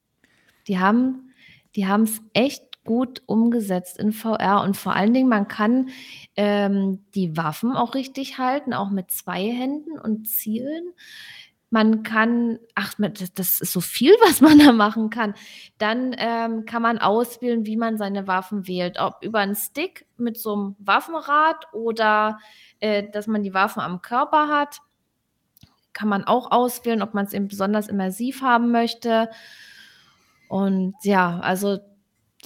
Die 0.67 0.77
haben 0.77 1.31
die 1.77 1.83
es 1.83 2.21
echt 2.33 2.66
gut 2.88 3.22
umgesetzt 3.27 3.99
in 3.99 4.11
VR 4.11 4.64
und 4.64 4.76
vor 4.76 4.95
allen 4.95 5.14
Dingen, 5.14 5.30
man 5.30 5.47
kann, 5.47 5.89
ähm, 6.35 7.05
die 7.14 7.38
Waffen 7.38 7.73
auch 7.73 7.93
richtig 7.93 8.39
halten, 8.39 8.73
auch 8.73 8.89
mit 8.89 9.11
zwei 9.11 9.43
Händen 9.43 9.99
und 9.99 10.27
zielen. 10.27 10.93
Man 11.69 12.01
kann 12.03 12.59
ach, 12.76 12.93
das 12.97 13.59
ist 13.59 13.73
so 13.73 13.81
viel, 13.81 14.14
was 14.26 14.41
man 14.41 14.57
da 14.57 14.72
machen 14.72 15.09
kann. 15.09 15.35
Dann, 15.77 16.15
ähm, 16.18 16.65
kann 16.65 16.81
man 16.81 16.97
auswählen, 16.97 17.65
wie 17.65 17.77
man 17.77 17.97
seine 17.97 18.26
Waffen 18.27 18.68
wählt, 18.68 18.99
ob 18.99 19.18
über 19.22 19.39
einen 19.39 19.55
Stick 19.55 20.07
mit 20.18 20.38
so 20.39 20.53
einem 20.53 20.76
Waffenrad 20.80 21.72
oder, 21.73 22.39
äh, 22.80 23.03
dass 23.11 23.27
man 23.27 23.43
die 23.43 23.53
Waffen 23.53 23.81
am 23.81 24.01
Körper 24.01 24.47
hat. 24.47 24.80
Kann 25.93 26.07
man 26.07 26.23
auch 26.23 26.51
auswählen, 26.51 27.01
ob 27.01 27.14
man 27.14 27.26
es 27.26 27.34
eben 27.34 27.47
besonders 27.47 27.88
immersiv 27.89 28.41
haben 28.41 28.72
möchte. 28.72 29.30
Und 30.47 30.95
ja, 31.03 31.39
also 31.39 31.80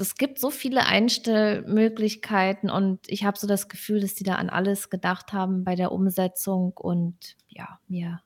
es 0.02 0.16
gibt 0.16 0.40
so 0.40 0.50
viele 0.50 0.86
Einstellmöglichkeiten 0.86 2.70
und 2.70 3.00
ich 3.08 3.24
habe 3.24 3.38
so 3.38 3.48
das 3.48 3.70
Gefühl, 3.70 4.02
dass 4.02 4.16
die 4.16 4.24
da 4.24 4.36
an 4.36 4.50
alles 4.50 4.90
gedacht 4.90 5.32
haben 5.34 5.64
bei 5.64 5.76
der 5.76 5.92
Umsetzung 5.92 6.74
und 6.76 7.36
ja, 7.48 7.80
mir 7.88 8.22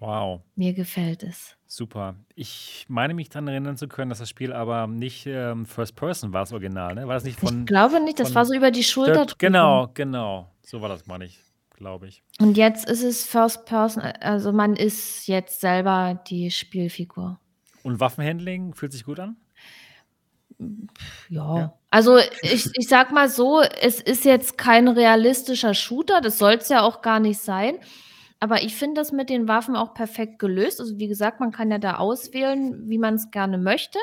Wow. 0.00 0.40
mir 0.56 0.72
gefällt 0.72 1.22
es. 1.22 1.56
Super. 1.66 2.16
Ich 2.34 2.86
meine 2.88 3.12
mich 3.12 3.28
daran 3.28 3.48
erinnern 3.48 3.76
zu 3.76 3.86
können, 3.86 4.08
dass 4.08 4.18
das 4.18 4.30
Spiel 4.30 4.52
aber 4.52 4.86
nicht 4.86 5.26
ähm, 5.26 5.66
First 5.66 5.94
Person 5.94 6.32
war, 6.32 6.40
das 6.40 6.52
Original, 6.52 6.94
ne? 6.94 7.06
War 7.06 7.14
das 7.14 7.24
nicht 7.24 7.38
von 7.38 7.60
Ich 7.60 7.66
glaube 7.66 8.02
nicht, 8.02 8.18
das 8.18 8.34
war 8.34 8.46
so 8.46 8.54
über 8.54 8.70
die 8.70 8.82
Schulter 8.82 9.26
Dirk 9.26 9.38
genau, 9.38 9.90
genau. 9.92 10.50
So 10.62 10.80
war 10.80 10.88
das, 10.88 11.06
meine 11.06 11.26
ich, 11.26 11.38
glaube 11.76 12.08
ich. 12.08 12.22
Und 12.40 12.56
jetzt 12.56 12.88
ist 12.88 13.02
es 13.02 13.26
First 13.26 13.66
Person, 13.66 14.02
also 14.02 14.52
man 14.52 14.74
ist 14.74 15.28
jetzt 15.28 15.60
selber 15.60 16.18
die 16.28 16.50
Spielfigur. 16.50 17.38
Und 17.82 18.00
Waffenhandling 18.00 18.74
fühlt 18.74 18.92
sich 18.92 19.04
gut 19.04 19.20
an? 19.20 19.36
Ja. 21.28 21.56
Ja. 21.56 21.74
Also 21.90 22.18
ich 22.18 22.68
ich 22.74 22.88
sage 22.88 23.14
mal 23.14 23.28
so, 23.28 23.60
es 23.60 24.00
ist 24.00 24.24
jetzt 24.24 24.58
kein 24.58 24.88
realistischer 24.88 25.74
Shooter, 25.74 26.20
das 26.20 26.38
soll's 26.38 26.68
ja 26.68 26.82
auch 26.82 27.02
gar 27.02 27.20
nicht 27.20 27.40
sein. 27.40 27.78
Aber 28.40 28.62
ich 28.62 28.74
finde 28.74 29.00
das 29.00 29.12
mit 29.12 29.28
den 29.28 29.48
Waffen 29.48 29.76
auch 29.76 29.92
perfekt 29.92 30.38
gelöst. 30.38 30.80
Also, 30.80 30.98
wie 30.98 31.08
gesagt, 31.08 31.40
man 31.40 31.52
kann 31.52 31.70
ja 31.70 31.76
da 31.76 31.96
auswählen, 31.96 32.88
wie 32.88 32.96
man 32.96 33.14
es 33.16 33.30
gerne 33.30 33.58
möchte. 33.58 33.98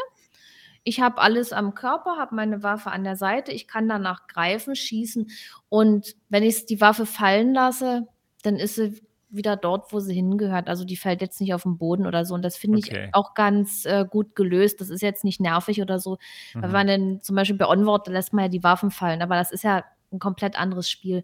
Ich 0.84 1.02
habe 1.02 1.20
alles 1.20 1.52
am 1.54 1.74
Körper, 1.74 2.18
habe 2.18 2.36
meine 2.36 2.62
Waffe 2.64 2.92
an 2.92 3.04
der 3.04 3.16
Seite. 3.16 3.52
Ich 3.52 3.68
kann 3.68 3.90
danach 3.90 4.28
greifen, 4.28 4.76
schießen 4.76 5.30
und 5.70 6.16
wenn 6.30 6.44
ich 6.44 6.66
die 6.66 6.80
Waffe 6.80 7.06
fallen 7.06 7.54
lasse, 7.54 8.08
dann 8.44 8.56
ist 8.56 8.76
sie 8.76 9.02
wieder 9.30 9.56
dort, 9.58 9.92
wo 9.94 10.00
sie 10.00 10.14
hingehört. 10.16 10.70
Also, 10.70 10.86
die 10.86 10.98
fällt 10.98 11.22
jetzt 11.22 11.42
nicht 11.42 11.54
auf 11.54 11.64
den 11.64 11.78
Boden 11.78 12.06
oder 12.08 12.26
so 12.26 12.34
und 12.36 12.44
das 12.44 12.58
finde 12.58 12.80
ich 12.80 12.94
Okay. 12.94 13.14
auch 13.14 13.34
ganz, 13.34 13.86
äh, 13.86 14.06
gut 14.10 14.36
gelöst. 14.36 14.82
Das 14.82 14.90
ist 14.90 15.02
jetzt 15.02 15.24
nicht 15.24 15.40
nervig 15.42 15.82
oder 15.82 16.00
so. 16.00 16.18
Weil 16.62 16.70
Mhm. 16.70 16.72
man 16.72 16.88
dann 16.88 17.22
zum 17.22 17.36
Beispiel 17.36 17.58
bei 17.58 17.68
Onward, 17.68 18.08
da 18.08 18.12
lässt 18.12 18.34
man 18.34 18.46
ja 18.46 18.50
die 18.50 18.64
Waffen 18.64 18.92
fallen, 18.92 19.22
aber 19.22 19.36
das 19.36 19.52
ist 19.52 19.64
ja 19.64 19.84
ein 20.12 20.20
komplett 20.20 20.58
anderes 20.58 20.90
Spiel. 20.90 21.24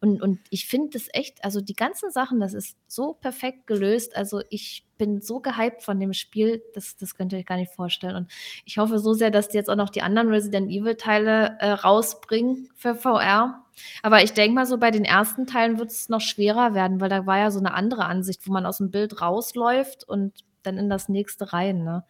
Und 0.00 0.22
und 0.22 0.40
ich 0.50 0.66
finde 0.66 0.90
das 0.90 1.08
echt 1.12 1.44
also, 1.44 1.60
die 1.60 1.74
ganzen 1.74 2.10
Sachen, 2.10 2.40
das 2.40 2.54
ist 2.54 2.76
so 2.86 3.14
perfekt 3.14 3.66
gelöst. 3.66 4.16
Also, 4.16 4.42
ich 4.50 4.86
bin 4.98 5.20
so 5.20 5.40
gehypt 5.40 5.82
von 5.82 5.98
dem 6.00 6.12
Spiel, 6.12 6.62
das 6.74 6.96
das 6.96 7.14
könnt 7.14 7.32
ihr 7.32 7.38
euch 7.38 7.46
gar 7.46 7.56
nicht 7.56 7.72
vorstellen. 7.72 8.16
Und 8.16 8.32
ich 8.64 8.78
hoffe 8.78 8.98
so 8.98 9.14
sehr, 9.14 9.30
dass 9.30 9.48
die 9.48 9.56
jetzt 9.56 9.70
auch 9.70 9.76
noch 9.76 9.90
die 9.90 10.02
anderen 10.02 10.28
Resident 10.28 10.70
Evil 10.70 10.96
Teile, 10.96 11.56
äh, 11.60 11.70
rausbringen 11.70 12.70
für 12.76 12.94
VR. 12.94 13.64
Aber 14.02 14.22
ich 14.22 14.32
denke 14.32 14.54
mal 14.54 14.66
so, 14.66 14.78
bei 14.78 14.90
den 14.90 15.04
ersten 15.04 15.46
Teilen 15.46 15.78
wird 15.78 15.90
es 15.90 16.08
noch 16.08 16.20
schwerer 16.20 16.74
werden, 16.74 17.00
weil 17.00 17.08
da 17.08 17.26
war 17.26 17.38
ja 17.38 17.50
so 17.50 17.58
eine 17.58 17.74
andere 17.74 18.04
Ansicht, 18.04 18.46
wo 18.46 18.52
man 18.52 18.66
aus 18.66 18.78
dem 18.78 18.90
Bild 18.90 19.20
rausläuft 19.20 20.08
und 20.08 20.44
dann 20.62 20.78
in 20.78 20.88
das 20.88 21.08
nächste 21.08 21.52
rein, 21.52 21.84
ne? 21.84 22.04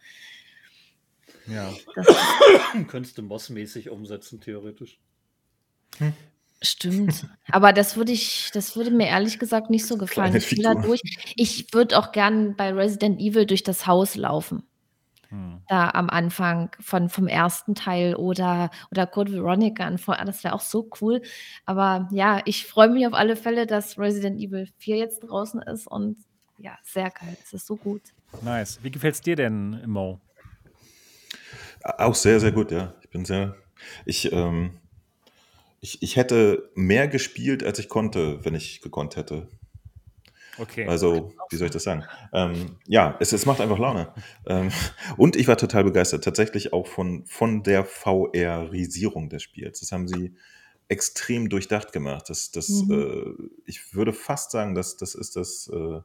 Ja. 1.47 1.73
Das 1.95 2.07
Könntest 2.87 3.17
du 3.17 3.23
Moss-mäßig 3.23 3.89
umsetzen, 3.89 4.39
theoretisch. 4.39 4.99
Stimmt. 6.61 7.27
Aber 7.51 7.73
das 7.73 7.97
würde 7.97 8.11
ich 8.11 8.49
das 8.53 8.75
würde 8.75 8.91
mir 8.91 9.07
ehrlich 9.07 9.37
gesagt 9.37 9.69
nicht 9.69 9.85
so 9.85 9.97
gefallen. 9.97 10.31
Kleine 10.31 10.37
Ich 10.37 10.51
will 10.51 10.63
da 10.63 10.75
durch. 10.75 11.01
Ich 11.35 11.73
würde 11.73 11.97
auch 11.97 12.11
gern 12.11 12.55
bei 12.55 12.71
Resident 12.71 13.19
Evil 13.19 13.45
durch 13.45 13.63
das 13.63 13.85
Haus 13.85 14.15
laufen. 14.15 14.63
Hm. 15.29 15.61
Da 15.67 15.89
am 15.89 16.09
Anfang 16.09 16.71
von 16.79 17.09
vom 17.09 17.27
ersten 17.27 17.75
Teil 17.75 18.15
oder 18.15 18.69
oder 18.91 19.07
Code 19.07 19.33
Veronica 19.33 19.89
das 19.89 20.43
wäre 20.43 20.53
auch 20.53 20.61
so 20.61 20.89
cool. 21.01 21.21
Aber 21.65 22.07
ja, 22.11 22.41
ich 22.45 22.65
freue 22.65 22.89
mich 22.89 23.05
auf 23.07 23.13
alle 23.13 23.35
Fälle, 23.35 23.67
dass 23.67 23.99
Resident 23.99 24.39
Evil 24.39 24.69
4 24.77 24.97
jetzt 24.97 25.19
draußen 25.19 25.61
ist 25.63 25.87
und 25.87 26.17
ja, 26.57 26.77
sehr 26.83 27.09
geil. 27.09 27.35
Es 27.43 27.51
ist 27.51 27.67
so 27.67 27.75
gut. 27.75 28.01
Nice. 28.41 28.79
Wie 28.81 28.91
gefällt's 28.91 29.19
dir 29.19 29.35
denn, 29.35 29.83
Mo? 29.85 30.21
Auch 31.83 32.15
sehr, 32.15 32.39
sehr 32.39 32.51
gut, 32.51 32.71
ja. 32.71 32.93
Ich 33.01 33.09
bin 33.09 33.25
sehr. 33.25 33.55
Ich, 34.05 34.31
ähm, 34.31 34.79
ich, 35.83 36.01
ich 36.01 36.15
hätte 36.15 36.69
mehr 36.75 37.09
gespielt, 37.09 37.61
als 37.61 37.77
ich 37.77 37.89
konnte, 37.89 38.43
wenn 38.45 38.55
ich 38.55 38.79
gekonnt 38.81 39.17
hätte. 39.17 39.49
Okay. 40.57 40.87
Also, 40.87 41.33
wie 41.49 41.55
soll 41.57 41.65
ich 41.65 41.73
das 41.73 41.83
sagen? 41.83 42.05
Ähm, 42.31 42.77
ja, 42.87 43.17
es, 43.19 43.33
es 43.33 43.45
macht 43.45 43.59
einfach 43.59 43.77
Laune. 43.77 44.13
Ähm, 44.47 44.69
und 45.17 45.35
ich 45.35 45.47
war 45.49 45.57
total 45.57 45.83
begeistert, 45.83 46.23
tatsächlich 46.23 46.71
auch 46.71 46.87
von, 46.87 47.25
von 47.25 47.63
der 47.63 47.83
VR-Risierung 47.83 49.29
des 49.29 49.43
Spiels. 49.43 49.81
Das 49.81 49.91
haben 49.91 50.07
sie 50.07 50.35
extrem 50.87 51.49
durchdacht 51.49 51.91
gemacht. 51.91 52.29
Das, 52.29 52.51
das, 52.51 52.69
Mhm. 52.69 52.91
äh, 52.91 53.43
ich 53.65 53.93
würde 53.93 54.13
fast 54.13 54.51
sagen, 54.51 54.75
dass 54.75 54.95
das 54.95 55.15
ist 55.15 55.35
das 55.35 55.69
äh, 55.73 55.99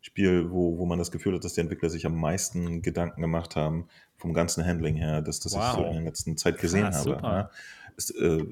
Spiel, 0.00 0.50
wo, 0.50 0.78
wo 0.78 0.86
man 0.86 0.98
das 0.98 1.10
Gefühl 1.10 1.34
hat, 1.34 1.44
dass 1.44 1.52
die 1.54 1.60
Entwickler 1.60 1.90
sich 1.90 2.06
am 2.06 2.18
meisten 2.18 2.80
Gedanken 2.80 3.20
gemacht 3.20 3.56
haben, 3.56 3.88
vom 4.16 4.32
ganzen 4.32 4.64
Handling 4.64 4.96
her, 4.96 5.20
dass 5.20 5.40
das 5.40 5.52
ich 5.52 5.58
so 5.58 5.78
Wow. 5.78 5.86
in 5.88 5.92
der 5.92 6.02
letzten 6.02 6.36
Zeit 6.38 6.58
gesehen 6.58 6.84
Krass, 6.84 6.98
habe. 7.00 7.10
super. 7.16 7.32
Ja. 7.32 7.50
Es, 7.96 8.10
äh, 8.10 8.44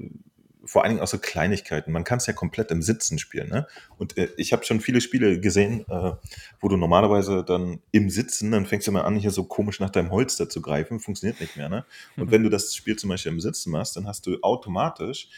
vor 0.67 0.83
allen 0.83 0.91
Dingen 0.91 1.01
auch 1.01 1.07
so 1.07 1.17
Kleinigkeiten. 1.17 1.91
Man 1.91 2.03
kann 2.03 2.17
es 2.17 2.27
ja 2.27 2.33
komplett 2.33 2.69
im 2.71 2.81
Sitzen 2.81 3.17
spielen. 3.17 3.49
Ne? 3.49 3.65
Und 3.97 4.17
äh, 4.17 4.29
ich 4.37 4.53
habe 4.53 4.63
schon 4.65 4.79
viele 4.81 5.01
Spiele 5.01 5.39
gesehen, 5.39 5.85
äh, 5.89 6.11
wo 6.59 6.67
du 6.67 6.77
normalerweise 6.77 7.43
dann 7.43 7.79
im 7.91 8.09
Sitzen, 8.09 8.51
dann 8.51 8.65
fängst 8.65 8.87
du 8.87 8.91
mal 8.91 9.01
an, 9.01 9.15
hier 9.15 9.31
so 9.31 9.45
komisch 9.45 9.79
nach 9.79 9.89
deinem 9.89 10.11
Holster 10.11 10.49
zu 10.49 10.61
greifen. 10.61 10.99
Funktioniert 10.99 11.39
nicht 11.41 11.57
mehr. 11.57 11.69
Ne? 11.69 11.85
Und 12.17 12.25
Mhm. 12.27 12.31
wenn 12.31 12.43
du 12.43 12.49
das 12.49 12.75
Spiel 12.75 12.95
zum 12.97 13.09
Beispiel 13.09 13.31
im 13.31 13.41
Sitzen 13.41 13.71
machst, 13.71 13.95
dann 13.95 14.07
hast 14.07 14.25
du 14.27 14.37
automatisch 14.41 15.29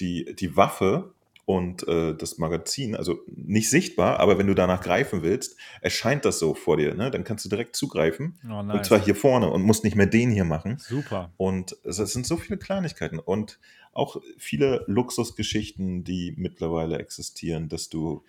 die, 0.00 0.34
die 0.34 0.56
Waffe 0.56 1.12
und 1.50 1.88
äh, 1.88 2.14
das 2.14 2.38
Magazin, 2.38 2.94
also 2.94 3.18
nicht 3.26 3.70
sichtbar, 3.70 4.20
aber 4.20 4.38
wenn 4.38 4.46
du 4.46 4.54
danach 4.54 4.80
greifen 4.80 5.22
willst, 5.22 5.56
erscheint 5.80 6.24
das 6.24 6.38
so 6.38 6.54
vor 6.54 6.76
dir. 6.76 6.94
Ne? 6.94 7.10
Dann 7.10 7.24
kannst 7.24 7.44
du 7.44 7.48
direkt 7.48 7.74
zugreifen. 7.74 8.38
Oh, 8.48 8.60
Und 8.60 8.68
nice. 8.68 8.86
zwar 8.86 9.00
hier 9.00 9.16
vorne 9.16 9.50
und 9.50 9.62
musst 9.62 9.82
nicht 9.82 9.96
mehr 9.96 10.06
den 10.06 10.30
hier 10.30 10.44
machen. 10.44 10.78
Super. 10.78 11.32
Und 11.36 11.76
es 11.82 11.98
es 11.98 12.12
sind 12.12 12.24
so 12.24 12.36
viele 12.36 12.56
Kleinigkeiten 12.56 13.18
und 13.18 13.58
auch 13.92 14.22
viele 14.38 14.84
Luxusgeschichten, 14.86 16.04
die 16.04 16.34
mittlerweile 16.36 17.00
existieren, 17.00 17.68
dass 17.68 17.88
du 17.88 18.22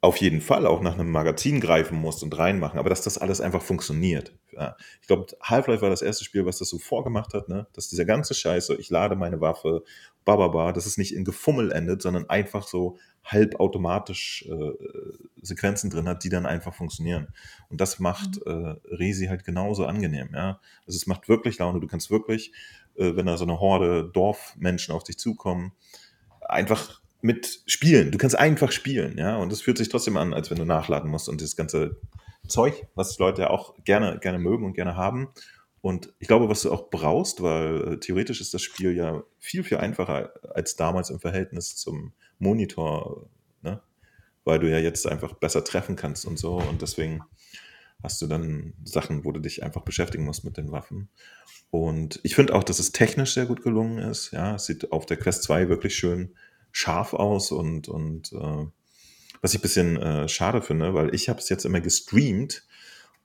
auf 0.00 0.18
jeden 0.18 0.40
Fall 0.40 0.66
auch 0.66 0.82
nach 0.82 0.94
einem 0.94 1.10
Magazin 1.10 1.60
greifen 1.60 1.98
musst 1.98 2.22
und 2.22 2.36
reinmachen, 2.38 2.78
aber 2.78 2.90
dass 2.90 3.02
das 3.02 3.18
alles 3.18 3.40
einfach 3.40 3.62
funktioniert. 3.62 4.34
Ja. 4.52 4.76
Ich 5.00 5.08
glaube, 5.08 5.26
Half-Life 5.42 5.82
war 5.82 5.90
das 5.90 6.02
erste 6.02 6.24
Spiel, 6.24 6.46
was 6.46 6.58
das 6.58 6.68
so 6.68 6.78
vorgemacht 6.78 7.34
hat, 7.34 7.48
ne? 7.48 7.66
dass 7.72 7.88
dieser 7.88 8.04
ganze 8.04 8.34
Scheiße, 8.34 8.76
ich 8.76 8.90
lade 8.90 9.16
meine 9.16 9.40
Waffe, 9.40 9.82
bababa, 10.24 10.72
dass 10.72 10.86
es 10.86 10.96
nicht 10.96 11.14
in 11.14 11.24
Gefummel 11.24 11.72
endet, 11.72 12.02
sondern 12.02 12.28
einfach 12.30 12.66
so 12.66 12.98
halbautomatisch 13.24 14.46
äh, 14.48 14.72
Sequenzen 15.40 15.90
drin 15.90 16.08
hat, 16.08 16.24
die 16.24 16.28
dann 16.28 16.46
einfach 16.46 16.74
funktionieren. 16.74 17.28
Und 17.68 17.80
das 17.80 17.98
macht 17.98 18.38
äh, 18.46 18.50
Resi 18.50 19.26
halt 19.26 19.44
genauso 19.44 19.86
angenehm. 19.86 20.30
Ja? 20.32 20.60
Also 20.86 20.96
es 20.96 21.06
macht 21.06 21.28
wirklich 21.28 21.58
Laune. 21.58 21.80
Du 21.80 21.86
kannst 21.86 22.10
wirklich, 22.10 22.52
äh, 22.96 23.16
wenn 23.16 23.26
da 23.26 23.36
so 23.36 23.44
eine 23.44 23.60
Horde 23.60 24.10
Dorfmenschen 24.12 24.94
auf 24.94 25.04
dich 25.04 25.18
zukommen, 25.18 25.72
einfach 26.40 27.00
mit 27.22 27.62
spielen. 27.66 28.10
Du 28.10 28.18
kannst 28.18 28.38
einfach 28.38 28.70
spielen, 28.70 29.16
ja. 29.16 29.36
Und 29.36 29.50
es 29.50 29.62
fühlt 29.62 29.78
sich 29.78 29.88
trotzdem 29.88 30.18
an, 30.18 30.34
als 30.34 30.50
wenn 30.50 30.58
du 30.58 30.66
nachladen 30.66 31.10
musst 31.10 31.30
und 31.30 31.40
das 31.40 31.56
ganze 31.56 31.96
Zeug, 32.46 32.86
was 32.94 33.18
Leute 33.18 33.42
ja 33.42 33.50
auch 33.50 33.74
gerne, 33.84 34.18
gerne 34.20 34.38
mögen 34.38 34.66
und 34.66 34.74
gerne 34.74 34.94
haben. 34.96 35.28
Und 35.84 36.14
ich 36.18 36.28
glaube, 36.28 36.48
was 36.48 36.62
du 36.62 36.72
auch 36.72 36.88
brauchst, 36.88 37.42
weil 37.42 37.92
äh, 37.92 38.00
theoretisch 38.00 38.40
ist 38.40 38.54
das 38.54 38.62
Spiel 38.62 38.96
ja 38.96 39.22
viel, 39.38 39.62
viel 39.64 39.76
einfacher 39.76 40.32
als 40.54 40.76
damals 40.76 41.10
im 41.10 41.20
Verhältnis 41.20 41.76
zum 41.76 42.14
Monitor, 42.38 43.28
ne? 43.60 43.82
Weil 44.44 44.60
du 44.60 44.70
ja 44.70 44.78
jetzt 44.78 45.06
einfach 45.06 45.34
besser 45.34 45.62
treffen 45.62 45.94
kannst 45.94 46.24
und 46.24 46.38
so. 46.38 46.56
Und 46.56 46.80
deswegen 46.80 47.20
hast 48.02 48.22
du 48.22 48.26
dann 48.26 48.72
Sachen, 48.82 49.26
wo 49.26 49.32
du 49.32 49.40
dich 49.40 49.62
einfach 49.62 49.82
beschäftigen 49.82 50.24
musst 50.24 50.42
mit 50.42 50.56
den 50.56 50.72
Waffen. 50.72 51.10
Und 51.68 52.18
ich 52.22 52.34
finde 52.34 52.54
auch, 52.54 52.64
dass 52.64 52.78
es 52.78 52.92
technisch 52.92 53.34
sehr 53.34 53.44
gut 53.44 53.62
gelungen 53.62 53.98
ist. 53.98 54.30
Ja, 54.30 54.54
es 54.54 54.64
sieht 54.64 54.90
auf 54.90 55.04
der 55.04 55.18
Quest 55.18 55.42
2 55.42 55.68
wirklich 55.68 55.94
schön 55.94 56.34
scharf 56.72 57.12
aus 57.12 57.52
und, 57.52 57.88
und 57.88 58.32
äh, 58.32 58.66
Was 59.42 59.52
ich 59.52 59.58
ein 59.58 59.62
bisschen 59.62 59.96
äh, 59.98 60.28
schade 60.30 60.62
finde, 60.62 60.94
weil 60.94 61.14
ich 61.14 61.28
habe 61.28 61.40
es 61.40 61.50
jetzt 61.50 61.66
immer 61.66 61.82
gestreamt 61.82 62.66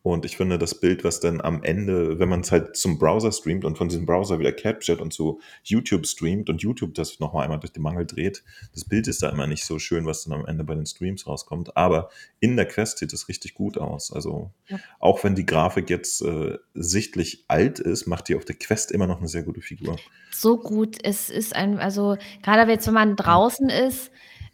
und 0.02 0.24
ich 0.24 0.38
finde, 0.38 0.58
das 0.58 0.80
Bild, 0.80 1.04
was 1.04 1.20
dann 1.20 1.42
am 1.42 1.62
Ende, 1.62 2.20
wenn 2.20 2.30
man 2.30 2.40
es 2.40 2.54
halt 2.54 2.78
zum 2.78 2.98
Browser 2.98 3.34
streamt 3.34 3.66
und 3.66 3.78
von 3.78 3.90
diesem 3.90 4.06
Browser 4.06 4.40
wieder 4.40 4.54
captured 4.54 5.02
und 5.02 5.12
zu 5.12 5.42
YouTube 5.64 6.08
streamt 6.08 6.50
und 6.50 6.62
YouTube 6.62 6.94
das 6.94 7.20
nochmal 7.20 7.44
einmal 7.44 7.60
durch 7.60 7.74
den 7.74 7.84
Mangel 7.84 8.06
dreht, 8.06 8.44
das 8.74 8.86
Bild 8.86 9.10
ist 9.10 9.22
da 9.22 9.30
immer 9.30 9.46
nicht 9.46 9.66
so 9.66 9.78
schön, 9.78 10.06
was 10.06 10.24
dann 10.24 10.40
am 10.40 10.46
Ende 10.46 10.64
bei 10.64 10.74
den 10.74 10.86
Streams 10.86 11.28
rauskommt. 11.28 11.76
Aber 11.76 12.10
in 12.40 12.56
der 12.56 12.66
Quest 12.66 13.00
sieht 13.00 13.12
es 13.12 13.28
richtig 13.28 13.54
gut 13.56 13.78
aus. 13.78 14.14
Also 14.14 14.52
ja. 14.68 14.80
auch 15.00 15.22
wenn 15.26 15.36
die 15.36 15.46
Grafik 15.46 15.90
jetzt 15.90 16.22
äh, 16.22 16.58
sichtlich 16.74 17.44
alt 17.50 17.80
ist, 17.80 18.08
macht 18.08 18.30
die 18.30 18.36
auf 18.36 18.46
der 18.46 18.56
Quest 18.56 18.92
immer 18.92 19.06
noch 19.08 19.20
eine 19.20 19.28
sehr 19.28 19.44
gute 19.44 19.62
Figur. 19.62 19.98
So 20.32 20.58
gut. 20.58 20.96
Es 21.04 21.30
ist 21.30 21.54
ein, 21.54 21.78
also 21.78 22.16
gerade 22.42 22.72
jetzt, 22.72 22.88
wenn 22.88 22.94
man 22.94 23.16
draußen 23.18 23.70
ist 23.70 24.12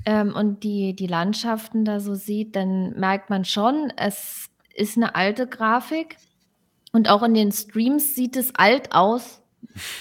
ähm, 0.08 0.34
und 0.34 0.64
die, 0.64 0.96
die 0.96 1.08
Landschaften 1.08 1.86
da 1.86 2.00
so 2.00 2.16
sieht, 2.16 2.56
dann 2.56 3.00
merkt 3.00 3.30
man 3.30 3.46
schon, 3.46 3.94
es 3.96 4.50
ist 4.76 4.98
eine 4.98 5.16
alte 5.16 5.48
Grafik 5.48 6.18
und 6.92 7.10
auch 7.10 7.24
in 7.24 7.34
den 7.34 7.52
Streams 7.52 8.14
sieht 8.14 8.36
es 8.36 8.54
alt 8.56 8.94
aus. 8.94 9.42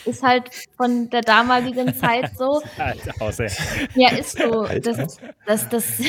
Ist 0.04 0.22
halt 0.22 0.50
von 0.76 1.10
der 1.10 1.22
damaligen 1.22 1.94
Zeit 1.96 2.30
so. 2.36 2.62
Alt 2.78 3.20
aus, 3.20 3.40
ey. 3.40 3.50
Ja, 3.94 4.10
ist 4.10 4.38
so. 4.38 4.66
Das, 4.80 5.18
das, 5.46 5.68
das, 5.68 6.00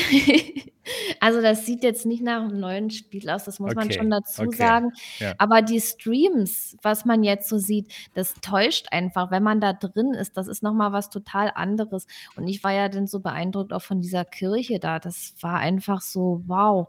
also 1.20 1.40
das 1.40 1.66
sieht 1.66 1.82
jetzt 1.82 2.06
nicht 2.06 2.22
nach 2.22 2.42
einem 2.42 2.60
neuen 2.60 2.90
Spiel 2.90 3.28
aus, 3.28 3.44
das 3.44 3.58
muss 3.58 3.72
okay. 3.72 3.78
man 3.78 3.92
schon 3.92 4.10
dazu 4.10 4.42
okay. 4.42 4.56
sagen. 4.56 4.92
Ja. 5.18 5.32
Aber 5.38 5.62
die 5.62 5.80
Streams, 5.80 6.76
was 6.82 7.04
man 7.04 7.24
jetzt 7.24 7.48
so 7.48 7.58
sieht, 7.58 7.92
das 8.14 8.34
täuscht 8.34 8.86
einfach, 8.92 9.32
wenn 9.32 9.42
man 9.42 9.60
da 9.60 9.72
drin 9.72 10.14
ist. 10.14 10.36
Das 10.36 10.46
ist 10.46 10.62
nochmal 10.62 10.92
was 10.92 11.10
total 11.10 11.50
anderes. 11.54 12.06
Und 12.36 12.46
ich 12.46 12.62
war 12.62 12.72
ja 12.72 12.88
dann 12.88 13.08
so 13.08 13.18
beeindruckt 13.20 13.72
auch 13.72 13.82
von 13.82 14.00
dieser 14.00 14.24
Kirche 14.24 14.78
da. 14.78 15.00
Das 15.00 15.34
war 15.40 15.58
einfach 15.58 16.00
so, 16.00 16.42
wow 16.46 16.88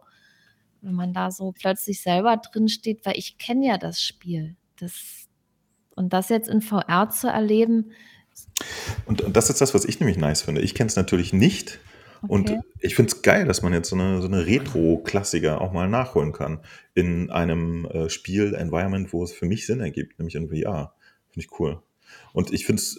wenn 0.82 0.94
man 0.94 1.14
da 1.14 1.32
so 1.32 1.52
plötzlich 1.52 2.02
selber 2.02 2.38
drin 2.38 2.70
steht, 2.70 3.06
weil 3.06 3.18
ich 3.18 3.38
kenne 3.38 3.68
ja 3.68 3.78
das 3.78 4.02
Spiel. 4.02 4.56
Das, 4.78 5.28
und 5.96 6.14
das 6.14 6.30
jetzt 6.30 6.50
in 6.50 6.62
VR 6.62 7.10
zu 7.10 7.28
erleben. 7.28 7.92
Und, 9.06 9.22
und 9.22 9.36
das 9.36 9.50
ist 9.50 9.62
das, 9.62 9.74
was 9.74 9.86
ich 9.86 10.00
nämlich 10.00 10.18
nice 10.18 10.44
finde. 10.44 10.62
Ich 10.62 10.76
kenne 10.76 10.88
es 10.88 10.96
natürlich 10.96 11.34
nicht. 11.34 11.80
Okay. 12.24 12.32
Und 12.32 12.54
ich 12.80 12.96
finde 12.96 13.12
es 13.14 13.22
geil, 13.22 13.46
dass 13.46 13.62
man 13.62 13.74
jetzt 13.74 13.90
so 13.90 13.96
eine, 13.96 14.22
so 14.22 14.28
eine 14.28 14.46
Retro-Klassiker 14.46 15.62
auch 15.62 15.72
mal 15.72 15.88
nachholen 15.88 16.34
kann. 16.34 16.60
In 16.94 17.30
einem 17.30 17.86
äh, 17.86 18.10
Spiel-Environment, 18.10 19.14
wo 19.14 19.24
es 19.24 19.34
für 19.34 19.46
mich 19.46 19.66
Sinn 19.66 19.80
ergibt, 19.80 20.20
nämlich 20.20 20.36
in 20.36 20.50
VR. 20.50 20.94
Finde 21.30 21.46
ich 21.46 21.60
cool. 21.60 21.82
Und 22.34 22.54
ich 22.54 22.66
finde 22.66 22.82
es 22.82 22.98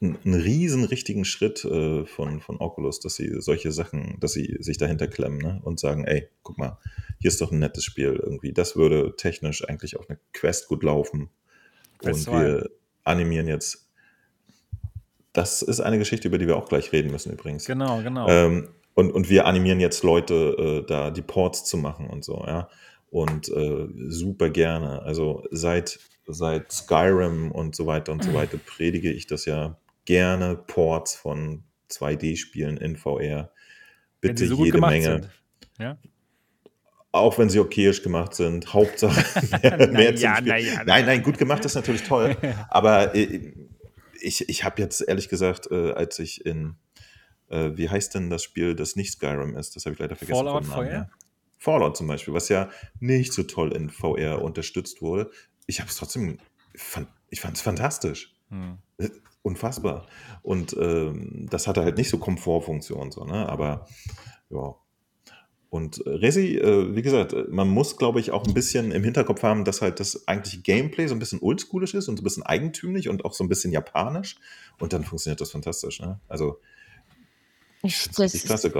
einen 0.00 0.34
riesen 0.34 0.84
richtigen 0.84 1.26
Schritt 1.26 1.64
äh, 1.64 2.06
von, 2.06 2.40
von 2.40 2.58
Oculus, 2.58 3.00
dass 3.00 3.16
sie 3.16 3.40
solche 3.40 3.70
Sachen, 3.70 4.16
dass 4.18 4.32
sie 4.32 4.56
sich 4.60 4.78
dahinter 4.78 5.08
klemmen 5.08 5.38
ne? 5.38 5.60
und 5.62 5.78
sagen, 5.78 6.04
ey, 6.04 6.28
guck 6.42 6.56
mal, 6.56 6.78
hier 7.18 7.28
ist 7.28 7.40
doch 7.40 7.52
ein 7.52 7.58
nettes 7.58 7.84
Spiel 7.84 8.18
irgendwie. 8.22 8.52
Das 8.52 8.76
würde 8.76 9.14
technisch 9.16 9.68
eigentlich 9.68 9.98
auf 9.98 10.08
eine 10.08 10.18
Quest 10.32 10.68
gut 10.68 10.82
laufen. 10.82 11.28
Quest 11.98 12.28
und 12.28 12.34
wir 12.34 12.70
animieren 13.04 13.46
jetzt. 13.46 13.88
Das 15.34 15.60
ist 15.62 15.80
eine 15.80 15.98
Geschichte, 15.98 16.28
über 16.28 16.38
die 16.38 16.46
wir 16.46 16.56
auch 16.56 16.68
gleich 16.68 16.92
reden 16.92 17.10
müssen 17.10 17.32
übrigens. 17.32 17.66
Genau, 17.66 18.02
genau. 18.02 18.26
Ähm, 18.28 18.68
und, 18.94 19.12
und 19.12 19.28
wir 19.28 19.46
animieren 19.46 19.80
jetzt 19.80 20.02
Leute, 20.02 20.82
äh, 20.84 20.86
da 20.86 21.10
die 21.10 21.22
Ports 21.22 21.64
zu 21.64 21.76
machen 21.76 22.08
und 22.08 22.24
so, 22.24 22.42
ja. 22.46 22.68
Und 23.10 23.48
äh, 23.48 23.88
super 24.08 24.50
gerne. 24.50 25.02
Also 25.02 25.44
seit, 25.50 25.98
seit 26.26 26.72
Skyrim 26.72 27.52
und 27.52 27.76
so 27.76 27.86
weiter 27.86 28.12
und 28.12 28.24
so 28.24 28.32
weiter 28.34 28.58
predige 28.58 29.12
ich 29.12 29.26
das 29.26 29.44
ja 29.44 29.76
gerne 30.04 30.56
Ports 30.56 31.14
von 31.14 31.64
2D-Spielen 31.90 32.76
in 32.76 32.96
VR. 32.96 33.50
Bitte 34.20 34.46
so 34.46 34.64
jede 34.64 34.80
Menge. 34.80 35.30
Ja? 35.78 35.98
Auch 37.12 37.38
wenn 37.38 37.50
sie 37.50 37.58
okayisch 37.58 38.02
gemacht 38.02 38.34
sind, 38.34 38.72
Hauptsache 38.72 39.46
mehr, 39.62 39.88
mehr 39.88 40.14
ja, 40.14 40.38
na 40.40 40.56
ja, 40.56 40.84
Nein, 40.84 41.06
nein, 41.06 41.22
gut 41.22 41.38
gemacht 41.38 41.64
ist 41.64 41.74
natürlich 41.74 42.04
toll. 42.04 42.36
Aber 42.68 43.14
äh, 43.14 43.52
ich, 44.20 44.48
ich 44.48 44.64
habe 44.64 44.80
jetzt 44.80 45.00
ehrlich 45.00 45.28
gesagt, 45.28 45.70
äh, 45.70 45.92
als 45.92 46.18
ich 46.18 46.44
in, 46.46 46.76
äh, 47.48 47.70
wie 47.74 47.88
heißt 47.88 48.14
denn 48.14 48.30
das 48.30 48.44
Spiel, 48.44 48.76
das 48.76 48.94
nicht 48.94 49.12
Skyrim 49.12 49.56
ist? 49.56 49.74
Das 49.74 49.86
habe 49.86 49.94
ich 49.94 49.98
leider 49.98 50.14
vergessen. 50.14 50.44
Fallout 50.44 50.66
VR? 50.66 51.10
Fallout 51.58 51.96
zum 51.96 52.06
Beispiel, 52.06 52.32
was 52.32 52.48
ja 52.48 52.70
nicht 53.00 53.32
so 53.32 53.42
toll 53.42 53.72
in 53.72 53.90
VR 53.90 54.42
unterstützt 54.42 55.02
wurde. 55.02 55.30
Ich 55.66 55.80
habe 55.80 55.90
es 55.90 55.96
trotzdem, 55.96 56.38
ich 57.28 57.40
fand 57.40 57.56
es 57.56 57.60
fantastisch. 57.60 58.34
Hm 58.50 58.78
unfassbar. 59.42 60.06
Und 60.42 60.76
ähm, 60.78 61.46
das 61.50 61.66
hatte 61.66 61.82
halt 61.82 61.96
nicht 61.96 62.10
so 62.10 62.18
Komfortfunktion, 62.18 63.10
so, 63.10 63.24
ne? 63.24 63.48
Aber 63.48 63.86
ja. 64.50 64.74
Und 65.70 66.04
äh, 66.04 66.10
Resi, 66.10 66.56
äh, 66.56 66.96
wie 66.96 67.02
gesagt, 67.02 67.32
äh, 67.32 67.44
man 67.48 67.68
muss, 67.68 67.96
glaube 67.96 68.18
ich, 68.20 68.32
auch 68.32 68.44
ein 68.44 68.54
bisschen 68.54 68.90
im 68.90 69.04
Hinterkopf 69.04 69.42
haben, 69.42 69.64
dass 69.64 69.82
halt 69.82 70.00
das 70.00 70.26
eigentliche 70.26 70.60
Gameplay 70.60 71.06
so 71.06 71.14
ein 71.14 71.20
bisschen 71.20 71.40
oldschoolisch 71.40 71.94
ist 71.94 72.08
und 72.08 72.16
so 72.16 72.22
ein 72.22 72.24
bisschen 72.24 72.42
eigentümlich 72.42 73.08
und 73.08 73.24
auch 73.24 73.32
so 73.32 73.44
ein 73.44 73.48
bisschen 73.48 73.72
japanisch. 73.72 74.36
Und 74.78 74.92
dann 74.92 75.04
funktioniert 75.04 75.40
das 75.40 75.52
fantastisch, 75.52 76.00
ne? 76.00 76.20
Also, 76.28 76.58
ich, 77.82 78.10
das. 78.10 78.32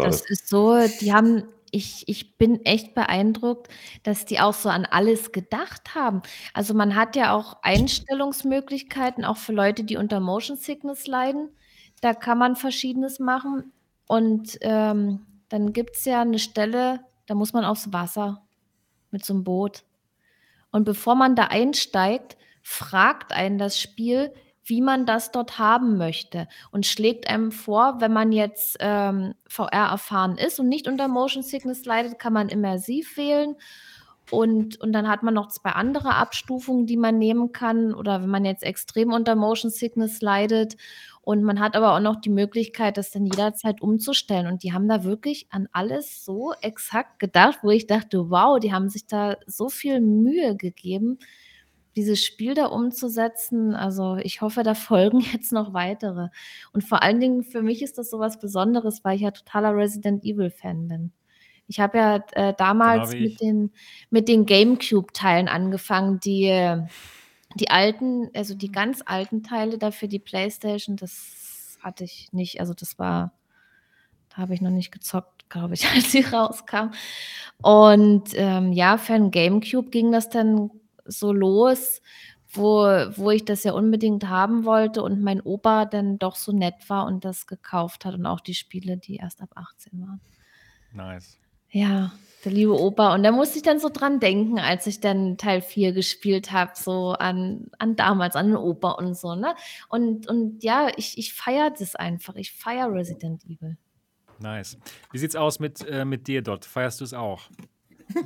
Das 0.02 0.20
ist 0.28 0.48
so, 0.48 0.76
die 1.01 1.12
haben 1.12 1.44
ich, 1.70 2.09
ich 2.09 2.36
bin 2.36 2.64
echt 2.64 2.94
beeindruckt, 2.94 3.68
dass 4.02 4.24
die 4.24 4.40
auch 4.40 4.55
so 4.55 4.68
an 4.68 4.86
alles 4.86 5.32
gedacht 5.32 5.94
haben. 5.94 6.22
Also 6.55 6.74
man 6.74 6.94
hat 6.97 7.16
ja 7.16 7.34
auch 7.34 7.62
Einstellungsmöglichkeiten, 7.62 9.24
auch 9.24 9.36
für 9.36 9.52
Leute, 9.52 9.84
die 9.84 9.97
unter 9.97 10.20
Motion 10.20 10.56
Sickness 10.56 11.06
leiden. 11.06 11.51
Da 12.01 12.14
kann 12.14 12.38
man 12.38 12.56
verschiedenes 12.56 13.18
machen. 13.18 13.72
Und 14.06 14.59
ähm, 14.62 15.26
dann 15.48 15.72
gibt 15.72 15.97
es 15.97 16.05
ja 16.05 16.22
eine 16.22 16.38
Stelle, 16.38 17.01
da 17.26 17.34
muss 17.34 17.52
man 17.52 17.64
aufs 17.64 17.92
Wasser 17.92 18.42
mit 19.10 19.24
so 19.24 19.34
einem 19.34 19.44
Boot. 19.44 19.84
Und 20.72 20.84
bevor 20.84 21.14
man 21.14 21.36
da 21.36 21.44
einsteigt, 21.44 22.36
fragt 22.62 23.32
einen 23.32 23.59
das 23.59 23.80
Spiel, 23.80 24.32
wie 24.65 24.81
man 24.81 25.07
das 25.07 25.32
dort 25.32 25.59
haben 25.59 25.97
möchte 25.97 26.47
und 26.70 26.87
schlägt 26.87 27.28
einem 27.28 27.53
vor, 27.53 28.01
wenn 28.01 28.12
man 28.12 28.32
jetzt 28.32 28.77
ähm, 28.81 29.35
VR 29.49 29.91
erfahren 29.91 30.37
ist 30.37 30.61
und 30.61 30.69
nicht 30.69 30.87
unter 30.89 31.09
Motion 31.09 31.43
Sickness 31.43 31.85
leidet, 31.85 32.19
kann 32.19 32.32
man 32.32 32.49
immersiv 32.49 33.16
wählen. 33.16 33.57
Und, 34.31 34.81
und 34.81 34.93
dann 34.93 35.09
hat 35.09 35.24
man 35.24 35.35
noch 35.35 35.49
zwei 35.49 35.70
andere 35.70 36.15
Abstufungen, 36.15 36.87
die 36.87 36.97
man 36.97 37.19
nehmen 37.19 37.51
kann. 37.51 37.93
Oder 37.93 38.23
wenn 38.23 38.31
man 38.31 38.45
jetzt 38.45 38.62
extrem 38.62 39.12
unter 39.12 39.35
Motion 39.35 39.73
Sickness 39.73 40.20
leidet. 40.20 40.77
Und 41.23 41.43
man 41.43 41.59
hat 41.59 41.74
aber 41.74 41.95
auch 41.95 42.01
noch 42.01 42.20
die 42.20 42.31
Möglichkeit, 42.31 42.97
das 42.97 43.11
dann 43.11 43.27
jederzeit 43.27 43.82
umzustellen. 43.82 44.47
Und 44.47 44.62
die 44.62 44.73
haben 44.73 44.89
da 44.89 45.03
wirklich 45.03 45.49
an 45.51 45.69
alles 45.73 46.24
so 46.24 46.53
exakt 46.61 47.19
gedacht, 47.19 47.59
wo 47.62 47.70
ich 47.70 47.89
dachte, 47.89 48.31
wow, 48.31 48.61
die 48.61 48.73
haben 48.73 48.89
sich 48.89 49.07
da 49.07 49.37
so 49.47 49.69
viel 49.69 50.01
Mühe 50.01 50.57
gegeben 50.57 51.19
dieses 51.96 52.24
Spiel 52.24 52.54
da 52.54 52.66
umzusetzen. 52.66 53.74
Also 53.74 54.16
ich 54.16 54.40
hoffe, 54.40 54.62
da 54.62 54.74
folgen 54.74 55.20
jetzt 55.32 55.52
noch 55.52 55.72
weitere. 55.72 56.28
Und 56.72 56.82
vor 56.82 57.02
allen 57.02 57.20
Dingen 57.20 57.42
für 57.42 57.62
mich 57.62 57.82
ist 57.82 57.98
das 57.98 58.10
so 58.10 58.18
was 58.18 58.38
Besonderes, 58.38 59.04
weil 59.04 59.16
ich 59.16 59.22
ja 59.22 59.30
totaler 59.30 59.74
Resident 59.74 60.24
Evil-Fan 60.24 60.88
bin. 60.88 61.12
Ich 61.66 61.78
habe 61.78 61.98
ja 61.98 62.16
äh, 62.32 62.54
damals 62.56 63.10
genau 63.10 63.22
mit 63.22 63.40
den, 63.40 63.72
mit 64.10 64.28
den 64.28 64.44
GameCube-Teilen 64.44 65.46
angefangen, 65.46 66.18
die, 66.18 66.76
die 67.54 67.70
alten, 67.70 68.28
also 68.34 68.54
die 68.54 68.72
ganz 68.72 69.02
alten 69.06 69.44
Teile 69.44 69.78
dafür 69.78 70.08
die 70.08 70.18
Playstation, 70.18 70.96
das 70.96 71.78
hatte 71.80 72.02
ich 72.02 72.32
nicht. 72.32 72.58
Also 72.58 72.74
das 72.74 72.98
war, 72.98 73.32
da 74.30 74.38
habe 74.38 74.54
ich 74.54 74.60
noch 74.60 74.70
nicht 74.70 74.90
gezockt, 74.90 75.48
glaube 75.48 75.74
ich, 75.74 75.88
als 75.94 76.10
sie 76.10 76.22
rauskam. 76.22 76.90
Und 77.62 78.30
ähm, 78.34 78.72
ja, 78.72 78.98
für 78.98 79.14
ein 79.14 79.30
GameCube 79.30 79.90
ging 79.90 80.10
das 80.10 80.28
dann 80.28 80.70
so 81.11 81.32
los, 81.32 82.01
wo, 82.53 82.82
wo 83.16 83.31
ich 83.31 83.45
das 83.45 83.65
ja 83.65 83.73
unbedingt 83.73 84.28
haben 84.28 84.65
wollte 84.65 85.03
und 85.03 85.23
mein 85.23 85.41
Opa 85.41 85.85
dann 85.85 86.19
doch 86.19 86.37
so 86.37 86.53
nett 86.53 86.89
war 86.89 87.07
und 87.07 87.24
das 87.24 87.47
gekauft 87.47 88.05
hat 88.05 88.15
und 88.15 88.27
auch 88.27 88.41
die 88.41 88.55
Spiele, 88.55 88.97
die 88.97 89.16
erst 89.16 89.41
ab 89.41 89.51
18 89.55 90.01
waren. 90.01 90.20
Nice. 90.93 91.39
Ja, 91.70 92.12
der 92.45 92.53
liebe 92.53 92.78
Opa. 92.78 93.15
Und 93.15 93.23
da 93.23 93.31
musste 93.31 93.59
ich 93.59 93.62
dann 93.62 93.78
so 93.78 93.91
dran 93.91 94.19
denken, 94.19 94.59
als 94.59 94.87
ich 94.89 95.01
dann 95.01 95.37
Teil 95.37 95.62
4 95.62 95.93
gespielt 95.93 96.51
habe, 96.51 96.73
so 96.74 97.12
an, 97.12 97.69
an 97.78 97.95
damals, 97.95 98.35
an 98.35 98.49
den 98.49 98.57
Opa 98.57 98.93
und 98.93 99.16
so, 99.16 99.37
ne? 99.37 99.55
Und, 99.89 100.28
und 100.28 100.65
ja, 100.65 100.89
ich, 100.97 101.16
ich 101.19 101.32
feiere 101.32 101.70
das 101.70 101.95
einfach. 101.95 102.35
Ich 102.35 102.53
feiere 102.53 102.93
Resident 102.93 103.45
Evil. 103.45 103.77
Nice. 104.41 104.78
Wie 105.12 105.19
sieht's 105.19 105.37
aus 105.37 105.61
mit, 105.61 105.87
äh, 105.87 106.05
mit 106.05 106.27
dir 106.27 106.43
dort? 106.43 106.65
Feierst 106.65 107.01
du 107.01 107.05
es 107.05 107.15
auch? 107.15 107.43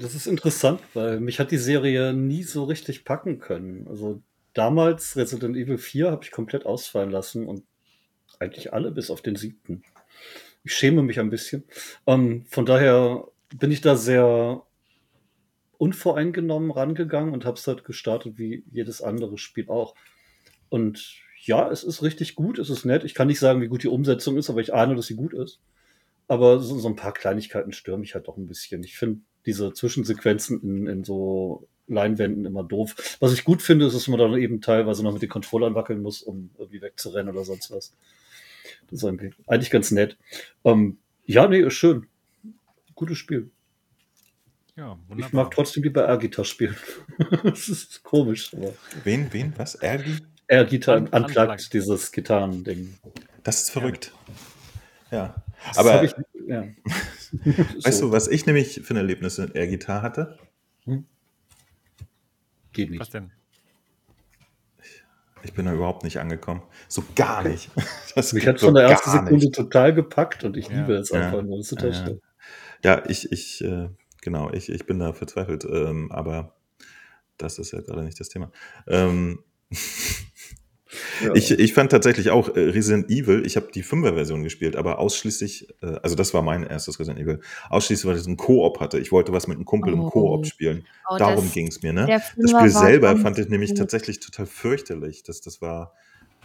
Das 0.01 0.15
ist 0.15 0.27
interessant, 0.27 0.81
weil 0.95 1.21
mich 1.21 1.41
hat 1.41 1.51
die 1.51 1.59
Serie 1.59 2.13
nie 2.13 2.43
so 2.43 2.65
richtig 2.65 3.05
packen 3.05 3.39
können. 3.39 3.87
Also 3.89 4.23
damals 4.55 5.17
Resident 5.17 5.57
Evil 5.57 5.79
4 5.79 6.11
habe 6.11 6.25
ich 6.25 6.31
komplett 6.31 6.67
ausfallen 6.67 7.11
lassen 7.11 7.47
und 7.47 7.65
eigentlich 8.39 8.73
alle 8.73 8.91
bis 8.91 9.11
auf 9.11 9.23
den 9.23 9.37
siebten. 9.37 9.83
Ich 10.63 10.75
schäme 10.75 11.03
mich 11.03 11.21
ein 11.21 11.31
bisschen. 11.31 11.65
Ähm, 12.07 12.47
von 12.49 12.67
daher 12.67 13.27
bin 13.55 13.71
ich 13.71 13.81
da 13.81 13.97
sehr 13.97 14.63
unvoreingenommen 15.79 16.71
rangegangen 16.71 17.35
und 17.35 17.45
habe 17.45 17.59
es 17.59 17.67
halt 17.67 17.85
gestartet 17.85 18.39
wie 18.39 18.65
jedes 18.71 19.03
andere 19.03 19.39
Spiel 19.39 19.69
auch. 19.69 19.95
Und 20.69 21.21
ja, 21.43 21.71
es 21.71 21.85
ist 21.85 22.03
richtig 22.03 22.37
gut, 22.37 22.59
es 22.59 22.71
ist 22.71 22.85
nett. 22.85 23.05
Ich 23.05 23.15
kann 23.15 23.27
nicht 23.27 23.39
sagen, 23.41 23.61
wie 23.61 23.69
gut 23.69 23.83
die 23.83 23.89
Umsetzung 23.89 24.39
ist, 24.39 24.49
aber 24.49 24.61
ich 24.61 24.73
ahne, 24.73 24.95
dass 24.95 25.07
sie 25.07 25.17
gut 25.17 25.35
ist. 25.35 25.61
aber 26.27 26.61
so, 26.61 26.79
so 26.79 26.89
ein 26.89 26.97
paar 26.97 27.13
Kleinigkeiten 27.13 27.73
stören 27.73 28.01
mich 28.01 28.15
halt 28.15 28.29
doch 28.29 28.39
ein 28.39 28.47
bisschen. 28.47 28.83
Ich 28.83 28.97
finde 28.97 29.21
diese 29.47 29.73
Zwischensequenzen 29.73 30.63
in, 30.63 30.87
in 30.87 31.05
so 31.05 31.69
Leinwänden 31.87 32.45
immer 32.45 32.65
doof. 32.65 33.17
Was 33.21 33.33
ich 33.33 33.45
gut 33.45 33.63
finde, 33.63 33.87
ist, 33.87 33.95
dass 33.95 34.09
man 34.09 34.19
dann 34.19 34.35
eben 34.35 34.61
teilweise 34.61 35.03
noch 35.03 35.13
mit 35.13 35.23
den 35.23 35.29
Controllern 35.29 35.75
wackeln 35.75 36.03
muss, 36.03 36.23
um 36.23 36.51
irgendwie 36.59 36.81
wegzurennen 36.81 37.35
oder 37.35 37.45
sonst 37.45 37.71
was. 37.71 37.93
Das 38.91 39.03
ist 39.03 39.21
eigentlich 39.47 39.71
ganz 39.71 39.91
nett. 39.91 40.17
Ähm, 40.65 40.99
ja, 41.27 41.47
nee, 41.47 41.61
ist 41.61 41.75
schön. 41.75 42.07
Gutes 42.95 43.19
Spiel. 43.19 43.51
Ja, 44.77 44.99
wunderbar. 45.09 45.27
Ich 45.27 45.33
mag 45.33 45.51
trotzdem 45.53 45.83
lieber 45.83 46.09
Air-Gitarre 46.09 46.47
spielen. 46.47 46.77
das 47.45 47.69
ist 47.69 48.03
komisch. 48.03 48.53
Aber. 48.55 48.73
Wen, 49.05 49.33
wen, 49.33 49.53
was? 49.57 49.77
Air-Gitarre? 49.77 50.29
Air-Gitarre, 50.47 51.09
unplugged, 51.11 51.73
dieses 51.73 52.13
Gitarrending. 52.13 52.95
Das 53.43 53.63
ist 53.63 53.71
verrückt. 53.71 54.13
Ja. 55.11 55.35
Das 55.69 55.79
aber, 55.79 56.05
ich, 56.05 56.13
ja. 56.47 56.65
weißt 57.83 57.99
so. 57.99 58.07
du, 58.07 58.13
was 58.13 58.29
ich 58.29 58.47
nämlich 58.47 58.81
für 58.83 58.95
ein 58.95 58.99
Erlebnis 58.99 59.39
mit 59.39 59.55
Air-Gitarre 59.55 60.03
hatte? 60.03 60.39
Hm? 60.85 61.07
Geht 62.73 62.91
nicht. 62.91 63.01
Was 63.01 63.11
denn? 63.11 63.31
Ich 65.45 65.53
bin 65.53 65.67
da 65.67 65.75
überhaupt 65.75 66.05
nicht 66.05 66.19
angekommen. 66.19 66.63
So 66.89 67.05
gar 67.15 67.43
nicht. 67.43 67.71
Das 68.15 68.33
Mich 68.33 68.47
hat 68.47 68.61
so 68.61 68.67
von 68.67 68.77
der 68.77 68.85
ersten 68.85 69.11
Sekunde 69.11 69.35
nicht. 69.35 69.55
total 69.57 69.93
gepackt 69.93 70.45
und 70.45 70.57
ich 70.57 70.69
ja. 70.69 70.77
liebe 70.77 70.95
es 70.95 71.11
einfach 71.11 71.43
nur. 71.43 71.57
Das 71.57 71.73
ist 71.73 71.81
total 71.81 71.91
ja, 71.91 72.09
ja. 72.85 72.97
ja, 72.99 73.03
ich, 73.09 73.33
ich, 73.33 73.65
äh, 73.65 73.89
genau, 74.23 74.53
ich, 74.53 74.69
ich 74.69 74.87
bin 74.87 75.01
da 75.01 75.13
verzweifelt, 75.13 75.65
ähm, 75.65 76.13
aber 76.13 76.55
das 77.37 77.59
ist 77.59 77.73
ja 77.73 77.81
gerade 77.81 78.05
nicht 78.05 78.21
das 78.21 78.29
Thema. 78.29 78.53
Ähm, 78.87 79.43
ich, 81.35 81.51
ich 81.51 81.75
fand 81.75 81.91
tatsächlich 81.91 82.31
auch 82.31 82.55
äh, 82.55 82.61
Resident 82.61 83.11
Evil, 83.11 83.45
ich 83.47 83.57
habe 83.57 83.69
die 83.73 83.85
5er-Version 83.85 84.43
gespielt, 84.43 84.77
aber 84.77 84.99
ausschließlich, 84.99 85.69
äh, 85.83 85.99
also 86.03 86.15
das 86.15 86.35
war 86.35 86.43
mein 86.43 86.65
erstes 86.65 86.99
Resident 86.99 87.21
Evil, 87.21 87.41
ausschließlich, 87.71 88.11
weil 88.11 88.19
ich 88.19 88.27
einen 88.27 88.37
Koop 88.37 88.81
hatte. 88.81 88.99
Ich 88.99 89.13
wollte 89.13 89.33
was 89.33 89.47
mit 89.47 89.57
einem 89.57 89.65
Kumpel 89.65 89.95
oh. 89.95 89.97
im 89.97 90.11
Koop 90.11 90.47
spielen. 90.47 90.87
Oh, 91.09 91.17
Darum 91.17 91.51
ging 91.53 91.69
es 91.69 91.83
mir. 91.83 91.93
Ne? 91.93 92.21
Das 92.37 92.51
Spiel 92.51 92.71
selber 92.71 93.17
fand 93.17 93.39
ich 93.39 93.49
nämlich 93.49 93.75
tatsächlich 93.75 94.21
total 94.21 94.47
fürchterlich. 94.47 95.23
Das, 95.23 95.41
das 95.41 95.61
war, 95.61 95.93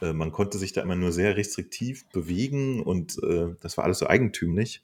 äh, 0.01 0.13
man 0.13 0.31
konnte 0.31 0.57
sich 0.57 0.73
da 0.73 0.81
immer 0.81 0.95
nur 0.95 1.11
sehr 1.11 1.37
restriktiv 1.37 2.07
bewegen 2.09 2.81
und 2.83 3.21
äh, 3.23 3.55
das 3.61 3.77
war 3.77 3.85
alles 3.85 3.99
so 3.99 4.07
eigentümlich. 4.07 4.83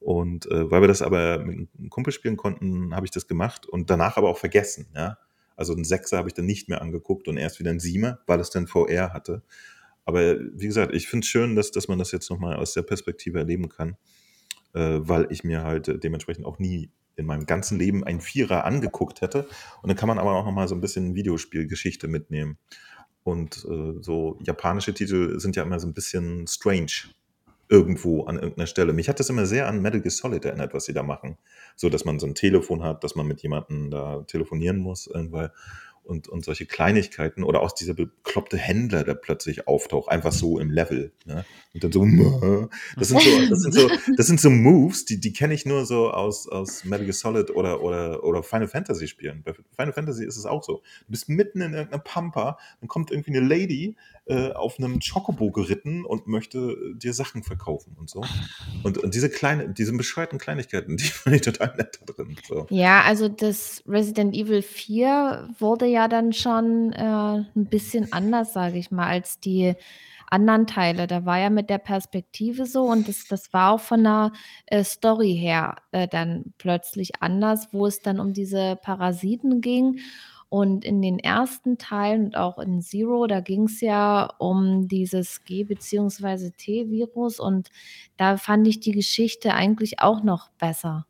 Und 0.00 0.44
äh, 0.50 0.70
weil 0.70 0.82
wir 0.82 0.88
das 0.88 1.00
aber 1.00 1.38
mit 1.38 1.68
einem 1.78 1.88
Kumpel 1.88 2.12
spielen 2.12 2.36
konnten, 2.36 2.94
habe 2.94 3.06
ich 3.06 3.10
das 3.10 3.26
gemacht 3.26 3.66
und 3.66 3.88
danach 3.88 4.18
aber 4.18 4.28
auch 4.28 4.36
vergessen. 4.36 4.86
Ja? 4.94 5.16
Also 5.56 5.74
ein 5.74 5.84
Sechser 5.84 6.18
habe 6.18 6.28
ich 6.28 6.34
dann 6.34 6.46
nicht 6.46 6.68
mehr 6.68 6.82
angeguckt 6.82 7.28
und 7.28 7.36
erst 7.36 7.60
wieder 7.60 7.70
ein 7.70 7.80
Siemer, 7.80 8.18
weil 8.26 8.40
es 8.40 8.50
dann 8.50 8.66
VR 8.66 9.12
hatte. 9.12 9.42
Aber 10.04 10.38
wie 10.38 10.66
gesagt, 10.66 10.94
ich 10.94 11.08
finde 11.08 11.24
es 11.24 11.28
schön, 11.28 11.56
dass, 11.56 11.70
dass 11.70 11.88
man 11.88 11.98
das 11.98 12.12
jetzt 12.12 12.30
nochmal 12.30 12.56
aus 12.56 12.74
der 12.74 12.82
Perspektive 12.82 13.38
erleben 13.38 13.68
kann, 13.68 13.96
äh, 14.74 14.98
weil 15.00 15.26
ich 15.30 15.44
mir 15.44 15.62
halt 15.62 16.02
dementsprechend 16.02 16.44
auch 16.44 16.58
nie 16.58 16.90
in 17.16 17.26
meinem 17.26 17.46
ganzen 17.46 17.78
Leben 17.78 18.04
ein 18.04 18.20
Vierer 18.20 18.64
angeguckt 18.64 19.20
hätte. 19.20 19.48
Und 19.82 19.88
dann 19.88 19.96
kann 19.96 20.08
man 20.08 20.18
aber 20.18 20.32
auch 20.32 20.44
nochmal 20.44 20.68
so 20.68 20.74
ein 20.74 20.80
bisschen 20.80 21.14
Videospielgeschichte 21.14 22.08
mitnehmen. 22.08 22.58
Und 23.22 23.64
äh, 23.64 24.02
so 24.02 24.38
japanische 24.42 24.92
Titel 24.92 25.38
sind 25.40 25.56
ja 25.56 25.62
immer 25.62 25.80
so 25.80 25.86
ein 25.86 25.94
bisschen 25.94 26.46
strange 26.46 27.08
irgendwo 27.68 28.24
an 28.24 28.36
irgendeiner 28.36 28.66
Stelle. 28.66 28.92
Mich 28.92 29.08
hat 29.08 29.20
das 29.20 29.30
immer 29.30 29.46
sehr 29.46 29.68
an 29.68 29.80
Metal 29.80 30.00
Gear 30.00 30.10
Solid 30.10 30.44
erinnert, 30.44 30.74
was 30.74 30.84
sie 30.84 30.92
da 30.92 31.02
machen. 31.02 31.38
So, 31.76 31.88
dass 31.88 32.04
man 32.04 32.18
so 32.18 32.26
ein 32.26 32.34
Telefon 32.34 32.82
hat, 32.82 33.04
dass 33.04 33.14
man 33.14 33.26
mit 33.26 33.42
jemandem 33.42 33.90
da 33.90 34.22
telefonieren 34.26 34.78
muss, 34.78 35.06
irgendwann 35.06 35.50
und, 36.04 36.28
und 36.28 36.44
solche 36.44 36.66
Kleinigkeiten 36.66 37.42
oder 37.42 37.60
auch 37.60 37.72
dieser 37.72 37.94
bekloppte 37.94 38.56
Händler, 38.56 39.04
der 39.04 39.14
plötzlich 39.14 39.66
auftaucht, 39.66 40.08
einfach 40.10 40.32
so 40.32 40.58
im 40.58 40.70
Level. 40.70 41.12
Ne? 41.24 41.44
Und 41.72 41.82
dann 41.82 41.92
so, 41.92 42.68
das 42.96 43.08
sind 43.08 43.20
so, 43.20 43.48
das 43.48 43.60
sind 43.60 43.74
so, 43.74 43.90
das 44.16 44.26
sind 44.26 44.40
so 44.40 44.50
Moves, 44.50 45.04
die, 45.04 45.18
die 45.18 45.32
kenne 45.32 45.54
ich 45.54 45.66
nur 45.66 45.86
so 45.86 46.10
aus, 46.10 46.48
aus 46.48 46.84
Metal 46.84 47.04
Gear 47.04 47.14
Solid 47.14 47.50
oder, 47.50 47.82
oder, 47.82 48.22
oder 48.22 48.42
Final 48.42 48.68
Fantasy 48.68 49.08
Spielen. 49.08 49.42
Bei 49.44 49.54
Final 49.54 49.92
Fantasy 49.92 50.24
ist 50.24 50.36
es 50.36 50.46
auch 50.46 50.62
so. 50.62 50.82
Du 51.06 51.10
bist 51.10 51.28
mitten 51.28 51.60
in 51.60 51.72
irgendeiner 51.72 52.02
Pampa, 52.02 52.58
dann 52.80 52.88
kommt 52.88 53.10
irgendwie 53.10 53.36
eine 53.36 53.46
Lady 53.46 53.96
äh, 54.26 54.52
auf 54.52 54.78
einem 54.78 55.00
Chocobo 55.00 55.50
geritten 55.50 56.04
und 56.04 56.26
möchte 56.26 56.76
dir 56.94 57.12
Sachen 57.12 57.42
verkaufen 57.42 57.96
und 57.98 58.08
so. 58.08 58.24
Und, 58.82 58.98
und 58.98 59.14
diese 59.14 59.28
kleine, 59.28 59.68
diese 59.68 59.92
bescheuerten 59.92 60.38
Kleinigkeiten, 60.38 60.96
die 60.96 61.04
finde 61.04 61.36
ich 61.36 61.42
total 61.42 61.74
nett 61.76 62.00
da 62.06 62.12
drin. 62.12 62.36
So. 62.46 62.66
Ja, 62.70 63.02
also 63.02 63.28
das 63.28 63.82
Resident 63.86 64.34
Evil 64.34 64.62
4 64.62 65.50
wurde 65.58 65.86
ja 65.86 65.93
dann 66.08 66.32
schon 66.32 66.92
äh, 66.92 67.02
ein 67.02 67.66
bisschen 67.70 68.12
anders, 68.12 68.52
sage 68.52 68.78
ich 68.78 68.90
mal, 68.90 69.06
als 69.06 69.40
die 69.40 69.74
anderen 70.30 70.66
Teile. 70.66 71.06
Da 71.06 71.24
war 71.26 71.38
ja 71.38 71.50
mit 71.50 71.70
der 71.70 71.78
Perspektive 71.78 72.66
so 72.66 72.84
und 72.84 73.08
das, 73.08 73.26
das 73.28 73.52
war 73.52 73.72
auch 73.72 73.80
von 73.80 74.02
der 74.04 74.32
äh, 74.66 74.82
Story 74.84 75.36
her 75.36 75.76
äh, 75.92 76.08
dann 76.08 76.54
plötzlich 76.58 77.22
anders, 77.22 77.68
wo 77.72 77.86
es 77.86 78.00
dann 78.00 78.20
um 78.20 78.32
diese 78.32 78.76
Parasiten 78.82 79.60
ging. 79.60 80.00
Und 80.50 80.84
in 80.84 81.02
den 81.02 81.18
ersten 81.18 81.78
Teilen 81.78 82.26
und 82.26 82.36
auch 82.36 82.58
in 82.58 82.80
Zero, 82.80 83.26
da 83.26 83.40
ging 83.40 83.64
es 83.64 83.80
ja 83.80 84.30
um 84.38 84.86
dieses 84.86 85.42
G- 85.44 85.64
bzw. 85.64 86.50
T-Virus 86.56 87.40
und 87.40 87.70
da 88.18 88.36
fand 88.36 88.68
ich 88.68 88.78
die 88.78 88.92
Geschichte 88.92 89.54
eigentlich 89.54 89.98
auch 90.00 90.22
noch 90.22 90.50
besser. 90.60 91.06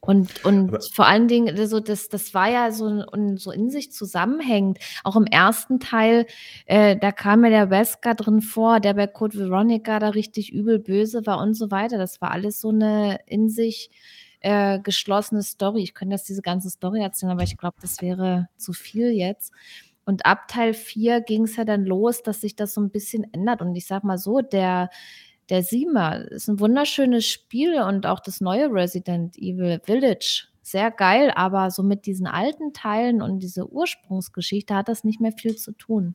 Und, 0.00 0.44
und 0.44 0.68
Aber 0.68 0.80
vor 0.80 1.06
allen 1.06 1.26
Dingen, 1.26 1.58
also 1.58 1.80
das, 1.80 2.08
das 2.08 2.32
war 2.32 2.48
ja 2.48 2.70
so, 2.70 3.04
so 3.36 3.50
in 3.50 3.68
sich 3.68 3.92
zusammenhängend. 3.92 4.78
Auch 5.02 5.16
im 5.16 5.26
ersten 5.26 5.80
Teil, 5.80 6.26
äh, 6.66 6.96
da 6.96 7.10
kam 7.12 7.44
ja 7.44 7.50
der 7.50 7.70
Wesker 7.70 8.14
drin 8.14 8.40
vor, 8.40 8.80
der 8.80 8.94
bei 8.94 9.06
Code 9.06 9.38
Veronica 9.38 9.98
da 9.98 10.10
richtig 10.10 10.52
übel 10.52 10.78
böse 10.78 11.26
war 11.26 11.38
und 11.40 11.54
so 11.54 11.70
weiter. 11.70 11.98
Das 11.98 12.20
war 12.20 12.30
alles 12.30 12.60
so 12.60 12.68
eine 12.70 13.18
in 13.26 13.48
sich 13.48 13.90
äh, 14.40 14.78
geschlossene 14.80 15.42
Story. 15.42 15.82
Ich 15.82 15.94
könnte 15.94 16.14
jetzt 16.14 16.28
diese 16.28 16.42
ganze 16.42 16.70
Story 16.70 17.00
erzählen, 17.00 17.32
aber 17.32 17.42
ich 17.42 17.56
glaube, 17.56 17.76
das 17.80 18.00
wäre 18.00 18.48
zu 18.56 18.72
viel 18.72 19.10
jetzt. 19.10 19.52
Und 20.04 20.24
ab 20.24 20.48
Teil 20.48 20.72
4 20.72 21.20
ging 21.20 21.44
es 21.44 21.56
ja 21.56 21.64
dann 21.64 21.84
los, 21.84 22.22
dass 22.22 22.40
sich 22.40 22.56
das 22.56 22.72
so 22.72 22.80
ein 22.80 22.90
bisschen 22.90 23.26
ändert. 23.34 23.60
Und 23.60 23.74
ich 23.74 23.86
sag 23.86 24.04
mal 24.04 24.16
so, 24.16 24.40
der, 24.40 24.88
der 25.48 25.62
Siemer 25.62 26.30
ist 26.30 26.48
ein 26.48 26.60
wunderschönes 26.60 27.26
Spiel 27.26 27.80
und 27.80 28.06
auch 28.06 28.20
das 28.20 28.40
neue 28.40 28.70
Resident 28.72 29.36
Evil 29.38 29.80
Village 29.84 30.48
sehr 30.62 30.90
geil, 30.90 31.32
aber 31.34 31.70
so 31.70 31.82
mit 31.82 32.06
diesen 32.06 32.26
alten 32.26 32.72
Teilen 32.72 33.22
und 33.22 33.40
diese 33.40 33.70
Ursprungsgeschichte 33.70 34.74
hat 34.74 34.88
das 34.88 35.04
nicht 35.04 35.20
mehr 35.20 35.32
viel 35.32 35.56
zu 35.56 35.72
tun. 35.72 36.14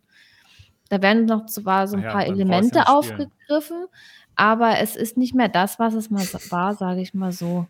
Da 0.90 1.02
werden 1.02 1.26
noch 1.26 1.48
zwar 1.48 1.88
so 1.88 1.98
ein 1.98 2.04
ah 2.04 2.08
ja, 2.08 2.12
paar 2.12 2.26
Elemente 2.28 2.88
aufgegriffen, 2.88 3.86
aber 4.36 4.80
es 4.80 4.96
ist 4.96 5.18
nicht 5.18 5.34
mehr 5.34 5.50
das, 5.50 5.80
was 5.80 5.94
es 5.96 6.10
mal 6.10 6.26
war, 6.50 6.76
sage 6.76 7.02
ich 7.02 7.14
mal 7.14 7.32
so. 7.32 7.68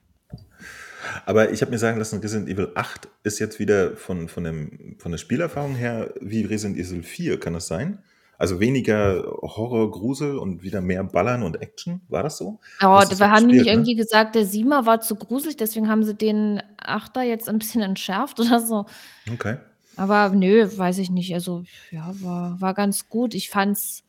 Aber 1.26 1.52
ich 1.52 1.62
habe 1.62 1.72
mir 1.72 1.80
sagen 1.80 1.98
lassen, 1.98 2.20
Resident 2.20 2.50
Evil 2.50 2.72
8 2.76 3.08
ist 3.24 3.40
jetzt 3.40 3.60
wieder 3.60 3.96
von, 3.96 4.30
von, 4.30 4.44
dem, 4.44 4.96
von 5.00 5.12
der 5.12 5.18
Spielerfahrung 5.20 5.76
her 5.76 6.14
wie 6.22 6.44
Resident 6.44 6.78
Evil 6.78 7.04
4, 7.04 7.40
kann 7.40 7.54
das 7.54 7.68
sein? 7.68 8.00
Also 8.44 8.60
weniger 8.60 9.24
Horror, 9.42 9.90
Grusel 9.90 10.38
und 10.38 10.64
wieder 10.64 10.82
mehr 10.82 11.02
Ballern 11.06 11.44
und 11.44 11.62
Action. 11.62 12.02
War 12.10 12.24
das 12.24 12.38
so? 12.38 12.60
Oh, 12.82 13.00
das 13.00 13.18
wir 13.18 13.32
haben 13.32 13.46
nämlich 13.48 13.68
ne? 13.68 13.72
irgendwie 13.72 13.96
gesagt, 13.96 14.36
der 14.36 14.46
Siemer 14.46 14.86
war 14.86 15.00
zu 15.00 15.16
gruselig, 15.16 15.56
deswegen 15.56 15.88
haben 15.88 16.04
sie 16.04 16.14
den 16.14 16.62
Achter 16.76 17.22
jetzt 17.22 17.48
ein 17.48 17.58
bisschen 17.58 17.82
entschärft 17.82 18.42
oder 18.42 18.60
so. 18.60 18.86
Okay. 19.32 19.60
Aber 19.96 20.28
nö, 20.28 20.68
weiß 20.76 20.98
ich 20.98 21.10
nicht. 21.10 21.34
Also, 21.34 21.64
ja, 21.90 22.14
war, 22.20 22.60
war 22.60 22.74
ganz 22.74 23.08
gut. 23.08 23.34
Ich 23.34 23.50
fand's 23.50 24.04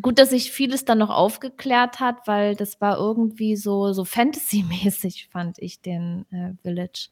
gut, 0.00 0.18
dass 0.18 0.30
sich 0.30 0.50
vieles 0.50 0.86
dann 0.86 0.96
noch 0.96 1.10
aufgeklärt 1.10 2.00
hat, 2.00 2.26
weil 2.26 2.56
das 2.56 2.80
war 2.80 2.96
irgendwie 2.96 3.54
so, 3.54 3.92
so 3.92 4.06
Fantasy-mäßig, 4.06 5.28
fand 5.30 5.58
ich 5.58 5.82
den 5.82 6.24
äh, 6.30 6.54
Village. 6.62 7.10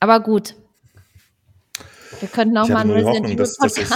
Aber 0.00 0.20
gut, 0.20 0.54
wir 2.20 2.28
könnten 2.28 2.56
auch 2.56 2.64
ich 2.64 2.72
mal 2.72 2.80
ein 2.80 2.90
Resident 2.90 3.20
Hoffnung, 3.20 3.36
dass, 3.36 3.56
dass, 3.56 3.76
ich, 3.76 3.88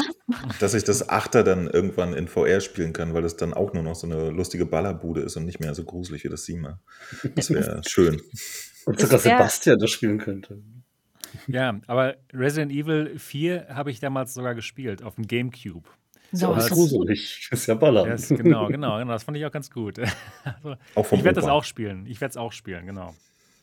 dass 0.58 0.74
ich 0.74 0.84
das 0.84 1.08
Achter 1.08 1.44
dann 1.44 1.68
irgendwann 1.68 2.14
in 2.14 2.28
VR 2.28 2.60
spielen 2.60 2.92
kann, 2.92 3.14
weil 3.14 3.22
das 3.22 3.36
dann 3.36 3.54
auch 3.54 3.72
nur 3.72 3.82
noch 3.82 3.94
so 3.94 4.06
eine 4.06 4.30
lustige 4.30 4.66
Ballerbude 4.66 5.20
ist 5.20 5.36
und 5.36 5.44
nicht 5.44 5.60
mehr 5.60 5.74
so 5.74 5.84
gruselig 5.84 6.24
wie 6.24 6.28
das 6.28 6.44
Siemer. 6.44 6.80
Das 7.34 7.50
wäre 7.50 7.82
schön. 7.86 8.20
Und 8.86 9.00
sogar 9.00 9.18
Sebastian 9.18 9.78
das 9.78 9.90
spielen 9.90 10.18
könnte. 10.18 10.62
Ja, 11.46 11.80
aber 11.86 12.16
Resident 12.32 12.72
Evil 12.72 13.18
4 13.18 13.68
habe 13.70 13.90
ich 13.90 14.00
damals 14.00 14.34
sogar 14.34 14.54
gespielt 14.54 15.02
auf 15.02 15.14
dem 15.14 15.26
Gamecube. 15.26 15.88
So, 16.32 16.54
das 16.54 16.66
ist 16.66 16.72
gruselig. 16.72 17.48
Das 17.50 17.60
ist 17.60 17.66
ja 17.66 17.74
Baller. 17.74 18.06
Ja, 18.06 18.16
genau, 18.36 18.68
genau, 18.68 18.98
genau. 18.98 19.12
Das 19.12 19.24
fand 19.24 19.36
ich 19.36 19.44
auch 19.46 19.52
ganz 19.52 19.70
gut. 19.70 19.98
Also, 20.44 20.76
auch 20.94 21.12
ich 21.12 21.24
werde 21.24 21.40
das 21.40 21.48
auch 21.48 21.64
spielen. 21.64 22.06
Ich 22.06 22.20
werde 22.20 22.30
es 22.30 22.36
auch 22.36 22.52
spielen, 22.52 22.86
genau. 22.86 23.14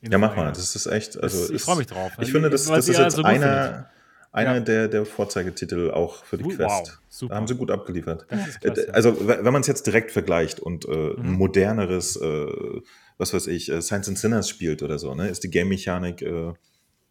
ja, 0.01 0.17
mach 0.17 0.35
mal. 0.35 0.51
Das 0.51 0.75
ist 0.75 0.85
echt. 0.85 1.17
Also 1.21 1.41
das, 1.41 1.49
ich 1.49 1.61
freue 1.61 1.77
mich 1.77 1.87
drauf. 1.87 2.11
Ich 2.19 2.31
finde, 2.31 2.49
das, 2.49 2.65
das 2.65 2.87
ist 2.87 2.97
jetzt 2.97 3.15
so 3.15 3.23
einer 3.23 3.89
einer 4.37 4.53
ja. 4.53 4.59
der, 4.59 4.87
der 4.87 5.05
Vorzeigetitel 5.05 5.89
auch 5.89 6.23
für 6.23 6.37
die 6.37 6.43
Quest. 6.43 6.59
Wow, 6.59 6.99
super. 7.09 7.33
Da 7.33 7.37
haben 7.37 7.47
sie 7.47 7.55
gut 7.55 7.71
abgeliefert. 7.71 8.27
Äh, 8.61 8.91
also, 8.91 9.27
wenn 9.27 9.51
man 9.51 9.61
es 9.61 9.67
jetzt 9.67 9.87
direkt 9.87 10.11
vergleicht 10.11 10.59
und 10.59 10.85
äh, 10.85 10.89
mhm. 10.89 11.15
ein 11.17 11.31
moderneres, 11.31 12.15
äh, 12.17 12.81
was 13.17 13.33
weiß 13.33 13.47
ich, 13.47 13.71
äh, 13.71 13.81
Science 13.81 14.07
and 14.09 14.19
Sinners 14.19 14.47
spielt 14.47 14.83
oder 14.83 14.99
so, 14.99 15.15
ne, 15.15 15.27
ist 15.27 15.43
die 15.43 15.49
Game-Mechanik 15.49 16.21
äh, 16.21 16.53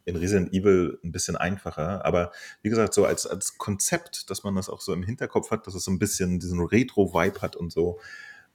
in 0.05 0.17
Resident 0.17 0.53
Evil 0.55 1.01
ein 1.03 1.11
bisschen 1.11 1.37
einfacher. 1.37 2.05
Aber 2.07 2.31
wie 2.63 2.71
gesagt, 2.71 2.95
so 2.95 3.05
als, 3.05 3.27
als 3.27 3.59
Konzept, 3.59 4.31
dass 4.31 4.45
man 4.45 4.55
das 4.55 4.71
auch 4.71 4.81
so 4.81 4.93
im 4.93 5.03
Hinterkopf 5.03 5.51
hat, 5.51 5.67
dass 5.67 5.75
es 5.75 5.85
so 5.85 5.91
ein 5.91 5.99
bisschen 5.99 6.39
diesen 6.39 6.61
Retro-Vibe 6.61 7.43
hat 7.43 7.57
und 7.57 7.73
so, 7.73 7.99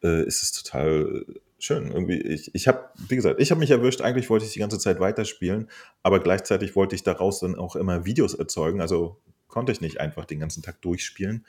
äh, 0.03 0.26
ist 0.26 0.44
es 0.44 0.52
total 0.52 1.26
schön. 1.60 1.91
Irgendwie, 1.91 2.19
ich, 2.19 2.53
ich 2.53 2.68
habe, 2.68 2.90
wie 3.07 3.15
gesagt, 3.15 3.40
ich 3.40 3.52
habe 3.52 3.60
mich 3.60 3.72
erwischt, 3.72 4.02
eigentlich 4.02 4.30
wollte 4.30 4.45
ich 4.45 4.53
die 4.53 4.60
ganze 4.60 4.80
Zeit 4.80 4.99
weiterspielen, 4.99 5.69
aber 6.03 6.19
gleichzeitig 6.19 6.76
wollte 6.76 6.95
ich 6.95 7.03
daraus 7.03 7.40
dann 7.40 7.56
auch 7.56 7.76
immer 7.76 8.06
Videos 8.06 8.34
erzeugen. 8.34 8.82
Also 8.82 9.18
konnte 9.48 9.72
ich 9.72 9.82
nicht 9.82 9.99
einfach 9.99 10.26
den 10.26 10.40
ganzen 10.40 10.64
Tag 10.64 10.82
durchspielen 10.82 11.45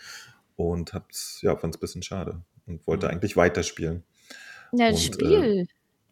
und 0.57 0.93
hab's, 0.93 1.41
ja, 1.43 1.57
fand 1.57 1.75
es 1.75 1.79
ein 1.79 1.81
bisschen 1.81 2.03
schade 2.03 2.43
und 2.67 2.87
wollte 2.87 3.07
mhm. 3.07 3.13
eigentlich 3.13 3.37
weiterspielen. 3.37 4.05
Ja, 4.73 4.89
und, 4.89 4.99
Spiel. 4.99 5.67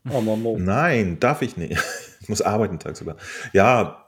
Äh, 0.06 0.10
oh, 0.10 0.56
Nein, 0.58 1.18
darf 1.20 1.42
ich 1.42 1.56
nicht. 1.56 1.78
ich 2.20 2.28
muss 2.28 2.42
arbeiten 2.42 2.78
tagsüber. 2.78 3.16
Ja, 3.52 4.06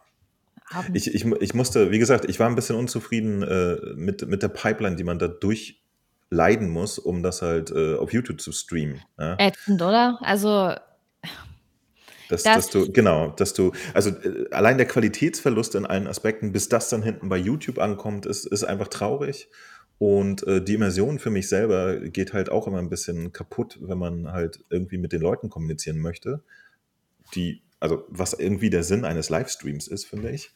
ich, 0.94 1.14
ich, 1.14 1.26
ich 1.26 1.54
musste, 1.54 1.90
wie 1.90 1.98
gesagt, 1.98 2.24
ich 2.24 2.40
war 2.40 2.48
ein 2.48 2.54
bisschen 2.54 2.76
unzufrieden 2.76 3.42
äh, 3.42 3.76
mit, 3.94 4.26
mit 4.26 4.42
der 4.42 4.48
Pipeline, 4.48 4.96
die 4.96 5.04
man 5.04 5.18
da 5.18 5.28
durch 5.28 5.81
leiden 6.32 6.70
muss, 6.70 6.98
um 6.98 7.22
das 7.22 7.42
halt 7.42 7.70
äh, 7.70 7.94
auf 7.96 8.12
YouTube 8.12 8.40
zu 8.40 8.52
streamen. 8.52 9.02
Ja? 9.18 9.36
Ätzend, 9.38 9.80
oder? 9.82 10.18
Also. 10.22 10.74
Dass, 12.28 12.44
das 12.44 12.54
dass 12.54 12.70
du, 12.70 12.90
genau, 12.90 13.28
dass 13.30 13.52
du, 13.52 13.72
also 13.92 14.10
äh, 14.10 14.48
allein 14.50 14.78
der 14.78 14.86
Qualitätsverlust 14.86 15.74
in 15.74 15.84
allen 15.84 16.06
Aspekten, 16.06 16.52
bis 16.52 16.70
das 16.70 16.88
dann 16.88 17.02
hinten 17.02 17.28
bei 17.28 17.36
YouTube 17.36 17.78
ankommt, 17.78 18.24
ist, 18.24 18.46
ist 18.46 18.64
einfach 18.64 18.88
traurig. 18.88 19.50
Und 19.98 20.46
äh, 20.46 20.64
die 20.64 20.74
Immersion 20.74 21.18
für 21.18 21.30
mich 21.30 21.48
selber 21.48 22.00
geht 22.00 22.32
halt 22.32 22.50
auch 22.50 22.66
immer 22.66 22.78
ein 22.78 22.88
bisschen 22.88 23.32
kaputt, 23.32 23.78
wenn 23.82 23.98
man 23.98 24.32
halt 24.32 24.64
irgendwie 24.70 24.98
mit 24.98 25.12
den 25.12 25.20
Leuten 25.20 25.50
kommunizieren 25.50 25.98
möchte. 25.98 26.42
Die, 27.34 27.62
also 27.78 28.04
was 28.08 28.32
irgendwie 28.32 28.70
der 28.70 28.82
Sinn 28.82 29.04
eines 29.04 29.28
Livestreams 29.28 29.86
ist, 29.86 30.06
finde 30.06 30.30
ich 30.30 30.52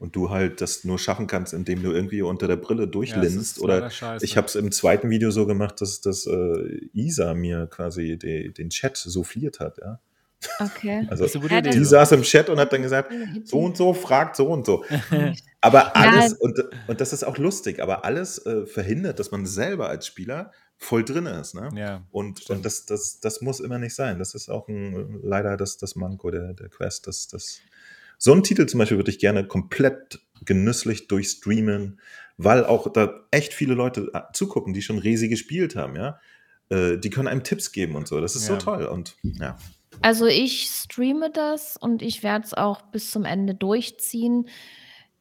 und 0.00 0.16
du 0.16 0.30
halt 0.30 0.62
das 0.62 0.82
nur 0.84 0.98
schaffen 0.98 1.26
kannst, 1.26 1.52
indem 1.52 1.82
du 1.82 1.92
irgendwie 1.92 2.22
unter 2.22 2.48
der 2.48 2.56
Brille 2.56 2.88
durchlinst. 2.88 3.58
Ja, 3.58 3.62
Oder 3.62 3.90
ich 4.22 4.36
habe 4.36 4.46
es 4.46 4.56
im 4.56 4.72
zweiten 4.72 5.10
Video 5.10 5.30
so 5.30 5.46
gemacht, 5.46 5.80
dass, 5.82 6.00
dass 6.00 6.26
äh, 6.26 6.88
Isa 6.94 7.34
mir 7.34 7.66
quasi 7.66 8.16
de, 8.16 8.50
den 8.50 8.70
Chat 8.70 8.96
souffliert 8.96 9.60
hat, 9.60 9.78
ja. 9.78 10.00
Okay. 10.58 11.06
Also 11.10 11.26
ja, 11.48 11.60
die 11.60 11.84
saß 11.84 12.12
im 12.12 12.22
Chat 12.22 12.48
und 12.48 12.58
hat 12.58 12.72
dann 12.72 12.80
gesagt, 12.80 13.12
so 13.44 13.60
und 13.60 13.76
so 13.76 13.92
fragt 13.92 14.36
so 14.36 14.48
und 14.48 14.64
so. 14.64 14.86
aber 15.60 15.94
alles, 15.94 16.32
und, 16.32 16.58
und 16.88 16.98
das 16.98 17.12
ist 17.12 17.22
auch 17.22 17.36
lustig, 17.36 17.82
aber 17.82 18.06
alles 18.06 18.44
äh, 18.46 18.64
verhindert, 18.64 19.18
dass 19.18 19.30
man 19.30 19.44
selber 19.44 19.90
als 19.90 20.06
Spieler 20.06 20.50
voll 20.78 21.04
drin 21.04 21.26
ist. 21.26 21.54
Ne? 21.54 21.68
Ja, 21.74 22.06
und 22.10 22.48
und 22.48 22.64
das, 22.64 22.86
das, 22.86 23.20
das 23.20 23.42
muss 23.42 23.60
immer 23.60 23.78
nicht 23.78 23.94
sein. 23.94 24.18
Das 24.18 24.34
ist 24.34 24.48
auch 24.48 24.66
ein, 24.66 25.20
leider 25.22 25.58
das, 25.58 25.76
das 25.76 25.94
Manko 25.94 26.30
der, 26.30 26.54
der 26.54 26.70
Quest. 26.70 27.06
Das, 27.06 27.28
das 27.28 27.60
so 28.22 28.32
einen 28.32 28.42
Titel 28.42 28.66
zum 28.66 28.78
Beispiel 28.78 28.98
würde 28.98 29.10
ich 29.10 29.18
gerne 29.18 29.46
komplett 29.46 30.20
genüsslich 30.44 31.08
durchstreamen, 31.08 32.00
weil 32.36 32.66
auch 32.66 32.92
da 32.92 33.26
echt 33.30 33.54
viele 33.54 33.72
Leute 33.72 34.10
äh, 34.12 34.20
zugucken, 34.34 34.74
die 34.74 34.82
schon 34.82 34.98
Resi 34.98 35.28
gespielt 35.28 35.74
haben, 35.74 35.96
ja. 35.96 36.20
Äh, 36.68 36.98
die 36.98 37.08
können 37.08 37.28
einem 37.28 37.44
Tipps 37.44 37.72
geben 37.72 37.96
und 37.96 38.06
so. 38.06 38.20
Das 38.20 38.36
ist 38.36 38.46
ja. 38.46 38.54
so 38.54 38.60
toll. 38.60 38.84
Und 38.84 39.16
ja. 39.22 39.56
Also 40.02 40.26
ich 40.26 40.68
streame 40.68 41.30
das 41.30 41.78
und 41.78 42.02
ich 42.02 42.22
werde 42.22 42.44
es 42.44 42.52
auch 42.52 42.82
bis 42.82 43.10
zum 43.10 43.24
Ende 43.24 43.54
durchziehen. 43.54 44.48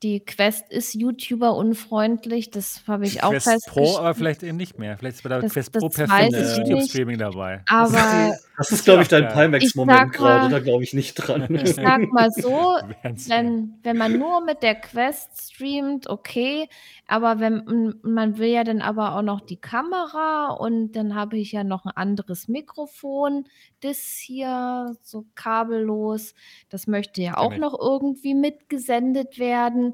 Die 0.01 0.21
Quest 0.21 0.71
ist 0.71 0.93
YouTuber-unfreundlich, 0.93 2.51
das 2.51 2.83
habe 2.87 3.05
ich 3.05 3.21
auch 3.21 3.31
Quest 3.31 3.67
Pro, 3.67 3.97
aber 3.97 4.15
vielleicht 4.15 4.43
eben 4.43 4.55
nicht 4.55 4.79
mehr. 4.79 4.97
Vielleicht 4.97 5.17
ist 5.17 5.23
bei 5.23 5.29
der 5.29 5.41
das, 5.41 5.51
Quest 5.51 5.73
Pro 5.73 5.89
perfektes 5.89 6.57
YouTube-Streaming 6.57 7.17
dabei. 7.17 7.63
Aber 7.67 8.33
das 8.57 8.71
ist, 8.71 8.85
glaube 8.85 9.01
ich, 9.01 9.09
dein 9.09 9.27
Pimax-Moment 9.27 10.13
gerade, 10.13 10.49
da 10.49 10.59
glaube 10.59 10.83
ich 10.83 10.93
nicht 10.93 11.15
dran. 11.15 11.47
Ich 11.53 11.75
sag 11.75 12.11
mal 12.13 12.29
so, 12.31 12.49
wenn, 13.27 13.75
wenn 13.83 13.97
man 13.97 14.17
nur 14.17 14.39
mit 14.43 14.63
der 14.63 14.75
Quest 14.75 15.51
streamt, 15.51 16.07
okay, 16.07 16.69
aber 17.05 17.39
wenn 17.39 17.95
man 18.01 18.37
will 18.37 18.49
ja 18.49 18.63
dann 18.63 18.81
aber 18.81 19.15
auch 19.15 19.21
noch 19.21 19.41
die 19.41 19.59
Kamera 19.59 20.51
und 20.51 20.91
dann 20.93 21.15
habe 21.15 21.37
ich 21.37 21.51
ja 21.51 21.63
noch 21.63 21.85
ein 21.85 21.91
anderes 21.95 22.47
Mikrofon, 22.47 23.45
das 23.81 23.97
hier 23.97 24.95
so 25.01 25.25
kabellos, 25.35 26.35
das 26.69 26.85
möchte 26.85 27.21
ja 27.21 27.37
auch 27.37 27.55
noch 27.57 27.77
irgendwie 27.79 28.35
mitgesendet 28.35 29.39
werden. 29.39 29.88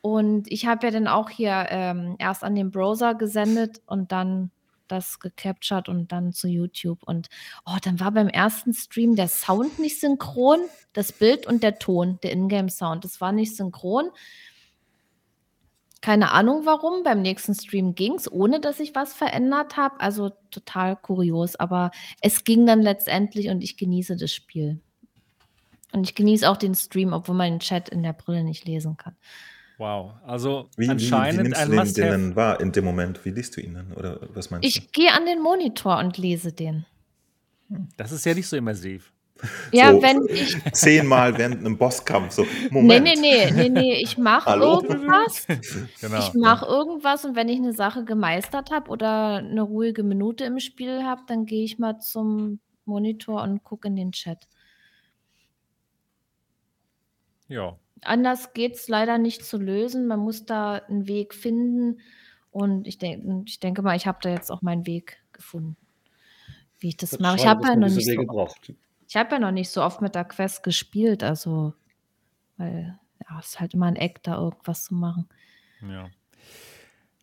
Und 0.00 0.50
ich 0.50 0.66
habe 0.66 0.86
ja 0.86 0.92
dann 0.92 1.08
auch 1.08 1.30
hier 1.30 1.66
ähm, 1.70 2.16
erst 2.18 2.44
an 2.44 2.54
den 2.54 2.70
Browser 2.70 3.14
gesendet 3.14 3.82
und 3.86 4.12
dann 4.12 4.50
das 4.88 5.18
gecaptured 5.18 5.88
und 5.88 6.12
dann 6.12 6.32
zu 6.32 6.48
YouTube. 6.48 7.02
Und 7.02 7.28
oh, 7.64 7.76
dann 7.82 7.98
war 8.00 8.12
beim 8.12 8.28
ersten 8.28 8.72
Stream 8.72 9.16
der 9.16 9.28
Sound 9.28 9.78
nicht 9.78 10.00
synchron, 10.00 10.60
das 10.92 11.12
Bild 11.12 11.46
und 11.46 11.62
der 11.62 11.78
Ton, 11.78 12.18
der 12.22 12.32
Ingame-Sound, 12.32 13.04
das 13.04 13.20
war 13.20 13.32
nicht 13.32 13.56
synchron. 13.56 14.10
Keine 16.00 16.30
Ahnung 16.30 16.66
warum. 16.66 17.02
Beim 17.02 17.22
nächsten 17.22 17.54
Stream 17.54 17.94
ging 17.94 18.14
es, 18.14 18.30
ohne 18.30 18.60
dass 18.60 18.78
ich 18.78 18.94
was 18.94 19.12
verändert 19.12 19.76
habe. 19.76 19.98
Also 20.00 20.30
total 20.50 20.94
kurios. 20.94 21.56
Aber 21.56 21.90
es 22.20 22.44
ging 22.44 22.64
dann 22.64 22.80
letztendlich 22.80 23.48
und 23.48 23.60
ich 23.60 23.76
genieße 23.76 24.16
das 24.16 24.32
Spiel. 24.32 24.80
Und 25.92 26.04
ich 26.04 26.14
genieße 26.14 26.48
auch 26.48 26.56
den 26.56 26.74
Stream, 26.74 27.12
obwohl 27.12 27.34
man 27.34 27.52
den 27.52 27.60
Chat 27.60 27.88
in 27.88 28.02
der 28.02 28.12
Brille 28.12 28.44
nicht 28.44 28.66
lesen 28.66 28.96
kann. 28.96 29.16
Wow, 29.78 30.14
also 30.26 30.70
wie, 30.76 30.88
anscheinend 30.88 31.40
wie, 31.40 31.44
wie 31.44 31.48
nimmst 31.48 31.60
ein 31.60 31.70
du 31.70 31.76
den, 31.76 31.94
den 31.94 32.10
dann 32.10 32.36
wahr 32.36 32.60
in 32.60 32.72
dem 32.72 32.84
Moment? 32.84 33.24
Wie 33.24 33.30
liest 33.30 33.56
du 33.56 33.60
ihn 33.60 33.74
dann? 33.74 33.92
Oder 33.92 34.20
was 34.34 34.50
meinst 34.50 34.66
ich 34.66 34.74
du? 34.74 34.80
Ich 34.80 34.92
gehe 34.92 35.12
an 35.12 35.26
den 35.26 35.40
Monitor 35.40 35.98
und 35.98 36.16
lese 36.16 36.52
den. 36.52 36.86
Das 37.96 38.12
ist 38.12 38.24
ja 38.24 38.32
nicht 38.32 38.48
so 38.48 38.56
immersiv. 38.56 39.12
Ja, 39.70 39.92
so 39.92 40.02
wenn 40.02 40.26
ich. 40.28 40.56
Zehnmal 40.72 41.36
während 41.36 41.58
einem 41.58 41.76
Bosskampf. 41.76 42.32
So, 42.32 42.46
Moment. 42.70 43.04
Nee, 43.04 43.14
nee, 43.16 43.50
nee, 43.50 43.50
nee, 43.50 43.68
nee. 43.68 43.94
Ich 44.00 44.16
mache 44.16 44.58
irgendwas. 44.58 45.46
genau, 46.00 46.18
ich 46.18 46.32
mache 46.34 46.64
ja. 46.64 46.72
irgendwas 46.72 47.24
und 47.24 47.36
wenn 47.36 47.48
ich 47.48 47.58
eine 47.58 47.74
Sache 47.74 48.04
gemeistert 48.04 48.70
habe 48.70 48.90
oder 48.90 49.36
eine 49.36 49.62
ruhige 49.62 50.02
Minute 50.02 50.44
im 50.44 50.58
Spiel 50.58 51.02
habe, 51.04 51.22
dann 51.26 51.44
gehe 51.44 51.64
ich 51.64 51.78
mal 51.78 51.98
zum 51.98 52.60
Monitor 52.86 53.42
und 53.42 53.62
gucke 53.62 53.88
in 53.88 53.96
den 53.96 54.12
Chat. 54.12 54.48
Ja. 57.48 57.76
Anders 58.02 58.52
geht 58.52 58.74
es 58.74 58.88
leider 58.88 59.18
nicht 59.18 59.44
zu 59.44 59.58
lösen. 59.58 60.06
Man 60.06 60.20
muss 60.20 60.46
da 60.46 60.74
einen 60.74 61.06
Weg 61.06 61.34
finden. 61.34 62.00
Und 62.50 62.86
ich, 62.86 62.98
denk, 62.98 63.48
ich 63.48 63.60
denke 63.60 63.82
mal, 63.82 63.96
ich 63.96 64.06
habe 64.06 64.18
da 64.22 64.30
jetzt 64.30 64.50
auch 64.50 64.62
meinen 64.62 64.86
Weg 64.86 65.18
gefunden, 65.32 65.76
wie 66.78 66.88
ich 66.88 66.96
das, 66.96 67.10
das 67.10 67.20
mache. 67.20 67.36
Ich 67.36 67.46
habe 67.46 67.66
ja 67.66 67.76
noch 67.76 67.88
nicht 67.88 68.06
so. 68.06 68.48
Ich 69.08 69.16
habe 69.16 69.34
ja 69.34 69.38
noch 69.38 69.50
nicht 69.50 69.70
so 69.70 69.82
oft 69.82 70.00
mit 70.00 70.14
der 70.14 70.24
Quest 70.24 70.62
gespielt, 70.62 71.22
also, 71.22 71.74
weil, 72.56 72.98
ja, 73.28 73.38
es 73.38 73.48
ist 73.48 73.60
halt 73.60 73.74
immer 73.74 73.86
ein 73.86 73.96
Eck, 73.96 74.22
da 74.22 74.36
irgendwas 74.36 74.84
zu 74.84 74.94
machen. 74.94 75.28
Ja. 75.82 76.08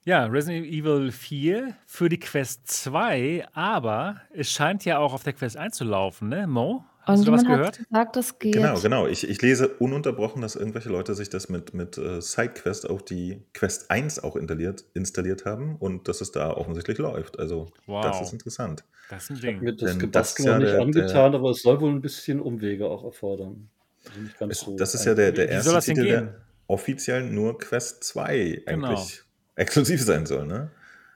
Ja, 0.05 0.25
Resident 0.25 0.67
Evil 0.67 1.11
4 1.11 1.77
für 1.85 2.09
die 2.09 2.19
Quest 2.19 2.67
2, 2.67 3.47
aber 3.53 4.21
es 4.31 4.51
scheint 4.51 4.83
ja 4.85 4.99
auch 4.99 5.13
auf 5.13 5.23
der 5.23 5.33
Quest 5.33 5.55
einzulaufen, 5.57 6.29
ne, 6.29 6.45
Mo? 6.45 6.85
Hast 7.05 7.19
Und 7.19 7.27
du 7.27 7.31
was 7.33 7.43
gehört? 7.43 7.77
gesagt, 7.77 8.15
das 8.15 8.39
geht. 8.39 8.53
Genau, 8.53 8.79
genau. 8.79 9.07
Ich, 9.07 9.27
ich 9.27 9.41
lese 9.41 9.67
ununterbrochen, 9.67 10.41
dass 10.41 10.55
irgendwelche 10.55 10.87
Leute 10.87 11.15
sich 11.15 11.29
das 11.29 11.49
mit, 11.49 11.73
mit 11.73 11.97
uh, 11.97 12.21
SideQuest 12.21 12.89
auf 12.89 13.03
die 13.03 13.43
Quest 13.53 13.91
1 13.91 14.23
auch 14.23 14.37
installiert, 14.37 14.85
installiert 14.93 15.43
haben 15.45 15.75
und 15.75 16.07
dass 16.07 16.21
es 16.21 16.31
da 16.31 16.51
offensichtlich 16.51 16.99
läuft. 16.99 17.39
Also, 17.39 17.71
wow. 17.87 18.05
das 18.05 18.21
ist 18.21 18.31
interessant. 18.31 18.85
Das 19.09 19.23
ist 19.23 19.31
ein 19.31 19.41
Ding. 19.41 19.55
Ich 19.57 19.61
mir 19.61 19.75
das 19.75 19.99
Gebastel 19.99 20.45
noch 20.45 20.59
nicht 20.59 20.71
der, 20.71 20.81
angetan, 20.81 21.31
der, 21.33 21.39
aber 21.41 21.49
es 21.49 21.61
soll 21.61 21.81
wohl 21.81 21.91
ein 21.91 22.01
bisschen 22.01 22.39
Umwege 22.39 22.87
auch 22.87 23.03
erfordern. 23.03 23.69
Also 24.05 24.47
es, 24.49 24.59
so 24.59 24.77
das 24.77 24.95
ist 24.95 25.05
ja 25.05 25.13
der, 25.13 25.33
der 25.33 25.49
erste 25.49 25.79
Titel, 25.79 26.05
der 26.05 26.35
offiziell 26.67 27.23
nur 27.23 27.57
Quest 27.57 28.03
2 28.05 28.63
genau. 28.65 28.87
eigentlich 28.87 29.23
exklusiv 29.55 30.01
sein 30.01 30.25
soll, 30.25 30.47
ne? 30.47 30.71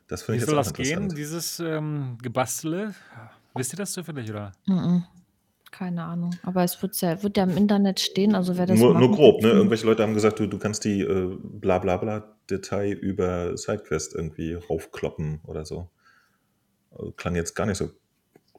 Das 0.08 0.24
finde 0.24 0.38
ich 0.38 0.42
jetzt 0.42 0.50
soll 0.50 0.60
auch 0.60 0.64
das 0.64 0.74
gehen, 0.74 1.10
dieses 1.10 1.60
ähm, 1.60 2.18
Gebastele? 2.22 2.94
Wisst 3.56 3.74
ihr 3.74 3.78
das 3.78 3.92
zufällig, 3.92 4.30
oder? 4.30 4.52
Mm 4.66 4.74
-mm. 4.74 5.04
Keine 5.72 6.04
Ahnung. 6.04 6.36
Aber 6.44 6.64
es 6.64 6.82
wird 6.82 7.00
ja, 7.02 7.22
wird 7.24 7.38
ja 7.38 7.44
im 7.44 7.58
Internet 7.58 8.00
stehen, 8.00 8.36
also 8.36 8.58
wer 8.58 8.66
das 8.66 8.80
Nur, 8.80 8.98
nur 8.98 9.12
grob, 9.12 9.42
ne? 9.42 9.50
Irgendwelche 9.50 9.86
Leute 9.86 10.04
haben 10.04 10.14
gesagt, 10.14 10.40
du, 10.40 10.48
du 10.48 10.58
kannst 10.58 10.86
die 10.86 11.02
äh, 11.02 11.38
bla 11.42 11.80
bla 11.80 11.98
bla 11.98 12.36
Detail 12.50 12.94
über 12.94 13.58
Sidequest 13.58 14.16
irgendwie 14.16 14.54
raufkloppen 14.54 15.42
oder 15.46 15.66
so. 15.66 15.90
Also, 16.92 17.12
klang 17.12 17.36
jetzt 17.36 17.56
gar 17.56 17.66
nicht 17.66 17.78
so 17.78 17.92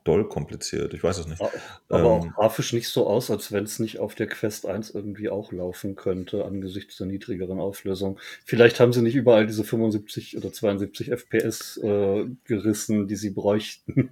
doll 0.04 0.28
kompliziert. 0.28 0.94
Ich 0.94 1.02
weiß 1.02 1.18
es 1.18 1.26
nicht. 1.26 1.42
Aber 1.42 2.00
ähm, 2.00 2.04
auch 2.06 2.34
grafisch 2.34 2.72
nicht 2.72 2.88
so 2.88 3.06
aus, 3.06 3.30
als 3.30 3.52
wenn 3.52 3.64
es 3.64 3.78
nicht 3.78 3.98
auf 3.98 4.14
der 4.14 4.26
Quest 4.26 4.66
1 4.66 4.90
irgendwie 4.90 5.28
auch 5.28 5.52
laufen 5.52 5.96
könnte, 5.96 6.44
angesichts 6.44 6.96
der 6.96 7.06
niedrigeren 7.06 7.60
Auflösung. 7.60 8.18
Vielleicht 8.44 8.80
haben 8.80 8.92
sie 8.92 9.02
nicht 9.02 9.16
überall 9.16 9.46
diese 9.46 9.64
75 9.64 10.36
oder 10.36 10.52
72 10.52 11.10
FPS 11.10 11.76
äh, 11.78 12.26
gerissen, 12.44 13.06
die 13.08 13.16
sie 13.16 13.30
bräuchten. 13.30 14.10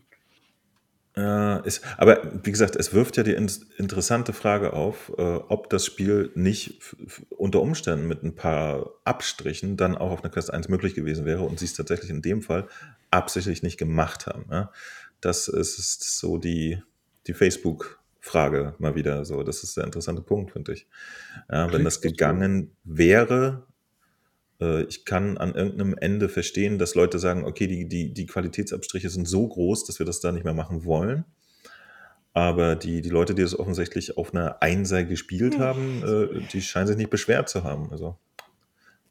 Äh, 1.19 1.67
ist, 1.67 1.83
aber 1.97 2.21
wie 2.45 2.53
gesagt, 2.53 2.77
es 2.77 2.93
wirft 2.93 3.17
ja 3.17 3.23
die 3.23 3.33
in 3.33 3.51
interessante 3.79 4.35
Frage 4.35 4.75
auf, 4.75 5.11
äh, 5.17 5.23
ob 5.23 5.71
das 5.71 5.87
Spiel 5.87 6.31
nicht 6.35 6.95
unter 7.31 7.63
Umständen 7.63 8.07
mit 8.07 8.23
ein 8.23 8.35
paar 8.35 8.91
Abstrichen 9.05 9.79
dann 9.79 9.97
auch 9.97 10.11
auf 10.11 10.23
einer 10.23 10.33
Quest 10.33 10.53
1 10.53 10.69
möglich 10.69 10.95
gewesen 10.95 11.25
wäre 11.25 11.43
und 11.43 11.59
sie 11.59 11.65
es 11.65 11.73
tatsächlich 11.73 12.11
in 12.11 12.21
dem 12.21 12.43
Fall 12.43 12.69
absichtlich 13.11 13.63
nicht 13.63 13.79
gemacht 13.79 14.27
haben. 14.27 14.45
Ja? 14.51 14.71
Das 15.23 15.49
ist 15.49 16.19
so 16.19 16.37
die, 16.37 16.83
die 17.27 17.33
Facebook-Frage 17.33 18.75
mal 18.79 18.95
wieder. 18.95 19.25
So, 19.25 19.43
das 19.43 19.63
ist 19.63 19.77
der 19.79 19.85
interessante 19.85 20.21
Punkt, 20.21 20.53
finde 20.53 20.75
ich. 20.75 20.87
Ja, 21.51 21.73
wenn 21.73 21.85
das 21.85 22.03
gegangen 22.03 22.77
wäre, 22.85 23.66
ich 24.59 25.05
kann 25.05 25.37
an 25.37 25.55
irgendeinem 25.55 25.95
Ende 25.99 26.29
verstehen, 26.29 26.79
dass 26.79 26.95
Leute 26.95 27.19
sagen, 27.19 27.45
okay, 27.45 27.67
die, 27.67 27.89
die, 27.89 28.13
die 28.13 28.27
Qualitätsabstriche 28.27 29.11
sind 29.11 29.29
so 29.29 29.47
groß, 29.47 29.85
dass 29.85 29.99
wir 29.99 30.07
das 30.07 30.21
da 30.21 30.33
nicht 30.33 30.45
mehr 30.45 30.55
machen 30.55 30.85
wollen. 30.85 31.25
Aber 32.33 32.77
die, 32.77 33.01
die 33.01 33.09
Leute, 33.09 33.35
die 33.35 33.43
das 33.43 33.59
offensichtlich 33.59 34.19
auf 34.19 34.35
einer 34.35 34.63
Einser 34.63 35.05
gespielt 35.05 35.55
hm. 35.55 35.61
haben, 35.61 36.03
äh, 36.05 36.41
die 36.53 36.61
scheinen 36.61 36.87
sich 36.87 36.97
nicht 36.97 37.11
beschwert 37.11 37.49
zu 37.49 37.65
haben. 37.65 37.91
Also 37.91 38.19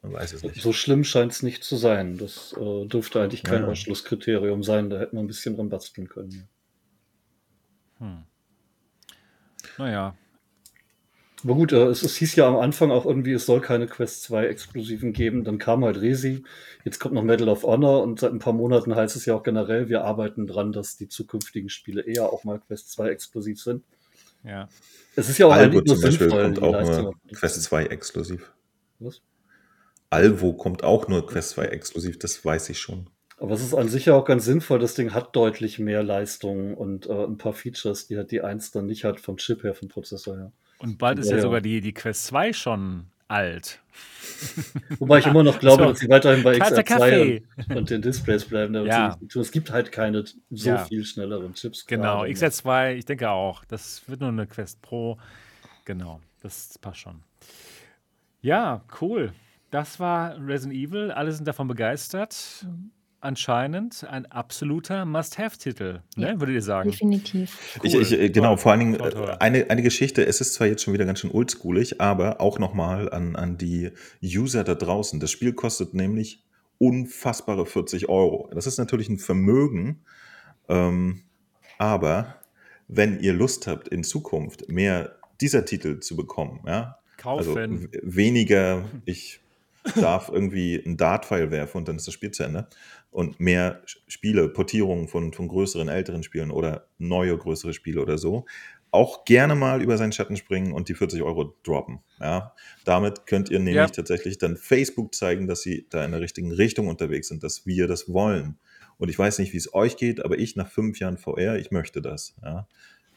man 0.02 0.12
weiß 0.12 0.34
es 0.34 0.42
nicht. 0.44 0.62
So 0.62 0.72
schlimm 0.72 1.02
scheint 1.02 1.32
es 1.32 1.42
nicht 1.42 1.64
zu 1.64 1.76
sein. 1.76 2.18
Das 2.18 2.54
äh, 2.56 2.86
dürfte 2.86 3.20
eigentlich 3.20 3.42
kein 3.42 3.62
ja. 3.62 3.68
Ausschlusskriterium 3.68 4.62
sein. 4.62 4.90
Da 4.90 5.00
hätte 5.00 5.16
man 5.16 5.24
ein 5.24 5.26
bisschen 5.26 5.56
dran 5.56 5.68
basteln 5.68 6.08
können. 6.08 6.48
Hm. 7.98 8.22
Naja, 9.78 10.16
aber 11.46 11.54
gut, 11.54 11.70
äh, 11.70 11.84
es, 11.86 12.02
es, 12.02 12.16
hieß 12.16 12.34
ja 12.34 12.48
am 12.48 12.56
Anfang 12.56 12.90
auch 12.90 13.06
irgendwie, 13.06 13.32
es 13.32 13.46
soll 13.46 13.60
keine 13.60 13.86
Quest 13.86 14.24
2 14.24 14.46
Exklusiven 14.48 15.12
geben. 15.12 15.44
Dann 15.44 15.58
kam 15.58 15.84
halt 15.84 16.00
Resi, 16.00 16.42
jetzt 16.84 16.98
kommt 16.98 17.14
noch 17.14 17.22
Medal 17.22 17.48
of 17.48 17.62
Honor 17.62 18.02
und 18.02 18.18
seit 18.18 18.32
ein 18.32 18.40
paar 18.40 18.52
Monaten 18.52 18.96
heißt 18.96 19.14
es 19.14 19.26
ja 19.26 19.34
auch 19.36 19.44
generell, 19.44 19.88
wir 19.88 20.02
arbeiten 20.02 20.48
dran, 20.48 20.72
dass 20.72 20.96
die 20.96 21.06
zukünftigen 21.06 21.68
Spiele 21.68 22.02
eher 22.02 22.32
auch 22.32 22.42
mal 22.42 22.58
Quest 22.58 22.90
2 22.90 23.10
exklusiv 23.10 23.62
sind. 23.62 23.84
Ja. 24.42 24.68
Es 25.14 25.28
ist 25.28 25.38
ja 25.38 25.46
auch 25.46 25.52
Alvo 25.52 25.82
zum 25.82 26.00
Beispiel 26.00 26.28
sinnvoll, 26.30 26.42
kommt 26.54 26.62
auch 26.62 26.82
nur 26.82 27.14
Quest 27.32 27.62
2 27.62 27.84
exklusiv. 27.86 28.52
Was? 28.98 29.22
Alvo 30.10 30.52
kommt 30.52 30.82
auch 30.82 31.06
nur 31.06 31.28
Quest 31.28 31.50
2 31.50 31.66
exklusiv, 31.66 32.18
das 32.18 32.44
weiß 32.44 32.70
ich 32.70 32.80
schon. 32.80 33.08
Aber 33.38 33.54
es 33.54 33.62
ist 33.62 33.74
an 33.74 33.88
sich 33.88 34.06
ja 34.06 34.14
auch 34.14 34.24
ganz 34.24 34.46
sinnvoll. 34.46 34.80
Das 34.80 34.94
Ding 34.94 35.14
hat 35.14 35.36
deutlich 35.36 35.78
mehr 35.78 36.02
Leistung 36.02 36.74
und 36.74 37.06
äh, 37.06 37.24
ein 37.24 37.36
paar 37.38 37.52
Features, 37.52 38.08
die 38.08 38.16
halt 38.16 38.32
die 38.32 38.40
1 38.40 38.72
dann 38.72 38.86
nicht 38.86 39.04
hat 39.04 39.20
vom 39.20 39.36
Chip 39.36 39.62
her, 39.62 39.74
vom 39.74 39.88
Prozessor 39.88 40.36
her. 40.36 40.52
Und 40.78 40.98
bald 40.98 41.18
ist 41.18 41.30
ja, 41.30 41.36
ja 41.36 41.42
sogar 41.42 41.60
die, 41.60 41.80
die 41.80 41.92
Quest 41.92 42.26
2 42.26 42.52
schon 42.52 43.06
alt. 43.28 43.80
Wobei 44.98 45.18
ich 45.18 45.26
immer 45.26 45.42
noch 45.42 45.58
glaube, 45.58 45.84
so. 45.84 45.88
dass 45.90 45.98
sie 46.00 46.08
weiterhin 46.08 46.42
bei 46.42 46.58
XR2 46.58 47.42
und, 47.68 47.76
und, 47.76 47.90
den 47.90 48.02
Displays 48.02 48.44
bleiben. 48.44 48.74
Ja. 48.86 49.16
Es 49.34 49.50
gibt 49.50 49.70
halt 49.70 49.90
keine 49.90 50.24
so 50.50 50.68
ja. 50.68 50.84
viel 50.84 51.04
schnelleren 51.04 51.54
Chips. 51.54 51.86
Genau, 51.86 52.24
XR2, 52.24 52.94
ich 52.94 53.04
denke 53.04 53.30
auch. 53.30 53.64
Das 53.64 54.02
wird 54.06 54.20
nur 54.20 54.28
eine 54.28 54.46
Quest 54.46 54.82
Pro. 54.82 55.18
Genau, 55.84 56.20
das 56.40 56.78
passt 56.78 57.00
schon. 57.00 57.22
Ja, 58.42 58.82
cool. 59.00 59.32
Das 59.70 59.98
war 59.98 60.36
Resident 60.38 60.74
Evil. 60.74 61.10
Alle 61.10 61.32
sind 61.32 61.48
davon 61.48 61.66
begeistert. 61.68 62.66
Anscheinend 63.20 64.04
ein 64.04 64.26
absoluter 64.26 65.04
Must-Have-Titel, 65.04 66.00
ne, 66.16 66.28
ja, 66.28 66.40
würdet 66.40 66.54
ihr 66.54 66.62
sagen? 66.62 66.90
Definitiv. 66.90 67.78
Cool. 67.78 68.02
Ich, 68.02 68.12
ich, 68.12 68.32
genau, 68.32 68.56
vor 68.56 68.72
allen 68.72 68.80
Dingen 68.80 68.94
äh, 69.00 69.36
eine, 69.40 69.70
eine 69.70 69.82
Geschichte, 69.82 70.24
es 70.24 70.40
ist 70.40 70.54
zwar 70.54 70.66
jetzt 70.66 70.82
schon 70.82 70.92
wieder 70.94 71.06
ganz 71.06 71.20
schön 71.20 71.30
oldschoolig, 71.30 72.00
aber 72.00 72.40
auch 72.40 72.58
nochmal 72.58 73.10
an, 73.10 73.34
an 73.34 73.56
die 73.56 73.90
User 74.22 74.64
da 74.64 74.74
draußen. 74.74 75.18
Das 75.18 75.30
Spiel 75.30 75.54
kostet 75.54 75.94
nämlich 75.94 76.44
unfassbare 76.78 77.66
40 77.66 78.08
Euro. 78.08 78.50
Das 78.54 78.66
ist 78.66 78.78
natürlich 78.78 79.08
ein 79.08 79.18
Vermögen, 79.18 80.04
ähm, 80.68 81.22
aber 81.78 82.36
wenn 82.88 83.18
ihr 83.20 83.32
Lust 83.32 83.66
habt, 83.66 83.88
in 83.88 84.04
Zukunft 84.04 84.68
mehr 84.68 85.16
dieser 85.40 85.64
Titel 85.64 86.00
zu 86.00 86.16
bekommen, 86.16 86.60
ja, 86.66 86.98
also 87.24 87.54
Kaufen. 87.54 87.72
also 87.72 87.88
weniger, 88.02 88.84
ich 89.04 89.40
darf 89.94 90.28
irgendwie 90.28 90.76
ein 90.84 90.96
Dart-File 90.96 91.50
werfen 91.50 91.78
und 91.78 91.88
dann 91.88 91.96
ist 91.96 92.06
das 92.06 92.14
Spiel 92.14 92.30
zu 92.30 92.42
Ende, 92.42 92.68
und 93.10 93.40
mehr 93.40 93.82
Spiele, 93.86 94.48
Portierungen 94.48 95.08
von, 95.08 95.32
von 95.32 95.48
größeren, 95.48 95.88
älteren 95.88 96.22
Spielen 96.22 96.50
oder 96.50 96.88
neue, 96.98 97.36
größere 97.36 97.72
Spiele 97.72 98.02
oder 98.02 98.18
so, 98.18 98.44
auch 98.90 99.24
gerne 99.24 99.54
mal 99.54 99.82
über 99.82 99.98
seinen 99.98 100.12
Schatten 100.12 100.36
springen 100.36 100.72
und 100.72 100.88
die 100.88 100.94
40 100.94 101.22
Euro 101.22 101.54
droppen. 101.62 102.00
Ja, 102.20 102.54
damit 102.84 103.26
könnt 103.26 103.50
ihr 103.50 103.58
nämlich 103.58 103.74
ja. 103.76 103.86
tatsächlich 103.86 104.38
dann 104.38 104.56
Facebook 104.56 105.14
zeigen, 105.14 105.46
dass 105.46 105.62
sie 105.62 105.86
da 105.90 106.04
in 106.04 106.12
der 106.12 106.20
richtigen 106.20 106.52
Richtung 106.52 106.88
unterwegs 106.88 107.28
sind, 107.28 107.42
dass 107.42 107.66
wir 107.66 107.86
das 107.86 108.12
wollen. 108.12 108.58
Und 108.98 109.08
ich 109.08 109.18
weiß 109.18 109.38
nicht, 109.38 109.52
wie 109.52 109.58
es 109.58 109.74
euch 109.74 109.96
geht, 109.96 110.24
aber 110.24 110.38
ich 110.38 110.56
nach 110.56 110.68
fünf 110.68 110.98
Jahren 110.98 111.18
VR, 111.18 111.56
ich 111.56 111.70
möchte 111.70 112.00
das. 112.00 112.34
Ja. 112.42 112.66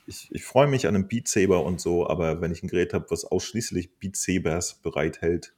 Ich, 0.05 0.27
ich 0.31 0.43
freue 0.43 0.67
mich 0.67 0.87
an 0.87 0.95
einem 0.95 1.07
Beat 1.07 1.27
Saber 1.27 1.63
und 1.63 1.79
so, 1.79 2.07
aber 2.07 2.41
wenn 2.41 2.51
ich 2.51 2.63
ein 2.63 2.67
Gerät 2.67 2.93
habe, 2.93 3.05
was 3.09 3.25
ausschließlich 3.25 3.99
Beat 3.99 4.15
Sabers 4.15 4.75
bereithält, 4.81 5.53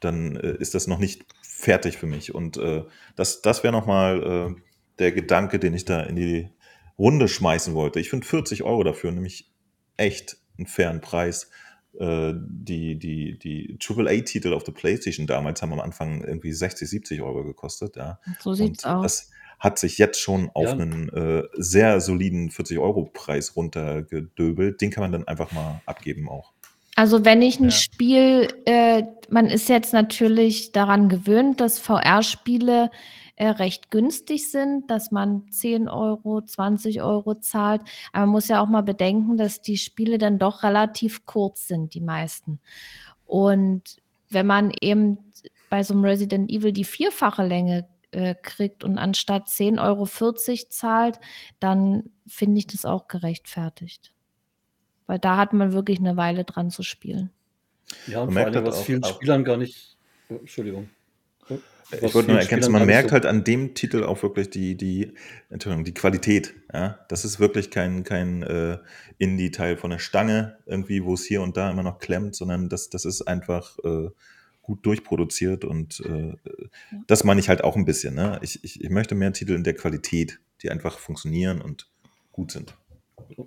dann 0.00 0.36
äh, 0.36 0.56
ist 0.58 0.74
das 0.74 0.86
noch 0.86 0.98
nicht 0.98 1.26
fertig 1.42 1.98
für 1.98 2.06
mich. 2.06 2.34
Und 2.34 2.56
äh, 2.56 2.84
das, 3.16 3.42
das 3.42 3.62
wäre 3.62 3.72
nochmal 3.72 4.22
äh, 4.56 4.60
der 4.98 5.12
Gedanke, 5.12 5.58
den 5.58 5.74
ich 5.74 5.84
da 5.84 6.00
in 6.02 6.16
die 6.16 6.50
Runde 6.98 7.28
schmeißen 7.28 7.74
wollte. 7.74 8.00
Ich 8.00 8.10
finde 8.10 8.26
40 8.26 8.62
Euro 8.62 8.82
dafür 8.82 9.12
nämlich 9.12 9.50
echt 9.96 10.36
einen 10.56 10.66
fairen 10.66 11.00
Preis. 11.00 11.50
Äh, 11.98 12.34
die, 12.36 12.98
die, 12.98 13.38
die 13.38 13.78
AAA-Titel 13.82 14.52
auf 14.52 14.64
der 14.64 14.72
PlayStation 14.72 15.26
damals 15.26 15.62
haben 15.62 15.72
am 15.72 15.80
Anfang 15.80 16.22
irgendwie 16.22 16.52
60, 16.52 16.88
70 16.88 17.22
Euro 17.22 17.44
gekostet. 17.44 17.96
Ja. 17.96 18.20
So 18.40 18.54
sieht's 18.54 18.84
Und 18.84 18.90
aus. 18.90 19.02
Das 19.02 19.30
hat 19.58 19.78
sich 19.78 19.98
jetzt 19.98 20.20
schon 20.20 20.50
auf 20.54 20.66
ja. 20.66 20.72
einen 20.72 21.08
äh, 21.08 21.42
sehr 21.54 22.00
soliden 22.00 22.50
40-Euro-Preis 22.50 23.56
runtergedöbelt. 23.56 24.80
Den 24.80 24.90
kann 24.90 25.02
man 25.02 25.12
dann 25.12 25.26
einfach 25.26 25.50
mal 25.50 25.82
abgeben 25.84 26.28
auch. 26.28 26.52
Also 26.98 27.24
wenn 27.24 27.42
ich 27.42 27.60
ein 27.60 27.66
ja. 27.66 27.70
Spiel, 27.70 28.48
äh, 28.64 29.04
man 29.28 29.46
ist 29.46 29.68
jetzt 29.68 29.92
natürlich 29.92 30.72
daran 30.72 31.08
gewöhnt, 31.08 31.60
dass 31.60 31.78
VR-Spiele 31.78 32.90
äh, 33.36 33.50
recht 33.50 33.92
günstig 33.92 34.50
sind, 34.50 34.90
dass 34.90 35.12
man 35.12 35.48
10 35.48 35.88
Euro, 35.88 36.40
20 36.40 37.00
Euro 37.00 37.36
zahlt. 37.36 37.82
Aber 38.12 38.26
man 38.26 38.30
muss 38.30 38.48
ja 38.48 38.60
auch 38.60 38.66
mal 38.66 38.82
bedenken, 38.82 39.36
dass 39.36 39.62
die 39.62 39.78
Spiele 39.78 40.18
dann 40.18 40.40
doch 40.40 40.64
relativ 40.64 41.24
kurz 41.24 41.68
sind, 41.68 41.94
die 41.94 42.00
meisten. 42.00 42.58
Und 43.26 43.98
wenn 44.28 44.48
man 44.48 44.72
eben 44.80 45.18
bei 45.70 45.84
so 45.84 45.94
einem 45.94 46.04
Resident 46.04 46.50
Evil 46.50 46.72
die 46.72 46.82
vierfache 46.82 47.46
Länge 47.46 47.86
äh, 48.10 48.34
kriegt 48.34 48.82
und 48.82 48.98
anstatt 48.98 49.46
10,40 49.46 49.80
Euro 49.86 50.34
zahlt, 50.68 51.20
dann 51.60 52.10
finde 52.26 52.58
ich 52.58 52.66
das 52.66 52.84
auch 52.84 53.06
gerechtfertigt. 53.06 54.12
Weil 55.08 55.18
da 55.18 55.36
hat 55.36 55.52
man 55.52 55.72
wirklich 55.72 55.98
eine 55.98 56.16
Weile 56.16 56.44
dran 56.44 56.70
zu 56.70 56.84
spielen. 56.84 57.30
Ja, 58.06 58.20
und 58.20 58.34
man 58.34 58.44
vor 58.44 58.52
allem, 58.52 58.66
was 58.66 58.82
vielen 58.82 59.02
auch, 59.02 59.16
Spielern 59.16 59.42
gar 59.42 59.56
nicht. 59.56 59.96
Oh, 60.28 60.34
Entschuldigung. 60.34 60.88
Ich 61.90 62.02
wollte 62.14 62.30
nur 62.30 62.38
erkennen, 62.38 62.70
man 62.70 62.84
merkt 62.84 63.08
so 63.08 63.14
halt 63.14 63.24
an 63.24 63.44
dem 63.44 63.74
Titel 63.74 64.04
auch 64.04 64.22
wirklich 64.22 64.50
die, 64.50 64.76
die, 64.76 65.14
Entschuldigung, 65.48 65.84
die 65.84 65.94
Qualität. 65.94 66.54
Ja? 66.72 66.98
Das 67.08 67.24
ist 67.24 67.40
wirklich 67.40 67.70
kein, 67.70 68.04
kein 68.04 68.42
äh, 68.42 68.78
Indie-Teil 69.16 69.78
von 69.78 69.90
der 69.90 69.98
Stange, 69.98 70.58
irgendwie, 70.66 71.02
wo 71.02 71.14
es 71.14 71.24
hier 71.24 71.40
und 71.40 71.56
da 71.56 71.70
immer 71.70 71.82
noch 71.82 71.98
klemmt, 71.98 72.36
sondern 72.36 72.68
das, 72.68 72.90
das 72.90 73.06
ist 73.06 73.22
einfach 73.22 73.78
äh, 73.84 74.10
gut 74.60 74.84
durchproduziert 74.84 75.64
und 75.64 76.00
äh, 76.00 76.34
das 77.06 77.24
meine 77.24 77.40
ich 77.40 77.48
halt 77.48 77.64
auch 77.64 77.74
ein 77.74 77.86
bisschen. 77.86 78.14
Ne? 78.14 78.38
Ich, 78.42 78.62
ich, 78.62 78.84
ich 78.84 78.90
möchte 78.90 79.14
mehr 79.14 79.32
Titel 79.32 79.54
in 79.54 79.64
der 79.64 79.74
Qualität, 79.74 80.40
die 80.60 80.70
einfach 80.70 80.98
funktionieren 80.98 81.62
und 81.62 81.88
gut 82.32 82.52
sind. 82.52 82.76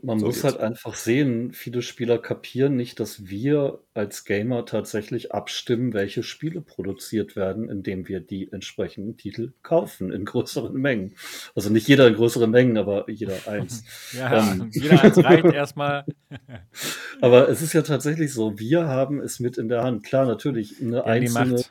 Man 0.03 0.19
so 0.19 0.27
muss 0.27 0.43
halt 0.43 0.57
einfach 0.57 0.95
sehen, 0.95 1.51
viele 1.53 1.81
Spieler 1.81 2.17
kapieren 2.17 2.75
nicht, 2.75 2.99
dass 2.99 3.27
wir 3.27 3.79
als 3.93 4.25
Gamer 4.25 4.65
tatsächlich 4.65 5.33
abstimmen, 5.33 5.93
welche 5.93 6.23
Spiele 6.23 6.61
produziert 6.61 7.35
werden, 7.35 7.69
indem 7.69 8.07
wir 8.07 8.19
die 8.19 8.51
entsprechenden 8.51 9.17
Titel 9.17 9.53
kaufen 9.63 10.11
in 10.11 10.25
größeren 10.25 10.73
Mengen. 10.73 11.15
Also 11.55 11.69
nicht 11.69 11.87
jeder 11.87 12.07
in 12.07 12.15
größeren 12.15 12.49
Mengen, 12.49 12.77
aber 12.77 13.09
jeder 13.09 13.35
eins. 13.47 13.83
ja, 14.13 14.51
ähm, 14.53 14.69
jeder 14.73 15.03
eins 15.03 15.17
reicht 15.17 15.45
erstmal. 15.45 16.05
aber 17.21 17.49
es 17.49 17.61
ist 17.61 17.73
ja 17.73 17.81
tatsächlich 17.81 18.33
so, 18.33 18.59
wir 18.59 18.87
haben 18.87 19.19
es 19.19 19.39
mit 19.39 19.57
in 19.57 19.69
der 19.69 19.83
Hand. 19.83 20.03
Klar, 20.03 20.25
natürlich, 20.25 20.81
eine 20.81 21.05
einzelne, 21.05 21.63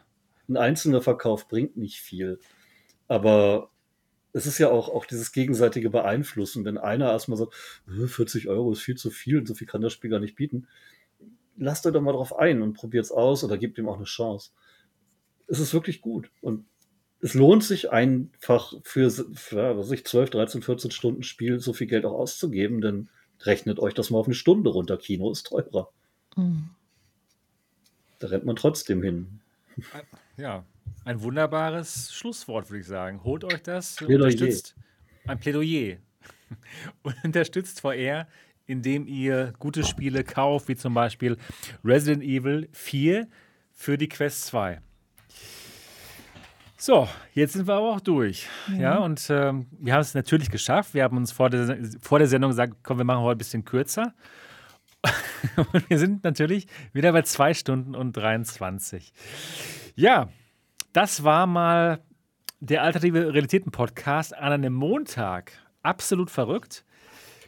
ein 0.48 0.56
einzelner 0.56 1.02
Verkauf 1.02 1.48
bringt 1.48 1.76
nicht 1.76 2.00
viel. 2.00 2.38
Aber 3.08 3.70
es 4.32 4.46
ist 4.46 4.58
ja 4.58 4.68
auch, 4.70 4.88
auch 4.88 5.06
dieses 5.06 5.32
gegenseitige 5.32 5.90
Beeinflussen. 5.90 6.64
Wenn 6.64 6.78
einer 6.78 7.10
erstmal 7.10 7.38
sagt, 7.38 7.54
40 7.86 8.48
Euro 8.48 8.72
ist 8.72 8.80
viel 8.80 8.96
zu 8.96 9.10
viel 9.10 9.38
und 9.38 9.46
so 9.46 9.54
viel 9.54 9.66
kann 9.66 9.80
das 9.80 9.92
Spiel 9.92 10.10
gar 10.10 10.20
nicht 10.20 10.36
bieten, 10.36 10.66
lasst 11.56 11.86
euch 11.86 11.92
doch 11.92 12.00
mal 12.00 12.12
drauf 12.12 12.38
ein 12.38 12.62
und 12.62 12.74
probiert 12.74 13.04
es 13.04 13.12
aus 13.12 13.44
oder 13.44 13.58
gebt 13.58 13.78
ihm 13.78 13.88
auch 13.88 13.96
eine 13.96 14.04
Chance. 14.04 14.50
Es 15.46 15.58
ist 15.58 15.74
wirklich 15.74 16.00
gut 16.00 16.30
und 16.40 16.64
es 17.20 17.34
lohnt 17.34 17.64
sich 17.64 17.90
einfach 17.90 18.72
für, 18.82 19.10
für 19.10 19.76
was 19.76 19.90
ich, 19.90 20.06
12, 20.06 20.30
13, 20.30 20.62
14 20.62 20.90
Stunden 20.90 21.22
Spiel 21.22 21.60
so 21.60 21.72
viel 21.72 21.86
Geld 21.86 22.06
auch 22.06 22.18
auszugeben, 22.18 22.80
denn 22.80 23.08
rechnet 23.40 23.78
euch 23.78 23.94
das 23.94 24.10
mal 24.10 24.18
auf 24.18 24.26
eine 24.26 24.34
Stunde 24.34 24.70
runter. 24.70 24.96
Kino 24.96 25.30
ist 25.30 25.48
teurer. 25.48 25.90
Mhm. 26.36 26.70
Da 28.20 28.28
rennt 28.28 28.44
man 28.44 28.56
trotzdem 28.56 29.02
hin. 29.02 29.40
Ja, 30.36 30.64
ein 31.04 31.20
wunderbares 31.22 32.12
Schlusswort, 32.12 32.70
würde 32.70 32.80
ich 32.80 32.86
sagen. 32.86 33.22
Holt 33.24 33.44
euch 33.44 33.62
das, 33.62 33.96
Plädoyer. 33.96 34.24
unterstützt 34.24 34.76
ein 35.26 35.38
Plädoyer 35.38 35.96
und 37.02 37.14
unterstützt 37.24 37.80
VR, 37.80 38.26
indem 38.66 39.06
ihr 39.06 39.52
gute 39.58 39.84
Spiele 39.84 40.24
kauft, 40.24 40.68
wie 40.68 40.76
zum 40.76 40.94
Beispiel 40.94 41.36
Resident 41.84 42.22
Evil 42.22 42.68
4 42.72 43.26
für 43.72 43.96
die 43.98 44.08
Quest 44.08 44.46
2. 44.46 44.80
So, 46.76 47.06
jetzt 47.34 47.52
sind 47.52 47.66
wir 47.66 47.74
aber 47.74 47.90
auch 47.90 48.00
durch. 48.00 48.48
Mhm. 48.68 48.80
Ja, 48.80 48.98
und 48.98 49.26
ähm, 49.28 49.66
wir 49.78 49.92
haben 49.92 50.00
es 50.00 50.14
natürlich 50.14 50.50
geschafft. 50.50 50.94
Wir 50.94 51.02
haben 51.02 51.16
uns 51.18 51.30
vor 51.30 51.50
der, 51.50 51.78
vor 52.00 52.18
der 52.18 52.28
Sendung 52.28 52.52
gesagt, 52.52 52.76
komm, 52.82 52.96
wir 52.96 53.04
machen 53.04 53.20
heute 53.20 53.36
ein 53.36 53.38
bisschen 53.38 53.64
kürzer. 53.66 54.14
und 55.56 55.90
wir 55.90 55.98
sind 55.98 56.24
natürlich 56.24 56.66
wieder 56.92 57.12
bei 57.12 57.22
2 57.22 57.52
Stunden 57.54 57.94
und 57.94 58.16
23. 58.16 59.12
Ja, 59.94 60.30
das 60.92 61.24
war 61.24 61.46
mal 61.46 62.00
der 62.60 62.82
Alternative 62.82 63.32
Realitäten 63.32 63.70
Podcast 63.70 64.36
an 64.36 64.52
einem 64.52 64.74
Montag. 64.74 65.52
Absolut 65.82 66.30
verrückt. 66.30 66.84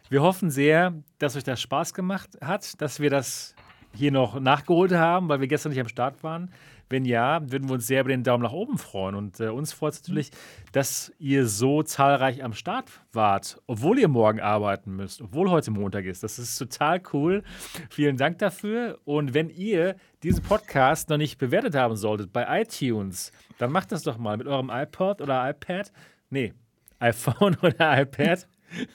Wir 0.08 0.22
hoffen 0.22 0.50
sehr, 0.50 0.94
dass 1.18 1.36
euch 1.36 1.44
das 1.44 1.60
Spaß 1.60 1.94
gemacht 1.94 2.30
hat, 2.40 2.80
dass 2.80 3.00
wir 3.00 3.10
das 3.10 3.54
hier 3.94 4.12
noch 4.12 4.40
nachgeholt 4.40 4.92
haben, 4.92 5.28
weil 5.28 5.40
wir 5.40 5.48
gestern 5.48 5.70
nicht 5.70 5.80
am 5.80 5.88
Start 5.88 6.22
waren. 6.22 6.50
Wenn 6.88 7.04
ja, 7.04 7.40
würden 7.50 7.68
wir 7.68 7.74
uns 7.74 7.86
sehr 7.86 8.02
über 8.02 8.10
den 8.10 8.22
Daumen 8.22 8.42
nach 8.42 8.52
oben 8.52 8.76
freuen. 8.76 9.14
Und 9.14 9.40
äh, 9.40 9.48
uns 9.48 9.72
freut 9.72 9.94
es 9.94 10.02
natürlich, 10.02 10.30
dass 10.72 11.12
ihr 11.18 11.46
so 11.46 11.82
zahlreich 11.82 12.44
am 12.44 12.52
Start 12.52 12.90
wart, 13.12 13.60
obwohl 13.66 13.98
ihr 13.98 14.08
morgen 14.08 14.40
arbeiten 14.40 14.96
müsst, 14.96 15.22
obwohl 15.22 15.50
heute 15.50 15.70
Montag 15.70 16.04
ist. 16.04 16.22
Das 16.22 16.38
ist 16.38 16.56
total 16.58 17.00
cool. 17.12 17.44
Vielen 17.88 18.18
Dank 18.18 18.38
dafür. 18.38 18.98
Und 19.04 19.32
wenn 19.32 19.48
ihr 19.48 19.96
diesen 20.22 20.42
Podcast 20.42 21.08
noch 21.08 21.16
nicht 21.16 21.38
bewertet 21.38 21.74
haben 21.74 21.96
solltet 21.96 22.32
bei 22.32 22.60
iTunes, 22.60 23.32
dann 23.58 23.72
macht 23.72 23.92
das 23.92 24.02
doch 24.02 24.18
mal 24.18 24.36
mit 24.36 24.46
eurem 24.46 24.70
iPod 24.70 25.22
oder 25.22 25.48
iPad. 25.48 25.92
Nee, 26.28 26.52
iPhone 26.98 27.56
oder 27.62 28.02
iPad. 28.02 28.46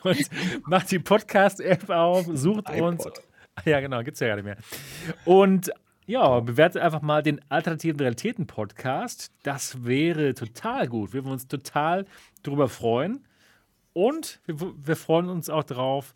Und 0.03 0.29
macht 0.65 0.91
die 0.91 0.99
Podcast-App 0.99 1.89
auf, 1.89 2.25
sucht 2.33 2.69
uns. 2.69 3.07
Ja, 3.65 3.79
genau, 3.79 4.03
gibt 4.03 4.15
es 4.15 4.19
ja 4.19 4.27
gar 4.27 4.35
nicht 4.35 4.45
mehr. 4.45 4.57
Und 5.25 5.71
ja, 6.05 6.39
bewertet 6.39 6.81
einfach 6.81 7.01
mal 7.01 7.21
den 7.21 7.41
Alternativen 7.49 7.99
Realitäten 7.99 8.47
Podcast. 8.47 9.31
Das 9.43 9.85
wäre 9.85 10.33
total 10.33 10.87
gut. 10.87 11.13
Wir 11.13 11.23
würden 11.23 11.33
uns 11.33 11.47
total 11.47 12.05
darüber 12.43 12.69
freuen. 12.69 13.25
Und 13.93 14.39
wir, 14.45 14.73
wir 14.77 14.95
freuen 14.95 15.27
uns 15.27 15.49
auch 15.49 15.63
darauf, 15.63 16.15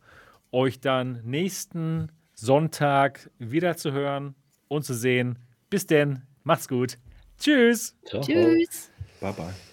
euch 0.52 0.80
dann 0.80 1.22
nächsten 1.24 2.12
Sonntag 2.36 3.30
wieder 3.38 3.76
zu 3.76 3.92
hören 3.92 4.36
und 4.68 4.84
zu 4.84 4.94
sehen. 4.94 5.40
Bis 5.70 5.88
denn, 5.88 6.22
macht's 6.44 6.68
gut. 6.68 6.98
Tschüss. 7.38 7.98
Ciao. 8.06 8.22
Tschüss. 8.22 8.92
Bye 9.20 9.34
bye. 9.34 9.71